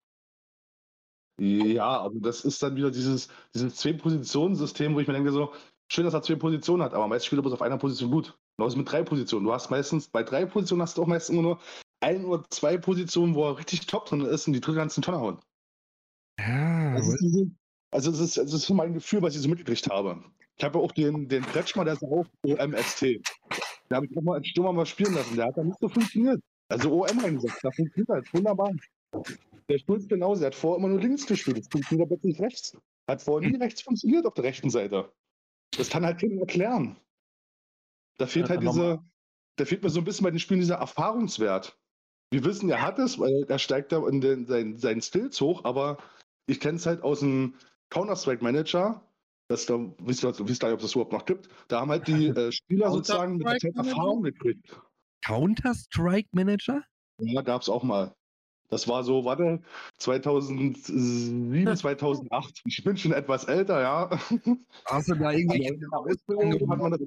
Ja, 1.39 2.03
also 2.03 2.19
das 2.19 2.45
ist 2.45 2.63
dann 2.63 2.77
wieder 2.77 2.91
dieses, 2.91 3.29
dieses 3.55 3.77
Zwei-Positionen-System, 3.77 4.95
wo 4.95 5.01
ich 5.01 5.07
mir 5.07 5.15
denke, 5.15 5.33
so, 5.33 5.53
schön, 5.89 6.05
dass 6.05 6.15
er 6.15 6.23
zwei 6.23 6.37
Positionen 6.37 6.83
hat, 6.83 6.95
aber 6.95 7.07
meist 7.09 7.27
spielt 7.27 7.41
er 7.41 7.43
bloß 7.43 7.55
auf 7.55 7.63
einer 7.63 7.79
Position 7.79 8.11
gut. 8.11 8.39
Genauso 8.57 8.79
mit 8.79 8.91
drei 8.91 9.03
Positionen. 9.03 9.45
Du 9.45 9.53
hast 9.53 9.71
meistens, 9.71 10.09
bei 10.09 10.23
drei 10.23 10.47
Positionen 10.47 10.83
hast 10.83 10.97
du 10.97 11.03
auch 11.03 11.07
meistens 11.07 11.35
immer 11.35 11.43
nur 11.43 11.61
ein 12.01 12.25
oder 12.25 12.45
zwei 12.49 12.79
Positionen, 12.79 13.35
wo 13.35 13.45
er 13.45 13.59
richtig 13.59 13.87
top 13.87 14.07
drin 14.07 14.23
ist 14.23 14.47
und 14.47 14.55
die 14.55 14.61
dritte 14.61 14.79
den 14.79 15.03
Tonne 15.03 15.19
hauen. 15.19 15.39
Ja, 16.39 16.95
Das 16.95 17.09
ist 17.09 17.21
diese, 17.21 17.51
also 17.91 18.11
es 18.11 18.21
ist, 18.21 18.37
es 18.39 18.53
ist 18.53 18.63
so 18.63 18.75
mein 18.75 18.95
Gefühl, 18.95 19.23
was 19.23 19.35
ich 19.35 19.43
so 19.43 19.49
mitgekriegt 19.49 19.89
habe. 19.89 20.23
Ich 20.57 20.65
habe 20.65 20.79
ja 20.79 20.85
auch 20.85 20.93
den, 20.93 21.29
den 21.29 21.45
Kretschmer, 21.45 21.85
der 21.85 21.95
ist 21.95 22.03
auch 22.03 22.25
OMST. 22.43 23.03
Der 23.91 23.97
habe 23.97 24.07
ich 24.07 24.17
auch 24.17 24.23
mal 24.23 24.39
als 24.39 24.47
Stürmer 24.49 24.73
mal 24.73 24.87
spielen 24.87 25.15
lassen. 25.15 25.37
Der 25.37 25.47
hat 25.47 25.57
da 25.57 25.63
nicht 25.63 25.79
so 25.79 25.89
funktioniert. 25.89 26.41
Also 26.69 26.93
OM 26.93 27.19
reingesetzt, 27.21 27.59
da 27.63 27.71
funktioniert 27.71 28.09
halt 28.09 28.35
wunderbar. 28.35 28.73
Der 29.69 29.79
Schulz 29.79 30.07
genauso, 30.07 30.41
der 30.41 30.49
hat 30.49 30.55
vorher 30.55 30.79
immer 30.79 30.89
nur 30.89 31.01
links 31.01 31.27
gespielt. 31.27 31.57
Jetzt 31.57 31.73
funktioniert 31.73 32.07
er 32.07 32.17
plötzlich 32.17 32.41
rechts. 32.41 32.77
Hat 33.09 33.23
vorher 33.23 33.51
nie 33.51 33.57
rechts 33.57 33.83
funktioniert 33.83 34.27
auf 34.27 34.35
der 34.35 34.45
rechten 34.45 34.71
Seite. 34.71 35.13
Das 35.77 35.91
kann 35.91 36.05
halt 36.05 36.21
keiner 36.21 36.41
erklären. 36.41 36.97
Da 38.19 38.27
fehlt 38.27 38.49
Ja, 38.49 38.55
halt 38.55 38.63
diese, 38.63 39.01
da 39.57 39.65
fehlt 39.65 39.83
mir 39.83 39.91
so 39.91 40.01
ein 40.01 40.05
bisschen 40.05 40.25
bei 40.25 40.31
den 40.31 40.39
Spielen 40.39 40.61
dieser 40.61 40.77
Erfahrungswert. 40.77 41.79
Wir 42.31 42.45
wissen, 42.45 42.69
er 42.71 42.83
hat 42.83 42.99
es, 42.99 43.19
weil 43.19 43.45
er 43.49 43.59
steigt 43.59 43.93
da 43.93 44.07
in 44.09 44.21
den, 44.21 44.47
seinen, 44.47 44.77
seinen 44.77 45.01
Skills 45.01 45.41
hoch, 45.41 45.65
aber 45.65 45.99
ich 46.47 46.61
kenne 46.61 46.77
es 46.77 46.87
halt 46.87 47.03
aus 47.03 47.21
dem 47.21 47.55
Counter-Strike-Manager, 47.91 49.03
dass 49.49 49.67
da, 49.67 49.79
wisst 49.99 50.25
ihr, 50.25 50.35
wisst 50.49 50.65
ihr, 50.65 50.73
ob 50.73 50.79
es 50.79 50.83
das 50.83 50.93
überhaupt 50.93 51.13
noch 51.13 51.25
gibt, 51.25 51.49
da 51.69 51.81
haben 51.81 51.91
halt 51.91 52.09
die 52.09 52.27
äh, 52.29 52.51
Spieler 52.51 52.91
sozusagen 52.91 53.37
mit 53.37 53.47
der 53.47 53.59
Zeit 53.59 53.75
Counter-Strike-Manager? 53.75 53.91
Erfahrung 53.91 54.23
gekriegt. 54.23 54.81
Counter-Strike 55.23 56.29
Manager? 56.33 56.83
Ja, 57.21 57.43
gab 57.43 57.63
es 57.63 57.69
auch 57.69 57.83
mal. 57.83 58.15
Das 58.69 58.89
war 58.89 59.05
so, 59.05 59.25
warte, 59.25 59.61
2007, 59.99 61.77
2008. 61.77 62.63
Ich 62.65 62.83
bin 62.85 62.97
schon 62.97 63.13
etwas 63.13 63.45
älter, 63.45 63.81
ja. 63.81 64.11
Hast 64.87 65.09
du 65.09 65.15
da 65.15 65.31
irgendwie. 65.33 65.69
Hat 65.71 66.79
man 66.79 66.99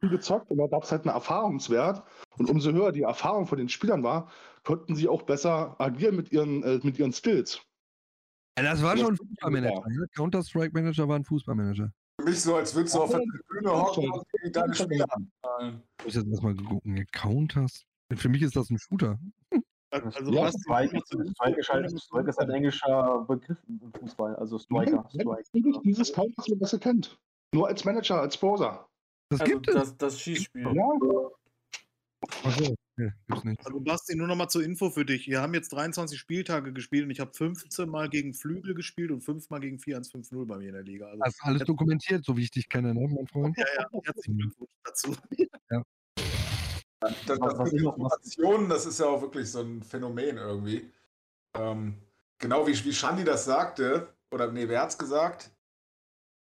viel 0.00 0.08
gezockt 0.10 0.50
und 0.50 0.58
da 0.58 0.66
gab 0.66 0.84
es 0.84 0.92
halt 0.92 1.02
einen 1.06 1.14
Erfahrungswert. 1.14 2.02
Und 2.38 2.48
umso 2.50 2.72
höher 2.72 2.92
die 2.92 3.02
Erfahrung 3.02 3.46
von 3.46 3.58
den 3.58 3.68
Spielern 3.68 4.02
war, 4.02 4.30
konnten 4.64 4.94
sie 4.94 5.08
auch 5.08 5.22
besser 5.22 5.76
agieren 5.80 6.16
mit 6.16 6.32
ihren, 6.32 6.62
äh, 6.62 6.80
mit 6.82 6.98
ihren 6.98 7.12
Skills. 7.12 7.60
Ja, 8.58 8.64
das 8.64 8.82
war 8.82 8.92
Das 8.94 9.00
schon 9.02 9.14
ein 9.14 9.16
Fußballmanager. 9.16 9.88
Ne? 9.88 10.06
Counter-Strike 10.14 10.72
Manager 10.74 11.08
war 11.08 11.16
ein 11.16 11.24
Fußballmanager. 11.24 11.90
Für 12.20 12.28
mich 12.28 12.40
so, 12.40 12.54
als 12.56 12.74
würdest 12.74 12.94
du 12.94 13.00
auf 13.00 13.10
der 13.10 13.20
Tribüne 13.20 13.72
hocken 13.72 14.10
und 14.10 14.22
gegen 14.32 14.52
deine 14.52 14.74
Ja. 14.74 14.84
Spieler. 14.84 15.06
Ich 15.98 16.04
muss 16.04 16.14
jetzt 16.14 16.28
erstmal 16.28 16.54
gucken. 16.54 16.94
ne? 16.94 17.06
Counter. 17.12 17.66
Für 18.14 18.28
mich 18.28 18.42
ist 18.42 18.54
das 18.56 18.68
ein 18.70 18.78
Shooter. 18.78 19.18
Also 19.92 20.32
Ja, 20.32 20.42
was 20.44 20.54
Strike, 20.62 20.88
Strike, 21.06 21.60
ist 21.60 21.68
halt, 21.70 22.00
Strike 22.02 22.30
ist 22.30 22.38
halt 22.38 22.48
ein 22.50 22.56
englischer 22.56 23.24
Begriff 23.28 23.58
im 23.68 23.92
Fußball, 24.00 24.36
also 24.36 24.58
Striker. 24.58 25.08
Strike. 25.10 25.42
Dieses, 25.54 25.80
dieses 25.82 26.12
Counter, 26.12 26.32
was 26.36 26.48
man 26.48 26.58
besser 26.58 26.78
kennt. 26.78 27.18
Nur 27.54 27.68
als 27.68 27.84
Manager, 27.84 28.20
als 28.20 28.36
Browser. 28.36 28.88
Das 29.30 29.40
Also 29.40 29.52
gibt 29.52 29.68
es. 29.68 29.74
das, 29.74 29.96
das 29.98 30.20
Schießspiel. 30.20 30.74
Ja, 30.74 30.88
Achso, 32.44 32.74
nee, 32.96 33.10
gibt's 33.26 33.44
nicht. 33.44 33.66
Also 33.66 33.80
Basti, 33.80 34.14
nur 34.16 34.28
noch 34.28 34.36
mal 34.36 34.48
zur 34.48 34.62
Info 34.62 34.90
für 34.90 35.04
dich. 35.04 35.26
Wir 35.26 35.42
haben 35.42 35.54
jetzt 35.54 35.72
23 35.72 36.18
Spieltage 36.18 36.72
gespielt 36.72 37.04
und 37.04 37.10
ich 37.10 37.18
habe 37.20 37.32
15 37.34 37.88
Mal 37.88 38.08
gegen 38.08 38.32
Flügel 38.32 38.74
gespielt 38.74 39.10
und 39.10 39.22
5 39.22 39.50
Mal 39.50 39.58
gegen 39.60 39.78
4-1-5-0 39.78 40.46
bei 40.46 40.58
mir 40.58 40.68
in 40.68 40.74
der 40.74 40.84
Liga. 40.84 41.06
Also, 41.06 41.18
Das 41.24 41.34
ist 41.34 41.42
alles 41.42 41.64
dokumentiert, 41.64 42.24
so 42.24 42.36
wie 42.36 42.42
ich 42.42 42.50
dich 42.52 42.68
kenne, 42.68 42.94
ne, 42.94 43.08
mein 43.08 43.26
Freund? 43.26 43.56
ja, 43.58 43.64
ja, 43.76 43.86
herzlichen 44.04 44.38
Glückwunsch 44.38 44.70
dazu. 44.84 45.14
Das, 45.68 45.82
das 47.26 47.40
Was- 47.40 47.72
ich 47.72 47.82
noch- 47.82 47.98
was- 47.98 48.14
Informationen, 48.16 48.68
das 48.68 48.86
ist 48.86 49.00
ja 49.00 49.06
auch 49.06 49.20
wirklich 49.22 49.50
so 49.50 49.60
ein 49.60 49.82
Phänomen 49.82 50.36
irgendwie. 50.38 50.90
Ähm, 51.54 51.98
genau 52.38 52.66
wie, 52.66 52.84
wie 52.84 52.92
Shandi 52.92 53.24
das 53.24 53.44
sagte, 53.44 54.08
oder 54.30 54.50
nee, 54.50 54.68
wer 54.68 54.82
hat's 54.82 54.98
gesagt? 54.98 55.50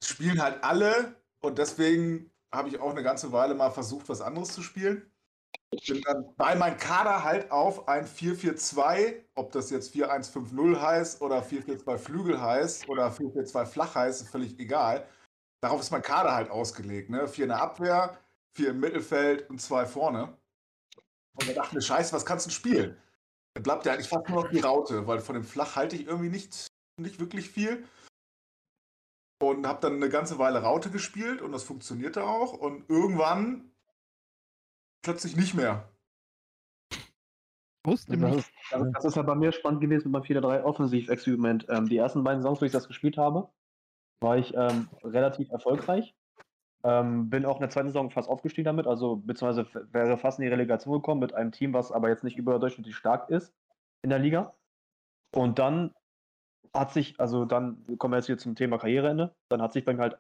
Spielen 0.03 0.43
halt 0.43 0.63
alle 0.63 1.15
und 1.41 1.59
deswegen 1.59 2.31
habe 2.53 2.69
ich 2.69 2.81
auch 2.81 2.91
eine 2.91 3.03
ganze 3.03 3.33
Weile 3.33 3.55
mal 3.55 3.71
versucht, 3.71 4.09
was 4.09 4.21
anderes 4.21 4.53
zu 4.53 4.63
spielen. 4.63 5.11
Bin 5.87 6.01
dann 6.03 6.35
bei 6.37 6.55
meinem 6.55 6.77
Kader 6.77 7.25
halt 7.25 7.51
auf 7.51 7.89
ein 7.89 8.07
4-4-2, 8.07 9.25
ob 9.35 9.53
das 9.53 9.71
jetzt 9.71 9.93
4-1-5-0 9.95 10.81
heißt 10.81 11.21
oder 11.23 11.43
4-4-2 11.43 11.99
Flügel 11.99 12.41
heißt 12.41 12.89
oder 12.89 13.11
4-4-2 13.11 13.65
flach 13.67 13.95
heißt, 13.95 14.23
ist 14.23 14.29
völlig 14.31 14.59
egal. 14.59 15.07
Darauf 15.61 15.81
ist 15.81 15.91
mein 15.91 16.03
Kader 16.03 16.35
halt 16.35 16.51
ausgelegt. 16.51 17.11
Ne? 17.11 17.27
Vier 17.27 17.45
in 17.45 17.49
der 17.51 17.61
Abwehr, 17.63 18.17
vier 18.55 18.71
im 18.71 18.81
Mittelfeld 18.81 19.49
und 19.51 19.61
zwei 19.61 19.87
vorne. 19.87 20.37
Und 21.37 21.49
da 21.49 21.53
dachte 21.53 21.69
ich 21.69 21.75
mir, 21.75 21.83
scheiße, 21.83 22.13
was 22.13 22.25
kannst 22.25 22.47
du 22.47 22.51
spielen? 22.51 22.97
bleibt 23.63 23.87
ja 23.87 23.93
eigentlich 23.93 24.09
fast 24.09 24.29
nur 24.29 24.43
noch 24.43 24.51
die 24.51 24.61
Raute, 24.61 25.07
weil 25.07 25.21
von 25.21 25.35
dem 25.35 25.45
Flach 25.45 25.77
halte 25.77 25.97
ich 25.97 26.07
irgendwie 26.07 26.29
nicht, 26.29 26.67
nicht 27.01 27.19
wirklich 27.19 27.49
viel. 27.49 27.87
Und 29.43 29.67
habe 29.67 29.81
dann 29.81 29.95
eine 29.95 30.09
ganze 30.09 30.39
Weile 30.39 30.63
Raute 30.63 30.91
gespielt 30.91 31.43
und 31.43 31.53
das 31.53 31.63
funktionierte 31.63 32.25
auch. 32.25 32.55
Und 32.55 32.89
irgendwann 32.89 33.71
plötzlich 35.03 35.37
nicht 35.37 35.55
mehr. 35.55 35.91
Das 37.85 38.01
ist, 38.01 38.53
das, 38.71 39.05
ist, 39.05 39.17
ja 39.17 39.23
bei 39.23 39.37
mir 39.37 39.53
spannend 39.53 39.81
gewesen 39.81 40.11
beim 40.11 40.23
4-3 40.23 40.65
Offensiv-Experiment. 40.65 41.67
Ähm, 41.69 41.89
die 41.89 41.99
ersten 41.99 42.25
beiden 42.25 42.43
Songs, 42.43 42.61
wo 42.61 42.65
ich 42.65 42.73
das 42.73 42.89
gespielt 42.89 43.17
habe, 43.17 43.49
war 44.21 44.39
ich 44.39 44.55
ähm, 44.55 44.89
relativ 45.05 45.51
erfolgreich. 45.51 46.15
Ähm, 46.87 47.29
bin 47.31 47.45
auch 47.45 47.57
in 47.57 47.63
der 47.63 47.71
zweiten 47.71 47.89
Saison 47.89 48.11
fast 48.11 48.29
aufgestiegen 48.29 48.65
damit, 48.67 48.87
also 48.87 49.17
beziehungsweise 49.17 49.67
wäre 49.93 50.17
fast 50.17 50.39
in 50.39 50.45
die 50.45 50.51
Relegation 50.51 50.95
gekommen 50.95 51.21
mit 51.21 51.35
einem 51.35 51.51
Team, 51.51 51.73
was 51.73 51.91
aber 51.91 52.09
jetzt 52.11 52.23
nicht 52.23 52.37
überdurchschnittlich 52.37 52.95
stark 52.95 53.29
ist 53.29 53.53
in 54.03 54.11
der 54.11 54.21
Liga. 54.21 54.55
Und 55.35 55.59
dann 55.59 55.93
hat 56.73 56.93
sich, 56.93 57.19
also 57.19 57.45
dann 57.45 57.85
kommen 57.99 58.13
wir 58.13 58.19
jetzt 58.19 58.27
hier 58.27 58.39
zum 58.39 58.55
Thema 58.55 58.79
Karriereende, 58.79 59.35
dann 59.49 59.63
hat 59.63 59.73
sich 59.73 59.85
mir 59.85 59.99
halt 59.99 60.17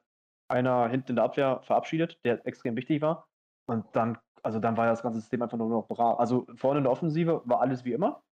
einer 0.48 0.88
hinten 0.88 1.10
in 1.10 1.16
der 1.16 1.24
Abwehr 1.26 1.60
verabschiedet, 1.62 2.18
der 2.24 2.44
extrem 2.46 2.74
wichtig 2.74 3.00
war. 3.00 3.28
Und 3.68 3.86
dann, 3.92 4.18
also 4.42 4.58
dann 4.58 4.76
war 4.76 4.86
das 4.86 5.02
ganze 5.02 5.20
System 5.20 5.42
einfach 5.42 5.58
nur 5.58 5.68
noch 5.68 5.86
bra. 5.86 6.14
Also 6.14 6.46
vorne 6.56 6.78
in 6.78 6.84
der 6.84 6.92
Offensive 6.92 7.42
war 7.44 7.60
alles 7.60 7.84
wie 7.84 7.92
immer. 7.92 8.24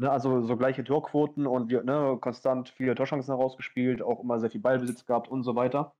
Ne, 0.00 0.10
also 0.10 0.40
so 0.40 0.56
gleiche 0.56 0.84
Torquoten 0.84 1.46
und 1.46 1.70
ne, 1.70 2.18
konstant 2.18 2.70
viele 2.70 2.94
Torchancen 2.94 3.36
herausgespielt, 3.36 4.00
auch 4.02 4.20
immer 4.20 4.40
sehr 4.40 4.50
viel 4.50 4.60
Ballbesitz 4.62 5.04
gehabt 5.04 5.28
und 5.28 5.42
so 5.42 5.54
weiter. 5.54 5.94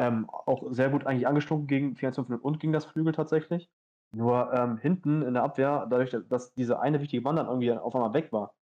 Ähm, 0.00 0.30
auch 0.30 0.64
sehr 0.70 0.88
gut 0.88 1.06
eigentlich 1.06 1.26
angestunken 1.26 1.66
gegen 1.66 1.94
4-5 1.94 2.40
und 2.40 2.58
gegen 2.58 2.72
das 2.72 2.86
Flügel 2.86 3.12
tatsächlich. 3.12 3.68
Nur 4.12 4.50
ähm, 4.54 4.78
hinten 4.78 5.20
in 5.20 5.34
der 5.34 5.42
Abwehr, 5.42 5.86
dadurch, 5.90 6.16
dass 6.28 6.54
diese 6.54 6.80
eine 6.80 7.00
wichtige 7.02 7.22
Mann 7.22 7.36
dann 7.36 7.46
irgendwie 7.46 7.70
auf 7.72 7.94
einmal 7.94 8.14
weg 8.14 8.32
war, 8.32 8.54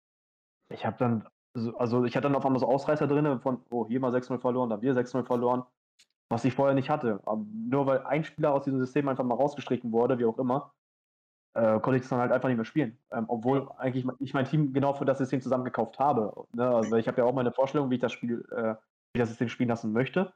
ich 0.69 0.83
habe 0.83 0.97
dann, 0.97 1.27
also 1.77 2.05
ich 2.05 2.15
hatte 2.15 2.23
dann 2.23 2.35
auf 2.35 2.45
einmal 2.45 2.59
so 2.59 2.67
Ausreißer 2.67 3.07
drin 3.07 3.39
von, 3.39 3.61
oh, 3.69 3.87
hier 3.87 3.99
mal 3.99 4.11
6-0 4.11 4.39
verloren, 4.39 4.71
da 4.71 4.81
wir 4.81 4.95
6-0 4.95 5.25
verloren, 5.25 5.63
was 6.29 6.43
ich 6.43 6.55
vorher 6.55 6.73
nicht 6.73 6.89
hatte. 6.89 7.21
Aber 7.25 7.45
nur 7.53 7.85
weil 7.85 7.99
ein 7.99 8.23
Spieler 8.23 8.53
aus 8.53 8.63
diesem 8.63 8.79
System 8.79 9.07
einfach 9.07 9.23
mal 9.23 9.35
rausgestrichen 9.35 9.91
wurde, 9.91 10.17
wie 10.17 10.25
auch 10.25 10.39
immer, 10.39 10.73
äh, 11.53 11.79
konnte 11.79 11.97
ich 11.97 12.01
das 12.01 12.09
dann 12.09 12.19
halt 12.19 12.31
einfach 12.31 12.49
nicht 12.49 12.57
mehr 12.57 12.65
spielen. 12.65 12.97
Ähm, 13.11 13.25
obwohl 13.27 13.69
eigentlich 13.77 14.07
ich 14.19 14.33
mein 14.33 14.45
Team 14.45 14.73
genau 14.73 14.93
für 14.93 15.05
das 15.05 15.19
System 15.19 15.41
zusammengekauft 15.41 15.99
habe. 15.99 16.33
Ne? 16.53 16.67
Also 16.67 16.95
ich 16.95 17.07
habe 17.07 17.19
ja 17.19 17.25
auch 17.25 17.33
meine 17.33 17.51
Vorstellung, 17.51 17.91
wie 17.91 17.95
ich 17.95 18.01
das 18.01 18.11
Spiel, 18.11 18.43
äh, 18.51 18.73
wie 19.13 19.19
ich 19.19 19.21
das 19.21 19.29
System 19.29 19.49
spielen 19.49 19.69
lassen 19.69 19.93
möchte. 19.93 20.33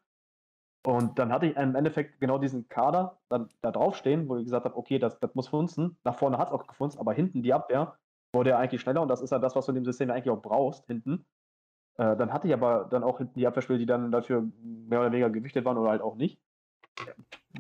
Und 0.84 1.20
dann 1.20 1.32
hatte 1.32 1.46
ich 1.46 1.56
im 1.56 1.76
Endeffekt 1.76 2.20
genau 2.20 2.40
diesen 2.40 2.68
Kader 2.68 3.20
dann 3.30 3.50
da 3.62 3.72
draufstehen, 3.72 4.28
wo 4.28 4.38
ich 4.38 4.46
gesagt 4.46 4.66
habe, 4.66 4.76
okay, 4.76 4.98
das, 4.98 5.20
das 5.20 5.36
muss 5.36 5.48
funzen. 5.48 5.98
Nach 6.04 6.16
vorne 6.16 6.38
hat 6.38 6.48
es 6.48 6.54
auch 6.54 6.66
gefunzt, 6.66 7.00
aber 7.00 7.14
hinten 7.14 7.44
die 7.44 7.54
Abwehr 7.54 7.98
wurde 8.34 8.52
ja 8.52 8.58
eigentlich 8.58 8.82
schneller 8.82 9.02
und 9.02 9.08
das 9.08 9.22
ist 9.22 9.32
ja 9.32 9.40
das, 9.40 9.56
was 9.56 9.66
du 9.66 9.72
in 9.72 9.76
dem 9.76 9.86
System 9.86 10.10
eigentlich 10.10 10.30
auch 10.32 10.42
brauchst, 10.42 10.88
hinten. 10.88 11.26
Äh, 11.98 12.16
dann 12.16 12.34
hatte 12.34 12.48
ich 12.48 12.54
aber 12.54 12.88
dann 12.90 13.04
auch 13.04 13.20
hinten 13.20 13.38
die 13.38 13.46
Abwehrspiele, 13.46 13.78
die 13.78 13.86
dann 13.86 14.12
dafür 14.12 14.50
mehr 14.64 15.02
oder 15.02 15.12
weniger 15.12 15.30
gewichtet 15.30 15.66
waren 15.66 15.78
oder 15.78 15.92
halt 15.92 16.02
auch 16.02 16.16
nicht. 16.16 16.42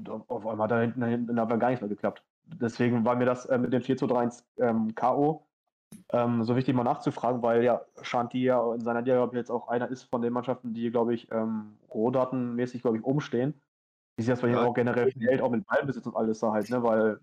Auf 0.07 0.47
einmal 0.47 0.65
hat 0.65 0.71
da 0.71 0.81
hinten, 0.81 1.03
hinten 1.03 1.29
in 1.29 1.35
der 1.35 1.43
Abwehr 1.43 1.57
gar 1.57 1.69
nichts 1.69 1.81
mehr 1.81 1.89
geklappt. 1.89 2.23
Deswegen 2.45 3.05
war 3.05 3.15
mir 3.15 3.25
das 3.25 3.45
äh, 3.45 3.57
mit 3.57 3.71
dem 3.71 3.81
4 3.81 3.97
zu 3.97 4.07
3 4.07 4.29
ähm, 4.57 4.95
K.O. 4.95 5.47
Ähm, 6.13 6.43
so 6.43 6.55
wichtig 6.55 6.75
mal 6.75 6.83
nachzufragen, 6.83 7.41
weil 7.41 7.63
ja 7.63 7.81
Shanti 8.01 8.43
ja 8.43 8.73
in 8.73 8.81
seiner 8.81 9.01
Liga 9.01 9.29
jetzt 9.33 9.49
auch 9.49 9.69
einer 9.69 9.87
ist 9.87 10.03
von 10.03 10.21
den 10.21 10.33
Mannschaften, 10.33 10.73
die, 10.73 10.91
glaube 10.91 11.13
ich, 11.13 11.31
ähm, 11.31 11.77
rohdatenmäßig, 11.89 12.81
glaube 12.81 12.97
ich, 12.97 13.03
umstehen. 13.03 13.61
Wie 14.17 14.23
sich 14.23 14.31
das 14.31 14.41
bei 14.41 14.49
ja. 14.49 14.61
auch 14.61 14.73
generell 14.73 15.11
verhält, 15.11 15.41
auch 15.41 15.49
mit 15.49 15.65
Ballbesitz 15.65 16.05
und 16.05 16.15
alles 16.15 16.39
da 16.39 16.51
halt, 16.51 16.69
ne? 16.69 16.83
Weil 16.83 17.19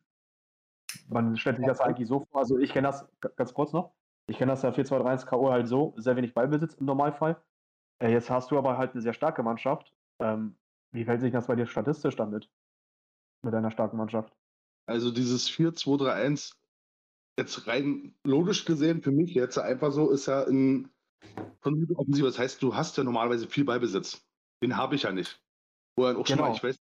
man 1.09 1.36
stellt 1.36 1.59
sich 1.59 1.66
das 1.66 1.81
eigentlich 1.81 2.09
so 2.09 2.20
vor, 2.31 2.40
also 2.40 2.59
ich 2.59 2.73
kenne 2.73 2.89
das 2.89 3.06
ganz 3.36 3.52
kurz 3.52 3.74
noch, 3.74 3.93
ich 4.27 4.39
kenne 4.39 4.52
das 4.52 4.62
ja 4.62 4.70
4-2-3-1 4.70 5.27
K.O. 5.27 5.51
halt 5.51 5.69
so, 5.69 5.94
sehr 5.97 6.16
wenig 6.16 6.32
Ballbesitz 6.32 6.74
im 6.74 6.86
Normalfall. 6.86 7.36
Äh, 8.02 8.12
jetzt 8.12 8.31
hast 8.31 8.51
du 8.51 8.59
aber 8.59 8.78
halt 8.78 8.93
eine 8.93 9.02
sehr 9.02 9.12
starke 9.12 9.43
Mannschaft. 9.43 9.93
Ähm, 10.20 10.56
wie 10.93 11.05
fällt 11.05 11.20
sich 11.20 11.32
das 11.32 11.47
bei 11.47 11.56
dir 11.56 11.66
statistisch 11.66 12.16
damit? 12.16 12.48
Mit 13.43 13.55
einer 13.55 13.70
starken 13.70 13.97
Mannschaft? 13.97 14.35
Also 14.86 15.10
dieses 15.10 15.51
4-2-3-1 15.51 16.57
jetzt 17.39 17.66
rein 17.66 18.15
logisch 18.24 18.65
gesehen 18.65 19.01
für 19.01 19.12
mich 19.12 19.32
jetzt 19.32 19.59
einfach 19.59 19.93
so 19.93 20.10
ist 20.10 20.27
ja 20.27 20.43
in 20.43 20.90
von 21.60 21.86
Offensive. 21.97 22.27
Das 22.27 22.39
heißt, 22.39 22.62
du 22.62 22.74
hast 22.74 22.97
ja 22.97 23.05
normalerweise 23.05 23.48
viel 23.48 23.65
Beibesitz. 23.65 24.24
Den 24.62 24.77
habe 24.77 24.97
ich 24.97 25.02
ja 25.02 25.12
nicht. 25.12 25.40
Wo 25.97 26.06
auch 26.06 26.24
genau. 26.24 26.48
mal, 26.48 26.55
ich 26.55 26.62
weiß, 26.62 26.77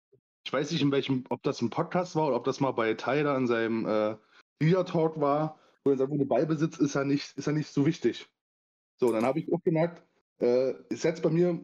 ich 0.46 0.54
weiß 0.54 0.72
nicht, 0.72 0.82
in 0.82 0.92
welchem, 0.92 1.24
ob 1.30 1.44
das 1.44 1.62
ein 1.62 1.70
Podcast 1.70 2.16
war 2.16 2.28
oder 2.28 2.36
ob 2.36 2.44
das 2.44 2.60
mal 2.60 2.72
bei 2.72 2.94
Tyler 2.94 3.38
in 3.38 3.48
seinem 3.48 3.86
äh, 3.86 4.16
Liga 4.62 4.84
Talk 4.84 5.20
war, 5.20 5.60
wo 5.84 5.92
er 5.92 5.98
sagt, 5.98 6.12
der 6.12 6.26
Ballbesitz 6.26 6.78
ist 6.78 6.96
ja 6.96 7.04
nicht, 7.04 7.38
ist 7.38 7.48
ja 7.48 7.54
nicht 7.54 7.70
so 7.70 7.86
wichtig. 7.86 8.28
So, 9.00 9.12
dann 9.12 9.26
habe 9.26 9.40
ich 9.40 9.52
auch 9.52 9.62
gemerkt, 9.64 10.04
äh, 10.40 10.74
ist 10.90 11.04
jetzt 11.04 11.22
bei 11.22 11.30
mir 11.30 11.60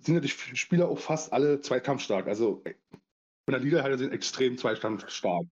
sind 0.00 0.14
ja 0.14 0.20
die 0.20 0.28
Spieler 0.28 0.88
auch 0.88 0.98
fast 0.98 1.32
alle 1.32 1.60
zweikampfstark. 1.60 2.26
Also 2.26 2.62
von 3.44 3.52
der 3.52 3.60
Liga 3.60 3.82
her 3.82 3.96
sind 3.98 4.12
extrem 4.12 4.58
zweikampfstark. 4.58 5.46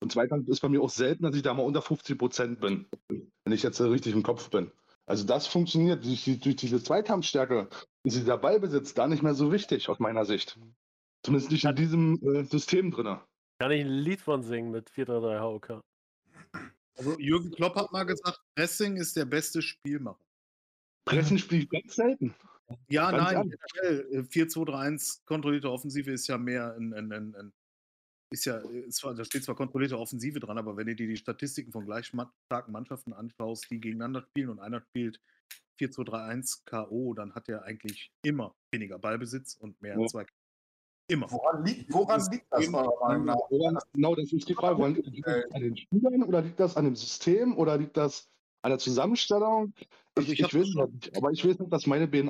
Und 0.00 0.12
Zweikampf 0.12 0.48
ist 0.48 0.60
bei 0.60 0.68
mir 0.68 0.82
auch 0.82 0.90
selten, 0.90 1.24
dass 1.24 1.36
ich 1.36 1.42
da 1.42 1.52
mal 1.52 1.62
unter 1.62 1.82
50 1.82 2.18
Prozent 2.18 2.60
bin, 2.60 2.86
wenn 3.08 3.52
ich 3.52 3.62
jetzt 3.62 3.80
richtig 3.80 4.14
im 4.14 4.22
Kopf 4.22 4.50
bin. 4.50 4.70
Also 5.06 5.26
das 5.26 5.46
funktioniert 5.46 6.04
durch, 6.04 6.24
die, 6.24 6.38
durch 6.38 6.56
diese 6.56 6.82
Zweikampfstärke 6.82 7.68
ist 8.04 8.16
dieser 8.16 8.38
Ballbesitz 8.38 8.94
da 8.94 9.06
nicht 9.06 9.22
mehr 9.22 9.34
so 9.34 9.52
wichtig 9.52 9.88
aus 9.88 9.98
meiner 9.98 10.24
Sicht. 10.24 10.58
Zumindest 11.22 11.52
nicht 11.52 11.64
in 11.64 11.76
diesem 11.76 12.20
äh, 12.22 12.44
System 12.44 12.90
drin. 12.90 13.18
Kann 13.58 13.72
ich 13.72 13.80
ein 13.82 13.88
Lied 13.88 14.20
von 14.22 14.42
singen 14.42 14.70
mit 14.70 14.88
433 14.88 15.42
HOK? 15.42 15.82
Also 16.96 17.18
Jürgen 17.18 17.50
Klopp 17.50 17.76
hat 17.76 17.92
mal 17.92 18.04
gesagt, 18.04 18.40
Pressing 18.54 18.96
ist 18.96 19.16
der 19.16 19.26
beste 19.26 19.60
Spielmacher. 19.60 20.24
Pressing 21.04 21.38
spiele 21.38 21.62
ich 21.62 21.68
ganz 21.68 21.94
selten. 21.96 22.34
Ja, 22.88 23.10
ganz 23.10 23.32
nein, 23.32 24.24
4-2-3-1 24.28 25.24
kontrollierte 25.26 25.70
Offensive 25.70 26.10
ist 26.10 26.28
ja 26.28 26.38
mehr 26.38 26.74
ein, 26.74 26.94
ein, 26.94 27.12
ein, 27.12 27.34
ein 27.34 27.52
ist 28.30 28.44
ja, 28.44 28.58
ist 28.58 28.98
zwar, 28.98 29.14
da 29.14 29.24
steht 29.24 29.44
zwar 29.44 29.56
kontrollierte 29.56 29.98
Offensive 29.98 30.40
dran, 30.40 30.56
aber 30.56 30.76
wenn 30.76 30.86
du 30.86 30.94
dir 30.94 31.08
die 31.08 31.16
Statistiken 31.16 31.72
von 31.72 31.84
gleich 31.84 32.06
starken 32.06 32.72
Mannschaften 32.72 33.12
anschaust, 33.12 33.70
die 33.70 33.80
gegeneinander 33.80 34.22
spielen 34.22 34.50
und 34.50 34.60
einer 34.60 34.80
spielt 34.80 35.20
4-2-3-1 35.80 36.64
K.O., 36.64 37.14
dann 37.14 37.34
hat 37.34 37.48
er 37.48 37.64
eigentlich 37.64 38.12
immer 38.22 38.54
weniger 38.72 38.98
Ballbesitz 38.98 39.54
und 39.54 39.80
mehr 39.82 39.98
ja. 39.98 40.06
zwei. 40.06 40.26
Immer. 41.08 41.28
Woran 41.30 41.64
liegt, 41.64 41.92
woran 41.92 42.20
liegt 42.30 42.46
das? 42.50 42.66
Genau, 42.66 44.14
das 44.14 44.32
ist 44.32 44.48
die 44.48 44.54
Frage. 44.54 44.78
Woran 44.78 44.94
liegt 44.94 45.26
das 45.26 45.50
an 45.50 45.62
den 45.62 45.76
Spielern 45.76 46.22
oder 46.22 46.42
liegt 46.42 46.60
das 46.60 46.76
an 46.76 46.84
dem 46.84 46.94
System 46.94 47.58
oder 47.58 47.76
liegt 47.76 47.96
das 47.96 48.30
an 48.62 48.70
der 48.70 48.78
Zusammenstellung? 48.78 49.74
Also 50.14 50.32
ich, 50.32 50.38
ich, 50.38 50.46
ich 50.46 50.54
weiß 50.54 50.92
nicht, 50.92 51.16
aber 51.16 51.32
ich 51.32 51.44
weiß 51.44 51.58
nicht, 51.58 51.72
dass 51.72 51.86
meine 51.86 52.06
beiden 52.06 52.28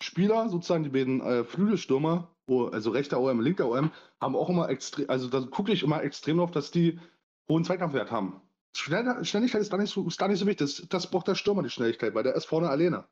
Außenspieler, 0.00 0.48
sozusagen 0.48 0.84
die 0.84 0.90
beiden 0.90 1.20
äh, 1.20 1.44
Flügelstürmer, 1.44 2.34
also 2.48 2.90
rechter 2.90 3.20
OM, 3.20 3.40
linker 3.40 3.68
OM, 3.68 3.90
haben 4.20 4.36
auch 4.36 4.48
immer 4.48 4.68
extrem, 4.68 5.08
also 5.08 5.28
da 5.28 5.40
gucke 5.40 5.72
ich 5.72 5.82
immer 5.82 6.02
extrem 6.02 6.40
auf, 6.40 6.50
dass 6.50 6.70
die 6.70 7.00
hohen 7.48 7.64
Zweikampfwert 7.64 8.10
haben. 8.10 8.40
Schnelligkeit 8.76 9.60
ist 9.60 9.70
gar 9.70 9.78
nicht 9.78 9.90
so, 9.90 10.06
ist 10.06 10.18
gar 10.18 10.28
nicht 10.28 10.40
so 10.40 10.46
wichtig. 10.46 10.76
Das, 10.76 10.88
das 10.88 11.10
braucht 11.10 11.28
der 11.28 11.36
Stürmer 11.36 11.62
die 11.62 11.70
Schnelligkeit, 11.70 12.14
weil 12.14 12.24
der 12.24 12.34
ist 12.34 12.46
vorne 12.46 12.68
alleine. 12.68 13.06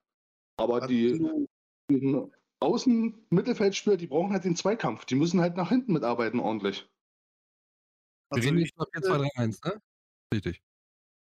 Aber 0.56 0.86
die, 0.86 1.18
die 1.88 2.26
Außen-Mittelfeldspieler, 2.60 3.96
die 3.96 4.08
brauchen 4.08 4.32
halt 4.32 4.44
den 4.44 4.56
Zweikampf. 4.56 5.04
Die 5.04 5.14
müssen 5.14 5.40
halt 5.40 5.56
nach 5.56 5.68
hinten 5.68 5.92
mitarbeiten 5.92 6.40
ordentlich. 6.40 6.88
Also 8.28 8.42
Wir 8.42 8.50
reden 8.50 8.62
nicht 8.62 8.74
über 8.74 8.86
4, 8.92 9.02
2, 9.02 9.18
3, 9.18 9.28
1, 9.36 9.64
ne? 9.64 9.82
Richtig. 10.34 10.62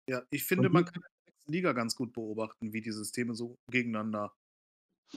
Ja, 0.10 0.24
ich 0.32 0.44
finde, 0.44 0.70
man 0.70 0.86
kann 0.86 0.96
in 0.96 1.02
der 1.02 1.54
Liga 1.54 1.74
ganz 1.74 1.96
gut 1.96 2.12
beobachten, 2.14 2.74
wie 2.74 2.82
die 2.82 2.92
Systeme 2.92 3.36
so 3.36 3.60
gegeneinander 3.68 4.34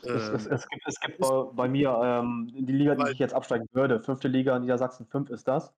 es, 0.03 0.29
es, 0.29 0.47
ähm, 0.47 0.53
es, 0.53 0.69
gibt, 0.69 0.83
es 0.87 1.01
gibt 1.01 1.19
bei, 1.55 1.69
mir 1.69 1.99
ähm, 2.03 2.51
die 2.53 2.73
Liga, 2.73 2.95
die 2.95 3.13
ich 3.13 3.19
jetzt 3.19 3.35
absteigen 3.35 3.67
würde. 3.73 4.01
Fünfte 4.01 4.29
Liga 4.29 4.59
Niedersachsen 4.59 5.07
5 5.07 5.31
ist 5.31 5.47
das. 5.47 5.73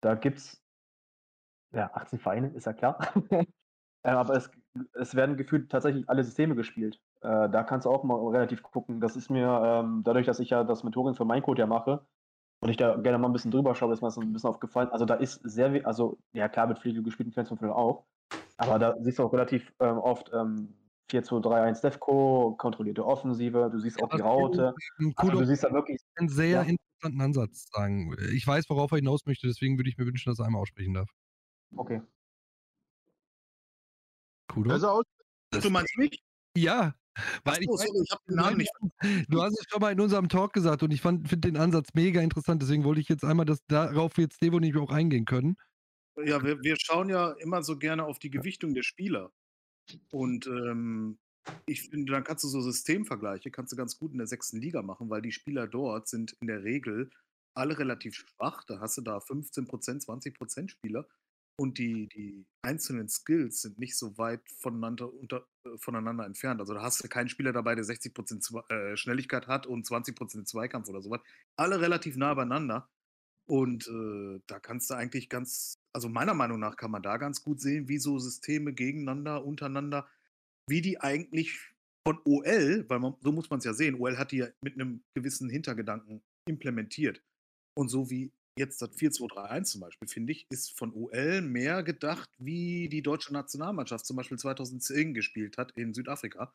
Da 0.00 0.14
gibt 0.14 0.38
es 0.38 0.62
ja, 1.72 1.90
18 1.92 2.18
Vereine, 2.18 2.48
ist 2.48 2.66
ja 2.66 2.72
klar. 2.72 2.98
äh, 3.30 3.46
aber 4.02 4.34
es, 4.36 4.50
es 4.94 5.14
werden 5.14 5.36
gefühlt 5.36 5.70
tatsächlich 5.70 6.08
alle 6.08 6.24
Systeme 6.24 6.54
gespielt. 6.54 7.00
Äh, 7.20 7.48
da 7.50 7.62
kannst 7.62 7.86
du 7.86 7.90
auch 7.90 8.04
mal 8.04 8.16
relativ 8.28 8.62
gucken. 8.62 9.00
Das 9.00 9.16
ist 9.16 9.30
mir, 9.30 9.60
ähm, 9.64 10.02
dadurch, 10.04 10.26
dass 10.26 10.40
ich 10.40 10.50
ja 10.50 10.64
das 10.64 10.84
Mentoring 10.84 11.14
für 11.14 11.24
mein 11.24 11.42
Code 11.42 11.60
ja 11.60 11.66
mache 11.66 12.06
und 12.60 12.70
ich 12.70 12.76
da 12.76 12.96
gerne 12.96 13.18
mal 13.18 13.28
ein 13.28 13.32
bisschen 13.32 13.50
drüber 13.50 13.74
schaue, 13.74 13.92
ist 13.92 14.00
mir 14.00 14.08
das 14.08 14.18
ein 14.18 14.32
bisschen 14.32 14.50
aufgefallen. 14.50 14.88
Also 14.90 15.04
da 15.04 15.14
ist 15.14 15.40
sehr, 15.44 15.86
also 15.86 16.18
ja 16.32 16.48
klar, 16.48 16.66
mit 16.66 16.78
Fliegel 16.78 17.02
gespielt, 17.02 17.34
24 17.34 17.68
auch. 17.68 18.04
Aber 18.56 18.78
da 18.78 18.94
siehst 19.00 19.18
du 19.18 19.24
auch 19.24 19.32
relativ 19.32 19.72
ähm, 19.80 19.98
oft 19.98 20.30
ähm, 20.34 20.74
4-2-3-1 21.10 21.80
Defco, 21.80 22.54
kontrollierte 22.58 23.04
Offensive, 23.04 23.70
du 23.72 23.78
siehst 23.78 24.02
auch 24.02 24.08
die 24.10 24.20
Raute. 24.20 24.74
Also 25.16 25.30
du 25.32 25.44
siehst 25.44 25.64
da 25.64 25.72
wirklich 25.72 26.00
einen 26.16 26.28
sehr 26.28 26.48
ja. 26.48 26.62
interessanten 26.62 27.20
Ansatz 27.20 27.68
sagen. 27.72 28.14
Ich 28.32 28.46
weiß, 28.46 28.68
worauf 28.68 28.92
er 28.92 28.96
hinaus 28.96 29.24
möchte, 29.26 29.46
deswegen 29.46 29.78
würde 29.78 29.90
ich 29.90 29.96
mir 29.96 30.06
wünschen, 30.06 30.30
dass 30.30 30.38
er 30.38 30.46
einmal 30.46 30.62
aussprechen 30.62 30.94
darf. 30.94 31.08
Okay. 31.76 32.02
Kudo? 34.48 34.70
Also, 34.70 35.02
du 35.50 35.70
meinst 35.70 35.96
mich? 35.96 36.22
Ja. 36.56 36.94
Weil 37.44 37.56
so, 37.62 37.74
ich, 37.74 37.90
ich 38.02 38.10
habe 38.12 38.22
den 38.28 38.36
Namen 38.36 38.56
nicht. 38.58 38.70
Du 39.28 39.42
hast 39.42 39.58
es 39.58 39.66
schon 39.68 39.80
mal 39.80 39.92
in 39.92 40.00
unserem 40.00 40.28
Talk 40.28 40.52
gesagt 40.52 40.82
und 40.82 40.92
ich 40.92 41.00
finde 41.00 41.36
den 41.36 41.56
Ansatz 41.56 41.88
mega 41.94 42.20
interessant, 42.20 42.62
deswegen 42.62 42.84
wollte 42.84 43.00
ich 43.00 43.08
jetzt 43.08 43.24
einmal 43.24 43.46
das 43.46 43.64
darauf 43.66 44.16
jetzt 44.18 44.40
Devo 44.40 44.60
nicht 44.60 44.76
auch 44.76 44.90
eingehen 44.90 45.24
können. 45.24 45.56
Ja, 46.24 46.42
wir, 46.42 46.60
wir 46.62 46.76
schauen 46.78 47.08
ja 47.08 47.32
immer 47.32 47.62
so 47.62 47.76
gerne 47.76 48.04
auf 48.04 48.18
die 48.18 48.30
Gewichtung 48.30 48.74
der 48.74 48.82
Spieler. 48.82 49.32
Und 50.10 50.46
ähm, 50.46 51.18
ich 51.66 51.82
finde, 51.82 52.12
dann 52.12 52.24
kannst 52.24 52.44
du 52.44 52.48
so 52.48 52.60
Systemvergleiche, 52.60 53.50
kannst 53.50 53.72
du 53.72 53.76
ganz 53.76 53.98
gut 53.98 54.12
in 54.12 54.18
der 54.18 54.26
sechsten 54.26 54.60
Liga 54.60 54.82
machen, 54.82 55.10
weil 55.10 55.22
die 55.22 55.32
Spieler 55.32 55.66
dort 55.66 56.08
sind 56.08 56.36
in 56.40 56.46
der 56.46 56.62
Regel 56.62 57.10
alle 57.54 57.78
relativ 57.78 58.14
schwach. 58.14 58.64
Da 58.64 58.80
hast 58.80 58.98
du 58.98 59.02
da 59.02 59.18
15% 59.18 60.04
20% 60.04 60.68
Spieler 60.68 61.06
und 61.60 61.78
die, 61.78 62.08
die 62.08 62.46
einzelnen 62.62 63.08
Skills 63.08 63.62
sind 63.62 63.80
nicht 63.80 63.98
so 63.98 64.16
weit 64.16 64.40
voneinander, 64.48 65.12
unter, 65.12 65.44
äh, 65.64 65.76
voneinander 65.76 66.24
entfernt. 66.24 66.60
Also 66.60 66.72
da 66.72 66.82
hast 66.82 67.02
du 67.02 67.08
keinen 67.08 67.28
Spieler 67.28 67.52
dabei, 67.52 67.74
der 67.74 67.84
60% 67.84 68.70
äh, 68.70 68.96
Schnelligkeit 68.96 69.48
hat 69.48 69.66
und 69.66 69.84
20% 69.84 70.44
Zweikampf 70.44 70.88
oder 70.88 71.02
sowas. 71.02 71.20
Alle 71.56 71.80
relativ 71.80 72.16
nah 72.16 72.32
beieinander. 72.34 72.88
Und 73.48 73.88
äh, 73.88 74.40
da 74.46 74.60
kannst 74.60 74.90
du 74.90 74.94
eigentlich 74.94 75.28
ganz, 75.28 75.78
also 75.98 76.08
meiner 76.08 76.34
Meinung 76.34 76.60
nach 76.60 76.76
kann 76.76 76.92
man 76.92 77.02
da 77.02 77.16
ganz 77.16 77.42
gut 77.42 77.60
sehen, 77.60 77.88
wie 77.88 77.98
so 77.98 78.20
Systeme 78.20 78.72
gegeneinander, 78.72 79.44
untereinander, 79.44 80.08
wie 80.68 80.80
die 80.80 81.00
eigentlich 81.00 81.58
von 82.06 82.20
OL, 82.24 82.88
weil 82.88 83.00
man, 83.00 83.16
so 83.20 83.32
muss 83.32 83.50
man 83.50 83.58
es 83.58 83.64
ja 83.64 83.74
sehen, 83.74 83.96
OL 83.96 84.16
hat 84.16 84.30
die 84.30 84.36
ja 84.36 84.46
mit 84.62 84.74
einem 84.74 85.02
gewissen 85.16 85.50
Hintergedanken 85.50 86.22
implementiert. 86.48 87.20
Und 87.76 87.88
so 87.88 88.10
wie 88.10 88.30
jetzt 88.56 88.80
das 88.80 88.90
4-2-3-1 88.90 89.64
zum 89.64 89.80
Beispiel, 89.80 90.06
finde 90.06 90.30
ich, 90.34 90.46
ist 90.52 90.78
von 90.78 90.94
OL 90.94 91.40
mehr 91.42 91.82
gedacht, 91.82 92.30
wie 92.38 92.88
die 92.88 93.02
deutsche 93.02 93.32
Nationalmannschaft 93.32 94.06
zum 94.06 94.18
Beispiel 94.18 94.38
2010 94.38 95.14
gespielt 95.14 95.58
hat 95.58 95.72
in 95.72 95.94
Südafrika. 95.94 96.54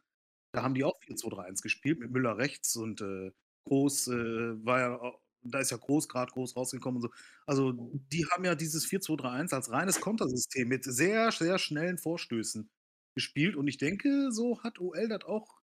Da 0.53 0.63
haben 0.63 0.73
die 0.73 0.85
auch 0.85 0.97
4-2-3-1 1.01 1.61
gespielt 1.61 1.99
mit 1.99 2.11
Müller 2.11 2.37
rechts 2.37 2.77
und 2.77 3.01
äh, 3.01 3.33
Groß 3.65 4.07
äh, 4.07 4.65
war 4.65 4.79
ja 4.79 5.13
da 5.43 5.59
ist 5.59 5.71
ja 5.71 5.77
groß, 5.77 6.07
gerade 6.09 6.31
groß 6.31 6.55
rausgekommen 6.55 7.01
und 7.01 7.09
so. 7.09 7.13
Also, 7.45 7.71
die 8.11 8.25
haben 8.31 8.45
ja 8.45 8.55
dieses 8.55 8.85
4-2-3-1 8.87 9.53
als 9.53 9.71
reines 9.71 9.99
Kontersystem 9.99 10.67
mit 10.67 10.83
sehr, 10.83 11.31
sehr 11.31 11.59
schnellen 11.59 11.97
Vorstößen 11.97 12.69
gespielt. 13.15 13.55
Und 13.55 13.67
ich 13.67 13.77
denke, 13.77 14.31
so 14.31 14.61
hat 14.63 14.79
OL 14.79 15.07
das 15.07 15.23
auch 15.25 15.61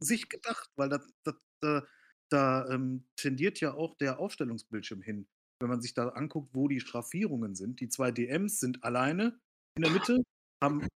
sich 0.00 0.28
gedacht, 0.28 0.70
weil 0.76 0.88
das, 0.88 1.06
das, 1.24 1.34
da, 1.60 1.86
da 2.28 2.68
ähm, 2.70 3.04
tendiert 3.16 3.60
ja 3.60 3.74
auch 3.74 3.96
der 3.96 4.18
Aufstellungsbildschirm 4.18 5.02
hin. 5.02 5.28
Wenn 5.60 5.70
man 5.70 5.80
sich 5.80 5.94
da 5.94 6.08
anguckt, 6.08 6.54
wo 6.54 6.68
die 6.68 6.80
Straffierungen 6.80 7.54
sind. 7.54 7.80
Die 7.80 7.88
zwei 7.88 8.10
DMs 8.10 8.58
sind 8.58 8.82
alleine 8.82 9.38
in 9.76 9.82
der 9.82 9.92
Mitte, 9.92 10.18
haben 10.62 10.86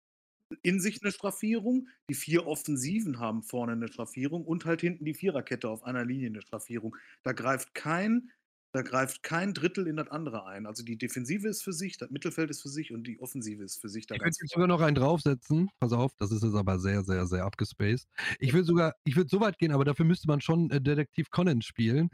in 0.62 0.80
sich 0.80 1.02
eine 1.02 1.12
Straffierung. 1.12 1.88
Die 2.08 2.14
vier 2.14 2.46
Offensiven 2.46 3.18
haben 3.18 3.42
vorne 3.42 3.72
eine 3.72 3.88
Straffierung 3.88 4.44
und 4.44 4.64
halt 4.64 4.80
hinten 4.80 5.04
die 5.04 5.14
Viererkette 5.14 5.68
auf 5.68 5.84
einer 5.84 6.04
Linie 6.04 6.28
eine 6.28 6.42
Straffierung. 6.42 6.96
Da 7.22 7.32
greift 7.32 7.74
kein, 7.74 8.30
da 8.76 8.82
greift 8.82 9.22
kein 9.22 9.54
Drittel 9.54 9.86
in 9.86 9.96
das 9.96 10.08
andere 10.08 10.44
ein. 10.44 10.66
Also 10.66 10.84
die 10.84 10.98
Defensive 10.98 11.48
ist 11.48 11.62
für 11.62 11.72
sich, 11.72 11.96
das 11.96 12.10
Mittelfeld 12.10 12.50
ist 12.50 12.60
für 12.60 12.68
sich 12.68 12.92
und 12.92 13.06
die 13.06 13.18
Offensive 13.20 13.64
ist 13.64 13.80
für 13.80 13.88
sich. 13.88 14.06
Da 14.06 14.16
ich 14.16 14.20
könnte 14.20 14.36
sogar 14.44 14.66
noch 14.66 14.82
einen 14.82 14.94
draufsetzen. 14.94 15.70
Pass 15.80 15.94
auf, 15.94 16.14
das 16.18 16.30
ist 16.30 16.42
jetzt 16.42 16.54
aber 16.54 16.78
sehr, 16.78 17.02
sehr, 17.02 17.26
sehr 17.26 17.44
abgespaced. 17.44 18.06
Ich 18.38 18.52
würde 18.52 18.66
sogar, 18.66 18.94
ich 19.04 19.16
würde 19.16 19.30
so 19.30 19.40
weit 19.40 19.56
gehen, 19.58 19.72
aber 19.72 19.86
dafür 19.86 20.04
müsste 20.04 20.28
man 20.28 20.42
schon 20.42 20.70
äh, 20.70 20.80
Detektiv 20.82 21.30
Conan 21.30 21.62
spielen. 21.62 22.10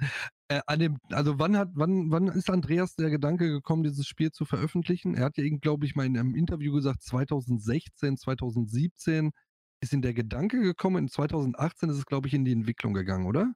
Äh, 0.47 0.60
an 0.68 0.78
dem, 0.78 0.98
also 1.10 1.40
wann 1.40 1.56
hat, 1.56 1.70
wann, 1.74 2.12
wann 2.12 2.28
ist 2.28 2.48
Andreas 2.48 2.94
der 2.94 3.10
Gedanke 3.10 3.48
gekommen, 3.48 3.82
dieses 3.82 4.06
Spiel 4.06 4.30
zu 4.30 4.44
veröffentlichen? 4.44 5.14
Er 5.16 5.24
hat 5.24 5.39
ja, 5.39 5.44
glaube 5.60 5.84
ich, 5.84 5.97
mal 5.97 6.06
in 6.06 6.16
einem 6.16 6.36
Interview 6.36 6.72
gesagt, 6.72 7.02
2016, 7.02 8.18
2017 8.18 9.32
ist 9.80 9.93
ihm 9.93 10.02
der 10.02 10.14
Gedanke 10.14 10.60
gekommen. 10.60 10.98
In 10.98 11.09
2018 11.09 11.90
ist 11.90 11.97
es, 11.97 12.06
glaube 12.06 12.28
ich, 12.28 12.34
in 12.34 12.44
die 12.44 12.52
Entwicklung 12.52 12.94
gegangen, 12.94 13.26
oder? 13.26 13.52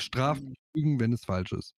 Strafen, 0.00 0.54
wenn 0.74 1.12
es 1.12 1.24
falsch 1.24 1.50
ist. 1.50 1.74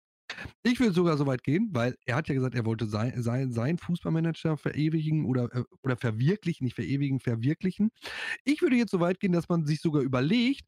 Ich 0.62 0.80
würde 0.80 0.92
sogar 0.92 1.16
so 1.16 1.26
weit 1.26 1.42
gehen, 1.42 1.70
weil 1.72 1.96
er 2.04 2.16
hat 2.16 2.28
ja 2.28 2.34
gesagt, 2.34 2.54
er 2.54 2.64
wollte 2.64 2.86
sein, 2.86 3.22
sein, 3.22 3.52
sein 3.52 3.78
Fußballmanager 3.78 4.56
verewigen 4.56 5.24
oder, 5.26 5.54
äh, 5.54 5.64
oder 5.82 5.96
verwirklichen, 5.96 6.64
nicht 6.64 6.76
verewigen, 6.76 7.20
verwirklichen. 7.20 7.90
Ich 8.44 8.62
würde 8.62 8.76
jetzt 8.76 8.90
so 8.90 9.00
weit 9.00 9.20
gehen, 9.20 9.32
dass 9.32 9.48
man 9.48 9.66
sich 9.66 9.80
sogar 9.80 10.02
überlegt, 10.02 10.66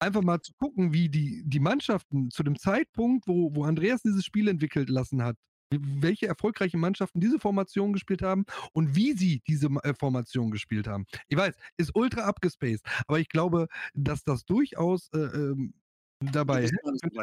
einfach 0.00 0.22
mal 0.22 0.40
zu 0.40 0.52
gucken, 0.54 0.92
wie 0.92 1.08
die, 1.08 1.42
die 1.44 1.60
Mannschaften 1.60 2.30
zu 2.30 2.42
dem 2.42 2.58
Zeitpunkt, 2.58 3.26
wo, 3.28 3.54
wo 3.54 3.64
Andreas 3.64 4.02
dieses 4.02 4.24
Spiel 4.24 4.48
entwickelt 4.48 4.88
lassen 4.88 5.22
hat, 5.22 5.36
welche 5.72 6.26
erfolgreichen 6.26 6.80
Mannschaften 6.80 7.20
diese 7.20 7.38
Formation 7.38 7.92
gespielt 7.92 8.22
haben 8.22 8.44
und 8.72 8.96
wie 8.96 9.12
sie 9.12 9.40
diese 9.46 9.68
äh, 9.82 9.94
Formation 9.94 10.50
gespielt 10.50 10.88
haben. 10.88 11.06
Ich 11.28 11.36
weiß, 11.36 11.54
ist 11.76 11.94
ultra 11.94 12.22
abgespaced, 12.22 12.84
aber 13.06 13.20
ich 13.20 13.28
glaube, 13.28 13.68
dass 13.94 14.24
das 14.24 14.44
durchaus 14.44 15.08
äh, 15.12 15.18
ähm, 15.18 15.74
dabei 16.20 16.68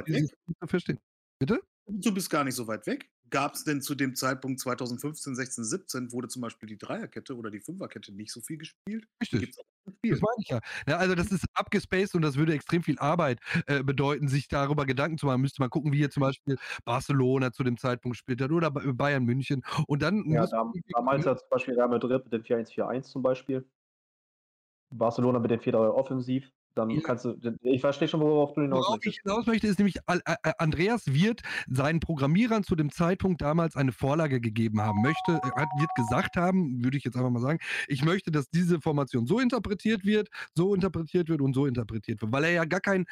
hilft, 0.06 0.34
verstehen. 0.66 1.00
Bitte? 1.40 1.62
Du 1.88 2.14
bist 2.14 2.30
gar 2.30 2.44
nicht 2.44 2.56
so 2.56 2.68
weit 2.68 2.86
weg. 2.86 3.10
Gab 3.30 3.56
es 3.56 3.64
denn 3.64 3.82
zu 3.82 3.96
dem 3.96 4.16
Zeitpunkt 4.16 4.60
2015, 4.60 5.36
16, 5.36 5.64
17, 5.64 6.12
wurde 6.12 6.28
zum 6.28 6.42
Beispiel 6.42 6.68
die 6.68 6.78
Dreierkette 6.78 7.36
oder 7.36 7.50
die 7.50 7.60
Fünferkette 7.60 8.14
nicht 8.14 8.32
so 8.32 8.42
viel 8.42 8.58
gespielt? 8.58 9.06
Richtig. 9.22 9.54
Das 9.86 10.22
meine 10.22 10.36
ich 10.40 10.50
ja. 10.50 10.60
ja. 10.88 10.98
Also 10.98 11.16
das 11.16 11.32
ist 11.32 11.46
abgespaced 11.54 12.16
und 12.16 12.22
das 12.22 12.36
würde 12.38 12.54
extrem 12.54 12.84
viel 12.84 13.00
Arbeit 13.00 13.40
äh, 13.68 13.84
bedeuten, 13.84 14.28
sich 14.28 14.48
darüber 14.48 14.86
Gedanken 14.86 15.18
zu 15.18 15.26
machen. 15.26 15.42
Müsste 15.42 15.62
man 15.62 15.70
gucken, 15.70 15.92
wie 15.92 15.98
hier 15.98 16.10
zum 16.10 16.22
Beispiel 16.22 16.58
Barcelona 16.86 17.52
zu 17.52 17.64
dem 17.64 17.78
Zeitpunkt 17.78 18.18
spielt 18.18 18.42
hat 18.42 18.52
oder 18.52 18.72
Bayern 18.72 19.24
München. 19.24 19.64
Und 19.88 20.02
dann 20.02 20.30
ja, 20.30 20.46
da, 20.46 20.72
damals 20.90 21.26
ja 21.26 21.36
zum 21.36 21.50
Beispiel 21.50 21.74
Real 21.76 21.90
Madrid 21.90 22.24
mit 22.24 22.34
dem 22.34 22.44
4-1-4-1 22.44 23.04
zum 23.04 23.24
Beispiel. 23.24 23.66
Barcelona 24.90 25.40
mit 25.40 25.52
dem 25.52 25.60
4-3 25.60 25.90
offensiv. 25.90 26.52
Dann 26.78 26.90
ja. 26.92 27.02
kannst 27.02 27.26
du, 27.26 27.36
ich 27.64 27.82
verstehe 27.82 28.08
schon, 28.08 28.20
worauf 28.20 28.54
du 28.54 28.62
hinaus 28.62 28.88
Worauf 28.88 29.06
ich 29.06 29.20
hinaus 29.24 29.46
möchte, 29.48 29.68
ist 29.68 29.80
nämlich, 29.80 29.98
Andreas 30.60 31.14
wird 31.14 31.42
seinen 31.68 32.00
Programmierern 32.00 32.64
zu 32.64 32.76
dem 32.76 32.92
Zeitpunkt 32.92 33.42
damals 33.42 33.76
eine 33.76 33.92
Vorlage 33.92 34.40
gegeben 34.40 34.82
haben, 34.82 35.02
möchte, 35.02 35.34
wird 35.34 35.90
gesagt 35.96 36.36
haben, 36.36 36.84
würde 36.84 36.98
ich 36.98 37.04
jetzt 37.04 37.16
einfach 37.16 37.32
mal 37.32 37.40
sagen, 37.40 37.60
ich 37.88 38.04
möchte, 38.04 38.32
dass 38.32 38.50
diese 38.50 38.80
Formation 38.80 39.26
so 39.26 39.40
interpretiert 39.40 40.06
wird, 40.06 40.30
so 40.54 40.76
interpretiert 40.76 41.30
wird 41.30 41.42
und 41.42 41.54
so 41.54 41.66
interpretiert 41.66 42.22
wird, 42.22 42.32
weil 42.32 42.44
er 42.44 42.52
ja 42.52 42.66
gar 42.66 42.82
kein, 42.82 43.06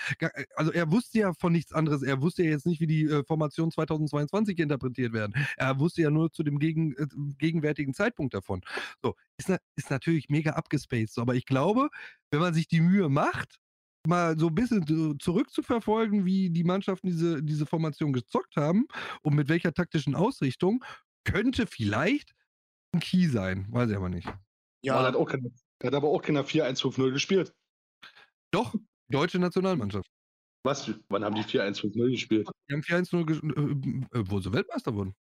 also 0.56 0.72
er 0.72 0.92
wusste 0.92 1.20
ja 1.20 1.34
von 1.34 1.52
nichts 1.52 1.74
anderes, 1.74 2.04
er 2.04 2.22
wusste 2.22 2.44
ja 2.44 2.52
jetzt 2.52 2.66
nicht, 2.68 2.80
wie 2.82 2.88
die 2.88 3.06
äh, 3.06 3.24
Formation 3.24 3.72
2022 3.72 4.60
interpretiert 4.60 5.14
werden, 5.14 5.34
er 5.58 5.80
wusste 5.80 6.04
ja 6.04 6.12
nur 6.12 6.32
zu 6.32 6.44
dem 6.44 6.60
gegen, 6.60 6.94
äh, 6.98 7.08
gegenwärtigen 7.40 7.94
Zeitpunkt 7.94 8.34
davon. 8.34 8.62
So, 9.02 9.16
ist, 9.38 9.50
ist 9.76 9.90
natürlich 9.90 10.30
mega 10.30 10.52
abgespaced, 10.52 11.18
aber 11.20 11.36
ich 11.36 11.46
glaube, 11.46 11.90
wenn 12.32 12.40
man 12.40 12.54
sich 12.54 12.68
die 12.68 12.82
Mühe 12.82 13.10
macht, 13.10 13.58
mal 14.08 14.38
so 14.38 14.48
ein 14.48 14.56
bisschen 14.56 15.20
zurückzuverfolgen, 15.20 16.26
wie 16.26 16.50
die 16.50 16.64
Mannschaften 16.64 17.08
diese, 17.08 17.44
diese 17.44 17.66
Formation 17.66 18.14
gezockt 18.14 18.56
haben 18.56 18.88
und 19.22 19.36
mit 19.36 19.50
welcher 19.50 19.74
taktischen 19.74 20.16
Ausrichtung, 20.16 20.84
könnte 21.24 21.68
vielleicht 21.68 22.34
ein 22.94 23.00
Key 23.00 23.28
sein. 23.28 23.68
Weiß 23.72 23.90
ich 23.90 23.96
aber 23.96 24.10
nicht. 24.10 24.32
Ja, 24.84 25.00
er 25.00 25.08
hat, 25.08 25.16
auch 25.16 25.26
keine, 25.26 25.52
hat 25.84 25.94
aber 25.94 26.10
auch 26.10 26.22
keiner 26.22 26.46
4-1-5-0 26.46 27.12
gespielt. 27.12 27.54
Doch, 28.52 28.76
deutsche 29.10 29.40
Nationalmannschaft. 29.40 30.10
Was? 30.64 30.92
Wann 31.10 31.24
haben 31.24 31.36
die 31.36 31.44
4-1-5-0 31.44 32.12
gespielt? 32.12 32.50
Die 32.70 32.74
haben 32.74 32.82
4-1-0 32.82 33.26
gespielt, 33.26 33.58
äh, 33.58 34.20
äh, 34.20 34.24
wo 34.30 34.40
sie 34.40 34.54
Weltmeister 34.54 34.94
wurden. 34.94 35.16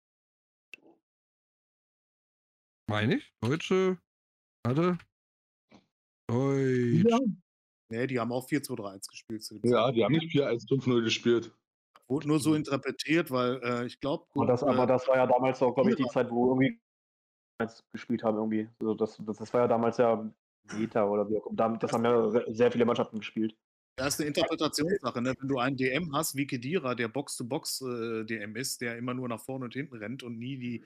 Meine 2.90 3.15
ich? 3.15 3.34
Deutsche. 3.41 3.98
Warte. 4.64 4.98
Deutsch. 6.27 7.03
Ja. 7.10 7.19
Nee, 7.90 8.07
die 8.07 8.19
haben 8.19 8.31
auch 8.31 8.48
4-2-3-1 8.48 9.10
gespielt. 9.10 9.45
ja, 9.64 9.91
die 9.91 10.03
haben 10.03 10.14
nicht 10.14 10.34
4-1-5-0 10.34 11.03
gespielt. 11.03 11.52
Wurde 12.07 12.27
nur 12.27 12.40
so 12.40 12.56
interpretiert, 12.56 13.31
weil 13.31 13.61
äh, 13.64 13.85
ich 13.85 13.99
glaube. 13.99 14.26
Aber, 14.35 14.45
das, 14.45 14.64
aber 14.64 14.84
äh, 14.84 14.88
das 14.88 15.07
war 15.07 15.18
ja 15.18 15.27
damals 15.27 15.61
auch, 15.61 15.73
glaube 15.73 15.91
ich, 15.91 15.95
die 15.95 16.06
Zeit, 16.07 16.30
wo 16.31 16.49
irgendwie 16.49 16.80
gespielt 17.91 18.23
haben 18.23 18.38
irgendwie. 18.38 18.68
Also 18.80 18.94
das, 18.95 19.18
das, 19.26 19.38
das 19.38 19.53
war 19.53 19.61
ja 19.61 19.68
damals 19.68 19.98
ja 19.98 20.30
Meta 20.77 21.07
oder 21.07 21.30
wie 21.30 21.38
auch 21.38 21.48
immer. 21.48 21.77
Das 21.77 21.94
haben 21.94 22.03
ja 22.03 22.53
sehr 22.53 22.72
viele 22.72 22.85
Mannschaften 22.85 23.19
gespielt. 23.19 23.56
Das 23.95 24.15
ist 24.15 24.19
eine 24.19 24.30
Interpretationssache. 24.30 25.22
Ne? 25.22 25.35
Wenn 25.40 25.48
du 25.48 25.60
einen 25.60 25.77
DM 25.77 26.14
hast, 26.14 26.35
wie 26.35 26.48
Kedira, 26.48 26.95
der 26.95 27.10
Box-to-Box-DM 27.10 28.56
äh, 28.56 28.60
ist, 28.60 28.81
der 28.81 28.98
immer 28.98 29.14
nur 29.14 29.30
nach 29.30 29.41
vorne 29.41 29.65
und 29.65 29.73
hinten 29.73 29.95
rennt 29.95 30.23
und 30.23 30.38
nie 30.38 30.57
die, 30.57 30.85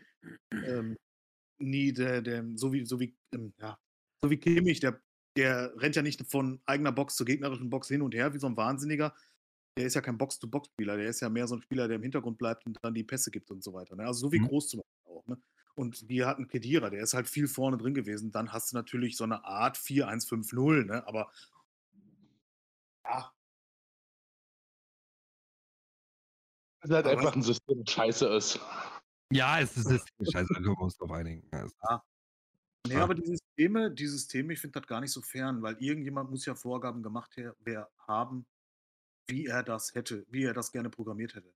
ähm, 0.52 0.98
nie 1.60 1.94
der, 1.94 2.22
der, 2.22 2.46
so 2.56 2.72
wie, 2.74 2.86
so 2.86 3.00
wie, 3.00 3.16
ähm, 3.34 3.54
ja, 3.60 3.78
so 4.22 4.30
wie 4.30 4.38
Kimmich, 4.38 4.80
der 4.80 5.02
der 5.38 5.72
rennt 5.80 5.96
ja 5.96 6.02
nicht 6.02 6.26
von 6.30 6.60
eigener 6.66 6.92
Box 6.92 7.16
zur 7.16 7.26
gegnerischen 7.26 7.70
Box 7.70 7.88
hin 7.88 8.02
und 8.02 8.16
her 8.16 8.34
wie 8.34 8.40
so 8.40 8.48
ein 8.48 8.58
Wahnsinniger. 8.58 9.14
Der 9.78 9.86
ist 9.86 9.94
ja 9.94 10.02
kein 10.02 10.18
Box-to-Box-Spieler, 10.18 10.98
der 10.98 11.08
ist 11.08 11.20
ja 11.20 11.30
mehr 11.30 11.48
so 11.48 11.56
ein 11.56 11.62
Spieler, 11.62 11.88
der 11.88 11.98
im 11.98 12.02
Hintergrund 12.02 12.40
bleibt 12.40 12.66
und 12.66 12.80
dann 12.82 12.96
die 12.96 13.04
Pässe 13.04 13.30
gibt 13.30 13.52
und 13.52 13.64
so 13.64 13.72
weiter. 13.74 13.96
Ne? 13.96 14.08
Also 14.08 14.22
so 14.22 14.32
wie 14.32 14.40
mhm. 14.40 14.48
Groß 14.48 14.70
zum 14.70 14.80
Beispiel 14.80 15.16
auch. 15.16 15.28
Ne? 15.28 15.38
Und 15.76 16.10
wir 16.10 16.26
hatten 16.26 16.48
Kedira, 16.48 16.90
der 16.90 17.04
ist 17.04 17.14
halt 17.14 17.30
viel 17.30 17.48
vorne 17.48 17.78
drin 17.78 17.94
gewesen. 17.94 18.32
Dann 18.32 18.52
hast 18.52 18.72
du 18.72 18.76
natürlich 18.76 19.16
so 19.16 19.24
eine 19.24 19.46
Art 19.46 19.78
4-1-5-0, 19.78 20.86
ne? 20.86 21.08
aber 21.08 21.32
ja. 23.06 23.32
Es 26.82 26.90
ist 26.90 26.96
halt 26.96 27.06
einfach 27.06 27.36
ein 27.36 27.44
System, 27.44 27.84
das 27.84 27.94
scheiße 27.94 28.28
ist. 28.30 28.60
Ja, 29.32 29.60
es 29.60 29.76
ist 29.76 29.88
ein 29.88 29.98
System, 29.98 30.26
scheiße, 30.26 30.48
da 30.54 30.60
können 30.62 30.76
wir 30.78 30.82
uns 30.82 30.98
drauf 30.98 31.12
einigen. 31.12 31.50
Ja. 31.52 32.02
Nee, 32.88 32.96
aber 32.96 33.16
die 33.16 33.26
Systeme 33.26 33.92
die 33.94 34.08
Systeme, 34.08 34.54
ich 34.54 34.60
finde 34.62 34.80
das 34.80 34.88
gar 34.88 35.02
nicht 35.02 35.12
so 35.12 35.22
fern, 35.22 35.62
weil 35.62 35.78
irgendjemand 35.80 36.32
muss 36.32 36.46
ja 36.46 36.56
Vorgaben 36.56 37.04
gemacht 37.04 37.36
wer 37.60 37.90
haben, 38.08 38.48
wie 39.30 39.48
er 39.48 39.64
das 39.64 39.96
hätte 39.96 40.26
wie 40.30 40.44
er 40.46 40.54
das 40.54 40.72
gerne 40.72 40.90
programmiert 40.92 41.36
hätte. 41.36 41.54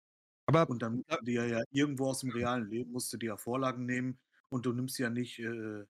Aber 0.48 0.68
Und 0.68 0.82
dann 0.84 0.98
musst 0.98 1.12
du 1.12 1.26
dir 1.26 1.48
ja 1.48 1.62
irgendwo 1.72 2.08
aus 2.10 2.22
dem 2.22 2.32
realen 2.32 2.70
Leben 2.70 2.92
musst 2.94 3.14
du 3.14 3.18
dir 3.18 3.28
ja 3.30 3.38
Vorlagen 3.38 3.86
nehmen 3.86 4.20
und 4.50 4.66
du 4.66 4.74
nimmst 4.74 5.00
ja 5.00 5.10
nicht, 5.10 5.40
äh 5.40 5.86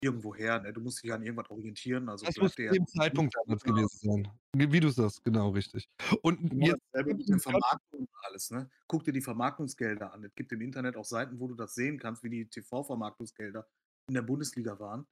irgendwo 0.00 0.34
her. 0.34 0.60
Ne? 0.60 0.72
Du 0.72 0.80
musst 0.80 1.02
dich 1.02 1.12
an 1.12 1.22
irgendwas 1.22 1.50
orientieren. 1.50 2.08
Also 2.08 2.26
das 2.26 2.36
muss 2.36 2.54
zu 2.54 2.68
dem 2.68 2.86
Zeitpunkt 2.86 3.34
damals 3.34 3.62
gewesen 3.62 3.88
sein. 3.88 4.28
Wie 4.54 4.80
du 4.80 4.90
sagst, 4.90 5.24
genau 5.24 5.50
richtig. 5.50 5.88
Und 6.22 6.40
jetzt 6.54 6.80
mit 6.94 7.28
der 7.28 7.38
Vermarktung 7.38 8.00
und 8.00 8.08
alles. 8.22 8.50
Ne? 8.50 8.70
Guck 8.86 9.04
dir 9.04 9.12
die 9.12 9.22
Vermarktungsgelder 9.22 10.12
an. 10.12 10.24
Es 10.24 10.34
gibt 10.34 10.52
im 10.52 10.60
Internet 10.60 10.96
auch 10.96 11.04
Seiten, 11.04 11.40
wo 11.40 11.48
du 11.48 11.54
das 11.54 11.74
sehen 11.74 11.98
kannst, 11.98 12.22
wie 12.22 12.30
die 12.30 12.46
TV-Vermarktungsgelder 12.46 13.66
in 14.08 14.14
der 14.14 14.22
Bundesliga 14.22 14.78
waren. 14.78 15.06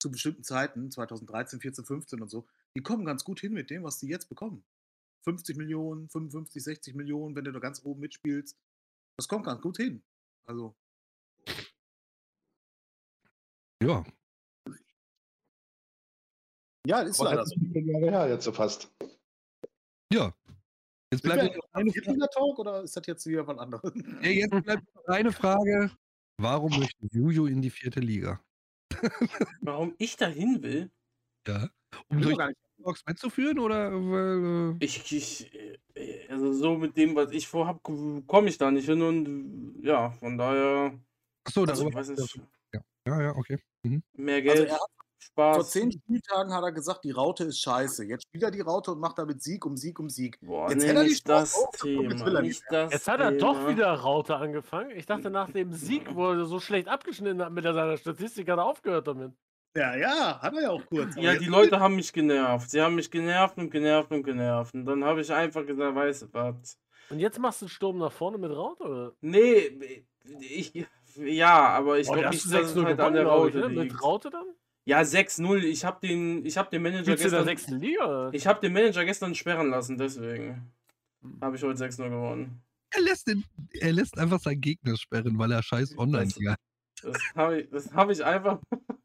Zu 0.00 0.10
bestimmten 0.10 0.44
Zeiten, 0.44 0.90
2013, 0.90 1.60
14, 1.60 1.84
15 1.84 2.22
und 2.22 2.28
so. 2.28 2.46
Die 2.76 2.82
kommen 2.82 3.04
ganz 3.04 3.24
gut 3.24 3.40
hin 3.40 3.52
mit 3.52 3.70
dem, 3.70 3.84
was 3.84 3.98
die 3.98 4.08
jetzt 4.08 4.28
bekommen. 4.28 4.64
50 5.24 5.56
Millionen, 5.56 6.08
55, 6.08 6.64
60 6.64 6.94
Millionen, 6.94 7.36
wenn 7.36 7.44
du 7.44 7.52
da 7.52 7.58
ganz 7.58 7.84
oben 7.84 8.00
mitspielst. 8.00 8.56
Das 9.18 9.28
kommt 9.28 9.44
ganz 9.44 9.60
gut 9.60 9.76
hin. 9.76 10.02
Also. 10.46 10.74
Ja, 13.82 14.04
ja, 16.86 17.00
ist 17.00 17.20
leider 17.20 17.44
so. 17.44 17.54
Jahre 17.74 18.10
her 18.10 18.28
jetzt 18.28 18.44
so 18.44 18.52
fast. 18.52 18.90
Ja. 20.12 20.32
Jetzt 21.12 21.22
bleibt 21.22 21.56
noch 21.56 21.68
eine 21.72 21.92
Frage. 21.92 22.28
Talk 22.32 22.58
oder 22.58 22.82
ist 22.82 22.96
das 22.96 23.06
jetzt 23.06 23.26
wieder 23.26 23.46
was 23.46 23.58
anderes? 23.58 23.92
Ja, 24.22 24.30
jetzt 24.30 24.50
bleibt 24.50 24.94
noch 24.94 25.04
eine 25.06 25.32
Frage. 25.32 25.90
Warum 26.38 26.70
möchte 26.78 27.06
Juju 27.10 27.46
in 27.46 27.60
die 27.60 27.70
vierte 27.70 28.00
Liga? 28.00 28.40
Warum 29.60 29.94
ich 29.98 30.16
dahin 30.16 30.62
will? 30.62 30.90
Ja. 31.46 31.68
Um 32.08 32.22
durch 32.22 32.38
Box 32.78 33.02
mitzuführen 33.06 33.58
oder? 33.58 33.92
Weil, 33.92 34.76
äh 34.80 34.84
ich, 34.84 35.12
ich, 35.12 35.54
äh, 35.94 36.28
also 36.28 36.52
so 36.52 36.76
mit 36.76 36.96
dem, 36.96 37.14
was 37.14 37.30
ich 37.32 37.46
vorhab, 37.46 37.82
komme 37.82 38.48
ich 38.48 38.58
da 38.58 38.70
nicht 38.70 38.86
hin 38.86 39.02
und 39.02 39.82
ja, 39.82 40.12
von 40.12 40.38
daher. 40.38 40.98
Achso, 41.44 41.64
also, 41.64 41.88
ich 41.88 41.94
weiß 41.94 42.08
nicht. 42.10 42.40
Ja, 42.72 42.80
ja, 43.06 43.22
ja 43.22 43.36
okay. 43.36 43.58
Mhm. 43.82 44.02
Mehr 44.14 44.42
Geld. 44.42 44.60
Also 44.60 44.64
er 44.64 44.80
hat 44.80 44.90
Spaß. 45.22 45.56
Vor 45.56 45.64
zehn 45.64 45.92
Spieltagen 45.92 46.52
hat 46.52 46.62
er 46.62 46.72
gesagt, 46.72 47.04
die 47.04 47.10
Raute 47.10 47.44
ist 47.44 47.60
scheiße. 47.60 48.04
Jetzt 48.04 48.24
spielt 48.28 48.42
er 48.42 48.50
die 48.50 48.60
Raute 48.60 48.92
und 48.92 49.00
macht 49.00 49.18
damit 49.18 49.42
Sieg 49.42 49.64
um 49.66 49.76
Sieg 49.76 49.98
um 49.98 50.08
Sieg. 50.08 50.38
Boah, 50.40 50.70
jetzt 50.70 50.82
nee, 50.82 50.88
hätte 50.88 50.98
er 51.00 51.04
nicht 51.04 51.28
das 51.28 51.66
Thema. 51.80 52.10
Jetzt, 52.10 52.24
will 52.24 52.36
er 52.36 52.42
nicht 52.42 52.62
das 52.70 52.92
jetzt 52.92 53.08
hat 53.08 53.20
er 53.20 53.32
doch 53.32 53.68
wieder 53.68 53.92
Raute 53.92 54.36
angefangen. 54.36 54.90
Ich 54.92 55.06
dachte, 55.06 55.30
nach 55.30 55.50
dem 55.50 55.72
Sieg, 55.72 56.14
wo 56.14 56.32
er 56.32 56.44
so 56.46 56.60
schlecht 56.60 56.88
abgeschnitten 56.88 57.42
hat 57.42 57.52
mit 57.52 57.64
seiner 57.64 57.96
Statistik, 57.96 58.48
hat 58.48 58.58
er 58.58 58.64
aufgehört 58.64 59.06
damit. 59.06 59.32
Ja, 59.76 59.94
ja, 59.94 60.40
hat 60.40 60.54
er 60.54 60.62
ja 60.62 60.70
auch 60.70 60.84
kurz. 60.86 61.14
Ja, 61.16 61.36
die 61.36 61.46
Leute 61.46 61.78
haben 61.78 61.94
mich 61.94 62.12
genervt. 62.12 62.70
Sie 62.70 62.80
haben 62.80 62.96
mich 62.96 63.10
genervt 63.10 63.56
und 63.56 63.70
genervt 63.70 64.10
und 64.10 64.24
genervt. 64.24 64.74
Und 64.74 64.84
dann 64.84 65.04
habe 65.04 65.20
ich 65.20 65.32
einfach 65.32 65.64
gesagt, 65.64 65.94
weißt 65.94 66.22
du 66.22 66.26
was. 66.32 66.76
Und 67.10 67.20
jetzt 67.20 67.38
machst 67.38 67.60
du 67.60 67.66
einen 67.66 67.70
Sturm 67.70 67.98
nach 67.98 68.12
vorne 68.12 68.38
mit 68.38 68.50
Raute, 68.50 68.84
oder? 68.84 69.12
Nee, 69.20 70.04
ich. 70.40 70.86
Ja, 71.16 71.68
aber 71.68 71.98
ich 71.98 72.06
glaube 72.06 72.30
nicht, 72.30 72.44
dass 72.52 72.74
es 72.74 72.76
halt 72.76 73.00
an 73.00 73.14
der 73.14 73.26
Raute 73.26 73.58
ich, 73.58 73.64
ne? 73.64 73.68
Mit 73.68 74.02
Raute 74.02 74.30
dann? 74.30 74.46
Ja, 74.84 75.00
6-0. 75.00 75.62
Ich 75.64 75.84
habe 75.84 76.06
den, 76.06 76.44
hab 76.44 76.70
den 76.70 76.82
Manager 76.82 77.04
Gibt's 77.04 77.22
gestern. 77.22 77.40
In 77.40 77.46
der 77.46 77.56
sechsten 77.56 77.78
Liga? 77.78 78.30
Ich 78.32 78.46
habe 78.46 78.60
den 78.60 78.72
Manager 78.72 79.04
gestern 79.04 79.34
sperren 79.34 79.70
lassen, 79.70 79.98
deswegen 79.98 80.72
hm. 81.22 81.38
habe 81.40 81.56
ich 81.56 81.62
heute 81.62 81.84
6-0 81.84 82.08
gewonnen. 82.08 82.62
Er 82.90 83.02
lässt, 83.02 83.28
den, 83.28 83.44
er 83.72 83.92
lässt 83.92 84.18
einfach 84.18 84.40
seinen 84.40 84.60
Gegner 84.60 84.96
sperren, 84.96 85.38
weil 85.38 85.52
er 85.52 85.62
scheiß 85.62 85.96
online 85.96 86.24
ist. 86.24 86.40
Das 87.02 87.16
habe 87.34 87.60
ich, 87.60 87.92
hab 87.92 88.10
ich 88.10 88.24
einfach. 88.24 88.60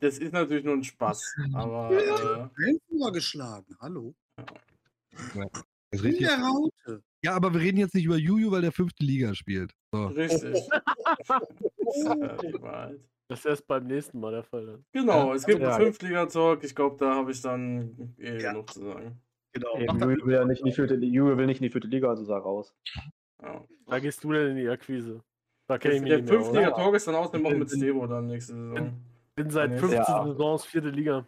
Das 0.00 0.18
ist 0.18 0.34
natürlich 0.34 0.66
nur 0.66 0.74
ein 0.74 0.84
Spaß. 0.84 1.34
Aber. 1.54 1.90
Äh, 1.90 3.10
geschlagen, 3.10 3.74
hallo. 3.80 4.14
Ja. 4.36 5.46
Das 5.90 6.02
In 6.02 6.18
der 6.18 6.38
Raute. 6.38 7.02
Ja, 7.22 7.34
aber 7.34 7.54
wir 7.54 7.60
reden 7.62 7.78
jetzt 7.78 7.94
nicht 7.94 8.04
über 8.04 8.18
Juju, 8.18 8.50
weil 8.50 8.60
der 8.60 8.72
fünfte 8.72 9.02
Liga 9.02 9.34
spielt. 9.34 9.72
So. 9.92 10.08
Richtig. 10.08 10.68
Das 13.28 13.40
ist 13.40 13.46
erst 13.46 13.66
beim 13.66 13.86
nächsten 13.86 14.20
Mal 14.20 14.32
der 14.32 14.44
Fall. 14.44 14.66
Dann. 14.66 14.84
Genau, 14.92 15.32
es 15.32 15.44
gibt 15.44 15.60
ja. 15.60 15.74
einen 15.74 15.84
Fünftliga-Talk. 15.84 16.62
Ich 16.62 16.74
glaube, 16.74 16.96
da 16.98 17.14
habe 17.14 17.32
ich 17.32 17.42
dann 17.42 18.14
eh 18.18 18.40
ja. 18.40 18.52
genug 18.52 18.72
zu 18.72 18.80
sagen. 18.80 19.20
Genau. 19.52 19.78
Juve 19.78 20.26
will 20.26 20.34
ja 20.34 20.44
nicht 20.44 20.60
in 20.60 20.66
die 20.66 20.72
vierte, 20.72 20.94
Juve 20.94 21.36
will 21.36 21.46
nicht 21.46 21.60
in 21.60 21.64
die 21.64 21.70
vierte 21.70 21.88
Liga, 21.88 22.08
also 22.08 22.24
sag 22.24 22.44
raus. 22.44 22.74
Ja. 23.42 23.64
Da 23.86 23.98
gehst 23.98 24.22
du 24.22 24.32
denn 24.32 24.50
in 24.50 24.56
die 24.56 24.68
Akquise. 24.68 25.22
Da 25.66 25.78
kenn 25.78 25.92
ich 25.92 26.02
mich 26.02 26.10
der 26.10 26.24
Fünftliga-Talk 26.24 26.94
ist 26.94 27.08
dann 27.08 27.16
außerdem 27.16 27.46
auch 27.46 27.50
mit 27.50 27.70
Stevo 27.70 28.06
dann 28.06 28.26
nächste 28.26 28.52
Saison. 28.52 28.74
Bin, 28.74 29.04
bin 29.34 29.50
seit 29.50 29.72
15 29.72 29.92
ja. 29.92 30.24
Saisons 30.24 30.64
vierte 30.64 30.90
Liga. 30.90 31.26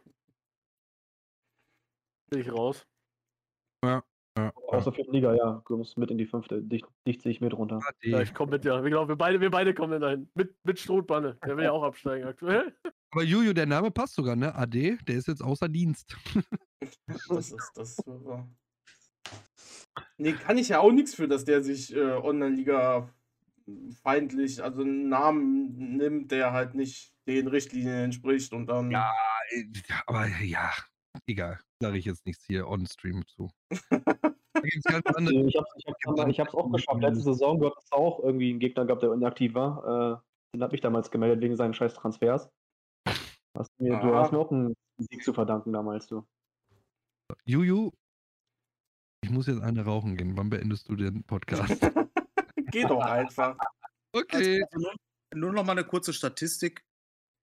Bin 2.31 2.41
ich 2.41 2.53
raus. 2.53 2.87
Ja. 3.85 4.05
Ja, 4.39 4.53
Aus 4.69 4.85
der 4.85 4.93
vierten 4.93 5.13
Liga, 5.13 5.35
ja. 5.35 5.63
Du 5.67 5.77
musst 5.77 5.99
mit 5.99 6.11
in 6.11 6.19
die 6.19 6.27
fünfte. 6.27 6.63
Dich, 6.63 6.85
dich 7.07 7.21
ziehe 7.21 7.33
ich 7.33 7.41
mit 7.41 7.53
runter. 7.55 7.81
Ja, 8.03 8.21
ich 8.21 8.35
komme 8.35 8.53
mit, 8.53 8.65
ja. 8.65 8.83
Wir, 8.83 8.91
glauben, 8.91 9.09
wir, 9.09 9.17
beide, 9.17 9.41
wir 9.41 9.51
beide 9.51 9.75
kommen 9.75 10.01
dahin. 10.01 10.31
Mit, 10.35 10.55
mit 10.65 10.79
Strohbanne. 10.79 11.39
Der 11.45 11.57
will 11.57 11.65
ja 11.65 11.73
auch 11.73 11.83
absteigen 11.83 12.27
aktuell. 12.27 12.75
Aber 13.11 13.23
Juju, 13.23 13.53
der 13.53 13.67
Name 13.67 13.91
passt 13.91 14.15
sogar, 14.15 14.37
ne? 14.37 14.55
AD, 14.55 14.99
der 15.07 15.17
ist 15.17 15.29
jetzt 15.29 15.43
außer 15.43 15.69
Dienst. 15.69 16.17
das 17.29 17.53
ist 17.53 17.73
das. 17.75 17.97
War... 18.07 18.49
Nee, 20.19 20.33
kann 20.33 20.59
ich 20.59 20.69
ja 20.69 20.81
auch 20.81 20.93
nichts 20.93 21.15
für, 21.15 21.27
dass 21.27 21.45
der 21.45 21.63
sich 21.63 21.95
äh, 21.95 22.13
Online-Liga 22.13 23.09
feindlich, 24.03 24.63
also 24.63 24.83
einen 24.83 25.09
Namen 25.09 25.97
nimmt, 25.97 26.31
der 26.31 26.53
halt 26.53 26.75
nicht 26.75 27.13
den 27.27 27.49
Richtlinien 27.49 28.05
entspricht 28.05 28.53
und 28.53 28.67
dann. 28.67 28.91
Ja, 28.91 29.11
äh, 29.51 29.65
aber 30.07 30.27
ja, 30.43 30.71
egal. 31.27 31.61
Sage 31.81 31.99
ich 31.99 32.05
jetzt 32.05 32.27
nichts 32.27 32.45
hier 32.47 32.69
on-stream 32.69 33.27
zu. 33.27 33.51
ich 34.63 34.85
habe 34.87 35.03
es 35.17 36.29
ich 36.29 36.41
hab's 36.41 36.55
auch 36.55 36.71
geschafft. 36.71 37.01
Letzte 37.01 37.23
Saison, 37.23 37.61
du 37.61 37.71
hattest 37.71 37.93
auch 37.93 38.21
irgendwie 38.23 38.51
einen 38.51 38.59
Gegner 38.59 38.85
gehabt, 38.85 39.03
der 39.03 39.13
inaktiv 39.13 39.55
war. 39.55 40.23
Äh, 40.23 40.55
den 40.55 40.63
habe 40.63 40.75
ich 40.75 40.81
damals 40.81 41.11
gemeldet 41.11 41.41
wegen 41.41 41.57
seinen 41.57 41.75
scheiß 41.75 41.95
Transfers. 41.95 42.51
Hast 43.57 43.71
mir, 43.79 43.99
du 44.01 44.15
hast 44.15 44.33
mir 44.33 44.39
auch 44.39 44.51
einen 44.51 44.75
Sieg 44.99 45.23
zu 45.23 45.33
verdanken 45.33 45.73
damals, 45.73 46.07
du. 46.07 46.27
Juju, 47.45 47.91
ich 49.23 49.31
muss 49.31 49.47
jetzt 49.47 49.63
eine 49.63 49.85
rauchen 49.85 50.17
gehen. 50.17 50.37
Wann 50.37 50.51
beendest 50.51 50.89
du 50.89 50.97
den 50.97 51.25
Podcast? 51.25 51.81
Geh 52.71 52.85
doch 52.85 53.01
einfach. 53.01 53.57
Okay. 54.13 54.63
Also 54.63 54.79
nur, 54.81 54.95
nur 55.35 55.53
noch 55.53 55.65
mal 55.65 55.73
eine 55.73 55.85
kurze 55.85 56.13
Statistik. 56.13 56.85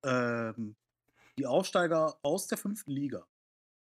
Ähm, 0.03 0.75
die 1.37 1.45
Aufsteiger 1.45 2.17
aus 2.21 2.47
der 2.47 2.57
fünften 2.57 2.91
Liga 2.91 3.25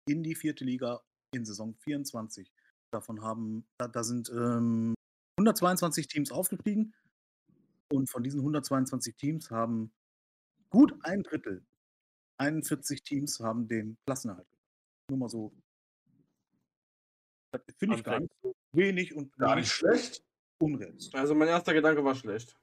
in 0.08 0.24
die 0.24 0.36
vierte 0.36 0.66
Liga 0.66 1.02
in 1.34 1.46
Saison 1.46 1.76
24. 1.76 2.52
Davon 2.92 3.22
haben, 3.22 3.68
da, 3.78 3.88
da 3.88 4.04
sind 4.04 4.30
ähm, 4.30 4.96
122 5.40 6.08
Teams 6.08 6.32
aufgestiegen 6.32 6.94
und 7.92 8.10
von 8.10 8.24
diesen 8.24 8.40
122 8.40 9.16
Teams 9.16 9.52
haben 9.52 9.92
gut 10.70 10.94
ein 11.04 11.24
Drittel, 11.24 11.66
41 12.40 13.04
Teams 13.04 13.40
haben 13.40 13.68
den 13.68 13.98
Klassenerhalt. 14.06 14.48
Nur 15.10 15.20
mal 15.20 15.30
so. 15.30 15.54
Das 17.52 17.62
finde 17.78 17.98
ich 17.98 18.04
gar 18.04 18.20
nicht 18.20 18.34
so 18.42 18.54
wenig 18.74 19.16
und 19.16 19.36
gar 19.38 19.56
nicht 19.56 19.72
schlecht. 19.72 20.24
Unrealistisch. 20.60 21.14
Also 21.14 21.36
mein 21.36 21.48
erster 21.48 21.74
Gedanke 21.74 22.04
war 22.04 22.16
schlecht. 22.16 22.58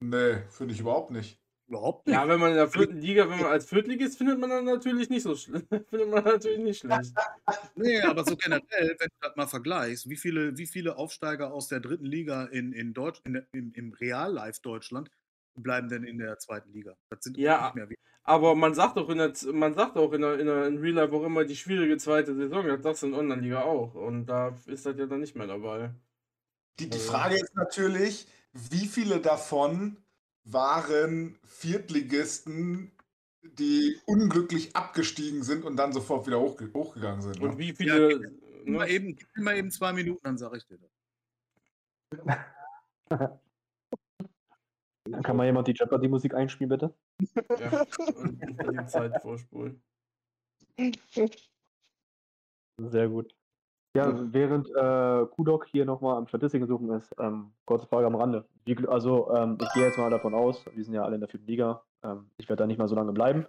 Nee, 0.00 0.42
finde 0.50 0.74
ich 0.74 0.80
überhaupt 0.80 1.10
nicht. 1.10 1.40
Überhaupt 1.68 2.06
nicht. 2.06 2.14
Ja, 2.14 2.28
wenn 2.28 2.38
man 2.38 2.50
in 2.50 2.56
der 2.56 2.68
vierten 2.68 3.00
Liga, 3.00 3.28
wenn 3.28 3.40
man 3.40 3.50
als 3.50 3.66
Viertligist 3.66 4.18
findet 4.18 4.38
man 4.38 4.50
dann 4.50 4.64
natürlich 4.64 5.08
nicht 5.10 5.24
so 5.24 5.34
schlecht. 5.34 5.66
findet 5.90 6.08
man 6.08 6.22
natürlich 6.22 6.60
nicht 6.60 6.80
schlecht. 6.80 7.12
Nee, 7.74 8.00
aber 8.02 8.24
so 8.24 8.36
generell, 8.36 8.96
wenn 8.98 9.08
du 9.08 9.16
das 9.20 9.34
mal 9.34 9.48
vergleichst, 9.48 10.08
wie 10.08 10.16
viele, 10.16 10.56
wie 10.58 10.66
viele 10.66 10.96
Aufsteiger 10.96 11.52
aus 11.52 11.66
der 11.66 11.80
dritten 11.80 12.04
Liga 12.04 12.44
in, 12.44 12.72
in 12.72 12.94
Deutsch, 12.94 13.20
in 13.24 13.32
der, 13.32 13.46
im, 13.52 13.92
Real-Life 14.00 14.60
Deutschland 14.62 15.10
bleiben 15.56 15.88
denn 15.88 16.04
in 16.04 16.18
der 16.18 16.38
zweiten 16.38 16.72
Liga? 16.72 16.96
Das 17.10 17.20
sind 17.22 17.36
ja, 17.36 17.64
nicht 17.64 17.74
mehr 17.74 17.90
wie. 17.90 17.96
Aber 18.22 18.54
man 18.54 18.74
sagt 18.74 18.96
auch 18.96 19.08
in 19.08 19.18
der, 19.18 19.32
man 19.52 19.74
sagt 19.74 19.96
auch 19.96 20.12
in 20.12 20.20
der, 20.20 20.38
in 20.38 20.46
der 20.46 20.66
in 20.66 20.78
Real 20.78 20.94
Life 20.94 21.14
auch 21.14 21.24
immer 21.24 21.44
die 21.44 21.56
schwierige 21.56 21.96
zweite 21.96 22.36
Saison, 22.36 22.66
das 22.66 22.82
sagst 22.82 23.02
du 23.02 23.08
in 23.08 23.14
Online-Liga 23.14 23.62
auch. 23.62 23.94
Und 23.94 24.26
da 24.26 24.56
ist 24.66 24.86
das 24.86 24.96
ja 24.96 25.06
dann 25.06 25.20
nicht 25.20 25.34
mehr 25.34 25.48
dabei. 25.48 25.90
Die, 26.78 26.88
die 26.88 26.98
also 26.98 27.10
Frage 27.10 27.34
ist 27.36 27.56
natürlich, 27.56 28.28
wie 28.52 28.86
viele 28.86 29.20
davon 29.20 29.96
waren 30.46 31.38
Viertligisten, 31.44 32.92
die 33.42 33.98
unglücklich 34.06 34.74
abgestiegen 34.74 35.42
sind 35.42 35.64
und 35.64 35.76
dann 35.76 35.92
sofort 35.92 36.26
wieder 36.26 36.40
hochge 36.40 36.72
hochgegangen 36.72 37.20
sind. 37.20 37.40
Und 37.40 37.50
ne? 37.52 37.58
wie 37.58 37.72
viele. 37.72 38.12
Ja, 38.12 38.30
mir 38.64 38.88
eben, 38.88 39.16
gib 39.16 39.28
mir 39.36 39.42
mal 39.42 39.56
eben 39.56 39.70
zwei 39.70 39.92
Minuten, 39.92 40.20
dann 40.22 40.38
sage 40.38 40.56
ich 40.56 40.66
dir 40.66 40.78
das. 40.78 40.90
Kann 45.22 45.36
mal 45.36 45.46
jemand 45.46 45.68
die 45.68 45.72
Jeopardy-Musik 45.72 46.34
einspielen, 46.34 46.68
bitte? 46.68 46.92
Ja, 47.60 47.86
und 48.16 48.40
die 48.40 48.86
Zeit 48.86 49.22
vorspulen. 49.22 49.80
Sehr 52.78 53.08
gut. 53.08 53.32
Ja, 53.96 54.32
während 54.32 54.68
äh, 54.74 55.26
Kudok 55.34 55.66
hier 55.66 55.84
nochmal 55.84 56.16
am 56.16 56.28
Statistiken 56.28 56.66
suchen 56.66 56.90
ist, 56.90 57.14
ähm, 57.18 57.52
kurze 57.64 57.86
Frage 57.86 58.06
am 58.06 58.14
Rande. 58.14 58.46
Wie, 58.64 58.76
also, 58.88 59.32
ähm, 59.34 59.58
ich 59.60 59.72
gehe 59.72 59.84
jetzt 59.84 59.98
mal 59.98 60.10
davon 60.10 60.34
aus, 60.34 60.64
wir 60.74 60.84
sind 60.84 60.94
ja 60.94 61.02
alle 61.02 61.14
in 61.14 61.20
der 61.20 61.28
vierten 61.28 61.46
Liga, 61.46 61.82
ähm, 62.02 62.30
ich 62.36 62.48
werde 62.48 62.62
da 62.62 62.66
nicht 62.66 62.78
mal 62.78 62.88
so 62.88 62.94
lange 62.94 63.12
bleiben. 63.12 63.46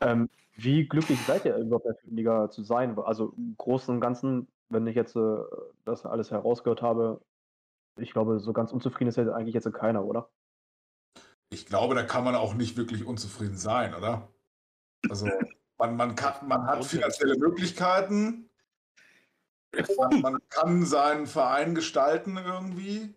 Ähm, 0.00 0.28
wie 0.56 0.86
glücklich 0.86 1.24
seid 1.24 1.44
ihr 1.44 1.56
überhaupt 1.56 1.86
in 1.86 1.92
der 1.92 2.00
vierten 2.00 2.16
Liga 2.16 2.50
zu 2.50 2.62
sein? 2.62 2.98
Also 2.98 3.32
im 3.36 3.54
Großen 3.56 3.94
und 3.94 4.00
Ganzen, 4.00 4.48
wenn 4.68 4.86
ich 4.86 4.96
jetzt 4.96 5.16
äh, 5.16 5.38
das 5.84 6.04
alles 6.04 6.30
herausgehört 6.30 6.82
habe, 6.82 7.20
ich 7.98 8.12
glaube, 8.12 8.38
so 8.40 8.52
ganz 8.52 8.72
unzufrieden 8.72 9.08
ist 9.08 9.16
ja 9.16 9.32
eigentlich 9.32 9.54
jetzt 9.54 9.72
keiner, 9.72 10.04
oder? 10.04 10.30
Ich 11.50 11.66
glaube, 11.66 11.94
da 11.94 12.02
kann 12.02 12.24
man 12.24 12.34
auch 12.34 12.54
nicht 12.54 12.76
wirklich 12.76 13.06
unzufrieden 13.06 13.56
sein, 13.56 13.94
oder? 13.94 14.28
Also 15.08 15.28
man, 15.78 15.96
man, 15.96 16.14
kann, 16.14 16.46
man 16.46 16.66
hat 16.66 16.84
finanzielle 16.84 17.36
Möglichkeiten. 17.38 18.47
Man, 20.22 20.38
kann 20.48 20.84
seinen 20.86 21.26
Verein 21.26 21.74
gestalten 21.74 22.36
irgendwie. 22.36 23.14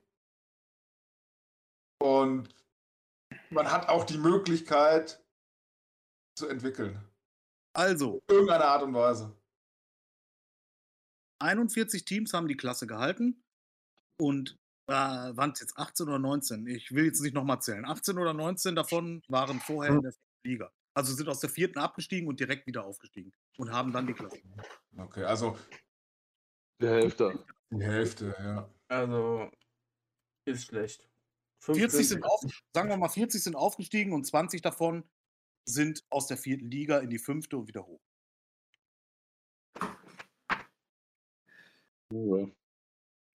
Und 1.99 2.49
man 3.49 3.71
hat 3.71 3.89
auch 3.89 4.03
die 4.03 4.17
Möglichkeit 4.17 5.23
zu 6.35 6.47
entwickeln. 6.47 6.99
Also. 7.73 8.21
In 8.27 8.35
irgendeiner 8.35 8.65
Art 8.65 8.83
und 8.83 8.93
Weise. 8.93 9.35
41 11.39 12.05
Teams 12.05 12.33
haben 12.33 12.47
die 12.47 12.57
Klasse 12.57 12.85
gehalten 12.85 13.43
und 14.19 14.59
äh, 14.87 14.93
waren 14.93 15.51
es 15.51 15.59
jetzt 15.59 15.77
18 15.77 16.07
oder 16.07 16.19
19? 16.19 16.67
Ich 16.67 16.91
will 16.91 17.05
jetzt 17.05 17.21
nicht 17.21 17.33
nochmal 17.33 17.61
zählen. 17.61 17.85
18 17.85 18.17
oder 18.17 18.33
19 18.33 18.75
davon 18.75 19.23
waren 19.27 19.59
vorher 19.59 19.95
in 19.95 20.01
der 20.01 20.13
Liga. 20.43 20.71
Also 20.93 21.13
sind 21.13 21.29
aus 21.29 21.39
der 21.39 21.49
vierten 21.49 21.79
abgestiegen 21.79 22.27
und 22.27 22.39
direkt 22.39 22.67
wieder 22.67 22.83
aufgestiegen 22.83 23.33
und 23.57 23.71
haben 23.71 23.91
dann 23.93 24.07
die 24.07 24.13
Klasse. 24.13 24.39
Okay, 24.97 25.23
also 25.23 25.57
die 26.81 26.87
Hälfte. 26.87 27.45
Die 27.69 27.83
Hälfte, 27.83 28.35
ja. 28.39 28.69
Also 28.87 29.49
ist 30.45 30.65
schlecht. 30.65 31.07
40 31.63 32.07
sind 32.07 32.23
auf, 32.23 32.41
sagen 32.73 32.89
wir 32.89 32.97
mal 32.97 33.09
40 33.09 33.43
sind 33.43 33.55
aufgestiegen 33.55 34.13
und 34.13 34.25
20 34.25 34.61
davon 34.61 35.03
sind 35.65 36.03
aus 36.09 36.27
der 36.27 36.37
vierten 36.37 36.69
Liga 36.71 36.99
in 36.99 37.09
die 37.09 37.19
fünfte 37.19 37.57
und 37.57 37.67
wieder 37.67 37.85
hoch. 37.85 38.01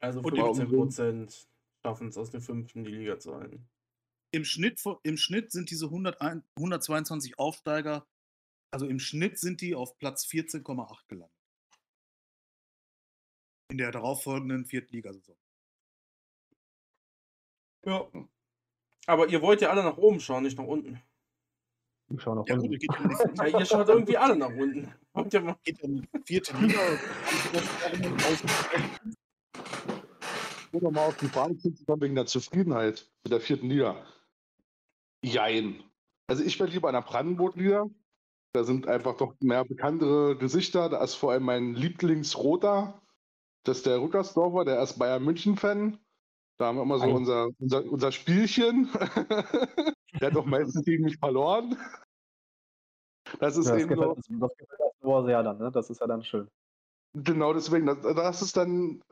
Also 0.01 0.23
15 0.23 0.69
Prozent 0.69 1.49
schaffen 1.85 2.09
es 2.09 2.19
aus 2.19 2.31
der 2.31 2.41
fünften 2.41 2.85
die 2.85 2.91
Liga 2.91 3.19
zu 3.19 3.35
halten. 3.35 3.67
Im 4.33 4.45
Schnitt, 4.45 4.83
Im 5.05 5.17
Schnitt 5.17 5.53
sind 5.53 5.71
diese 5.71 5.87
101, 5.87 6.45
122 6.57 7.39
Aufsteiger, 7.39 8.07
also 8.73 8.87
im 8.87 8.99
Schnitt 8.99 9.39
sind 9.39 9.61
die 9.61 9.75
auf 9.75 9.97
Platz 9.99 10.27
14,8 10.27 11.07
gelandet. 11.09 11.36
In 13.69 13.79
der 13.79 13.91
darauffolgenden 13.91 14.65
vierten 14.65 14.95
Ligasaison. 14.95 15.37
Ja. 17.85 18.07
Aber 19.07 19.29
ihr 19.29 19.43
wollt 19.43 19.61
ja 19.61 19.71
alle 19.71 19.83
nach 19.83 19.97
oben 19.97 20.21
schauen, 20.21 20.43
nicht 20.43 20.59
nach 20.59 20.67
unten. 20.67 21.01
Ich 22.09 22.23
schaue 22.23 22.37
nach 22.37 22.47
ja, 22.47 22.55
unten. 22.57 22.79
Ja, 23.37 23.59
ihr 23.59 23.65
schaut 23.65 23.89
irgendwie 23.89 24.17
alle 24.17 24.37
nach 24.37 24.51
unten. 24.51 24.93
Wollt 25.13 25.35
ihr 25.35 25.41
mal? 25.41 25.57
Geht 25.65 25.81
in 25.81 26.07
vierte 26.25 26.57
Liga. 26.57 26.79
Oder 30.73 30.91
mal 30.91 31.07
auf 31.07 31.17
die 31.17 31.27
Frage 31.27 31.57
kommen 31.87 32.03
wegen 32.03 32.15
der 32.15 32.27
Zufriedenheit 32.27 33.11
mit 33.25 33.33
der 33.33 33.41
vierten 33.41 33.69
Liga. 33.69 34.05
Jein. 35.25 35.83
Also 36.29 36.45
ich 36.45 36.59
wäre 36.61 36.71
lieber 36.71 36.89
in 36.89 36.95
der 36.95 37.03
Brandenburg-Liga. 37.03 37.89
Da 38.53 38.65
sind 38.65 38.87
einfach 38.87 39.17
doch 39.17 39.35
mehr 39.41 39.65
bekanntere 39.65 40.37
Gesichter. 40.37 40.89
Da 40.89 41.03
ist 41.03 41.15
vor 41.15 41.33
allem 41.33 41.45
mein 41.45 41.75
Lieblingsroter. 41.75 43.01
Das 43.67 43.79
ist 43.79 43.87
der 43.87 44.01
Rückersdorfer, 44.01 44.65
der 44.65 44.81
ist 44.81 44.97
Bayern 44.97 45.25
München-Fan. 45.25 45.99
Da 46.57 46.67
haben 46.67 46.77
wir 46.77 46.83
immer 46.83 46.99
so 46.99 47.07
unser, 47.07 47.49
unser, 47.59 47.85
unser 47.85 48.13
Spielchen. 48.13 48.89
der 50.21 50.29
hat 50.29 50.37
doch 50.37 50.47
meistens 50.47 50.85
gegen 50.85 51.05
mich 51.05 51.19
verloren. 51.19 51.77
Das 53.41 53.57
ist 53.57 53.67
ja, 53.67 53.73
das 53.73 53.83
eben 53.83 53.91
gefällt, 53.91 54.25
so. 54.25 54.35
Das, 54.39 54.57
gefällt 54.57 54.81
das 55.03 55.27
sehr 55.27 55.43
dann, 55.43 55.59
ne? 55.59 55.71
Das 55.73 55.91
ist 55.91 56.01
ja 56.01 56.07
dann 56.07 56.23
schön. 56.23 56.49
Genau, 57.15 57.53
deswegen, 57.53 57.87
das, 57.87 58.01
das 58.03 58.43
ist 58.43 58.57
dann 58.57 59.03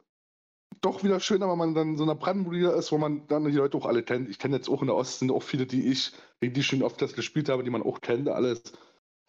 doch 0.81 1.03
wieder 1.03 1.19
schöner, 1.19 1.51
wenn 1.51 1.59
man 1.59 1.75
dann 1.75 1.97
so 1.97 2.05
einer 2.05 2.15
Brandenburger 2.15 2.77
ist, 2.77 2.93
wo 2.93 2.99
man 2.99 3.27
dann 3.27 3.45
die 3.45 3.51
Leute 3.51 3.77
auch 3.77 3.87
alle 3.87 4.05
kennt. 4.05 4.29
Ich 4.29 4.39
kenne 4.39 4.57
jetzt 4.57 4.69
auch 4.69 4.83
in 4.83 4.87
der 4.87 4.97
Ost, 4.97 5.19
sind 5.19 5.33
auch 5.33 5.43
viele, 5.43 5.67
die 5.67 5.91
ich, 5.91 6.13
gegen 6.41 6.55
die 6.55 6.61
ich 6.61 6.67
schon 6.67 6.83
oft 6.83 7.03
das 7.03 7.15
gespielt 7.15 7.49
habe, 7.49 7.65
die 7.65 7.71
man 7.71 7.83
auch 7.83 8.01
kennt, 8.01 8.29
alles. 8.29 8.63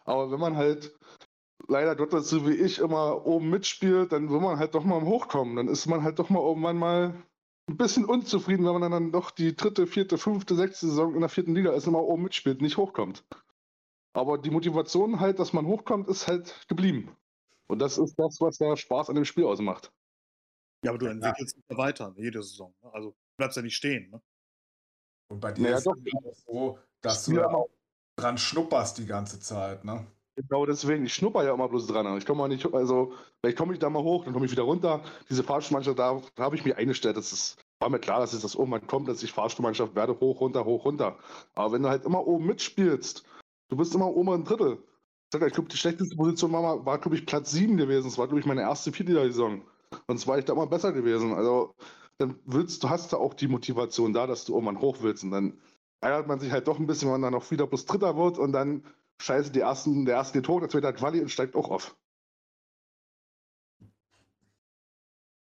Aber 0.04 0.30
wenn 0.30 0.38
man 0.38 0.56
halt 0.56 0.96
leider 1.68 1.96
Gottes 1.96 2.28
so 2.28 2.46
wie 2.46 2.54
ich 2.54 2.78
immer 2.78 3.26
oben 3.26 3.50
mitspielt, 3.50 4.12
dann 4.12 4.30
will 4.30 4.40
man 4.40 4.58
halt 4.58 4.74
doch 4.74 4.84
mal 4.84 5.02
hochkommen. 5.02 5.56
Dann 5.56 5.68
ist 5.68 5.86
man 5.86 6.02
halt 6.02 6.18
doch 6.18 6.30
mal 6.30 6.40
irgendwann 6.40 6.78
mal 6.78 7.14
ein 7.68 7.76
bisschen 7.76 8.04
unzufrieden, 8.04 8.64
wenn 8.64 8.80
man 8.80 8.90
dann 8.90 9.12
doch 9.12 9.30
die 9.30 9.56
dritte, 9.56 9.86
vierte, 9.86 10.18
fünfte, 10.18 10.54
sechste 10.54 10.86
Saison 10.86 11.14
in 11.14 11.20
der 11.20 11.28
vierten 11.28 11.54
Liga 11.54 11.72
ist, 11.72 11.86
immer 11.86 12.02
oben 12.02 12.22
mitspielt, 12.22 12.62
nicht 12.62 12.76
hochkommt. 12.76 13.24
Aber 14.12 14.38
die 14.38 14.50
Motivation 14.50 15.20
halt, 15.20 15.38
dass 15.38 15.52
man 15.52 15.66
hochkommt, 15.66 16.08
ist 16.08 16.26
halt 16.26 16.66
geblieben. 16.68 17.16
Und 17.68 17.80
das 17.80 17.98
ist 17.98 18.14
das, 18.16 18.40
was 18.40 18.58
da 18.58 18.76
Spaß 18.76 19.10
an 19.10 19.16
dem 19.16 19.24
Spiel 19.24 19.44
ausmacht. 19.44 19.92
Ja, 20.84 20.92
aber 20.92 20.98
du 20.98 21.06
entwickelst 21.06 21.58
ja. 21.68 21.76
weiter, 21.76 22.14
jede 22.16 22.42
Saison. 22.42 22.74
Ne? 22.82 22.94
Also 22.94 23.10
du 23.10 23.16
bleibst 23.38 23.56
ja 23.56 23.62
nicht 23.62 23.74
stehen. 23.74 24.10
Ne? 24.10 24.22
Und 25.28 25.40
bei 25.40 25.52
dir 25.52 25.62
naja, 25.62 25.76
ist 25.76 25.86
es 25.86 25.88
auch 25.88 26.34
so, 26.46 26.78
dass 27.00 27.24
du 27.24 27.34
ja 27.34 27.48
auch 27.48 27.68
dran 28.16 28.38
schnupperst 28.38 28.98
die 28.98 29.06
ganze 29.06 29.40
Zeit, 29.40 29.84
ne? 29.84 30.06
Genau 30.36 30.66
deswegen, 30.66 31.06
ich 31.06 31.14
schnupper 31.14 31.44
ja 31.44 31.54
immer 31.54 31.68
bloß 31.68 31.86
dran. 31.86 32.18
Ich 32.18 32.26
komme 32.26 32.40
mal 32.40 32.48
nicht, 32.48 32.74
also 32.74 33.14
vielleicht 33.40 33.56
komme 33.56 33.72
ich 33.72 33.78
da 33.78 33.88
mal 33.88 34.02
hoch, 34.02 34.24
dann 34.24 34.34
komme 34.34 34.44
ich 34.44 34.52
wieder 34.52 34.64
runter. 34.64 35.02
Diese 35.30 35.42
Fahrstuhlmannschaft, 35.42 35.98
da, 35.98 36.20
da 36.34 36.42
habe 36.44 36.56
ich 36.56 36.64
mich 36.64 36.76
eingestellt. 36.76 37.16
Das 37.16 37.32
ist, 37.32 37.56
war 37.80 37.88
mir 37.88 37.98
klar, 37.98 38.20
dass 38.20 38.34
es 38.34 38.42
das 38.42 38.54
irgendwann 38.54 38.86
kommt, 38.86 39.08
dass 39.08 39.22
ich 39.22 39.32
Fahrstuhlmannschaft 39.32 39.94
werde, 39.94 40.20
hoch, 40.20 40.40
runter, 40.42 40.66
hoch, 40.66 40.84
runter. 40.84 41.16
Aber 41.54 41.72
wenn 41.72 41.82
du 41.82 41.88
halt 41.88 42.04
immer 42.04 42.26
oben 42.26 42.44
mitspielst, 42.44 43.24
du 43.70 43.76
bist 43.76 43.94
immer 43.94 44.14
oben 44.14 44.30
ein 44.30 44.44
Drittel. 44.44 44.78
Ich 45.32 45.52
glaube, 45.54 45.68
die 45.70 45.76
schlechteste 45.76 46.16
Position 46.16 46.52
war, 46.52 46.84
war 46.84 46.98
glaube 46.98 47.16
ich, 47.16 47.24
Platz 47.24 47.50
7 47.50 47.78
gewesen. 47.78 48.04
Das 48.04 48.18
war, 48.18 48.26
glaube 48.26 48.40
ich, 48.40 48.46
meine 48.46 48.60
erste 48.60 48.92
Viertliga-Saison. 48.92 49.62
Sonst 50.06 50.26
war 50.26 50.38
ich 50.38 50.44
da 50.44 50.52
immer 50.52 50.66
besser 50.66 50.92
gewesen. 50.92 51.32
Also 51.32 51.74
dann 52.18 52.38
willst 52.44 52.84
du, 52.84 52.90
hast 52.90 53.12
du 53.12 53.16
auch 53.16 53.32
die 53.34 53.48
Motivation 53.48 54.12
da, 54.12 54.26
dass 54.26 54.44
du 54.44 54.52
irgendwann 54.52 54.80
hoch 54.80 54.98
willst. 55.00 55.24
Und 55.24 55.30
dann 55.30 55.58
ärgert 56.00 56.28
man 56.28 56.40
sich 56.40 56.52
halt 56.52 56.68
doch 56.68 56.78
ein 56.78 56.86
bisschen, 56.86 57.08
wenn 57.08 57.20
man 57.20 57.22
dann 57.22 57.40
noch 57.40 57.50
wieder 57.50 57.66
plus 57.66 57.86
Dritter 57.86 58.16
wird 58.16 58.38
und 58.38 58.52
dann 58.52 58.84
scheiße, 59.20 59.52
die 59.52 59.60
ersten, 59.60 60.04
der 60.04 60.16
erste 60.16 60.40
hoch, 60.46 60.60
der 60.60 60.68
zweite 60.68 60.88
hat 60.88 60.96
Quali 60.96 61.20
und 61.20 61.28
steigt 61.28 61.54
auch 61.54 61.70
auf. 61.70 61.96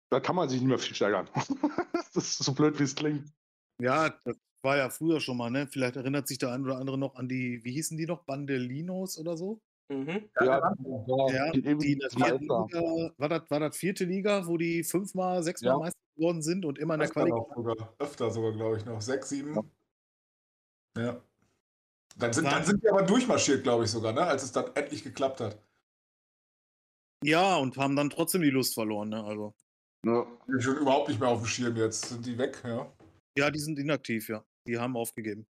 Da 0.09 0.19
kann 0.19 0.35
man 0.35 0.47
sich 0.47 0.61
nicht 0.61 0.69
mehr 0.69 0.79
viel 0.79 0.95
steigern. 0.95 1.29
das 2.13 2.15
ist 2.15 2.43
so 2.43 2.53
blöd, 2.53 2.79
wie 2.79 2.83
es 2.83 2.95
klingt. 2.95 3.33
Ja, 3.81 4.09
das 4.23 4.37
war 4.63 4.77
ja 4.77 4.89
früher 4.89 5.19
schon 5.19 5.37
mal, 5.37 5.49
ne? 5.49 5.67
Vielleicht 5.67 5.97
erinnert 5.97 6.27
sich 6.27 6.37
der 6.37 6.51
ein 6.51 6.63
oder 6.63 6.77
andere 6.77 6.97
noch 6.97 7.15
an 7.15 7.27
die, 7.27 7.63
wie 7.63 7.73
hießen 7.73 7.97
die 7.97 8.05
noch, 8.05 8.23
Bandelinos 8.23 9.17
oder 9.17 9.37
so? 9.37 9.61
Mhm. 9.89 10.29
Ja, 10.41 10.73
ja, 11.29 11.51
die, 11.51 11.61
die 11.61 11.97
der 11.97 12.09
vierten 12.09 12.41
Liga, 12.41 13.13
war 13.17 13.29
das, 13.29 13.49
war 13.49 13.59
das 13.59 13.77
vierte 13.77 14.03
Liga, 14.03 14.45
wo 14.45 14.57
die 14.57 14.83
fünfmal, 14.83 15.43
sechsmal 15.43 15.73
ja. 15.73 15.79
Meister 15.79 15.99
geworden 16.15 16.41
sind 16.41 16.65
und 16.65 16.77
immer 16.77 16.95
in 16.95 16.99
der 17.01 17.09
Qualität. 17.09 17.55
Sogar, 17.55 17.93
öfter 17.99 18.31
sogar, 18.31 18.51
glaube 18.51 18.77
ich, 18.77 18.85
noch. 18.85 18.99
Sechs, 18.99 19.29
sieben. 19.29 19.71
Ja. 20.97 21.21
Dann, 22.17 22.33
sind, 22.33 22.45
dann 22.45 22.65
sind 22.65 22.83
die 22.83 22.89
aber 22.89 23.03
durchmarschiert, 23.03 23.63
glaube 23.63 23.83
ich 23.83 23.91
sogar, 23.91 24.11
ne? 24.11 24.21
als 24.21 24.43
es 24.43 24.51
dann 24.51 24.75
endlich 24.75 25.03
geklappt 25.03 25.39
hat. 25.39 25.61
Ja, 27.23 27.57
und 27.57 27.77
haben 27.77 27.95
dann 27.95 28.09
trotzdem 28.09 28.41
die 28.41 28.49
Lust 28.49 28.73
verloren, 28.73 29.09
ne? 29.09 29.23
Also. 29.23 29.55
Ja. 30.05 30.25
Die 30.47 30.61
sind 30.61 30.77
überhaupt 30.77 31.09
nicht 31.09 31.19
mehr 31.19 31.29
auf 31.29 31.39
dem 31.39 31.47
Schirm 31.47 31.75
jetzt. 31.75 32.05
Sind 32.09 32.25
die 32.25 32.37
weg, 32.37 32.61
ja? 32.63 32.91
Ja, 33.37 33.49
die 33.49 33.59
sind 33.59 33.79
inaktiv, 33.79 34.29
ja. 34.29 34.43
Die 34.67 34.77
haben 34.77 34.95
aufgegeben. 34.95 35.47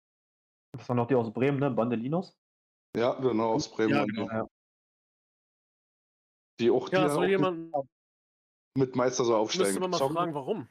Das 0.72 0.88
waren 0.90 0.98
noch 0.98 1.08
die 1.08 1.16
aus 1.16 1.32
Bremen, 1.32 1.60
ne? 1.60 1.70
Bandelinos? 1.70 2.36
Ja, 2.96 3.14
genau, 3.14 3.54
aus 3.54 3.70
Bremen. 3.70 3.94
Ja, 3.94 4.06
genau. 4.06 4.28
Ja. 4.30 4.48
Die 6.60 6.70
auch, 6.70 6.92
ja, 6.92 7.10
soll 7.10 7.30
jemand 7.30 7.74
mit 8.78 8.96
Meister 8.96 9.26
so 9.26 9.36
aufsteigen. 9.36 9.68
Müsste 9.68 9.80
man 9.82 9.92
mal 9.92 9.98
Song. 9.98 10.14
fragen, 10.14 10.34
warum? 10.34 10.68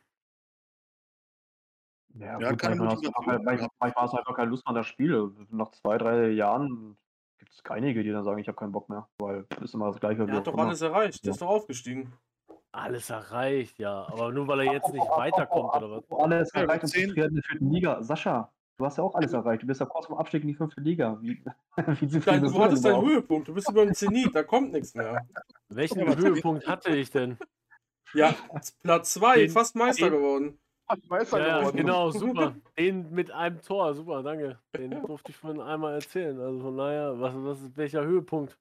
Ja, 2.21 2.39
ja 2.39 2.51
gut, 2.51 2.63
manchmal, 2.63 2.89
hast 2.89 3.05
du 3.05 3.11
halt, 3.27 3.45
manchmal 3.45 3.71
hast 3.97 4.13
du 4.13 4.19
einfach 4.19 4.37
keine 4.37 4.51
Lust 4.51 4.67
an 4.67 4.75
das 4.75 4.87
Spiel. 4.87 5.31
Nach 5.51 5.71
zwei, 5.71 5.97
drei 5.99 6.29
Jahren 6.29 6.97
gibt 7.39 7.53
es 7.53 7.65
einige, 7.71 8.03
die 8.03 8.11
dann 8.11 8.25
sagen, 8.25 8.39
ich 8.39 8.49
habe 8.49 8.57
keinen 8.57 8.73
Bock 8.73 8.89
mehr, 8.89 9.09
weil 9.19 9.47
es 9.57 9.63
ist 9.63 9.75
immer 9.75 9.87
das 9.87 10.01
Gleiche. 10.01 10.27
Er 10.29 10.37
hat 10.37 10.47
doch 10.47 10.59
alles 10.59 10.83
erreicht, 10.83 11.25
der 11.25 11.33
ist 11.33 11.43
doch 11.43 11.49
aufgestiegen. 11.49 12.13
Alles 12.73 13.11
erreicht, 13.11 13.79
ja. 13.79 14.07
Aber 14.13 14.31
nur 14.31 14.47
weil 14.47 14.61
er 14.61 14.73
jetzt 14.75 14.93
nicht 14.93 15.09
weiterkommt, 15.09 15.75
oder 15.75 15.91
was? 15.91 16.21
Alles 16.21 16.51
erreicht 16.55 16.85
und 16.85 16.95
in 16.95 17.15
der 17.15 17.43
vierten 17.43 17.71
Liga. 17.71 18.03
Sascha, 18.03 18.53
Du 18.81 18.87
hast 18.87 18.97
ja 18.97 19.05
auch 19.05 19.15
alles 19.15 19.35
erreicht. 19.35 19.63
Du 19.63 19.67
bist 19.67 19.79
ja 19.79 19.85
kurz 19.85 20.07
vom 20.07 20.17
Abstieg 20.17 20.41
in 20.41 20.49
die 20.49 20.55
fünfte 20.55 20.81
Liga. 20.81 21.19
Wie, 21.21 21.45
wie 22.01 22.21
Dein, 22.21 22.43
du 22.43 22.59
hattest 22.59 22.83
deinen 22.83 23.05
Höhepunkt. 23.05 23.47
Du 23.47 23.53
bist 23.53 23.69
über 23.69 23.85
dem 23.85 23.93
Zenit. 23.93 24.35
Da 24.35 24.43
kommt 24.43 24.73
nichts 24.73 24.95
mehr. 24.95 25.29
Welchen 25.69 26.01
Höhepunkt 26.17 26.67
hatte 26.67 26.97
ich 26.97 27.11
denn? 27.11 27.37
Ja, 28.15 28.35
Platz 28.83 29.13
2, 29.13 29.51
fast 29.51 29.77
Meister 29.77 30.09
den, 30.09 30.15
geworden. 30.15 30.59
Meister 31.09 31.47
ja, 31.47 31.59
geworden. 31.59 31.77
Genau, 31.77 32.11
super. 32.11 32.55
Den 32.79 33.11
mit 33.11 33.31
einem 33.31 33.61
Tor, 33.63 33.95
super, 33.95 34.23
danke. 34.23 34.59
Den 34.77 34.91
durfte 35.03 35.31
ich 35.31 35.37
vorhin 35.37 35.61
einmal 35.61 35.95
erzählen. 35.95 36.39
Also 36.41 36.61
von 36.61 36.77
daher, 36.77 37.21
was, 37.21 37.35
was 37.37 37.61
ist 37.63 37.77
welcher 37.77 38.05
Höhepunkt? 38.05 38.57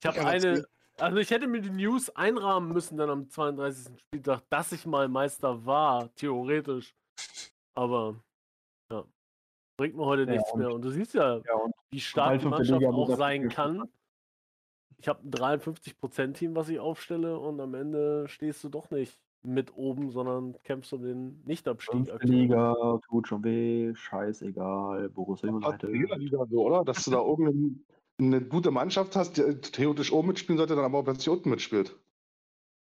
Ich 0.00 0.06
habe 0.06 0.18
ja, 0.18 0.26
eine. 0.26 0.64
Also 0.98 1.16
ich 1.16 1.30
hätte 1.30 1.46
mir 1.46 1.60
die 1.60 1.70
News 1.70 2.10
einrahmen 2.10 2.72
müssen 2.72 2.98
dann 2.98 3.08
am 3.08 3.28
32. 3.28 3.98
Spieltag, 3.98 4.42
dass 4.50 4.72
ich 4.72 4.84
mal 4.84 5.08
Meister 5.08 5.64
war, 5.64 6.14
theoretisch. 6.14 6.94
Aber 7.74 8.16
ja 8.90 9.04
bringt 9.82 9.96
mir 9.96 10.06
heute 10.06 10.22
ja, 10.22 10.32
nichts 10.32 10.52
und, 10.52 10.60
mehr. 10.60 10.72
Und 10.72 10.82
du 10.82 10.90
siehst 10.90 11.14
ja, 11.14 11.38
ja 11.38 11.70
wie 11.90 12.00
stark 12.00 12.40
die 12.40 12.46
Mannschaft 12.46 12.84
auch 12.84 13.16
sein 13.16 13.48
kann. 13.48 13.88
Ich 14.98 15.08
habe 15.08 15.26
ein 15.26 15.32
53%-Team, 15.32 16.54
was 16.54 16.68
ich 16.68 16.78
aufstelle, 16.78 17.36
und 17.36 17.60
am 17.60 17.74
Ende 17.74 18.28
stehst 18.28 18.62
du 18.62 18.68
doch 18.68 18.90
nicht 18.90 19.18
mit 19.42 19.74
oben, 19.76 20.10
sondern 20.10 20.56
kämpfst 20.62 20.92
um 20.92 21.02
den 21.02 21.42
Nichtabstieg. 21.44 22.12
Liga, 22.22 23.00
tut 23.08 23.28
schon 23.28 23.42
weh, 23.44 23.94
scheißegal, 23.94 25.08
Borussia 25.08 25.50
United. 25.50 25.90
Liga 25.90 26.46
so, 26.48 26.62
oder? 26.64 26.84
Dass 26.84 27.04
du 27.04 27.10
da 27.10 27.18
irgendeinen 27.18 27.84
eine 28.18 28.40
gute 28.40 28.70
Mannschaft 28.70 29.16
hast, 29.16 29.36
die 29.36 29.60
theoretisch 29.60 30.12
oben 30.12 30.28
mitspielen 30.28 30.58
sollte, 30.58 30.76
dann 30.76 30.84
aber 30.84 30.98
auch 30.98 31.04
plötzlich 31.04 31.28
unten 31.28 31.50
mitspielt. 31.50 31.98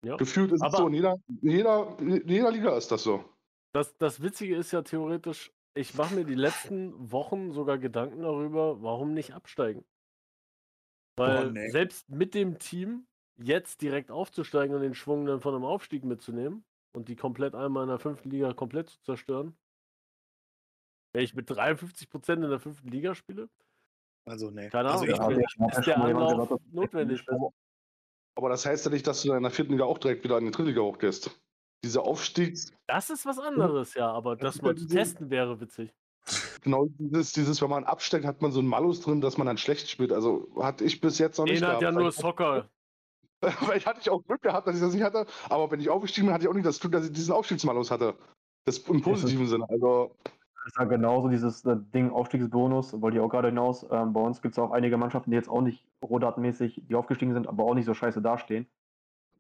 Ja. 0.06 0.18
Gefühlt 0.18 0.52
ist 0.52 0.62
aber 0.62 0.74
es 0.74 0.80
so, 0.80 0.88
in 0.88 0.94
jeder, 0.94 1.16
jeder, 1.42 1.98
jeder 2.02 2.52
Liga 2.52 2.76
ist 2.78 2.92
das 2.92 3.04
so. 3.04 3.24
Das, 3.74 3.96
das 3.98 4.22
Witzige 4.22 4.56
ist 4.56 4.72
ja 4.72 4.82
theoretisch, 4.82 5.54
ich 5.74 5.96
mache 5.96 6.16
mir 6.16 6.26
die 6.26 6.36
letzten 6.36 7.12
Wochen 7.12 7.52
sogar 7.52 7.78
Gedanken 7.78 8.22
darüber, 8.22 8.82
warum 8.82 9.14
nicht 9.14 9.34
absteigen. 9.34 9.86
Weil 11.18 11.48
oh, 11.48 11.52
nee. 11.52 11.70
selbst 11.70 12.10
mit 12.10 12.34
dem 12.34 12.58
Team 12.58 13.06
jetzt 13.44 13.82
direkt 13.82 14.12
aufzusteigen 14.12 14.76
und 14.76 14.82
den 14.82 14.94
Schwung 14.94 15.26
dann 15.26 15.42
von 15.42 15.56
einem 15.56 15.66
Aufstieg 15.66 16.04
mitzunehmen 16.04 16.64
und 16.94 17.08
die 17.08 17.16
komplett 17.16 17.56
einmal 17.56 17.84
in 17.84 17.90
der 17.90 18.00
fünften 18.00 18.30
Liga 18.30 18.54
komplett 18.54 18.90
zu 18.90 19.02
zerstören, 19.04 19.56
wenn 21.14 21.24
ich 21.24 21.34
mit 21.34 21.50
53% 21.50 22.34
in 22.34 22.42
der 22.50 22.60
fünften 22.60 22.88
Liga 22.88 23.16
spiele, 23.16 23.50
also, 24.26 24.52
nee. 24.52 24.70
Keine 24.70 24.92
also 24.92 25.04
Ahnung, 25.06 25.20
also, 25.20 25.40
ich, 25.40 25.46
ich, 25.46 25.78
ist 25.78 25.88
der 25.88 25.98
Anlauf 26.02 26.60
notwendig. 26.72 27.26
Aber 28.36 28.50
das 28.50 28.66
heißt 28.66 28.86
ja 28.86 28.92
nicht, 28.92 29.06
dass 29.08 29.24
du 29.24 29.34
in 29.34 29.44
der 29.44 29.52
vierten 29.52 29.74
Liga 29.74 29.86
auch 29.86 29.98
direkt 29.98 30.24
wieder 30.24 30.38
in 30.38 30.46
die 30.46 30.52
dritte 30.52 30.70
Liga 30.70 30.82
hochgehst. 30.82 31.42
Diese 31.84 32.02
Aufstiegs. 32.02 32.72
Das 32.88 33.10
ist 33.10 33.26
was 33.26 33.40
anderes, 33.40 33.96
ja, 33.96 34.12
aber 34.12 34.36
das, 34.36 34.62
mal 34.62 34.76
zu 34.76 34.88
testen 34.88 35.30
wäre 35.30 35.60
witzig. 35.60 35.92
Genau, 36.62 36.88
dieses, 37.00 37.34
dieses, 37.34 37.62
wenn 37.62 37.72
man 37.72 37.84
absteckt, 37.84 38.26
hat 38.26 38.42
man 38.42 38.52
so 38.52 38.60
einen 38.60 38.68
Malus 38.68 39.02
drin, 39.02 39.22
dass 39.22 39.38
man 39.40 39.48
dann 39.48 39.58
schlecht 39.58 39.90
spielt. 39.90 40.12
Also 40.12 40.48
hatte 40.58 40.84
ich 40.84 41.02
bis 41.02 41.18
jetzt 41.18 41.40
noch 41.40 41.46
nicht. 41.46 41.62
Den 41.62 41.68
hat 41.68 41.82
ja 41.82 41.92
nur 41.92 42.12
Soccer. 42.12 42.70
Vielleicht 43.60 43.86
hatte 43.86 44.00
ich 44.02 44.10
auch 44.10 44.24
Glück 44.24 44.42
gehabt, 44.42 44.68
dass 44.68 44.76
ich 44.76 44.82
das 44.82 44.94
nicht 44.94 45.04
hatte. 45.04 45.26
Aber 45.50 45.72
wenn 45.72 45.80
ich 45.80 45.90
aufgestiegen 45.90 46.28
bin, 46.28 46.34
hatte 46.34 46.44
ich 46.44 46.50
auch 46.50 46.54
nicht 46.54 46.66
das 46.66 46.80
Glück, 46.80 46.92
dass 46.92 47.06
ich 47.06 47.12
diesen 47.12 47.34
Aufstiegsmalus 47.34 47.92
hatte. 47.92 48.16
Das 48.66 48.78
im 48.80 49.02
positiven 49.02 49.48
Sinne. 49.48 49.66
Also 49.70 50.16
ist 50.66 50.78
ja 50.78 50.86
genauso 50.86 51.28
dieses 51.28 51.66
äh, 51.66 51.76
Ding 51.94 52.12
Aufstiegsbonus, 52.12 53.02
wollte 53.02 53.18
ich 53.18 53.24
auch 53.24 53.30
gerade 53.30 53.48
hinaus. 53.48 53.86
Ähm, 53.90 54.14
bei 54.14 54.22
uns 54.22 54.42
gibt 54.42 54.54
es 54.54 54.60
auch 54.60 54.72
einige 54.72 54.98
Mannschaften, 54.98 55.32
die 55.32 55.36
jetzt 55.36 55.50
auch 55.50 55.62
nicht 55.62 55.84
rohdatenmäßig, 56.04 56.84
die 56.88 56.96
aufgestiegen 56.96 57.34
sind, 57.34 57.48
aber 57.48 57.64
auch 57.64 57.74
nicht 57.74 57.86
so 57.86 57.94
scheiße 57.94 58.22
dastehen. 58.22 58.68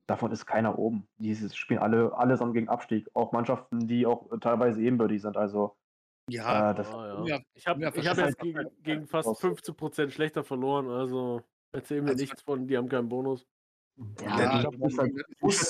Davon 0.07 0.31
ist 0.31 0.45
keiner 0.45 0.79
oben. 0.79 1.07
Die 1.19 1.35
spielen 1.35 1.79
alle 1.79 2.17
allesamt 2.17 2.53
gegen 2.53 2.69
Abstieg. 2.69 3.07
Auch 3.13 3.31
Mannschaften, 3.31 3.87
die 3.87 4.07
auch 4.07 4.27
teilweise 4.39 4.81
ebenbürtig 4.81 5.21
sind. 5.21 5.37
Also 5.37 5.75
ja, 6.27 6.71
äh, 6.71 6.75
das, 6.75 6.91
ah, 6.91 7.23
ja. 7.25 7.39
ich 7.53 7.67
habe 7.67 7.85
hab 7.85 7.95
jetzt 7.95 8.21
halt 8.21 8.37
gegen, 8.39 8.67
gegen 8.81 9.07
fast 9.07 9.29
15% 9.29 10.09
schlechter 10.09 10.43
verloren. 10.43 10.89
Also 10.89 11.43
erzähl 11.71 12.01
mir 12.01 12.09
also, 12.09 12.21
nichts 12.21 12.41
von, 12.41 12.67
die 12.67 12.77
haben 12.77 12.89
keinen 12.89 13.09
Bonus. 13.09 13.45
Ja, 14.21 14.39
ja 14.39 14.55
ich 14.55 14.61
glaube, 14.61 14.77
das 14.77 14.91
ist 14.93 14.99
halt, 14.99 15.13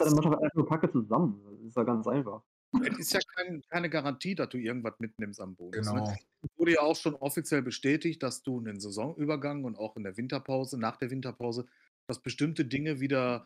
dann 0.02 0.14
Mannschaft 0.14 0.44
einfach 0.44 0.56
nur 0.56 0.68
Packe 0.68 0.92
zusammen. 0.92 1.42
Das 1.52 1.62
ist 1.62 1.76
ja 1.76 1.84
ganz 1.84 2.08
einfach. 2.08 2.42
Es 2.86 3.00
ist 3.00 3.14
ja 3.14 3.20
kein, 3.36 3.62
keine 3.70 3.90
Garantie, 3.90 4.34
dass 4.34 4.50
du 4.50 4.58
irgendwas 4.58 4.94
mitnimmst 5.00 5.42
am 5.42 5.56
Bonus. 5.56 5.88
Ne? 5.88 6.00
Genau. 6.00 6.14
Es 6.42 6.50
wurde 6.58 6.74
ja 6.74 6.82
auch 6.82 6.96
schon 6.96 7.16
offiziell 7.16 7.62
bestätigt, 7.62 8.24
dass 8.24 8.44
du 8.44 8.60
in 8.60 8.66
den 8.66 8.80
Saisonübergang 8.80 9.66
und 9.66 9.78
auch 9.78 9.98
in 9.98 10.04
der 10.04 10.16
Winterpause, 10.16 10.80
nach 10.80 10.98
der 10.98 11.12
Winterpause, 11.12 11.66
dass 12.08 12.22
bestimmte 12.22 12.66
Dinge 12.66 13.00
wieder 13.00 13.46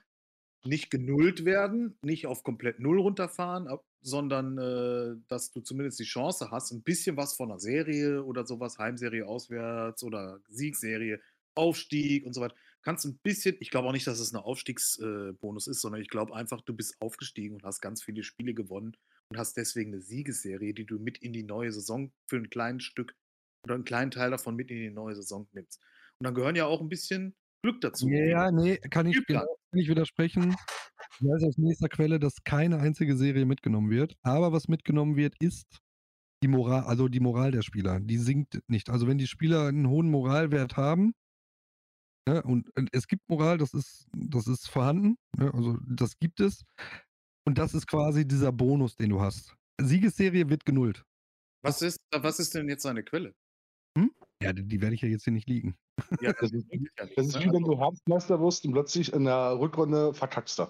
nicht 0.63 0.89
genullt 0.89 1.45
werden, 1.45 1.97
nicht 2.01 2.27
auf 2.27 2.43
komplett 2.43 2.79
Null 2.79 2.99
runterfahren, 2.99 3.67
sondern 4.01 4.57
äh, 4.57 5.15
dass 5.27 5.51
du 5.51 5.61
zumindest 5.61 5.99
die 5.99 6.05
Chance 6.05 6.49
hast, 6.51 6.71
ein 6.71 6.83
bisschen 6.83 7.17
was 7.17 7.35
von 7.35 7.51
einer 7.51 7.59
Serie 7.59 8.23
oder 8.23 8.45
sowas, 8.45 8.77
Heimserie 8.77 9.27
auswärts 9.27 10.03
oder 10.03 10.39
Siegserie, 10.49 11.19
Aufstieg 11.55 12.25
und 12.25 12.33
so 12.33 12.41
weiter, 12.41 12.55
kannst 12.85 13.05
ein 13.05 13.17
bisschen, 13.17 13.57
ich 13.59 13.71
glaube 13.71 13.87
auch 13.87 13.91
nicht, 13.91 14.07
dass 14.07 14.19
es 14.19 14.31
ein 14.31 14.37
Aufstiegsbonus 14.37 15.67
äh, 15.67 15.71
ist, 15.71 15.81
sondern 15.81 16.01
ich 16.01 16.07
glaube 16.07 16.35
einfach, 16.35 16.61
du 16.61 16.73
bist 16.73 16.95
aufgestiegen 17.01 17.55
und 17.55 17.63
hast 17.63 17.81
ganz 17.81 18.03
viele 18.03 18.23
Spiele 18.23 18.53
gewonnen 18.53 18.95
und 19.29 19.37
hast 19.37 19.57
deswegen 19.57 19.93
eine 19.93 20.01
Siegesserie, 20.01 20.73
die 20.73 20.85
du 20.85 20.99
mit 20.99 21.17
in 21.17 21.33
die 21.33 21.43
neue 21.43 21.71
Saison 21.71 22.13
für 22.27 22.37
ein 22.37 22.49
kleines 22.49 22.83
Stück 22.83 23.15
oder 23.65 23.75
einen 23.75 23.85
kleinen 23.85 24.11
Teil 24.11 24.29
davon 24.29 24.55
mit 24.55 24.69
in 24.69 24.77
die 24.77 24.91
neue 24.91 25.15
Saison 25.15 25.47
nimmst. 25.51 25.81
Und 26.19 26.25
dann 26.25 26.35
gehören 26.35 26.55
ja 26.55 26.67
auch 26.67 26.79
ein 26.79 26.87
bisschen 26.87 27.35
Glück 27.63 27.81
dazu. 27.81 28.07
Ja, 28.07 28.51
nee, 28.51 28.77
kann 28.77 29.07
ich, 29.07 29.25
genau, 29.25 29.41
kann 29.71 29.79
ich 29.79 29.89
widersprechen. 29.89 30.55
Ich 31.19 31.27
weiß 31.27 31.43
aus 31.43 31.57
nächster 31.57 31.89
Quelle, 31.89 32.19
dass 32.19 32.43
keine 32.43 32.77
einzige 32.77 33.17
Serie 33.17 33.45
mitgenommen 33.45 33.89
wird. 33.89 34.15
Aber 34.21 34.53
was 34.53 34.67
mitgenommen 34.67 35.15
wird, 35.15 35.33
ist 35.39 35.79
die 36.43 36.47
Moral, 36.47 36.83
also 36.83 37.07
die 37.07 37.19
Moral 37.19 37.51
der 37.51 37.63
Spieler. 37.63 37.99
Die 37.99 38.17
sinkt 38.17 38.59
nicht. 38.67 38.91
Also 38.91 39.07
wenn 39.07 39.17
die 39.17 39.25
Spieler 39.25 39.67
einen 39.67 39.89
hohen 39.89 40.11
Moralwert 40.11 40.77
haben, 40.77 41.15
ja, 42.27 42.39
und 42.41 42.71
es 42.91 43.07
gibt 43.07 43.27
Moral, 43.29 43.57
das 43.57 43.73
ist, 43.73 44.07
das 44.15 44.47
ist 44.47 44.67
vorhanden, 44.69 45.17
ja, 45.37 45.53
also 45.53 45.77
das 45.87 46.17
gibt 46.19 46.39
es. 46.39 46.63
Und 47.47 47.59
das 47.59 47.75
ist 47.75 47.85
quasi 47.85 48.27
dieser 48.27 48.51
Bonus, 48.51 48.95
den 48.95 49.09
du 49.09 49.21
hast. 49.21 49.55
Siegesserie 49.79 50.49
wird 50.49 50.65
genullt. 50.65 51.03
Was 51.63 51.81
ist, 51.81 51.99
was 52.11 52.39
ist 52.39 52.55
denn 52.55 52.67
jetzt 52.69 52.83
seine 52.83 53.03
Quelle? 53.03 53.35
Hm? 53.97 54.11
Ja, 54.41 54.53
die, 54.53 54.63
die 54.63 54.81
werde 54.81 54.95
ich 54.95 55.01
ja 55.01 55.07
jetzt 55.07 55.23
hier 55.23 55.33
nicht 55.33 55.47
liegen. 55.47 55.75
Ja, 56.21 56.33
das, 56.33 56.51
ist, 56.51 56.65
das 57.15 57.27
ist 57.27 57.39
wie 57.39 57.51
wenn 57.51 57.63
du 57.63 57.77
Herbstmeister 57.77 58.41
wirst 58.41 58.65
und 58.65 58.73
plötzlich 58.73 59.13
in 59.13 59.25
der 59.25 59.59
Rückrunde 59.59 60.13
verkackst 60.13 60.59
du. 60.59 60.67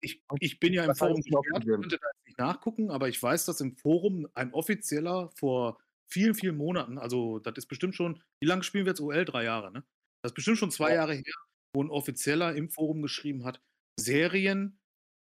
Ich, 0.00 0.22
ich 0.40 0.60
bin 0.60 0.72
ja 0.72 0.82
im 0.82 0.88
das 0.88 0.98
Forum 0.98 1.20
gesperrt, 1.20 1.64
könnte 1.64 1.98
da 1.98 2.08
nicht 2.24 2.38
nachgucken, 2.38 2.90
aber 2.90 3.08
ich 3.08 3.20
weiß, 3.20 3.46
dass 3.46 3.60
im 3.60 3.76
Forum 3.76 4.28
ein 4.34 4.52
offizieller 4.52 5.30
vor 5.34 5.78
vielen, 6.06 6.34
vielen 6.34 6.56
Monaten, 6.56 6.98
also 6.98 7.38
das 7.40 7.54
ist 7.56 7.66
bestimmt 7.66 7.94
schon, 7.94 8.22
wie 8.40 8.46
lange 8.46 8.62
spielen 8.62 8.86
wir 8.86 8.92
jetzt 8.92 9.00
OL? 9.00 9.24
Drei 9.24 9.44
Jahre, 9.44 9.72
ne? 9.72 9.84
Das 10.22 10.30
ist 10.30 10.34
bestimmt 10.34 10.58
schon 10.58 10.70
zwei 10.70 10.90
ja. 10.90 10.96
Jahre 10.96 11.14
her, 11.14 11.34
wo 11.72 11.82
ein 11.82 11.90
Offizieller 11.90 12.54
im 12.54 12.70
Forum 12.70 13.02
geschrieben 13.02 13.44
hat, 13.44 13.60
Serien 13.98 14.78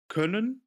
können 0.07 0.61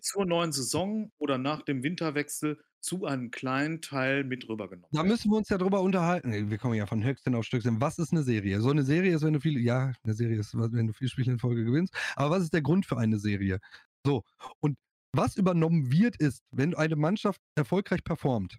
zur 0.00 0.26
neuen 0.26 0.52
Saison 0.52 1.12
oder 1.18 1.38
nach 1.38 1.62
dem 1.62 1.82
Winterwechsel 1.82 2.60
zu 2.80 3.04
einem 3.04 3.30
kleinen 3.30 3.82
Teil 3.82 4.24
mit 4.24 4.48
rübergenommen. 4.48 4.88
Da 4.92 5.02
müssen 5.02 5.30
wir 5.30 5.36
uns 5.36 5.48
ja 5.48 5.58
drüber 5.58 5.80
unterhalten. 5.80 6.50
Wir 6.50 6.58
kommen 6.58 6.74
ja 6.74 6.86
von 6.86 7.04
Höchstchen 7.04 7.34
auf 7.34 7.44
Stückchen. 7.44 7.80
Was 7.80 7.98
ist 7.98 8.12
eine 8.12 8.22
Serie? 8.22 8.60
So 8.60 8.70
eine 8.70 8.84
Serie 8.84 9.14
ist, 9.14 9.22
wenn 9.22 9.34
du 9.34 9.40
viele, 9.40 9.60
ja, 9.60 9.92
eine 10.02 10.14
Serie 10.14 10.38
ist, 10.38 10.54
wenn 10.54 10.86
du 10.86 10.92
viele 10.92 11.10
Spiele 11.10 11.32
in 11.32 11.38
Folge 11.38 11.64
gewinnst. 11.64 11.94
Aber 12.16 12.30
was 12.30 12.42
ist 12.42 12.54
der 12.54 12.62
Grund 12.62 12.86
für 12.86 12.96
eine 12.96 13.18
Serie? 13.18 13.60
So. 14.04 14.22
Und 14.60 14.78
was 15.12 15.36
übernommen 15.36 15.92
wird, 15.92 16.16
ist, 16.16 16.42
wenn 16.50 16.74
eine 16.74 16.96
Mannschaft 16.96 17.40
erfolgreich 17.54 18.02
performt, 18.02 18.58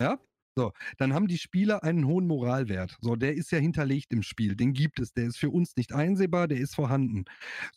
ja, 0.00 0.18
so, 0.56 0.72
dann 0.98 1.14
haben 1.14 1.28
die 1.28 1.38
Spieler 1.38 1.84
einen 1.84 2.06
hohen 2.06 2.26
Moralwert. 2.26 2.96
So, 3.00 3.16
der 3.16 3.34
ist 3.34 3.52
ja 3.52 3.58
hinterlegt 3.58 4.12
im 4.12 4.22
Spiel. 4.22 4.56
Den 4.56 4.72
gibt 4.72 4.98
es. 4.98 5.12
Der 5.12 5.26
ist 5.26 5.38
für 5.38 5.50
uns 5.50 5.76
nicht 5.76 5.92
einsehbar, 5.92 6.48
der 6.48 6.58
ist 6.58 6.74
vorhanden. 6.74 7.24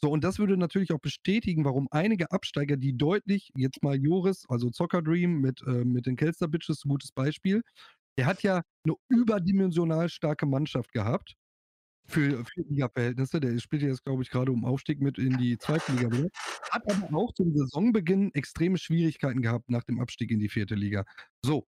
So, 0.01 0.09
und 0.09 0.23
das 0.23 0.39
würde 0.39 0.57
natürlich 0.57 0.91
auch 0.91 0.99
bestätigen, 0.99 1.65
warum 1.65 1.87
einige 1.91 2.31
Absteiger, 2.31 2.77
die 2.77 2.97
deutlich, 2.97 3.51
jetzt 3.55 3.83
mal 3.83 3.95
Joris, 3.95 4.45
also 4.49 4.69
Zocker 4.69 5.01
Dream 5.01 5.39
mit, 5.39 5.61
äh, 5.67 5.85
mit 5.85 6.05
den 6.07 6.15
Kelster 6.15 6.47
Bitches, 6.47 6.83
ein 6.85 6.89
gutes 6.89 7.11
Beispiel, 7.11 7.61
der 8.17 8.25
hat 8.25 8.43
ja 8.43 8.63
eine 8.85 8.95
überdimensional 9.09 10.09
starke 10.09 10.45
Mannschaft 10.45 10.91
gehabt. 10.93 11.35
Für, 12.05 12.43
für 12.43 12.61
Liga-Verhältnisse. 12.67 13.39
Der 13.39 13.57
spielt 13.59 13.81
jetzt, 13.81 14.03
glaube 14.03 14.23
ich, 14.23 14.29
gerade 14.29 14.51
um 14.51 14.65
Aufstieg 14.65 14.99
mit 15.01 15.17
in 15.17 15.37
die 15.37 15.57
zweite 15.57 15.93
Liga 15.93 16.11
wieder. 16.11 16.29
Hat 16.69 16.83
aber 16.91 17.17
auch 17.17 17.31
zum 17.33 17.55
Saisonbeginn 17.55 18.31
extreme 18.33 18.77
Schwierigkeiten 18.77 19.41
gehabt 19.41 19.69
nach 19.69 19.85
dem 19.85 20.01
Abstieg 20.01 20.29
in 20.31 20.39
die 20.39 20.49
vierte 20.49 20.75
Liga. 20.75 21.05
So, 21.45 21.65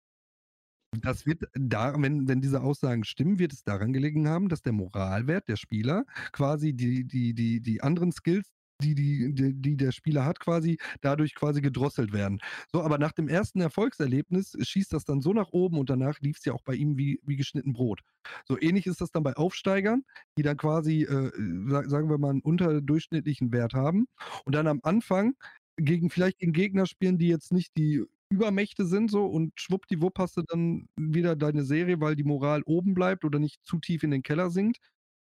das 0.92 1.26
wird 1.26 1.44
da, 1.54 1.94
wenn, 2.00 2.28
wenn 2.28 2.40
diese 2.40 2.62
Aussagen 2.62 3.04
stimmen, 3.04 3.38
wird 3.38 3.52
es 3.52 3.62
daran 3.62 3.92
gelegen 3.92 4.28
haben, 4.28 4.48
dass 4.48 4.62
der 4.62 4.72
Moralwert 4.72 5.48
der 5.48 5.56
Spieler 5.56 6.04
quasi 6.32 6.72
die, 6.72 7.04
die, 7.04 7.34
die, 7.34 7.60
die 7.60 7.82
anderen 7.82 8.12
Skills, 8.12 8.48
die, 8.80 8.94
die, 8.94 9.34
die, 9.34 9.76
der 9.76 9.90
Spieler 9.92 10.24
hat, 10.24 10.38
quasi 10.38 10.78
dadurch 11.00 11.34
quasi 11.34 11.60
gedrosselt 11.60 12.12
werden. 12.12 12.38
So, 12.72 12.82
aber 12.82 12.98
nach 12.98 13.12
dem 13.12 13.28
ersten 13.28 13.60
Erfolgserlebnis 13.60 14.56
schießt 14.60 14.92
das 14.92 15.04
dann 15.04 15.20
so 15.20 15.32
nach 15.32 15.48
oben 15.50 15.78
und 15.78 15.90
danach 15.90 16.20
lief 16.20 16.38
es 16.38 16.44
ja 16.44 16.52
auch 16.52 16.62
bei 16.62 16.74
ihm 16.74 16.96
wie, 16.96 17.20
wie 17.24 17.36
geschnitten 17.36 17.72
Brot. 17.72 18.00
So 18.46 18.58
ähnlich 18.58 18.86
ist 18.86 19.00
das 19.00 19.10
dann 19.10 19.24
bei 19.24 19.34
Aufsteigern, 19.36 20.04
die 20.38 20.42
dann 20.42 20.56
quasi, 20.56 21.02
äh, 21.02 21.30
sagen 21.88 22.08
wir 22.08 22.18
mal, 22.18 22.30
einen 22.30 22.40
unterdurchschnittlichen 22.40 23.52
Wert 23.52 23.74
haben 23.74 24.06
und 24.44 24.54
dann 24.54 24.68
am 24.68 24.80
Anfang 24.84 25.34
gegen 25.76 26.08
vielleicht 26.08 26.38
gegen 26.38 26.52
Gegner 26.52 26.86
spielen, 26.86 27.18
die 27.18 27.28
jetzt 27.28 27.52
nicht 27.52 27.76
die 27.76 28.04
Übermächte 28.30 28.86
sind 28.86 29.10
so 29.10 29.24
und 29.26 29.52
schwuppdiwupp 29.58 30.18
hast 30.18 30.36
du 30.36 30.42
dann 30.42 30.88
wieder 30.96 31.34
deine 31.34 31.64
Serie, 31.64 32.00
weil 32.00 32.14
die 32.14 32.24
Moral 32.24 32.62
oben 32.66 32.94
bleibt 32.94 33.24
oder 33.24 33.38
nicht 33.38 33.64
zu 33.64 33.78
tief 33.78 34.02
in 34.02 34.10
den 34.10 34.22
Keller 34.22 34.50
sinkt. 34.50 34.78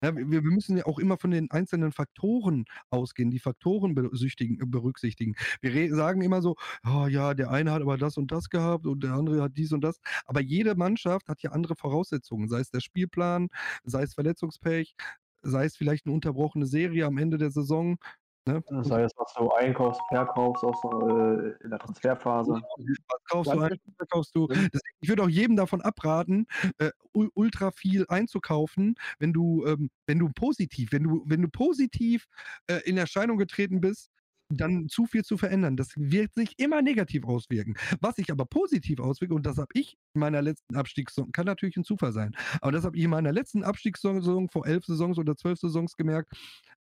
Ja, 0.04 0.16
wir, 0.16 0.30
wir, 0.30 0.42
müssen 0.42 0.76
ja 0.78 0.86
auch 0.86 1.00
immer 1.00 1.18
von 1.18 1.32
den 1.32 1.50
einzelnen 1.50 1.94
Faktoren 1.94 2.66
ausgehen, 2.90 3.32
die 3.32 3.40
Faktoren 3.40 3.96
berücksichtigen. 3.96 5.36
Wir 5.62 5.96
sagen 5.96 6.22
immer 6.22 6.42
so, 6.42 6.56
oh 6.86 7.08
ja, 7.08 7.34
der 7.34 7.52
eine 7.52 7.72
hat 7.72 7.82
aber 7.82 7.98
das 7.98 8.18
und 8.18 8.32
das 8.32 8.50
gehabt 8.50 8.86
und 8.86 9.02
der 9.02 9.14
andere 9.14 9.42
hat 9.42 9.54
dies 9.56 9.72
und 9.72 9.82
das. 9.82 10.02
Aber 10.26 10.42
jede 10.42 10.76
Mannschaft 10.76 11.30
hat 11.30 11.42
ja 11.42 11.52
andere 11.52 11.78
Voraussetzungen, 11.78 12.50
sei 12.50 12.60
es 12.60 12.70
der 12.70 12.82
Spielplan, 12.82 13.48
sei 13.86 14.04
es 14.04 14.14
Verletzungspech, 14.14 14.94
sei 15.42 15.66
es 15.66 15.78
vielleicht 15.78 16.06
eine 16.06 16.14
unterbrochene 16.16 16.66
Serie 16.66 17.06
am 17.06 17.18
Ende 17.18 17.38
der 17.38 17.52
Saison. 17.52 17.98
Ne? 18.46 18.62
Das 18.70 18.92
heißt, 18.92 19.16
was 19.18 19.34
du 19.36 19.50
einkaufst, 19.52 20.02
verkaufst, 20.10 20.64
auch 20.64 20.82
so, 20.82 21.08
äh, 21.08 21.56
in 21.64 21.70
der 21.70 21.80
Transferphase. 21.80 22.52
Was 22.52 23.24
kaufst 23.30 23.54
du 23.54 23.60
ein, 23.60 23.80
verkaufst 23.98 24.36
du. 24.36 24.48
Deswegen, 24.48 24.98
ich 25.00 25.10
würde 25.10 25.24
auch 25.24 25.30
jedem 25.30 25.56
davon 25.56 25.82
abraten, 25.82 26.48
äh, 26.78 26.92
ultra 27.14 27.72
viel 27.72 28.06
einzukaufen, 28.10 28.96
wenn 29.20 29.32
du, 29.32 29.66
ähm, 29.66 29.90
wenn 30.08 30.20
du 30.20 30.30
positiv, 30.30 30.92
wenn 30.92 31.04
du, 31.04 31.24
wenn 31.26 31.42
du 31.42 31.48
positiv 31.48 32.26
äh, 32.68 32.82
in 32.86 32.98
Erscheinung 32.98 33.38
getreten 33.38 33.80
bist, 33.80 34.10
dann 34.50 34.90
zu 34.90 35.06
viel 35.06 35.24
zu 35.24 35.38
verändern. 35.38 35.78
Das 35.78 35.92
wird 35.96 36.34
sich 36.36 36.54
immer 36.58 36.82
negativ 36.82 37.26
auswirken. 37.26 37.76
Was 38.02 38.16
sich 38.18 38.30
aber 38.30 38.46
positiv 38.46 39.00
auswirkt, 39.00 39.34
und 39.34 39.46
das 39.46 39.58
habe 39.58 39.70
ich 39.74 39.98
in 40.14 40.20
meiner 40.20 40.42
letzten 40.42 40.76
Abstiegssaison, 40.76 41.32
kann 41.32 41.46
natürlich 41.46 41.78
ein 41.78 41.86
Zufall 41.86 42.12
sein, 42.12 42.36
aber 42.62 42.74
das 42.74 42.84
habe 42.84 42.98
ich 42.98 43.04
in 43.04 43.10
meiner 43.10 43.32
letzten 43.32 43.64
Abstiegssaison 43.64 44.50
vor 44.50 44.68
elf 44.68 44.86
Saisons 44.86 45.18
oder 45.18 45.36
zwölf 45.38 45.60
Saisons 45.60 45.96
gemerkt. 45.96 46.32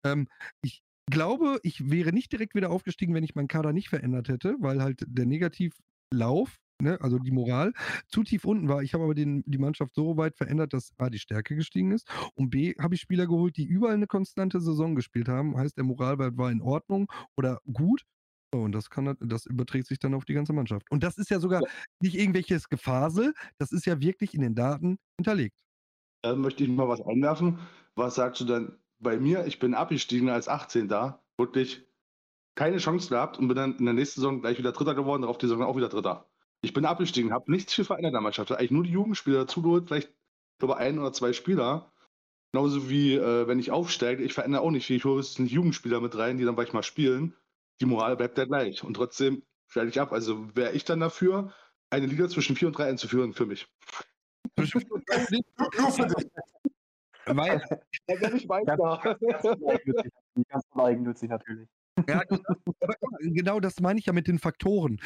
Ähm, 0.05 0.29
ich 0.63 0.83
glaube, 1.11 1.59
ich 1.63 1.91
wäre 1.91 2.13
nicht 2.13 2.33
direkt 2.33 2.55
wieder 2.55 2.71
aufgestiegen, 2.71 3.15
wenn 3.15 3.25
ich 3.25 3.35
meinen 3.35 3.49
Kader 3.49 3.73
nicht 3.73 3.89
verändert 3.89 4.29
hätte, 4.29 4.57
weil 4.61 4.83
halt 4.83 5.05
der 5.07 5.27
Negativlauf 5.27 6.59
ne, 6.83 6.99
also 7.01 7.19
die 7.19 7.31
Moral, 7.31 7.73
zu 8.09 8.23
tief 8.23 8.45
unten 8.45 8.69
war. 8.69 8.83
Ich 8.83 8.93
habe 8.93 9.05
aber 9.05 9.15
den, 9.15 9.43
die 9.47 9.59
Mannschaft 9.59 9.95
so 9.95 10.17
weit 10.17 10.37
verändert, 10.37 10.75
dass 10.75 10.93
A, 10.99 11.09
die 11.09 11.19
Stärke 11.19 11.57
gestiegen 11.57 11.93
ist 11.93 12.07
und 12.35 12.51
B, 12.51 12.75
habe 12.79 12.95
ich 12.95 13.01
Spieler 13.01 13.27
geholt, 13.27 13.57
die 13.57 13.65
überall 13.65 13.95
eine 13.95 14.07
konstante 14.07 14.61
Saison 14.61 14.95
gespielt 14.95 15.29
haben. 15.29 15.57
Heißt, 15.57 15.77
der 15.77 15.85
Moralwert 15.85 16.37
war 16.37 16.51
in 16.51 16.61
Ordnung 16.61 17.11
oder 17.37 17.61
gut. 17.73 18.03
So, 18.53 18.61
und 18.61 18.73
das 18.73 18.91
kann 18.91 19.17
das 19.21 19.47
überträgt 19.47 19.87
sich 19.87 19.99
dann 19.99 20.13
auf 20.13 20.27
die 20.27 20.35
ganze 20.35 20.53
Mannschaft. 20.53 20.91
Und 20.91 21.03
das 21.03 21.17
ist 21.17 21.31
ja 21.31 21.41
sogar 21.41 21.63
nicht 22.03 22.17
irgendwelches 22.17 22.69
Gefasel, 22.69 23.33
das 23.59 23.73
ist 23.73 23.87
ja 23.87 24.01
wirklich 24.01 24.35
in 24.35 24.43
den 24.43 24.55
Daten 24.55 24.99
hinterlegt. 25.17 25.57
Da 26.23 26.37
möchte 26.37 26.65
ich 26.65 26.71
mal 26.71 26.87
was 26.87 27.01
einwerfen. 27.01 27.59
Was 27.95 28.17
sagst 28.17 28.41
du 28.43 28.45
dann 28.45 28.79
bei 29.03 29.19
mir? 29.19 29.47
Ich 29.47 29.59
bin 29.59 29.75
abgestiegen 29.75 30.29
als 30.29 30.49
18. 30.49 30.89
da, 30.89 31.23
wirklich 31.37 31.87
keine 32.55 32.79
Chance 32.79 33.09
gehabt 33.09 33.39
und 33.39 33.49
bin 33.49 33.57
dann 33.57 33.77
in 33.79 33.85
der 33.85 33.95
nächsten 33.95 34.21
Saison 34.21 34.41
gleich 34.41 34.59
wieder 34.59 34.73
Dritter 34.73 34.95
geworden, 34.95 35.23
darauf 35.23 35.39
die 35.39 35.47
Saison 35.47 35.63
auch 35.63 35.77
wieder 35.77 35.89
Dritter. 35.89 36.29
Ich 36.61 36.73
bin 36.73 36.85
abgestiegen, 36.85 37.33
habe 37.33 37.51
nichts 37.51 37.75
viel 37.75 37.85
verändert 37.85 38.11
in 38.11 38.15
der 38.15 38.21
Mannschaft. 38.21 38.53
Eigentlich 38.53 38.71
nur 38.71 38.85
die 38.85 38.91
Jugendspieler 38.91 39.41
dazugeholt, 39.41 39.89
vielleicht, 39.89 40.09
ich 40.09 40.59
glaube, 40.59 40.77
ein 40.77 40.99
oder 40.99 41.13
zwei 41.13 41.33
Spieler. 41.33 41.93
Genauso 42.53 42.89
wie, 42.91 43.15
äh, 43.15 43.49
wenn 43.49 43.59
ich 43.59 43.71
aufsteige, 43.71 44.23
ich 44.23 44.35
verändere 44.35 44.63
auch 44.63 44.71
nicht 44.71 44.87
viel. 44.87 44.97
Ich 44.97 45.05
hole 45.05 45.21
jetzt 45.21 45.39
Jugendspieler 45.39 46.01
mit 46.01 46.17
rein, 46.17 46.37
die 46.37 46.45
dann 46.45 46.55
gleich 46.55 46.73
mal 46.73 46.83
spielen. 46.83 47.35
Die 47.81 47.87
Moral 47.87 48.17
bleibt 48.17 48.39
ja 48.39 48.45
gleich. 48.45 48.85
Und 48.85 48.95
trotzdem 48.95 49.43
stelle 49.67 49.89
ich 49.89 49.99
ab. 50.01 50.13
Also 50.13 50.55
wäre 50.55 50.73
ich 50.73 50.85
dann 50.85 51.01
dafür, 51.01 51.53
eine 51.91 52.07
Liga 52.07 52.29
zwischen 52.29 52.55
4 52.55 52.69
und 52.69 52.79
3 52.79 52.91
einzuführen 52.91 53.33
für 53.33 53.47
mich. 53.47 53.67
Nur 54.59 54.67
für 54.67 56.07
dich. 56.07 56.31
Weil, 57.27 57.63
da 58.07 58.15
bin 58.15 58.37
ich 58.37 58.49
weiter. 58.49 59.17
Ganz 60.49 60.65
eigennützig 60.75 61.29
natürlich. 61.31 61.69
Ja, 62.09 62.23
genau 63.21 63.61
das 63.61 63.81
meine 63.81 63.99
ich 63.99 64.07
ja 64.07 64.13
mit 64.13 64.27
den 64.27 64.39
Faktoren. 64.39 64.99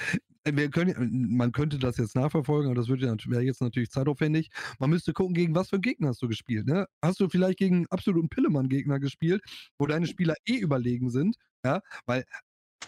Wir 0.45 0.71
können, 0.71 1.27
man 1.37 1.51
könnte 1.51 1.79
das 1.79 1.97
jetzt 1.97 2.15
nachverfolgen, 2.15 2.71
aber 2.71 2.81
das 2.81 2.89
wäre 2.89 3.43
jetzt 3.43 3.61
natürlich 3.61 3.91
zeitaufwendig. 3.91 4.51
Man 4.79 4.91
müsste 4.91 5.13
gucken, 5.13 5.35
gegen 5.35 5.55
was 5.55 5.71
für 5.71 5.81
Gegner 5.81 6.09
hast 6.09 6.23
du 6.23 6.29
gespielt. 6.29 6.67
Ne? 6.67 6.87
Hast 7.03 7.19
du 7.19 7.29
vielleicht 7.29 7.59
gegen 7.59 7.77
einen 7.77 7.87
absoluten 7.91 8.29
Pillemann-Gegner 8.29 9.01
gespielt, 9.01 9.43
wo 9.79 9.87
deine 9.87 10.07
Spieler 10.07 10.35
eh 10.47 10.59
überlegen 10.59 11.11
sind? 11.11 11.37
Ja, 11.65 11.81
weil 12.07 12.25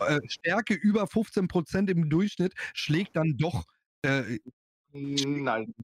äh, 0.00 0.20
Stärke 0.28 0.74
über 0.74 1.04
15% 1.04 1.90
im 1.90 2.08
Durchschnitt 2.08 2.54
schlägt 2.74 3.16
dann 3.16 3.36
doch. 3.36 3.64
Äh, 4.02 4.38
Nein. 4.92 5.74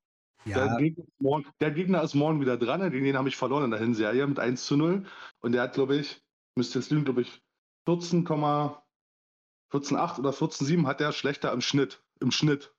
Ja. 0.45 0.67
Der, 0.67 0.77
Gegner 0.79 1.05
morgen, 1.19 1.47
der, 1.61 1.71
Gegner 1.71 2.03
ist 2.03 2.15
morgen 2.15 2.41
wieder 2.41 2.57
dran, 2.57 2.91
gegen 2.91 3.05
den 3.05 3.17
habe 3.17 3.29
ich 3.29 3.37
verloren 3.37 3.65
in 3.65 3.71
der 3.71 3.81
Hinserie 3.81 4.27
mit 4.27 4.39
1 4.39 4.67
zu 4.67 4.77
0. 4.77 5.05
Und 5.41 5.53
der 5.53 5.63
hat, 5.63 5.75
glaube 5.75 5.97
ich, 5.97 6.23
müsste 6.55 6.79
jetzt 6.79 6.91
lügen, 6.91 7.05
glaube 7.05 7.23
ich, 7.23 7.43
14,8 7.89 8.77
14, 9.71 9.97
oder 9.97 10.31
14,7 10.31 10.87
hat 10.87 11.01
der 11.01 11.13
schlechter 11.13 11.53
im 11.53 11.61
Schnitt. 11.61 12.03
Im 12.21 12.31
Schnitt 12.31 12.73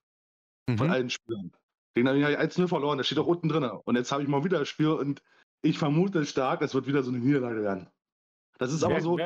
mhm. 0.68 0.78
von 0.78 0.90
allen 0.90 1.10
Spielern. 1.10 1.52
Den 1.98 2.08
habe 2.08 2.20
ich 2.20 2.26
1-0 2.26 2.68
verloren, 2.68 2.98
der 2.98 3.04
steht 3.04 3.20
auch 3.20 3.28
unten 3.28 3.50
drin. 3.50 3.64
Und 3.64 3.96
jetzt 3.96 4.12
habe 4.12 4.24
ich 4.24 4.30
mal 4.30 4.44
wieder 4.44 4.60
ein 4.60 4.66
Spiel 4.66 4.90
und 4.90 5.22
ich 5.62 5.78
vermute 5.78 6.26
stark, 6.26 6.62
es 6.62 6.74
wird 6.74 6.88
wieder 6.88 7.04
so 7.04 7.12
eine 7.12 7.20
Niederlage 7.20 7.64
werden. 7.64 7.90
Das 8.58 8.72
ist 8.72 8.84
aber 8.84 9.02
so, 9.02 9.18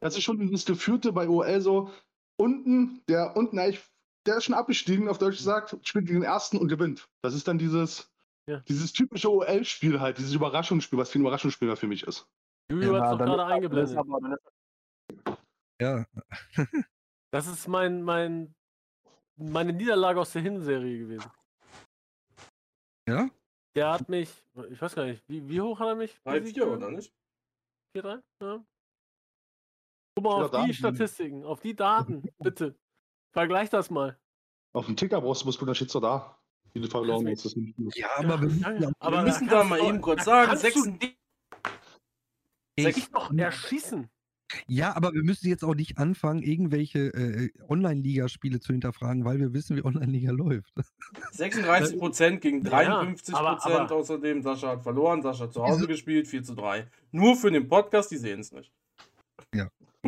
das 0.00 0.16
ist 0.16 0.22
schon 0.22 0.50
das 0.50 0.64
Geführte 0.64 1.12
bei 1.12 1.28
OL 1.28 1.60
so, 1.60 1.90
unten, 2.36 3.02
der 3.08 3.36
unten 3.36 3.58
eigentlich, 3.58 3.84
der 4.26 4.36
ist 4.36 4.44
schon 4.44 4.54
abgestiegen, 4.54 5.08
auf 5.08 5.18
Deutsch 5.18 5.38
gesagt, 5.38 5.76
spielt 5.82 6.06
gegen 6.06 6.20
den 6.20 6.28
ersten 6.28 6.58
und 6.58 6.68
gewinnt. 6.68 7.08
Das 7.22 7.34
ist 7.34 7.48
dann 7.48 7.58
dieses, 7.58 8.12
ja. 8.48 8.60
dieses 8.68 8.92
typische 8.92 9.30
OL-Spiel 9.30 10.00
halt, 10.00 10.18
dieses 10.18 10.34
Überraschungsspiel, 10.34 10.98
was 10.98 11.10
für 11.10 11.18
ein 11.18 11.22
Überraschungsspiel 11.22 11.74
für 11.76 11.86
mich 11.86 12.02
ist. 12.04 12.28
Juju 12.70 12.94
ja, 12.94 13.00
hat 13.00 13.12
es 13.12 13.18
doch 13.18 13.24
gerade 13.24 13.46
eingeblendet. 13.46 14.40
Ja. 15.80 16.06
Das 17.32 17.48
ist 17.48 17.66
mein, 17.68 18.02
mein, 18.02 18.54
meine 19.36 19.72
Niederlage 19.72 20.20
aus 20.20 20.32
der 20.32 20.42
Hinserie 20.42 21.00
gewesen. 21.00 21.30
Ja? 23.06 23.28
Der 23.74 23.92
hat 23.92 24.08
mich, 24.08 24.30
ich 24.70 24.80
weiß 24.80 24.94
gar 24.94 25.04
nicht, 25.04 25.22
wie, 25.28 25.46
wie 25.46 25.60
hoch 25.60 25.78
hat 25.78 25.88
er 25.88 25.94
mich? 25.96 26.18
3-4 26.24 26.62
oder 26.62 26.90
nicht? 26.90 27.12
4-3? 27.94 28.22
Ja. 28.40 28.64
Guck 30.14 30.24
mal 30.24 30.44
auf 30.44 30.64
die 30.64 30.72
Statistiken, 30.72 31.44
auf 31.44 31.60
die 31.60 31.74
Daten, 31.74 32.22
bitte. 32.38 32.74
Vergleich 33.36 33.68
das 33.68 33.90
mal. 33.90 34.18
Auf 34.72 34.86
dem 34.86 34.96
Ticker 34.96 35.20
brauchst 35.20 35.42
du, 35.42 35.46
musst 35.46 35.60
du, 35.60 35.66
da 35.66 35.74
steht 35.74 35.90
so 35.90 36.00
da. 36.00 36.38
Wie 36.72 36.80
du 36.80 36.88
verloren 36.88 37.28
hast. 37.28 37.54
Ja, 37.94 38.08
aber 38.16 38.40
wir, 38.40 38.80
ja, 38.80 38.90
aber 38.98 39.16
wir 39.18 39.22
müssen 39.24 39.46
da 39.46 39.62
mal 39.62 39.78
eben 39.78 40.00
kurz 40.00 40.24
sagen, 40.24 40.56
6 40.56 40.88
ich 42.76 43.10
doch 43.10 43.30
erschießen. 43.36 44.08
Ja, 44.68 44.96
aber 44.96 45.12
wir 45.12 45.22
müssen 45.22 45.48
jetzt 45.48 45.64
auch 45.64 45.74
nicht 45.74 45.98
anfangen, 45.98 46.42
irgendwelche 46.42 47.08
äh, 47.08 47.50
Online-Liga-Spiele 47.68 48.58
zu 48.60 48.72
hinterfragen, 48.72 49.26
weil 49.26 49.38
wir 49.38 49.52
wissen, 49.52 49.76
wie 49.76 49.84
Online-Liga 49.84 50.32
läuft. 50.32 50.72
36 51.32 51.98
Prozent 51.98 52.40
gegen 52.40 52.64
53 52.64 53.34
Prozent 53.34 53.90
ja, 53.90 53.96
außerdem. 53.96 54.40
Sascha 54.40 54.68
hat 54.68 54.82
verloren, 54.82 55.20
Sascha 55.20 55.44
hat 55.44 55.52
zu 55.52 55.62
Hause 55.62 55.86
gespielt, 55.86 56.26
4 56.26 56.42
zu 56.42 56.54
3. 56.54 56.88
Nur 57.10 57.36
für 57.36 57.50
den 57.50 57.68
Podcast, 57.68 58.10
die 58.10 58.16
sehen 58.16 58.40
es 58.40 58.50
nicht. 58.52 58.72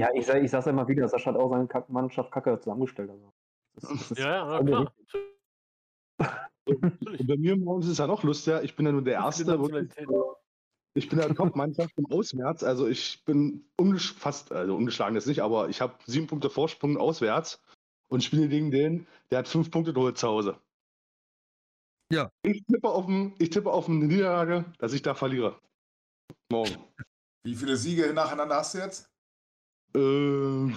Ja. 0.01 0.09
Ja, 0.09 0.15
ich, 0.15 0.29
ich 0.29 0.51
sag's 0.51 0.66
immer 0.66 0.87
wieder, 0.89 1.09
Sascha 1.09 1.33
hat 1.33 1.41
auch 1.41 1.51
seine 1.51 1.66
Kack 1.66 1.89
Mannschaft 1.89 2.31
kacke 2.33 2.59
zusammengestellt. 2.59 3.11
Also. 3.11 3.33
Das, 3.75 4.09
das 4.09 4.19
ja, 4.19 4.61
ja, 4.61 4.65
klar. 4.65 4.93
Und 6.65 7.27
bei 7.27 7.37
mir 7.37 7.57
morgens 7.57 7.87
ist 7.87 7.93
es 7.93 7.99
ja 7.99 8.07
noch 8.07 8.23
lustiger. 8.23 8.62
Ich 8.62 8.77
bin 8.77 8.87
ja 8.87 8.93
nur 8.93 9.03
der 9.03 9.15
Erste, 9.15 9.43
ich 10.95 11.09
bin 11.09 11.19
der 11.19 11.35
Top-Mannschaft 11.35 11.93
im 11.97 12.07
Auswärts. 12.07 12.65
Also 12.65 12.89
ich 12.89 13.25
bin 13.25 13.65
ungesch 13.77 14.15
fast, 14.15 14.53
also 14.53 14.75
ungeschlagen 14.75 15.16
ist 15.16 15.27
nicht, 15.27 15.43
aber 15.43 15.69
ich 15.69 15.81
habe 15.81 15.95
sieben 16.07 16.27
Punkte 16.27 16.51
Vorsprung 16.51 16.97
auswärts 16.97 17.62
und 18.09 18.25
spiele 18.25 18.49
gegen 18.49 18.70
den, 18.70 19.07
der 19.31 19.39
hat 19.39 19.49
fünf 19.49 19.70
Punkte 19.70 19.93
geholt 19.93 20.19
zu 20.19 20.27
Hause. 20.29 20.59
Ja. 22.12 22.31
Ich 22.43 22.65
tippe, 22.65 22.89
auf 22.89 23.07
ein, 23.07 23.35
ich 23.39 23.51
tippe 23.51 23.70
auf 23.70 23.89
eine 23.89 24.07
Niederlage, 24.07 24.65
dass 24.79 24.93
ich 24.93 25.03
da 25.03 25.15
verliere. 25.15 25.61
Morgen. 26.51 26.77
Wie 27.45 27.55
viele 27.55 27.77
Siege 27.77 28.12
nacheinander 28.12 28.57
hast 28.57 28.75
du 28.75 28.79
jetzt? 28.79 29.07
Äh, 29.94 30.74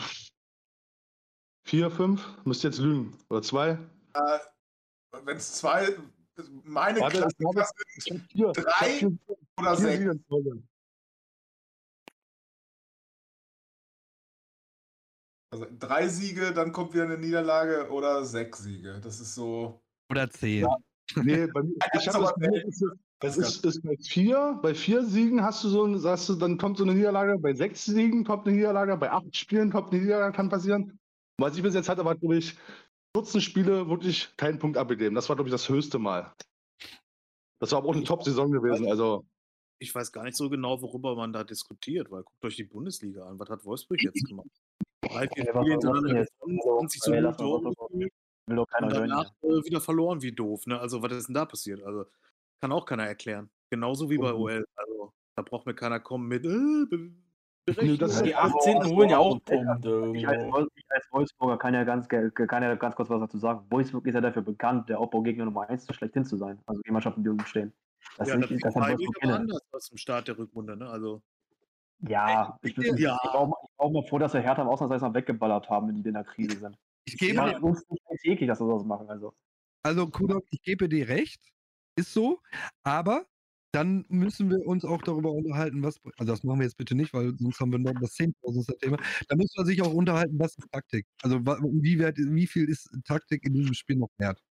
vier, 1.68 1.92
fünf? 1.92 2.26
Müsst 2.46 2.64
jetzt 2.64 2.80
lügen. 2.80 3.18
Oder 3.30 3.42
zwei? 3.42 3.78
Äh, 4.14 4.40
Wenn 5.24 5.38
es 5.38 5.54
zwei, 5.54 5.96
meine 6.64 7.00
Warte, 7.02 7.18
Klasse 7.18 7.36
sind 7.98 8.28
drei 8.34 9.08
oder 9.58 9.76
sechs. 9.76 10.16
Also 15.54 15.68
drei 15.80 16.08
Siege, 16.08 16.54
dann 16.54 16.72
kommt 16.72 16.94
wieder 16.94 17.04
eine 17.04 17.18
Niederlage 17.18 17.90
oder 17.90 18.24
sechs 18.24 18.60
Siege. 18.60 19.02
Das 19.04 19.20
ist 19.20 19.36
so. 19.36 19.82
Oder 20.10 20.30
zehn. 20.30 20.62
Ja. 20.62 20.78
Nee, 21.16 21.48
bei 21.48 21.64
mir, 21.64 21.76
ich 21.94 22.06
das, 22.06 22.34
das 23.22 23.38
ist, 23.38 23.64
ist, 23.64 23.84
bei 23.84 23.96
vier, 23.98 24.60
bei 24.64 24.74
vier 24.74 25.04
Siegen 25.04 25.44
hast 25.44 25.64
du 25.64 25.70
so 25.70 25.98
sagst 25.98 26.28
du, 26.28 26.34
dann 26.34 26.58
kommt 26.58 26.78
so 26.78 26.84
eine 26.84 26.96
Niederlage, 26.96 27.38
bei 27.38 27.54
sechs 27.54 27.86
Siegen 27.86 28.24
kommt 28.24 28.48
eine 28.48 28.58
Niederlage, 28.58 28.98
bei 28.98 29.12
acht 29.12 29.36
Spielen 29.36 29.72
kommt 29.72 29.92
eine 29.92 30.02
Niederlage, 30.02 30.36
kann 30.36 30.50
passieren. 30.50 31.00
Was 31.38 31.56
ich 31.56 31.62
bis 31.62 31.76
jetzt 31.76 31.88
hatte, 31.88 32.04
war, 32.04 32.16
glaube 32.16 32.38
ich, 32.38 32.58
14 33.16 33.42
Spiele 33.42 33.88
wirklich 33.88 34.34
keinen 34.38 34.58
Punkt 34.58 34.76
abgegeben. 34.76 35.14
Das 35.14 35.30
war, 35.30 35.36
glaube 35.36 35.50
ich, 35.50 35.52
das 35.52 35.70
höchste 35.70 36.00
Mal. 36.00 36.34
Das 37.60 37.72
war 37.72 37.80
aber 37.80 37.90
auch 37.90 37.96
eine 37.96 38.04
Top-Saison 38.04 38.52
gewesen. 38.52 38.88
Also. 38.90 39.26
Ich 39.80 39.94
weiß 39.94 40.12
gar 40.12 40.24
nicht 40.24 40.38
so 40.38 40.50
genau, 40.50 40.82
worüber 40.82 41.16
man 41.16 41.32
da 41.32 41.44
diskutiert, 41.44 42.10
weil 42.12 42.24
guckt 42.24 42.46
euch 42.46 42.56
die 42.56 42.64
Bundesliga 42.64 43.26
an. 43.26 43.40
Was 43.40 43.50
hat 43.50 43.66
Wolfsburg 43.66 44.02
jetzt 44.02 44.28
gemacht? 44.28 44.50
Drei, 45.02 45.28
vier 45.28 45.46
Spiele 45.46 45.72
hintereinander 45.72 46.26
gewonnen, 46.40 46.88
sich 46.88 47.02
so 47.02 47.12
gut 47.12 48.12
Will 48.48 48.56
doch 48.56 48.68
keiner 48.68 48.88
und 48.88 48.94
danach 48.94 49.32
äh, 49.44 49.64
wieder 49.66 49.82
verloren 49.82 50.22
wie 50.22 50.32
doof. 50.32 50.66
Ne? 50.66 50.80
Also, 50.80 51.02
was 51.02 51.12
ist 51.14 51.28
denn 51.28 51.36
da 51.36 51.46
passiert? 51.46 51.84
Also, 51.84 52.06
kann 52.62 52.72
auch 52.72 52.86
keiner 52.86 53.06
erklären. 53.06 53.50
Genauso 53.70 54.10
wie 54.10 54.18
bei 54.18 54.34
OL. 54.34 54.66
Also, 54.76 55.14
da 55.36 55.42
braucht 55.42 55.66
mir 55.66 55.74
keiner 55.74 56.00
kommen 56.00 56.28
mit. 56.28 56.46
Äh, 56.46 57.12
Nee, 57.68 57.96
die 57.96 58.36
18. 58.36 58.86
holen 58.86 59.10
ja 59.10 59.20
auch 59.20 59.40
Punkte. 59.44 60.12
Ich 60.16 60.28
als, 60.28 60.44
ich 60.76 60.86
als 60.90 61.08
Wolfsburger 61.12 61.58
kann 61.58 61.76
ja, 61.76 61.84
ganz, 61.84 62.08
kann 62.08 62.64
ja 62.64 62.74
ganz 62.76 62.96
kurz 62.96 63.10
was 63.10 63.20
dazu 63.20 63.38
sagen. 63.38 63.66
Wolfsburg 63.70 64.08
ist 64.08 64.16
ja 64.16 64.22
dafür 64.22 64.42
bekannt, 64.42 64.90
der 64.90 65.00
Aufbaugegner 65.00 65.46
Nummer 65.46 65.70
1 65.70 65.86
schlechthin 65.94 66.26
zu 66.26 66.38
sein. 66.38 66.60
Also 66.66 66.82
die 66.82 66.92
Mannschaften, 66.92 67.24
die 67.24 67.30
unten 67.30 67.46
stehen. 67.46 67.72
Das, 68.18 68.30
ja, 68.30 68.38
nicht, 68.38 68.52
das, 68.52 68.74
das 68.74 68.76
hat 68.76 68.90
Wolfsburg 68.90 69.24
anders 69.24 69.62
als 69.72 69.86
zum 69.86 69.98
Start 69.98 70.28
der 70.28 70.40
Rückrunde. 70.40 70.76
Ne? 70.76 70.90
Also, 70.90 71.22
ja, 72.00 72.58
ich 72.64 72.74
bin, 72.74 72.98
ja. 72.98 73.20
Ich 73.24 73.30
auch, 73.30 73.54
ich 73.64 73.80
auch 73.80 73.92
mal 73.92 74.04
froh, 74.08 74.18
dass 74.18 74.34
wir 74.34 74.42
Hertha 74.42 74.64
im 74.64 74.68
Ausnahmsweise 74.68 75.06
mal 75.06 75.14
weggeballert 75.14 75.70
haben, 75.70 75.88
wenn 75.88 76.02
die 76.02 76.08
in 76.08 76.16
der 76.16 76.24
Krise 76.24 76.58
sind. 76.58 76.76
Ich 77.06 77.18
gebe 77.18 77.36
ja, 77.36 77.50
dir 77.50 77.64
uns 77.64 77.88
nicht 77.90 78.26
eklig, 78.26 78.48
dass 78.48 78.60
wir 78.60 78.66
sowas 78.66 78.84
machen. 78.84 79.08
Also, 79.08 79.34
also 79.84 80.08
Kudok, 80.08 80.46
ich 80.50 80.64
gebe 80.64 80.90
dir 80.90 81.08
recht, 81.08 81.42
ist 81.96 82.14
so, 82.14 82.40
aber 82.84 83.26
dann 83.74 84.06
müssen 84.10 84.50
wir 84.50 84.66
uns 84.68 84.84
auch 84.84 85.02
darüber 85.02 85.32
unterhalten, 85.32 85.82
was 85.82 86.00
also 86.18 86.32
das 86.32 86.44
machen 86.44 86.60
wir 86.60 86.66
jetzt 86.66 86.78
bitte 86.78 86.94
nicht, 86.94 87.14
weil 87.14 87.34
sonst 87.38 87.60
haben 87.60 87.72
wir 87.72 87.80
noch 87.80 87.94
das 88.02 88.16
10.000. 88.16 88.78
Thema. 88.80 88.98
Da 89.30 89.36
muss 89.36 89.54
man 89.56 89.66
sich 89.66 89.82
auch 89.82 89.94
unterhalten, 89.94 90.38
was 90.38 90.56
ist 90.58 90.70
Taktik? 90.72 91.08
Also 91.22 91.40
wie, 91.40 91.98
wert, 91.98 92.18
wie 92.18 92.48
viel 92.48 92.70
ist 92.70 92.90
Taktik 93.06 93.46
in 93.46 93.54
diesem 93.54 93.74
Spiel 93.74 93.96
noch 93.96 94.10
wert? 94.18 94.42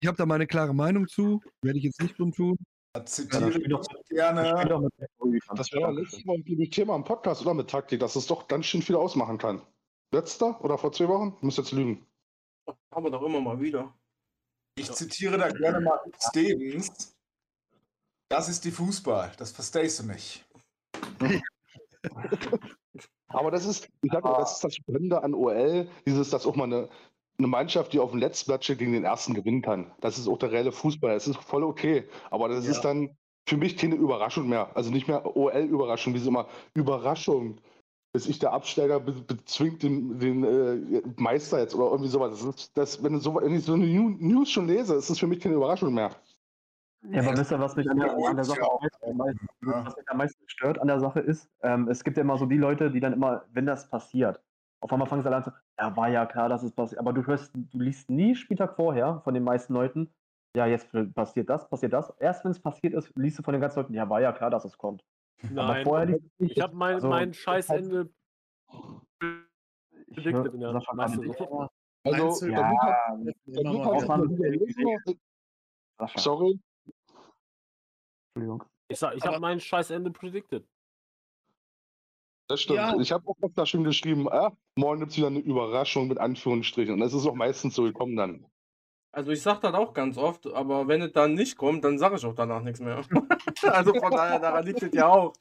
Ich 0.00 0.06
habe 0.06 0.16
da 0.16 0.26
meine 0.26 0.46
klare 0.46 0.74
Meinung 0.74 1.08
zu, 1.08 1.40
werde 1.62 1.78
ich 1.78 1.84
jetzt 1.84 2.00
nicht 2.00 2.16
kundtun. 2.16 2.56
Zitiere 3.04 3.60
ja, 3.60 3.68
doch 3.68 3.82
gerne. 4.08 4.88
Das 5.54 5.72
wäre 5.72 5.92
letztes 5.92 6.24
Mal 6.24 6.36
ein 6.36 6.70
Thema 6.70 6.96
im 6.96 7.04
Podcast, 7.04 7.42
oder 7.42 7.52
mit 7.52 7.68
Taktik, 7.68 8.00
dass 8.00 8.16
es 8.16 8.26
doch 8.26 8.48
ganz 8.48 8.66
schön 8.66 8.80
viel 8.80 8.94
ausmachen 8.94 9.38
kann. 9.38 9.60
Letzter 10.12 10.62
oder 10.64 10.78
vor 10.78 10.92
zwei 10.92 11.08
Wochen? 11.08 11.34
Ich 11.36 11.42
muss 11.42 11.56
jetzt 11.56 11.72
lügen. 11.72 12.06
Haben 12.92 13.04
wir 13.04 13.10
doch 13.10 13.22
immer 13.22 13.40
mal 13.40 13.60
wieder. 13.60 13.92
Ich 14.78 14.92
zitiere 14.92 15.38
da 15.38 15.48
gerne 15.48 15.80
mal 15.80 15.98
Stevens. 16.28 17.16
Das 18.28 18.48
ist 18.48 18.64
die 18.64 18.70
Fußball, 18.70 19.32
das 19.38 19.52
verstehst 19.52 20.00
du 20.00 20.06
nicht. 20.06 20.44
Aber 23.28 23.50
das 23.50 23.64
ist, 23.66 23.88
ich 24.02 24.10
sag 24.12 24.22
mal, 24.24 24.38
das 24.38 24.54
ist 24.54 24.64
das 24.64 24.74
Spannende 24.74 25.22
an 25.22 25.34
OL, 25.34 25.88
dieses, 26.06 26.30
dass 26.30 26.46
auch 26.46 26.56
mal 26.56 26.64
eine, 26.64 26.88
eine 27.38 27.46
Mannschaft, 27.46 27.92
die 27.92 27.98
auf 27.98 28.10
dem 28.10 28.20
letzten 28.20 28.46
Platz 28.46 28.64
steht, 28.64 28.78
gegen 28.78 28.92
den 28.92 29.04
ersten 29.04 29.34
gewinnen 29.34 29.62
kann. 29.62 29.92
Das 30.00 30.18
ist 30.18 30.28
auch 30.28 30.38
der 30.38 30.52
reelle 30.52 30.72
Fußball. 30.72 31.14
Das 31.14 31.26
ist 31.26 31.38
voll 31.38 31.64
okay. 31.64 32.08
Aber 32.30 32.48
das 32.48 32.64
ja. 32.64 32.72
ist 32.72 32.82
dann 32.82 33.16
für 33.48 33.56
mich 33.56 33.76
keine 33.76 33.94
Überraschung 33.94 34.48
mehr. 34.48 34.70
Also 34.74 34.90
nicht 34.90 35.08
mehr 35.08 35.36
OL-Überraschung, 35.36 36.14
wie 36.14 36.18
sie 36.18 36.28
immer 36.28 36.48
Überraschung. 36.74 37.60
Bis 38.16 38.26
ich 38.26 38.38
der 38.38 38.54
Absteiger 38.54 38.98
be 38.98 39.12
bezwingt 39.12 39.82
den, 39.82 40.18
den 40.18 40.42
äh, 40.42 41.02
Meister 41.18 41.60
jetzt 41.60 41.74
oder 41.74 41.90
irgendwie 41.90 42.08
sowas. 42.08 42.30
Das 42.30 42.44
ist, 42.44 42.74
das, 42.74 43.04
wenn, 43.04 43.20
so, 43.20 43.34
wenn 43.34 43.54
ich 43.54 43.62
so 43.62 43.74
eine 43.74 43.84
News 43.84 44.48
schon 44.48 44.66
lese, 44.66 44.94
ist 44.94 45.10
es 45.10 45.18
für 45.18 45.26
mich 45.26 45.38
keine 45.38 45.56
Überraschung 45.56 45.92
mehr. 45.92 46.12
Ja, 47.10 47.20
aber 47.20 47.36
wisst 47.36 47.52
ihr, 47.52 47.60
was 47.60 47.76
mich 47.76 47.90
an 47.90 47.98
der, 47.98 48.16
an 48.16 48.36
der 48.36 48.44
Sache 48.46 48.62
auch 48.62 48.80
am 49.02 49.18
meisten, 49.18 49.46
was 49.60 49.94
mich 49.94 50.08
am 50.08 50.16
meisten 50.16 50.48
stört 50.48 50.78
an 50.78 50.86
der 50.86 50.98
Sache 50.98 51.20
ist, 51.20 51.50
ähm, 51.60 51.88
es 51.88 52.02
gibt 52.02 52.16
ja 52.16 52.22
immer 52.22 52.38
so 52.38 52.46
die 52.46 52.56
Leute, 52.56 52.90
die 52.90 53.00
dann 53.00 53.12
immer, 53.12 53.44
wenn 53.52 53.66
das 53.66 53.86
passiert, 53.90 54.40
auf 54.80 54.90
einmal 54.90 55.06
fangen 55.06 55.22
sie 55.22 55.30
an 55.30 55.44
zu, 55.44 55.52
ja, 55.78 55.94
war 55.94 56.08
ja 56.08 56.24
klar, 56.24 56.48
dass 56.48 56.62
es 56.62 56.72
passiert, 56.72 56.98
aber 56.98 57.12
du 57.12 57.26
hörst, 57.26 57.54
du 57.54 57.78
liest 57.78 58.08
nie 58.08 58.34
Spieltag 58.34 58.76
vorher 58.76 59.20
von 59.24 59.34
den 59.34 59.44
meisten 59.44 59.74
Leuten, 59.74 60.10
ja, 60.56 60.64
jetzt 60.64 60.88
passiert 61.14 61.50
das, 61.50 61.68
passiert 61.68 61.92
das. 61.92 62.14
Erst 62.18 62.46
wenn 62.46 62.52
es 62.52 62.60
passiert 62.60 62.94
ist, 62.94 63.14
liest 63.14 63.38
du 63.38 63.42
von 63.42 63.52
den 63.52 63.60
ganzen 63.60 63.80
Leuten, 63.80 63.92
ja, 63.92 64.08
war 64.08 64.22
ja 64.22 64.32
klar, 64.32 64.48
dass 64.48 64.64
es 64.64 64.78
kommt. 64.78 65.04
Nein, 65.42 65.84
vorher 65.84 66.18
ich 66.38 66.60
habe 66.60 66.74
mein, 66.74 66.94
also, 66.94 67.08
mein 67.08 67.34
Scheißende 67.34 68.10
predicted 70.14 70.54
in 70.54 70.60
der 70.60 70.82
Masse. 70.94 71.20
Also, 72.04 72.46
ja, 72.46 72.72
Sorry, 76.16 76.60
Entschuldigung. 78.34 78.64
Ich, 78.88 78.98
sag, 78.98 79.16
ich 79.16 79.24
habe 79.24 79.40
mein 79.40 79.60
Scheißende 79.60 80.10
predicted. 80.10 80.66
Das 82.48 82.60
stimmt. 82.60 82.78
Ja. 82.78 82.96
Ich 83.00 83.10
habe 83.10 83.28
auch 83.28 83.36
da 83.54 83.66
schon 83.66 83.82
geschrieben, 83.82 84.28
ah, 84.28 84.56
morgen 84.76 85.00
gibt 85.00 85.12
es 85.12 85.18
wieder 85.18 85.26
eine 85.26 85.40
Überraschung 85.40 86.06
mit 86.06 86.18
Anführungsstrichen. 86.18 86.94
Und 86.94 87.00
das 87.00 87.12
ist 87.12 87.26
auch 87.26 87.34
meistens 87.34 87.74
so 87.74 87.82
gekommen 87.82 88.14
dann. 88.14 88.46
Also 89.16 89.30
ich 89.30 89.40
sage 89.40 89.60
das 89.62 89.72
auch 89.72 89.94
ganz 89.94 90.18
oft, 90.18 90.46
aber 90.46 90.88
wenn 90.88 91.00
es 91.00 91.10
dann 91.10 91.32
nicht 91.32 91.56
kommt, 91.56 91.82
dann 91.86 91.98
sage 91.98 92.16
ich 92.16 92.26
auch 92.26 92.34
danach 92.34 92.62
nichts 92.62 92.80
mehr. 92.80 93.00
also 93.62 93.94
von 93.94 94.10
daher, 94.10 94.38
daran 94.38 94.66
liegt 94.66 94.82
es 94.82 94.92
ja 94.92 95.08
auch. 95.08 95.32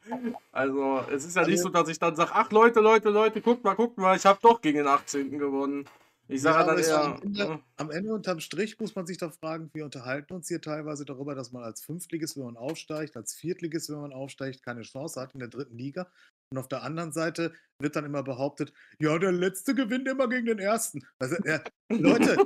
Also 0.54 1.04
es 1.12 1.26
ist 1.26 1.36
ja 1.36 1.46
nicht 1.46 1.60
so, 1.60 1.68
dass 1.68 1.90
ich 1.90 2.00
dann 2.00 2.16
sage, 2.16 2.32
ach 2.34 2.50
Leute, 2.54 2.80
Leute, 2.80 3.10
Leute, 3.10 3.42
guckt 3.42 3.66
mal, 3.66 3.74
guckt 3.74 3.98
mal, 3.98 4.16
ich 4.16 4.26
habe 4.26 4.40
doch 4.42 4.62
gegen 4.62 4.78
den 4.78 4.88
18. 4.88 5.38
gewonnen. 5.38 5.84
Ich 6.30 6.42
sage 6.42 6.60
ja, 6.60 6.66
dann 6.66 6.78
eher. 6.80 7.04
Am 7.04 7.22
Ende, 7.22 7.60
am 7.76 7.92
Ende, 7.92 8.14
unterm 8.14 8.40
Strich 8.40 8.80
muss 8.80 8.96
man 8.96 9.06
sich 9.06 9.18
doch 9.18 9.34
fragen, 9.34 9.70
wir 9.74 9.84
unterhalten 9.84 10.34
uns 10.34 10.48
hier 10.48 10.62
teilweise 10.62 11.04
darüber, 11.04 11.36
dass 11.36 11.52
man 11.52 11.64
als 11.64 11.82
Fünftligist, 11.82 12.38
wenn 12.38 12.46
man 12.46 12.56
aufsteigt, 12.56 13.18
als 13.18 13.34
Viertligist, 13.34 13.90
wenn 13.90 14.00
man 14.00 14.14
aufsteigt, 14.14 14.64
keine 14.64 14.84
Chance 14.84 15.20
hat 15.20 15.34
in 15.34 15.40
der 15.42 15.50
dritten 15.50 15.78
Liga. 15.78 16.08
Und 16.50 16.60
auf 16.60 16.70
der 16.70 16.84
anderen 16.84 17.12
Seite 17.12 17.52
wird 17.80 17.96
dann 17.96 18.06
immer 18.06 18.24
behauptet, 18.24 18.72
ja, 19.00 19.18
der 19.18 19.32
Letzte 19.32 19.76
gewinnt 19.76 20.08
immer 20.08 20.28
gegen 20.28 20.46
den 20.46 20.60
Ersten. 20.60 21.02
Also, 21.20 21.36
ja, 21.44 21.60
Leute, 21.90 22.38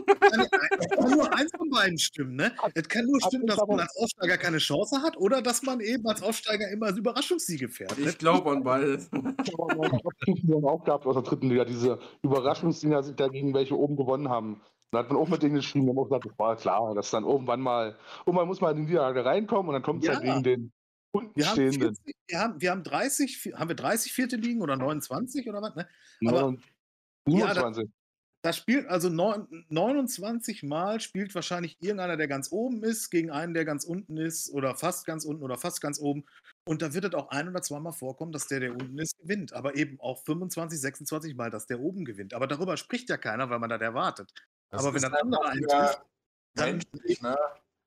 es 0.80 0.90
kann 0.90 1.12
nur 1.12 1.34
eins 1.34 1.52
von 1.56 1.70
beiden 1.70 1.98
stimmen. 1.98 2.36
Ne? 2.36 2.52
Es 2.74 2.88
kann 2.88 3.06
nur 3.06 3.22
stimmen, 3.22 3.48
dass 3.48 3.58
man 3.58 3.80
als 3.80 3.96
Aufsteiger 3.98 4.38
keine 4.38 4.58
Chance 4.58 5.02
hat 5.02 5.18
oder 5.18 5.42
dass 5.42 5.62
man 5.64 5.80
eben 5.80 6.06
als 6.08 6.22
Aufsteiger 6.22 6.70
immer 6.72 6.88
als 6.88 6.98
Überraschungssiege 6.98 7.70
fährt. 7.70 7.98
Ne? 7.98 8.10
Ich 8.10 8.18
glaube 8.18 8.52
an 8.52 8.64
beides. 8.64 9.10
Ich 9.46 9.54
habe 9.54 10.68
auch 10.68 10.84
gehabt 10.84 11.06
aus 11.06 11.16
der 11.16 11.24
dritten 11.24 11.50
Liga, 11.50 11.66
diese 11.66 12.00
Überraschungssiege, 12.24 13.00
gegen 13.32 13.54
welche 13.54 13.78
oben 13.78 13.96
gewonnen 13.96 14.30
haben. 14.30 14.62
Da 14.92 15.00
hat 15.00 15.10
man 15.10 15.18
auch 15.18 15.28
mit 15.28 15.44
denen 15.44 15.56
geschrieben, 15.56 15.88
haben 15.90 16.00
auch 16.00 16.06
gesagt, 16.06 16.26
das 16.26 16.40
war 16.40 16.56
klar, 16.56 16.96
dass 16.96 17.12
dann 17.12 17.24
irgendwann 17.24 17.62
mal, 17.62 17.96
irgendwann 18.26 18.48
muss 18.48 18.60
man 18.60 18.76
in 18.76 18.86
die 18.86 18.92
Niederlage 18.92 19.24
reinkommen 19.24 19.68
und 19.68 19.74
dann 19.74 19.84
kommt 19.84 20.02
es 20.02 20.08
ja. 20.08 20.16
halt 20.16 20.24
gegen 20.24 20.44
den 20.44 20.72
wir 21.14 21.50
haben, 21.50 21.56
40, 21.56 21.98
wir, 22.28 22.40
haben, 22.40 22.62
wir 22.62 22.72
haben 22.72 22.84
30, 22.84 23.54
haben 23.56 23.70
wir 23.70 23.76
30 23.76 24.14
vierte 24.14 24.36
Ligen 24.36 24.62
oder 24.62 24.76
29 24.76 25.48
oder 25.50 25.62
was? 25.62 25.76
Ne? 25.76 25.88
Aber, 26.28 26.56
25. 27.26 27.84
Ja, 27.84 27.90
da, 28.42 28.54
spielt 28.54 28.88
also 28.88 29.10
29 29.10 30.64
Mal 30.64 31.00
spielt 31.00 31.36
wahrscheinlich 31.36 31.78
irgendeiner, 31.82 32.16
der 32.16 32.28
ganz 32.28 32.52
oben 32.52 32.84
ist, 32.84 33.10
gegen 33.10 33.32
einen, 33.32 33.54
der 33.54 33.66
ganz 33.66 33.84
unten 33.84 34.18
ist 34.18 34.52
oder 34.52 34.76
fast 34.76 35.06
ganz 35.06 35.26
unten 35.26 35.44
oder 35.44 35.58
fast 35.58 35.82
ganz 35.82 36.00
oben. 36.00 36.26
Und 36.66 36.82
da 36.82 36.94
wird 36.94 37.06
es 37.06 37.14
auch 37.16 37.30
ein 37.30 37.50
oder 37.50 37.62
zweimal 37.62 37.94
vorkommen, 37.94 38.32
dass 38.32 38.48
der, 38.48 38.60
der 38.60 38.72
unten 38.72 38.98
ist, 39.00 39.18
gewinnt. 39.18 39.54
Aber 39.54 39.76
eben 39.76 40.00
auch 40.00 40.24
25, 40.24 40.80
26 40.80 41.36
Mal, 41.36 41.50
dass 41.50 41.66
der 41.66 41.80
oben 41.80 42.06
gewinnt. 42.06 42.34
Aber 42.34 42.48
darüber 42.48 42.78
spricht 42.78 43.10
ja 43.10 43.18
keiner, 43.18 43.50
weil 43.50 43.60
man 43.60 43.70
das 43.70 43.82
erwartet. 43.82 44.32
Das 44.70 44.82
Aber 44.82 44.94
wenn 44.94 45.02
das 45.02 45.14
andere 45.14 45.46
eintrifft, 45.50 46.02
dann. 46.54 46.82
Ne? 47.22 47.38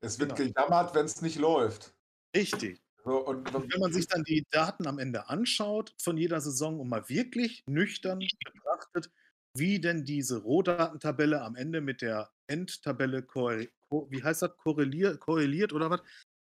Es 0.01 0.19
wird 0.19 0.35
genau. 0.35 0.51
gejammert, 0.51 0.93
wenn 0.93 1.05
es 1.05 1.21
nicht 1.21 1.37
läuft. 1.37 1.95
Richtig. 2.35 2.81
So, 3.05 3.17
und, 3.25 3.53
und 3.53 3.73
wenn 3.73 3.81
man 3.81 3.91
sich 3.91 4.07
dann 4.07 4.23
die 4.23 4.45
Daten 4.49 4.87
am 4.87 4.97
Ende 4.97 5.27
anschaut 5.29 5.93
von 6.01 6.17
jeder 6.17 6.39
Saison 6.39 6.79
und 6.79 6.87
mal 6.87 7.07
wirklich 7.09 7.63
nüchtern 7.67 8.19
betrachtet, 8.19 9.11
wie 9.55 9.79
denn 9.79 10.05
diese 10.05 10.37
Rohdatentabelle 10.41 11.41
am 11.41 11.55
Ende 11.55 11.81
mit 11.81 12.01
der 12.01 12.31
Endtabelle, 12.47 13.23
wie 13.23 14.23
heißt 14.23 14.41
das, 14.41 14.55
korreliert, 14.57 15.19
korreliert 15.19 15.73
oder 15.73 15.89
was, 15.89 16.01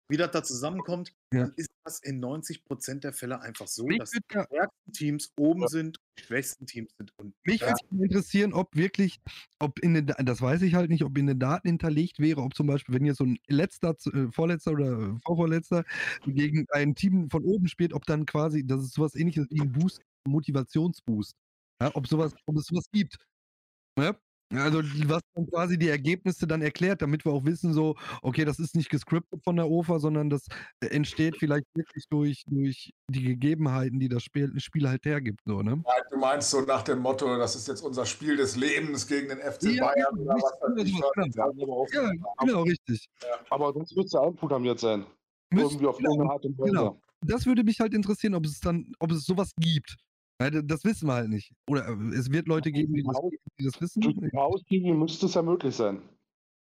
wie 0.09 0.17
das 0.17 0.31
da 0.31 0.43
zusammenkommt, 0.43 1.13
ja. 1.33 1.41
dann 1.41 1.53
ist 1.55 1.69
das 1.83 1.99
in 1.99 2.19
90 2.19 2.63
Prozent 2.65 3.03
der 3.03 3.13
Fälle 3.13 3.41
einfach 3.41 3.67
so, 3.67 3.85
Mich 3.85 3.99
dass 3.99 4.11
die 4.11 4.19
stärksten 4.29 4.91
Teams 4.91 5.33
oben 5.37 5.61
ja. 5.61 5.67
sind, 5.67 5.97
die 6.17 6.23
schwächsten 6.23 6.65
Teams 6.65 6.91
sind 6.97 7.11
unten. 7.17 7.33
Mich 7.43 7.61
ja. 7.61 7.73
würde 7.89 8.03
interessieren, 8.03 8.53
ob 8.53 8.75
wirklich, 8.75 9.19
ob 9.59 9.79
in 9.79 9.93
den, 9.93 10.07
das 10.07 10.41
weiß 10.41 10.61
ich 10.61 10.75
halt 10.75 10.89
nicht, 10.89 11.03
ob 11.03 11.17
in 11.17 11.27
den 11.27 11.39
Daten 11.39 11.67
hinterlegt 11.67 12.19
wäre, 12.19 12.41
ob 12.41 12.55
zum 12.55 12.67
Beispiel, 12.67 12.95
wenn 12.95 13.05
jetzt 13.05 13.17
so 13.17 13.25
ein 13.25 13.37
letzter, 13.47 13.95
äh, 14.13 14.31
vorletzter 14.31 14.71
oder 14.71 15.17
vorvorletzter 15.25 15.83
gegen 16.25 16.65
ein 16.71 16.95
Team 16.95 17.29
von 17.29 17.43
oben 17.43 17.67
spielt, 17.67 17.93
ob 17.93 18.05
dann 18.05 18.25
quasi, 18.25 18.65
das 18.65 18.83
ist 18.83 18.93
sowas 18.93 19.15
ähnliches 19.15 19.47
wie 19.49 19.61
ein 19.61 19.71
Boost, 19.71 20.01
Motivationsboost. 20.27 21.33
Ja, 21.81 21.91
ob 21.93 22.07
sowas, 22.07 22.33
ob 22.45 22.57
es 22.57 22.65
sowas 22.65 22.85
gibt. 22.91 23.17
Ja? 23.97 24.15
Also, 24.53 24.83
was 25.07 25.21
dann 25.33 25.47
quasi 25.47 25.77
die 25.77 25.89
Ergebnisse 25.89 26.45
dann 26.45 26.61
erklärt, 26.61 27.01
damit 27.01 27.25
wir 27.25 27.31
auch 27.31 27.45
wissen, 27.45 27.73
so, 27.73 27.95
okay, 28.21 28.45
das 28.45 28.59
ist 28.59 28.75
nicht 28.75 28.89
gescriptet 28.89 29.43
von 29.43 29.55
der 29.55 29.67
OFA, 29.67 29.99
sondern 29.99 30.29
das 30.29 30.45
äh, 30.81 30.87
entsteht 30.87 31.37
vielleicht 31.37 31.65
wirklich 31.73 32.05
durch, 32.09 32.43
durch 32.47 32.93
die 33.09 33.23
Gegebenheiten, 33.23 33.99
die 33.99 34.07
das 34.07 34.23
Spiel, 34.23 34.53
Spiel 34.59 34.87
halt 34.87 35.03
hergibt, 35.05 35.41
so, 35.45 35.63
ne? 35.63 35.83
Ja, 35.85 35.93
du 36.11 36.17
meinst 36.17 36.51
so 36.51 36.61
nach 36.61 36.83
dem 36.83 36.99
Motto, 36.99 37.37
das 37.37 37.55
ist 37.55 37.67
jetzt 37.67 37.81
unser 37.81 38.05
Spiel 38.05 38.37
des 38.37 38.55
Lebens 38.55 39.07
gegen 39.07 39.29
den 39.29 39.39
FC 39.39 39.63
ja, 39.63 39.85
Bayern 39.85 40.19
oder 40.19 40.35
was 40.35 40.75
genau, 40.75 41.87
ja, 41.91 42.11
genau, 42.39 42.61
richtig. 42.63 43.07
Ja. 43.23 43.39
Aber 43.49 43.73
sonst 43.73 43.95
wird 43.95 44.05
es 44.05 44.11
ja 44.13 44.21
einprogrammiert 44.21 44.79
sein. 44.79 45.05
Müsst, 45.49 45.71
Irgendwie 45.71 45.87
auf 45.87 45.99
irgendeine 45.99 46.31
Art 46.31 46.45
und 46.45 46.57
Weise. 46.59 46.71
Genau. 46.71 47.01
Das 47.21 47.45
würde 47.45 47.63
mich 47.63 47.79
halt 47.79 47.93
interessieren, 47.93 48.35
ob 48.35 48.45
es 48.45 48.59
dann, 48.59 48.91
ob 48.99 49.11
es 49.11 49.25
sowas 49.25 49.51
gibt. 49.57 49.97
Das 50.37 50.83
wissen 50.83 51.07
wir 51.07 51.13
halt 51.13 51.29
nicht. 51.29 51.53
Oder 51.69 51.87
äh, 51.87 52.15
es 52.15 52.29
wird 52.29 52.47
Leute 52.47 52.71
geben, 52.71 52.93
die 52.93 53.03
das, 53.03 53.17
die 53.57 53.65
das 53.65 53.81
wissen. 53.81 54.01
Durch 54.01 54.15
die 54.15 54.35
Hauslinie 54.35 54.93
müsste 54.93 55.27
es 55.27 55.33
ja 55.33 55.41
möglich 55.41 55.75
sein. 55.75 56.01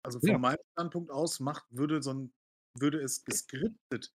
Also 0.05 0.20
von 0.20 0.28
ja. 0.28 0.39
meinem 0.39 0.59
Standpunkt 0.73 1.11
aus 1.11 1.41
macht, 1.41 1.65
würde, 1.70 2.01
so 2.01 2.12
ein, 2.12 2.33
würde 2.78 3.01
es 3.01 3.25
geskriptet, 3.25 4.15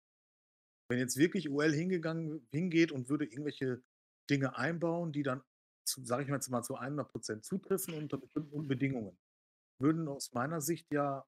wenn 0.89 0.99
jetzt 0.99 1.17
wirklich 1.17 1.49
UL 1.49 1.73
hingegangen, 1.73 2.47
hingeht 2.51 2.93
und 2.93 3.09
würde 3.09 3.25
irgendwelche 3.25 3.83
Dinge 4.29 4.57
einbauen, 4.57 5.11
die 5.11 5.23
dann, 5.23 5.41
sage 5.85 6.23
ich 6.23 6.29
mal 6.29 6.35
jetzt 6.35 6.49
mal, 6.49 6.63
zu 6.63 6.77
100% 6.77 7.41
zutreffen 7.41 7.93
unter 7.95 8.17
bestimmten 8.17 8.69
Bedingungen, 8.69 9.17
würden 9.79 10.07
aus 10.07 10.31
meiner 10.31 10.61
Sicht 10.61 10.87
ja 10.93 11.25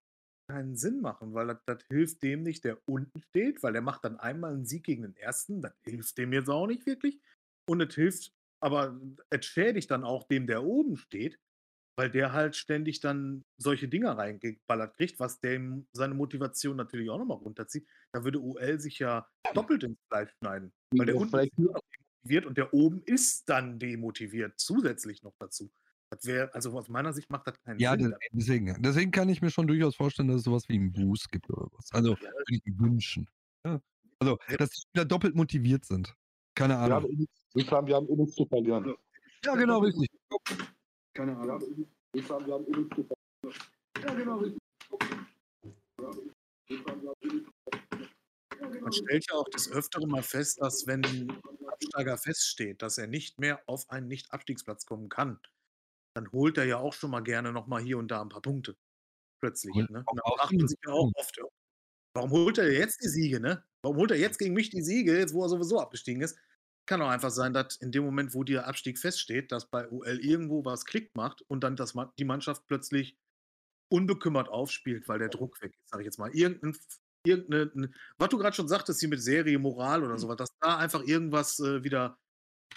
keinen 0.49 0.77
Sinn 0.77 1.01
machen, 1.01 1.33
weil 1.33 1.47
das, 1.47 1.57
das, 1.65 1.83
hilft 1.89 2.21
dem 2.23 2.43
nicht, 2.43 2.63
der 2.63 2.77
unten 2.85 3.21
steht, 3.21 3.63
weil 3.63 3.73
der 3.73 3.81
macht 3.81 4.05
dann 4.05 4.19
einmal 4.19 4.53
einen 4.53 4.65
Sieg 4.65 4.83
gegen 4.83 5.03
den 5.03 5.15
ersten, 5.17 5.61
das 5.61 5.73
hilft 5.83 6.17
dem 6.17 6.31
jetzt 6.31 6.49
auch 6.49 6.67
nicht 6.67 6.85
wirklich. 6.85 7.19
Und 7.65 7.81
es 7.81 7.95
hilft, 7.95 8.31
aber 8.59 8.99
es 9.29 9.45
schädigt 9.45 9.91
dann 9.91 10.03
auch 10.03 10.27
dem, 10.27 10.47
der 10.47 10.63
oben 10.63 10.97
steht, 10.97 11.39
weil 11.95 12.09
der 12.09 12.33
halt 12.33 12.55
ständig 12.55 12.99
dann 12.99 13.43
solche 13.57 13.87
Dinger 13.87 14.17
reingeballert 14.17 14.95
kriegt, 14.95 15.19
was 15.19 15.39
dem 15.39 15.87
seine 15.93 16.15
Motivation 16.15 16.75
natürlich 16.75 17.09
auch 17.09 17.19
nochmal 17.19 17.37
runterzieht. 17.37 17.87
Da 18.11 18.23
würde 18.23 18.39
UL 18.39 18.79
sich 18.79 18.99
ja 18.99 19.27
doppelt 19.53 19.83
ins 19.83 19.99
Fleisch 20.09 20.31
schneiden. 20.39 20.73
Weil 20.91 21.05
der 21.05 21.15
unten 21.15 21.37
ist 21.37 21.57
demotiviert 21.57 22.45
und 22.45 22.57
der 22.57 22.73
oben 22.73 23.03
ist 23.05 23.49
dann 23.49 23.79
demotiviert, 23.79 24.59
zusätzlich 24.59 25.23
noch 25.23 25.35
dazu. 25.39 25.71
Das 26.09 26.25
wäre, 26.25 26.53
also 26.53 26.77
aus 26.77 26.89
meiner 26.89 27.11
Sicht 27.11 27.29
macht 27.31 27.47
das 27.47 27.59
keinen 27.63 27.79
ja, 27.79 27.97
Sinn. 27.97 28.11
Ja, 28.11 28.17
deswegen, 28.31 28.81
deswegen 28.81 29.11
kann 29.11 29.29
ich 29.29 29.41
mir 29.41 29.49
schon 29.49 29.67
durchaus 29.67 29.95
vorstellen, 29.95 30.27
dass 30.27 30.37
es 30.37 30.43
sowas 30.43 30.69
wie 30.69 30.75
einen 30.75 30.93
Boost 30.93 31.31
gibt 31.31 31.49
oder 31.49 31.67
was. 31.71 31.91
Also 31.91 32.11
würde 32.19 32.43
ich 32.49 32.61
mir 32.65 32.79
wünschen. 32.79 33.27
Ja. 33.65 33.81
Also, 34.19 34.37
dass 34.57 34.69
die 34.69 34.81
Spieler 34.81 35.05
doppelt 35.05 35.35
motiviert 35.35 35.85
sind. 35.85 36.15
Keine 36.55 36.73
Wir 36.75 36.79
haben, 36.93 37.05
Ahnung. 37.05 37.11
eh 37.11 37.27
wir 37.55 37.71
haben, 37.71 37.87
wir 37.87 37.95
haben 37.95 38.09
eh 38.09 38.15
nichts 38.15 38.35
zu 38.35 38.45
verlieren. 38.45 38.95
Ja, 39.45 39.55
genau, 39.55 39.79
richtig. 39.79 40.07
Keine 41.13 41.35
Ahnung. 41.37 41.87
Wir 42.13 42.23
haben, 42.29 42.45
wir 42.45 42.53
haben 42.53 42.65
eh 42.67 42.77
nichts 42.77 42.95
zu 42.95 43.03
verlieren. 43.03 43.57
Man 48.81 48.91
stellt 48.93 49.25
ja 49.29 49.35
auch 49.35 49.49
des 49.49 49.71
Öfteren 49.71 50.09
mal 50.09 50.23
fest, 50.23 50.61
dass 50.61 50.85
wenn 50.87 51.03
ein 51.05 51.41
Absteiger 51.67 52.17
feststeht, 52.17 52.81
dass 52.81 52.97
er 52.97 53.07
nicht 53.07 53.39
mehr 53.39 53.61
auf 53.67 53.89
einen 53.89 54.07
Nicht-Abstiegsplatz 54.07 54.85
kommen 54.85 55.09
kann, 55.09 55.39
dann 56.15 56.31
holt 56.31 56.57
er 56.57 56.65
ja 56.65 56.77
auch 56.77 56.93
schon 56.93 57.11
mal 57.11 57.21
gerne 57.21 57.51
noch 57.51 57.67
mal 57.67 57.81
hier 57.81 57.97
und 57.97 58.09
da 58.09 58.21
ein 58.21 58.29
paar 58.29 58.41
Punkte. 58.41 58.77
Plötzlich. 59.41 59.73
Und 59.75 59.89
Ne? 59.91 60.03
auch 60.05 60.11
Und 60.11 60.17
da 60.17 60.23
auf 60.23 60.39
fragt 60.39 60.51
ihn. 60.53 60.59
man 60.59 60.67
sich 60.67 60.79
ja 60.85 60.93
auch 60.93 61.11
oft, 61.15 61.37
ja, 61.37 61.43
warum 62.15 62.31
holt 62.31 62.57
er 62.57 62.71
jetzt 62.71 63.01
die 63.03 63.09
Siege, 63.09 63.39
ne? 63.39 63.63
Warum 63.83 63.97
holt 63.97 64.11
er 64.11 64.17
jetzt 64.17 64.39
gegen 64.39 64.53
mich 64.53 64.69
die 64.69 64.81
Siege, 64.81 65.17
jetzt 65.17 65.33
wo 65.33 65.43
er 65.43 65.49
sowieso 65.49 65.79
abgestiegen 65.79 66.21
ist? 66.21 66.37
Kann 66.85 67.01
auch 67.01 67.09
einfach 67.09 67.31
sein, 67.31 67.53
dass 67.53 67.75
in 67.77 67.91
dem 67.91 68.03
Moment, 68.03 68.33
wo 68.33 68.43
der 68.43 68.67
Abstieg 68.67 68.97
feststeht, 68.97 69.51
dass 69.51 69.69
bei 69.69 69.89
UL 69.89 70.19
irgendwo 70.21 70.65
was 70.65 70.85
Klick 70.85 71.15
macht 71.15 71.41
und 71.43 71.63
dann 71.63 71.75
das, 71.75 71.93
die 72.17 72.25
Mannschaft 72.25 72.65
plötzlich 72.67 73.17
unbekümmert 73.89 74.49
aufspielt, 74.49 75.07
weil 75.07 75.19
der 75.19 75.29
Druck 75.29 75.61
weg 75.61 75.73
ist, 75.75 75.89
sage 75.89 76.03
ich 76.03 76.05
jetzt 76.05 76.17
mal. 76.17 76.33
Irgendein, 76.33 76.75
irgendeine, 77.25 77.91
was 78.17 78.29
du 78.29 78.37
gerade 78.37 78.55
schon 78.55 78.67
sagtest, 78.67 78.99
hier 78.99 79.09
mit 79.09 79.21
Serie, 79.21 79.59
Moral 79.59 80.03
oder 80.03 80.17
sowas, 80.17 80.37
dass 80.37 80.57
da 80.59 80.77
einfach 80.77 81.03
irgendwas 81.03 81.59
äh, 81.59 81.83
wieder 81.83 82.17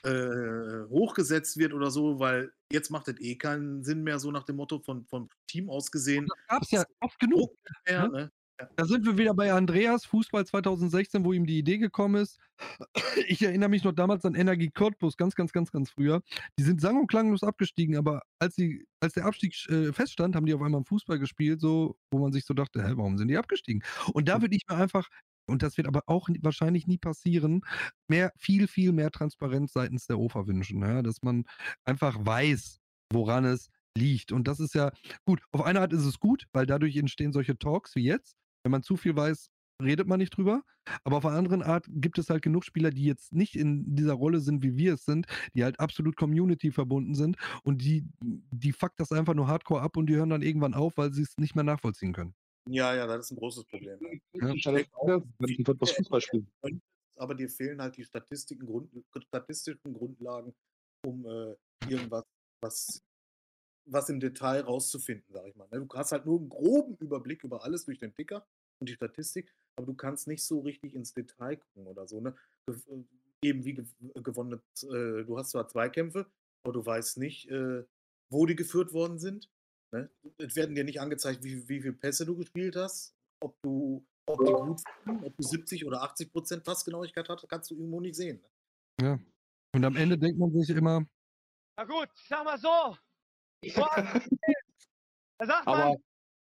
äh, 0.02 0.88
hochgesetzt 0.88 1.56
wird 1.56 1.72
oder 1.72 1.90
so, 1.90 2.18
weil 2.18 2.52
jetzt 2.70 2.90
macht 2.90 3.08
es 3.08 3.20
eh 3.20 3.36
keinen 3.36 3.82
Sinn 3.82 4.02
mehr, 4.02 4.18
so 4.18 4.30
nach 4.30 4.44
dem 4.44 4.56
Motto 4.56 4.80
von, 4.80 5.06
vom 5.06 5.30
Team 5.48 5.70
aus 5.70 5.90
gesehen. 5.90 6.26
Das 6.26 6.46
gab's 6.48 6.70
ja 6.70 6.84
oft 7.00 7.18
genug. 7.18 7.56
Mehr, 7.86 8.08
ne? 8.08 8.32
Da 8.76 8.86
sind 8.86 9.04
wir 9.04 9.18
wieder 9.18 9.34
bei 9.34 9.52
Andreas, 9.52 10.06
Fußball 10.06 10.46
2016, 10.46 11.24
wo 11.24 11.32
ihm 11.32 11.46
die 11.46 11.58
Idee 11.58 11.78
gekommen 11.78 12.22
ist. 12.22 12.38
Ich 13.28 13.42
erinnere 13.42 13.68
mich 13.68 13.84
noch 13.84 13.92
damals 13.92 14.24
an 14.24 14.34
Energie 14.34 14.70
Cottbus, 14.70 15.16
ganz, 15.16 15.34
ganz, 15.34 15.52
ganz, 15.52 15.70
ganz 15.70 15.90
früher. 15.90 16.22
Die 16.58 16.62
sind 16.62 16.80
sang- 16.80 16.98
und 16.98 17.06
klanglos 17.08 17.42
abgestiegen, 17.42 17.96
aber 17.96 18.22
als, 18.38 18.54
die, 18.54 18.86
als 19.00 19.14
der 19.14 19.26
Abstieg 19.26 19.54
äh, 19.68 19.92
feststand, 19.92 20.36
haben 20.36 20.46
die 20.46 20.54
auf 20.54 20.62
einmal 20.62 20.84
Fußball 20.84 21.18
gespielt, 21.18 21.60
so, 21.60 21.96
wo 22.10 22.18
man 22.18 22.32
sich 22.32 22.44
so 22.44 22.54
dachte, 22.54 22.82
hä, 22.86 22.92
warum 22.96 23.18
sind 23.18 23.28
die 23.28 23.36
abgestiegen? 23.36 23.82
Und 24.12 24.28
da 24.28 24.40
würde 24.40 24.56
ich 24.56 24.62
mir 24.68 24.76
einfach, 24.76 25.08
und 25.46 25.62
das 25.62 25.76
wird 25.76 25.86
aber 25.86 26.02
auch 26.06 26.28
wahrscheinlich 26.40 26.86
nie 26.86 26.98
passieren, 26.98 27.62
mehr, 28.08 28.32
viel, 28.38 28.68
viel 28.68 28.92
mehr 28.92 29.10
Transparenz 29.10 29.72
seitens 29.72 30.06
der 30.06 30.18
OFA 30.18 30.46
wünschen, 30.46 30.80
ja? 30.80 31.02
dass 31.02 31.22
man 31.22 31.44
einfach 31.84 32.16
weiß, 32.24 32.80
woran 33.12 33.44
es 33.44 33.70
liegt. 33.96 34.32
Und 34.32 34.48
das 34.48 34.60
ist 34.60 34.74
ja 34.74 34.92
gut. 35.24 35.42
Auf 35.52 35.62
eine 35.62 35.80
Art 35.80 35.92
ist 35.92 36.04
es 36.04 36.18
gut, 36.20 36.46
weil 36.52 36.66
dadurch 36.66 36.96
entstehen 36.96 37.32
solche 37.32 37.58
Talks 37.58 37.94
wie 37.96 38.04
jetzt. 38.04 38.36
Wenn 38.66 38.72
man 38.72 38.82
zu 38.82 38.96
viel 38.96 39.14
weiß, 39.14 39.48
redet 39.80 40.08
man 40.08 40.18
nicht 40.18 40.36
drüber. 40.36 40.64
Aber 41.04 41.18
auf 41.18 41.24
einer 41.24 41.36
anderen 41.36 41.62
Art 41.62 41.86
gibt 41.88 42.18
es 42.18 42.30
halt 42.30 42.42
genug 42.42 42.64
Spieler, 42.64 42.90
die 42.90 43.04
jetzt 43.04 43.32
nicht 43.32 43.54
in 43.54 43.94
dieser 43.94 44.14
Rolle 44.14 44.40
sind, 44.40 44.64
wie 44.64 44.76
wir 44.76 44.94
es 44.94 45.04
sind, 45.04 45.28
die 45.54 45.62
halt 45.62 45.78
absolut 45.78 46.16
Community 46.16 46.72
verbunden 46.72 47.14
sind 47.14 47.36
und 47.62 47.80
die, 47.80 48.08
die 48.20 48.72
fuckt 48.72 48.98
das 48.98 49.12
einfach 49.12 49.34
nur 49.34 49.46
hardcore 49.46 49.82
ab 49.82 49.96
und 49.96 50.08
die 50.08 50.16
hören 50.16 50.30
dann 50.30 50.42
irgendwann 50.42 50.74
auf, 50.74 50.96
weil 50.96 51.12
sie 51.12 51.22
es 51.22 51.38
nicht 51.38 51.54
mehr 51.54 51.62
nachvollziehen 51.62 52.12
können. 52.12 52.34
Ja, 52.68 52.92
ja, 52.92 53.06
das 53.06 53.26
ist 53.26 53.30
ein 53.30 53.36
großes 53.36 53.66
Problem. 53.66 54.00
Ja. 54.32 54.52
Ich 54.52 54.66
hatte 54.66 54.84
auch, 54.94 55.22
wenn 55.38 55.48
ich 55.48 55.62
das 55.62 55.92
Fußball 55.92 56.20
spielen. 56.20 56.50
aber 57.18 57.36
dir 57.36 57.48
fehlen 57.48 57.80
halt 57.80 57.96
die 57.96 58.04
Statistiken, 58.04 58.66
Grund, 58.66 58.90
statistischen 59.28 59.94
Grundlagen, 59.94 60.52
um 61.04 61.24
äh, 61.24 61.54
irgendwas, 61.88 62.24
was, 62.60 63.00
was 63.84 64.08
im 64.08 64.18
Detail 64.18 64.62
rauszufinden, 64.62 65.32
sag 65.32 65.46
ich 65.46 65.54
mal. 65.54 65.68
ne? 65.70 65.86
Du 65.86 65.88
hast 65.94 66.10
halt 66.10 66.26
nur 66.26 66.40
einen 66.40 66.48
groben 66.48 66.96
Überblick 66.96 67.44
über 67.44 67.62
alles 67.62 67.84
durch 67.84 68.00
den 68.00 68.12
Ticker 68.12 68.44
und 68.80 68.88
die 68.88 68.94
Statistik, 68.94 69.54
aber 69.76 69.86
du 69.86 69.94
kannst 69.94 70.26
nicht 70.26 70.44
so 70.44 70.60
richtig 70.60 70.94
ins 70.94 71.12
Detail 71.14 71.56
gucken 71.56 71.86
oder 71.86 72.06
so. 72.06 72.20
Ne? 72.20 72.34
Ge 72.66 72.76
äh, 72.88 73.48
eben 73.48 73.64
wie 73.64 73.74
gew 73.74 73.84
gewonnen, 74.14 74.60
äh, 74.82 75.24
du 75.24 75.38
hast 75.38 75.50
zwar 75.50 75.68
Zweikämpfe, 75.68 76.26
aber 76.64 76.72
du 76.72 76.84
weißt 76.84 77.18
nicht, 77.18 77.50
äh, 77.50 77.84
wo 78.30 78.46
die 78.46 78.56
geführt 78.56 78.92
worden 78.92 79.18
sind. 79.18 79.50
Ne? 79.92 80.10
Es 80.38 80.56
werden 80.56 80.74
dir 80.74 80.84
nicht 80.84 81.00
angezeigt, 81.00 81.44
wie, 81.44 81.68
wie 81.68 81.80
viele 81.80 81.92
Pässe 81.92 82.26
du 82.26 82.36
gespielt 82.36 82.76
hast, 82.76 83.14
ob 83.40 83.60
du 83.62 84.04
ob 84.28 84.44
die 84.44 84.52
gut 84.52 84.82
waren, 85.04 85.24
ob 85.24 85.36
du 85.36 85.42
70 85.42 85.86
oder 85.86 86.02
80 86.02 86.32
Prozent 86.32 86.64
Passgenauigkeit 86.64 87.28
hast, 87.28 87.48
kannst 87.48 87.70
du 87.70 87.76
irgendwo 87.76 88.00
nicht 88.00 88.16
sehen. 88.16 88.42
ne? 89.00 89.06
Ja. 89.06 89.20
Und 89.72 89.84
am 89.84 89.94
Ende 89.94 90.18
denkt 90.18 90.38
man 90.38 90.50
sich 90.52 90.70
immer, 90.70 91.06
Na 91.76 91.84
gut, 91.84 92.08
ich 92.16 92.28
sag 92.28 92.44
mal 92.44 92.58
so. 92.58 92.96
Da 95.38 95.46
sagt 95.46 95.66
man 95.66 95.74
Aber 95.74 95.96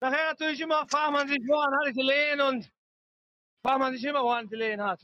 nachher 0.01 0.31
natürlich 0.31 0.61
immer, 0.61 0.87
fragt 0.89 1.13
man 1.13 1.29
sich, 1.29 1.39
woran 1.47 1.73
hatte 1.79 1.91
ich 1.91 1.97
gelegen 1.97 2.41
und 2.41 2.73
fragt 3.65 3.79
man 3.81 3.93
sich 3.93 4.05
immer, 4.05 4.23
woran 4.23 4.49
gelegen 4.49 4.83
hat. 4.83 5.01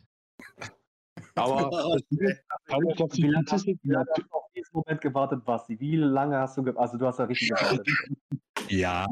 Aber 1.34 1.70
das 1.70 2.02
Ding 2.10 2.20
ist, 2.28 2.42
kann 2.66 2.86
ich 2.88 3.00
auf 3.02 3.12
die 3.12 3.22
Wie 3.22 3.26
lange 3.28 3.46
hast, 3.46 3.48
Statistik 3.62 3.78
wie 3.82 3.90
lange 3.90 4.06
hast 4.10 4.18
du 4.22 4.36
auf 4.36 4.44
diesen 4.54 4.70
Moment 4.72 5.00
gewartet, 5.00 5.44
Basti? 5.44 5.80
Wie 5.80 5.96
lange 5.96 6.38
hast 6.38 6.56
du 6.56 6.62
gewartet? 6.62 6.80
Also 6.80 6.98
du 6.98 7.06
hast 7.06 7.18
ja 7.18 7.24
richtig 7.26 7.48
gewartet. 7.50 7.88
ja, 8.68 9.06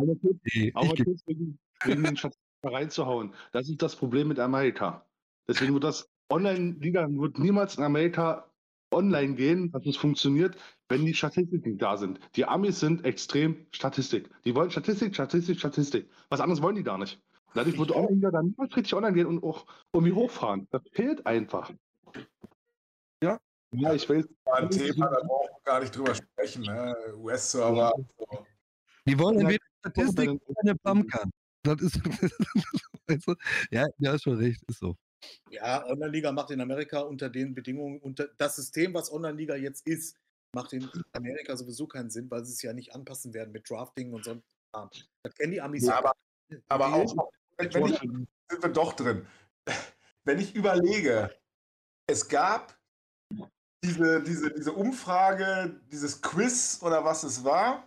Aber 0.74 0.94
kurz- 0.94 1.22
wegen, 1.26 1.58
den 1.86 2.16
Statistiken 2.16 2.40
reinzuhauen. 2.62 3.34
Das 3.52 3.68
ist 3.68 3.82
das 3.82 3.94
Problem 3.96 4.28
mit 4.28 4.38
Amerika. 4.38 5.04
Deswegen 5.46 5.74
wird 5.74 5.84
das 5.84 6.08
Online-Liga 6.30 7.06
wird 7.10 7.38
niemals 7.38 7.76
in 7.76 7.84
Amerika 7.84 8.50
online 8.94 9.34
gehen, 9.34 9.70
dass 9.72 9.84
es 9.86 9.96
funktioniert, 9.96 10.56
wenn 10.88 11.04
die 11.04 11.14
Statistiken 11.14 11.78
da 11.78 11.96
sind. 11.96 12.20
Die 12.36 12.44
Amis 12.44 12.80
sind 12.80 13.04
extrem 13.04 13.66
Statistik. 13.72 14.30
Die 14.44 14.54
wollen 14.54 14.70
Statistik, 14.70 15.14
Statistik, 15.14 15.58
Statistik. 15.58 16.08
Was 16.28 16.40
anderes 16.40 16.62
wollen 16.62 16.76
die 16.76 16.82
gar 16.82 16.98
nicht. 16.98 17.20
Dadurch 17.54 17.78
wird 17.78 17.92
Online-Liga 17.92 18.30
dann 18.30 18.46
niemals 18.46 18.76
richtig 18.76 18.94
online 18.94 19.14
gehen 19.14 19.26
und 19.26 19.42
auch 19.44 19.64
irgendwie 19.92 20.12
hochfahren. 20.12 20.66
Das 20.70 20.82
fehlt 20.92 21.24
einfach. 21.24 21.72
Ja. 23.22 23.38
Ja, 23.72 23.94
ich 23.94 24.08
weiß. 24.08 24.26
Ein 24.52 24.70
Thema, 24.70 25.08
da 25.08 25.20
brauchen 25.26 25.48
wir 25.52 25.62
gar 25.64 25.80
nicht 25.80 25.96
drüber 25.96 26.14
sprechen. 26.14 26.62
Ne? 26.62 26.94
US-Server. 27.16 27.92
So. 28.18 28.46
die 29.06 29.18
wollen 29.18 29.34
Ja, 29.36 29.40
entweder 29.42 29.64
Statistik 29.80 30.30
oder 30.30 30.60
eine 30.62 30.74
Pumpkin. 30.76 31.30
Das 31.62 31.80
ist, 31.80 32.00
ja, 33.70 33.86
ja, 33.98 34.14
ist 34.14 34.22
schon 34.22 34.36
recht, 34.36 34.62
ist 34.68 34.80
so. 34.80 34.96
Ja, 35.50 35.84
Online-Liga 35.86 36.32
macht 36.32 36.50
in 36.50 36.60
Amerika 36.60 37.00
unter 37.00 37.30
den 37.30 37.54
Bedingungen, 37.54 38.00
unter 38.00 38.28
das 38.38 38.56
System, 38.56 38.94
was 38.94 39.12
Online-Liga 39.12 39.56
jetzt 39.56 39.86
ist, 39.86 40.16
macht 40.52 40.72
in 40.72 40.88
Amerika 41.12 41.56
sowieso 41.56 41.86
keinen 41.86 42.10
Sinn, 42.10 42.30
weil 42.30 42.44
sie 42.44 42.52
es 42.52 42.62
ja 42.62 42.72
nicht 42.72 42.94
anpassen 42.94 43.34
werden 43.34 43.52
mit 43.52 43.68
Drafting 43.68 44.12
und 44.12 44.24
so. 44.24 44.40
Das 45.22 45.34
kennen 45.34 45.52
die 45.52 45.60
Amis 45.60 45.86
Ja, 45.86 45.98
aber, 45.98 46.14
aber 46.68 46.94
auch, 46.94 47.30
wenn, 47.56 47.74
wenn 47.74 47.86
ich, 47.86 47.98
sind 47.98 48.62
wir 48.62 48.70
doch 48.70 48.92
drin. 48.94 49.26
Wenn 50.24 50.38
ich 50.38 50.54
überlege, 50.54 51.30
es 52.06 52.28
gab 52.28 52.76
diese, 53.84 54.22
diese, 54.22 54.50
diese 54.50 54.72
Umfrage, 54.72 55.80
dieses 55.92 56.22
Quiz 56.22 56.80
oder 56.82 57.04
was 57.04 57.22
es 57.22 57.44
war. 57.44 57.86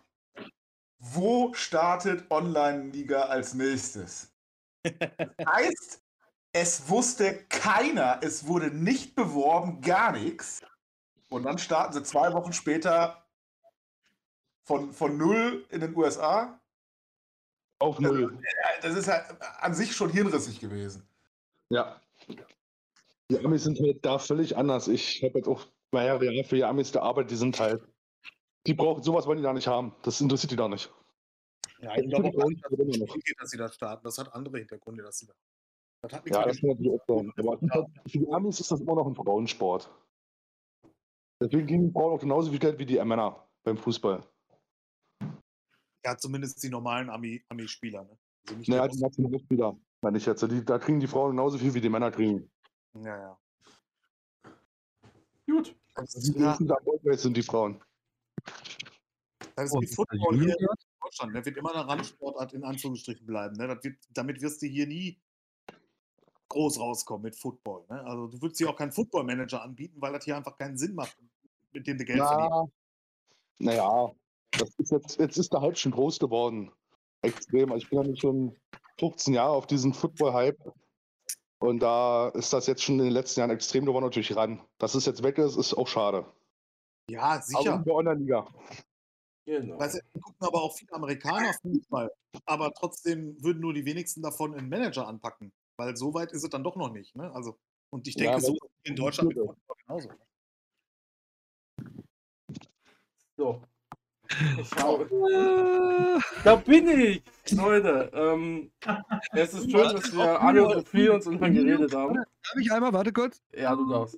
Wo 0.99 1.53
startet 1.53 2.29
Online-Liga 2.31 3.23
als 3.23 3.53
nächstes? 3.53 4.33
Das 4.99 5.45
heißt, 5.45 6.01
es 6.53 6.89
wusste 6.89 7.45
keiner, 7.49 8.19
es 8.21 8.47
wurde 8.47 8.71
nicht 8.71 9.15
beworben, 9.15 9.81
gar 9.81 10.11
nichts. 10.11 10.61
Und 11.29 11.43
dann 11.43 11.57
starten 11.57 11.93
sie 11.93 12.03
zwei 12.03 12.33
Wochen 12.33 12.53
später 12.53 13.25
von, 14.63 14.91
von 14.91 15.17
null 15.17 15.65
in 15.69 15.81
den 15.81 15.95
USA. 15.95 16.59
Auf 17.79 17.99
Null. 17.99 18.39
Das 18.81 18.95
ist 18.95 19.07
halt 19.07 19.23
an 19.59 19.73
sich 19.73 19.95
schon 19.95 20.09
hirnrissig 20.09 20.59
gewesen. 20.59 21.07
Ja. 21.69 22.01
Die 23.29 23.37
Amis 23.39 23.65
sind 23.65 23.79
halt 23.79 24.03
da 24.03 24.17
völlig 24.17 24.57
anders. 24.57 24.87
Ich 24.87 25.21
habe 25.23 25.37
jetzt 25.37 25.47
auch 25.47 25.67
mehrere 25.91 26.25
Jahre 26.25 26.47
für 26.47 26.55
die 26.55 26.63
Amis 26.63 26.91
gearbeitet, 26.91 27.31
die 27.31 27.35
sind 27.35 27.59
halt. 27.59 27.83
Die 28.65 28.73
brauchen 28.73 29.03
sowas 29.03 29.25
wollen 29.27 29.37
die 29.37 29.43
da 29.43 29.53
nicht 29.53 29.67
haben. 29.67 29.95
Das 30.01 30.19
interessiert 30.21 30.51
die 30.51 30.55
da 30.55 30.67
nicht. 30.67 30.91
Ja, 31.79 31.89
Das 31.95 32.03
ich 32.03 32.09
glaube 32.09 32.29
auch 32.29 32.49
nicht, 32.49 33.35
dass 33.39 33.49
sie 33.49 33.57
da 33.57 33.71
starten. 33.71 34.03
Das 34.03 34.17
hat 34.17 34.33
andere 34.33 34.57
Hintergründe, 34.57 35.03
dass 35.03 35.19
sie 35.19 35.27
da. 35.27 35.33
Das 36.01 36.13
hat 36.13 36.25
nichts 36.25 36.37
Ja, 36.37 36.45
das 36.45 36.61
natürlich 36.61 36.91
auch 36.91 37.05
sein. 37.07 37.33
Aber 37.37 37.59
halt- 37.71 37.87
für 38.07 38.19
die 38.19 38.31
Amis 38.31 38.59
ist 38.59 38.71
das 38.71 38.79
immer 38.81 38.95
noch 38.95 39.07
ein 39.07 39.15
Frauensport. 39.15 39.89
Deswegen 41.41 41.67
kriegen 41.67 41.87
die 41.87 41.91
Frauen 41.91 42.13
auch 42.13 42.19
genauso 42.19 42.49
viel 42.49 42.59
Geld 42.59 42.79
wie 42.79 42.85
die 42.85 43.03
Männer 43.03 43.47
beim 43.63 43.77
Fußball. 43.77 44.23
ja, 46.05 46.17
zumindest 46.17 46.63
die 46.63 46.69
normalen 46.69 47.09
Ami- 47.09 47.43
Ami-Spieler. 47.49 48.03
ne? 48.03 48.17
Also 48.49 48.63
Naja, 48.71 48.87
die 48.87 48.99
Nationalspieler, 48.99 49.77
meine 50.01 50.17
ich 50.17 50.25
jetzt. 50.25 50.41
Die, 50.41 50.63
da 50.63 50.79
kriegen 50.79 50.99
die 51.01 51.07
Frauen 51.07 51.31
genauso 51.31 51.57
viel 51.57 51.73
wie 51.73 51.81
die 51.81 51.89
Männer 51.89 52.11
kriegen. 52.11 52.49
Ost- 52.95 53.05
ja, 53.05 53.17
ja. 53.17 53.39
Gut. 55.49 55.75
Die 55.99 56.05
sind 56.05 56.39
da 56.67 56.75
erfolgreich 56.75 57.19
sind 57.19 57.35
die 57.35 57.41
Frauen. 57.43 57.81
Das 59.55 59.65
ist 59.65 59.75
Oh, 59.75 59.81
wie 59.81 59.85
ist 59.85 59.89
das 59.91 59.95
Football 59.95 60.35
hier 60.39 60.55
in 60.59 60.67
Deutschland. 61.01 61.35
Der 61.35 61.45
wird 61.45 61.57
immer 61.57 61.73
eine 61.75 61.87
Randsportart 61.87 62.53
in 62.53 62.63
Anführungsstrichen 62.63 63.25
bleiben. 63.25 63.55
Ne? 63.57 63.67
Das 63.67 63.83
wird, 63.83 63.97
damit 64.11 64.41
wirst 64.41 64.61
du 64.61 64.67
hier 64.67 64.87
nie 64.87 65.19
groß 66.49 66.79
rauskommen 66.79 67.23
mit 67.23 67.35
Football. 67.35 67.85
Ne? 67.89 68.03
Also 68.05 68.27
du 68.27 68.41
würdest 68.41 68.57
hier 68.57 68.69
auch 68.69 68.75
keinen 68.75 68.91
Football-Manager 68.91 69.61
anbieten, 69.61 69.99
weil 69.99 70.13
das 70.13 70.25
hier 70.25 70.37
einfach 70.37 70.57
keinen 70.57 70.77
Sinn 70.77 70.95
macht, 70.95 71.17
mit 71.71 71.87
dem 71.87 71.97
du 71.97 72.05
Geld 72.05 72.19
verdienst. 72.19 72.49
Na, 72.49 72.67
naja, 73.59 74.11
das 74.51 74.69
ist 74.77 74.91
jetzt, 74.91 75.19
jetzt 75.19 75.37
ist 75.37 75.53
der 75.53 75.61
Hype 75.61 75.77
schon 75.77 75.91
groß 75.91 76.19
geworden. 76.19 76.71
Extrem. 77.21 77.71
Also 77.71 77.83
ich 77.83 77.89
bin 77.89 78.01
ja 78.01 78.07
nicht 78.07 78.21
schon 78.21 78.55
15 78.99 79.33
Jahre 79.33 79.53
auf 79.53 79.67
diesen 79.67 79.93
Football-Hype. 79.93 80.73
Und 81.59 81.79
da 81.79 82.29
ist 82.29 82.53
das 82.53 82.67
jetzt 82.67 82.83
schon 82.83 82.99
in 82.99 83.05
den 83.05 83.13
letzten 83.13 83.39
Jahren 83.39 83.49
extrem 83.49 83.85
geworden 83.85 84.05
natürlich 84.05 84.35
ran. 84.35 84.61
Dass 84.77 84.95
es 84.95 85.05
jetzt 85.05 85.23
weg 85.23 85.37
ist, 85.39 85.57
ist 85.57 85.73
auch 85.73 85.87
schade. 85.87 86.25
Ja, 87.09 87.41
sicher. 87.41 87.73
Aber 87.73 87.79
in 87.79 87.83
der 87.83 87.95
Online-Liga. 87.95 88.47
Genau. 89.45 89.79
Weißt 89.79 89.95
du, 89.95 90.19
gucken 90.19 90.47
aber 90.47 90.61
auch 90.61 90.75
viele 90.75 90.93
Amerikaner 90.93 91.53
Fußball. 91.53 92.11
Aber 92.45 92.73
trotzdem 92.73 93.41
würden 93.41 93.61
nur 93.61 93.73
die 93.73 93.85
wenigsten 93.85 94.21
davon 94.21 94.53
einen 94.53 94.69
Manager 94.69 95.07
anpacken. 95.07 95.51
Weil 95.77 95.95
so 95.95 96.13
weit 96.13 96.31
ist 96.31 96.43
es 96.43 96.49
dann 96.49 96.63
doch 96.63 96.75
noch 96.75 96.91
nicht. 96.91 97.15
Ne? 97.15 97.31
Also, 97.33 97.57
und 97.91 98.07
ich 98.07 98.15
denke, 98.15 98.33
ja, 98.33 98.39
so 98.39 98.57
in 98.83 98.95
Deutschland 98.95 99.29
mit 99.29 99.37
genauso. 99.85 100.09
So. 103.37 103.61
Ich 104.59 104.67
schau. 104.77 105.05
da 106.43 106.55
bin 106.57 106.87
ich! 106.89 107.23
Leute, 107.51 108.11
ähm, 108.13 108.71
es 109.31 109.53
ist 109.53 109.71
schön, 109.71 109.89
dass 109.89 110.11
wir 110.13 110.41
alle 110.41 110.63
so 110.63 110.81
viel 110.81 111.11
uns 111.11 111.27
untereinander 111.27 111.63
geredet 111.63 111.95
haben. 111.95 112.15
Darf 112.15 112.55
ich 112.59 112.71
einmal, 112.71 112.91
warte 112.91 113.13
kurz? 113.13 113.41
Ja, 113.53 113.73
du 113.73 113.87
darfst. 113.89 114.17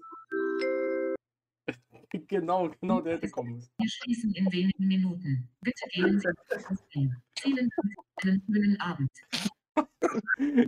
genau, 2.27 2.71
genau, 2.81 3.01
der 3.01 3.17
hätte 3.17 3.29
kommen 3.29 3.55
müssen. 3.55 3.69
Wir 3.77 3.89
schließen 3.89 4.33
in 4.33 4.51
wenigen 4.51 4.87
Minuten. 4.87 5.47
Bitte 5.61 5.87
gehen 5.91 6.19
Sie 6.19 6.27
Vielen 7.39 7.69
Dank 7.69 7.95
einen 8.23 8.43
schönen 8.47 8.81
Abend. 8.81 9.11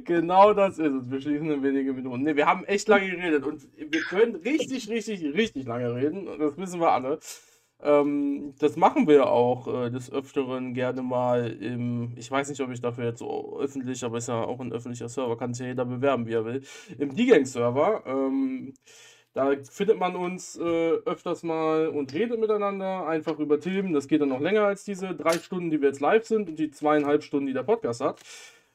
Genau 0.06 0.54
das 0.54 0.80
ist 0.80 0.94
es. 0.94 1.12
Wir 1.12 1.22
schließen 1.22 1.50
in 1.50 1.64
wenigen 1.64 1.96
Minuten. 1.96 2.24
Ne, 2.24 2.36
wir 2.36 2.46
haben 2.46 2.66
echt 2.66 2.88
lange 2.88 3.10
geredet 3.10 3.46
und 3.46 3.68
wir 3.76 4.02
können 4.02 4.36
richtig, 4.36 4.90
richtig, 4.90 5.24
richtig 5.34 5.66
lange 5.66 5.94
reden. 5.96 6.28
Das 6.40 6.58
wissen 6.58 6.80
wir 6.80 6.92
alle. 6.92 7.20
Ähm, 7.84 8.54
das 8.60 8.76
machen 8.76 9.08
wir 9.08 9.28
auch 9.28 9.68
äh, 9.68 9.90
des 9.90 10.12
Öfteren 10.12 10.74
gerne 10.74 11.02
mal 11.02 11.52
im, 11.52 12.14
ich 12.16 12.30
weiß 12.30 12.50
nicht, 12.50 12.62
ob 12.62 12.70
ich 12.70 12.80
dafür 12.82 13.06
jetzt 13.06 13.20
so 13.20 13.60
öffentlich, 13.60 14.04
aber 14.04 14.20
ist 14.20 14.28
ja 14.28 14.44
auch 14.44 14.60
ein 14.60 14.72
öffentlicher 14.72 15.10
Server, 15.10 15.36
kann 15.38 15.54
sich 15.54 15.64
ja 15.64 15.70
jeder 15.70 15.86
bewerben, 15.86 16.28
wie 16.28 16.34
er 16.34 16.46
will, 16.46 16.62
im 17.00 17.16
D-Gang-Server. 17.16 18.04
Ähm, 18.06 18.74
da 19.34 19.52
findet 19.64 19.98
man 19.98 20.16
uns 20.16 20.58
äh, 20.58 20.92
öfters 21.06 21.42
mal 21.44 21.88
und 21.88 22.14
redet 22.14 22.40
miteinander, 22.40 23.08
einfach 23.08 23.40
über 23.40 23.60
Themen. 23.60 23.94
Das 23.94 24.08
geht 24.08 24.22
dann 24.22 24.30
noch 24.30 24.42
länger 24.42 24.64
als 24.66 24.84
diese 24.84 25.16
drei 25.16 25.34
Stunden, 25.40 25.72
die 25.72 25.82
wir 25.82 25.88
jetzt 25.88 26.02
live 26.02 26.26
sind 26.26 26.50
und 26.50 26.60
die 26.60 26.70
zweieinhalb 26.70 27.24
Stunden, 27.24 27.48
die 27.48 27.54
der 27.54 27.64
Podcast 27.64 28.02
hat. 28.02 28.20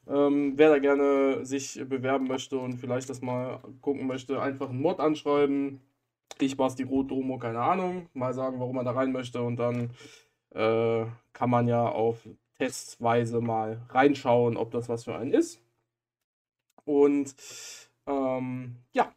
Ähm, 0.08 0.52
wer 0.56 0.70
da 0.70 0.78
gerne 0.78 1.44
sich 1.44 1.82
bewerben 1.88 2.28
möchte 2.28 2.58
und 2.58 2.78
vielleicht 2.78 3.10
das 3.10 3.22
mal 3.22 3.60
gucken 3.80 4.06
möchte, 4.06 4.40
einfach 4.40 4.70
einen 4.70 4.80
Mod 4.80 5.00
anschreiben 5.00 5.80
ich 6.40 6.56
Basti 6.56 6.82
Rot 6.82 7.10
Domo, 7.10 7.38
keine 7.38 7.60
Ahnung, 7.60 8.08
mal 8.12 8.34
sagen, 8.34 8.60
warum 8.60 8.76
man 8.76 8.84
da 8.84 8.92
rein 8.92 9.12
möchte 9.12 9.42
und 9.42 9.56
dann 9.56 9.90
äh, 10.50 11.06
kann 11.32 11.50
man 11.50 11.68
ja 11.68 11.88
auf 11.88 12.28
Testweise 12.58 13.40
mal 13.40 13.82
reinschauen, 13.90 14.56
ob 14.56 14.70
das 14.70 14.88
was 14.88 15.04
für 15.04 15.16
einen 15.16 15.32
ist. 15.32 15.60
Und 16.84 17.34
ähm, 18.06 18.76
ja, 18.92 19.12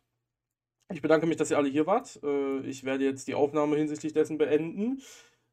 ich 0.92 1.02
bedanke 1.02 1.28
mich, 1.28 1.38
dass 1.38 1.52
ihr 1.52 1.58
alle 1.58 1.70
hier 1.70 1.88
wart. 1.88 2.20
Äh, 2.24 2.60
ich 2.62 2.84
werde 2.84 3.06
jetzt 3.06 3.28
die 3.28 3.36
Aufnahme 3.36 3.78
hinsichtlich 3.78 4.14
dessen 4.14 4.38
beenden. 4.38 5.02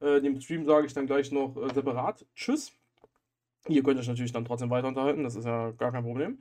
Äh, 0.01 0.21
dem 0.21 0.41
Stream 0.41 0.65
sage 0.65 0.87
ich 0.87 0.95
dann 0.95 1.07
gleich 1.07 1.31
noch 1.31 1.57
äh, 1.57 1.73
separat. 1.75 2.25
Tschüss. 2.35 2.73
Ihr 3.69 3.83
könnt 3.83 3.99
euch 3.99 4.09
natürlich 4.09 4.33
dann 4.33 4.45
trotzdem 4.45 4.71
weiter 4.71 4.89
unterhalten, 4.89 5.25
das 5.25 5.37
ist 5.37 5.45
ja 5.45 5.71
gar 5.73 5.93
kein 5.93 6.05
Problem. 6.05 6.39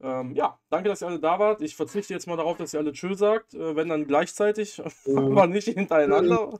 Ähm, 0.00 0.32
ja, 0.32 0.56
danke, 0.70 0.88
dass 0.88 1.02
ihr 1.02 1.08
alle 1.08 1.18
da 1.18 1.38
wart. 1.40 1.60
Ich 1.60 1.74
verzichte 1.74 2.14
jetzt 2.14 2.28
mal 2.28 2.36
darauf, 2.36 2.56
dass 2.56 2.72
ihr 2.72 2.78
alle 2.78 2.92
Tschö 2.92 3.14
sagt, 3.14 3.54
äh, 3.54 3.74
wenn 3.74 3.88
dann 3.88 4.06
gleichzeitig, 4.06 4.80
aber 5.16 5.46
nicht 5.48 5.66
hintereinander. 5.68 6.56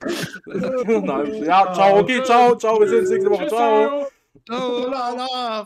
ja, 1.45 1.73
ciao, 1.73 2.01
okay, 2.01 2.23
ciao, 2.25 2.57
ciao, 2.57 2.81
wir 2.81 2.89
sehen 2.89 3.01
uns 3.01 3.11
nächste 3.11 3.31
Woche. 3.31 3.47
Ciao. 3.47 4.09
Ciao. 4.47 5.65